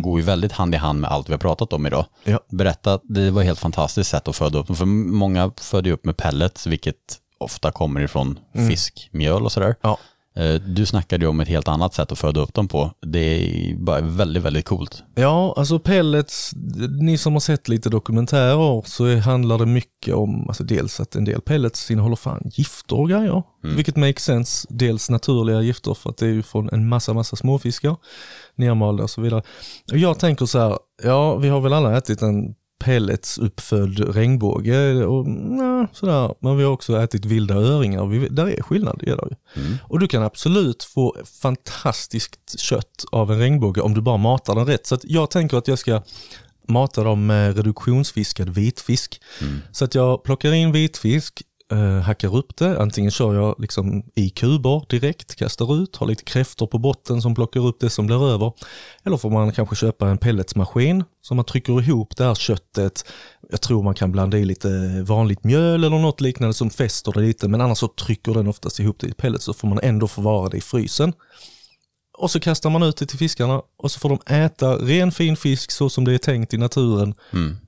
går 0.03 0.19
ju 0.19 0.25
väldigt 0.25 0.51
hand 0.51 0.73
i 0.75 0.77
hand 0.77 0.99
med 1.01 1.09
allt 1.11 1.29
vi 1.29 1.33
har 1.33 1.37
pratat 1.39 1.73
om 1.73 1.85
idag. 1.85 2.05
Ja. 2.23 2.39
Berätta, 2.49 2.99
det 3.03 3.31
var 3.31 3.41
ett 3.41 3.47
helt 3.47 3.59
fantastiskt 3.59 4.09
sätt 4.09 4.27
att 4.27 4.35
föda 4.35 4.59
upp 4.59 4.67
dem, 4.67 4.75
för 4.75 4.85
många 4.85 5.51
föder 5.57 5.87
ju 5.89 5.93
upp 5.93 6.05
med 6.05 6.17
pellets, 6.17 6.67
vilket 6.67 6.95
ofta 7.37 7.71
kommer 7.71 8.01
ifrån 8.01 8.39
fiskmjöl 8.69 9.43
och 9.43 9.51
sådär. 9.51 9.75
Ja. 9.81 9.97
Eh, 10.37 10.61
Du 10.61 10.85
snackade 10.85 11.25
ju 11.25 11.29
om 11.29 11.39
ett 11.39 11.47
helt 11.47 11.67
annat 11.67 11.93
sätt 11.93 12.11
att 12.11 12.19
föda 12.19 12.41
upp 12.41 12.53
dem 12.53 12.67
på. 12.67 12.91
Det 13.01 13.19
är 13.19 13.75
bara 13.75 14.01
väldigt, 14.01 14.43
väldigt 14.43 14.65
coolt. 14.65 15.03
Ja, 15.15 15.53
alltså 15.57 15.79
pellets, 15.79 16.51
ni 17.01 17.17
som 17.17 17.33
har 17.33 17.39
sett 17.39 17.67
lite 17.67 17.89
dokumentärer 17.89 18.81
så 18.85 19.17
handlar 19.17 19.57
det 19.57 19.65
mycket 19.65 20.13
om, 20.15 20.47
alltså 20.47 20.63
dels 20.63 20.99
att 20.99 21.15
en 21.15 21.25
del 21.25 21.41
pellets 21.41 21.91
innehåller 21.91 22.15
fan 22.15 22.41
gifter 22.53 22.99
och 22.99 23.09
grejer, 23.09 23.43
vilket 23.75 23.95
makes 23.95 24.23
sense. 24.23 24.67
Dels 24.69 25.09
naturliga 25.09 25.61
gifter 25.61 25.93
för 25.93 26.09
att 26.09 26.17
det 26.17 26.25
är 26.25 26.29
ju 26.33 26.43
från 26.43 26.69
en 26.69 26.89
massa, 26.89 27.13
massa 27.13 27.35
småfiskar, 27.35 27.95
nermalda 28.55 29.03
och 29.03 29.09
så 29.09 29.21
vidare. 29.21 29.41
Och 29.91 29.97
jag 29.97 30.19
tänker 30.19 30.45
så 30.45 30.59
här, 30.59 30.77
ja 31.03 31.35
vi 31.35 31.49
har 31.49 31.61
väl 31.61 31.73
alla 31.73 31.97
ätit 31.97 32.21
en 32.21 32.55
pelletsuppfödd 32.79 34.15
regnbåge 34.15 35.05
och 35.05 35.27
nja, 35.27 35.87
sådär. 35.93 36.35
Men 36.39 36.57
vi 36.57 36.63
har 36.63 36.71
också 36.71 36.97
ätit 37.01 37.25
vilda 37.25 37.55
öringar. 37.55 38.05
Vi, 38.05 38.27
där 38.27 38.47
är 38.47 38.61
skillnad, 38.61 38.97
det 38.99 39.09
är 39.09 39.15
ju. 39.29 39.35
Och 39.81 39.99
du 39.99 40.07
kan 40.07 40.23
absolut 40.23 40.83
få 40.83 41.15
fantastiskt 41.41 42.59
kött 42.59 43.05
av 43.11 43.31
en 43.31 43.39
regnbåge 43.39 43.81
om 43.81 43.93
du 43.93 44.01
bara 44.01 44.17
matar 44.17 44.55
den 44.55 44.65
rätt. 44.65 44.87
Så 44.87 44.97
jag 45.03 45.29
tänker 45.29 45.57
att 45.57 45.67
jag 45.67 45.79
ska 45.79 46.01
mata 46.67 47.03
dem 47.03 47.25
med 47.25 47.55
reduktionsfiskad 47.57 48.49
vitfisk. 48.49 49.21
Så 49.71 49.85
att 49.85 49.95
jag 49.95 50.23
plockar 50.23 50.53
in 50.53 50.71
vitfisk, 50.71 51.41
eh, 51.71 51.99
hackar 51.99 52.35
upp 52.35 52.57
det, 52.57 52.81
antingen 52.81 53.11
kör 53.11 53.33
jag 53.33 53.55
liksom 53.59 54.03
i 54.15 54.29
kuber 54.29 54.85
direkt, 54.89 55.35
kastar 55.35 55.83
ut, 55.83 55.95
har 55.95 56.07
lite 56.07 56.23
kräftor 56.23 56.67
på 56.67 56.77
botten 56.77 57.21
som 57.21 57.35
plockar 57.35 57.65
upp 57.67 57.79
det 57.79 57.89
som 57.89 58.07
blir 58.07 58.27
över. 58.29 58.53
Eller 59.03 59.17
får 59.17 59.29
man 59.29 59.51
kanske 59.51 59.75
köpa 59.75 60.09
en 60.09 60.17
pelletsmaskin 60.17 61.03
som 61.21 61.37
man 61.37 61.45
trycker 61.45 61.81
ihop 61.81 62.17
det 62.17 62.23
här 62.23 62.35
köttet. 62.35 63.05
Jag 63.49 63.61
tror 63.61 63.83
man 63.83 63.95
kan 63.95 64.11
blanda 64.11 64.37
i 64.37 64.45
lite 64.45 64.69
vanligt 65.07 65.43
mjöl 65.43 65.83
eller 65.83 65.99
något 65.99 66.21
liknande 66.21 66.53
som 66.53 66.69
fäster 66.69 67.11
det 67.11 67.19
lite, 67.19 67.47
men 67.47 67.61
annars 67.61 67.77
så 67.77 67.87
trycker 67.87 68.33
den 68.33 68.47
oftast 68.47 68.79
ihop 68.79 68.99
det 68.99 69.07
i 69.07 69.13
pellets 69.13 69.45
så 69.45 69.53
får 69.53 69.67
man 69.67 69.79
ändå 69.83 70.07
förvara 70.07 70.49
det 70.49 70.57
i 70.57 70.61
frysen. 70.61 71.13
Och 72.17 72.31
så 72.31 72.39
kastar 72.39 72.69
man 72.69 72.83
ut 72.83 72.97
det 72.97 73.05
till 73.05 73.17
fiskarna 73.17 73.61
och 73.77 73.91
så 73.91 73.99
får 73.99 74.09
de 74.09 74.35
äta 74.35 74.75
ren 74.75 75.11
fin 75.11 75.37
fisk 75.37 75.71
så 75.71 75.89
som 75.89 76.05
det 76.05 76.13
är 76.13 76.17
tänkt 76.17 76.53
i 76.53 76.57
naturen. 76.57 77.13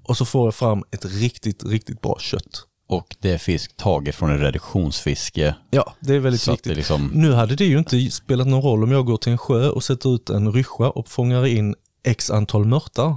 Och 0.03 0.17
så 0.17 0.25
får 0.25 0.47
jag 0.47 0.55
fram 0.55 0.83
ett 0.91 1.05
riktigt, 1.05 1.63
riktigt 1.65 2.01
bra 2.01 2.17
kött. 2.19 2.65
Och 2.89 3.15
det 3.19 3.31
är 3.31 3.37
fisk 3.37 3.77
taget 3.77 4.15
från 4.15 4.29
en 4.29 4.37
reduktionsfiske. 4.39 5.55
Ja, 5.71 5.93
det 5.99 6.13
är 6.15 6.19
väldigt 6.19 6.41
Så 6.41 6.51
viktigt. 6.51 6.77
liksom, 6.77 7.11
Nu 7.13 7.33
hade 7.33 7.55
det 7.55 7.65
ju 7.65 7.77
inte 7.77 8.11
spelat 8.11 8.47
någon 8.47 8.61
roll 8.61 8.83
om 8.83 8.91
jag 8.91 9.05
går 9.05 9.17
till 9.17 9.31
en 9.31 9.37
sjö 9.37 9.69
och 9.69 9.83
sätter 9.83 10.15
ut 10.15 10.29
en 10.29 10.51
ryscha 10.53 10.89
och 10.89 11.07
fångar 11.07 11.45
in 11.45 11.75
x 12.03 12.31
antal 12.31 12.65
mörtar. 12.65 13.15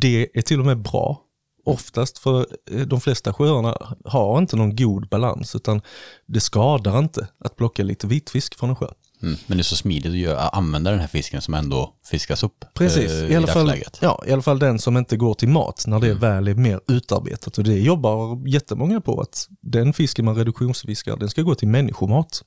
Det 0.00 0.28
är 0.34 0.42
till 0.42 0.60
och 0.60 0.66
med 0.66 0.78
bra. 0.78 1.22
Oftast 1.64 2.18
för 2.18 2.46
eh, 2.70 2.80
de 2.86 3.00
flesta 3.00 3.32
sjöarna 3.32 3.78
har 4.04 4.38
inte 4.38 4.56
någon 4.56 4.76
god 4.76 5.08
balans 5.08 5.54
utan 5.54 5.80
det 6.26 6.40
skadar 6.40 6.98
inte 6.98 7.28
att 7.44 7.56
plocka 7.56 7.82
lite 7.82 8.06
vitfisk 8.06 8.54
från 8.58 8.70
en 8.70 8.76
sjö. 8.76 8.88
Mm, 9.22 9.36
men 9.46 9.56
det 9.58 9.60
är 9.60 9.64
så 9.64 9.76
smidigt 9.76 10.12
att 10.12 10.18
göra, 10.18 10.40
använda 10.48 10.90
den 10.90 11.00
här 11.00 11.06
fisken 11.06 11.42
som 11.42 11.54
ändå 11.54 11.92
fiskas 12.10 12.42
upp. 12.42 12.64
Precis, 12.74 13.12
eh, 13.12 13.32
i, 13.32 13.36
alla 13.36 13.46
fall, 13.46 13.72
ja, 14.00 14.22
i 14.26 14.32
alla 14.32 14.42
fall 14.42 14.58
den 14.58 14.78
som 14.78 14.96
inte 14.96 15.16
går 15.16 15.34
till 15.34 15.48
mat 15.48 15.84
när 15.86 16.00
det 16.00 16.14
väl 16.14 16.48
är 16.48 16.54
mer 16.54 16.80
utarbetat. 16.88 17.58
Och 17.58 17.64
det 17.64 17.78
jobbar 17.78 18.48
jättemånga 18.48 19.00
på 19.00 19.20
att 19.20 19.48
den 19.60 19.92
fisken 19.92 20.24
man 20.24 20.34
reduktionsfiskar, 20.36 21.16
den 21.16 21.28
ska 21.28 21.42
gå 21.42 21.54
till 21.54 21.68
människomat. 21.68 22.42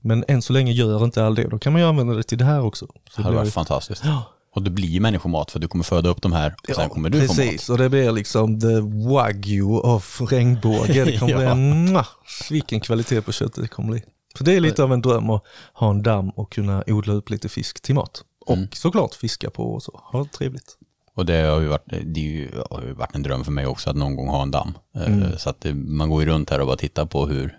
Men 0.00 0.24
än 0.28 0.42
så 0.42 0.52
länge 0.52 0.72
gör 0.72 1.04
inte 1.04 1.24
all 1.24 1.34
det, 1.34 1.48
då 1.48 1.58
kan 1.58 1.72
man 1.72 1.82
ju 1.82 1.88
använda 1.88 2.14
det 2.14 2.22
till 2.22 2.38
det 2.38 2.44
här 2.44 2.60
också. 2.64 2.86
Så 2.86 2.92
Det 3.16 3.22
hade 3.22 3.36
varit 3.36 3.52
fantastiskt. 3.52 4.02
Ja. 4.04 4.32
Och 4.54 4.62
det 4.62 4.70
blir 4.70 5.00
människomat 5.00 5.50
för 5.50 5.58
du 5.58 5.68
kommer 5.68 5.84
föda 5.84 6.08
upp 6.08 6.22
de 6.22 6.32
här 6.32 6.54
och 6.68 6.74
sen 6.74 6.88
kommer 6.88 7.10
du 7.10 7.20
få 7.20 7.26
mat. 7.26 7.36
precis, 7.36 7.70
och 7.70 7.78
det 7.78 7.88
blir 7.88 8.12
liksom 8.12 8.60
the 8.60 8.80
wagyu 9.14 9.64
of 9.64 10.20
regnbåge. 10.30 11.04
Det 11.04 11.18
kommer 11.18 11.42
Ja. 11.44 11.54
bli 11.54 12.02
vilken 12.50 12.80
kvalitet 12.80 13.20
på 13.22 13.32
köttet 13.32 13.62
det 13.62 13.68
kommer 13.68 13.90
bli. 13.92 14.02
Så 14.38 14.44
det 14.44 14.52
är 14.52 14.60
lite 14.60 14.82
av 14.82 14.92
en 14.92 15.00
dröm 15.02 15.30
att 15.30 15.42
ha 15.72 15.90
en 15.90 16.02
damm 16.02 16.30
och 16.30 16.52
kunna 16.52 16.84
odla 16.86 17.12
upp 17.12 17.30
lite 17.30 17.48
fisk 17.48 17.82
till 17.82 17.94
mat. 17.94 18.22
Och 18.46 18.56
Mm. 18.56 18.68
såklart 18.72 19.14
fiska 19.14 19.50
på 19.50 19.74
och 19.74 19.82
så, 19.82 20.00
ha 20.12 20.22
det 20.22 20.28
trevligt. 20.28 20.76
Och 21.14 21.26
det 21.26 21.42
har 21.42 21.60
ju 21.60 21.66
varit, 21.68 21.84
det 22.04 22.20
ju, 22.20 22.50
har 22.70 22.82
ju 22.82 22.92
varit 22.92 23.14
en 23.14 23.22
dröm 23.22 23.44
för 23.44 23.52
mig 23.52 23.66
också 23.66 23.90
att 23.90 23.96
någon 23.96 24.16
gång 24.16 24.28
ha 24.28 24.42
en 24.42 24.50
damm. 24.50 24.72
Eh, 24.96 25.06
Mm. 25.06 25.38
Så 25.38 25.50
att 25.50 25.60
det, 25.60 25.74
man 25.74 26.10
går 26.10 26.22
ju 26.22 26.28
runt 26.28 26.50
här 26.50 26.60
och 26.60 26.66
bara 26.66 26.76
tittar 26.76 27.06
på 27.06 27.26
hur 27.26 27.58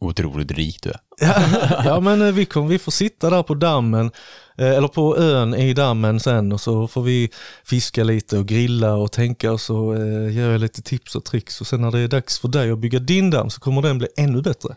otroligt 0.00 0.50
rik 0.50 0.78
du 0.82 0.90
är. 0.90 1.00
ja 1.84 2.00
men 2.02 2.22
eh, 2.22 2.32
vi, 2.32 2.44
kommer, 2.44 2.68
vi 2.68 2.78
får 2.78 2.92
sitta 2.92 3.30
där 3.30 3.42
på 3.42 3.54
dammen, 3.54 4.10
eh, 4.58 4.70
eller 4.70 4.88
på 4.88 5.18
ön 5.18 5.54
i 5.54 5.74
dammen 5.74 6.20
sen 6.20 6.52
och 6.52 6.60
så 6.60 6.88
får 6.88 7.02
vi 7.02 7.30
fiska 7.64 8.04
lite 8.04 8.38
och 8.38 8.46
grilla 8.46 8.94
och 8.94 9.12
tänka 9.12 9.52
och 9.52 9.60
så 9.60 9.94
eh, 9.94 10.28
ger 10.36 10.50
jag 10.50 10.60
lite 10.60 10.82
tips 10.82 11.16
och 11.16 11.24
tricks 11.24 11.60
och 11.60 11.66
sen 11.66 11.80
när 11.80 11.90
det 11.90 11.98
är 12.00 12.08
dags 12.08 12.38
för 12.38 12.48
dig 12.48 12.70
att 12.70 12.78
bygga 12.78 12.98
din 12.98 13.30
damm 13.30 13.50
så 13.50 13.60
kommer 13.60 13.82
den 13.82 13.98
bli 13.98 14.08
ännu 14.16 14.42
bättre. 14.42 14.76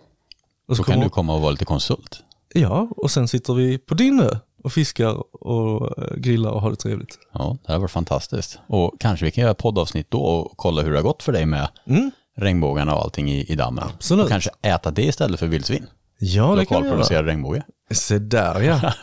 Och 0.67 0.77
Så 0.77 0.83
kommer, 0.83 0.95
kan 0.95 1.03
du 1.03 1.09
komma 1.09 1.35
och 1.35 1.41
vara 1.41 1.51
lite 1.51 1.65
konsult. 1.65 2.23
Ja, 2.53 2.89
och 2.97 3.11
sen 3.11 3.27
sitter 3.27 3.53
vi 3.53 3.77
på 3.77 3.93
din 3.95 4.19
ö 4.19 4.29
och 4.63 4.73
fiskar 4.73 5.43
och 5.45 5.97
eh, 6.03 6.15
grillar 6.17 6.51
och 6.51 6.61
har 6.61 6.69
det 6.69 6.75
trevligt. 6.75 7.19
Ja, 7.33 7.57
det 7.65 7.71
här 7.71 7.79
var 7.79 7.87
fantastiskt. 7.87 8.59
Och 8.67 8.93
kanske 8.99 9.25
vi 9.25 9.31
kan 9.31 9.41
göra 9.41 9.51
ett 9.51 9.57
poddavsnitt 9.57 10.11
då 10.11 10.19
och 10.19 10.53
kolla 10.57 10.81
hur 10.81 10.91
det 10.91 10.97
har 10.97 11.03
gått 11.03 11.23
för 11.23 11.31
dig 11.31 11.45
med 11.45 11.67
Mm. 11.87 12.11
regnbågarna 12.37 12.95
och 12.95 13.01
allting 13.03 13.31
i, 13.31 13.43
i 13.51 13.55
dammen. 13.55 13.83
Absolut. 13.95 14.23
Och 14.23 14.29
kanske 14.29 14.49
äta 14.61 14.91
det 14.91 15.03
istället 15.03 15.39
för 15.39 15.47
vildsvin. 15.47 15.87
Ja, 16.19 16.55
det 16.55 16.65
kan 16.65 16.83
vi 16.83 16.89
göra. 16.89 17.23
Regnbåge. 17.23 17.63
Se 17.91 18.19
där 18.19 18.61
ja. 18.61 18.93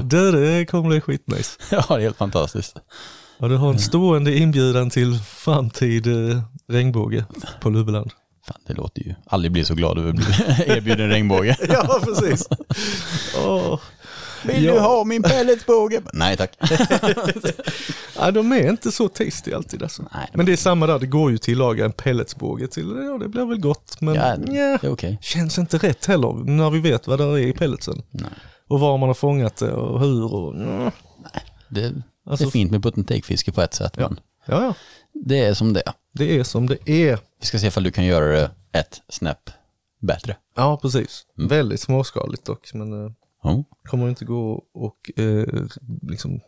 det, 0.02 0.30
det 0.30 0.66
kommer 0.66 0.88
bli 0.88 1.00
skitnice. 1.00 1.58
Ja, 1.70 1.84
det 1.88 1.94
är 1.94 2.00
helt 2.00 2.16
fantastiskt. 2.16 2.76
Ja, 3.38 3.48
du 3.48 3.56
har 3.56 3.70
en 3.72 3.78
stående 3.78 4.38
inbjudan 4.38 4.90
till 4.90 5.18
framtid 5.18 6.06
eh, 6.06 6.42
regnbåge 6.68 7.24
på 7.60 7.70
Lubbeland. 7.70 8.10
Fan, 8.46 8.60
det 8.66 8.74
låter 8.74 9.02
ju, 9.02 9.14
aldrig 9.26 9.52
blir 9.52 9.64
så 9.64 9.74
glad 9.74 9.98
över 9.98 10.08
att 10.10 10.16
bli 10.16 10.24
erbjuden 10.66 11.08
regnbåge. 11.10 11.56
Ja, 11.68 12.00
precis. 12.04 12.48
Åh. 13.46 13.80
Vill 14.44 14.64
Ja. 14.64 14.72
du 14.74 14.78
ha 14.80 15.04
min 15.04 15.22
pelletsbåge? 15.22 16.02
Nej 16.12 16.36
tack. 16.36 16.56
Ja, 18.18 18.30
de 18.30 18.52
är 18.52 18.68
inte 18.70 18.92
så 18.92 19.08
tasty 19.08 19.52
alltid 19.52 19.82
alltså. 19.82 20.02
Nej, 20.14 20.28
Men 20.34 20.46
det 20.46 20.52
är 20.52 20.56
samma 20.56 20.86
där, 20.86 20.98
det 20.98 21.06
går 21.06 21.30
ju 21.30 21.38
till 21.38 21.52
att 21.54 21.58
laga 21.58 21.84
en 21.84 21.92
pelletsbåge 21.92 22.66
till, 22.68 22.88
ja 23.06 23.18
det 23.18 23.28
blir 23.28 23.44
väl 23.46 23.60
gott 23.60 24.00
men 24.00 24.14
Ja, 24.14 24.36
nja, 24.36 24.78
det 24.80 24.86
är 24.86 24.92
okej. 24.92 25.18
känns 25.20 25.58
inte 25.58 25.78
rätt 25.78 26.06
heller 26.06 26.32
när 26.44 26.70
vi 26.70 26.78
vet 26.80 27.06
vad 27.06 27.18
det 27.18 27.24
är 27.24 27.38
i 27.38 27.52
pelletsen. 27.52 28.02
Nej. 28.10 28.30
Och 28.68 28.80
var 28.80 28.98
man 28.98 29.08
har 29.08 29.14
fångat 29.14 29.56
det 29.56 29.72
och 29.72 30.00
hur 30.00 30.34
och 30.34 30.54
nja. 30.56 30.92
Det, 31.68 31.92
Alltså- 32.26 32.44
det 32.44 32.48
är 32.48 32.50
fint 32.50 32.70
med 32.70 32.82
put 32.82 32.98
and 32.98 33.06
take-fiske 33.10 33.52
på 33.52 33.62
ett 33.62 33.74
sätt, 33.74 33.96
men 33.96 34.20
Ja, 34.46 34.62
ja, 34.64 34.74
det 35.24 35.38
är 35.38 35.54
som 35.54 35.72
det 35.72 35.82
är. 35.86 35.92
Det 36.12 36.38
är 36.38 36.42
som 36.44 36.66
det 36.66 36.90
är. 36.90 37.18
Vi 37.40 37.46
ska 37.46 37.58
se 37.58 37.66
ifall 37.66 37.82
du 37.82 37.90
kan 37.90 38.04
göra 38.04 38.26
det 38.26 38.50
ett 38.72 39.02
snäpp 39.08 39.50
bättre. 40.00 40.36
Ja, 40.56 40.78
precis. 40.82 41.26
Väldigt 41.36 41.80
småskaligt 41.80 42.44
dock, 42.44 42.74
men 42.74 43.06
eh, 43.06 43.12
Ja. 43.42 43.64
kommer 43.84 44.08
inte 44.08 44.24
gå 44.24 44.64
och 44.74 45.10
eh, 45.20 45.46
liksom 46.02 46.40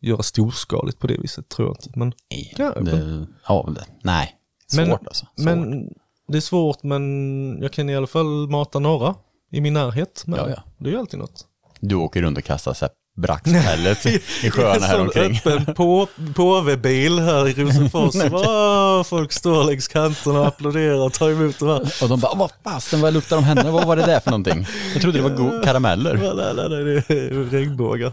göra 0.00 0.22
storskaligt 0.22 0.98
på 0.98 1.06
det 1.06 1.18
viset 1.18 1.48
tror 1.48 1.68
jag 1.68 1.76
inte. 1.76 1.98
Men, 1.98 2.12
Nej, 2.30 2.54
Ja, 2.58 2.70
det, 2.80 3.26
ja, 3.48 3.68
det, 3.74 3.84
nej. 4.02 4.36
Svårt 4.66 4.86
Men- 4.86 4.92
alltså. 4.92 5.26
Svårt. 5.36 5.44
men 5.44 5.88
det 6.28 6.36
är 6.36 6.40
svårt 6.40 6.82
men 6.82 7.58
jag 7.62 7.72
kan 7.72 7.88
i 7.90 7.96
alla 7.96 8.06
fall 8.06 8.48
mata 8.48 8.78
några 8.78 9.14
i 9.50 9.60
min 9.60 9.72
närhet. 9.74 10.22
Men 10.26 10.38
Ja, 10.38 10.50
ja. 10.50 10.62
Det 10.78 10.88
är 10.88 10.92
ju 10.92 10.98
alltid 10.98 11.18
något. 11.20 11.46
Du 11.80 11.94
åker 11.94 12.22
runt 12.22 12.38
och 12.38 12.44
kastar 12.44 12.72
braxpellets 13.16 14.06
i 14.42 14.50
sjöarna 14.50 14.86
här 14.86 15.00
omkring. 15.00 15.40
En 15.44 15.52
öppen 15.52 15.74
på, 15.74 16.08
påvebil 16.34 17.18
här 17.18 17.48
i 17.48 17.52
Rosengfors. 17.52 18.14
Åh, 18.32 19.02
folk 19.02 19.32
står 19.32 19.64
längs 19.64 19.88
kanterna 19.88 20.40
och 20.40 20.46
applåderar 20.46 21.04
och 21.04 21.12
tar 21.12 21.30
emot 21.30 21.58
de 21.58 21.68
här. 21.68 21.92
Och 22.02 22.08
de 22.08 22.20
bara, 22.20 22.34
vad 22.34 22.50
fasen 22.64 23.00
vad 23.00 23.14
luktar 23.14 23.36
de 23.36 23.44
henne? 23.44 23.70
Vad 23.70 23.86
var 23.86 23.96
det 23.96 24.06
där 24.06 24.20
för 24.20 24.30
någonting? 24.30 24.66
Jag 24.92 25.02
trodde 25.02 25.18
det 25.18 25.28
var 25.28 25.62
karameller. 25.62 26.14
Nej, 26.36 26.54
nej, 26.54 26.84
nej, 26.84 27.04
det 27.08 27.14
är 27.14 27.50
regnbågar. 27.50 28.12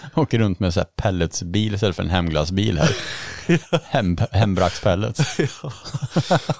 Åker 0.14 0.38
runt 0.38 0.60
med 0.60 0.74
så 0.74 0.80
här 0.80 0.88
pelletsbil 0.96 1.74
istället 1.74 1.96
för 1.96 2.02
en 2.02 2.10
hemglassbil 2.10 2.78
här. 2.78 2.96
Hem, 3.84 4.16
hembraxpellets. 4.30 5.20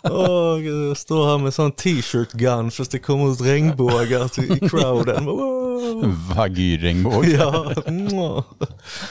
Åh, 0.03 0.59
gud, 0.59 0.89
jag 0.89 0.97
står 0.97 1.31
här 1.31 1.39
med 1.39 1.55
sån 1.55 1.73
t-shirt 1.73 2.33
gun 2.33 2.71
fast 2.71 2.91
det 2.91 2.99
kommer 2.99 3.33
ut 3.33 3.41
regnbågar 3.41 4.41
i 4.41 4.69
crowden. 4.69 5.25
Wow. 5.25 6.17
Vagyregnbåge. 6.37 7.31
Ja, 7.31 7.73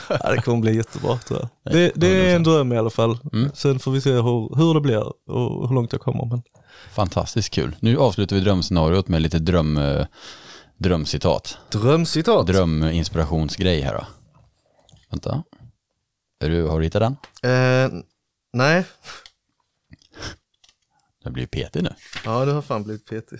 ja, 0.10 0.31
det 0.31 0.41
kommer 0.41 0.60
bli 0.60 0.76
jättebra 0.76 1.18
tror 1.18 1.39
jag. 1.39 1.73
Det, 1.73 1.91
det 1.95 2.07
är 2.07 2.35
en 2.35 2.43
dröm 2.43 2.73
i 2.73 2.77
alla 2.77 2.89
fall. 2.89 3.18
Sen 3.53 3.80
får 3.80 3.91
vi 3.91 4.01
se 4.01 4.11
hur, 4.11 4.57
hur 4.57 4.73
det 4.73 4.81
blir 4.81 5.03
och 5.31 5.68
hur 5.68 5.76
långt 5.76 5.91
jag 5.91 6.01
kommer. 6.01 6.26
Men 6.26 6.41
Fantastiskt 6.91 7.53
kul. 7.53 7.76
Nu 7.80 7.97
avslutar 7.97 8.35
vi 8.35 8.41
drömscenariot 8.41 9.07
med 9.07 9.22
lite 9.22 9.39
dröm, 9.39 9.77
eh, 9.77 10.06
drömcitat. 10.77 11.57
drömcitat. 11.72 12.47
Dröminspirationsgrej 12.47 13.81
här 13.81 13.93
då. 13.93 14.06
Vänta. 15.10 15.44
Är 16.40 16.49
du, 16.49 16.64
har 16.68 16.80
du 16.80 16.86
hittat 16.86 17.02
den? 17.02 17.18
Eh, 17.52 17.91
nej, 18.53 18.86
Det 21.23 21.30
blir 21.31 21.48
Peter 21.48 21.81
nu. 21.81 21.95
ja 22.26 22.45
det 22.45 22.52
har 22.52 22.61
fan 22.61 22.84
blivit 22.84 23.06
petig. 23.06 23.40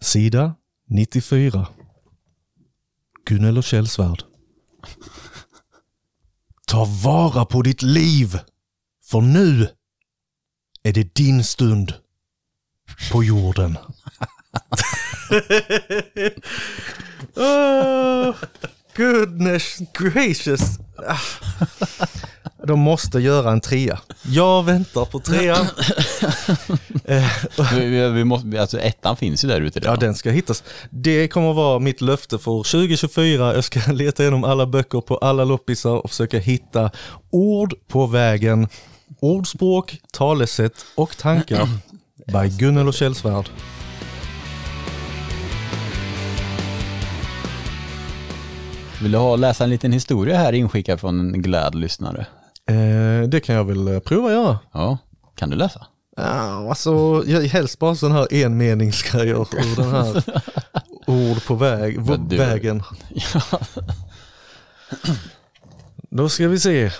Sida 0.00 0.54
94. 0.88 1.66
Gunnel 3.24 3.58
och 3.58 3.64
Källsvärd. 3.64 4.22
Ta 6.66 6.84
vara 6.84 7.44
på 7.44 7.62
ditt 7.62 7.82
liv, 7.82 8.38
för 9.04 9.20
nu 9.20 9.68
är 10.82 10.92
det 10.92 11.14
din 11.14 11.44
stund 11.44 11.94
på 13.12 13.24
jorden. 13.24 13.78
oh, 17.36 18.34
goodness 18.96 19.78
gracious. 19.98 20.60
De 22.66 22.78
måste 22.80 23.18
göra 23.18 23.50
en 23.52 23.60
trea. 23.60 23.98
Jag 24.22 24.62
väntar 24.62 25.04
på 25.04 25.20
trean. 25.20 25.66
Vi, 27.74 27.86
vi, 27.86 28.08
vi 28.10 28.24
måste, 28.24 28.60
alltså 28.60 28.78
ettan 28.80 29.16
finns 29.16 29.44
ju 29.44 29.48
där 29.48 29.60
ute 29.60 29.78
Ja, 29.78 29.84
redan. 29.84 29.98
den 29.98 30.14
ska 30.14 30.30
hittas. 30.30 30.62
Det 30.90 31.28
kommer 31.28 31.50
att 31.50 31.56
vara 31.56 31.78
mitt 31.78 32.00
löfte 32.00 32.38
för 32.38 32.62
2024. 32.70 33.54
Jag 33.54 33.64
ska 33.64 33.80
leta 33.92 34.22
igenom 34.22 34.44
alla 34.44 34.66
böcker 34.66 35.00
på 35.00 35.16
alla 35.16 35.44
loppisar 35.44 35.90
och 36.04 36.10
försöka 36.10 36.38
hitta 36.38 36.90
ord 37.30 37.74
på 37.88 38.06
vägen. 38.06 38.68
Ordspråk, 39.20 39.98
talesätt 40.12 40.86
och 40.94 41.16
tankar 41.16 41.68
by 42.26 42.48
Gunnel 42.58 42.88
och 42.88 42.94
Källsvärd. 42.94 43.48
Vill 49.02 49.12
du 49.12 49.18
ha, 49.18 49.36
läsa 49.36 49.64
en 49.64 49.70
liten 49.70 49.92
historia 49.92 50.36
här 50.36 50.52
inskickad 50.52 51.00
från 51.00 51.20
en 51.20 51.42
glad 51.42 51.74
lyssnare? 51.74 52.26
Eh, 52.68 53.28
det 53.28 53.40
kan 53.40 53.54
jag 53.54 53.64
väl 53.64 53.88
eh, 53.88 53.98
prova 54.00 54.32
göra. 54.32 54.58
Ja, 54.72 54.98
kan 55.34 55.50
du 55.50 55.56
läsa? 55.56 55.86
Ja, 56.16 56.68
alltså, 56.68 57.22
jag 57.26 57.42
helst 57.42 57.78
bara 57.78 57.94
sån 57.94 58.12
här 58.12 58.26
enmeningsgrejer 58.30 59.34
ur 59.36 59.76
den 59.76 59.90
här 59.90 60.22
ord 61.06 61.44
på 61.46 61.54
väg, 61.54 61.98
du- 62.28 62.36
vägen. 62.36 62.82
Då 66.10 66.28
ska 66.28 66.48
vi 66.48 66.60
se. 66.60 66.90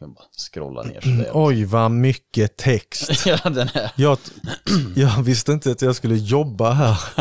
Jag 0.00 0.10
bara 0.10 0.24
scrolla 0.52 0.82
ner 0.82 1.00
så 1.00 1.08
det 1.08 1.30
Oj, 1.32 1.64
vad 1.64 1.90
mycket 1.90 2.56
text. 2.56 3.10
Ja, 3.26 3.38
den 3.50 3.68
är. 3.74 3.90
Jag, 3.96 4.18
jag 4.96 5.22
visste 5.22 5.52
inte 5.52 5.70
att 5.70 5.82
jag 5.82 5.96
skulle 5.96 6.16
jobba 6.16 6.70
här. 6.72 7.00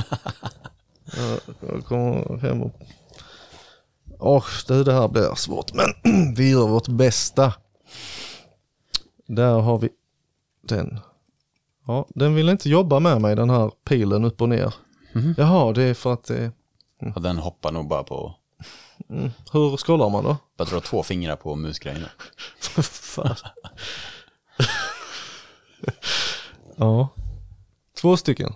Jag 1.71 1.85
kommer 1.85 2.37
hem 2.41 2.61
och... 2.61 2.73
Åh, 4.19 4.43
det, 4.67 4.83
det 4.83 4.93
här 4.93 5.07
blir 5.07 5.35
svårt, 5.35 5.71
men 5.73 6.33
vi 6.35 6.49
gör 6.49 6.67
vårt 6.67 6.87
bästa. 6.87 7.53
Där 9.27 9.59
har 9.59 9.77
vi 9.77 9.89
den. 10.61 10.99
Ja, 11.87 12.05
den 12.09 12.35
vill 12.35 12.49
inte 12.49 12.69
jobba 12.69 12.99
med 12.99 13.21
mig, 13.21 13.35
den 13.35 13.49
här 13.49 13.71
pilen 13.83 14.25
upp 14.25 14.41
och 14.41 14.49
ner. 14.49 14.73
Jaha, 15.37 15.73
det 15.73 15.83
är 15.83 15.93
för 15.93 16.13
att 16.13 16.23
det... 16.23 16.51
Ja, 16.99 17.21
den 17.21 17.37
hoppar 17.37 17.71
nog 17.71 17.87
bara 17.87 18.03
på, 18.03 18.35
Mm. 19.09 19.29
Hur 19.51 19.77
scrollar 19.77 20.09
man 20.09 20.23
då? 20.23 20.37
bara 20.57 20.69
dra 20.69 20.79
två 20.79 21.03
fingrar 21.03 21.35
på 21.35 21.55
musgrejen. 21.55 22.05
Fan. 22.81 23.35
ja. 26.75 27.07
Två 28.01 28.17
stycken. 28.17 28.53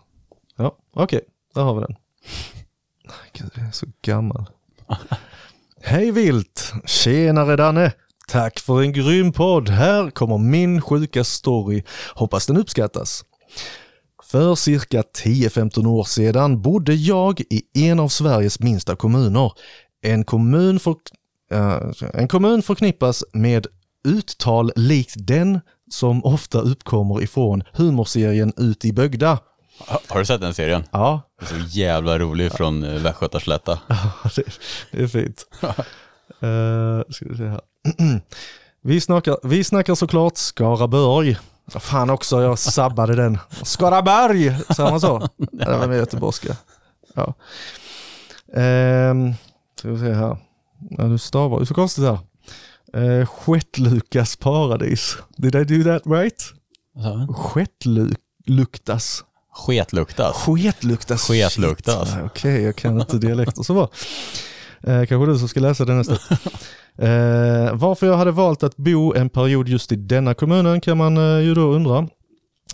Ja, 0.56 0.76
okej. 0.92 1.22
Där 1.54 1.62
har 1.62 1.76
vi 1.76 1.82
den. 1.82 1.96
Gud, 3.34 3.52
jag 3.56 3.68
är 3.68 3.72
så 3.72 3.86
gammal. 4.02 4.46
Hej 5.84 6.12
vilt! 6.12 6.74
Tjenare 6.86 7.56
Danne! 7.56 7.92
Tack 8.28 8.60
för 8.60 8.82
en 8.82 8.94
grym 8.94 9.32
podd. 9.32 9.70
Här 9.70 10.10
kommer 10.12 10.38
min 10.38 10.82
sjuka 10.82 11.24
story. 11.24 11.84
Hoppas 12.16 12.46
den 12.48 12.58
uppskattas. 12.58 13.24
För 14.24 14.56
cirka 14.56 15.02
10-15 15.26 15.88
år 15.88 16.04
sedan 16.04 16.62
bodde 16.62 16.94
jag 16.94 17.40
i 17.50 17.90
en 17.90 18.00
av 18.00 18.08
Sveriges 18.08 18.60
minsta 18.60 18.96
kommuner. 18.96 19.52
En 20.02 20.24
kommun, 20.26 20.80
för, 20.80 20.96
eh, 21.52 21.78
en 22.14 22.28
kommun 22.28 22.62
förknippas 22.62 23.24
med 23.34 23.68
uttal 24.08 24.72
likt 24.76 25.14
den 25.18 25.60
som 25.92 26.26
ofta 26.26 26.60
uppkommer 26.62 27.24
ifrån 27.24 27.64
humorserien 27.74 28.54
Ut 28.58 28.86
i 28.86 28.94
Bögda. 28.94 29.40
Ha- 29.88 30.00
Har 30.08 30.20
du 30.20 30.26
sett 30.26 30.42
den 30.42 30.54
serien? 30.54 30.84
Ja, 30.92 31.22
Så 31.46 31.56
jävla 31.68 32.20
rolig 32.20 32.52
från 32.52 32.84
eh, 32.84 33.02
Västgötaslätta. 33.02 33.80
Ja, 33.88 34.30
det, 34.36 34.44
det 34.92 35.04
är 35.04 35.08
fint. 35.08 35.46
Uh, 35.64 37.02
ska 37.10 37.26
vi 37.30 37.38
se 37.38 37.48
här. 37.48 37.62
vi, 38.82 39.02
snackar, 39.02 39.38
vi 39.44 39.64
snackar 39.64 39.96
såklart 39.96 40.38
Skaraborg. 40.38 41.38
Fan 41.80 42.10
också, 42.10 42.42
jag 42.42 42.60
sabbade 42.60 43.16
den. 43.16 43.38
Skaraborg, 43.62 44.56
sa 44.70 44.90
man 44.90 45.02
så? 45.02 45.30
det 45.38 45.78
var 45.78 45.88
med 45.88 45.98
göteborgska. 45.98 46.56
Ja. 47.14 47.34
Um, 48.54 49.34
ska 49.80 49.90
vi 49.90 50.00
se 50.00 50.14
här. 50.14 50.38
Ja, 50.90 51.04
du 51.04 51.18
stavar 51.18 51.60
ju 51.60 51.66
så 51.66 51.74
konstigt 51.74 52.04
här. 52.04 52.20
Uh, 52.98 53.26
Skettlukas 53.26 54.36
paradis. 54.36 55.18
Did 55.38 55.56
I 55.56 55.64
do 55.64 55.84
that 55.84 56.02
right? 56.06 56.54
Sketluktas. 57.30 59.24
Sketluktas. 59.66 60.36
Sketluktas. 60.36 61.22
Sketluktas. 61.22 62.10
Okej, 62.14 62.26
okay, 62.26 62.62
jag 62.62 62.76
kan 62.76 63.02
inte 63.02 63.18
dialekter 63.18 63.64
så 63.64 63.74
bra. 63.74 63.90
Eh, 64.84 65.06
kanske 65.06 65.32
du 65.32 65.40
som 65.40 65.48
ska 65.48 65.60
läsa 65.60 65.86
det 65.86 65.94
nästa. 65.94 66.14
eh, 66.98 67.74
varför 67.74 68.08
jag 68.08 68.18
hade 68.18 68.32
valt 68.32 68.64
att 68.64 68.78
bo 68.78 69.14
en 69.14 69.30
period 69.30 69.68
just 69.68 69.92
i 69.92 69.96
denna 69.96 70.34
kommunen 70.34 70.82
kan 70.82 70.98
man 70.98 71.18
eh, 71.18 71.40
ju 71.40 71.54
då 71.54 71.62
undra. 71.62 71.98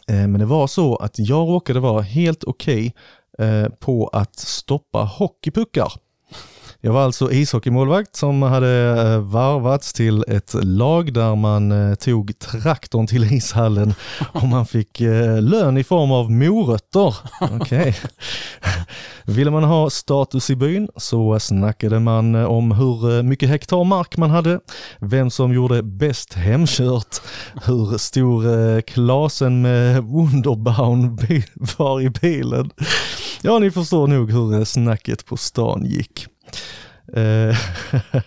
Eh, 0.08 0.28
men 0.28 0.40
det 0.40 0.46
var 0.46 0.68
så 0.68 0.96
att 0.96 1.20
jag 1.20 1.48
råkade 1.48 1.80
vara 1.80 2.02
helt 2.02 2.44
okej 2.44 2.94
okay, 3.38 3.48
eh, 3.48 3.70
på 3.70 4.08
att 4.08 4.36
stoppa 4.40 5.04
hockeypuckar. 5.04 5.94
Jag 6.88 6.94
var 6.94 7.04
alltså 7.04 7.32
ishockeymålvakt 7.32 8.16
som 8.16 8.42
hade 8.42 9.02
eh, 9.14 9.20
varvats 9.20 9.94
till 9.94 10.26
ett 10.28 10.54
lag 10.54 11.14
där 11.14 11.36
man 11.36 11.72
eh, 11.72 11.96
tog 11.96 12.40
traktorn 12.40 13.08
till 13.08 13.34
ishallen 13.34 13.94
och 14.32 14.48
man 14.48 14.66
fick 14.66 15.02
eh, 15.02 15.42
lön 15.42 15.78
i 15.78 15.84
form 15.84 16.12
av 16.12 16.32
morötter. 16.32 17.16
Okay. 17.62 17.94
Ville 19.26 19.52
man 19.52 19.64
ha 19.64 19.90
status 19.90 20.50
i 20.50 20.56
byn 20.56 20.90
så 20.96 21.40
snackade 21.40 22.00
man 22.00 22.36
om 22.36 22.72
hur 22.72 23.24
mycket 23.24 23.50
hektar 23.50 23.84
mark 23.84 24.18
man 24.18 24.30
hade, 24.30 24.60
vem 25.00 25.30
som 25.30 25.54
gjorde 25.54 25.84
bäst 25.84 26.34
hemkört, 26.34 27.22
hur 27.66 27.98
stor 27.98 28.82
klasen 28.82 29.62
med 29.62 30.04
Wunderbaum 30.04 31.18
var 31.78 32.02
i 32.02 32.10
bilen. 32.10 32.70
Ja, 33.42 33.60
ni 33.60 33.72
förstår 33.72 34.08
nog 34.08 34.32
hur 34.32 34.66
snacket 34.66 35.26
på 35.26 35.38
stan 35.38 35.86
gick. 35.86 36.28
Eh, 37.14 37.58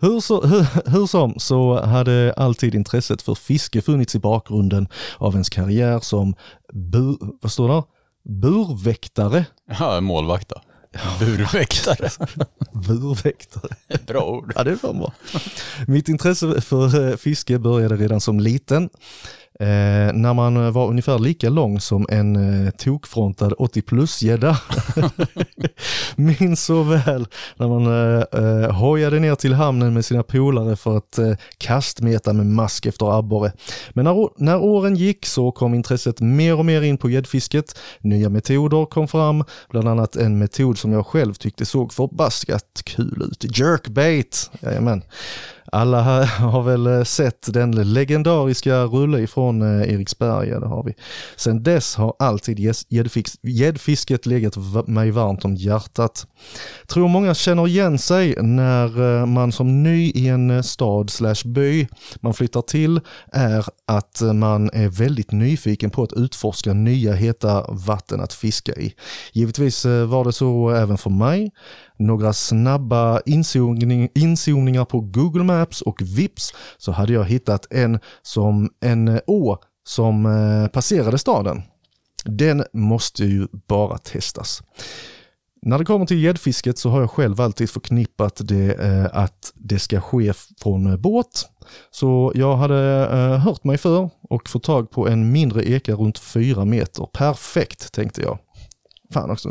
hur, 0.00 0.20
så, 0.20 0.46
hur, 0.46 0.90
hur, 0.90 1.06
som 1.06 1.38
så 1.38 1.84
hade 1.84 2.34
alltid 2.36 2.74
intresset 2.74 3.22
för 3.22 3.34
fiske 3.34 3.82
funnits 3.82 4.14
i 4.14 4.18
bakgrunden 4.18 4.88
av 5.16 5.32
ens 5.32 5.48
karriär 5.48 6.00
som 6.00 6.34
bur, 6.72 7.16
vad 7.42 7.52
står 7.52 7.68
det? 7.68 7.82
burväktare. 8.28 9.46
Ja, 9.78 10.00
målvakt 10.00 10.48
då. 10.48 10.60
Burväktare. 11.18 12.10
Burväktare. 12.72 13.76
Bra 14.06 14.24
ord. 14.24 14.52
Ja, 14.56 14.64
det 14.64 14.70
är 14.70 14.76
bra. 14.76 15.12
Mitt 15.86 16.08
intresse 16.08 16.60
för 16.60 17.10
eh, 17.10 17.16
fiske 17.16 17.58
började 17.58 17.96
redan 17.96 18.20
som 18.20 18.40
liten. 18.40 18.90
Eh, 19.60 20.12
när 20.12 20.34
man 20.34 20.56
eh, 20.56 20.70
var 20.70 20.88
ungefär 20.88 21.18
lika 21.18 21.48
lång 21.48 21.80
som 21.80 22.06
en 22.08 22.36
eh, 22.66 22.70
tokfrontad 22.70 23.52
80 23.58 23.82
plus-gädda. 23.82 24.60
Minns 26.16 26.64
så 26.64 26.82
väl 26.82 27.26
när 27.56 27.68
man 27.68 27.86
eh, 27.86 28.24
eh, 28.32 28.72
hojade 28.72 29.20
ner 29.20 29.34
till 29.34 29.54
hamnen 29.54 29.94
med 29.94 30.04
sina 30.04 30.22
polare 30.22 30.76
för 30.76 30.96
att 30.96 31.18
eh, 31.18 31.32
kastmeta 31.58 32.32
med 32.32 32.46
mask 32.46 32.86
efter 32.86 33.18
abborre. 33.18 33.52
Men 33.90 34.04
när, 34.04 34.42
när 34.42 34.58
åren 34.58 34.96
gick 34.96 35.26
så 35.26 35.52
kom 35.52 35.74
intresset 35.74 36.20
mer 36.20 36.58
och 36.58 36.64
mer 36.64 36.82
in 36.82 36.98
på 36.98 37.10
gäddfisket. 37.10 37.78
Nya 38.00 38.28
metoder 38.28 38.86
kom 38.86 39.08
fram, 39.08 39.44
bland 39.70 39.88
annat 39.88 40.16
en 40.16 40.38
metod 40.38 40.78
som 40.78 40.92
jag 40.92 41.06
själv 41.06 41.34
tyckte 41.34 41.66
såg 41.66 41.92
förbaskat 41.92 42.82
kul 42.84 43.22
ut. 43.30 43.58
Jerkbait, 43.58 44.50
jajamän. 44.60 45.02
Alla 45.72 46.24
har 46.24 46.62
väl 46.62 46.86
eh, 46.86 47.02
sett 47.02 47.52
den 47.52 47.92
legendariska 47.92 48.84
rulle 48.84 49.20
ifrån 49.20 49.62
eh, 49.62 49.94
Eriksberg, 49.94 50.48
ja 50.48 50.60
det 50.60 50.66
har 50.66 50.82
vi. 50.82 50.94
Sen 51.36 51.62
dess 51.62 51.96
har 51.96 52.14
alltid 52.18 52.74
gäddfisket 53.42 54.26
legat 54.26 54.56
mig 54.86 55.10
varmt 55.10 55.44
om 55.44 55.54
hjärtat. 55.54 56.26
Tror 56.86 57.08
många 57.08 57.34
känner 57.34 57.68
igen 57.68 57.98
sig 57.98 58.36
när 58.42 59.20
eh, 59.20 59.26
man 59.26 59.52
som 59.52 59.82
ny 59.82 60.10
i 60.10 60.28
en 60.28 60.62
stad 60.62 61.10
slash 61.10 61.44
by 61.44 61.88
man 62.20 62.34
flyttar 62.34 62.62
till 62.62 63.00
är 63.32 63.66
att 63.86 64.22
man 64.34 64.70
är 64.72 64.88
väldigt 64.88 65.32
nyfiken 65.32 65.90
på 65.90 66.02
att 66.02 66.12
utforska 66.12 66.72
nya 66.72 67.12
heta 67.12 67.66
vatten 67.68 68.20
att 68.20 68.32
fiska 68.32 68.72
i. 68.72 68.94
Givetvis 69.32 69.84
var 69.84 70.24
det 70.24 70.32
så 70.32 70.70
även 70.70 70.98
för 70.98 71.10
mig 71.10 71.50
några 71.98 72.32
snabba 72.32 73.20
inzoomning, 73.20 74.08
inzoomningar 74.14 74.84
på 74.84 75.00
Google 75.00 75.44
Maps 75.44 75.82
och 75.82 76.02
Vips 76.02 76.54
så 76.78 76.92
hade 76.92 77.12
jag 77.12 77.24
hittat 77.24 77.66
en 77.72 77.98
som 78.22 78.70
en 78.80 79.20
å 79.26 79.58
som 79.84 80.26
eh, 80.26 80.68
passerade 80.68 81.18
staden. 81.18 81.62
Den 82.24 82.64
måste 82.72 83.24
ju 83.24 83.46
bara 83.68 83.98
testas. 83.98 84.62
När 85.62 85.78
det 85.78 85.84
kommer 85.84 86.06
till 86.06 86.22
gäddfisket 86.22 86.78
så 86.78 86.90
har 86.90 87.00
jag 87.00 87.10
själv 87.10 87.40
alltid 87.40 87.70
förknippat 87.70 88.40
det 88.44 88.74
eh, 88.74 89.06
att 89.12 89.52
det 89.54 89.78
ska 89.78 90.00
ske 90.00 90.32
från 90.62 90.86
eh, 90.86 90.96
båt. 90.96 91.48
Så 91.90 92.32
jag 92.34 92.56
hade 92.56 93.08
eh, 93.12 93.38
hört 93.38 93.64
mig 93.64 93.78
för 93.78 94.10
och 94.22 94.48
fått 94.48 94.62
tag 94.62 94.90
på 94.90 95.08
en 95.08 95.32
mindre 95.32 95.70
eka 95.70 95.94
runt 95.94 96.18
fyra 96.18 96.64
meter. 96.64 97.06
Perfekt 97.12 97.92
tänkte 97.92 98.22
jag. 98.22 98.38
Fan 99.12 99.30
också, 99.30 99.48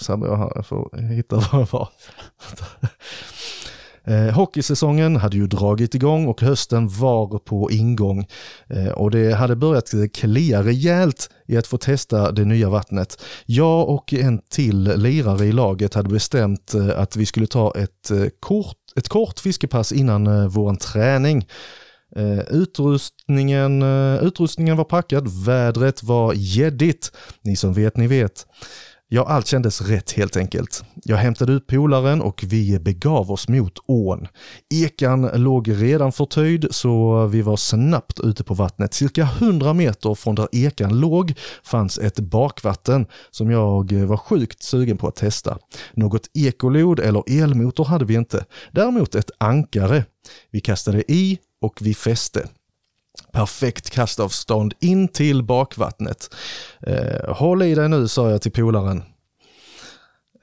sabbar 0.00 0.26
jag 0.26 0.36
här 0.36 0.98
hitta 1.14 1.36
vad 1.52 1.60
det 1.60 1.72
var. 1.72 1.88
Eh, 4.04 4.34
hockeysäsongen 4.34 5.16
hade 5.16 5.36
ju 5.36 5.46
dragit 5.46 5.94
igång 5.94 6.26
och 6.26 6.40
hösten 6.40 6.88
var 6.88 7.38
på 7.38 7.70
ingång 7.70 8.26
eh, 8.68 8.88
och 8.88 9.10
det 9.10 9.34
hade 9.34 9.56
börjat 9.56 9.94
klia 10.12 10.62
rejält 10.62 11.30
i 11.46 11.56
att 11.56 11.66
få 11.66 11.78
testa 11.78 12.32
det 12.32 12.44
nya 12.44 12.68
vattnet. 12.68 13.22
Jag 13.46 13.88
och 13.88 14.14
en 14.14 14.40
till 14.50 14.82
lirare 14.82 15.46
i 15.46 15.52
laget 15.52 15.94
hade 15.94 16.08
bestämt 16.08 16.74
eh, 16.74 17.00
att 17.00 17.16
vi 17.16 17.26
skulle 17.26 17.46
ta 17.46 17.72
ett 17.76 18.10
eh, 18.10 18.24
kort, 18.40 18.76
ett 18.96 19.08
kort 19.08 19.38
fiskepass 19.38 19.92
innan 19.92 20.26
eh, 20.26 20.76
träning. 20.76 21.46
Eh, 22.16 22.38
utrustningen, 22.38 23.82
eh, 23.82 24.24
utrustningen 24.24 24.76
var 24.76 24.84
packad, 24.84 25.44
vädret 25.46 26.02
var 26.02 26.32
gäddigt. 26.36 27.12
Ni 27.42 27.56
som 27.56 27.72
vet, 27.72 27.96
ni 27.96 28.06
vet. 28.06 28.46
Ja, 29.12 29.24
allt 29.24 29.46
kändes 29.46 29.80
rätt 29.80 30.10
helt 30.10 30.36
enkelt. 30.36 30.84
Jag 31.04 31.16
hämtade 31.16 31.52
ut 31.52 31.66
polaren 31.66 32.20
och 32.20 32.44
vi 32.46 32.78
begav 32.78 33.30
oss 33.30 33.48
mot 33.48 33.78
ån. 33.86 34.28
Ekan 34.74 35.30
låg 35.34 35.82
redan 35.82 36.12
förtöjd 36.12 36.66
så 36.70 37.26
vi 37.26 37.42
var 37.42 37.56
snabbt 37.56 38.20
ute 38.20 38.44
på 38.44 38.54
vattnet. 38.54 38.94
Cirka 38.94 39.22
100 39.22 39.74
meter 39.74 40.14
från 40.14 40.34
där 40.34 40.48
ekan 40.52 41.00
låg 41.00 41.34
fanns 41.62 41.98
ett 41.98 42.20
bakvatten 42.20 43.06
som 43.30 43.50
jag 43.50 43.92
var 43.92 44.16
sjukt 44.16 44.62
sugen 44.62 44.96
på 44.96 45.08
att 45.08 45.16
testa. 45.16 45.58
Något 45.94 46.30
ekolod 46.34 47.00
eller 47.00 47.42
elmotor 47.42 47.84
hade 47.84 48.04
vi 48.04 48.14
inte. 48.14 48.44
Däremot 48.72 49.14
ett 49.14 49.30
ankare. 49.38 50.04
Vi 50.50 50.60
kastade 50.60 51.12
i 51.12 51.38
och 51.62 51.78
vi 51.80 51.94
fäste 51.94 52.48
perfekt 53.32 53.90
kastavstånd 53.90 54.74
in 54.80 55.08
till 55.08 55.42
bakvattnet. 55.42 56.34
Eh, 56.86 57.34
håll 57.34 57.62
i 57.62 57.74
dig 57.74 57.88
nu, 57.88 58.08
sa 58.08 58.30
jag 58.30 58.42
till 58.42 58.52
polaren. 58.52 59.02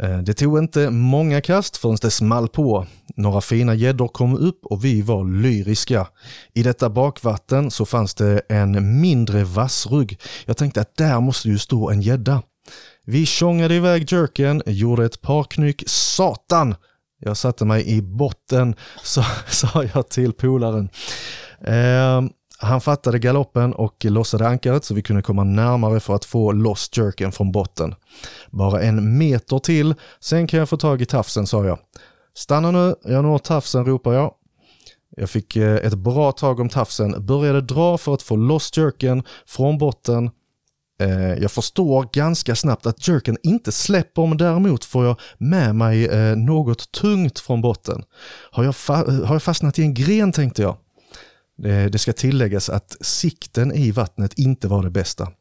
Eh, 0.04 0.18
det 0.18 0.34
tog 0.34 0.58
inte 0.58 0.90
många 0.90 1.42
kast 1.42 1.78
förrän 1.78 1.98
det 2.02 2.12
small 2.12 2.48
på. 2.48 2.86
Några 3.16 3.42
fina 3.42 3.74
gäddor 3.74 4.08
kom 4.08 4.38
upp 4.38 4.66
och 4.66 4.86
vi 4.86 5.02
var 5.02 5.42
lyriska. 5.42 6.08
I 6.54 6.64
detta 6.64 6.90
bakvatten 6.90 7.72
så 7.72 7.86
fanns 7.86 8.14
det 8.14 8.42
en 8.50 9.02
mindre 9.02 9.44
vassrugg. 9.44 10.20
Jag 10.46 10.58
tänkte 10.58 10.82
att 10.82 10.98
där 10.98 11.20
måste 11.20 11.48
ju 11.48 11.58
stå 11.58 11.90
en 11.90 12.02
gädda. 12.02 12.42
Vi 13.06 13.26
tjongade 13.26 13.76
iväg 13.76 14.12
jerken, 14.12 14.62
gjorde 14.66 15.06
ett 15.06 15.22
par 15.22 15.44
knyck. 15.44 15.84
Satan! 15.88 16.76
Jag 17.20 17.38
satte 17.38 17.66
mig 17.66 17.88
i 17.88 18.02
botten, 18.02 18.76
sa, 19.04 19.24
sa 19.48 19.84
jag 19.94 20.10
till 20.10 20.34
polaren. 20.34 20.90
Eh, 21.62 22.22
han 22.60 22.82
fattade 22.82 23.20
galoppen 23.20 23.74
och 23.74 24.06
lossade 24.06 24.48
ankaret 24.48 24.86
så 24.86 24.94
vi 24.94 25.02
kunde 25.02 25.22
komma 25.22 25.44
närmare 25.44 26.00
för 26.00 26.16
att 26.16 26.26
få 26.26 26.52
loss 26.52 26.90
jerken 26.94 27.32
från 27.32 27.52
botten. 27.52 27.96
Bara 28.52 28.82
en 28.82 29.18
meter 29.18 29.60
till, 29.60 29.96
sen 30.20 30.48
kan 30.48 30.60
jag 30.60 30.70
få 30.70 30.78
tag 30.78 31.02
i 31.02 31.06
tafsen, 31.06 31.48
sa 31.48 31.66
jag. 31.66 31.80
Stanna 32.34 32.72
nu, 32.72 32.96
jag 33.04 33.24
når 33.24 33.38
tafsen, 33.38 33.86
ropar 33.86 34.14
jag. 34.14 34.34
Jag 35.18 35.30
fick 35.30 35.56
eh, 35.56 35.76
ett 35.76 35.94
bra 35.94 36.32
tag 36.32 36.60
om 36.60 36.70
tafsen, 36.70 37.26
började 37.26 37.62
dra 37.62 37.98
för 37.98 38.14
att 38.14 38.22
få 38.22 38.36
loss 38.36 38.78
jerken 38.78 39.24
från 39.46 39.78
botten. 39.78 40.30
Eh, 41.02 41.34
jag 41.34 41.52
förstår 41.52 42.10
ganska 42.14 42.56
snabbt 42.56 42.86
att 42.86 43.08
jerken 43.08 43.38
inte 43.44 43.72
släpper, 43.72 44.26
men 44.26 44.38
däremot 44.38 44.86
får 44.86 45.06
jag 45.06 45.20
med 45.38 45.76
mig 45.76 46.06
eh, 46.08 46.36
något 46.36 46.92
tungt 46.92 47.40
från 47.40 47.62
botten. 47.62 48.04
Har 48.52 48.64
jag, 48.64 48.74
har 49.26 49.36
jag 49.36 49.44
fastnat 49.44 49.80
i 49.80 49.82
en 49.82 49.94
gren, 49.94 50.32
tänkte 50.32 50.62
jag. 50.62 50.78
Eh, 51.64 51.86
det 51.86 51.98
ska 51.98 52.14
tilläggas 52.14 52.70
att 52.70 52.98
sikten 53.02 53.72
i 53.72 53.92
vattnet 53.92 54.34
inte 54.34 54.68
var 54.68 54.84
det 54.84 54.90
bästa. 54.90 55.32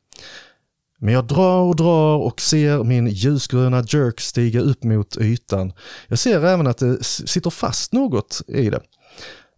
Men 0.98 1.14
jag 1.14 1.26
drar 1.26 1.60
och 1.60 1.76
drar 1.76 2.16
och 2.16 2.40
ser 2.40 2.84
min 2.84 3.06
ljusgröna 3.06 3.84
jerk 3.88 4.20
stiga 4.20 4.60
upp 4.60 4.84
mot 4.84 5.16
ytan. 5.16 5.72
Jag 6.08 6.18
ser 6.18 6.44
även 6.44 6.66
att 6.66 6.78
det 6.78 7.04
sitter 7.04 7.50
fast 7.50 7.92
något 7.92 8.42
i 8.48 8.70
det. 8.70 8.80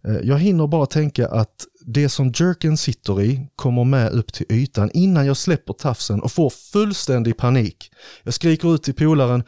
Eh, 0.07 0.17
jag 0.23 0.39
hinner 0.39 0.67
bara 0.67 0.85
tänka 0.85 1.27
att 1.27 1.65
det 1.85 2.09
som 2.09 2.31
jerken 2.35 2.77
sitter 2.77 3.21
i 3.21 3.47
kommer 3.55 3.83
med 3.83 4.11
upp 4.11 4.33
till 4.33 4.45
ytan 4.49 4.91
innan 4.93 5.25
jag 5.25 5.37
släpper 5.37 5.73
tafsen 5.73 6.21
och 6.21 6.31
får 6.31 6.49
fullständig 6.49 7.37
panik. 7.37 7.91
Jag 8.23 8.33
skriker 8.33 8.75
ut 8.75 8.83
till 8.83 8.93
polaren. 8.93 9.43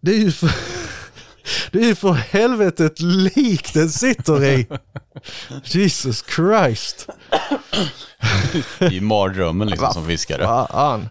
Det 0.00 0.10
är 0.10 0.18
ju 0.18 0.32
för, 0.32 0.50
det 1.72 1.78
är 1.78 1.86
ju 1.86 1.94
för 1.94 2.12
helvete 2.12 2.84
ett 2.84 3.00
lik 3.00 3.74
den 3.74 3.90
sitter 3.90 4.44
i. 4.44 4.66
Jesus 5.64 6.24
Christ. 6.36 7.06
Det 8.78 8.86
är 8.86 8.90
ju 8.90 9.00
mardrömmen 9.00 9.68
liksom 9.68 9.92
som 9.92 10.06
fiskare. 10.06 10.44
Fan. 10.44 11.08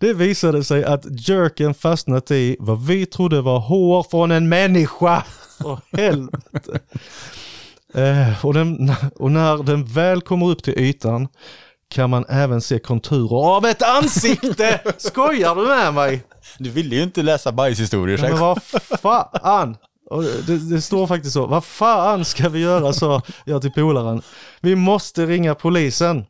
Det 0.00 0.12
visade 0.12 0.64
sig 0.64 0.84
att 0.84 1.28
jerken 1.28 1.74
fastnat 1.74 2.30
i 2.30 2.56
vad 2.58 2.86
vi 2.86 3.06
trodde 3.06 3.40
var 3.40 3.58
hår 3.58 4.06
från 4.10 4.30
en 4.30 4.48
människa. 4.48 5.24
Åh 5.64 5.78
helvete. 5.92 6.80
Eh, 7.94 8.46
och, 8.46 8.54
den, 8.54 8.92
och 9.16 9.30
när 9.30 9.62
den 9.62 9.84
väl 9.84 10.20
kommer 10.20 10.46
upp 10.46 10.62
till 10.62 10.78
ytan 10.78 11.28
kan 11.90 12.10
man 12.10 12.24
även 12.28 12.60
se 12.60 12.78
konturer 12.78 13.56
av 13.56 13.66
ett 13.66 13.82
ansikte! 13.82 14.80
Skojar 14.96 15.54
du 15.54 15.66
med 15.66 15.94
mig? 15.94 16.22
Du 16.58 16.70
ville 16.70 16.96
ju 16.96 17.02
inte 17.02 17.22
läsa 17.22 17.52
bajshistorier. 17.52 18.18
Ja, 18.18 18.28
men 18.28 18.38
vad 18.38 18.62
fan? 19.42 19.76
Och 20.10 20.22
det, 20.22 20.70
det 20.74 20.80
står 20.82 21.06
faktiskt 21.06 21.34
så. 21.34 21.46
Vad 21.46 21.64
fan 21.64 22.24
ska 22.24 22.48
vi 22.48 22.58
göra, 22.60 22.92
sa 22.92 23.22
jag 23.44 23.62
till 23.62 23.72
polaren. 23.72 24.22
Vi 24.60 24.76
måste 24.76 25.26
ringa 25.26 25.54
polisen. 25.54 26.24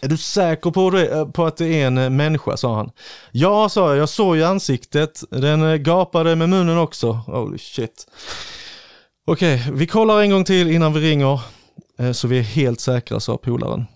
Är 0.00 0.08
du 0.08 0.16
säker 0.16 0.70
på, 0.70 0.90
det, 0.90 1.26
på 1.32 1.46
att 1.46 1.56
det 1.56 1.66
är 1.66 1.86
en 1.86 1.98
eh, 1.98 2.10
människa, 2.10 2.56
sa 2.56 2.76
han. 2.76 2.90
Ja, 3.32 3.68
sa 3.68 3.88
jag. 3.88 3.96
Jag 3.96 4.08
såg 4.08 4.36
ju 4.36 4.44
ansiktet. 4.44 5.22
Den 5.30 5.62
eh, 5.62 5.74
gapade 5.76 6.36
med 6.36 6.48
munnen 6.48 6.78
också. 6.78 7.12
Holy 7.12 7.58
shit. 7.58 8.06
Okej, 9.26 9.68
vi 9.72 9.86
kollar 9.86 10.20
en 10.22 10.30
gång 10.30 10.44
till 10.44 10.70
innan 10.70 10.92
vi 10.92 11.10
ringer. 11.10 11.40
eh, 11.98 12.12
Så 12.12 12.28
vi 12.28 12.38
är 12.38 12.42
helt 12.42 12.80
säkra, 12.80 13.20
sa 13.20 13.36
polaren. 13.36 13.86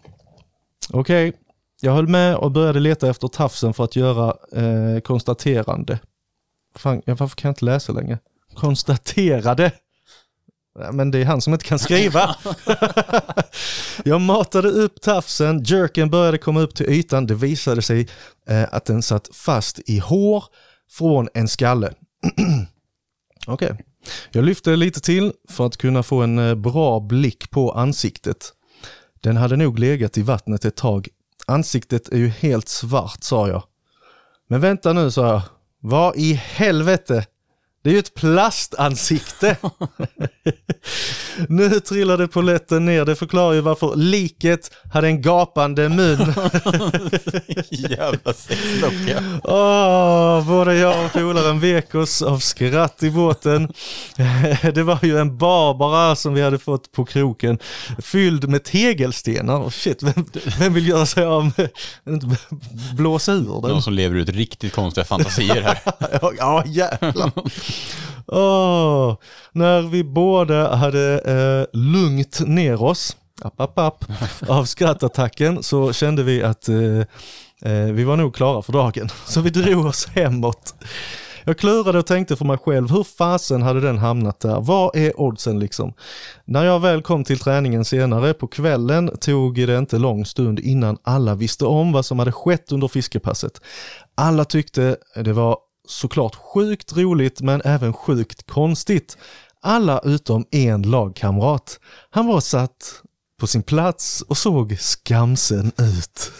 Okej, 0.90 1.32
jag 1.80 1.92
höll 1.92 2.08
med 2.08 2.36
och 2.36 2.50
började 2.50 2.80
leta 2.80 3.08
efter 3.10 3.28
tafsen 3.28 3.74
för 3.74 3.84
att 3.84 3.96
göra 3.96 4.36
eh, 4.52 5.00
konstaterande. 5.00 5.98
Fan, 6.74 7.02
ja, 7.04 7.14
varför 7.14 7.36
kan 7.36 7.48
jag 7.48 7.52
inte 7.52 7.64
läsa 7.64 7.92
längre? 7.92 8.18
Konstaterade. 8.54 9.72
Men 10.92 11.10
det 11.10 11.18
är 11.18 11.24
han 11.24 11.40
som 11.40 11.52
inte 11.52 11.64
kan 11.64 11.78
skriva. 11.78 12.36
jag 14.04 14.20
matade 14.20 14.68
upp 14.68 15.00
tafsen, 15.00 15.62
jerken 15.64 16.10
började 16.10 16.38
komma 16.38 16.60
upp 16.60 16.74
till 16.74 16.86
ytan. 16.86 17.26
Det 17.26 17.34
visade 17.34 17.82
sig 17.82 18.08
eh, 18.48 18.64
att 18.70 18.84
den 18.84 19.02
satt 19.02 19.28
fast 19.32 19.80
i 19.86 19.98
hår 19.98 20.44
från 20.90 21.28
en 21.34 21.48
skalle. 21.48 21.94
Okej. 23.46 23.84
Jag 24.30 24.44
lyfte 24.44 24.76
lite 24.76 25.00
till 25.00 25.32
för 25.48 25.66
att 25.66 25.76
kunna 25.76 26.02
få 26.02 26.22
en 26.22 26.38
eh, 26.38 26.54
bra 26.54 27.00
blick 27.00 27.50
på 27.50 27.72
ansiktet. 27.72 28.52
Den 29.20 29.36
hade 29.36 29.56
nog 29.56 29.78
legat 29.78 30.18
i 30.18 30.22
vattnet 30.22 30.64
ett 30.64 30.76
tag. 30.76 31.08
Ansiktet 31.48 32.08
är 32.08 32.16
ju 32.16 32.28
helt 32.28 32.68
svart, 32.68 33.22
sa 33.22 33.48
jag. 33.48 33.62
Men 34.48 34.60
vänta 34.60 34.92
nu, 34.92 35.10
sa 35.10 35.26
jag. 35.26 35.42
Vad 35.80 36.16
i 36.16 36.32
helvete? 36.32 37.26
Det 37.88 37.92
är 37.92 37.94
ju 37.94 37.98
ett 37.98 38.14
plastansikte. 38.14 39.56
nu 41.48 41.80
trillade 41.80 42.28
poletten 42.28 42.84
ner. 42.84 43.04
Det 43.04 43.16
förklarar 43.16 43.52
ju 43.52 43.60
varför 43.60 43.96
liket 43.96 44.70
hade 44.92 45.06
en 45.06 45.22
gapande 45.22 45.88
mun. 45.88 46.18
Jävla 47.70 48.32
sexdocka. 48.32 49.40
Åh, 49.44 50.46
både 50.46 50.74
jag 50.74 51.04
och 51.04 51.12
polaren 51.12 51.60
vek 51.60 51.94
oss 51.94 52.22
av 52.22 52.38
skratt 52.38 53.02
i 53.02 53.10
båten. 53.10 53.72
Det 54.74 54.82
var 54.82 54.98
ju 55.02 55.18
en 55.18 55.38
barbara 55.38 56.16
som 56.16 56.34
vi 56.34 56.42
hade 56.42 56.58
fått 56.58 56.92
på 56.92 57.04
kroken, 57.04 57.58
fylld 57.98 58.48
med 58.48 58.64
tegelstenar. 58.64 59.58
Och 59.58 59.74
shit, 59.74 60.02
vem, 60.02 60.26
vem 60.58 60.74
vill 60.74 60.88
göra 60.88 61.06
sig 61.06 61.24
av 61.24 61.44
med, 61.56 61.70
blåsa 62.96 63.32
ur 63.32 63.60
den? 63.62 63.70
De 63.70 63.82
som 63.82 63.92
lever 63.92 64.16
ut 64.16 64.28
riktigt 64.28 64.72
konstiga 64.72 65.04
fantasier 65.04 65.62
här. 65.62 65.78
Ja, 66.22 66.32
ja 66.38 66.62
jävlar. 66.66 67.32
Åh, 68.26 69.16
när 69.52 69.82
vi 69.82 70.04
båda 70.04 70.76
hade 70.76 71.18
eh, 71.18 71.78
lugnt 71.80 72.40
ner 72.46 72.82
oss, 72.82 73.16
app, 73.42 73.60
app, 73.60 73.78
app, 73.78 74.04
av 74.48 74.64
skrattattacken 74.64 75.62
så 75.62 75.92
kände 75.92 76.22
vi 76.22 76.42
att 76.42 76.68
eh, 76.68 76.98
eh, 77.72 77.92
vi 77.92 78.04
var 78.04 78.16
nog 78.16 78.34
klara 78.34 78.62
för 78.62 78.72
dagen. 78.72 79.08
Så 79.26 79.40
vi 79.40 79.50
drog 79.50 79.86
oss 79.86 80.06
hemåt. 80.06 80.74
Jag 81.44 81.58
klurade 81.58 81.98
och 81.98 82.06
tänkte 82.06 82.36
för 82.36 82.44
mig 82.44 82.58
själv, 82.58 82.90
hur 82.90 83.04
fasen 83.04 83.62
hade 83.62 83.80
den 83.80 83.98
hamnat 83.98 84.40
där? 84.40 84.60
Vad 84.60 84.96
är 84.96 85.20
oddsen 85.20 85.58
liksom? 85.58 85.92
När 86.44 86.64
jag 86.64 86.80
väl 86.80 87.02
kom 87.02 87.24
till 87.24 87.38
träningen 87.38 87.84
senare 87.84 88.34
på 88.34 88.46
kvällen 88.46 89.10
tog 89.20 89.54
det 89.66 89.78
inte 89.78 89.98
lång 89.98 90.26
stund 90.26 90.60
innan 90.60 90.98
alla 91.02 91.34
visste 91.34 91.64
om 91.64 91.92
vad 91.92 92.04
som 92.04 92.18
hade 92.18 92.32
skett 92.32 92.72
under 92.72 92.88
fiskepasset. 92.88 93.60
Alla 94.14 94.44
tyckte 94.44 94.96
det 95.14 95.32
var 95.32 95.56
såklart 95.88 96.34
sjukt 96.34 96.96
roligt 96.96 97.40
men 97.40 97.62
även 97.64 97.92
sjukt 97.92 98.46
konstigt. 98.46 99.18
Alla 99.62 100.00
utom 100.04 100.46
en 100.50 100.82
lagkamrat. 100.82 101.80
Han 102.10 102.26
var 102.26 102.40
satt 102.40 103.02
på 103.40 103.46
sin 103.46 103.62
plats 103.62 104.22
och 104.22 104.38
såg 104.38 104.78
skamsen 104.78 105.72
ut. 105.78 106.32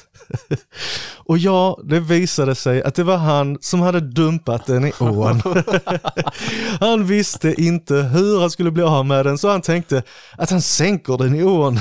Och 1.16 1.38
ja, 1.38 1.80
det 1.84 2.00
visade 2.00 2.54
sig 2.54 2.82
att 2.82 2.94
det 2.94 3.04
var 3.04 3.16
han 3.16 3.58
som 3.60 3.80
hade 3.80 4.00
dumpat 4.00 4.66
den 4.66 4.84
i 4.84 4.92
ån. 4.98 5.42
Han 6.80 7.06
visste 7.06 7.62
inte 7.62 7.94
hur 7.94 8.40
han 8.40 8.50
skulle 8.50 8.70
bli 8.70 8.82
av 8.82 9.06
med 9.06 9.26
den 9.26 9.38
så 9.38 9.48
han 9.48 9.62
tänkte 9.62 10.02
att 10.38 10.50
han 10.50 10.62
sänker 10.62 11.18
den 11.18 11.34
i 11.34 11.44
ån. 11.44 11.80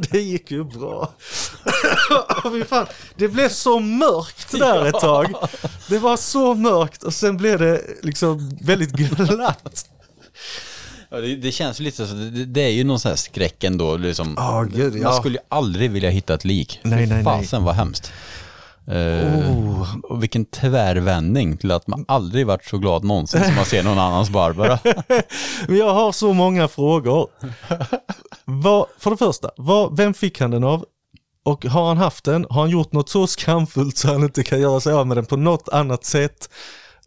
Det 0.10 0.20
gick 0.20 0.50
ju 0.50 0.64
bra. 0.64 1.12
Fan. 2.68 2.86
Det 3.16 3.28
blev 3.28 3.48
så 3.48 3.80
mörkt 3.80 4.52
där 4.52 4.86
ett 4.86 5.00
tag. 5.00 5.34
Det 5.88 5.98
var 5.98 6.16
så 6.16 6.54
mörkt 6.54 7.02
och 7.02 7.14
sen 7.14 7.36
blev 7.36 7.58
det 7.58 7.82
liksom 8.02 8.58
väldigt 8.62 8.92
glatt. 8.92 9.86
Det, 11.20 11.36
det 11.36 11.52
känns 11.52 11.80
lite 11.80 12.06
så, 12.06 12.14
det, 12.14 12.44
det 12.44 12.60
är 12.60 12.68
ju 12.70 12.84
någon 12.84 13.00
sån 13.00 13.08
här 13.08 13.16
skräck 13.16 13.64
ändå. 13.64 13.96
Liksom. 13.96 14.34
Ja, 14.36 14.62
gud, 14.62 14.96
ja. 14.96 15.02
Man 15.02 15.14
skulle 15.14 15.34
ju 15.38 15.44
aldrig 15.48 15.90
vilja 15.90 16.10
hitta 16.10 16.34
ett 16.34 16.44
lik. 16.44 16.80
Nej, 16.82 17.06
nej, 17.06 17.06
nej. 17.06 17.24
Fasen 17.24 17.64
vad 17.64 17.74
hemskt. 17.74 18.12
Eh, 18.86 19.56
Och 20.02 20.22
vilken 20.22 20.44
tvärvändning 20.44 21.56
till 21.56 21.70
att 21.70 21.86
man 21.86 22.04
aldrig 22.08 22.46
varit 22.46 22.64
så 22.64 22.78
glad 22.78 23.04
någonsin 23.04 23.44
som 23.44 23.54
man 23.54 23.64
ser 23.64 23.82
någon 23.82 23.98
annans 23.98 24.30
Barbara. 24.30 24.78
Men 25.68 25.76
jag 25.76 25.94
har 25.94 26.12
så 26.12 26.32
många 26.32 26.68
frågor. 26.68 27.28
Vad, 28.44 28.86
för 28.98 29.10
det 29.10 29.16
första, 29.16 29.50
vad, 29.56 29.96
vem 29.96 30.14
fick 30.14 30.40
han 30.40 30.50
den 30.50 30.64
av? 30.64 30.84
Och 31.44 31.64
har 31.64 31.88
han 31.88 31.96
haft 31.96 32.24
den? 32.24 32.46
Har 32.50 32.60
han 32.60 32.70
gjort 32.70 32.92
något 32.92 33.08
så 33.08 33.26
skamfullt 33.26 33.96
så 33.96 34.08
han 34.12 34.22
inte 34.22 34.42
kan 34.42 34.60
göra 34.60 34.80
sig 34.80 34.92
av 34.92 35.06
med 35.06 35.16
den 35.16 35.26
på 35.26 35.36
något 35.36 35.68
annat 35.68 36.04
sätt? 36.04 36.48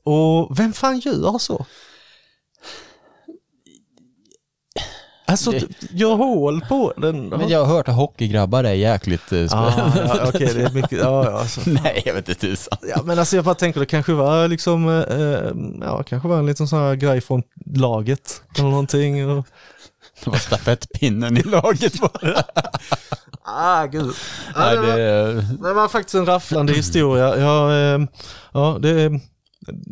Och 0.04 0.60
vem 0.60 0.74
fan 0.74 1.00
gör 1.00 1.38
så? 1.38 1.66
Alltså, 5.30 5.52
Det- 5.52 5.68
gör 5.92 6.16
hål 6.16 6.62
på 6.70 6.94
den. 6.98 7.28
Men 7.30 7.50
jag 7.50 7.66
har 7.66 7.76
hört 7.76 7.88
att 7.88 7.96
hockeygrabbar 7.96 8.64
är 8.64 8.74
jäkligt... 8.74 9.32
eh, 9.32 9.46
Ah, 9.52 9.92
ja, 9.96 10.20
okej, 10.28 10.52
det 10.54 10.62
är 10.64 10.72
mycket, 10.74 11.00
ja, 11.00 11.26
ja, 11.26 11.32
alltså. 11.40 11.62
Nej, 11.66 12.02
jag 12.06 12.14
vet 12.14 12.30
inte 12.30 12.42
tusan. 12.42 12.78
Ja 12.90 13.02
men 13.04 13.20
alltså 13.20 13.36
jag 13.36 13.46
bara 13.46 13.56
tänker 13.56 13.80
det 13.80 13.86
kanske 13.86 14.14
var 14.14 14.48
liksom, 14.48 14.90
eh, 14.90 15.86
ja 15.88 16.04
kanske 16.04 16.28
var 16.28 16.40
en 16.40 16.46
liten 16.46 16.68
sån 16.68 16.80
här 16.80 16.96
grej 16.96 17.22
från 17.22 17.44
laget 17.66 18.42
eller 18.58 18.70
någonting. 18.70 19.30
Och... 19.32 19.46
Det 20.24 20.30
var 20.30 20.38
stafettpinnen 20.38 21.38
i 21.38 21.44
laget 21.44 22.00
bara. 22.00 22.44
Ah 23.50 23.86
gud. 23.86 24.12
Nej, 24.58 24.76
det, 24.78 25.34
Det 25.62 25.74
var 25.74 25.88
faktiskt 25.88 26.16
en 26.16 26.26
rafflande 26.26 26.74
historia. 26.74 27.38
Ja, 27.38 27.74
eh, 27.74 28.00
ja 28.54 28.78
det 28.82 29.12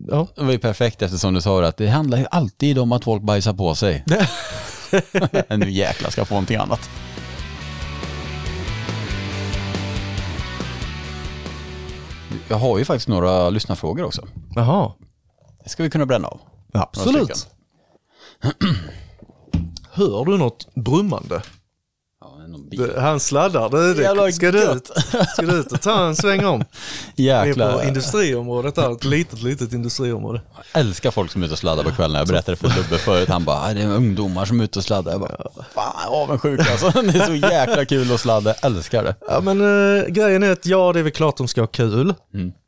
ja. 0.07 0.27
det 0.35 0.43
var 0.43 0.51
ju 0.51 0.59
perfekt 0.59 1.01
eftersom 1.01 1.33
du 1.33 1.41
sa 1.41 1.61
det, 1.61 1.67
att 1.67 1.77
det 1.77 1.87
handlar 1.87 2.17
ju 2.17 2.25
alltid 2.31 2.79
om 2.79 2.91
att 2.91 3.03
folk 3.03 3.23
bajsar 3.23 3.53
på 3.53 3.75
sig. 3.75 4.03
nu 5.57 5.71
jäklar 5.71 6.09
ska 6.09 6.21
jag 6.21 6.27
få 6.27 6.33
någonting 6.33 6.57
annat. 6.57 6.89
Jag 12.47 12.57
har 12.57 12.77
ju 12.77 12.85
faktiskt 12.85 13.07
några 13.07 13.49
lyssnarfrågor 13.49 14.03
också. 14.03 14.27
Jaha, 14.55 14.91
Det 15.63 15.69
ska 15.69 15.83
vi 15.83 15.89
kunna 15.89 16.05
bränna 16.05 16.27
av. 16.27 16.39
Absolut. 16.73 17.47
Hör 19.91 20.25
du 20.25 20.37
något 20.37 20.75
brummande? 20.75 21.41
Det 22.71 22.99
Han 23.01 23.19
sladdar. 23.19 23.69
Det, 23.95 24.01
Jävla 24.01 24.25
det, 24.25 24.33
ska, 24.33 24.51
du 24.51 24.63
ut, 24.63 24.91
ska 25.33 25.41
du 25.41 25.53
ut 25.59 25.71
och 25.71 25.81
ta 25.81 26.05
en 26.07 26.15
sväng 26.15 26.45
om? 26.45 26.63
Vi 27.15 27.29
är 27.29 27.41
på 27.41 27.47
Jäklar. 27.47 27.87
industriområdet 27.87 28.75
där, 28.75 28.91
ett 28.91 29.03
litet, 29.03 29.41
litet 29.41 29.73
industriområde. 29.73 30.41
Jag 30.73 30.79
älskar 30.81 31.11
folk 31.11 31.31
som 31.31 31.41
är 31.41 31.45
ute 31.45 31.53
och 31.53 31.59
sladdar 31.59 31.83
på 31.83 31.91
kvällen. 31.91 32.17
Jag 32.17 32.27
berättade 32.27 32.57
för 32.57 32.67
Lubbe 32.67 32.97
förut, 32.97 33.29
han 33.29 33.43
bara, 33.43 33.61
"Ah, 33.61 33.73
det 33.73 33.81
är 33.81 33.87
ungdomar 33.87 34.45
som 34.45 34.59
är 34.59 34.63
ute 34.63 34.79
och 34.79 34.85
sladdar. 34.85 35.11
Jag 35.11 35.21
bara, 35.21 35.37
fan 35.75 36.13
avundsjuk 36.13 36.59
alltså. 36.59 37.01
Det 37.01 37.19
är 37.19 37.25
så 37.25 37.33
jäkla 37.35 37.85
kul 37.85 38.13
att 38.13 38.19
sladda, 38.19 38.49
jag 38.61 38.71
älskar 38.71 39.03
det. 39.03 39.15
Ja 39.27 39.39
men 39.41 39.61
eh, 39.97 40.05
grejen 40.07 40.43
är 40.43 40.51
att 40.51 40.65
ja, 40.65 40.93
det 40.93 40.99
är 40.99 41.03
väl 41.03 41.11
klart 41.11 41.37
de 41.37 41.47
ska 41.47 41.61
ha 41.61 41.67
kul. 41.67 42.13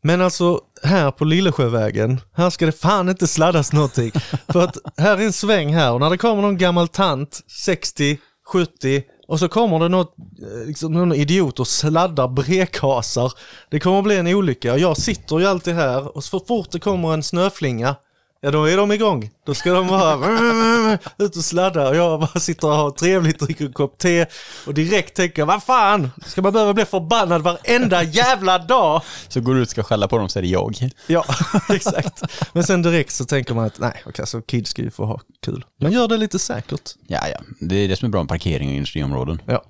Men 0.04 0.22
alltså 0.22 0.60
här 0.84 1.12
på 1.12 1.26
Lillesjövägen, 1.26 2.22
här 2.36 2.50
ska 2.50 2.66
det 2.66 2.72
fan 2.72 3.10
inte 3.10 3.28
sladdas 3.28 3.74
någonting. 3.74 4.12
För 4.48 4.64
att 4.64 4.78
här 4.98 5.18
är 5.18 5.22
en 5.22 5.34
sväng 5.34 5.74
här 5.76 5.92
och 5.94 6.00
när 6.00 6.10
det 6.10 6.18
kommer 6.18 6.42
någon 6.42 6.58
gammal 6.58 6.88
tant, 6.88 7.40
60, 7.66 8.18
70 8.54 9.04
och 9.28 9.40
så 9.40 9.48
kommer 9.48 9.80
det 9.80 9.90
något, 9.90 10.16
eh, 10.42 10.68
liksom, 10.68 10.94
någon 10.94 11.14
idiot 11.14 11.60
och 11.60 11.68
sladdar 11.68 12.28
brekasar. 12.28 13.34
Det 13.70 13.80
kommer 13.80 13.98
att 13.98 14.04
bli 14.04 14.18
en 14.18 14.28
olycka 14.28 14.74
och 14.74 14.80
jag 14.80 14.98
sitter 14.98 15.40
ju 15.40 15.46
alltid 15.46 15.74
här 15.74 16.18
och 16.18 16.24
så 16.24 16.40
fort 16.40 16.72
det 16.72 16.80
kommer 16.80 17.14
en 17.14 17.24
snöflinga 17.24 17.96
Ja 18.42 18.52
då 18.52 18.66
är 18.70 18.78
de 18.78 18.92
igång. 18.92 19.30
Då 19.46 19.54
ska 19.54 19.74
de 19.74 19.88
bara 19.88 21.00
ut 21.18 21.36
och 21.36 21.44
sladda 21.44 21.90
och 21.90 21.96
jag 21.96 22.20
bara 22.20 22.40
sitter 22.40 22.68
och 22.68 22.76
har 22.76 22.92
trevligt, 22.92 23.40
dricker 23.40 23.66
en 23.66 23.74
kopp 23.74 23.98
te 23.98 24.26
och 24.68 24.74
direkt 24.74 25.16
tänker 25.16 25.46
vad 25.46 25.64
fan, 25.64 26.10
ska 26.26 26.42
man 26.42 26.54
behöva 26.54 26.74
bli 26.74 26.86
förbannad 26.86 27.42
varenda 27.42 28.04
jävla 28.04 28.60
dag? 28.60 29.02
Så 29.28 29.42
går 29.42 29.54
du 29.54 29.62
ut 29.62 29.68
och 29.68 29.72
ska 29.72 29.84
skälla 29.84 30.08
på 30.08 30.18
dem 30.18 30.30
så 30.30 30.40
är 30.40 30.44
det 30.44 30.50
jag. 30.50 30.76
Ja, 31.08 31.26
exakt. 31.70 32.22
Men 32.54 32.64
sen 32.64 32.82
direkt 32.82 33.12
så 33.12 33.26
tänker 33.26 33.54
man 33.54 33.66
att 33.66 33.80
nej, 33.80 34.04
okej, 34.06 34.28
så 34.28 34.42
kids 34.42 34.70
ska 34.72 34.82
ju 34.82 34.92
få 34.92 35.06
ha 35.06 35.20
kul. 35.46 35.66
Men 35.80 35.92
gör 35.92 36.08
det 36.08 36.18
lite 36.18 36.40
säkert. 36.40 36.92
Ja, 37.08 37.28
ja. 37.28 37.40
Det 37.60 37.76
är 37.76 37.88
det 37.88 37.96
som 37.96 38.06
är 38.06 38.10
bra 38.10 38.22
med 38.22 38.30
parkering 38.30 38.72
i 38.72 38.76
industriområden. 38.76 39.42
Ja. 39.46 39.64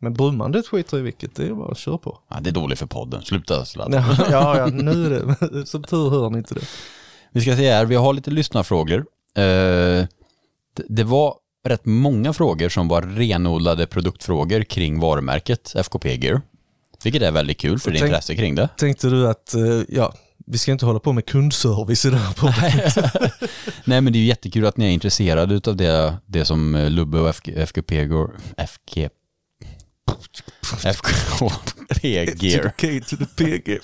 Men 0.00 0.14
brummandet 0.14 0.68
skiter 0.68 0.98
i 0.98 1.00
vilket, 1.00 1.34
det 1.34 1.46
är 1.46 1.54
bara 1.54 1.72
att 1.72 1.78
köra 1.78 1.98
på. 1.98 2.18
Ja, 2.30 2.36
det 2.40 2.50
är 2.50 2.54
dåligt 2.54 2.78
för 2.78 2.86
podden. 2.86 3.22
Sluta 3.22 3.64
sladda. 3.64 4.04
Ja, 4.18 4.26
ja, 4.30 4.58
ja 4.58 4.66
nu 4.72 5.06
är 5.06 5.10
det, 5.10 5.66
som 5.66 5.82
tur 5.82 6.10
hör 6.10 6.30
ni 6.30 6.38
inte 6.38 6.54
det. 6.54 6.66
Vi 7.34 7.40
ska 7.40 7.56
se 7.56 7.70
här, 7.72 7.84
vi 7.84 7.94
har 7.94 8.12
lite 8.12 8.30
lyssnarfrågor. 8.30 8.98
Eh, 9.36 9.42
det- 10.76 10.86
det 10.88 11.04
var 11.04 11.34
rätt 11.66 11.84
många 11.84 12.32
frågor 12.32 12.68
som 12.68 12.88
var 12.88 13.02
renodlade 13.02 13.86
produktfrågor 13.86 14.62
kring 14.62 15.00
varumärket 15.00 15.72
FKP 15.76 16.14
Gear. 16.14 16.40
Vilket 17.04 17.22
är 17.22 17.32
väldigt 17.32 17.58
kul 17.60 17.78
för 17.78 17.90
det 17.90 17.96
är 17.96 18.00
tänk- 18.00 18.08
intresse 18.10 18.36
kring 18.36 18.54
det. 18.54 18.68
Tänkte 18.78 19.08
du 19.08 19.28
att, 19.28 19.54
eh, 19.54 19.62
ja, 19.88 20.14
vi 20.46 20.58
ska 20.58 20.72
inte 20.72 20.86
hålla 20.86 20.98
på 20.98 21.12
med 21.12 21.26
kundservice 21.26 22.04
i 22.04 22.10
den 22.10 22.18
här 22.18 22.32
podden. 22.34 23.08
Nej 23.84 24.00
men 24.00 24.12
det 24.12 24.18
är 24.18 24.24
jättekul 24.24 24.66
att 24.66 24.76
ni 24.76 24.84
är 24.86 24.90
intresserade 24.90 25.54
utav 25.54 25.76
det, 25.76 26.14
det 26.26 26.44
som 26.44 26.74
eh, 26.74 26.90
Lubbe 26.90 27.18
och 27.18 27.28
FK, 27.28 27.52
FKP 27.56 28.04
går, 28.06 28.30
FK, 28.56 29.08
FKP 29.08 29.10
Gear, 32.42 32.66
Okej, 32.66 33.00
to 33.00 33.16
the 33.16 33.26
PG. 33.26 33.78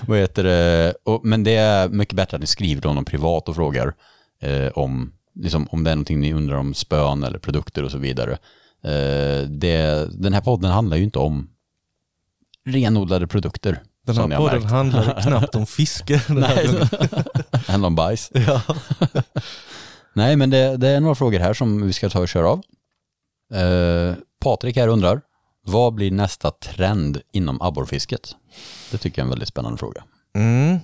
vad 0.06 0.18
heter 0.18 0.44
det? 0.44 0.94
Men 1.22 1.44
det 1.44 1.56
är 1.56 1.88
mycket 1.88 2.14
bättre 2.14 2.34
att 2.36 2.40
ni 2.40 2.46
skriver 2.46 2.80
till 2.80 2.90
honom 2.90 3.04
privat 3.04 3.48
och 3.48 3.54
frågar 3.54 3.94
eh, 4.42 4.68
om, 4.68 5.12
liksom, 5.34 5.68
om 5.70 5.84
det 5.84 5.90
är 5.90 5.94
någonting 5.96 6.20
ni 6.20 6.32
undrar 6.32 6.56
om 6.56 6.74
spön 6.74 7.24
eller 7.24 7.38
produkter 7.38 7.82
och 7.82 7.90
så 7.90 7.98
vidare. 7.98 8.32
Eh, 8.84 9.48
det, 9.48 10.08
den 10.12 10.32
här 10.32 10.40
podden 10.40 10.70
handlar 10.70 10.96
ju 10.96 11.04
inte 11.04 11.18
om 11.18 11.50
renodlade 12.66 13.26
produkter. 13.26 13.82
Den 14.06 14.16
här 14.32 14.38
podden 14.38 14.64
handlar 14.64 15.20
knappt 15.22 15.54
om 15.54 15.66
fiske. 15.66 16.22
Nej, 16.28 16.68
handlar 17.66 17.86
om 17.86 17.94
bajs. 17.94 18.30
Ja. 18.34 18.62
Nej, 20.12 20.36
men 20.36 20.50
det, 20.50 20.76
det 20.76 20.88
är 20.88 21.00
några 21.00 21.14
frågor 21.14 21.38
här 21.38 21.54
som 21.54 21.86
vi 21.86 21.92
ska 21.92 22.08
ta 22.10 22.20
och 22.20 22.28
köra 22.28 22.48
av. 22.50 22.62
Patrik 24.40 24.76
här 24.76 24.88
undrar, 24.88 25.20
vad 25.66 25.94
blir 25.94 26.10
nästa 26.10 26.50
trend 26.50 27.20
inom 27.32 27.62
abborrfisket? 27.62 28.36
Det 28.90 28.98
tycker 28.98 29.18
jag 29.18 29.24
är 29.24 29.26
en 29.26 29.30
väldigt 29.30 29.48
spännande 29.48 29.78
fråga. 29.78 30.04
Mm. 30.34 30.78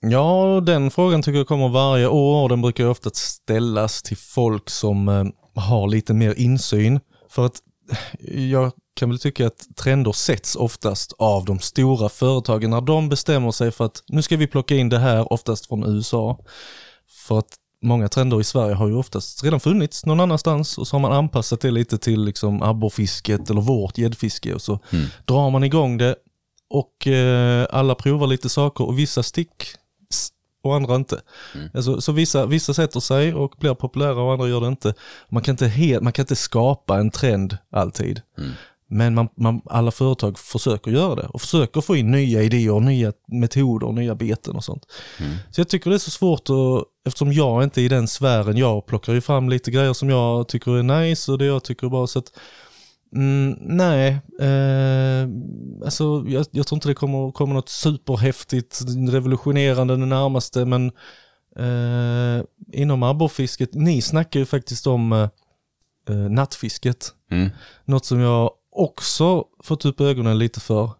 Ja, 0.00 0.62
den 0.66 0.90
frågan 0.90 1.22
tycker 1.22 1.38
jag 1.38 1.46
kommer 1.46 1.68
varje 1.68 2.06
år 2.06 2.42
och 2.42 2.48
den 2.48 2.62
brukar 2.62 2.84
ju 2.84 2.90
ofta 2.90 3.10
ställas 3.10 4.02
till 4.02 4.16
folk 4.16 4.70
som 4.70 5.08
eh, 5.08 5.24
har 5.62 5.88
lite 5.88 6.14
mer 6.14 6.34
insyn. 6.34 7.00
För 7.30 7.46
att 7.46 7.60
eh, 8.20 8.50
jag 8.50 8.72
kan 8.96 9.08
väl 9.08 9.18
tycka 9.18 9.46
att 9.46 9.76
trender 9.76 10.12
sätts 10.12 10.56
oftast 10.56 11.12
av 11.18 11.44
de 11.44 11.58
stora 11.58 12.08
företagen 12.08 12.70
när 12.70 12.80
de 12.80 13.08
bestämmer 13.08 13.50
sig 13.50 13.70
för 13.70 13.84
att 13.84 14.02
nu 14.08 14.22
ska 14.22 14.36
vi 14.36 14.46
plocka 14.46 14.76
in 14.76 14.88
det 14.88 14.98
här, 14.98 15.32
oftast 15.32 15.66
från 15.66 15.96
USA. 15.96 16.38
För 17.26 17.38
att 17.38 17.54
många 17.86 18.08
trender 18.08 18.40
i 18.40 18.44
Sverige 18.44 18.74
har 18.74 18.88
ju 18.88 18.94
oftast 18.94 19.44
redan 19.44 19.60
funnits 19.60 20.06
någon 20.06 20.20
annanstans 20.20 20.78
och 20.78 20.88
så 20.88 20.94
har 20.94 21.00
man 21.00 21.12
anpassat 21.12 21.60
det 21.60 21.70
lite 21.70 21.98
till 21.98 22.24
liksom 22.24 22.62
abborrfisket 22.62 23.50
eller 23.50 23.60
vårt 23.60 23.98
gäddfiske 23.98 24.54
och 24.54 24.62
så 24.62 24.78
drar 25.24 25.50
man 25.50 25.64
igång 25.64 25.98
det 25.98 26.16
och 26.70 27.06
eh, 27.06 27.66
alla 27.70 27.94
provar 27.94 28.26
lite 28.26 28.48
saker 28.48 28.84
och 28.84 28.98
vissa 28.98 29.22
stick 29.22 29.64
och 30.66 30.76
andra 30.76 30.94
inte. 30.94 31.20
Alltså, 31.74 32.00
så 32.00 32.12
vissa, 32.12 32.46
vissa 32.46 32.74
sätter 32.74 33.00
sig 33.00 33.34
och 33.34 33.54
blir 33.58 33.74
populära 33.74 34.22
och 34.22 34.32
andra 34.32 34.48
gör 34.48 34.60
det 34.60 34.66
inte. 34.66 34.94
Man 35.28 35.42
kan 35.42 35.52
inte, 35.52 35.66
helt, 35.66 36.02
man 36.02 36.12
kan 36.12 36.22
inte 36.22 36.36
skapa 36.36 36.98
en 36.98 37.10
trend 37.10 37.58
alltid. 37.70 38.22
Men 38.88 39.14
man, 39.14 39.28
man, 39.36 39.60
alla 39.64 39.90
företag 39.90 40.38
försöker 40.38 40.90
göra 40.90 41.14
det 41.14 41.26
och 41.26 41.40
försöker 41.40 41.80
få 41.80 41.96
in 41.96 42.10
nya 42.10 42.42
idéer, 42.42 42.80
nya 42.80 43.12
metoder, 43.28 43.92
nya 43.92 44.14
beten 44.14 44.56
och 44.56 44.64
sånt. 44.64 44.86
Så 45.50 45.60
jag 45.60 45.68
tycker 45.68 45.90
det 45.90 45.96
är 45.96 45.98
så 45.98 46.10
svårt 46.10 46.50
att, 46.50 46.84
eftersom 47.06 47.32
jag 47.32 47.62
inte 47.62 47.80
är 47.80 47.84
i 47.84 47.88
den 47.88 48.08
sfären, 48.08 48.56
jag 48.56 48.86
plockar 48.86 49.12
ju 49.12 49.20
fram 49.20 49.48
lite 49.48 49.70
grejer 49.70 49.92
som 49.92 50.10
jag 50.10 50.48
tycker 50.48 50.78
är 50.78 50.82
nice 50.82 51.32
och 51.32 51.38
det 51.38 51.44
jag 51.44 51.64
tycker 51.64 51.86
är 51.86 51.90
bra. 51.90 52.06
Så 52.06 52.18
att, 52.18 52.32
mm, 53.14 53.56
nej, 53.60 54.08
eh, 54.40 55.28
alltså 55.84 56.24
jag, 56.26 56.46
jag 56.50 56.66
tror 56.66 56.76
inte 56.76 56.88
det 56.88 56.94
kommer, 56.94 57.30
kommer 57.30 57.54
något 57.54 57.68
superhäftigt, 57.68 58.80
revolutionerande 59.10 59.96
det 59.96 60.06
närmaste, 60.06 60.64
men 60.64 60.86
eh, 61.58 62.44
inom 62.72 63.02
abborrfisket, 63.02 63.74
ni 63.74 64.02
snackar 64.02 64.40
ju 64.40 64.46
faktiskt 64.46 64.86
om 64.86 65.12
eh, 65.12 65.28
eh, 66.08 66.16
nattfisket. 66.16 67.12
Mm. 67.30 67.50
Något 67.84 68.04
som 68.04 68.20
jag 68.20 68.50
också 68.78 69.44
fått 69.62 69.84
upp 69.84 70.00
ögonen 70.00 70.38
lite 70.38 70.60
för. 70.60 70.90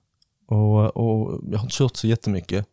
Och, 0.49 0.97
och 0.97 1.41
jag 1.51 1.59
har 1.59 1.65
inte 1.65 1.77
kört 1.77 1.97
så 1.97 2.07
jättemycket. 2.07 2.67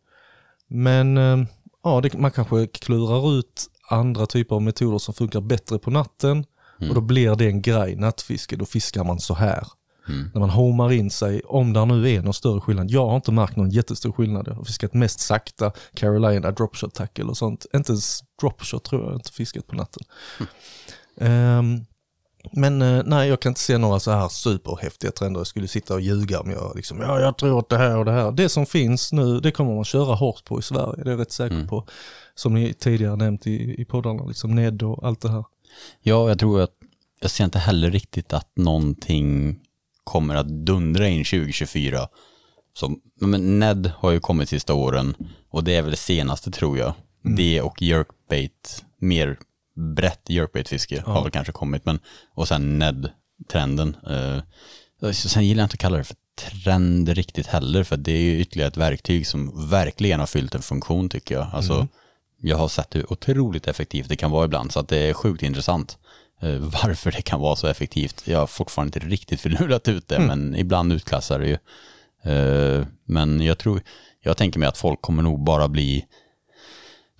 Men 0.68 1.18
eh, 1.18 1.46
ja, 1.82 2.00
det, 2.00 2.18
man 2.18 2.30
kanske 2.30 2.66
klurar 2.66 3.38
ut 3.38 3.66
andra 3.90 4.26
typer 4.26 4.54
av 4.54 4.62
metoder 4.62 4.98
som 4.98 5.14
funkar 5.14 5.40
bättre 5.40 5.78
på 5.78 5.90
natten. 5.90 6.44
Och 6.88 6.94
då 6.94 7.00
blir 7.00 7.34
det 7.34 7.46
en 7.46 7.62
grej, 7.62 7.96
nattfiske, 7.96 8.56
då 8.56 8.64
fiskar 8.64 9.04
man 9.04 9.20
så 9.20 9.34
här. 9.34 9.66
När 10.06 10.40
man 10.40 10.50
homar 10.50 10.92
in 10.92 11.10
sig, 11.10 11.42
om 11.44 11.72
där 11.72 11.86
nu 11.86 12.10
är 12.10 12.22
någon 12.22 12.34
större 12.34 12.60
skillnad. 12.60 12.90
Jag 12.90 13.06
har 13.06 13.16
inte 13.16 13.32
märkt 13.32 13.56
någon 13.56 13.70
jättestor 13.70 14.12
skillnad. 14.12 14.48
Jag 14.48 14.54
har 14.54 14.64
fiskat 14.64 14.94
mest 14.94 15.20
sakta, 15.20 15.72
Carolina 15.94 16.50
dropshot 16.50 16.94
tackle 16.94 17.24
och 17.24 17.36
sånt. 17.36 17.66
Inte 17.74 17.92
ens 17.92 18.20
dropshot 18.40 18.84
tror 18.84 19.04
jag 19.04 19.14
inte 19.14 19.32
fiskat 19.32 19.66
på 19.66 19.76
natten. 19.76 20.02
Ehm, 21.20 21.84
men 22.52 22.82
eh, 22.82 23.02
nej, 23.06 23.28
jag 23.28 23.40
kan 23.40 23.50
inte 23.50 23.60
se 23.60 23.78
några 23.78 24.00
så 24.00 24.10
här 24.10 24.28
superhäftiga 24.28 25.10
trender. 25.10 25.40
Jag 25.40 25.46
skulle 25.46 25.68
sitta 25.68 25.94
och 25.94 26.00
ljuga 26.00 26.40
om 26.40 26.50
jag 26.50 26.72
liksom, 26.76 27.00
ja 27.00 27.20
jag 27.20 27.38
tror 27.38 27.58
att 27.58 27.68
det 27.68 27.78
här 27.78 27.98
och 27.98 28.04
det 28.04 28.12
här. 28.12 28.32
Det 28.32 28.48
som 28.48 28.66
finns 28.66 29.12
nu, 29.12 29.40
det 29.40 29.50
kommer 29.50 29.74
man 29.74 29.84
köra 29.84 30.14
hårt 30.14 30.44
på 30.44 30.58
i 30.58 30.62
Sverige. 30.62 31.04
Det 31.04 31.10
är 31.10 31.12
jag 31.12 31.20
rätt 31.20 31.32
säker 31.32 31.66
på. 31.66 31.86
Som 32.34 32.54
ni 32.54 32.74
tidigare 32.74 33.16
nämnt 33.16 33.46
i, 33.46 33.80
i 33.80 33.84
poddarna, 33.84 34.24
liksom 34.24 34.54
Ned 34.54 34.82
och 34.82 35.06
allt 35.06 35.20
det 35.20 35.30
här. 35.30 35.44
Ja, 36.02 36.28
jag 36.28 36.38
tror 36.38 36.60
att 36.60 36.70
jag 37.20 37.30
ser 37.30 37.44
inte 37.44 37.58
heller 37.58 37.90
riktigt 37.90 38.32
att 38.32 38.56
någonting 38.56 39.60
kommer 40.04 40.34
att 40.34 40.48
dundra 40.48 41.08
in 41.08 41.24
2024. 41.24 42.08
Så, 42.74 42.96
men 43.20 43.58
Ned 43.58 43.90
har 43.96 44.10
ju 44.10 44.20
kommit 44.20 44.48
sista 44.48 44.74
åren 44.74 45.14
och 45.50 45.64
det 45.64 45.76
är 45.76 45.82
väl 45.82 45.90
det 45.90 45.96
senaste 45.96 46.50
tror 46.50 46.78
jag. 46.78 46.92
Det 47.22 47.60
och 47.60 47.82
jerkbait, 47.82 48.84
mer 48.98 49.38
brett 49.76 50.30
jerkbaitfiske 50.30 51.02
har 51.06 51.22
väl 51.22 51.30
kanske 51.30 51.52
kommit. 51.52 51.84
Men, 51.86 51.98
och 52.34 52.48
sen 52.48 52.78
Ned-trenden. 52.78 53.96
Eh, 54.10 55.12
sen 55.12 55.46
gillar 55.46 55.62
jag 55.62 55.66
inte 55.66 55.74
att 55.74 55.80
kalla 55.80 55.96
det 55.98 56.04
för 56.04 56.16
trend 56.64 57.08
riktigt 57.08 57.46
heller 57.46 57.84
för 57.84 57.96
det 57.96 58.12
är 58.12 58.20
ju 58.22 58.40
ytterligare 58.40 58.68
ett 58.68 58.76
verktyg 58.76 59.26
som 59.26 59.68
verkligen 59.70 60.20
har 60.20 60.26
fyllt 60.26 60.54
en 60.54 60.62
funktion 60.62 61.08
tycker 61.08 61.34
jag. 61.34 61.46
Alltså, 61.52 61.74
Jag 62.40 62.56
har 62.56 62.68
sett 62.68 62.94
hur 62.94 63.12
otroligt 63.12 63.68
effektivt 63.68 64.08
det 64.08 64.16
kan 64.16 64.30
vara 64.30 64.44
ibland 64.44 64.72
så 64.72 64.80
att 64.80 64.88
det 64.88 64.96
är 64.98 65.12
sjukt 65.14 65.42
intressant. 65.42 65.98
Eh, 66.42 66.56
varför 66.58 67.12
det 67.12 67.22
kan 67.22 67.40
vara 67.40 67.56
så 67.56 67.66
effektivt. 67.66 68.22
Jag 68.24 68.38
har 68.38 68.46
fortfarande 68.46 68.98
inte 68.98 69.08
riktigt 69.08 69.40
förlurat 69.40 69.88
ut 69.88 70.08
det 70.08 70.18
men 70.18 70.56
ibland 70.56 70.92
utklassar 70.92 71.38
det 71.38 71.46
ju. 71.46 71.58
Eh, 72.32 72.86
men 73.04 73.40
jag 73.40 73.58
tror, 73.58 73.82
jag 74.22 74.36
tänker 74.36 74.58
mig 74.58 74.68
att 74.68 74.78
folk 74.78 75.02
kommer 75.02 75.22
nog 75.22 75.44
bara 75.44 75.68
bli, 75.68 76.04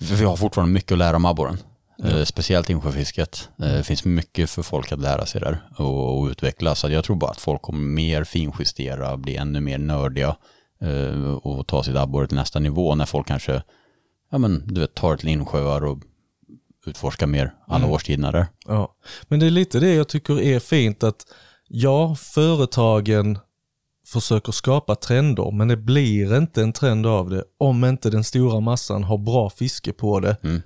för 0.01 0.15
vi 0.15 0.25
har 0.25 0.37
fortfarande 0.37 0.73
mycket 0.75 0.93
att 0.93 0.99
lära 0.99 1.17
om 1.17 1.25
abborren. 1.25 1.59
Eh, 2.03 2.25
speciellt 2.25 2.71
insjöfisket. 2.71 3.49
Eh, 3.59 3.73
det 3.73 3.85
finns 3.85 4.05
mycket 4.05 4.51
för 4.51 4.63
folk 4.63 4.93
att 4.93 5.01
lära 5.01 5.27
sig 5.27 5.41
där 5.41 5.59
och, 5.77 6.19
och 6.19 6.27
utveckla. 6.27 6.75
Så 6.75 6.91
jag 6.91 7.05
tror 7.05 7.17
bara 7.17 7.31
att 7.31 7.41
folk 7.41 7.63
kommer 7.63 7.87
mer 7.87 8.25
finjustera, 8.25 9.17
bli 9.17 9.37
ännu 9.37 9.61
mer 9.61 9.79
nördiga 9.79 10.37
eh, 10.81 11.35
och 11.35 11.67
ta 11.67 11.83
sitt 11.83 11.97
abborre 11.97 12.27
till 12.27 12.37
nästa 12.37 12.59
nivå 12.59 12.95
när 12.95 13.07
folk 13.07 13.27
kanske 13.27 13.63
ja, 14.31 14.39
men, 14.39 14.63
du 14.67 14.81
vet, 14.81 14.95
tar 14.95 15.17
till 15.17 15.29
insjöar 15.29 15.85
och 15.85 15.99
utforskar 16.87 17.27
mer 17.27 17.55
alla 17.67 17.87
årstiderna 17.87 18.33
där. 18.33 18.47
Ja, 18.67 18.95
men 19.29 19.41
det 19.41 19.47
är 19.47 19.51
lite 19.51 19.81
det 19.81 19.95
jag 19.95 20.09
tycker 20.09 20.41
är 20.41 20.61
fint 20.61 21.03
att 21.03 21.27
ja, 21.69 22.15
företagen 22.15 23.39
försöker 24.07 24.53
skapa 24.53 24.95
trender, 24.95 25.51
men 25.51 25.69
det 25.69 25.77
blir 25.77 26.37
inte 26.37 26.63
en 26.63 26.73
trend 26.73 27.07
av 27.07 27.31
det 27.31 27.45
om 27.59 27.85
inte 27.85 28.11
den 28.11 28.25
stora 28.25 28.61
massan 28.61 29.05
har 29.05 29.19
bra 29.19 29.51
fiske 29.51 29.93
på 29.93 30.21
det 30.21 30.37
Mm. 30.43 30.63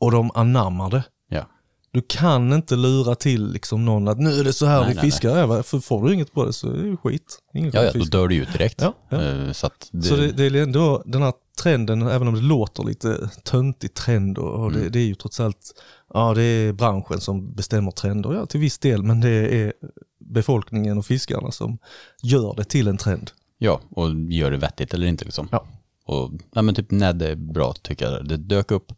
Och 0.00 0.10
de 0.12 0.30
anammar 0.34 0.90
det. 0.90 1.04
Ja. 1.30 1.46
Du 1.92 2.02
kan 2.08 2.52
inte 2.52 2.76
lura 2.76 3.14
till 3.14 3.52
liksom 3.52 3.84
någon 3.84 4.08
att 4.08 4.18
nu 4.18 4.40
är 4.40 4.44
det 4.44 4.52
så 4.52 4.66
här 4.66 4.80
Nej, 4.80 4.88
vi 4.88 4.94
nej, 4.94 5.04
fiskar. 5.04 5.46
Nej. 5.46 5.62
För 5.62 5.80
får 5.80 6.04
du 6.08 6.14
inget 6.14 6.32
på 6.32 6.44
det 6.44 6.52
så 6.52 6.68
är 6.70 6.76
det 6.90 6.96
skit. 6.96 7.38
Ingen 7.54 7.70
Ja, 7.74 7.82
ja, 7.84 7.90
då 7.94 8.04
dör 8.04 8.28
det 8.28 8.34
ju 8.34 8.42
ut 8.42 8.52
direkt. 8.52 8.80
Ja, 8.80 8.94
ja. 9.08 9.22
Eh, 9.22 9.52
Så, 9.52 9.70
det, 9.90 10.02
Så 10.02 10.16
det, 10.16 10.32
det 10.32 10.44
är 10.44 10.62
ändå 10.62 11.02
den 11.06 11.22
här 11.22 11.32
trenden, 11.62 12.02
även 12.02 12.28
om 12.28 12.34
det 12.34 12.40
låter 12.40 12.84
lite 12.84 13.30
töntig 13.44 13.94
trend 13.94 14.38
och, 14.38 14.54
och 14.54 14.70
Mm. 14.70 14.82
det, 14.82 14.88
det 14.88 14.98
är 14.98 15.06
ju 15.06 15.14
trots 15.14 15.40
allt, 15.40 15.82
ja 16.14 16.34
det 16.34 16.42
är 16.42 16.72
branschen 16.72 17.20
som 17.20 17.54
bestämmer 17.54 17.90
trender, 17.90 18.34
ja 18.34 18.46
till 18.46 18.60
viss 18.60 18.78
del, 18.78 19.02
men 19.02 19.20
det 19.20 19.30
är 19.62 19.72
befolkningen 20.20 20.98
och 20.98 21.06
fiskarna 21.06 21.50
som 21.50 21.78
gör 22.22 22.54
det 22.56 22.64
till 22.64 22.88
en 22.88 22.96
trend. 22.98 23.30
ja, 23.58 23.80
och 23.90 24.10
gör 24.14 24.50
det 24.50 24.56
vettigt 24.56 24.94
eller 24.94 25.06
inte 25.06 25.24
liksom. 25.24 25.48
Ja. 25.52 25.66
Och, 26.06 26.30
ja, 26.54 26.62
men 26.62 26.74
typ 26.74 26.90
Ned 26.90 27.22
är 27.22 27.34
bra 27.36 27.72
tycker 27.82 28.10
jag. 28.12 28.28
Det 28.28 28.36
dök 28.36 28.70
upp 28.70 28.92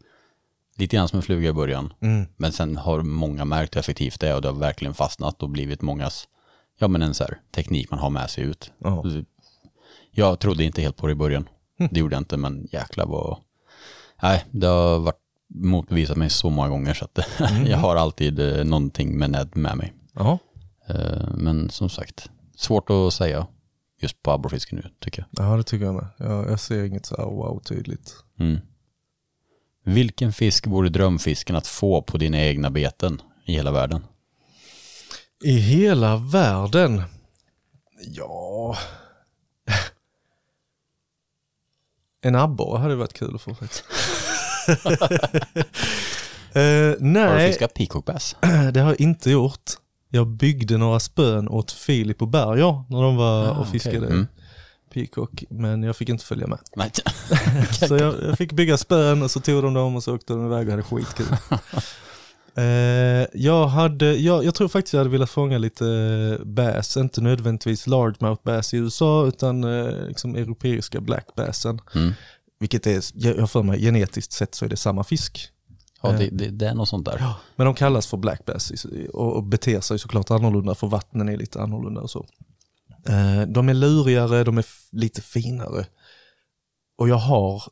lite 0.81 0.97
grann 0.97 1.09
som 1.09 1.17
en 1.17 1.23
fluga 1.23 1.49
i 1.49 1.53
början. 1.53 1.93
Mm. 2.01 2.27
Men 2.37 2.53
sen 2.53 2.77
har 2.77 3.03
många 3.03 3.45
märkt 3.45 3.77
hur 3.77 3.81
effektivt 3.81 4.21
det 4.21 4.29
är 4.29 4.35
och 4.35 4.43
det 4.43 4.49
har 4.49 4.55
verkligen 4.55 4.95
fastnat 4.95 5.43
och 5.43 5.51
blivit 5.51 5.83
mångas, 5.83 6.29
ja 6.79 6.89
men 6.89 7.03
en 7.03 7.15
så 7.15 7.25
här 7.25 7.39
teknik 7.55 7.91
man 7.91 7.99
har 8.01 8.11
med 8.11 8.31
sig 8.31 8.45
ut. 8.45 8.73
Ja. 8.79 9.05
Jag 10.11 10.39
trodde 10.39 10.65
inte 10.65 10.83
helt 10.83 10.97
på 10.97 11.07
det 11.07 11.13
i 11.13 11.17
början. 11.17 11.49
Det 11.91 12.01
gjorde 12.01 12.15
jag 12.15 12.21
inte, 12.21 12.37
men 12.37 12.69
jäklar 12.73 13.07
vad... 13.07 13.39
Nej, 14.23 14.45
det 14.51 14.67
har 14.67 14.99
varit 14.99 15.21
motbevisat 15.55 16.17
mig 16.17 16.31
så 16.31 16.51
många 16.51 16.69
gånger 16.69 16.95
så 16.95 17.05
att 17.05 17.19
jag 17.67 17.79
har 17.79 17.97
alltid 17.97 18.41
eh, 18.41 18.65
någonting 18.65 19.19
med 19.19 19.31
Ned 19.31 19.57
med 19.57 19.77
mig. 19.77 19.93
Eh, 20.89 21.29
Men 21.35 21.71
som 21.71 21.89
sagt, 21.89 22.31
svårt 22.57 22.91
att 22.91 23.13
säga 23.15 23.47
just 24.03 24.23
på 24.23 24.31
abborrfiske 24.31 24.77
nu 24.77 24.83
tycker 25.01 25.27
ja, 25.31 25.57
det 25.57 25.63
tycker 25.63 25.85
jag 25.85 25.95
med. 25.95 26.07
Jag, 26.17 26.51
jag 26.51 26.61
ser 26.61 26.85
inget 26.85 27.07
så 27.07 27.17
här 27.17 27.25
wow 27.25 27.61
tydligt. 27.65 28.15
jag. 28.37 28.47
Mm. 28.47 28.61
Vilken 29.85 30.33
fisk 30.33 30.67
vore 30.67 30.89
drömfisken 30.89 31.57
att 31.57 31.67
få 31.67 32.03
på 32.03 32.19
dina 32.19 32.41
egna 32.41 32.71
beten 32.71 33.23
i 33.45 33.53
hela 33.53 33.73
världen? 33.73 34.05
I 35.45 35.53
hela 35.53 36.17
världen? 36.17 37.03
Ja... 38.03 38.77
En 42.23 42.35
abborre 42.35 42.79
hade 42.79 42.95
varit 42.95 43.13
kul 43.13 43.35
att 43.35 43.43
få 43.43 43.55
faktiskt. 43.55 43.85
Eh, 46.53 46.61
Har 46.63 46.97
du 46.97 46.97
nej, 47.01 47.49
fiskat 47.49 47.75
peacockbass? 47.75 48.37
det 48.73 48.81
har 48.81 48.91
jag 48.91 49.01
inte 49.01 49.31
gjort. 49.31 49.71
Jag 50.09 50.27
byggde 50.27 50.77
några 50.79 51.01
spön 51.01 51.49
åt 51.49 51.73
Filip 51.73 52.23
och 52.23 52.29
Berger 52.29 52.85
när 52.89 53.03
de 53.03 53.17
var 53.17 53.47
Ah, 53.47 53.51
och 53.51 53.69
fiskade 53.69 54.07
Mm. 54.07 54.27
Peacock, 54.91 55.45
men 55.51 55.83
jag 55.83 55.97
fick 55.97 56.09
inte 56.09 56.25
följa 56.25 56.47
med. 56.47 56.59
Så 57.89 57.97
jag, 57.97 58.15
jag 58.23 58.39
fick 58.39 58.53
bygga 58.53 58.77
spön 58.77 59.23
och 59.23 59.31
så 59.31 59.41
tog 59.41 59.63
de 59.63 59.75
dem 59.75 59.97
och 59.97 60.03
så 60.03 60.15
åkte 60.15 60.33
de 60.33 60.47
iväg 60.47 60.67
och 60.67 60.71
hade 60.71 60.83
skitkul. 60.83 61.27
Eh, 62.55 63.27
jag, 63.33 63.67
hade, 63.67 64.15
jag, 64.17 64.45
jag 64.45 64.55
tror 64.55 64.69
faktiskt 64.69 64.95
jag 64.95 65.01
hade 65.01 65.11
velat 65.11 65.31
fånga 65.31 65.59
lite 65.59 65.87
eh, 65.87 66.47
bass, 66.47 66.97
inte 66.97 67.21
nödvändigtvis 67.21 67.87
largemouth 67.87 68.43
bass 68.45 68.75
i 68.75 68.77
USA 68.77 69.27
utan 69.27 69.65
eh, 69.65 70.07
liksom 70.07 70.35
europeiska 70.37 71.01
black 71.01 71.35
bassen. 71.37 71.81
Mm. 71.95 72.13
Vilket 72.61 72.87
är, 72.87 73.05
jag 73.15 73.41
har 73.41 73.47
för 73.47 73.63
mig 73.63 73.81
genetiskt 73.81 74.33
sett 74.33 74.55
så 74.55 74.65
är 74.65 74.69
det 74.69 74.77
samma 74.77 75.05
fisk. 75.05 75.49
Ja, 76.03 76.13
det, 76.13 76.29
det, 76.33 76.49
det 76.49 76.69
är 76.69 76.75
något 76.75 76.89
sånt 76.89 77.05
där. 77.05 77.35
Men 77.57 77.65
de 77.65 77.75
kallas 77.75 78.07
för 78.07 78.17
black 78.17 78.45
bass 78.45 78.73
och 79.13 79.45
beter 79.45 79.81
sig 79.81 79.99
såklart 79.99 80.31
annorlunda 80.31 80.75
för 80.75 80.87
vattnen 80.87 81.29
är 81.29 81.37
lite 81.37 81.61
annorlunda 81.61 82.01
och 82.01 82.11
så. 82.11 82.27
Eh, 83.09 83.43
de 83.49 83.69
är 83.69 83.75
lurigare, 83.75 84.45
de 84.45 84.59
är 84.59 84.65
lite 84.93 85.23
finare. 85.23 85.87
Och 86.99 87.09
jag 87.09 87.17
har 87.17 87.63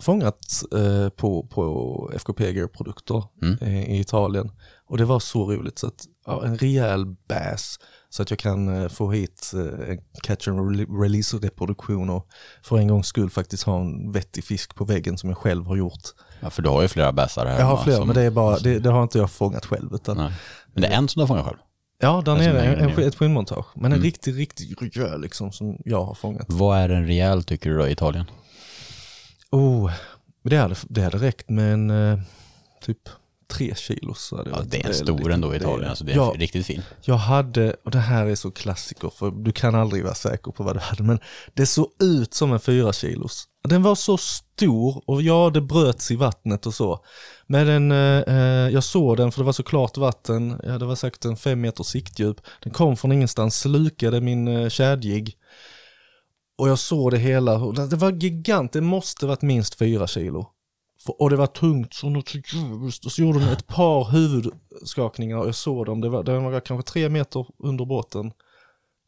fångat 0.00 0.62
eh, 0.72 1.08
på, 1.08 1.46
på 1.46 2.10
FKP 2.14 2.50
Gear-produkter 2.52 3.24
Mm. 3.42 3.58
eh, 3.60 3.90
i 3.90 4.00
Italien. 4.00 4.50
Och 4.86 4.98
det 4.98 5.04
var 5.04 5.20
så 5.20 5.52
roligt 5.52 5.78
så 5.78 5.86
att 5.86 6.04
ja, 6.26 6.44
en 6.44 6.58
rejäl 6.58 7.06
bass 7.28 7.78
så 8.08 8.22
att 8.22 8.30
jag 8.30 8.38
kan 8.38 8.90
få 8.90 9.10
hit 9.12 9.50
en 9.88 9.98
catch 10.22 10.48
and 10.48 10.58
rele- 10.58 11.02
release 11.02 11.36
reproduktion 11.36 12.10
och 12.10 12.28
för 12.62 12.78
en 12.78 12.88
gångs 12.88 13.06
skull 13.06 13.30
faktiskt 13.30 13.62
ha 13.62 13.80
en 13.80 14.12
vettig 14.12 14.44
fisk 14.44 14.74
på 14.74 14.84
väggen 14.84 15.18
som 15.18 15.28
jag 15.28 15.38
själv 15.38 15.66
har 15.66 15.76
gjort. 15.76 16.02
Ja, 16.40 16.50
för 16.50 16.62
du 16.62 16.68
har 16.68 16.82
ju 16.82 16.88
flera 16.88 17.12
bässar 17.12 17.46
här 17.46 17.58
Jag 17.58 17.66
har 17.66 17.84
flera 17.84 17.96
som- 17.96 18.06
men 18.06 18.14
det 18.16 18.22
är 18.22 18.30
bara, 18.30 18.58
det, 18.58 18.78
det 18.78 18.90
har 18.90 19.02
inte 19.02 19.18
jag 19.18 19.30
fångat 19.30 19.66
själv 19.66 19.94
utan 19.94 20.16
Nej. 20.16 20.32
Men 20.72 20.82
det 20.82 20.88
är 20.88 20.92
en 20.96 21.08
som 21.08 21.20
du 21.20 21.22
har 21.22 21.26
fångat 21.28 21.44
själv. 21.46 21.58
Ja, 21.98 22.22
där 22.24 22.34
som 22.36 22.44
nere, 22.44 22.58
hänger 22.58 22.98
en, 23.00 23.08
ett 23.08 23.14
skinnmontage. 23.14 23.66
Men 23.74 23.84
en 23.84 23.92
Mm. 23.92 24.02
riktigt, 24.04 24.36
riktigt 24.36 24.96
rejäl 24.96 25.20
liksom 25.20 25.52
som 25.52 25.78
jag 25.84 26.04
har 26.04 26.14
fångat. 26.14 26.46
Vad 26.48 26.78
är 26.78 26.88
en 26.88 27.06
rejäl 27.06 27.44
tycker 27.44 27.70
du 27.70 27.78
då 27.78 27.88
i 27.88 27.92
Italien? 27.92 28.24
Oh, 29.50 29.92
det 30.42 30.56
hade, 30.56 30.74
det 30.88 31.02
hade 31.02 31.18
räckt 31.18 31.48
med 31.50 31.72
en 31.72 31.90
eh, 31.90 32.18
typ 32.82 32.98
tre 33.48 33.74
kilos. 33.74 34.22
så 34.22 34.36
hade 34.36 34.50
Ja, 34.50 34.62
det 34.66 34.84
är 34.84 34.88
en 34.88 34.94
stor 34.94 35.32
ändå 35.32 35.54
i 35.54 35.56
Italien, 35.56 35.90
alltså 35.90 36.04
det 36.04 36.12
är 36.12 36.16
ja, 36.16 36.34
riktigt 36.36 36.66
fin. 36.66 36.82
Jag 37.02 37.14
hade, 37.14 37.76
och 37.84 37.90
det 37.90 37.98
här 37.98 38.26
är 38.26 38.34
så 38.34 38.50
klassiker 38.50 39.10
för 39.10 39.30
du 39.30 39.52
kan 39.52 39.74
aldrig 39.74 40.04
vara 40.04 40.14
säker 40.14 40.52
på 40.52 40.64
vad 40.64 40.76
du 40.76 40.80
hade, 40.80 41.02
men 41.02 41.18
det 41.54 41.66
såg 41.66 41.88
ut 42.02 42.34
som 42.34 42.52
en 42.52 42.60
fyra 42.60 42.92
kilos. 42.92 43.48
Den 43.68 43.82
var 43.82 43.94
så 43.94 44.16
stor 44.16 45.02
och 45.06 45.22
ja, 45.22 45.50
det 45.54 45.60
bröts 45.60 46.10
i 46.10 46.16
vattnet 46.16 46.66
och 46.66 46.74
så. 46.74 47.04
Men 47.46 47.66
den, 47.66 47.92
eh, 47.92 48.36
eh, 48.36 48.70
jag 48.72 48.84
såg 48.84 49.16
den 49.16 49.32
för 49.32 49.40
det 49.40 49.44
var 49.44 49.52
så 49.52 49.62
klart 49.62 49.96
vatten, 49.96 50.60
ja, 50.62 50.78
det 50.78 50.86
var 50.86 50.94
säkert 50.94 51.24
en 51.24 51.36
fem 51.36 51.60
meter 51.60 51.84
siktdjup. 51.84 52.40
Den 52.62 52.72
kom 52.72 52.96
från 52.96 53.12
ingenstans, 53.12 53.60
slukade 53.60 54.20
min 54.20 54.48
eh, 54.48 54.68
kedjig. 54.68 55.36
Och 56.58 56.68
jag 56.68 56.78
såg 56.78 57.10
det 57.10 57.18
hela, 57.18 57.58
det 57.72 57.96
var 57.96 58.12
gigant, 58.12 58.72
det 58.72 58.80
måste 58.80 59.26
varit 59.26 59.42
minst 59.42 59.74
fyra 59.74 60.06
kilo. 60.06 60.53
För, 61.06 61.22
och 61.22 61.30
det 61.30 61.36
var 61.36 61.46
tungt 61.46 61.94
så 61.94 62.10
något 62.10 62.28
så 62.28 62.38
djupt. 62.38 63.06
Och 63.06 63.12
så 63.12 63.22
gjorde 63.22 63.38
de 63.38 63.48
ett 63.48 63.66
par 63.66 64.10
huvudskakningar 64.10 65.36
och 65.36 65.46
jag 65.46 65.54
såg 65.54 65.86
dem. 65.86 66.00
Det 66.00 66.08
var, 66.08 66.22
den 66.22 66.44
var 66.44 66.60
kanske 66.60 66.92
tre 66.92 67.08
meter 67.08 67.46
under 67.58 67.84
båten. 67.84 68.32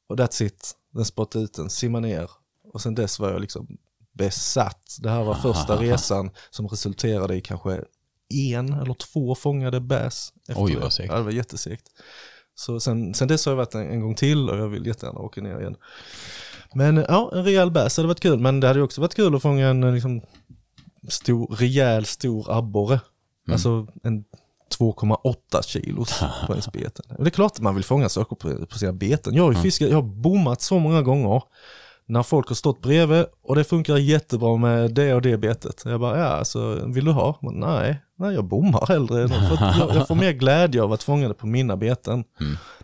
Och 0.08 0.16
that's 0.16 0.42
it. 0.42 0.72
Den 0.92 1.04
spottade 1.04 1.44
ut 1.44 1.54
den, 1.54 1.70
simmade 1.70 2.08
ner. 2.08 2.30
Och 2.72 2.80
sen 2.80 2.94
dess 2.94 3.18
var 3.18 3.30
jag 3.30 3.40
liksom 3.40 3.78
besatt. 4.12 4.96
Det 5.00 5.10
här 5.10 5.24
var 5.24 5.34
första 5.34 5.76
resan 5.80 6.30
som 6.50 6.68
resulterade 6.68 7.36
i 7.36 7.40
kanske 7.40 7.84
en 8.28 8.72
eller 8.72 8.94
två 8.94 9.34
fångade 9.34 9.76
efter 10.48 10.62
Oj, 10.62 10.76
vad 10.76 10.92
segt. 10.92 11.08
Ja, 11.12 11.16
det 11.16 11.22
var 11.22 11.30
jättesegt. 11.30 11.86
Så 12.54 12.80
sen, 12.80 13.14
sen 13.14 13.28
dess 13.28 13.46
har 13.46 13.52
jag 13.52 13.56
varit 13.56 13.74
en, 13.74 13.90
en 13.90 14.00
gång 14.00 14.14
till 14.14 14.50
och 14.50 14.58
jag 14.58 14.68
vill 14.68 14.86
jättegärna 14.86 15.20
åka 15.20 15.40
ner 15.40 15.60
igen. 15.60 15.76
Men 16.74 16.96
ja, 16.96 17.30
en 17.34 17.44
rejäl 17.44 17.70
bass 17.70 17.96
hade 17.96 18.06
varit 18.06 18.20
kul. 18.20 18.38
Men 18.38 18.60
det 18.60 18.68
hade 18.68 18.82
också 18.82 19.00
varit 19.00 19.14
kul 19.14 19.34
att 19.34 19.42
fånga 19.42 19.68
en 19.68 19.94
liksom, 19.94 20.20
stor, 21.08 21.46
rejäl 21.46 22.04
stor 22.04 22.58
abborre. 22.58 23.00
Alltså 23.50 23.86
en 24.02 24.24
2,8 24.78 25.62
kilos 25.62 26.22
på 26.46 26.52
ens 26.52 26.72
beten. 26.72 27.16
Och 27.18 27.24
det 27.24 27.28
är 27.28 27.30
klart 27.30 27.52
att 27.52 27.60
man 27.60 27.74
vill 27.74 27.84
fånga 27.84 28.08
saker 28.08 28.36
på, 28.36 28.66
på 28.66 28.78
sina 28.78 28.92
beten. 28.92 29.34
Jag 29.34 29.42
har 29.42 29.52
ju 29.52 29.58
fiskat, 29.58 29.88
jag 29.88 29.96
har 29.96 30.02
bommat 30.02 30.62
så 30.62 30.78
många 30.78 31.02
gånger 31.02 31.42
när 32.08 32.22
folk 32.22 32.48
har 32.48 32.54
stått 32.54 32.82
bredvid 32.82 33.24
och 33.42 33.56
det 33.56 33.64
funkar 33.64 33.96
jättebra 33.96 34.56
med 34.56 34.94
det 34.94 35.14
och 35.14 35.22
det 35.22 35.36
betet. 35.36 35.82
Jag 35.84 36.00
bara, 36.00 36.18
ja 36.18 36.24
alltså 36.24 36.86
vill 36.86 37.04
du 37.04 37.10
ha? 37.10 37.38
Men, 37.42 37.54
nej, 37.54 38.02
nej 38.18 38.34
jag 38.34 38.44
bommar 38.44 38.86
hellre. 38.86 39.28
För 39.28 39.78
jag, 39.78 39.96
jag 39.96 40.08
får 40.08 40.14
mer 40.14 40.32
glädje 40.32 40.82
av 40.82 40.92
att 40.92 41.02
fånga 41.02 41.28
det 41.28 41.34
på 41.34 41.46
mina 41.46 41.76
beten. 41.76 42.24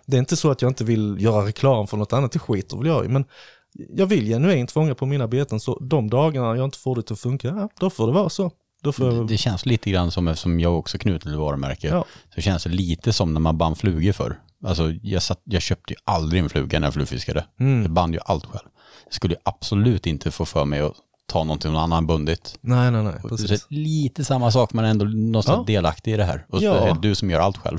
Det 0.07 0.17
är 0.17 0.19
inte 0.19 0.37
så 0.37 0.51
att 0.51 0.63
jag 0.63 0.71
inte 0.71 0.85
vill 0.85 1.17
göra 1.21 1.47
reklam 1.47 1.87
för 1.87 1.97
något 1.97 2.13
annat, 2.13 2.33
det 2.33 2.39
skiter 2.39 2.77
väl 2.77 2.87
jag 2.87 3.05
i. 3.05 3.09
Men 3.09 3.25
jag 3.75 4.07
vill 4.07 4.27
genuint 4.27 4.71
fånga 4.73 4.95
på 4.95 5.07
mina 5.07 5.29
beten 5.29 5.61
så 5.61 5.79
de 5.79 6.11
dagarna 6.11 6.57
jag 6.57 6.65
inte 6.65 6.79
får 6.79 6.97
det 6.97 7.11
att 7.11 7.21
funka, 7.21 7.49
ja, 7.49 7.69
då 7.81 7.91
får 7.91 8.07
det 8.07 8.13
vara 8.13 8.29
så. 8.29 8.51
Jag, 8.99 9.29
Det 9.29 9.37
känns 9.37 9.67
lite 9.67 9.91
grann 9.91 10.11
som, 10.11 10.29
eftersom 10.29 10.61
jag 10.61 10.79
också 10.79 10.99
knuten 10.99 11.31
till 11.33 11.39
varumärke, 11.39 11.87
Ja. 11.89 12.05
så 12.35 12.41
känns 12.41 12.65
det 12.65 12.71
lite 12.71 13.13
som 13.13 13.33
när 13.35 13.41
man 13.41 13.59
band 13.59 13.79
flugor 13.79 14.13
för. 14.13 14.39
Alltså 14.67 14.91
jag, 15.03 15.23
satt, 15.23 15.41
jag 15.45 15.63
köpte 15.63 15.93
ju 15.93 15.97
aldrig 16.05 16.43
en 16.43 16.49
fluga 16.49 16.79
när 16.81 16.87
jag 16.87 16.95
flugfiskade. 16.95 17.45
Mm. 17.61 17.83
Jag 17.83 17.91
band 17.91 18.15
ju 18.15 18.21
allt 18.25 18.45
själv. 18.47 18.69
Jag 19.05 19.15
skulle 19.15 19.35
ju 19.35 19.41
absolut 19.45 20.07
inte 20.07 20.31
få 20.31 20.45
för 20.45 20.65
mig 20.65 20.81
att 20.81 20.93
ta 21.27 21.45
någonting 21.45 21.73
någon 21.73 21.83
annan 21.83 22.07
bundit. 22.07 22.59
nej, 22.61 22.91
nej, 22.91 23.03
nej, 23.05 23.15
Så 23.23 23.29
precis. 23.29 23.67
lite 23.71 24.25
samma 24.25 24.51
sak, 24.51 24.73
men 24.73 24.85
ändå 24.85 25.05
någonstans 25.05 25.59
Ja. 25.69 25.75
delaktig 25.75 26.13
i 26.13 26.17
det 26.17 26.25
här. 26.25 26.47
Och 26.49 26.63
Ja. 26.63 26.75
speciellt 26.75 27.03
du 27.03 27.15
som 27.15 27.31
gör 27.31 27.41
allt 27.41 27.57
själv. 27.59 27.79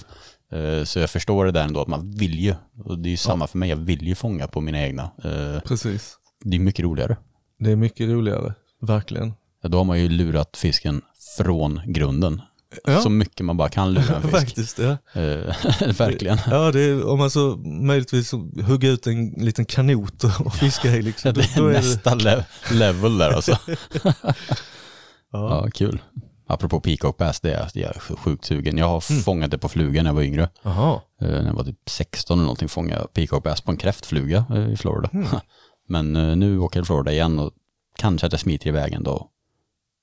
Eh, 0.53 0.83
Så 0.83 0.99
jag 0.99 1.09
förstår 1.09 1.45
det 1.45 1.51
där 1.51 1.64
ändå, 1.64 1.82
att 1.82 1.88
man 1.88 2.11
vill 2.11 2.40
ju, 2.40 2.56
och 2.85 2.99
det 2.99 3.09
är 3.09 3.11
ju 3.11 3.17
samma 3.17 3.48
för 3.48 3.57
mig, 3.57 3.69
jag 3.69 3.75
vill 3.77 4.07
ju 4.07 4.15
fånga 4.15 4.48
på 4.48 4.61
mina 4.61 4.80
egna. 4.82 5.03
Eh, 5.03 5.59
Precis. 5.67 6.17
Det 6.43 6.56
är 6.57 6.59
mycket 6.59 6.83
roligare. 6.85 7.17
Det 7.59 7.72
är 7.72 7.75
mycket 7.75 8.09
roligare, 8.09 8.53
verkligen. 8.82 9.33
Ja, 9.61 9.69
Då 9.69 9.77
har 9.77 9.83
man 9.85 9.99
ju 9.99 10.09
lurat 10.09 10.57
fisken 10.57 11.01
från 11.38 11.82
grunden. 11.85 12.41
Ja. 12.85 13.01
Så 13.01 13.09
mycket 13.09 13.45
man 13.45 13.57
bara 13.57 13.69
kan 13.69 13.93
lura 13.93 14.15
en 14.15 14.22
fisk. 14.32 14.33
Faktiskt, 14.33 14.80
ja. 14.80 14.91
Eh, 15.22 15.56
Verkligen. 15.98 16.38
Ja, 16.51 16.72
det 16.72 16.80
är, 16.82 17.07
om 17.07 17.19
man 17.19 17.30
så 17.32 17.56
möjligtvis 17.65 18.32
hugga 18.67 18.90
ut 18.90 19.07
en 19.07 19.30
liten 19.30 19.65
kanot 19.65 20.23
och- 20.23 20.45
och 20.45 20.53
fiska 20.56 20.95
i 20.95 21.01
liksom. 21.01 21.33
Då, 21.33 21.41
Det 21.41 21.49
då 21.56 21.65
är 21.65 21.69
är 21.69 21.73
det, 21.73 21.80
nästa 21.80 22.15
le- 22.15 22.45
level 22.72 23.17
där 23.17 23.30
alltså. 23.32 23.57
ja. 24.03 24.14
Ja, 25.32 25.67
kul. 25.73 26.01
Apropå 26.47 26.80
peacock 26.80 27.17
bass, 27.17 27.41
det 27.41 27.53
är 27.53 27.69
jag 27.73 27.95
är 27.95 27.99
sjukt 28.15 28.45
sugen. 28.45 28.77
Jag 28.77 28.88
har 28.88 28.99
fångat 29.23 29.51
det 29.51 29.57
på 29.57 29.69
fluga 29.69 30.03
när 30.03 30.09
jag 30.09 30.15
var 30.15 30.22
yngre. 30.22 30.49
Jaha. 30.61 31.01
Eh, 31.22 31.27
När 31.27 31.45
jag 31.45 31.53
var 31.53 31.63
typ 31.63 31.89
16 31.89 32.38
eller 32.38 32.43
någonting 32.45 32.69
fångade 32.69 33.01
jag 33.01 33.13
peacock 33.13 33.43
bass 33.43 33.61
på 33.61 33.72
en 33.72 33.77
kräftfluga 33.77 34.45
eh, 34.49 34.69
i 34.73 34.77
Florida. 34.77 35.09
Men 35.88 36.15
eh, 36.15 36.35
nu 36.35 36.59
åker 36.59 36.80
jag 36.80 36.83
till 36.85 36.88
Florida 36.88 37.11
igen 37.11 37.39
och 37.39 37.51
kanske 37.97 38.27
att 38.27 38.33
jag 38.33 38.39
smiter 38.39 38.67
iväg 38.67 38.93
ändå 38.93 39.11
och 39.11 39.27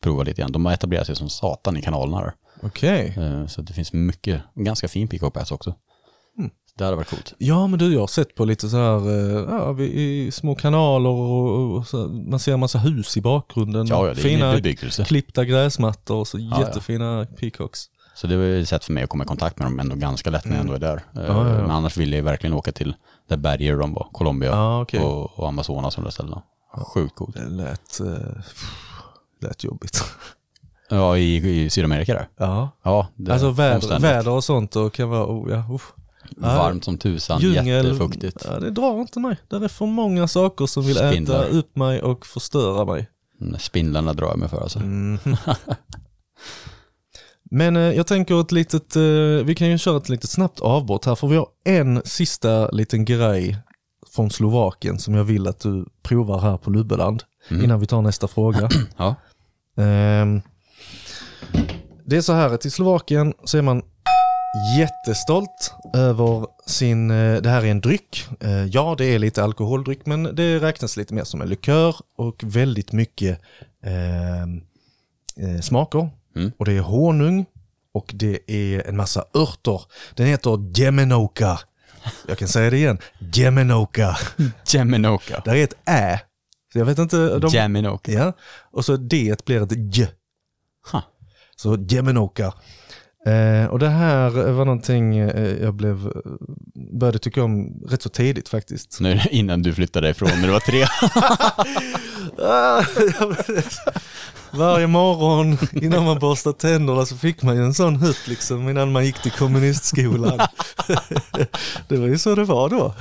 provar 0.03 0.25
lite 0.25 0.41
igen. 0.41 0.53
De 0.53 0.67
har 0.67 0.73
etablerat 0.73 1.07
sig 1.07 1.17
som 1.17 1.29
satan 1.29 1.77
i 1.77 1.83
kanalerna 1.83 2.21
där. 2.21 2.33
Okej. 2.63 3.15
Eh, 3.19 3.47
Så 3.47 3.63
det 3.63 3.73
finns 3.73 3.93
mycket, 3.93 4.43
ganska 4.55 4.89
fin 4.89 5.09
peacock 5.09 5.35
bass 5.35 5.51
också. 5.53 5.75
Det 6.81 6.85
hade 6.85 6.97
varit 6.97 7.11
coolt. 7.11 7.35
Ja 7.39 7.67
men 7.67 7.79
du, 7.79 7.93
jag 7.93 8.01
har 8.01 8.07
sett 8.07 8.35
på 8.35 8.45
lite 8.45 8.69
så 8.69 8.77
här, 8.77 9.09
eh, 9.09 9.45
ja, 9.51 9.81
i 9.81 10.31
små 10.33 10.55
kanaler 10.55 11.11
och, 11.11 11.77
och 11.77 11.87
så, 11.87 11.97
man 12.09 12.39
ser 12.41 12.53
en 12.53 12.61
massa 12.61 12.79
hus 12.79 13.17
i 13.17 13.21
bakgrunden. 13.21 13.87
Ja, 13.87 14.09
ja, 14.09 14.15
Fina 14.15 14.61
klippta 15.05 15.45
gräsmattor 15.45 16.17
och 16.17 16.29
så 16.29 16.39
ja. 16.39 16.61
jättefina 16.61 17.27
peacocks. 17.41 17.85
Så 18.15 18.27
det 18.27 18.37
var 18.37 18.45
ju 18.45 18.63
ett 18.63 18.69
sätt 18.69 18.85
för 18.85 18.93
mig 18.93 19.03
att 19.03 19.11
komma 19.11 19.25
i 19.25 19.27
kontakt 19.27 19.59
med 19.59 19.67
dem 19.67 19.81
ändå 19.81 19.97
ganska 19.97 20.31
lätt 20.31 20.45
när 20.45 20.53
jag 20.53 20.61
ändå 20.61 20.75
är 20.75 20.79
där. 20.79 21.05
Eh, 21.17 21.21
Mm. 21.21 21.27
Ja, 21.37 21.49
ja, 21.49 21.55
ja. 21.55 21.63
Men 21.63 21.71
annars 21.71 21.97
ville 21.97 22.17
jag 22.17 22.23
verkligen 22.23 22.55
åka 22.55 22.73
till 22.73 22.95
där 23.29 23.37
berger 23.37 23.77
de 23.77 23.95
var, 23.95 24.09
Colombia 24.13 24.51
Ja, 24.51 24.83
okej. 24.83 25.01
och, 25.01 25.39
och 25.39 25.49
Amazonas 25.49 25.97
och 25.97 26.03
de 26.03 26.07
där 26.07 26.13
ställena. 26.13 26.43
Sjukt 26.95 27.15
coolt. 27.15 27.37
Det 27.37 27.49
lät, 27.49 28.01
eh, 28.01 28.43
lät 29.43 29.65
jobbigt. 29.65 30.05
Ja, 30.89 31.17
i, 31.17 31.37
i 31.65 31.71
Sydamerika 31.71 32.15
där. 32.15 32.29
Ja. 32.37 32.71
Ja, 32.83 33.09
Alltså 33.31 33.51
väder, 33.51 33.99
väder 34.01 34.31
och 34.31 34.45
sånt 34.45 34.77
och 34.77 34.93
kan 34.93 35.09
vara, 35.09 35.27
oh, 35.27 35.51
ja, 35.51 35.75
uff. 35.75 35.93
Varmt 36.37 36.85
som 36.85 36.99
tusan, 36.99 37.41
Djungel, 37.41 37.87
jättefuktigt. 37.87 38.45
ja, 38.45 38.61
det 38.61 38.71
drar 38.71 39.01
inte 39.01 39.21
mig. 39.21 39.37
Det 39.49 39.57
är 39.57 39.69
för 39.69 39.87
många 39.87 40.29
saker 40.29 40.67
som 40.67 40.83
vill 40.87 40.97
Spindlar. 40.97 41.45
äta 41.45 41.49
upp 41.49 41.77
mig 41.77 42.03
och 42.03 42.27
förstöra 42.27 42.85
mig. 42.85 43.09
Mm, 43.41 43.59
Spindlarna 43.59 44.13
drar 44.13 44.29
jag 44.29 44.39
mig 44.39 44.49
för 44.49 44.61
alltså. 44.61 44.79
Mm. 44.79 45.19
Men 47.51 47.77
eh, 47.77 47.83
jag 47.83 48.07
tänker 48.07 48.41
ett 48.41 48.53
litet, 48.53 48.97
eh, 48.97 49.03
vi 49.45 49.55
kan 49.55 49.71
ju 49.71 49.79
köra 49.79 49.97
ett 49.97 50.09
litet 50.09 50.31
snabbt 50.31 50.61
avbrott 50.61 51.05
här 51.05 51.15
för 51.15 51.29
vi 51.29 51.37
har 51.37 51.47
en 51.65 52.03
sista 52.05 52.71
liten 52.71 53.05
grej 53.05 53.59
från 54.15 54.31
Slovakien 54.31 54.99
som 54.99 55.15
jag 55.15 55.25
vill 55.25 55.47
att 55.47 55.61
du 55.61 55.87
provar 56.03 56.39
här 56.41 56.57
på 56.57 56.71
Lubbeland 56.71 57.23
innan 57.51 57.81
vi 57.81 57.87
tar 57.87 58.03
nästa 58.03 58.29
fråga. 58.29 58.69
Ja. 58.97 59.15
Ehm, 59.77 60.41
det 62.05 62.17
är 62.17 62.21
så 62.21 62.33
här 62.33 62.55
att 62.55 62.67
i 62.67 62.71
Slovakien 62.71 63.35
så 63.45 63.59
är 63.59 63.63
man 63.63 63.83
jättestolt 64.79 65.75
över 65.95 66.47
sin, 66.67 67.11
eh, 67.11 67.43
det 67.43 67.51
här 67.51 67.63
är 67.63 67.71
en 67.71 67.81
dryck. 67.81 68.27
Eh, 68.41 68.65
Ja, 68.65 68.95
det 68.99 69.05
är 69.05 69.19
lite 69.19 69.45
alkoholdryck 69.45 70.07
men 70.07 70.23
det 70.23 70.59
räknas 70.59 70.97
lite 70.97 71.15
mer 71.15 71.25
som 71.25 71.41
en 71.43 71.49
likör 71.49 71.97
och 72.17 72.43
väldigt 72.45 72.93
mycket 72.93 73.41
ehm, 73.85 74.63
eh, 75.37 75.61
smaker. 75.61 76.11
Mm. 76.37 76.53
Och 76.59 76.65
det 76.65 76.73
är 76.73 76.81
honung 76.81 77.47
och 77.93 78.11
det 78.15 78.39
är 78.47 78.89
en 78.89 78.97
massa 78.97 79.25
örter. 79.35 79.83
Den 80.15 80.27
heter 80.27 80.79
Gemenoka. 80.81 81.61
Jag 82.29 82.39
kan 82.39 82.49
säga 82.49 82.71
det 82.71 82.77
igen. 82.77 82.99
Gemenoka. 83.35 84.17
Geminoka. 84.67 85.41
Där 85.45 85.55
är 85.55 85.65
ett 85.65 85.89
ä. 85.89 86.21
Så 86.73 86.79
jag 86.79 86.87
vet 86.87 86.99
inte. 86.99 87.39
De, 87.39 87.49
Geminoka. 87.51 88.13
Ja, 88.13 88.33
och 88.71 88.85
så 88.85 88.97
D 88.97 89.35
blir 89.47 89.63
ett 89.63 89.97
J. 89.97 90.09
Ha. 90.93 91.03
Så 91.57 91.77
Gemenoka. 91.89 92.53
Eh, 93.27 93.67
och 93.67 93.79
det 93.79 93.89
här 93.89 94.31
var 94.31 94.65
någonting 94.65 95.19
eh, 95.19 95.63
jag 95.63 95.75
blev, 95.75 96.13
började 96.93 97.19
tycka 97.19 97.45
om 97.45 97.83
rätt 97.89 98.03
så 98.03 98.09
tidigt 98.09 98.49
faktiskt. 98.49 99.01
Nu 99.01 99.21
innan 99.31 99.63
du 99.63 99.75
flyttade 99.75 100.11
ifrån 100.11 100.31
när 100.41 100.47
du 100.47 100.53
var 100.53 100.61
tre. 100.61 100.87
Varje 104.53 104.87
morgon 104.87 105.59
innan 105.73 106.05
man 106.05 106.19
borstade 106.19 106.59
tänderna 106.59 107.07
så 107.07 107.17
fick 107.17 107.43
man 107.43 107.57
ju 107.57 107.63
en 107.65 107.75
sån 107.75 107.97
hutt 107.97 108.29
liksom 108.29 108.69
innan 108.69 108.93
man 108.93 109.05
gick 109.05 109.23
till 109.23 109.33
kommunistskolan. 109.33 110.39
det 111.89 111.97
var 111.97 112.07
ju 112.07 112.19
så 112.19 112.35
det 112.35 112.45
var 112.45 112.69
då. 112.69 112.95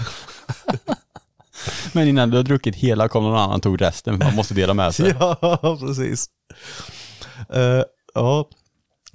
Men 1.94 2.08
innan 2.08 2.30
du 2.30 2.38
har 2.38 2.44
druckit 2.44 2.76
hela 2.76 3.08
kom 3.08 3.24
någon 3.24 3.40
annan 3.40 3.62
tog 3.62 3.82
resten. 3.82 4.18
Man 4.18 4.36
måste 4.36 4.54
dela 4.54 4.74
med 4.74 4.96
sig. 4.96 5.16
Ja, 5.20 5.78
precis. 5.80 6.26
Eh, 7.54 7.84
ja, 8.14 8.50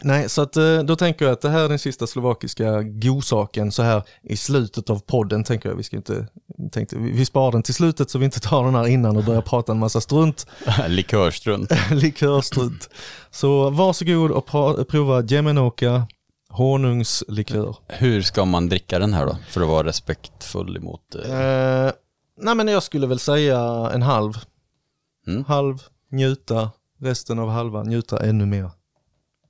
nej, 0.04 0.28
så 0.28 0.42
att 0.42 0.56
eh, 0.56 0.78
då 0.78 0.96
tänker 0.96 1.24
jag 1.24 1.32
att 1.32 1.40
det 1.40 1.48
här 1.48 1.64
är 1.64 1.68
den 1.68 1.78
sista 1.78 2.06
slovakiska 2.06 2.82
godsaken 2.82 3.72
så 3.72 3.82
här 3.82 4.02
i 4.22 4.36
slutet 4.36 4.90
av 4.90 4.98
podden 4.98 5.44
tänker 5.44 5.68
jag. 5.68 5.76
Vi 5.76 5.82
ska 5.82 5.96
inte, 5.96 6.26
tänkte, 6.72 6.96
vi 6.96 7.24
sparar 7.24 7.52
den 7.52 7.62
till 7.62 7.74
slutet 7.74 8.10
så 8.10 8.18
vi 8.18 8.24
inte 8.24 8.40
tar 8.40 8.64
den 8.64 8.74
här 8.74 8.86
innan 8.86 9.16
och 9.16 9.24
börjar 9.24 9.42
prata 9.42 9.72
en 9.72 9.78
massa 9.78 10.00
strunt, 10.00 10.46
Likörstrunt. 10.88 11.70
likörstrunt. 11.90 12.88
Så 13.30 13.70
varsågod 13.70 14.30
och 14.30 14.46
prova 14.88 15.22
Gemenoka 15.22 16.06
honungslikör. 16.48 17.76
Hur 17.88 18.22
ska 18.22 18.44
man 18.44 18.68
dricka 18.68 18.98
den 18.98 19.14
här 19.14 19.26
då? 19.26 19.36
För 19.48 19.60
att 19.60 19.68
vara 19.68 19.86
respektfull 19.86 20.76
emot... 20.76 21.14
Eh, 21.28 21.84
Eh, 21.84 21.92
nej 22.40 22.54
men 22.54 22.68
jag 22.68 22.82
skulle 22.82 23.06
väl 23.06 23.18
säga 23.18 23.90
en 23.94 24.02
halv. 24.02 24.32
Mm. 25.26 25.44
Halv, 25.44 25.82
njuta, 26.10 26.70
resten 27.00 27.38
av 27.38 27.48
halvan, 27.48 27.86
njuta 27.86 28.26
ännu 28.26 28.46
mer. 28.46 28.70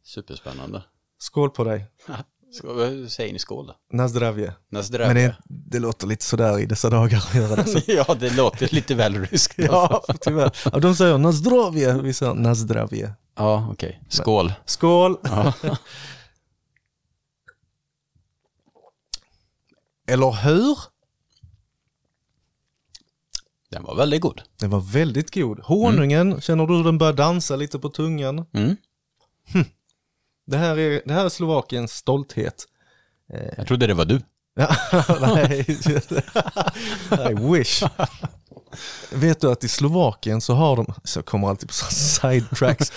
Superspännande. 0.04 0.82
Skål 1.18 1.50
på 1.50 1.64
dig. 1.64 1.86
Vad 2.62 3.10
säger 3.10 3.32
ni 3.32 3.38
skål 3.38 3.66
då? 3.66 3.76
Nazdravje. 3.92 4.54
Nazdravje. 4.68 5.14
Men 5.14 5.16
det, 5.24 5.36
det 5.44 5.78
låter 5.78 6.06
lite 6.06 6.24
sådär 6.24 6.58
i 6.58 6.66
dessa 6.66 6.90
dagar 6.90 7.18
att 7.18 7.34
göra 7.34 7.56
det. 7.56 7.64
Så. 7.64 7.80
ja, 7.86 8.14
det 8.20 8.36
låter 8.36 8.74
lite 8.74 8.94
väl 8.94 9.14
ryskt. 9.26 9.54
Ja, 9.58 10.04
tyvärr. 10.20 10.56
Ja, 10.72 10.78
de 10.78 10.94
säger 10.96 11.18
nazdravje, 11.18 12.02
vi 12.02 12.12
säger 12.12 12.34
nazdravje. 12.34 13.14
ja 13.36 13.68
okej. 13.72 14.02
Skål. 14.08 14.52
Skål! 14.64 15.16
Ja. 15.22 15.52
Eller 20.06 20.32
hur? 20.32 20.78
Den 23.70 23.82
var 23.82 23.94
väldigt 23.96 24.20
god. 24.20 24.42
Den 24.60 24.70
var 24.70 24.80
väldigt 24.80 25.34
god. 25.34 25.60
Honungen, 25.60 26.40
känner 26.40 26.66
du 26.66 26.76
hur 26.76 26.84
den 26.84 26.98
börjar 26.98 27.12
dansa 27.12 27.56
lite 27.56 27.78
på 27.78 27.88
tungan? 27.88 28.46
Mm. 28.52 28.76
Det 30.46 30.56
här 30.56 30.78
är, 30.78 31.02
det 31.04 31.14
här 31.14 31.24
är 31.24 31.28
Slovakiens 31.28 31.92
stolthet. 31.92 32.64
Jag 33.56 33.66
trodde 33.66 33.86
det 33.86 33.94
var 33.94 34.04
du. 34.04 34.20
Nej, 35.20 35.66
I 37.30 37.52
wish. 37.52 37.82
Vet 39.12 39.40
du 39.40 39.50
att 39.52 39.64
i 39.64 39.68
Slovakien 39.68 40.40
så 40.40 40.54
har 40.54 40.76
de, 40.76 40.94
så 41.04 41.18
jag 41.18 41.26
kommer 41.26 41.48
alltid 41.48 41.68
på 41.68 41.74
sidetracks, 41.74 42.92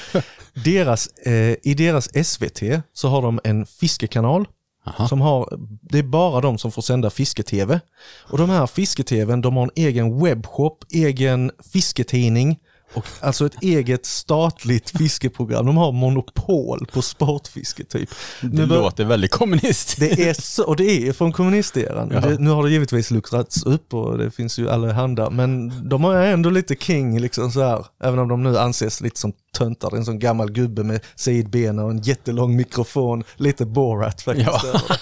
deras, 0.54 1.08
eh, 1.08 1.56
i 1.64 1.74
deras 1.74 2.28
SVT 2.28 2.62
så 2.94 3.08
har 3.08 3.22
de 3.22 3.40
en 3.44 3.66
fiskekanal 3.66 4.48
Aha. 4.86 5.08
som 5.08 5.22
har, 5.22 5.60
det 5.82 6.00
är 6.00 6.04
bara 6.04 6.42
de 6.42 6.58
som 6.58 6.72
får 6.72 6.82
sända 6.82 7.10
fiske-tv. 7.10 7.80
Och 8.24 8.38
de 8.38 8.50
här 8.50 8.68
fiske-tvn, 8.68 9.42
de 9.42 9.56
har 9.56 9.64
en 9.64 9.72
egen 9.76 10.24
webbshop, 10.24 10.84
egen 10.94 11.52
fisketidning 11.74 12.60
och 12.94 13.06
alltså 13.20 13.46
ett 13.46 13.64
eget 13.64 14.06
statligt 14.06 14.90
fiskeprogram. 14.90 15.66
De 15.66 15.78
har 15.78 15.92
monopol 15.92 16.86
på 16.94 17.02
sportfiske 17.02 17.84
typ. 17.84 18.10
Det 18.42 18.48
Nu 18.48 18.66
låter 18.66 19.06
väldigt 19.06 19.32
kommunistiskt. 19.32 20.00
det 20.00 20.30
är 20.30 20.34
så, 20.34 20.64
och 20.64 20.76
det 20.76 21.08
är 21.08 21.14
från 21.14 21.32
kommunisteran. 21.32 22.12
Ja. 22.14 22.20
Det, 22.20 22.40
nu 22.40 22.50
har 22.50 22.64
det 22.64 22.70
givetvis 22.70 23.12
luckrats 23.12 23.64
upp 23.64 23.94
och 23.94 24.18
det 24.18 24.32
finns 24.32 24.60
ju 24.60 24.70
allehanda, 24.70 25.30
men 25.30 25.74
de 25.90 26.04
har 26.04 26.16
ändå 26.16 26.50
lite 26.50 26.76
king 26.76 27.20
liksom 27.20 27.52
så 27.52 27.62
här. 27.64 27.86
Även 28.04 28.20
om 28.20 28.28
de 28.28 28.44
nu 28.44 28.58
anses 28.58 29.02
lite 29.02 29.20
som 29.20 29.34
töntar. 29.58 29.96
En 29.96 30.06
sån 30.06 30.20
gammal 30.20 30.52
gubbe 30.52 30.84
med 30.84 31.00
sidbena 31.16 31.84
och 31.84 31.92
en 31.92 32.02
jättelång 32.02 32.56
mikrofon. 32.56 33.24
Lite 33.36 33.66
Borat 33.66 34.22
faktiskt. 34.22 34.50
Ja. 34.74 34.82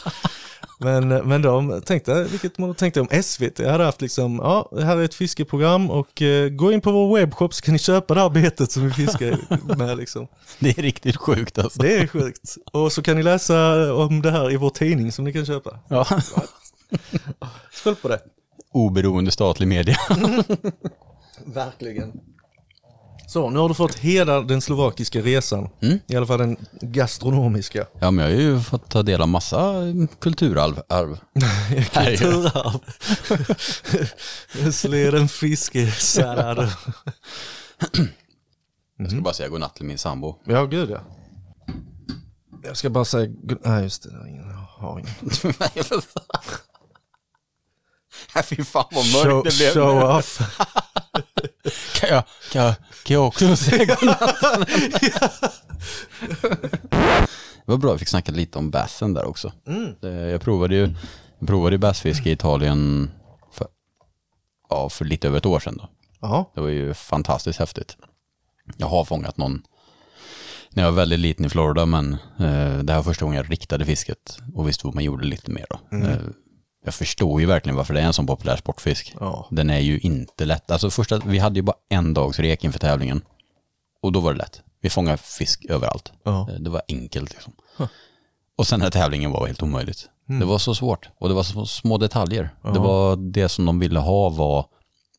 Men, 0.77 1.07
men 1.07 1.41
de 1.41 1.81
tänkte, 1.81 2.23
vilket 2.23 2.57
man 2.57 2.75
tänkte 2.75 3.01
om 3.01 3.23
SVT, 3.23 3.59
jag 3.59 3.71
hade 3.71 3.83
haft 3.83 4.01
liksom, 4.01 4.39
ja, 4.43 4.69
det 4.71 4.85
här 4.85 4.97
är 4.97 5.03
ett 5.03 5.15
fiskeprogram 5.15 5.91
och 5.91 6.21
eh, 6.21 6.49
gå 6.49 6.71
in 6.71 6.81
på 6.81 6.91
vår 6.91 7.17
webbshop 7.17 7.53
så 7.53 7.61
kan 7.61 7.71
ni 7.73 7.79
köpa 7.79 8.13
det 8.13 8.21
här 8.21 8.29
betet 8.29 8.71
som 8.71 8.83
vi 8.83 8.91
fiskar 8.91 9.39
med 9.77 9.97
liksom. 9.97 10.27
Det 10.59 10.77
är 10.77 10.81
riktigt 10.81 11.15
sjukt 11.15 11.57
alltså. 11.59 11.81
Det 11.81 11.95
är 11.95 12.07
sjukt. 12.07 12.55
Och 12.71 12.91
så 12.91 13.01
kan 13.01 13.15
ni 13.15 13.23
läsa 13.23 13.93
om 13.93 14.21
det 14.21 14.31
här 14.31 14.51
i 14.51 14.57
vår 14.57 14.69
tidning 14.69 15.11
som 15.11 15.25
ni 15.25 15.33
kan 15.33 15.45
köpa. 15.45 15.79
Ja. 15.87 16.07
Skål 17.71 17.95
på 17.95 18.07
det. 18.07 18.19
Oberoende 18.71 19.31
statlig 19.31 19.67
media. 19.67 19.97
Verkligen. 21.45 22.11
Så, 23.27 23.49
nu 23.49 23.59
har 23.59 23.69
du 23.69 23.75
fått 23.75 23.95
hela 23.95 24.41
den 24.41 24.61
slovakiska 24.61 25.21
resan. 25.21 25.69
Mm. 25.81 25.99
I 26.07 26.15
alla 26.15 26.25
fall 26.25 26.39
den 26.39 26.57
gastronomiska. 26.81 27.85
Ja, 27.99 28.11
men 28.11 28.25
jag 28.25 28.35
har 28.35 28.41
ju 28.41 28.59
fått 28.59 28.89
ta 28.89 29.03
del 29.03 29.21
av 29.21 29.27
massa 29.27 29.73
kulturarv. 30.19 30.81
Arv. 30.89 31.19
Kulturarv. 31.93 32.79
Sleden 34.71 35.27
fiskesallad. 35.27 36.71
Jag 38.97 39.11
ska 39.11 39.21
bara 39.21 39.33
säga 39.33 39.49
godnatt 39.49 39.75
till 39.75 39.85
min 39.85 39.97
sambo. 39.97 40.35
Ja, 40.45 40.65
gud 40.65 40.89
ja. 40.89 40.99
Jag 42.63 42.77
ska 42.77 42.89
bara 42.89 43.05
säga, 43.05 43.33
nej 43.63 43.83
just 43.83 44.03
det, 44.03 44.09
jag 44.09 44.53
har 44.53 44.99
ingen. 44.99 45.13
Fy 48.43 48.63
fan 48.63 48.85
vad 48.91 49.05
mörkt 49.13 49.25
Show, 49.25 49.43
det 49.43 49.57
blev. 49.57 49.73
show 49.73 50.03
off. 50.17 50.41
Kan 51.99 52.09
jag, 52.09 52.23
kan 52.51 52.63
jag, 52.65 52.75
kan 53.03 53.13
jag 53.13 53.27
också 53.27 53.55
säga 53.55 53.85
godnatt? 53.95 54.35
Det 57.65 57.71
var 57.71 57.77
bra, 57.77 57.93
vi 57.93 57.99
fick 57.99 58.07
snacka 58.07 58.31
lite 58.31 58.57
om 58.59 58.71
bassen 58.71 59.13
där 59.13 59.25
också. 59.25 59.51
Det- 60.01 60.09
Jag 60.29 60.41
provade 60.41 60.75
ju 60.75 60.93
jag 61.39 61.47
provade 61.47 61.73
ju 61.73 61.77
bassfiske 61.77 62.29
i 62.29 62.31
Italien 62.33 63.11
för, 63.53 63.67
ja, 64.69 64.89
för 64.89 65.05
lite 65.05 65.27
över 65.27 65.37
ett 65.37 65.45
år 65.45 65.59
sedan. 65.59 65.77
Då. 65.77 65.89
Det 66.55 66.61
var 66.61 66.67
ju 66.67 66.93
fantastiskt 66.93 67.59
häftigt. 67.59 67.97
Jag 68.77 68.87
har 68.87 69.05
fångat 69.05 69.37
någon 69.37 69.61
när 70.69 70.83
jag 70.83 70.91
var 70.91 70.97
väldigt 70.97 71.19
liten 71.19 71.45
i 71.45 71.49
Florida, 71.49 71.85
men 71.85 72.13
eh, 72.13 72.77
det 72.83 72.93
här 72.93 72.95
var 72.95 73.03
första 73.03 73.25
gången 73.25 73.37
jag 73.37 73.51
riktade 73.51 73.85
fisket 73.85 74.37
och 74.55 74.67
visste 74.67 74.87
vad 74.87 74.95
man 74.95 75.03
gjorde 75.03 75.25
lite 75.25 75.51
mer. 75.51 75.65
Då. 75.69 75.97
Eh, 75.97 76.17
jag 76.85 76.93
förstår 76.93 77.41
ju 77.41 77.47
verkligen 77.47 77.75
varför 77.75 77.93
det 77.93 78.01
är 78.01 78.05
en 78.05 78.13
sån 78.13 78.27
populär 78.27 78.55
sportfisk. 78.57 79.15
Ja. 79.19 79.47
Den 79.51 79.69
är 79.69 79.79
ju 79.79 79.99
inte 79.99 80.45
lätt. 80.45 80.71
Alltså 80.71 80.89
första, 80.89 81.17
vi 81.25 81.39
hade 81.39 81.55
ju 81.55 81.61
bara 81.61 81.75
en 81.89 82.13
dags 82.13 82.39
rek 82.39 82.63
inför 82.63 82.79
tävlingen 82.79 83.21
och 84.01 84.11
då 84.11 84.19
var 84.19 84.33
det 84.33 84.37
lätt. 84.39 84.61
Vi 84.81 84.89
fångade 84.89 85.17
fisk 85.17 85.65
överallt. 85.69 86.11
Ja. 86.23 86.47
Eh, 86.51 86.55
Det 86.59 86.69
var 86.69 86.81
enkelt 86.87 87.33
liksom. 87.33 87.53
Och 88.57 88.67
sen 88.67 88.79
när 88.79 88.89
tävlingen 88.89 89.31
var 89.31 89.47
helt 89.47 89.63
omöjligt. 89.63 90.09
Det 90.27 90.45
var 90.45 90.57
så 90.57 90.75
svårt 90.75 91.09
och 91.17 91.29
det 91.29 91.35
var 91.35 91.43
så 91.43 91.65
små 91.65 91.97
detaljer. 91.97 92.49
Det 92.63 92.79
var 92.79 93.15
det 93.15 93.49
som 93.49 93.65
de 93.65 93.79
ville 93.79 93.99
ha 93.99 94.29
var 94.29 94.65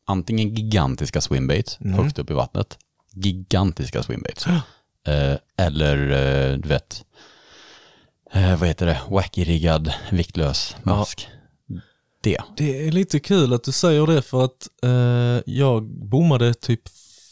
antingen 0.05 0.55
gigantiska 0.55 1.21
swimbaits 1.21 1.77
högt 1.97 2.19
upp 2.19 2.29
i 2.29 2.33
vattnet. 2.33 2.77
Gigantiska 3.13 4.03
swimbaits. 4.03 4.47
Eh, 5.07 5.37
eller 5.57 5.97
eh, 6.11 6.57
du 6.57 6.69
vet, 6.69 7.03
eh, 8.33 8.55
vad 8.59 8.67
heter 8.67 8.85
det, 8.85 9.01
wacky-riggad 9.09 9.93
viktlös 10.11 10.75
mask. 10.83 11.27
Det. 12.27 12.41
Det 12.57 12.87
är 12.87 12.91
lite 12.91 13.19
kul 13.19 13.53
att 13.53 13.63
du 13.63 13.71
säger 13.71 14.07
det 14.07 14.21
för 14.21 14.45
att 14.45 14.67
eh, 14.83 15.53
jag 15.55 15.83
bommade 16.09 16.53
typ 16.53 16.81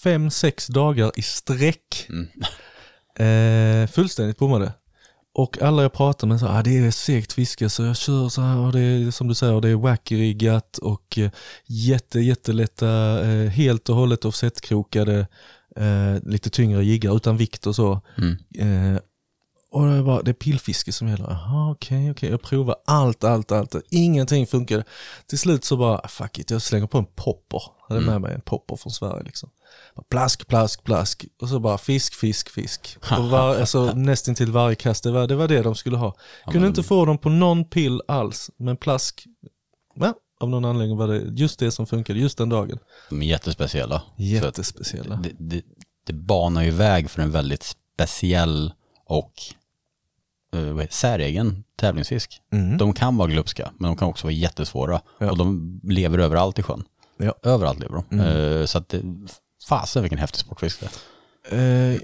fem, 0.04 0.30
sex 0.30 0.68
dagar 0.68 1.12
i 1.16 1.22
sträck. 1.22 2.08
Eh, 3.20 3.88
fullständigt 3.88 4.38
bommade. 4.38 4.74
Och 5.34 5.62
alla 5.62 5.82
jag 5.82 5.94
pratar 5.94 6.28
med 6.28 6.40
sa 6.40 6.60
ah, 6.60 6.64
det 6.64 6.78
är 6.78 6.92
segt 6.92 7.34
fiske 7.34 7.70
så 7.70 7.84
jag 7.84 7.98
kör 7.98 8.30
så 8.30 8.42
här 8.42 8.58
och 8.58 8.72
det 8.72 8.80
är 8.80 9.12
som 9.12 9.28
du 9.28 9.36
säger 9.36 9.62
det 9.62 9.70
är 9.70 9.76
wacky-riggat 9.76 10.78
och 10.78 11.18
eh, 11.18 11.32
jätte, 11.68 12.20
jättelätta, 12.20 13.22
eh, 13.30 13.50
helt 13.50 13.90
och 13.90 13.96
hållet 13.96 14.26
offsetkrokade, 14.26 15.28
eh, 15.76 16.24
lite 16.24 16.50
tyngre 16.50 16.84
jiggar 16.84 17.16
utan 17.16 17.38
vikt 17.38 17.68
och 17.68 17.76
så. 17.76 18.02
Eh, 18.58 18.98
och 19.76 19.88
det 19.88 20.02
var 20.02 20.24
det 20.24 20.32
är 20.32 20.34
pillfiske 20.34 20.92
som 20.92 21.08
gäller. 21.08 21.26
Jaha, 21.30 21.72
okej, 21.72 22.12
okej. 22.12 22.30
Jag 22.30 22.42
provar 22.42 22.76
allt, 22.86 23.24
allt, 23.24 23.52
allt. 23.52 23.76
Ingenting 23.90 24.48
funkade. 24.48 24.84
Till 25.28 25.40
slut 25.40 25.66
så 25.66 25.78
bara, 25.78 26.08
fuck 26.08 26.40
it, 26.40 26.52
jag 26.52 26.62
slänger 26.62 26.88
på 26.88 26.98
en 26.98 27.06
popper. 27.06 27.62
Jag 27.88 27.96
hade 27.96 28.08
med 28.08 28.22
mig 28.22 28.34
en 28.34 28.42
popper 28.42 28.76
från 28.76 28.92
Sverige 28.92 29.24
liksom. 29.24 29.50
Bara 29.96 30.04
Plask, 30.10 30.48
plask, 30.48 30.84
plask. 30.84 31.26
Och 31.42 31.50
så 31.50 31.60
bara 31.60 31.78
fisk, 31.78 32.14
fisk, 32.14 32.50
fisk. 32.50 32.98
Och 33.18 33.30
var, 33.30 33.56
alltså, 33.60 33.86
nästan 33.86 34.36
till 34.36 34.52
varje 34.52 34.76
kast, 34.76 35.04
det 35.04 35.12
var, 35.12 35.28
det 35.28 35.36
var 35.36 35.48
det 35.48 35.62
de 35.62 35.76
skulle 35.76 35.98
ha. 35.98 36.16
Kunde 36.52 36.68
inte 36.68 36.84
få 36.84 37.06
dem 37.06 37.18
på 37.18 37.30
någon 37.30 37.66
pill 37.66 38.02
alls, 38.08 38.52
men 38.58 38.78
plask, 38.78 39.26
ja, 39.96 40.14
av 40.40 40.50
någon 40.50 40.66
anledning 40.66 40.98
var 40.98 41.08
det 41.08 41.20
just 41.20 41.60
det 41.60 41.72
som 41.72 41.88
funkade 41.88 42.20
just 42.20 42.38
den 42.38 42.50
dagen. 42.50 42.80
De 43.10 43.22
är 43.22 43.26
jättespeciella. 43.26 44.02
Jättespeciella. 44.18 45.16
det, 45.16 45.32
det, 45.40 45.62
det 46.08 46.14
banar 46.14 46.64
ju 46.64 46.72
väg 46.72 47.10
för 47.10 47.22
en 47.22 47.32
väldigt 47.32 47.64
speciell 47.64 48.74
och 49.06 49.34
heter, 50.54 50.88
säregen 50.92 51.64
tävlingsfisk. 51.78 52.42
De 52.80 52.94
kan 52.94 53.18
vara 53.18 53.28
glupska, 53.28 53.72
men 53.80 53.88
de 53.90 53.98
kan 53.98 54.08
också 54.08 54.28
vara 54.28 54.34
jättesvåra. 54.34 55.02
Ja. 55.18 55.32
Och 55.32 55.38
de 55.38 55.80
lever 55.84 56.18
överallt 56.18 56.60
i 56.60 56.64
sjön. 56.64 56.84
Ja. 57.18 57.34
Överallt 57.44 57.80
lever 57.80 58.04
de. 58.10 58.20
Eh, 58.20 58.66
så 58.66 58.78
att 58.78 58.94
fasen 59.70 60.02
vilken 60.04 60.20
häftig 60.20 60.40
sportfisk 60.40 60.80
det 60.80 60.90
är. 61.56 61.92
Eh, 61.94 62.00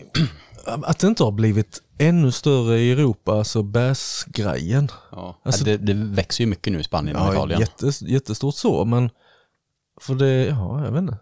att 0.83 0.99
det 0.99 1.07
inte 1.07 1.23
har 1.23 1.31
blivit 1.31 1.81
ännu 1.97 2.31
större 2.31 2.79
i 2.79 2.91
Europa, 2.91 3.33
alltså 3.33 3.63
bassgrejen. 3.63 4.89
Ja. 5.11 5.41
Alltså- 5.43 5.63
det, 5.63 5.77
det 5.77 5.93
växer 5.93 6.43
ju 6.43 6.49
mycket 6.49 6.73
nu 6.73 6.79
i 6.79 6.83
Spanien 6.83 7.15
och 7.17 7.21
Ja, 7.27 7.31
Italien. 7.31 7.59
jättes, 7.59 8.01
jättestort 8.01 8.55
så, 8.55 8.85
men 8.85 9.09
för 10.01 10.15
det, 10.15 10.45
ja, 10.45 10.85
jag 10.85 10.91
vet 10.91 11.01
inte. 11.01 11.17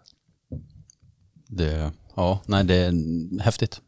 Det, 1.48 1.90
ja, 2.16 2.40
nej 2.46 2.64
det 2.64 2.74
är 2.74 2.92
häftigt. 3.42 3.80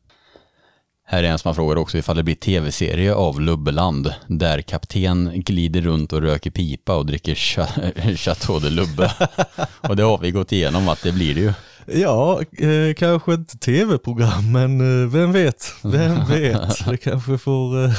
Här 1.12 1.23
är 1.23 1.28
en 1.28 1.39
som 1.39 1.49
har 1.49 1.55
frågat 1.55 1.78
också 1.78 1.99
ifall 1.99 2.16
det 2.16 2.23
blir 2.23 2.34
tv-serie 2.34 3.15
av 3.15 3.41
Lubbeland 3.41 4.15
där 4.26 4.60
kapten 4.62 5.32
glider 5.34 5.81
runt 5.81 6.12
och 6.12 6.20
röker 6.20 6.50
pipa 6.50 6.97
och 6.97 7.07
dricker 7.07 7.34
Cha- 7.34 8.16
Chateau 8.16 8.58
de 8.58 8.70
Lubbe. 8.70 9.12
och 9.81 9.97
det 9.97 10.02
har 10.02 10.18
vi 10.18 10.31
gått 10.31 10.52
igenom 10.52 10.89
att 10.89 11.02
det 11.02 11.12
blir 11.12 11.34
det 11.34 11.41
ju. 11.41 11.52
Ja, 12.00 12.41
eh, 12.42 12.94
kanske 12.94 13.34
inte 13.34 13.58
tv-program, 13.58 14.52
men 14.52 15.02
eh, 15.02 15.08
vem 15.08 15.32
vet? 15.32 15.74
Vem 15.82 16.24
vet? 16.28 16.86
Det 16.86 16.97
kanske 16.97 17.39
får 17.39 17.84
eh, 17.84 17.92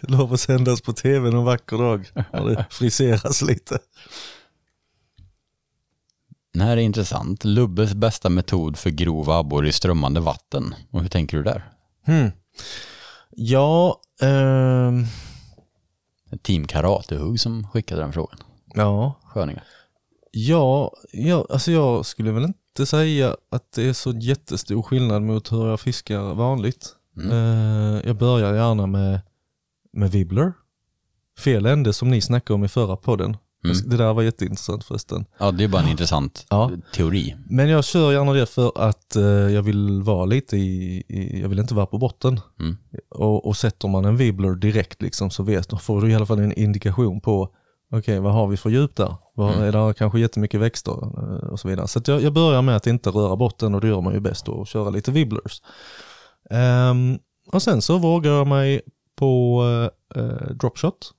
lov 0.00 0.32
att 0.32 0.40
sändas 0.40 0.80
på 0.80 0.92
tv 0.92 1.30
någon 1.30 1.44
vacker 1.44 1.76
dag 1.78 2.06
när 2.32 2.44
det 2.44 2.64
friseras 2.70 3.42
lite. 3.42 3.78
Den 6.52 6.62
här 6.62 6.76
är 6.76 6.80
intressant. 6.80 7.44
Lubbes 7.44 7.94
bästa 7.94 8.28
metod 8.28 8.76
för 8.76 8.90
grov 8.90 9.30
abborre 9.30 9.68
i 9.68 9.72
strömmande 9.72 10.20
vatten. 10.20 10.74
Och 10.90 11.02
hur 11.02 11.08
tänker 11.08 11.36
du 11.36 11.42
där? 11.42 11.64
Hmm. 12.06 12.30
Ja, 13.30 14.00
ehm, 14.20 15.04
Team 16.42 16.66
Karatehugg 16.66 17.40
som 17.40 17.68
skickade 17.68 18.00
den 18.00 18.12
frågan. 18.12 18.38
ja, 18.74 19.14
Sköningar. 19.24 19.64
Ja, 20.30 20.92
ja, 21.12 21.46
alltså 21.50 21.72
jag 21.72 22.06
skulle 22.06 22.32
väl 22.32 22.44
inte 22.44 22.86
säga 22.86 23.36
att 23.50 23.72
det 23.72 23.88
är 23.88 23.92
så 23.92 24.10
jättestor 24.10 24.82
skillnad 24.82 25.22
mot 25.22 25.52
hur 25.52 25.68
jag 25.68 25.80
fiskar 25.80 26.34
vanligt. 26.34 26.96
Eh, 27.30 28.06
jag 28.06 28.16
börjar 28.16 28.54
gärna 28.54 28.86
med, 28.86 29.20
med 29.92 30.10
Wibbler. 30.10 30.52
Fel 31.38 31.66
ände 31.66 31.92
som 31.92 32.10
ni 32.10 32.20
snackade 32.20 32.54
om 32.54 32.64
i 32.64 32.68
förra 32.68 32.96
podden. 32.96 33.36
Det 33.64 33.96
där 33.96 34.12
var 34.12 34.22
jätteintressant 34.22 34.84
förresten. 34.84 35.24
Ja, 35.38 35.50
det 35.50 35.64
är 35.64 35.68
bara 35.68 35.82
en 35.82 35.88
intressant 35.88 36.46
Ja. 36.50 36.70
teori. 36.94 37.36
Men 37.48 37.68
jag 37.68 37.84
kör 37.84 38.12
gärna 38.12 38.32
det 38.32 38.46
för 38.46 38.72
att 38.74 39.16
eh, 39.16 39.22
jag 39.24 39.62
vill 39.62 40.02
vara 40.02 40.24
lite 40.24 40.56
i, 40.56 41.04
i, 41.08 41.40
jag 41.40 41.48
vill 41.48 41.58
inte 41.58 41.74
vara 41.74 41.86
på 41.86 41.98
botten. 41.98 42.40
Mm. 42.60 42.76
Och, 43.10 43.46
och 43.46 43.56
sätter 43.56 43.88
man 43.88 44.04
en 44.04 44.16
Wibbler 44.16 44.54
direkt 44.54 45.02
liksom 45.02 45.30
så 45.30 45.42
vet, 45.42 45.68
då 45.68 45.76
får 45.78 46.00
du 46.00 46.10
i 46.10 46.14
alla 46.14 46.26
fall 46.26 46.38
en 46.38 46.52
indikation 46.52 47.20
på 47.20 47.48
okej 47.92 48.20
vad 48.20 48.32
har 48.32 48.46
vi 48.46 48.56
för 48.56 48.70
djup 48.70 48.96
där? 48.96 49.14
Vad, 49.34 49.54
Är 49.54 49.72
det 49.88 49.94
kanske 49.94 50.20
jättemycket 50.20 50.60
växter 50.60 50.92
eh, 50.92 51.48
och 51.48 51.60
så 51.60 51.68
vidare. 51.68 51.88
Så 51.88 51.98
att 51.98 52.08
jag, 52.08 52.22
jag 52.22 52.32
börjar 52.32 52.62
med 52.62 52.76
att 52.76 52.86
inte 52.86 53.10
röra 53.10 53.36
botten 53.36 53.74
och 53.74 53.80
det 53.80 53.88
gör 53.88 54.00
man 54.00 54.14
ju 54.14 54.20
bäst 54.20 54.46
då, 54.46 54.52
och 54.52 54.66
köra 54.66 54.90
lite 54.90 55.10
Wibblers. 55.10 55.62
Ehm, 56.50 57.18
och 57.52 57.62
sen 57.62 57.82
så 57.82 57.98
vågar 57.98 58.30
jag 58.32 58.46
mig 58.46 58.80
på 59.16 59.62
uh, 60.16 60.50
dropshot. 60.54 61.12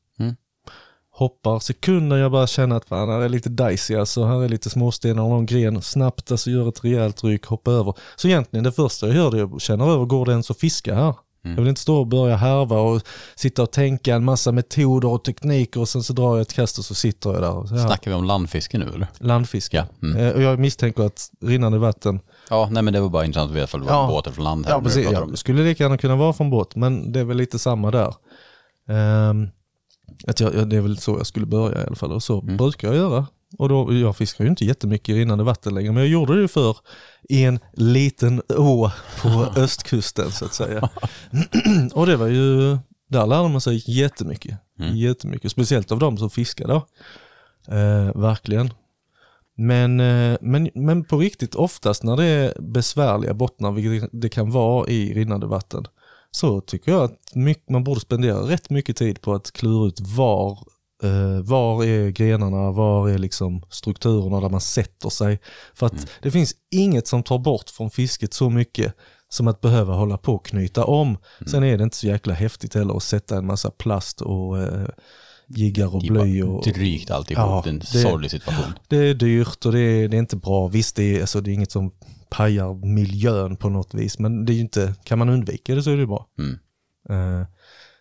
Mm. 1.17 1.29
Hoppar 1.29 1.59
sekunder 1.59 2.17
jag 2.17 2.31
bara 2.31 2.47
känner 2.47 2.75
att 2.75 2.85
fan, 2.85 3.09
här 3.09 3.19
är 3.19 3.29
lite 3.29 3.49
dicey 3.49 3.95
alltså, 3.97 4.23
här 4.25 4.43
är 4.43 4.49
lite 4.49 4.69
småstenar 4.69 5.23
och 5.23 5.29
någon 5.29 5.45
gren. 5.45 5.81
Snabbt 5.81 6.31
alltså 6.31 6.49
gör 6.49 6.69
ett 6.69 6.83
rejält 6.83 7.23
ryck, 7.23 7.45
hoppa 7.45 7.71
över. 7.71 7.93
Så 8.15 8.27
egentligen 8.27 8.63
det 8.63 8.71
första 8.71 9.07
jag 9.07 9.15
gör 9.15 9.31
det 9.31 9.55
att 9.55 9.61
känna 9.61 9.85
över, 9.85 10.05
går 10.05 10.25
det 10.25 10.31
ens 10.31 10.51
att 10.51 10.59
fiska 10.59 10.95
här? 10.95 11.13
Jag 11.47 11.55
vill 11.55 11.67
inte 11.67 11.81
stå 11.81 11.97
och 11.99 12.07
börja 12.07 12.35
härva 12.35 12.79
och 12.79 13.01
sitta 13.35 13.63
och 13.63 13.71
tänka 13.71 14.15
en 14.15 14.23
massa 14.25 14.51
metoder 14.51 15.07
och 15.07 15.23
tekniker 15.23 15.79
och 15.79 15.89
sen 15.89 16.03
så 16.03 16.13
drar 16.13 16.29
jag 16.35 16.41
ett 16.41 16.53
kast 16.53 16.77
och 16.79 16.85
så 16.85 16.95
sitter 16.95 17.33
jag 17.33 17.41
där. 17.41 17.67
Så 17.67 17.75
här, 17.75 17.87
Snackar 17.87 18.11
vi 18.11 18.17
om 18.17 18.23
landfiske 18.23 18.77
nu 18.77 18.85
eller? 18.95 19.07
landfiske. 19.19 19.77
Ja. 19.77 20.07
Mm. 20.07 20.17
Eh, 20.27 20.33
Och 20.33 20.41
jag 20.41 20.59
misstänker 20.59 21.03
att 21.03 21.29
rinnande 21.41 21.77
vatten, 21.77 22.19
Ja, 22.49 22.67
nej 22.71 22.83
men 22.83 22.93
det 22.93 23.01
var 23.01 23.09
bara 23.09 23.25
intressant 23.25 23.49
att 23.51 23.55
veta 23.57 23.63
ifall 23.65 23.79
det 23.79 23.85
var 23.85 23.93
Ja. 24.01 24.07
båten 24.07 24.33
från 24.33 24.43
land 24.43 24.65
här. 24.65 24.73
ja 24.73 24.81
precis, 24.81 25.07
ja, 25.11 25.21
om 25.21 25.31
det 25.31 25.37
skulle 25.37 25.63
lika 25.63 25.83
gärna 25.83 25.97
kunna 25.97 26.15
vara 26.15 26.33
från 26.33 26.49
båt 26.49 26.75
men 26.75 27.11
det 27.11 27.19
är 27.19 27.23
väl 27.23 27.37
lite 27.37 27.59
samma 27.59 27.91
där. 27.91 28.13
Ehm, 28.89 29.47
att 30.27 30.39
jag, 30.39 30.55
ja, 30.55 30.65
det 30.65 30.75
är 30.75 30.81
väl 30.81 30.97
så 30.97 31.11
jag 31.11 31.27
skulle 31.27 31.45
börja 31.45 31.81
i 31.81 31.85
alla 31.85 31.95
fall 31.95 32.11
och 32.11 32.23
så 32.23 32.41
brukar 32.41 32.87
jag 32.87 32.97
göra. 32.97 33.27
Och 33.57 33.69
då, 33.69 33.93
jag 33.93 34.17
fiskar 34.17 34.43
ju 34.43 34.49
inte 34.49 34.65
jättemycket 34.65 35.09
i 35.09 35.19
rinnande 35.19 35.43
vatten 35.43 35.75
längre 35.75 35.91
men 35.91 36.03
jag 36.03 36.11
gjorde 36.11 36.41
det 36.41 36.47
för 36.47 36.77
i 37.29 37.43
en 37.43 37.59
liten 37.73 38.41
å 38.57 38.91
på 39.21 39.29
östkusten 39.55 40.31
så 40.31 40.45
att 40.45 40.53
säga. 40.53 40.89
och 41.93 42.05
det 42.05 42.17
var 42.17 42.27
ju, 42.27 42.77
där 43.09 43.27
lärde 43.27 43.49
man 43.49 43.61
sig 43.61 43.83
jättemycket. 43.85 44.59
Jättemycket, 44.93 45.51
speciellt 45.51 45.91
av 45.91 45.99
de 45.99 46.17
som 46.17 46.29
fiskar 46.29 46.67
då. 46.67 46.75
Eh, 47.75 48.21
verkligen. 48.21 48.73
Men, 49.57 49.99
eh, 49.99 50.37
men, 50.41 50.69
men 50.73 51.03
på 51.03 51.17
riktigt 51.17 51.55
oftast 51.55 52.03
när 52.03 52.17
det 52.17 52.25
är 52.25 52.61
besvärliga 52.61 53.33
bottnar, 53.33 53.71
vilket 53.71 54.09
det 54.13 54.29
kan 54.29 54.51
vara 54.51 54.87
i 54.87 55.13
rinnande 55.13 55.47
vatten, 55.47 55.87
så 56.35 56.61
tycker 56.61 56.91
jag 56.91 57.03
att 57.03 57.35
mycket, 57.35 57.69
man 57.69 57.83
borde 57.83 57.99
spendera 57.99 58.37
rätt 58.37 58.69
mycket 58.69 58.97
tid 58.97 59.21
på 59.21 59.33
att 59.33 59.51
klura 59.51 59.87
ut 59.87 59.99
var, 59.99 60.51
eh, 61.03 61.41
var 61.41 61.83
är 61.83 62.09
grenarna, 62.09 62.71
var 62.71 63.09
är 63.09 63.17
liksom 63.17 63.61
strukturerna 63.69 64.41
där 64.41 64.49
man 64.49 64.61
sätter 64.61 65.09
sig. 65.09 65.39
För 65.73 65.85
att 65.85 66.07
det 66.21 66.31
finns 66.31 66.55
inget 66.71 67.07
som 67.07 67.23
tar 67.23 67.37
bort 67.37 67.69
från 67.69 67.89
fisket 67.89 68.33
så 68.33 68.49
mycket 68.49 68.93
som 69.29 69.47
att 69.47 69.61
behöva 69.61 69.93
hålla 69.93 70.17
på 70.17 70.33
och 70.35 70.45
knyta 70.45 70.85
om. 70.85 71.17
Sen 71.47 71.63
är 71.63 71.77
det 71.77 71.83
inte 71.83 71.97
så 71.97 72.07
jäkla 72.07 72.33
häftigt 72.33 72.73
heller 72.75 72.97
att 72.97 73.03
sätta 73.03 73.37
en 73.37 73.45
massa 73.45 73.71
plast 73.71 74.21
och 74.21 74.59
eh, 74.59 74.87
jiggar 75.47 75.95
och 75.95 76.01
bly. 76.01 76.41
Och, 76.43 76.63
Drygt 76.63 77.11
alltihop, 77.11 77.45
Ja, 77.45 77.61
det 77.63 77.69
är 77.69 77.73
en 77.73 77.81
sorglig 77.81 78.31
situation. 78.31 78.73
det 78.87 78.97
är 78.97 79.13
dyrt 79.13 79.65
och 79.65 79.71
det 79.71 79.79
är, 79.79 80.07
det 80.07 80.17
är 80.17 80.19
inte 80.19 80.35
bra. 80.35 80.67
Visst, 80.67 80.95
det 80.95 81.15
är, 81.15 81.21
alltså, 81.21 81.41
det 81.41 81.51
är 81.51 81.53
inget 81.53 81.71
som 81.71 81.91
pajar 82.37 82.85
miljön 82.85 83.57
på 83.57 83.69
något 83.69 83.93
vis. 83.93 84.19
Men 84.19 84.45
det 84.45 84.51
är 84.51 84.55
ju 84.55 84.61
inte, 84.61 84.95
kan 85.03 85.19
man 85.19 85.29
undvika 85.29 85.75
det 85.75 85.83
så 85.83 85.91
är 85.91 85.97
det 85.97 86.07
bra. 86.07 86.27
Mm. 86.39 86.57
Eh, 87.09 87.47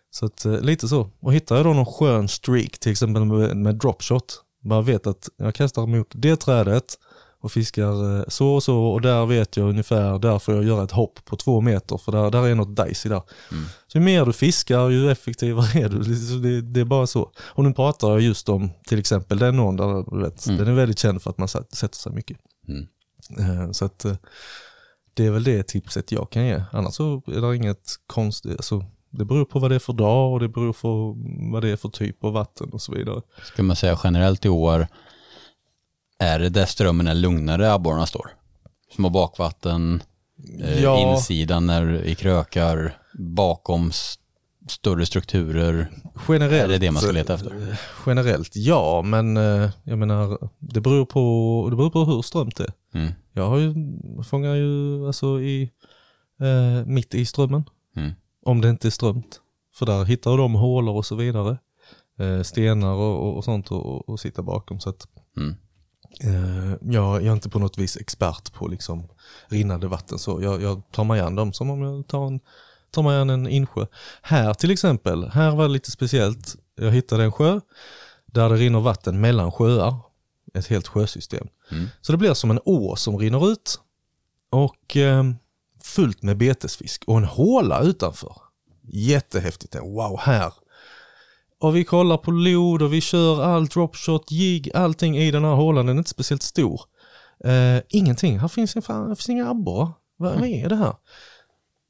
så 0.09 0.25
att, 0.25 0.45
eh, 0.45 0.59
lite 0.61 0.87
så. 0.87 1.09
Och 1.19 1.33
hittar 1.33 1.55
jag 1.55 1.65
då 1.65 1.73
någon 1.73 1.85
skön 1.85 2.27
streak, 2.27 2.79
till 2.79 2.91
exempel 2.91 3.25
med, 3.25 3.57
med 3.57 3.75
dropshot, 3.75 4.41
bara 4.63 4.81
vet 4.81 5.07
att 5.07 5.29
jag 5.37 5.55
kastar 5.55 5.87
mot 5.87 6.07
det 6.15 6.35
trädet 6.35 6.97
och 7.41 7.51
fiskar 7.51 8.19
eh, 8.19 8.23
så 8.27 8.53
och 8.53 8.63
så 8.63 8.77
och 8.77 9.01
där 9.01 9.25
vet 9.25 9.57
jag 9.57 9.69
ungefär, 9.69 10.19
där 10.19 10.39
får 10.39 10.55
jag 10.55 10.63
göra 10.63 10.83
ett 10.83 10.91
hopp 10.91 11.25
på 11.25 11.35
två 11.35 11.61
meter 11.61 11.97
för 11.97 12.11
där, 12.11 12.31
där 12.31 12.47
är 12.47 12.55
något 12.55 12.87
dicey 12.87 13.09
där. 13.09 13.21
Så 13.87 13.97
ju 13.97 14.03
mer 14.03 14.25
du 14.25 14.33
fiskar 14.33 14.89
ju 14.89 15.11
effektivare 15.11 15.79
är 15.83 15.89
du. 15.89 15.99
Det, 15.99 16.49
det, 16.49 16.61
det 16.61 16.79
är 16.79 16.85
bara 16.85 17.07
så. 17.07 17.31
Och 17.37 17.63
nu 17.63 17.73
pratar 17.73 18.09
jag 18.09 18.21
just 18.21 18.49
om 18.49 18.69
till 18.87 18.99
exempel 18.99 19.37
den 19.37 19.59
ån 19.59 19.75
där 19.75 20.15
du 20.15 20.23
vet, 20.23 20.45
den 20.45 20.67
är 20.67 20.73
väldigt 20.73 20.99
känd 20.99 21.21
för 21.21 21.29
att 21.29 21.37
man 21.37 21.47
sätter 21.47 21.97
sig 21.97 22.11
mycket. 22.11 22.37
Mm. 22.67 22.87
Eh, 23.39 23.71
Så 23.71 23.85
att 23.85 24.05
eh, 24.05 24.15
det 25.13 25.25
är 25.25 25.31
väl 25.31 25.43
det 25.43 25.63
tipset 25.67 26.11
jag 26.11 26.29
kan 26.29 26.45
ge. 26.45 26.63
Annars 26.71 26.93
så 26.93 27.21
är 27.27 27.41
det 27.41 27.55
inget 27.55 27.95
konstigt. 28.07 28.51
Alltså, 28.51 28.85
det 29.09 29.25
beror 29.25 29.45
på 29.45 29.59
vad 29.59 29.71
det 29.71 29.75
är 29.75 29.79
för 29.79 29.93
dag 29.93 30.33
och 30.33 30.39
det 30.39 30.47
beror 30.47 30.73
på 30.73 31.15
vad 31.51 31.61
det 31.63 31.69
är 31.69 31.75
för 31.75 31.89
typ 31.89 32.23
av 32.23 32.33
vatten 32.33 32.69
och 32.69 32.81
så 32.81 32.91
vidare. 32.91 33.21
Ska 33.43 33.63
man 33.63 33.75
säga 33.75 33.99
generellt 34.03 34.45
i 34.45 34.49
år, 34.49 34.87
är 36.19 36.39
det 36.39 36.49
där 36.49 36.65
strömmen 36.65 37.07
är 37.07 37.13
lugnare 37.13 37.73
abborrarna 37.73 38.05
står? 38.05 38.29
Små 38.95 39.09
bakvatten, 39.09 40.03
eh, 40.61 40.83
Ja. 40.83 40.99
insidan 41.13 41.69
är 41.69 42.03
i 42.03 42.15
krökar, 42.15 42.97
bakom 43.19 43.91
större 44.67 45.05
strukturer. 45.05 45.91
Generellt, 46.27 46.63
Är 46.63 46.67
det 46.67 46.77
det 46.77 46.91
man 46.91 47.01
ska 47.03 47.11
leta 47.11 47.33
efter? 47.33 47.77
Generellt 48.05 48.55
ja, 48.55 49.01
men 49.01 49.35
jag 49.83 49.97
menar 49.97 50.49
det 50.59 50.81
beror 50.81 51.05
på, 51.05 51.67
det 51.69 51.75
beror 51.75 51.89
på 51.89 52.05
hur 52.05 52.21
strömt 52.21 52.55
det 52.55 52.63
är. 52.63 52.73
Mm. 52.95 53.11
Jag 53.33 53.49
har 53.49 53.57
ju, 53.57 53.73
fångar 54.23 54.55
ju 54.55 55.07
alltså 55.07 55.39
i, 55.41 55.71
eh, 56.41 56.85
mitt 56.85 57.15
i 57.15 57.25
strömmen. 57.25 57.63
Mm. 57.95 58.11
Om 58.45 58.61
det 58.61 58.69
inte 58.69 58.87
är 58.87 58.91
strömt. 58.91 59.39
För 59.75 59.85
där 59.85 60.05
hittar 60.05 60.37
de 60.37 60.53
hålor 60.53 60.95
och 60.95 61.05
så 61.05 61.15
vidare. 61.15 61.57
Eh, 62.19 62.41
stenar 62.41 62.93
och, 62.93 63.37
och, 63.37 63.43
sånt 63.43 63.71
och, 63.71 64.09
och 64.09 64.19
sitta 64.19 64.41
bakom. 64.41 64.79
Så 64.79 64.89
att 64.89 65.07
Mm. 65.37 65.55
eh, 66.23 66.77
jag, 66.81 67.15
jag 67.15 67.25
är 67.27 67.33
inte 67.33 67.49
på 67.49 67.59
något 67.59 67.77
vis 67.77 67.97
expert 67.97 68.53
på 68.53 68.67
liksom 68.67 69.07
rinnande 69.47 69.87
vatten. 69.87 70.19
Så 70.19 70.41
jag, 70.41 70.61
jag 70.61 70.81
tar 70.91 71.03
mig 71.03 71.19
an 71.21 71.35
dem 71.35 71.53
som 71.53 71.69
om 71.69 71.81
jag 71.81 72.07
tar, 72.07 72.27
en, 72.27 72.39
tar 72.91 73.03
mig 73.03 73.17
an 73.17 73.29
en 73.29 73.47
insjö. 73.47 73.85
Här 74.21 74.53
till 74.53 74.71
exempel, 74.71 75.29
här 75.29 75.55
var 75.55 75.63
det 75.63 75.73
lite 75.73 75.91
speciellt. 75.91 76.55
Jag 76.75 76.91
hittade 76.91 77.23
en 77.23 77.31
sjö 77.31 77.59
där 78.25 78.49
det 78.49 78.55
rinner 78.55 78.79
vatten 78.79 79.21
mellan 79.21 79.51
sjöar. 79.51 79.95
Ett 80.55 80.67
helt 80.67 80.87
sjösystem. 80.87 81.47
Mm. 81.71 81.87
Så 82.01 82.11
det 82.11 82.17
blir 82.17 82.33
som 82.33 82.51
en 82.51 82.59
å 82.65 82.95
som 82.95 83.17
rinner 83.17 83.51
ut 83.51 83.79
och 84.49 84.97
eh, 84.97 85.23
fullt 85.83 86.23
med 86.23 86.37
betesfisk 86.37 87.03
och 87.07 87.17
en 87.17 87.23
håla 87.23 87.81
utanför. 87.81 88.35
Jättehäftigt. 88.83 89.75
Wow, 89.75 90.19
här. 90.19 90.53
Och 91.59 91.75
vi 91.75 91.83
kollar 91.83 92.17
på 92.17 92.31
lod 92.31 92.81
och 92.81 92.93
vi 92.93 93.01
kör 93.01 93.43
allt, 93.43 93.73
dropshot, 93.73 94.31
jigg, 94.31 94.71
allting 94.73 95.17
i 95.17 95.31
den 95.31 95.43
här 95.43 95.53
hålan. 95.53 95.85
Den 95.85 95.95
är 95.95 95.99
inte 95.99 96.09
speciellt 96.09 96.43
stor. 96.43 96.81
Eh, 97.43 97.81
ingenting. 97.89 98.39
Här 98.39 98.47
finns, 98.47 98.73
fan, 98.73 99.07
här 99.07 99.15
finns 99.15 99.29
inga 99.29 99.49
abborrar. 99.49 99.91
Vad, 100.17 100.39
vad 100.39 100.47
är 100.47 100.69
det 100.69 100.75
här? 100.75 100.95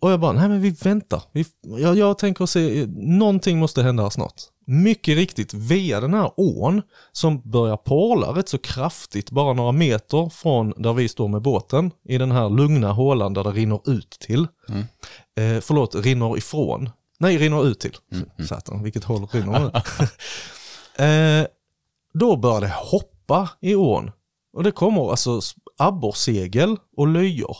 Och 0.02 0.12
jag 0.12 0.20
bara, 0.20 0.32
nej 0.32 0.50
men 0.50 0.62
vi 0.62 0.70
väntar. 0.70 1.24
Vi, 1.32 1.46
jag, 1.62 1.98
jag 1.98 2.18
tänker 2.18 2.46
se, 2.46 2.86
någonting 2.96 3.60
måste 3.60 3.84
hända 3.84 4.04
här 4.04 4.10
snart. 4.10 4.42
Mycket 4.66 5.16
riktigt, 5.16 5.54
via 5.54 6.00
den 6.00 6.14
här 6.14 6.32
ån 6.38 6.82
som 7.12 7.42
börjar 7.42 7.78
porla 7.78 8.28
rätt 8.28 8.50
så 8.50 8.58
kraftigt, 8.58 9.32
bara 9.32 9.54
några 9.54 9.72
meter 9.72 10.30
från 10.30 10.74
där 10.78 10.94
vi 10.94 11.08
står 11.08 11.28
med 11.28 11.42
båten, 11.42 11.92
i 12.04 12.18
den 12.18 12.32
här 12.32 12.50
lugna 12.50 12.92
hålan 12.92 13.34
där 13.34 13.44
det 13.44 13.52
rinner 13.52 13.90
ut 13.90 14.10
till. 14.10 14.48
Eh, 15.38 15.62
förlåt, 15.62 15.96
rinner 15.96 16.38
ifrån. 16.38 16.90
Nej, 17.20 17.38
rinner 17.38 17.68
ut 17.68 17.80
till. 17.80 17.96
Satan, 18.48 18.84
vilket 18.84 19.04
håll 19.04 19.28
rinner 19.32 19.66
eh, 21.42 21.48
då 22.14 22.38
börjar 22.38 22.62
det 22.62 22.74
hoppa 22.76 23.50
i 23.62 23.76
ån. 23.76 24.12
Och 24.54 24.64
det 24.64 24.72
kommer 24.72 25.10
alltså 25.10 25.42
abborrsegel 25.78 26.78
och 26.98 27.08
löjor. 27.08 27.58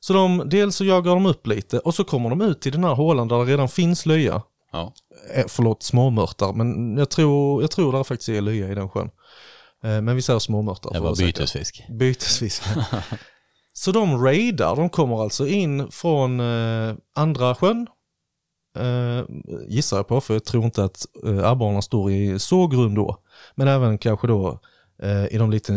Så 0.00 0.12
de, 0.12 0.42
dels 0.46 0.76
så 0.76 0.84
jagar 0.84 1.14
de 1.14 1.26
upp 1.26 1.46
lite 1.46 1.78
och 1.78 1.94
så 1.94 2.04
kommer 2.04 2.30
de 2.30 2.40
ut 2.42 2.66
i 2.66 2.70
den 2.70 2.84
här 2.84 2.94
hålan 2.94 3.28
där 3.28 3.38
det 3.38 3.44
redan 3.44 3.68
finns 3.68 4.06
löja. 4.06 4.42
Ja. 4.74 4.94
Eh, 5.34 5.44
förlåt, 5.48 5.82
småmörtar, 5.82 6.52
men 6.52 6.96
jag 6.96 7.10
tror, 7.10 7.62
jag 7.62 7.70
tror 7.70 7.92
där 7.92 8.04
faktiskt 8.04 8.28
är 8.28 8.40
löja 8.40 8.72
i 8.72 8.74
den 8.74 8.88
sjön. 8.88 9.10
Eh, 9.84 10.00
men 10.00 10.16
vi 10.16 10.22
säger 10.22 10.38
småmörtar. 10.38 10.92
Det 10.92 11.00
var 11.00 11.16
bytesfisk. 11.16 11.84
Bytesfisk. 11.88 12.62
så 13.72 13.92
de 13.92 14.24
raidar, 14.24 14.76
de 14.76 14.88
kommer 14.88 15.22
alltså 15.22 15.46
in 15.46 15.90
från 15.90 16.40
eh, 16.40 16.94
andra 17.14 17.54
sjön. 17.54 17.86
Gissar 19.68 19.96
jag 19.96 20.08
på, 20.08 20.20
för 20.20 20.34
jag 20.34 20.44
tror 20.44 20.64
inte 20.64 20.84
att 20.84 21.06
eh, 21.26 21.44
abborrarna 21.44 21.82
står 21.82 22.10
i 22.10 22.38
så 22.38 22.66
grund 22.66 22.96
då. 22.96 23.16
Men 23.54 23.68
även 23.68 23.98
kanske 23.98 24.26
då 24.26 24.60
i 25.30 25.38
de 25.38 25.50
lite 25.50 25.72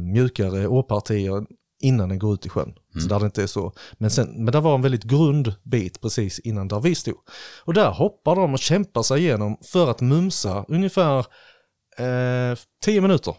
mjukare 0.00 0.66
åpartier 0.66 1.46
innan 1.86 2.08
den 2.08 2.18
går 2.18 2.34
ut 2.34 2.46
i 2.46 2.48
sjön. 2.48 2.74
Så 3.02 3.08
där 3.08 3.20
det 3.20 3.26
inte 3.26 3.42
är 3.42 3.46
så. 3.46 3.72
Men, 3.98 4.10
sen, 4.10 4.44
men 4.44 4.52
där 4.52 4.60
var 4.60 4.74
en 4.74 4.82
väldigt 4.82 5.04
grund 5.04 5.54
bit 5.62 6.00
precis 6.00 6.38
innan 6.38 6.68
där 6.68 6.80
vi 6.80 6.94
stod. 6.94 7.16
Och 7.64 7.74
där 7.74 7.90
hoppar 7.90 8.36
de 8.36 8.52
och 8.52 8.58
kämpar 8.58 9.02
sig 9.02 9.20
igenom 9.20 9.56
för 9.72 9.90
att 9.90 10.00
mumsa 10.00 10.64
ungefär 10.68 11.18
eh, 11.98 12.58
10 12.84 13.00
minuter. 13.00 13.34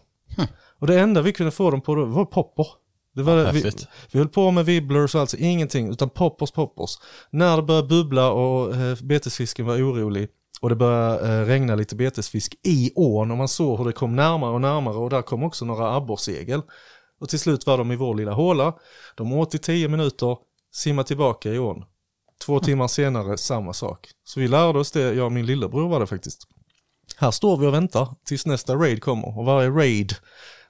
Och 0.79 0.87
det 0.87 0.99
enda 0.99 1.21
vi 1.21 1.33
kunde 1.33 1.51
få 1.51 1.71
dem 1.71 1.81
på 1.81 2.05
var 2.05 2.25
popper. 2.25 2.67
Det 3.15 3.23
var, 3.23 3.51
vi, 3.51 3.71
vi 4.11 4.19
höll 4.19 4.27
på 4.27 4.51
med 4.51 4.65
wibblers 4.65 5.15
och 5.15 5.21
alltså 5.21 5.37
ingenting, 5.37 5.91
utan 5.91 6.09
poppers, 6.09 6.51
poppers. 6.51 6.97
När 7.31 7.57
det 7.57 7.63
började 7.63 7.87
bubbla 7.87 8.31
och 8.31 8.75
eh, 8.75 8.97
betesfisken 9.01 9.65
var 9.65 9.75
orolig 9.75 10.29
och 10.61 10.69
det 10.69 10.75
började 10.75 11.39
eh, 11.39 11.45
regna 11.45 11.75
lite 11.75 11.95
betesfisk 11.95 12.55
i 12.63 12.91
ån 12.95 13.31
och 13.31 13.37
man 13.37 13.47
såg 13.47 13.77
hur 13.77 13.85
det 13.85 13.91
kom 13.91 14.15
närmare 14.15 14.51
och 14.51 14.61
närmare 14.61 14.95
och 14.95 15.09
där 15.09 15.21
kom 15.21 15.43
också 15.43 15.65
några 15.65 15.95
abborrsegel. 15.95 16.61
Och 17.19 17.29
till 17.29 17.39
slut 17.39 17.65
var 17.65 17.77
de 17.77 17.91
i 17.91 17.95
vår 17.95 18.15
lilla 18.15 18.33
håla. 18.33 18.73
De 19.15 19.33
åt 19.33 19.55
i 19.55 19.57
tio 19.57 19.87
minuter, 19.87 20.37
simmade 20.73 21.07
tillbaka 21.07 21.49
i 21.53 21.59
ån. 21.59 21.83
Två 22.45 22.59
timmar 22.59 22.87
senare, 22.87 23.37
samma 23.37 23.73
sak. 23.73 24.09
Så 24.23 24.39
vi 24.39 24.47
lärde 24.47 24.79
oss 24.79 24.91
det, 24.91 25.01
jag 25.13 25.25
och 25.25 25.31
min 25.31 25.45
lillebror 25.45 25.89
var 25.89 25.99
det 25.99 26.07
faktiskt. 26.07 26.47
Här 27.17 27.31
står 27.31 27.57
vi 27.57 27.67
och 27.67 27.73
väntar 27.73 28.15
tills 28.25 28.45
nästa 28.45 28.75
raid 28.75 29.03
kommer. 29.03 29.37
Och 29.37 29.45
varje 29.45 29.69
raid, 29.69 30.15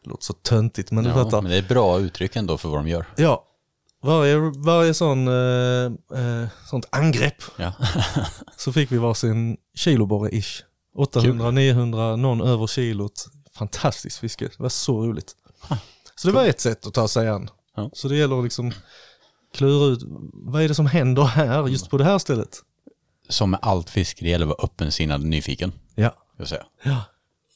det 0.03 0.09
låter 0.09 0.24
så 0.24 0.34
töntigt 0.34 0.92
men 0.92 1.03
du 1.03 1.09
Ja, 1.09 1.16
fattar. 1.24 1.42
men 1.42 1.51
det 1.51 1.58
är 1.58 1.61
bra 1.69 2.00
uttryck 2.00 2.35
ändå 2.35 2.58
för 2.58 2.69
vad 2.69 2.80
de 2.80 2.88
gör. 2.88 3.06
Ja, 3.17 3.43
varje, 4.03 4.38
varje 4.66 4.93
sån, 4.93 5.27
eh, 5.27 5.85
eh, 6.19 6.48
sånt 6.69 6.85
angrepp 6.90 7.43
Ja. 7.58 7.74
så 8.58 8.74
fick 8.74 8.92
vi 8.92 8.98
varsin 8.98 9.58
kiloborre-ish. 9.77 10.61
800, 10.95 11.51
900, 11.51 12.16
någon 12.16 12.42
över 12.42 12.67
kilot. 12.67 13.26
Fantastiskt 13.58 14.17
fiske, 14.17 14.45
det 14.45 14.59
var 14.64 14.69
så 14.69 15.01
roligt. 15.06 15.35
Så 16.20 16.28
det 16.28 16.34
var 16.34 16.46
ett 16.46 16.60
sätt 16.60 16.88
att 16.88 16.94
ta 16.94 17.08
sig 17.08 17.30
an. 17.30 17.50
Ja. 17.76 17.90
Så 17.94 18.08
det 18.08 18.16
gäller 18.16 18.38
att 18.38 18.44
liksom 18.44 18.72
klura 19.54 19.86
ut, 19.86 20.00
vad 20.34 20.62
är 20.62 20.68
det 20.68 20.76
som 20.76 20.86
händer 20.86 21.24
här, 21.24 21.68
just 21.68 21.90
på 21.90 21.98
det 21.98 22.04
här 22.04 22.18
stället? 22.18 22.58
Som 23.30 23.52
med 23.52 23.60
allt 23.62 23.90
fiske, 23.90 24.26
det 24.26 24.30
gäller 24.30 24.46
att 24.46 24.50
vara 24.50 24.64
öppensinnad 24.64 25.22
och 25.22 25.28
nyfiken. 25.28 25.72
Ja. 25.96 26.14
Jag 26.38 26.48
säga. 26.48 26.64
Ja. 26.84 27.02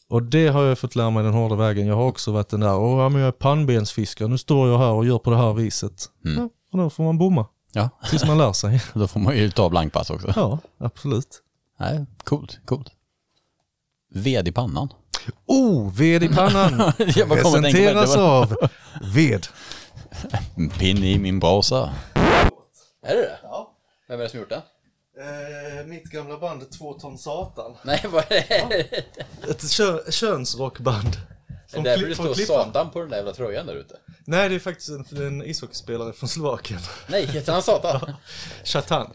Och 0.08 0.24
det 0.24 0.48
har 0.48 0.64
jag 0.64 0.80
fått 0.80 0.96
lära 0.96 1.10
mig 1.10 1.24
den 1.24 1.34
hårda 1.34 1.56
vägen. 1.56 1.88
Jag 1.88 1.96
har 1.96 2.06
också 2.06 2.32
varit 2.32 2.50
den 2.50 2.60
där, 2.60 2.78
åh 2.78 3.02
ja, 3.02 3.10
men 3.10 3.22
jag 3.22 3.28
är 3.28 3.32
pannbensfiskare, 3.32 4.28
nu 4.28 4.38
står 4.38 4.70
jag 4.70 4.78
här 4.78 4.92
och 4.92 5.06
gör 5.06 5.20
på 5.20 5.30
det 5.30 5.38
här 5.38 5.54
viset. 5.54 6.06
Ja, 6.22 6.50
och 6.72 6.78
då 6.78 6.90
får 6.90 7.04
man 7.04 7.18
bomma, 7.18 7.46
Ja, 7.74 7.90
tills 8.10 8.26
man 8.26 8.38
lär 8.38 8.54
sig. 8.54 8.82
då 8.94 9.08
får 9.08 9.20
man 9.20 9.38
ju 9.38 9.52
ta 9.52 9.70
blankpass 9.70 10.10
också. 10.10 10.34
Ja, 10.36 10.60
absolut. 10.78 11.42
Nej, 11.80 12.06
coolt, 12.24 12.60
coolt. 12.66 12.92
Ved 14.14 14.48
i 14.48 14.52
pannan. 14.52 14.90
Oh, 15.46 15.94
ved 15.98 16.24
i 16.24 16.28
pannan! 16.28 16.78
Det. 16.98 17.26
Presenteras 17.30 18.14
Det 18.14 18.22
av 18.22 18.56
ved. 19.14 19.48
En 20.58 20.70
pinne 20.70 21.08
i 21.12 21.20
min 21.20 21.40
brasa. 21.40 21.94
Är 23.06 23.16
det 23.16 23.22
det? 23.22 23.40
Ja. 23.44 23.72
Vem 24.08 24.20
är 24.20 24.24
det 24.24 24.30
som 24.30 24.40
gjort 24.40 24.50
det? 24.50 24.62
Eh, 25.22 25.86
mitt 25.86 26.04
gamla 26.04 26.38
band 26.38 26.72
Två 26.72 26.94
ton 26.94 27.18
satan. 27.18 27.78
Nej, 27.84 28.06
vad 28.12 28.24
är 28.32 28.70
det? 28.70 28.98
Ett 29.52 29.72
kö- 29.72 30.12
könsrockband. 30.12 31.18
Från, 31.70 31.84
Därför 31.84 32.06
Kli- 32.06 32.10
det 32.10 32.16
från 32.16 32.36
står. 32.36 32.46
Satan 32.46 32.90
på 32.92 33.00
den 33.00 33.10
där 33.10 33.18
jävla 33.18 33.34
tröjan 33.34 33.66
där 33.66 33.76
ute. 33.76 33.96
Nej, 34.26 34.50
det 34.50 34.56
är 34.56 34.60
faktiskt 34.60 34.90
en, 34.90 35.06
en 35.18 35.44
ishockeyspelare 35.46 36.14
från 36.14 36.30
Slovakien. 36.30 36.80
Nej, 37.08 37.26
heter 37.26 37.54
han 37.54 37.62
Satan? 37.64 38.14
Chatan. 38.64 39.12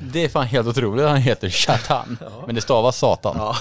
Det 0.00 0.24
är 0.24 0.28
fan 0.28 0.46
helt 0.46 0.68
otroligt. 0.68 1.06
Han 1.06 1.16
heter 1.16 1.48
Chatan. 1.48 2.18
Men 2.46 2.54
det 2.54 2.60
stavas 2.60 2.98
Satan. 2.98 3.36
Ja. 3.38 3.56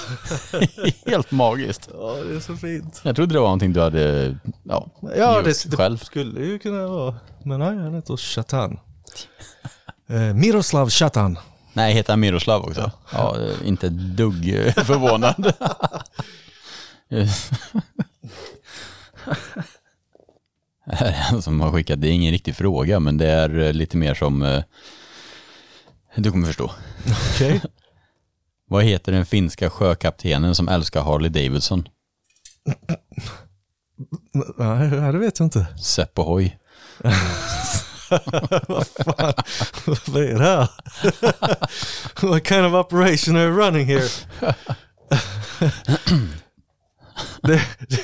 helt 1.12 1.32
magiskt. 1.32 1.90
ja, 1.94 2.16
det 2.30 2.36
är 2.36 2.40
så 2.40 2.56
fint. 2.56 3.02
Jag 3.04 3.16
trodde 3.16 3.34
det 3.34 3.40
var 3.40 3.48
någonting 3.48 3.74
du 3.74 3.82
hade 3.82 4.36
ja, 4.64 4.88
Ja, 5.18 5.42
det, 5.42 5.70
det 5.70 5.78
själv. 5.78 5.98
skulle 5.98 6.42
ju 6.42 6.60
kunna 6.60 6.88
vara. 6.88 7.16
Men 7.44 7.60
nej, 7.60 7.78
han 7.78 7.96
heter 7.96 8.18
Chatan. 8.18 8.80
Eh, 10.10 10.16
Miroslav 10.34 10.90
Chatan. 10.90 11.40
Nej, 11.74 11.94
heter 11.94 12.14
han 12.14 12.20
Miroslav 12.20 12.64
också? 12.66 12.92
Ja, 13.14 13.38
inte 13.66 13.88
ett 13.88 13.94
dugg 14.18 14.56
eh, 14.56 14.74
förvånad. 14.74 15.54
Här 20.86 21.08
är 21.08 21.36
en 21.36 21.42
som 21.42 21.62
har 21.62 21.72
skickat, 21.72 22.02
det 22.02 22.08
är 22.08 22.12
ingen 22.12 22.32
riktig 22.32 22.56
fråga, 22.56 23.00
men 23.00 23.18
det 23.18 23.28
är 23.28 23.60
eh, 23.60 23.74
lite 23.74 23.98
mer 23.98 24.14
som, 24.14 24.44
eh, 24.44 24.64
du 26.16 26.32
kommer 26.32 26.48
förstå. 26.48 26.72
Okej. 27.34 27.62
Vad 28.70 28.84
heter 28.84 29.12
den 29.12 29.26
finska 29.26 29.70
sjökaptenen 29.70 30.56
som 30.56 30.68
älskar 30.68 31.02
Harley 31.02 31.30
Davidson? 31.30 31.88
Nej, 34.58 34.90
det 34.90 35.18
vet 35.18 35.40
jag 35.40 35.46
inte. 35.46 35.66
Seppo 35.82 36.24
Hoy. 36.24 36.58
Vad 38.68 38.88
fan, 38.88 39.34
vad 40.06 40.24
är 40.24 40.40
det 40.40 40.44
här? 40.44 40.70
What 42.30 42.48
kind 42.48 42.66
of 42.66 42.74
operation 42.74 43.36
are 43.36 43.44
you 43.44 43.58
running 43.58 43.86
here? 43.86 44.10
det, 47.42 47.62
det, 47.90 48.00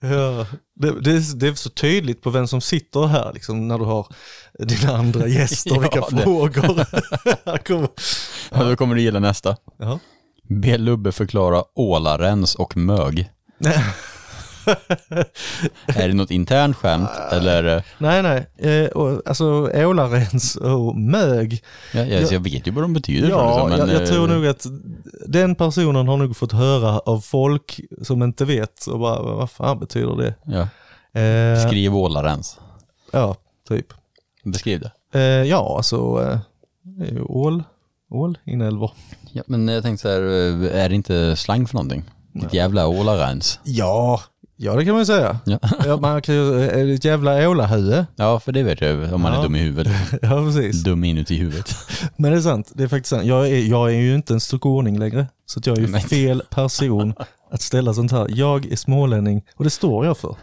ja, 0.00 0.46
det, 0.74 1.00
det, 1.00 1.10
är, 1.10 1.36
det 1.36 1.48
är 1.48 1.54
så 1.54 1.70
tydligt 1.70 2.22
på 2.22 2.30
vem 2.30 2.46
som 2.46 2.60
sitter 2.60 3.06
här 3.06 3.32
liksom, 3.32 3.68
när 3.68 3.78
du 3.78 3.84
har 3.84 4.06
dina 4.58 4.96
andra 4.96 5.26
gäster, 5.28 5.70
Ja, 5.74 5.80
vilka 5.80 6.00
det- 6.00 6.22
frågor. 6.22 6.84
Kommer- 7.66 7.88
Ja. 8.50 8.64
Då 8.64 8.76
kommer 8.76 8.94
du 8.94 9.00
gilla 9.00 9.18
nästa. 9.20 9.56
ja. 9.78 9.98
Be 10.50 10.78
Lubbe 10.78 11.12
förklara 11.12 11.62
ålarens 11.74 12.54
och 12.54 12.76
mög. 12.76 13.30
är 15.86 16.08
det 16.08 16.14
något 16.14 16.30
internt 16.30 16.76
skämt 16.76 17.10
eller? 17.32 17.76
eh, 17.76 17.82
Nej, 17.98 18.22
nej, 18.22 18.46
eh, 18.56 18.88
och, 18.88 19.22
alltså 19.26 19.70
ålarens 19.74 20.56
och 20.56 20.96
mög. 20.96 21.62
Ja, 21.94 22.04
jag, 22.04 22.32
jag 22.32 22.40
vet 22.40 22.66
ju 22.66 22.70
vad 22.70 22.84
de 22.84 22.92
betyder. 22.92 23.28
Ja, 23.28 23.50
liksom, 23.50 23.70
men, 23.70 23.78
jag, 23.78 23.88
jag 23.88 24.02
eh, 24.02 24.08
tror 24.08 24.28
nog 24.28 24.46
att 24.46 24.66
den 25.26 25.54
personen 25.54 26.08
har 26.08 26.16
nog 26.16 26.36
fått 26.36 26.52
höra 26.52 26.98
av 26.98 27.20
folk 27.20 27.80
som 28.02 28.22
inte 28.22 28.44
vet 28.44 28.86
och 28.86 28.98
bara, 28.98 29.22
vad 29.22 29.50
fan 29.50 29.78
betyder 29.78 30.16
det? 30.16 30.34
Ja. 30.44 30.68
Eh, 31.20 31.66
Skriv 31.68 31.96
ålarens. 31.96 32.58
ja, 33.12 33.36
typ. 33.68 33.86
Beskriv 34.44 34.80
det. 34.80 34.90
Eh, 35.18 35.48
ja, 35.48 35.74
alltså 35.76 35.96
eh, 35.96 37.22
ål, 37.26 37.62
ål, 38.10 38.38
inälvor. 38.44 38.90
Ja, 39.32 39.42
men 39.46 39.68
jag 39.68 39.82
tänkte 39.82 40.02
så 40.02 40.08
här, 40.08 40.22
eh, 40.22 40.82
är 40.84 40.88
det 40.88 40.94
inte 40.94 41.36
slang 41.36 41.66
för 41.66 41.74
någonting? 41.74 42.04
Ditt 42.32 42.54
jävla 42.54 42.86
ålarens. 42.88 43.60
Ja, 43.64 44.20
ja 44.60 44.74
det 44.76 44.84
kan 44.84 44.92
man 44.92 45.00
ju 45.02 45.06
säga. 45.06 45.38
Ja. 45.44 45.58
Ja, 45.86 45.96
man 45.96 46.22
kan 46.22 46.34
ju, 46.34 46.50
det 46.58 46.94
ett 46.94 47.04
jävla 47.04 47.48
ålahuvud? 47.48 48.04
ja, 48.16 48.40
för 48.40 48.52
det 48.52 48.62
vet 48.62 48.80
jag 48.80 49.12
om 49.14 49.20
man 49.20 49.32
Ja. 49.32 49.38
är 49.38 49.42
dum 49.42 49.54
i 49.56 49.58
huvudet. 49.58 49.92
Ja, 50.22 50.44
precis. 50.44 50.82
Dum 50.84 51.04
inuti 51.04 51.36
huvudet. 51.36 51.74
Men 52.16 52.30
det 52.32 52.36
är 52.38 52.42
sant, 52.42 52.72
det 52.74 52.82
är 52.84 52.88
faktiskt 52.88 53.10
sant. 53.10 53.24
Jag 53.24 53.48
är, 53.48 53.58
jag 53.58 53.88
är 53.94 53.98
ju 53.98 54.14
inte 54.14 54.34
en 54.34 54.40
skåning 54.40 54.98
längre, 54.98 55.26
så 55.46 55.58
att 55.58 55.66
jag 55.66 55.78
är 55.78 55.82
ju 55.82 55.98
fel 56.00 56.42
person 56.50 57.14
att 57.50 57.62
ställa 57.62 57.94
sånt 57.94 58.12
här. 58.12 58.26
Jag 58.30 58.72
är 58.72 58.76
smålänning 58.76 59.42
och 59.56 59.64
det 59.64 59.70
står 59.70 60.06
jag 60.06 60.18
för. 60.18 60.36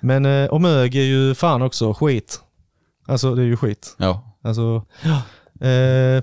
Men, 0.00 0.26
eh, 0.26 0.46
och 0.46 0.60
mög 0.60 0.94
är 0.96 1.02
ju 1.02 1.34
fan 1.34 1.62
också 1.62 1.94
skit. 1.94 2.40
Alltså 3.06 3.34
det 3.34 3.42
är 3.42 3.46
ju 3.46 3.56
skit. 3.56 3.94
Ja, 3.98 4.28
Alltså, 4.44 4.84
eh, 5.60 6.22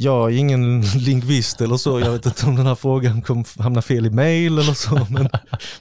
jag 0.00 0.32
är 0.32 0.36
ingen 0.36 0.80
lingvist 0.96 1.60
eller 1.60 1.76
så. 1.76 2.00
Jag 2.00 2.10
vet 2.10 2.26
inte 2.26 2.46
om 2.46 2.56
den 2.56 2.66
här 2.66 2.74
frågan 2.74 3.22
kommer 3.22 3.62
hamna 3.62 3.82
fel 3.82 4.06
i 4.06 4.10
mail 4.10 4.58
eller 4.58 4.74
så. 4.74 5.06
Men, 5.10 5.28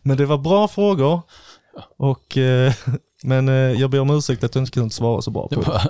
men 0.01 0.17
det 0.17 0.25
var 0.25 0.37
bra 0.37 0.67
frågor. 0.67 1.21
Och, 1.97 2.37
eh, 2.37 2.73
men 3.23 3.49
eh, 3.49 3.53
jag 3.55 3.89
ber 3.89 3.99
om 3.99 4.09
ursäkt 4.09 4.43
att 4.43 4.55
jag 4.55 4.61
inte 4.61 4.71
kunde 4.71 4.89
svara 4.89 5.21
så 5.21 5.31
bra 5.31 5.47
på 5.47 5.55
det. 5.55 5.67
var, 5.67 5.81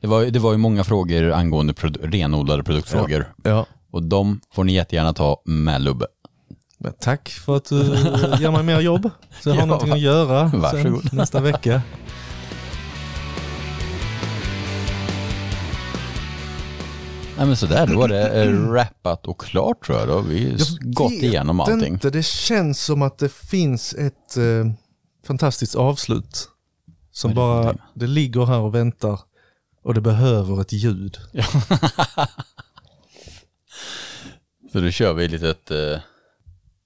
det 0.00 0.06
var, 0.06 0.24
det 0.24 0.38
var 0.38 0.52
ju 0.52 0.58
många 0.58 0.84
frågor 0.84 1.32
angående 1.32 1.72
produ- 1.72 2.10
renodlade 2.10 2.62
produktfrågor. 2.64 3.34
Ja. 3.42 3.66
Och 3.90 4.02
de 4.02 4.40
får 4.54 4.64
ni 4.64 4.72
jättegärna 4.74 5.12
ta 5.12 5.42
med 5.44 5.80
Lubbe. 5.82 6.06
Men 6.78 6.92
tack 7.00 7.28
för 7.28 7.56
att 7.56 7.64
du 7.64 7.76
ger 8.40 8.50
mig 8.50 8.62
mer 8.62 8.80
jobb. 8.80 9.10
Så 9.42 9.48
jag 9.48 9.54
har 9.54 9.60
Ja, 9.62 9.66
någonting 9.66 9.92
att 9.92 10.00
göra 10.00 10.52
nästa 11.12 11.40
vecka. 11.40 11.82
Nej 17.36 17.46
men 17.46 17.56
sådär, 17.56 17.86
då 17.86 17.98
var 17.98 18.08
det 18.08 18.44
eh, 18.44 18.52
rappat 18.70 19.26
och 19.26 19.40
klart 19.40 19.86
tror 19.86 19.98
jag. 19.98 20.08
Då 20.08 20.14
har 20.14 20.22
vi 20.22 20.54
s- 20.54 20.78
gått 20.80 21.12
igenom 21.12 21.60
allting. 21.60 21.92
Inte. 21.92 22.10
Det 22.10 22.22
känns 22.26 22.84
som 22.84 23.02
att 23.02 23.18
det 23.18 23.32
finns 23.32 23.94
ett 23.94 24.36
eh, 24.36 24.66
fantastiskt 25.26 25.74
avslut. 25.74 26.48
Som 27.12 27.30
det 27.30 27.34
bara, 27.34 27.74
det 27.94 28.06
ligger 28.06 28.44
här 28.46 28.58
och 28.58 28.74
väntar. 28.74 29.20
Och 29.82 29.94
det 29.94 30.00
behöver 30.00 30.60
ett 30.60 30.72
ljud. 30.72 31.16
Så 34.72 34.80
då 34.80 34.90
kör 34.90 35.12
vi 35.12 35.24
ett 35.24 35.30
litet... 35.30 35.70
Eh, 35.70 35.98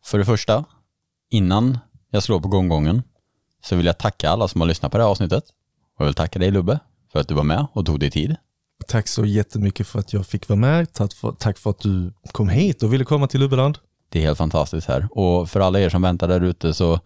för 0.04 0.18
det 0.18 0.24
första, 0.24 0.64
innan 1.30 1.78
jag 2.10 2.22
slår 2.22 2.40
på 2.40 2.48
gånggången 2.48 3.02
så 3.64 3.76
vill 3.76 3.86
jag 3.86 3.98
tacka 3.98 4.30
alla 4.30 4.48
som 4.48 4.60
har 4.60 4.68
lyssnat 4.68 4.92
på 4.92 4.98
det 4.98 5.04
här 5.04 5.10
avsnittet. 5.10 5.44
Och 5.96 6.00
jag 6.00 6.06
vill 6.06 6.14
tacka 6.14 6.38
dig 6.38 6.50
Lubbe 6.50 6.78
för 7.12 7.20
att 7.20 7.28
du 7.28 7.34
var 7.34 7.44
med 7.44 7.66
och 7.72 7.86
tog 7.86 8.00
dig 8.00 8.10
tid. 8.10 8.36
Tack 8.88 9.08
så 9.08 9.24
jättemycket 9.24 9.86
för 9.86 9.98
att 9.98 10.12
jag 10.12 10.26
fick 10.26 10.48
vara 10.48 10.58
med. 10.58 10.92
Tack 10.92 11.12
för, 11.12 11.32
tack 11.32 11.58
för 11.58 11.70
att 11.70 11.78
du 11.78 12.12
kom 12.32 12.48
hit 12.48 12.82
och 12.82 12.92
ville 12.92 13.04
komma 13.04 13.26
till 13.26 13.40
Lubbeland. 13.40 13.78
Det 14.08 14.18
är 14.18 14.22
helt 14.22 14.38
fantastiskt 14.38 14.88
här. 14.88 15.08
Och 15.10 15.50
för 15.50 15.60
alla 15.60 15.80
er 15.80 15.88
som 15.88 16.02
väntar 16.02 16.28
där 16.28 16.40
ute 16.40 16.74
så 16.74 17.00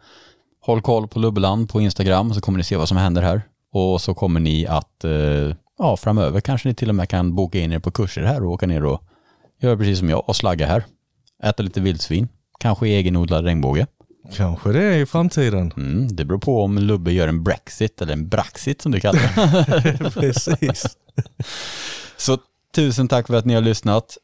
håll 0.61 0.83
koll 0.83 1.09
på 1.09 1.19
Lubbeland 1.19 1.69
på 1.69 1.81
Instagram 1.81 2.35
så 2.35 2.41
kommer 2.41 2.59
ni 2.59 2.65
se 2.65 2.77
vad 2.77 2.89
som 2.89 2.97
händer 2.97 3.23
här. 3.23 3.43
Och 3.73 4.01
så 4.01 4.15
kommer 4.15 4.41
ni 4.41 4.67
att, 4.67 5.05
eh, 5.05 5.57
ja 5.79 5.97
framöver 5.97 6.41
kanske 6.41 6.69
ni 6.69 6.75
till 6.75 6.89
och 6.89 6.95
med 6.95 7.09
kan 7.09 7.35
boka 7.35 7.59
in 7.59 7.73
er 7.73 7.79
på 7.79 7.91
kurser 7.91 8.23
här 8.23 8.45
och 8.45 8.51
åka 8.51 8.67
ner 8.67 8.85
och 8.85 9.03
göra 9.61 9.77
precis 9.77 9.99
som 9.99 10.11
jag 10.11 10.29
och 10.29 10.37
slagga 10.37 10.67
här. 10.67 10.85
Äta 11.43 11.63
lite 11.63 11.81
vildsvin, 11.81 12.29
kanske 12.61 12.89
egenodlad 12.89 13.45
regnbåge. 13.45 13.87
Kanske 14.33 14.73
det 14.73 14.83
är 14.83 14.97
i 14.97 15.07
framtiden. 15.07 15.73
Mm, 15.77 16.17
det 16.17 16.25
beror 16.25 16.39
på 16.39 16.63
om 16.63 16.79
Lubbe 16.79 17.13
gör 17.13 17.29
en 17.29 17.45
Brexit 17.45 18.03
eller 18.03 18.13
en 18.13 18.29
Braxit 18.29 18.83
som 18.83 18.93
du 18.93 19.01
kallar 19.01 19.21
det. 19.21 20.11
Precis. 20.15 20.97
Så 22.17 22.39
tusen 22.75 23.09
tack 23.09 23.27
för 23.27 23.35
att 23.35 23.45
ni 23.45 23.55
har 23.55 23.61
lyssnat. 23.61 24.19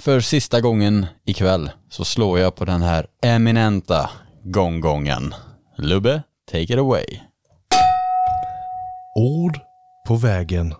För 0.00 0.20
sista 0.20 0.60
gången 0.60 1.06
ikväll 1.24 1.70
så 1.90 2.04
slår 2.04 2.38
jag 2.38 2.54
på 2.54 2.64
den 2.64 2.82
här 2.82 3.06
eminenta 3.22 4.10
gånggången. 4.44 5.34
Lubbe, 5.76 6.22
take 6.50 6.62
it 6.62 6.78
away. 6.78 7.20
Ord 9.16 9.58
på 10.06 10.16
vägen. 10.16 10.74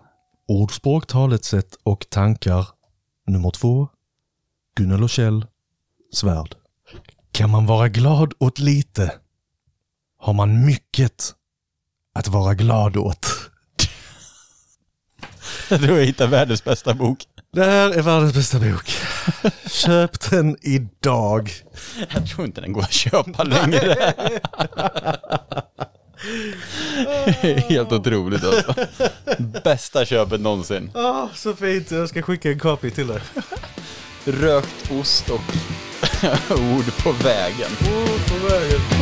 Ordspråk, 0.47 1.07
talesätt 1.07 1.75
och 1.83 2.09
tankar. 2.09 2.67
Nummer 3.27 3.51
två. 3.51 3.87
Gunnel 4.75 5.03
och 5.03 5.09
Kjell. 5.09 5.45
Svärd. 6.13 6.55
Kan 7.33 7.49
man 7.49 7.65
vara 7.65 7.89
glad 7.89 8.33
åt 8.39 8.59
lite 8.59 9.11
har 10.19 10.33
man 10.33 10.65
mycket 10.65 11.33
att 12.15 12.27
vara 12.27 12.53
glad 12.53 12.97
åt. 12.97 13.25
Tror 15.67 15.97
jag 15.97 16.05
hittar 16.05 16.27
världens 16.27 16.63
bästa 16.63 16.93
bok. 16.93 17.25
Det 17.51 17.63
här 17.63 17.89
är 17.89 18.01
världens 18.01 18.33
bästa 18.33 18.59
bok. 18.59 18.91
Köp 19.69 20.29
den 20.29 20.57
idag. 20.61 21.51
Jag 22.13 22.27
tror 22.27 22.45
inte 22.45 22.61
den 22.61 22.73
går 22.73 22.81
att 22.81 22.91
köpa 22.93 23.43
längre. 23.43 24.13
Helt 27.69 27.91
otroligt 27.91 28.43
alltså. 28.43 28.75
Bästa 29.63 30.05
köpet 30.05 30.41
någonsin. 30.41 30.91
Ah, 30.93 31.27
så 31.35 31.55
fint. 31.55 31.91
Jag 31.91 32.09
ska 32.09 32.21
skicka 32.21 32.51
en 32.51 32.59
copy 32.59 32.91
till 32.91 33.07
dig. 33.07 33.21
Rökt 34.25 34.91
ost 34.91 35.29
och 35.29 35.41
ord 36.49 37.03
på 37.03 37.11
vägen. 37.11 37.71
Ord 37.81 38.27
på 38.29 38.47
vägen. 38.47 38.92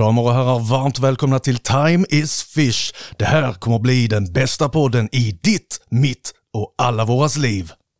Damer 0.00 0.22
och 0.22 0.34
herrar, 0.34 0.58
varmt 0.58 0.98
välkomna 0.98 1.38
till 1.38 1.58
Time 1.58 2.06
is 2.08 2.42
Fish. 2.42 2.92
Det 3.18 3.24
här 3.24 3.52
kommer 3.52 3.78
bli 3.78 4.06
den 4.06 4.32
bästa 4.32 4.68
podden 4.68 5.08
i 5.12 5.38
ditt, 5.42 5.80
mitt 5.90 6.32
och 6.54 6.74
alla 6.78 7.04
våras 7.04 7.36
liv. 7.36 7.72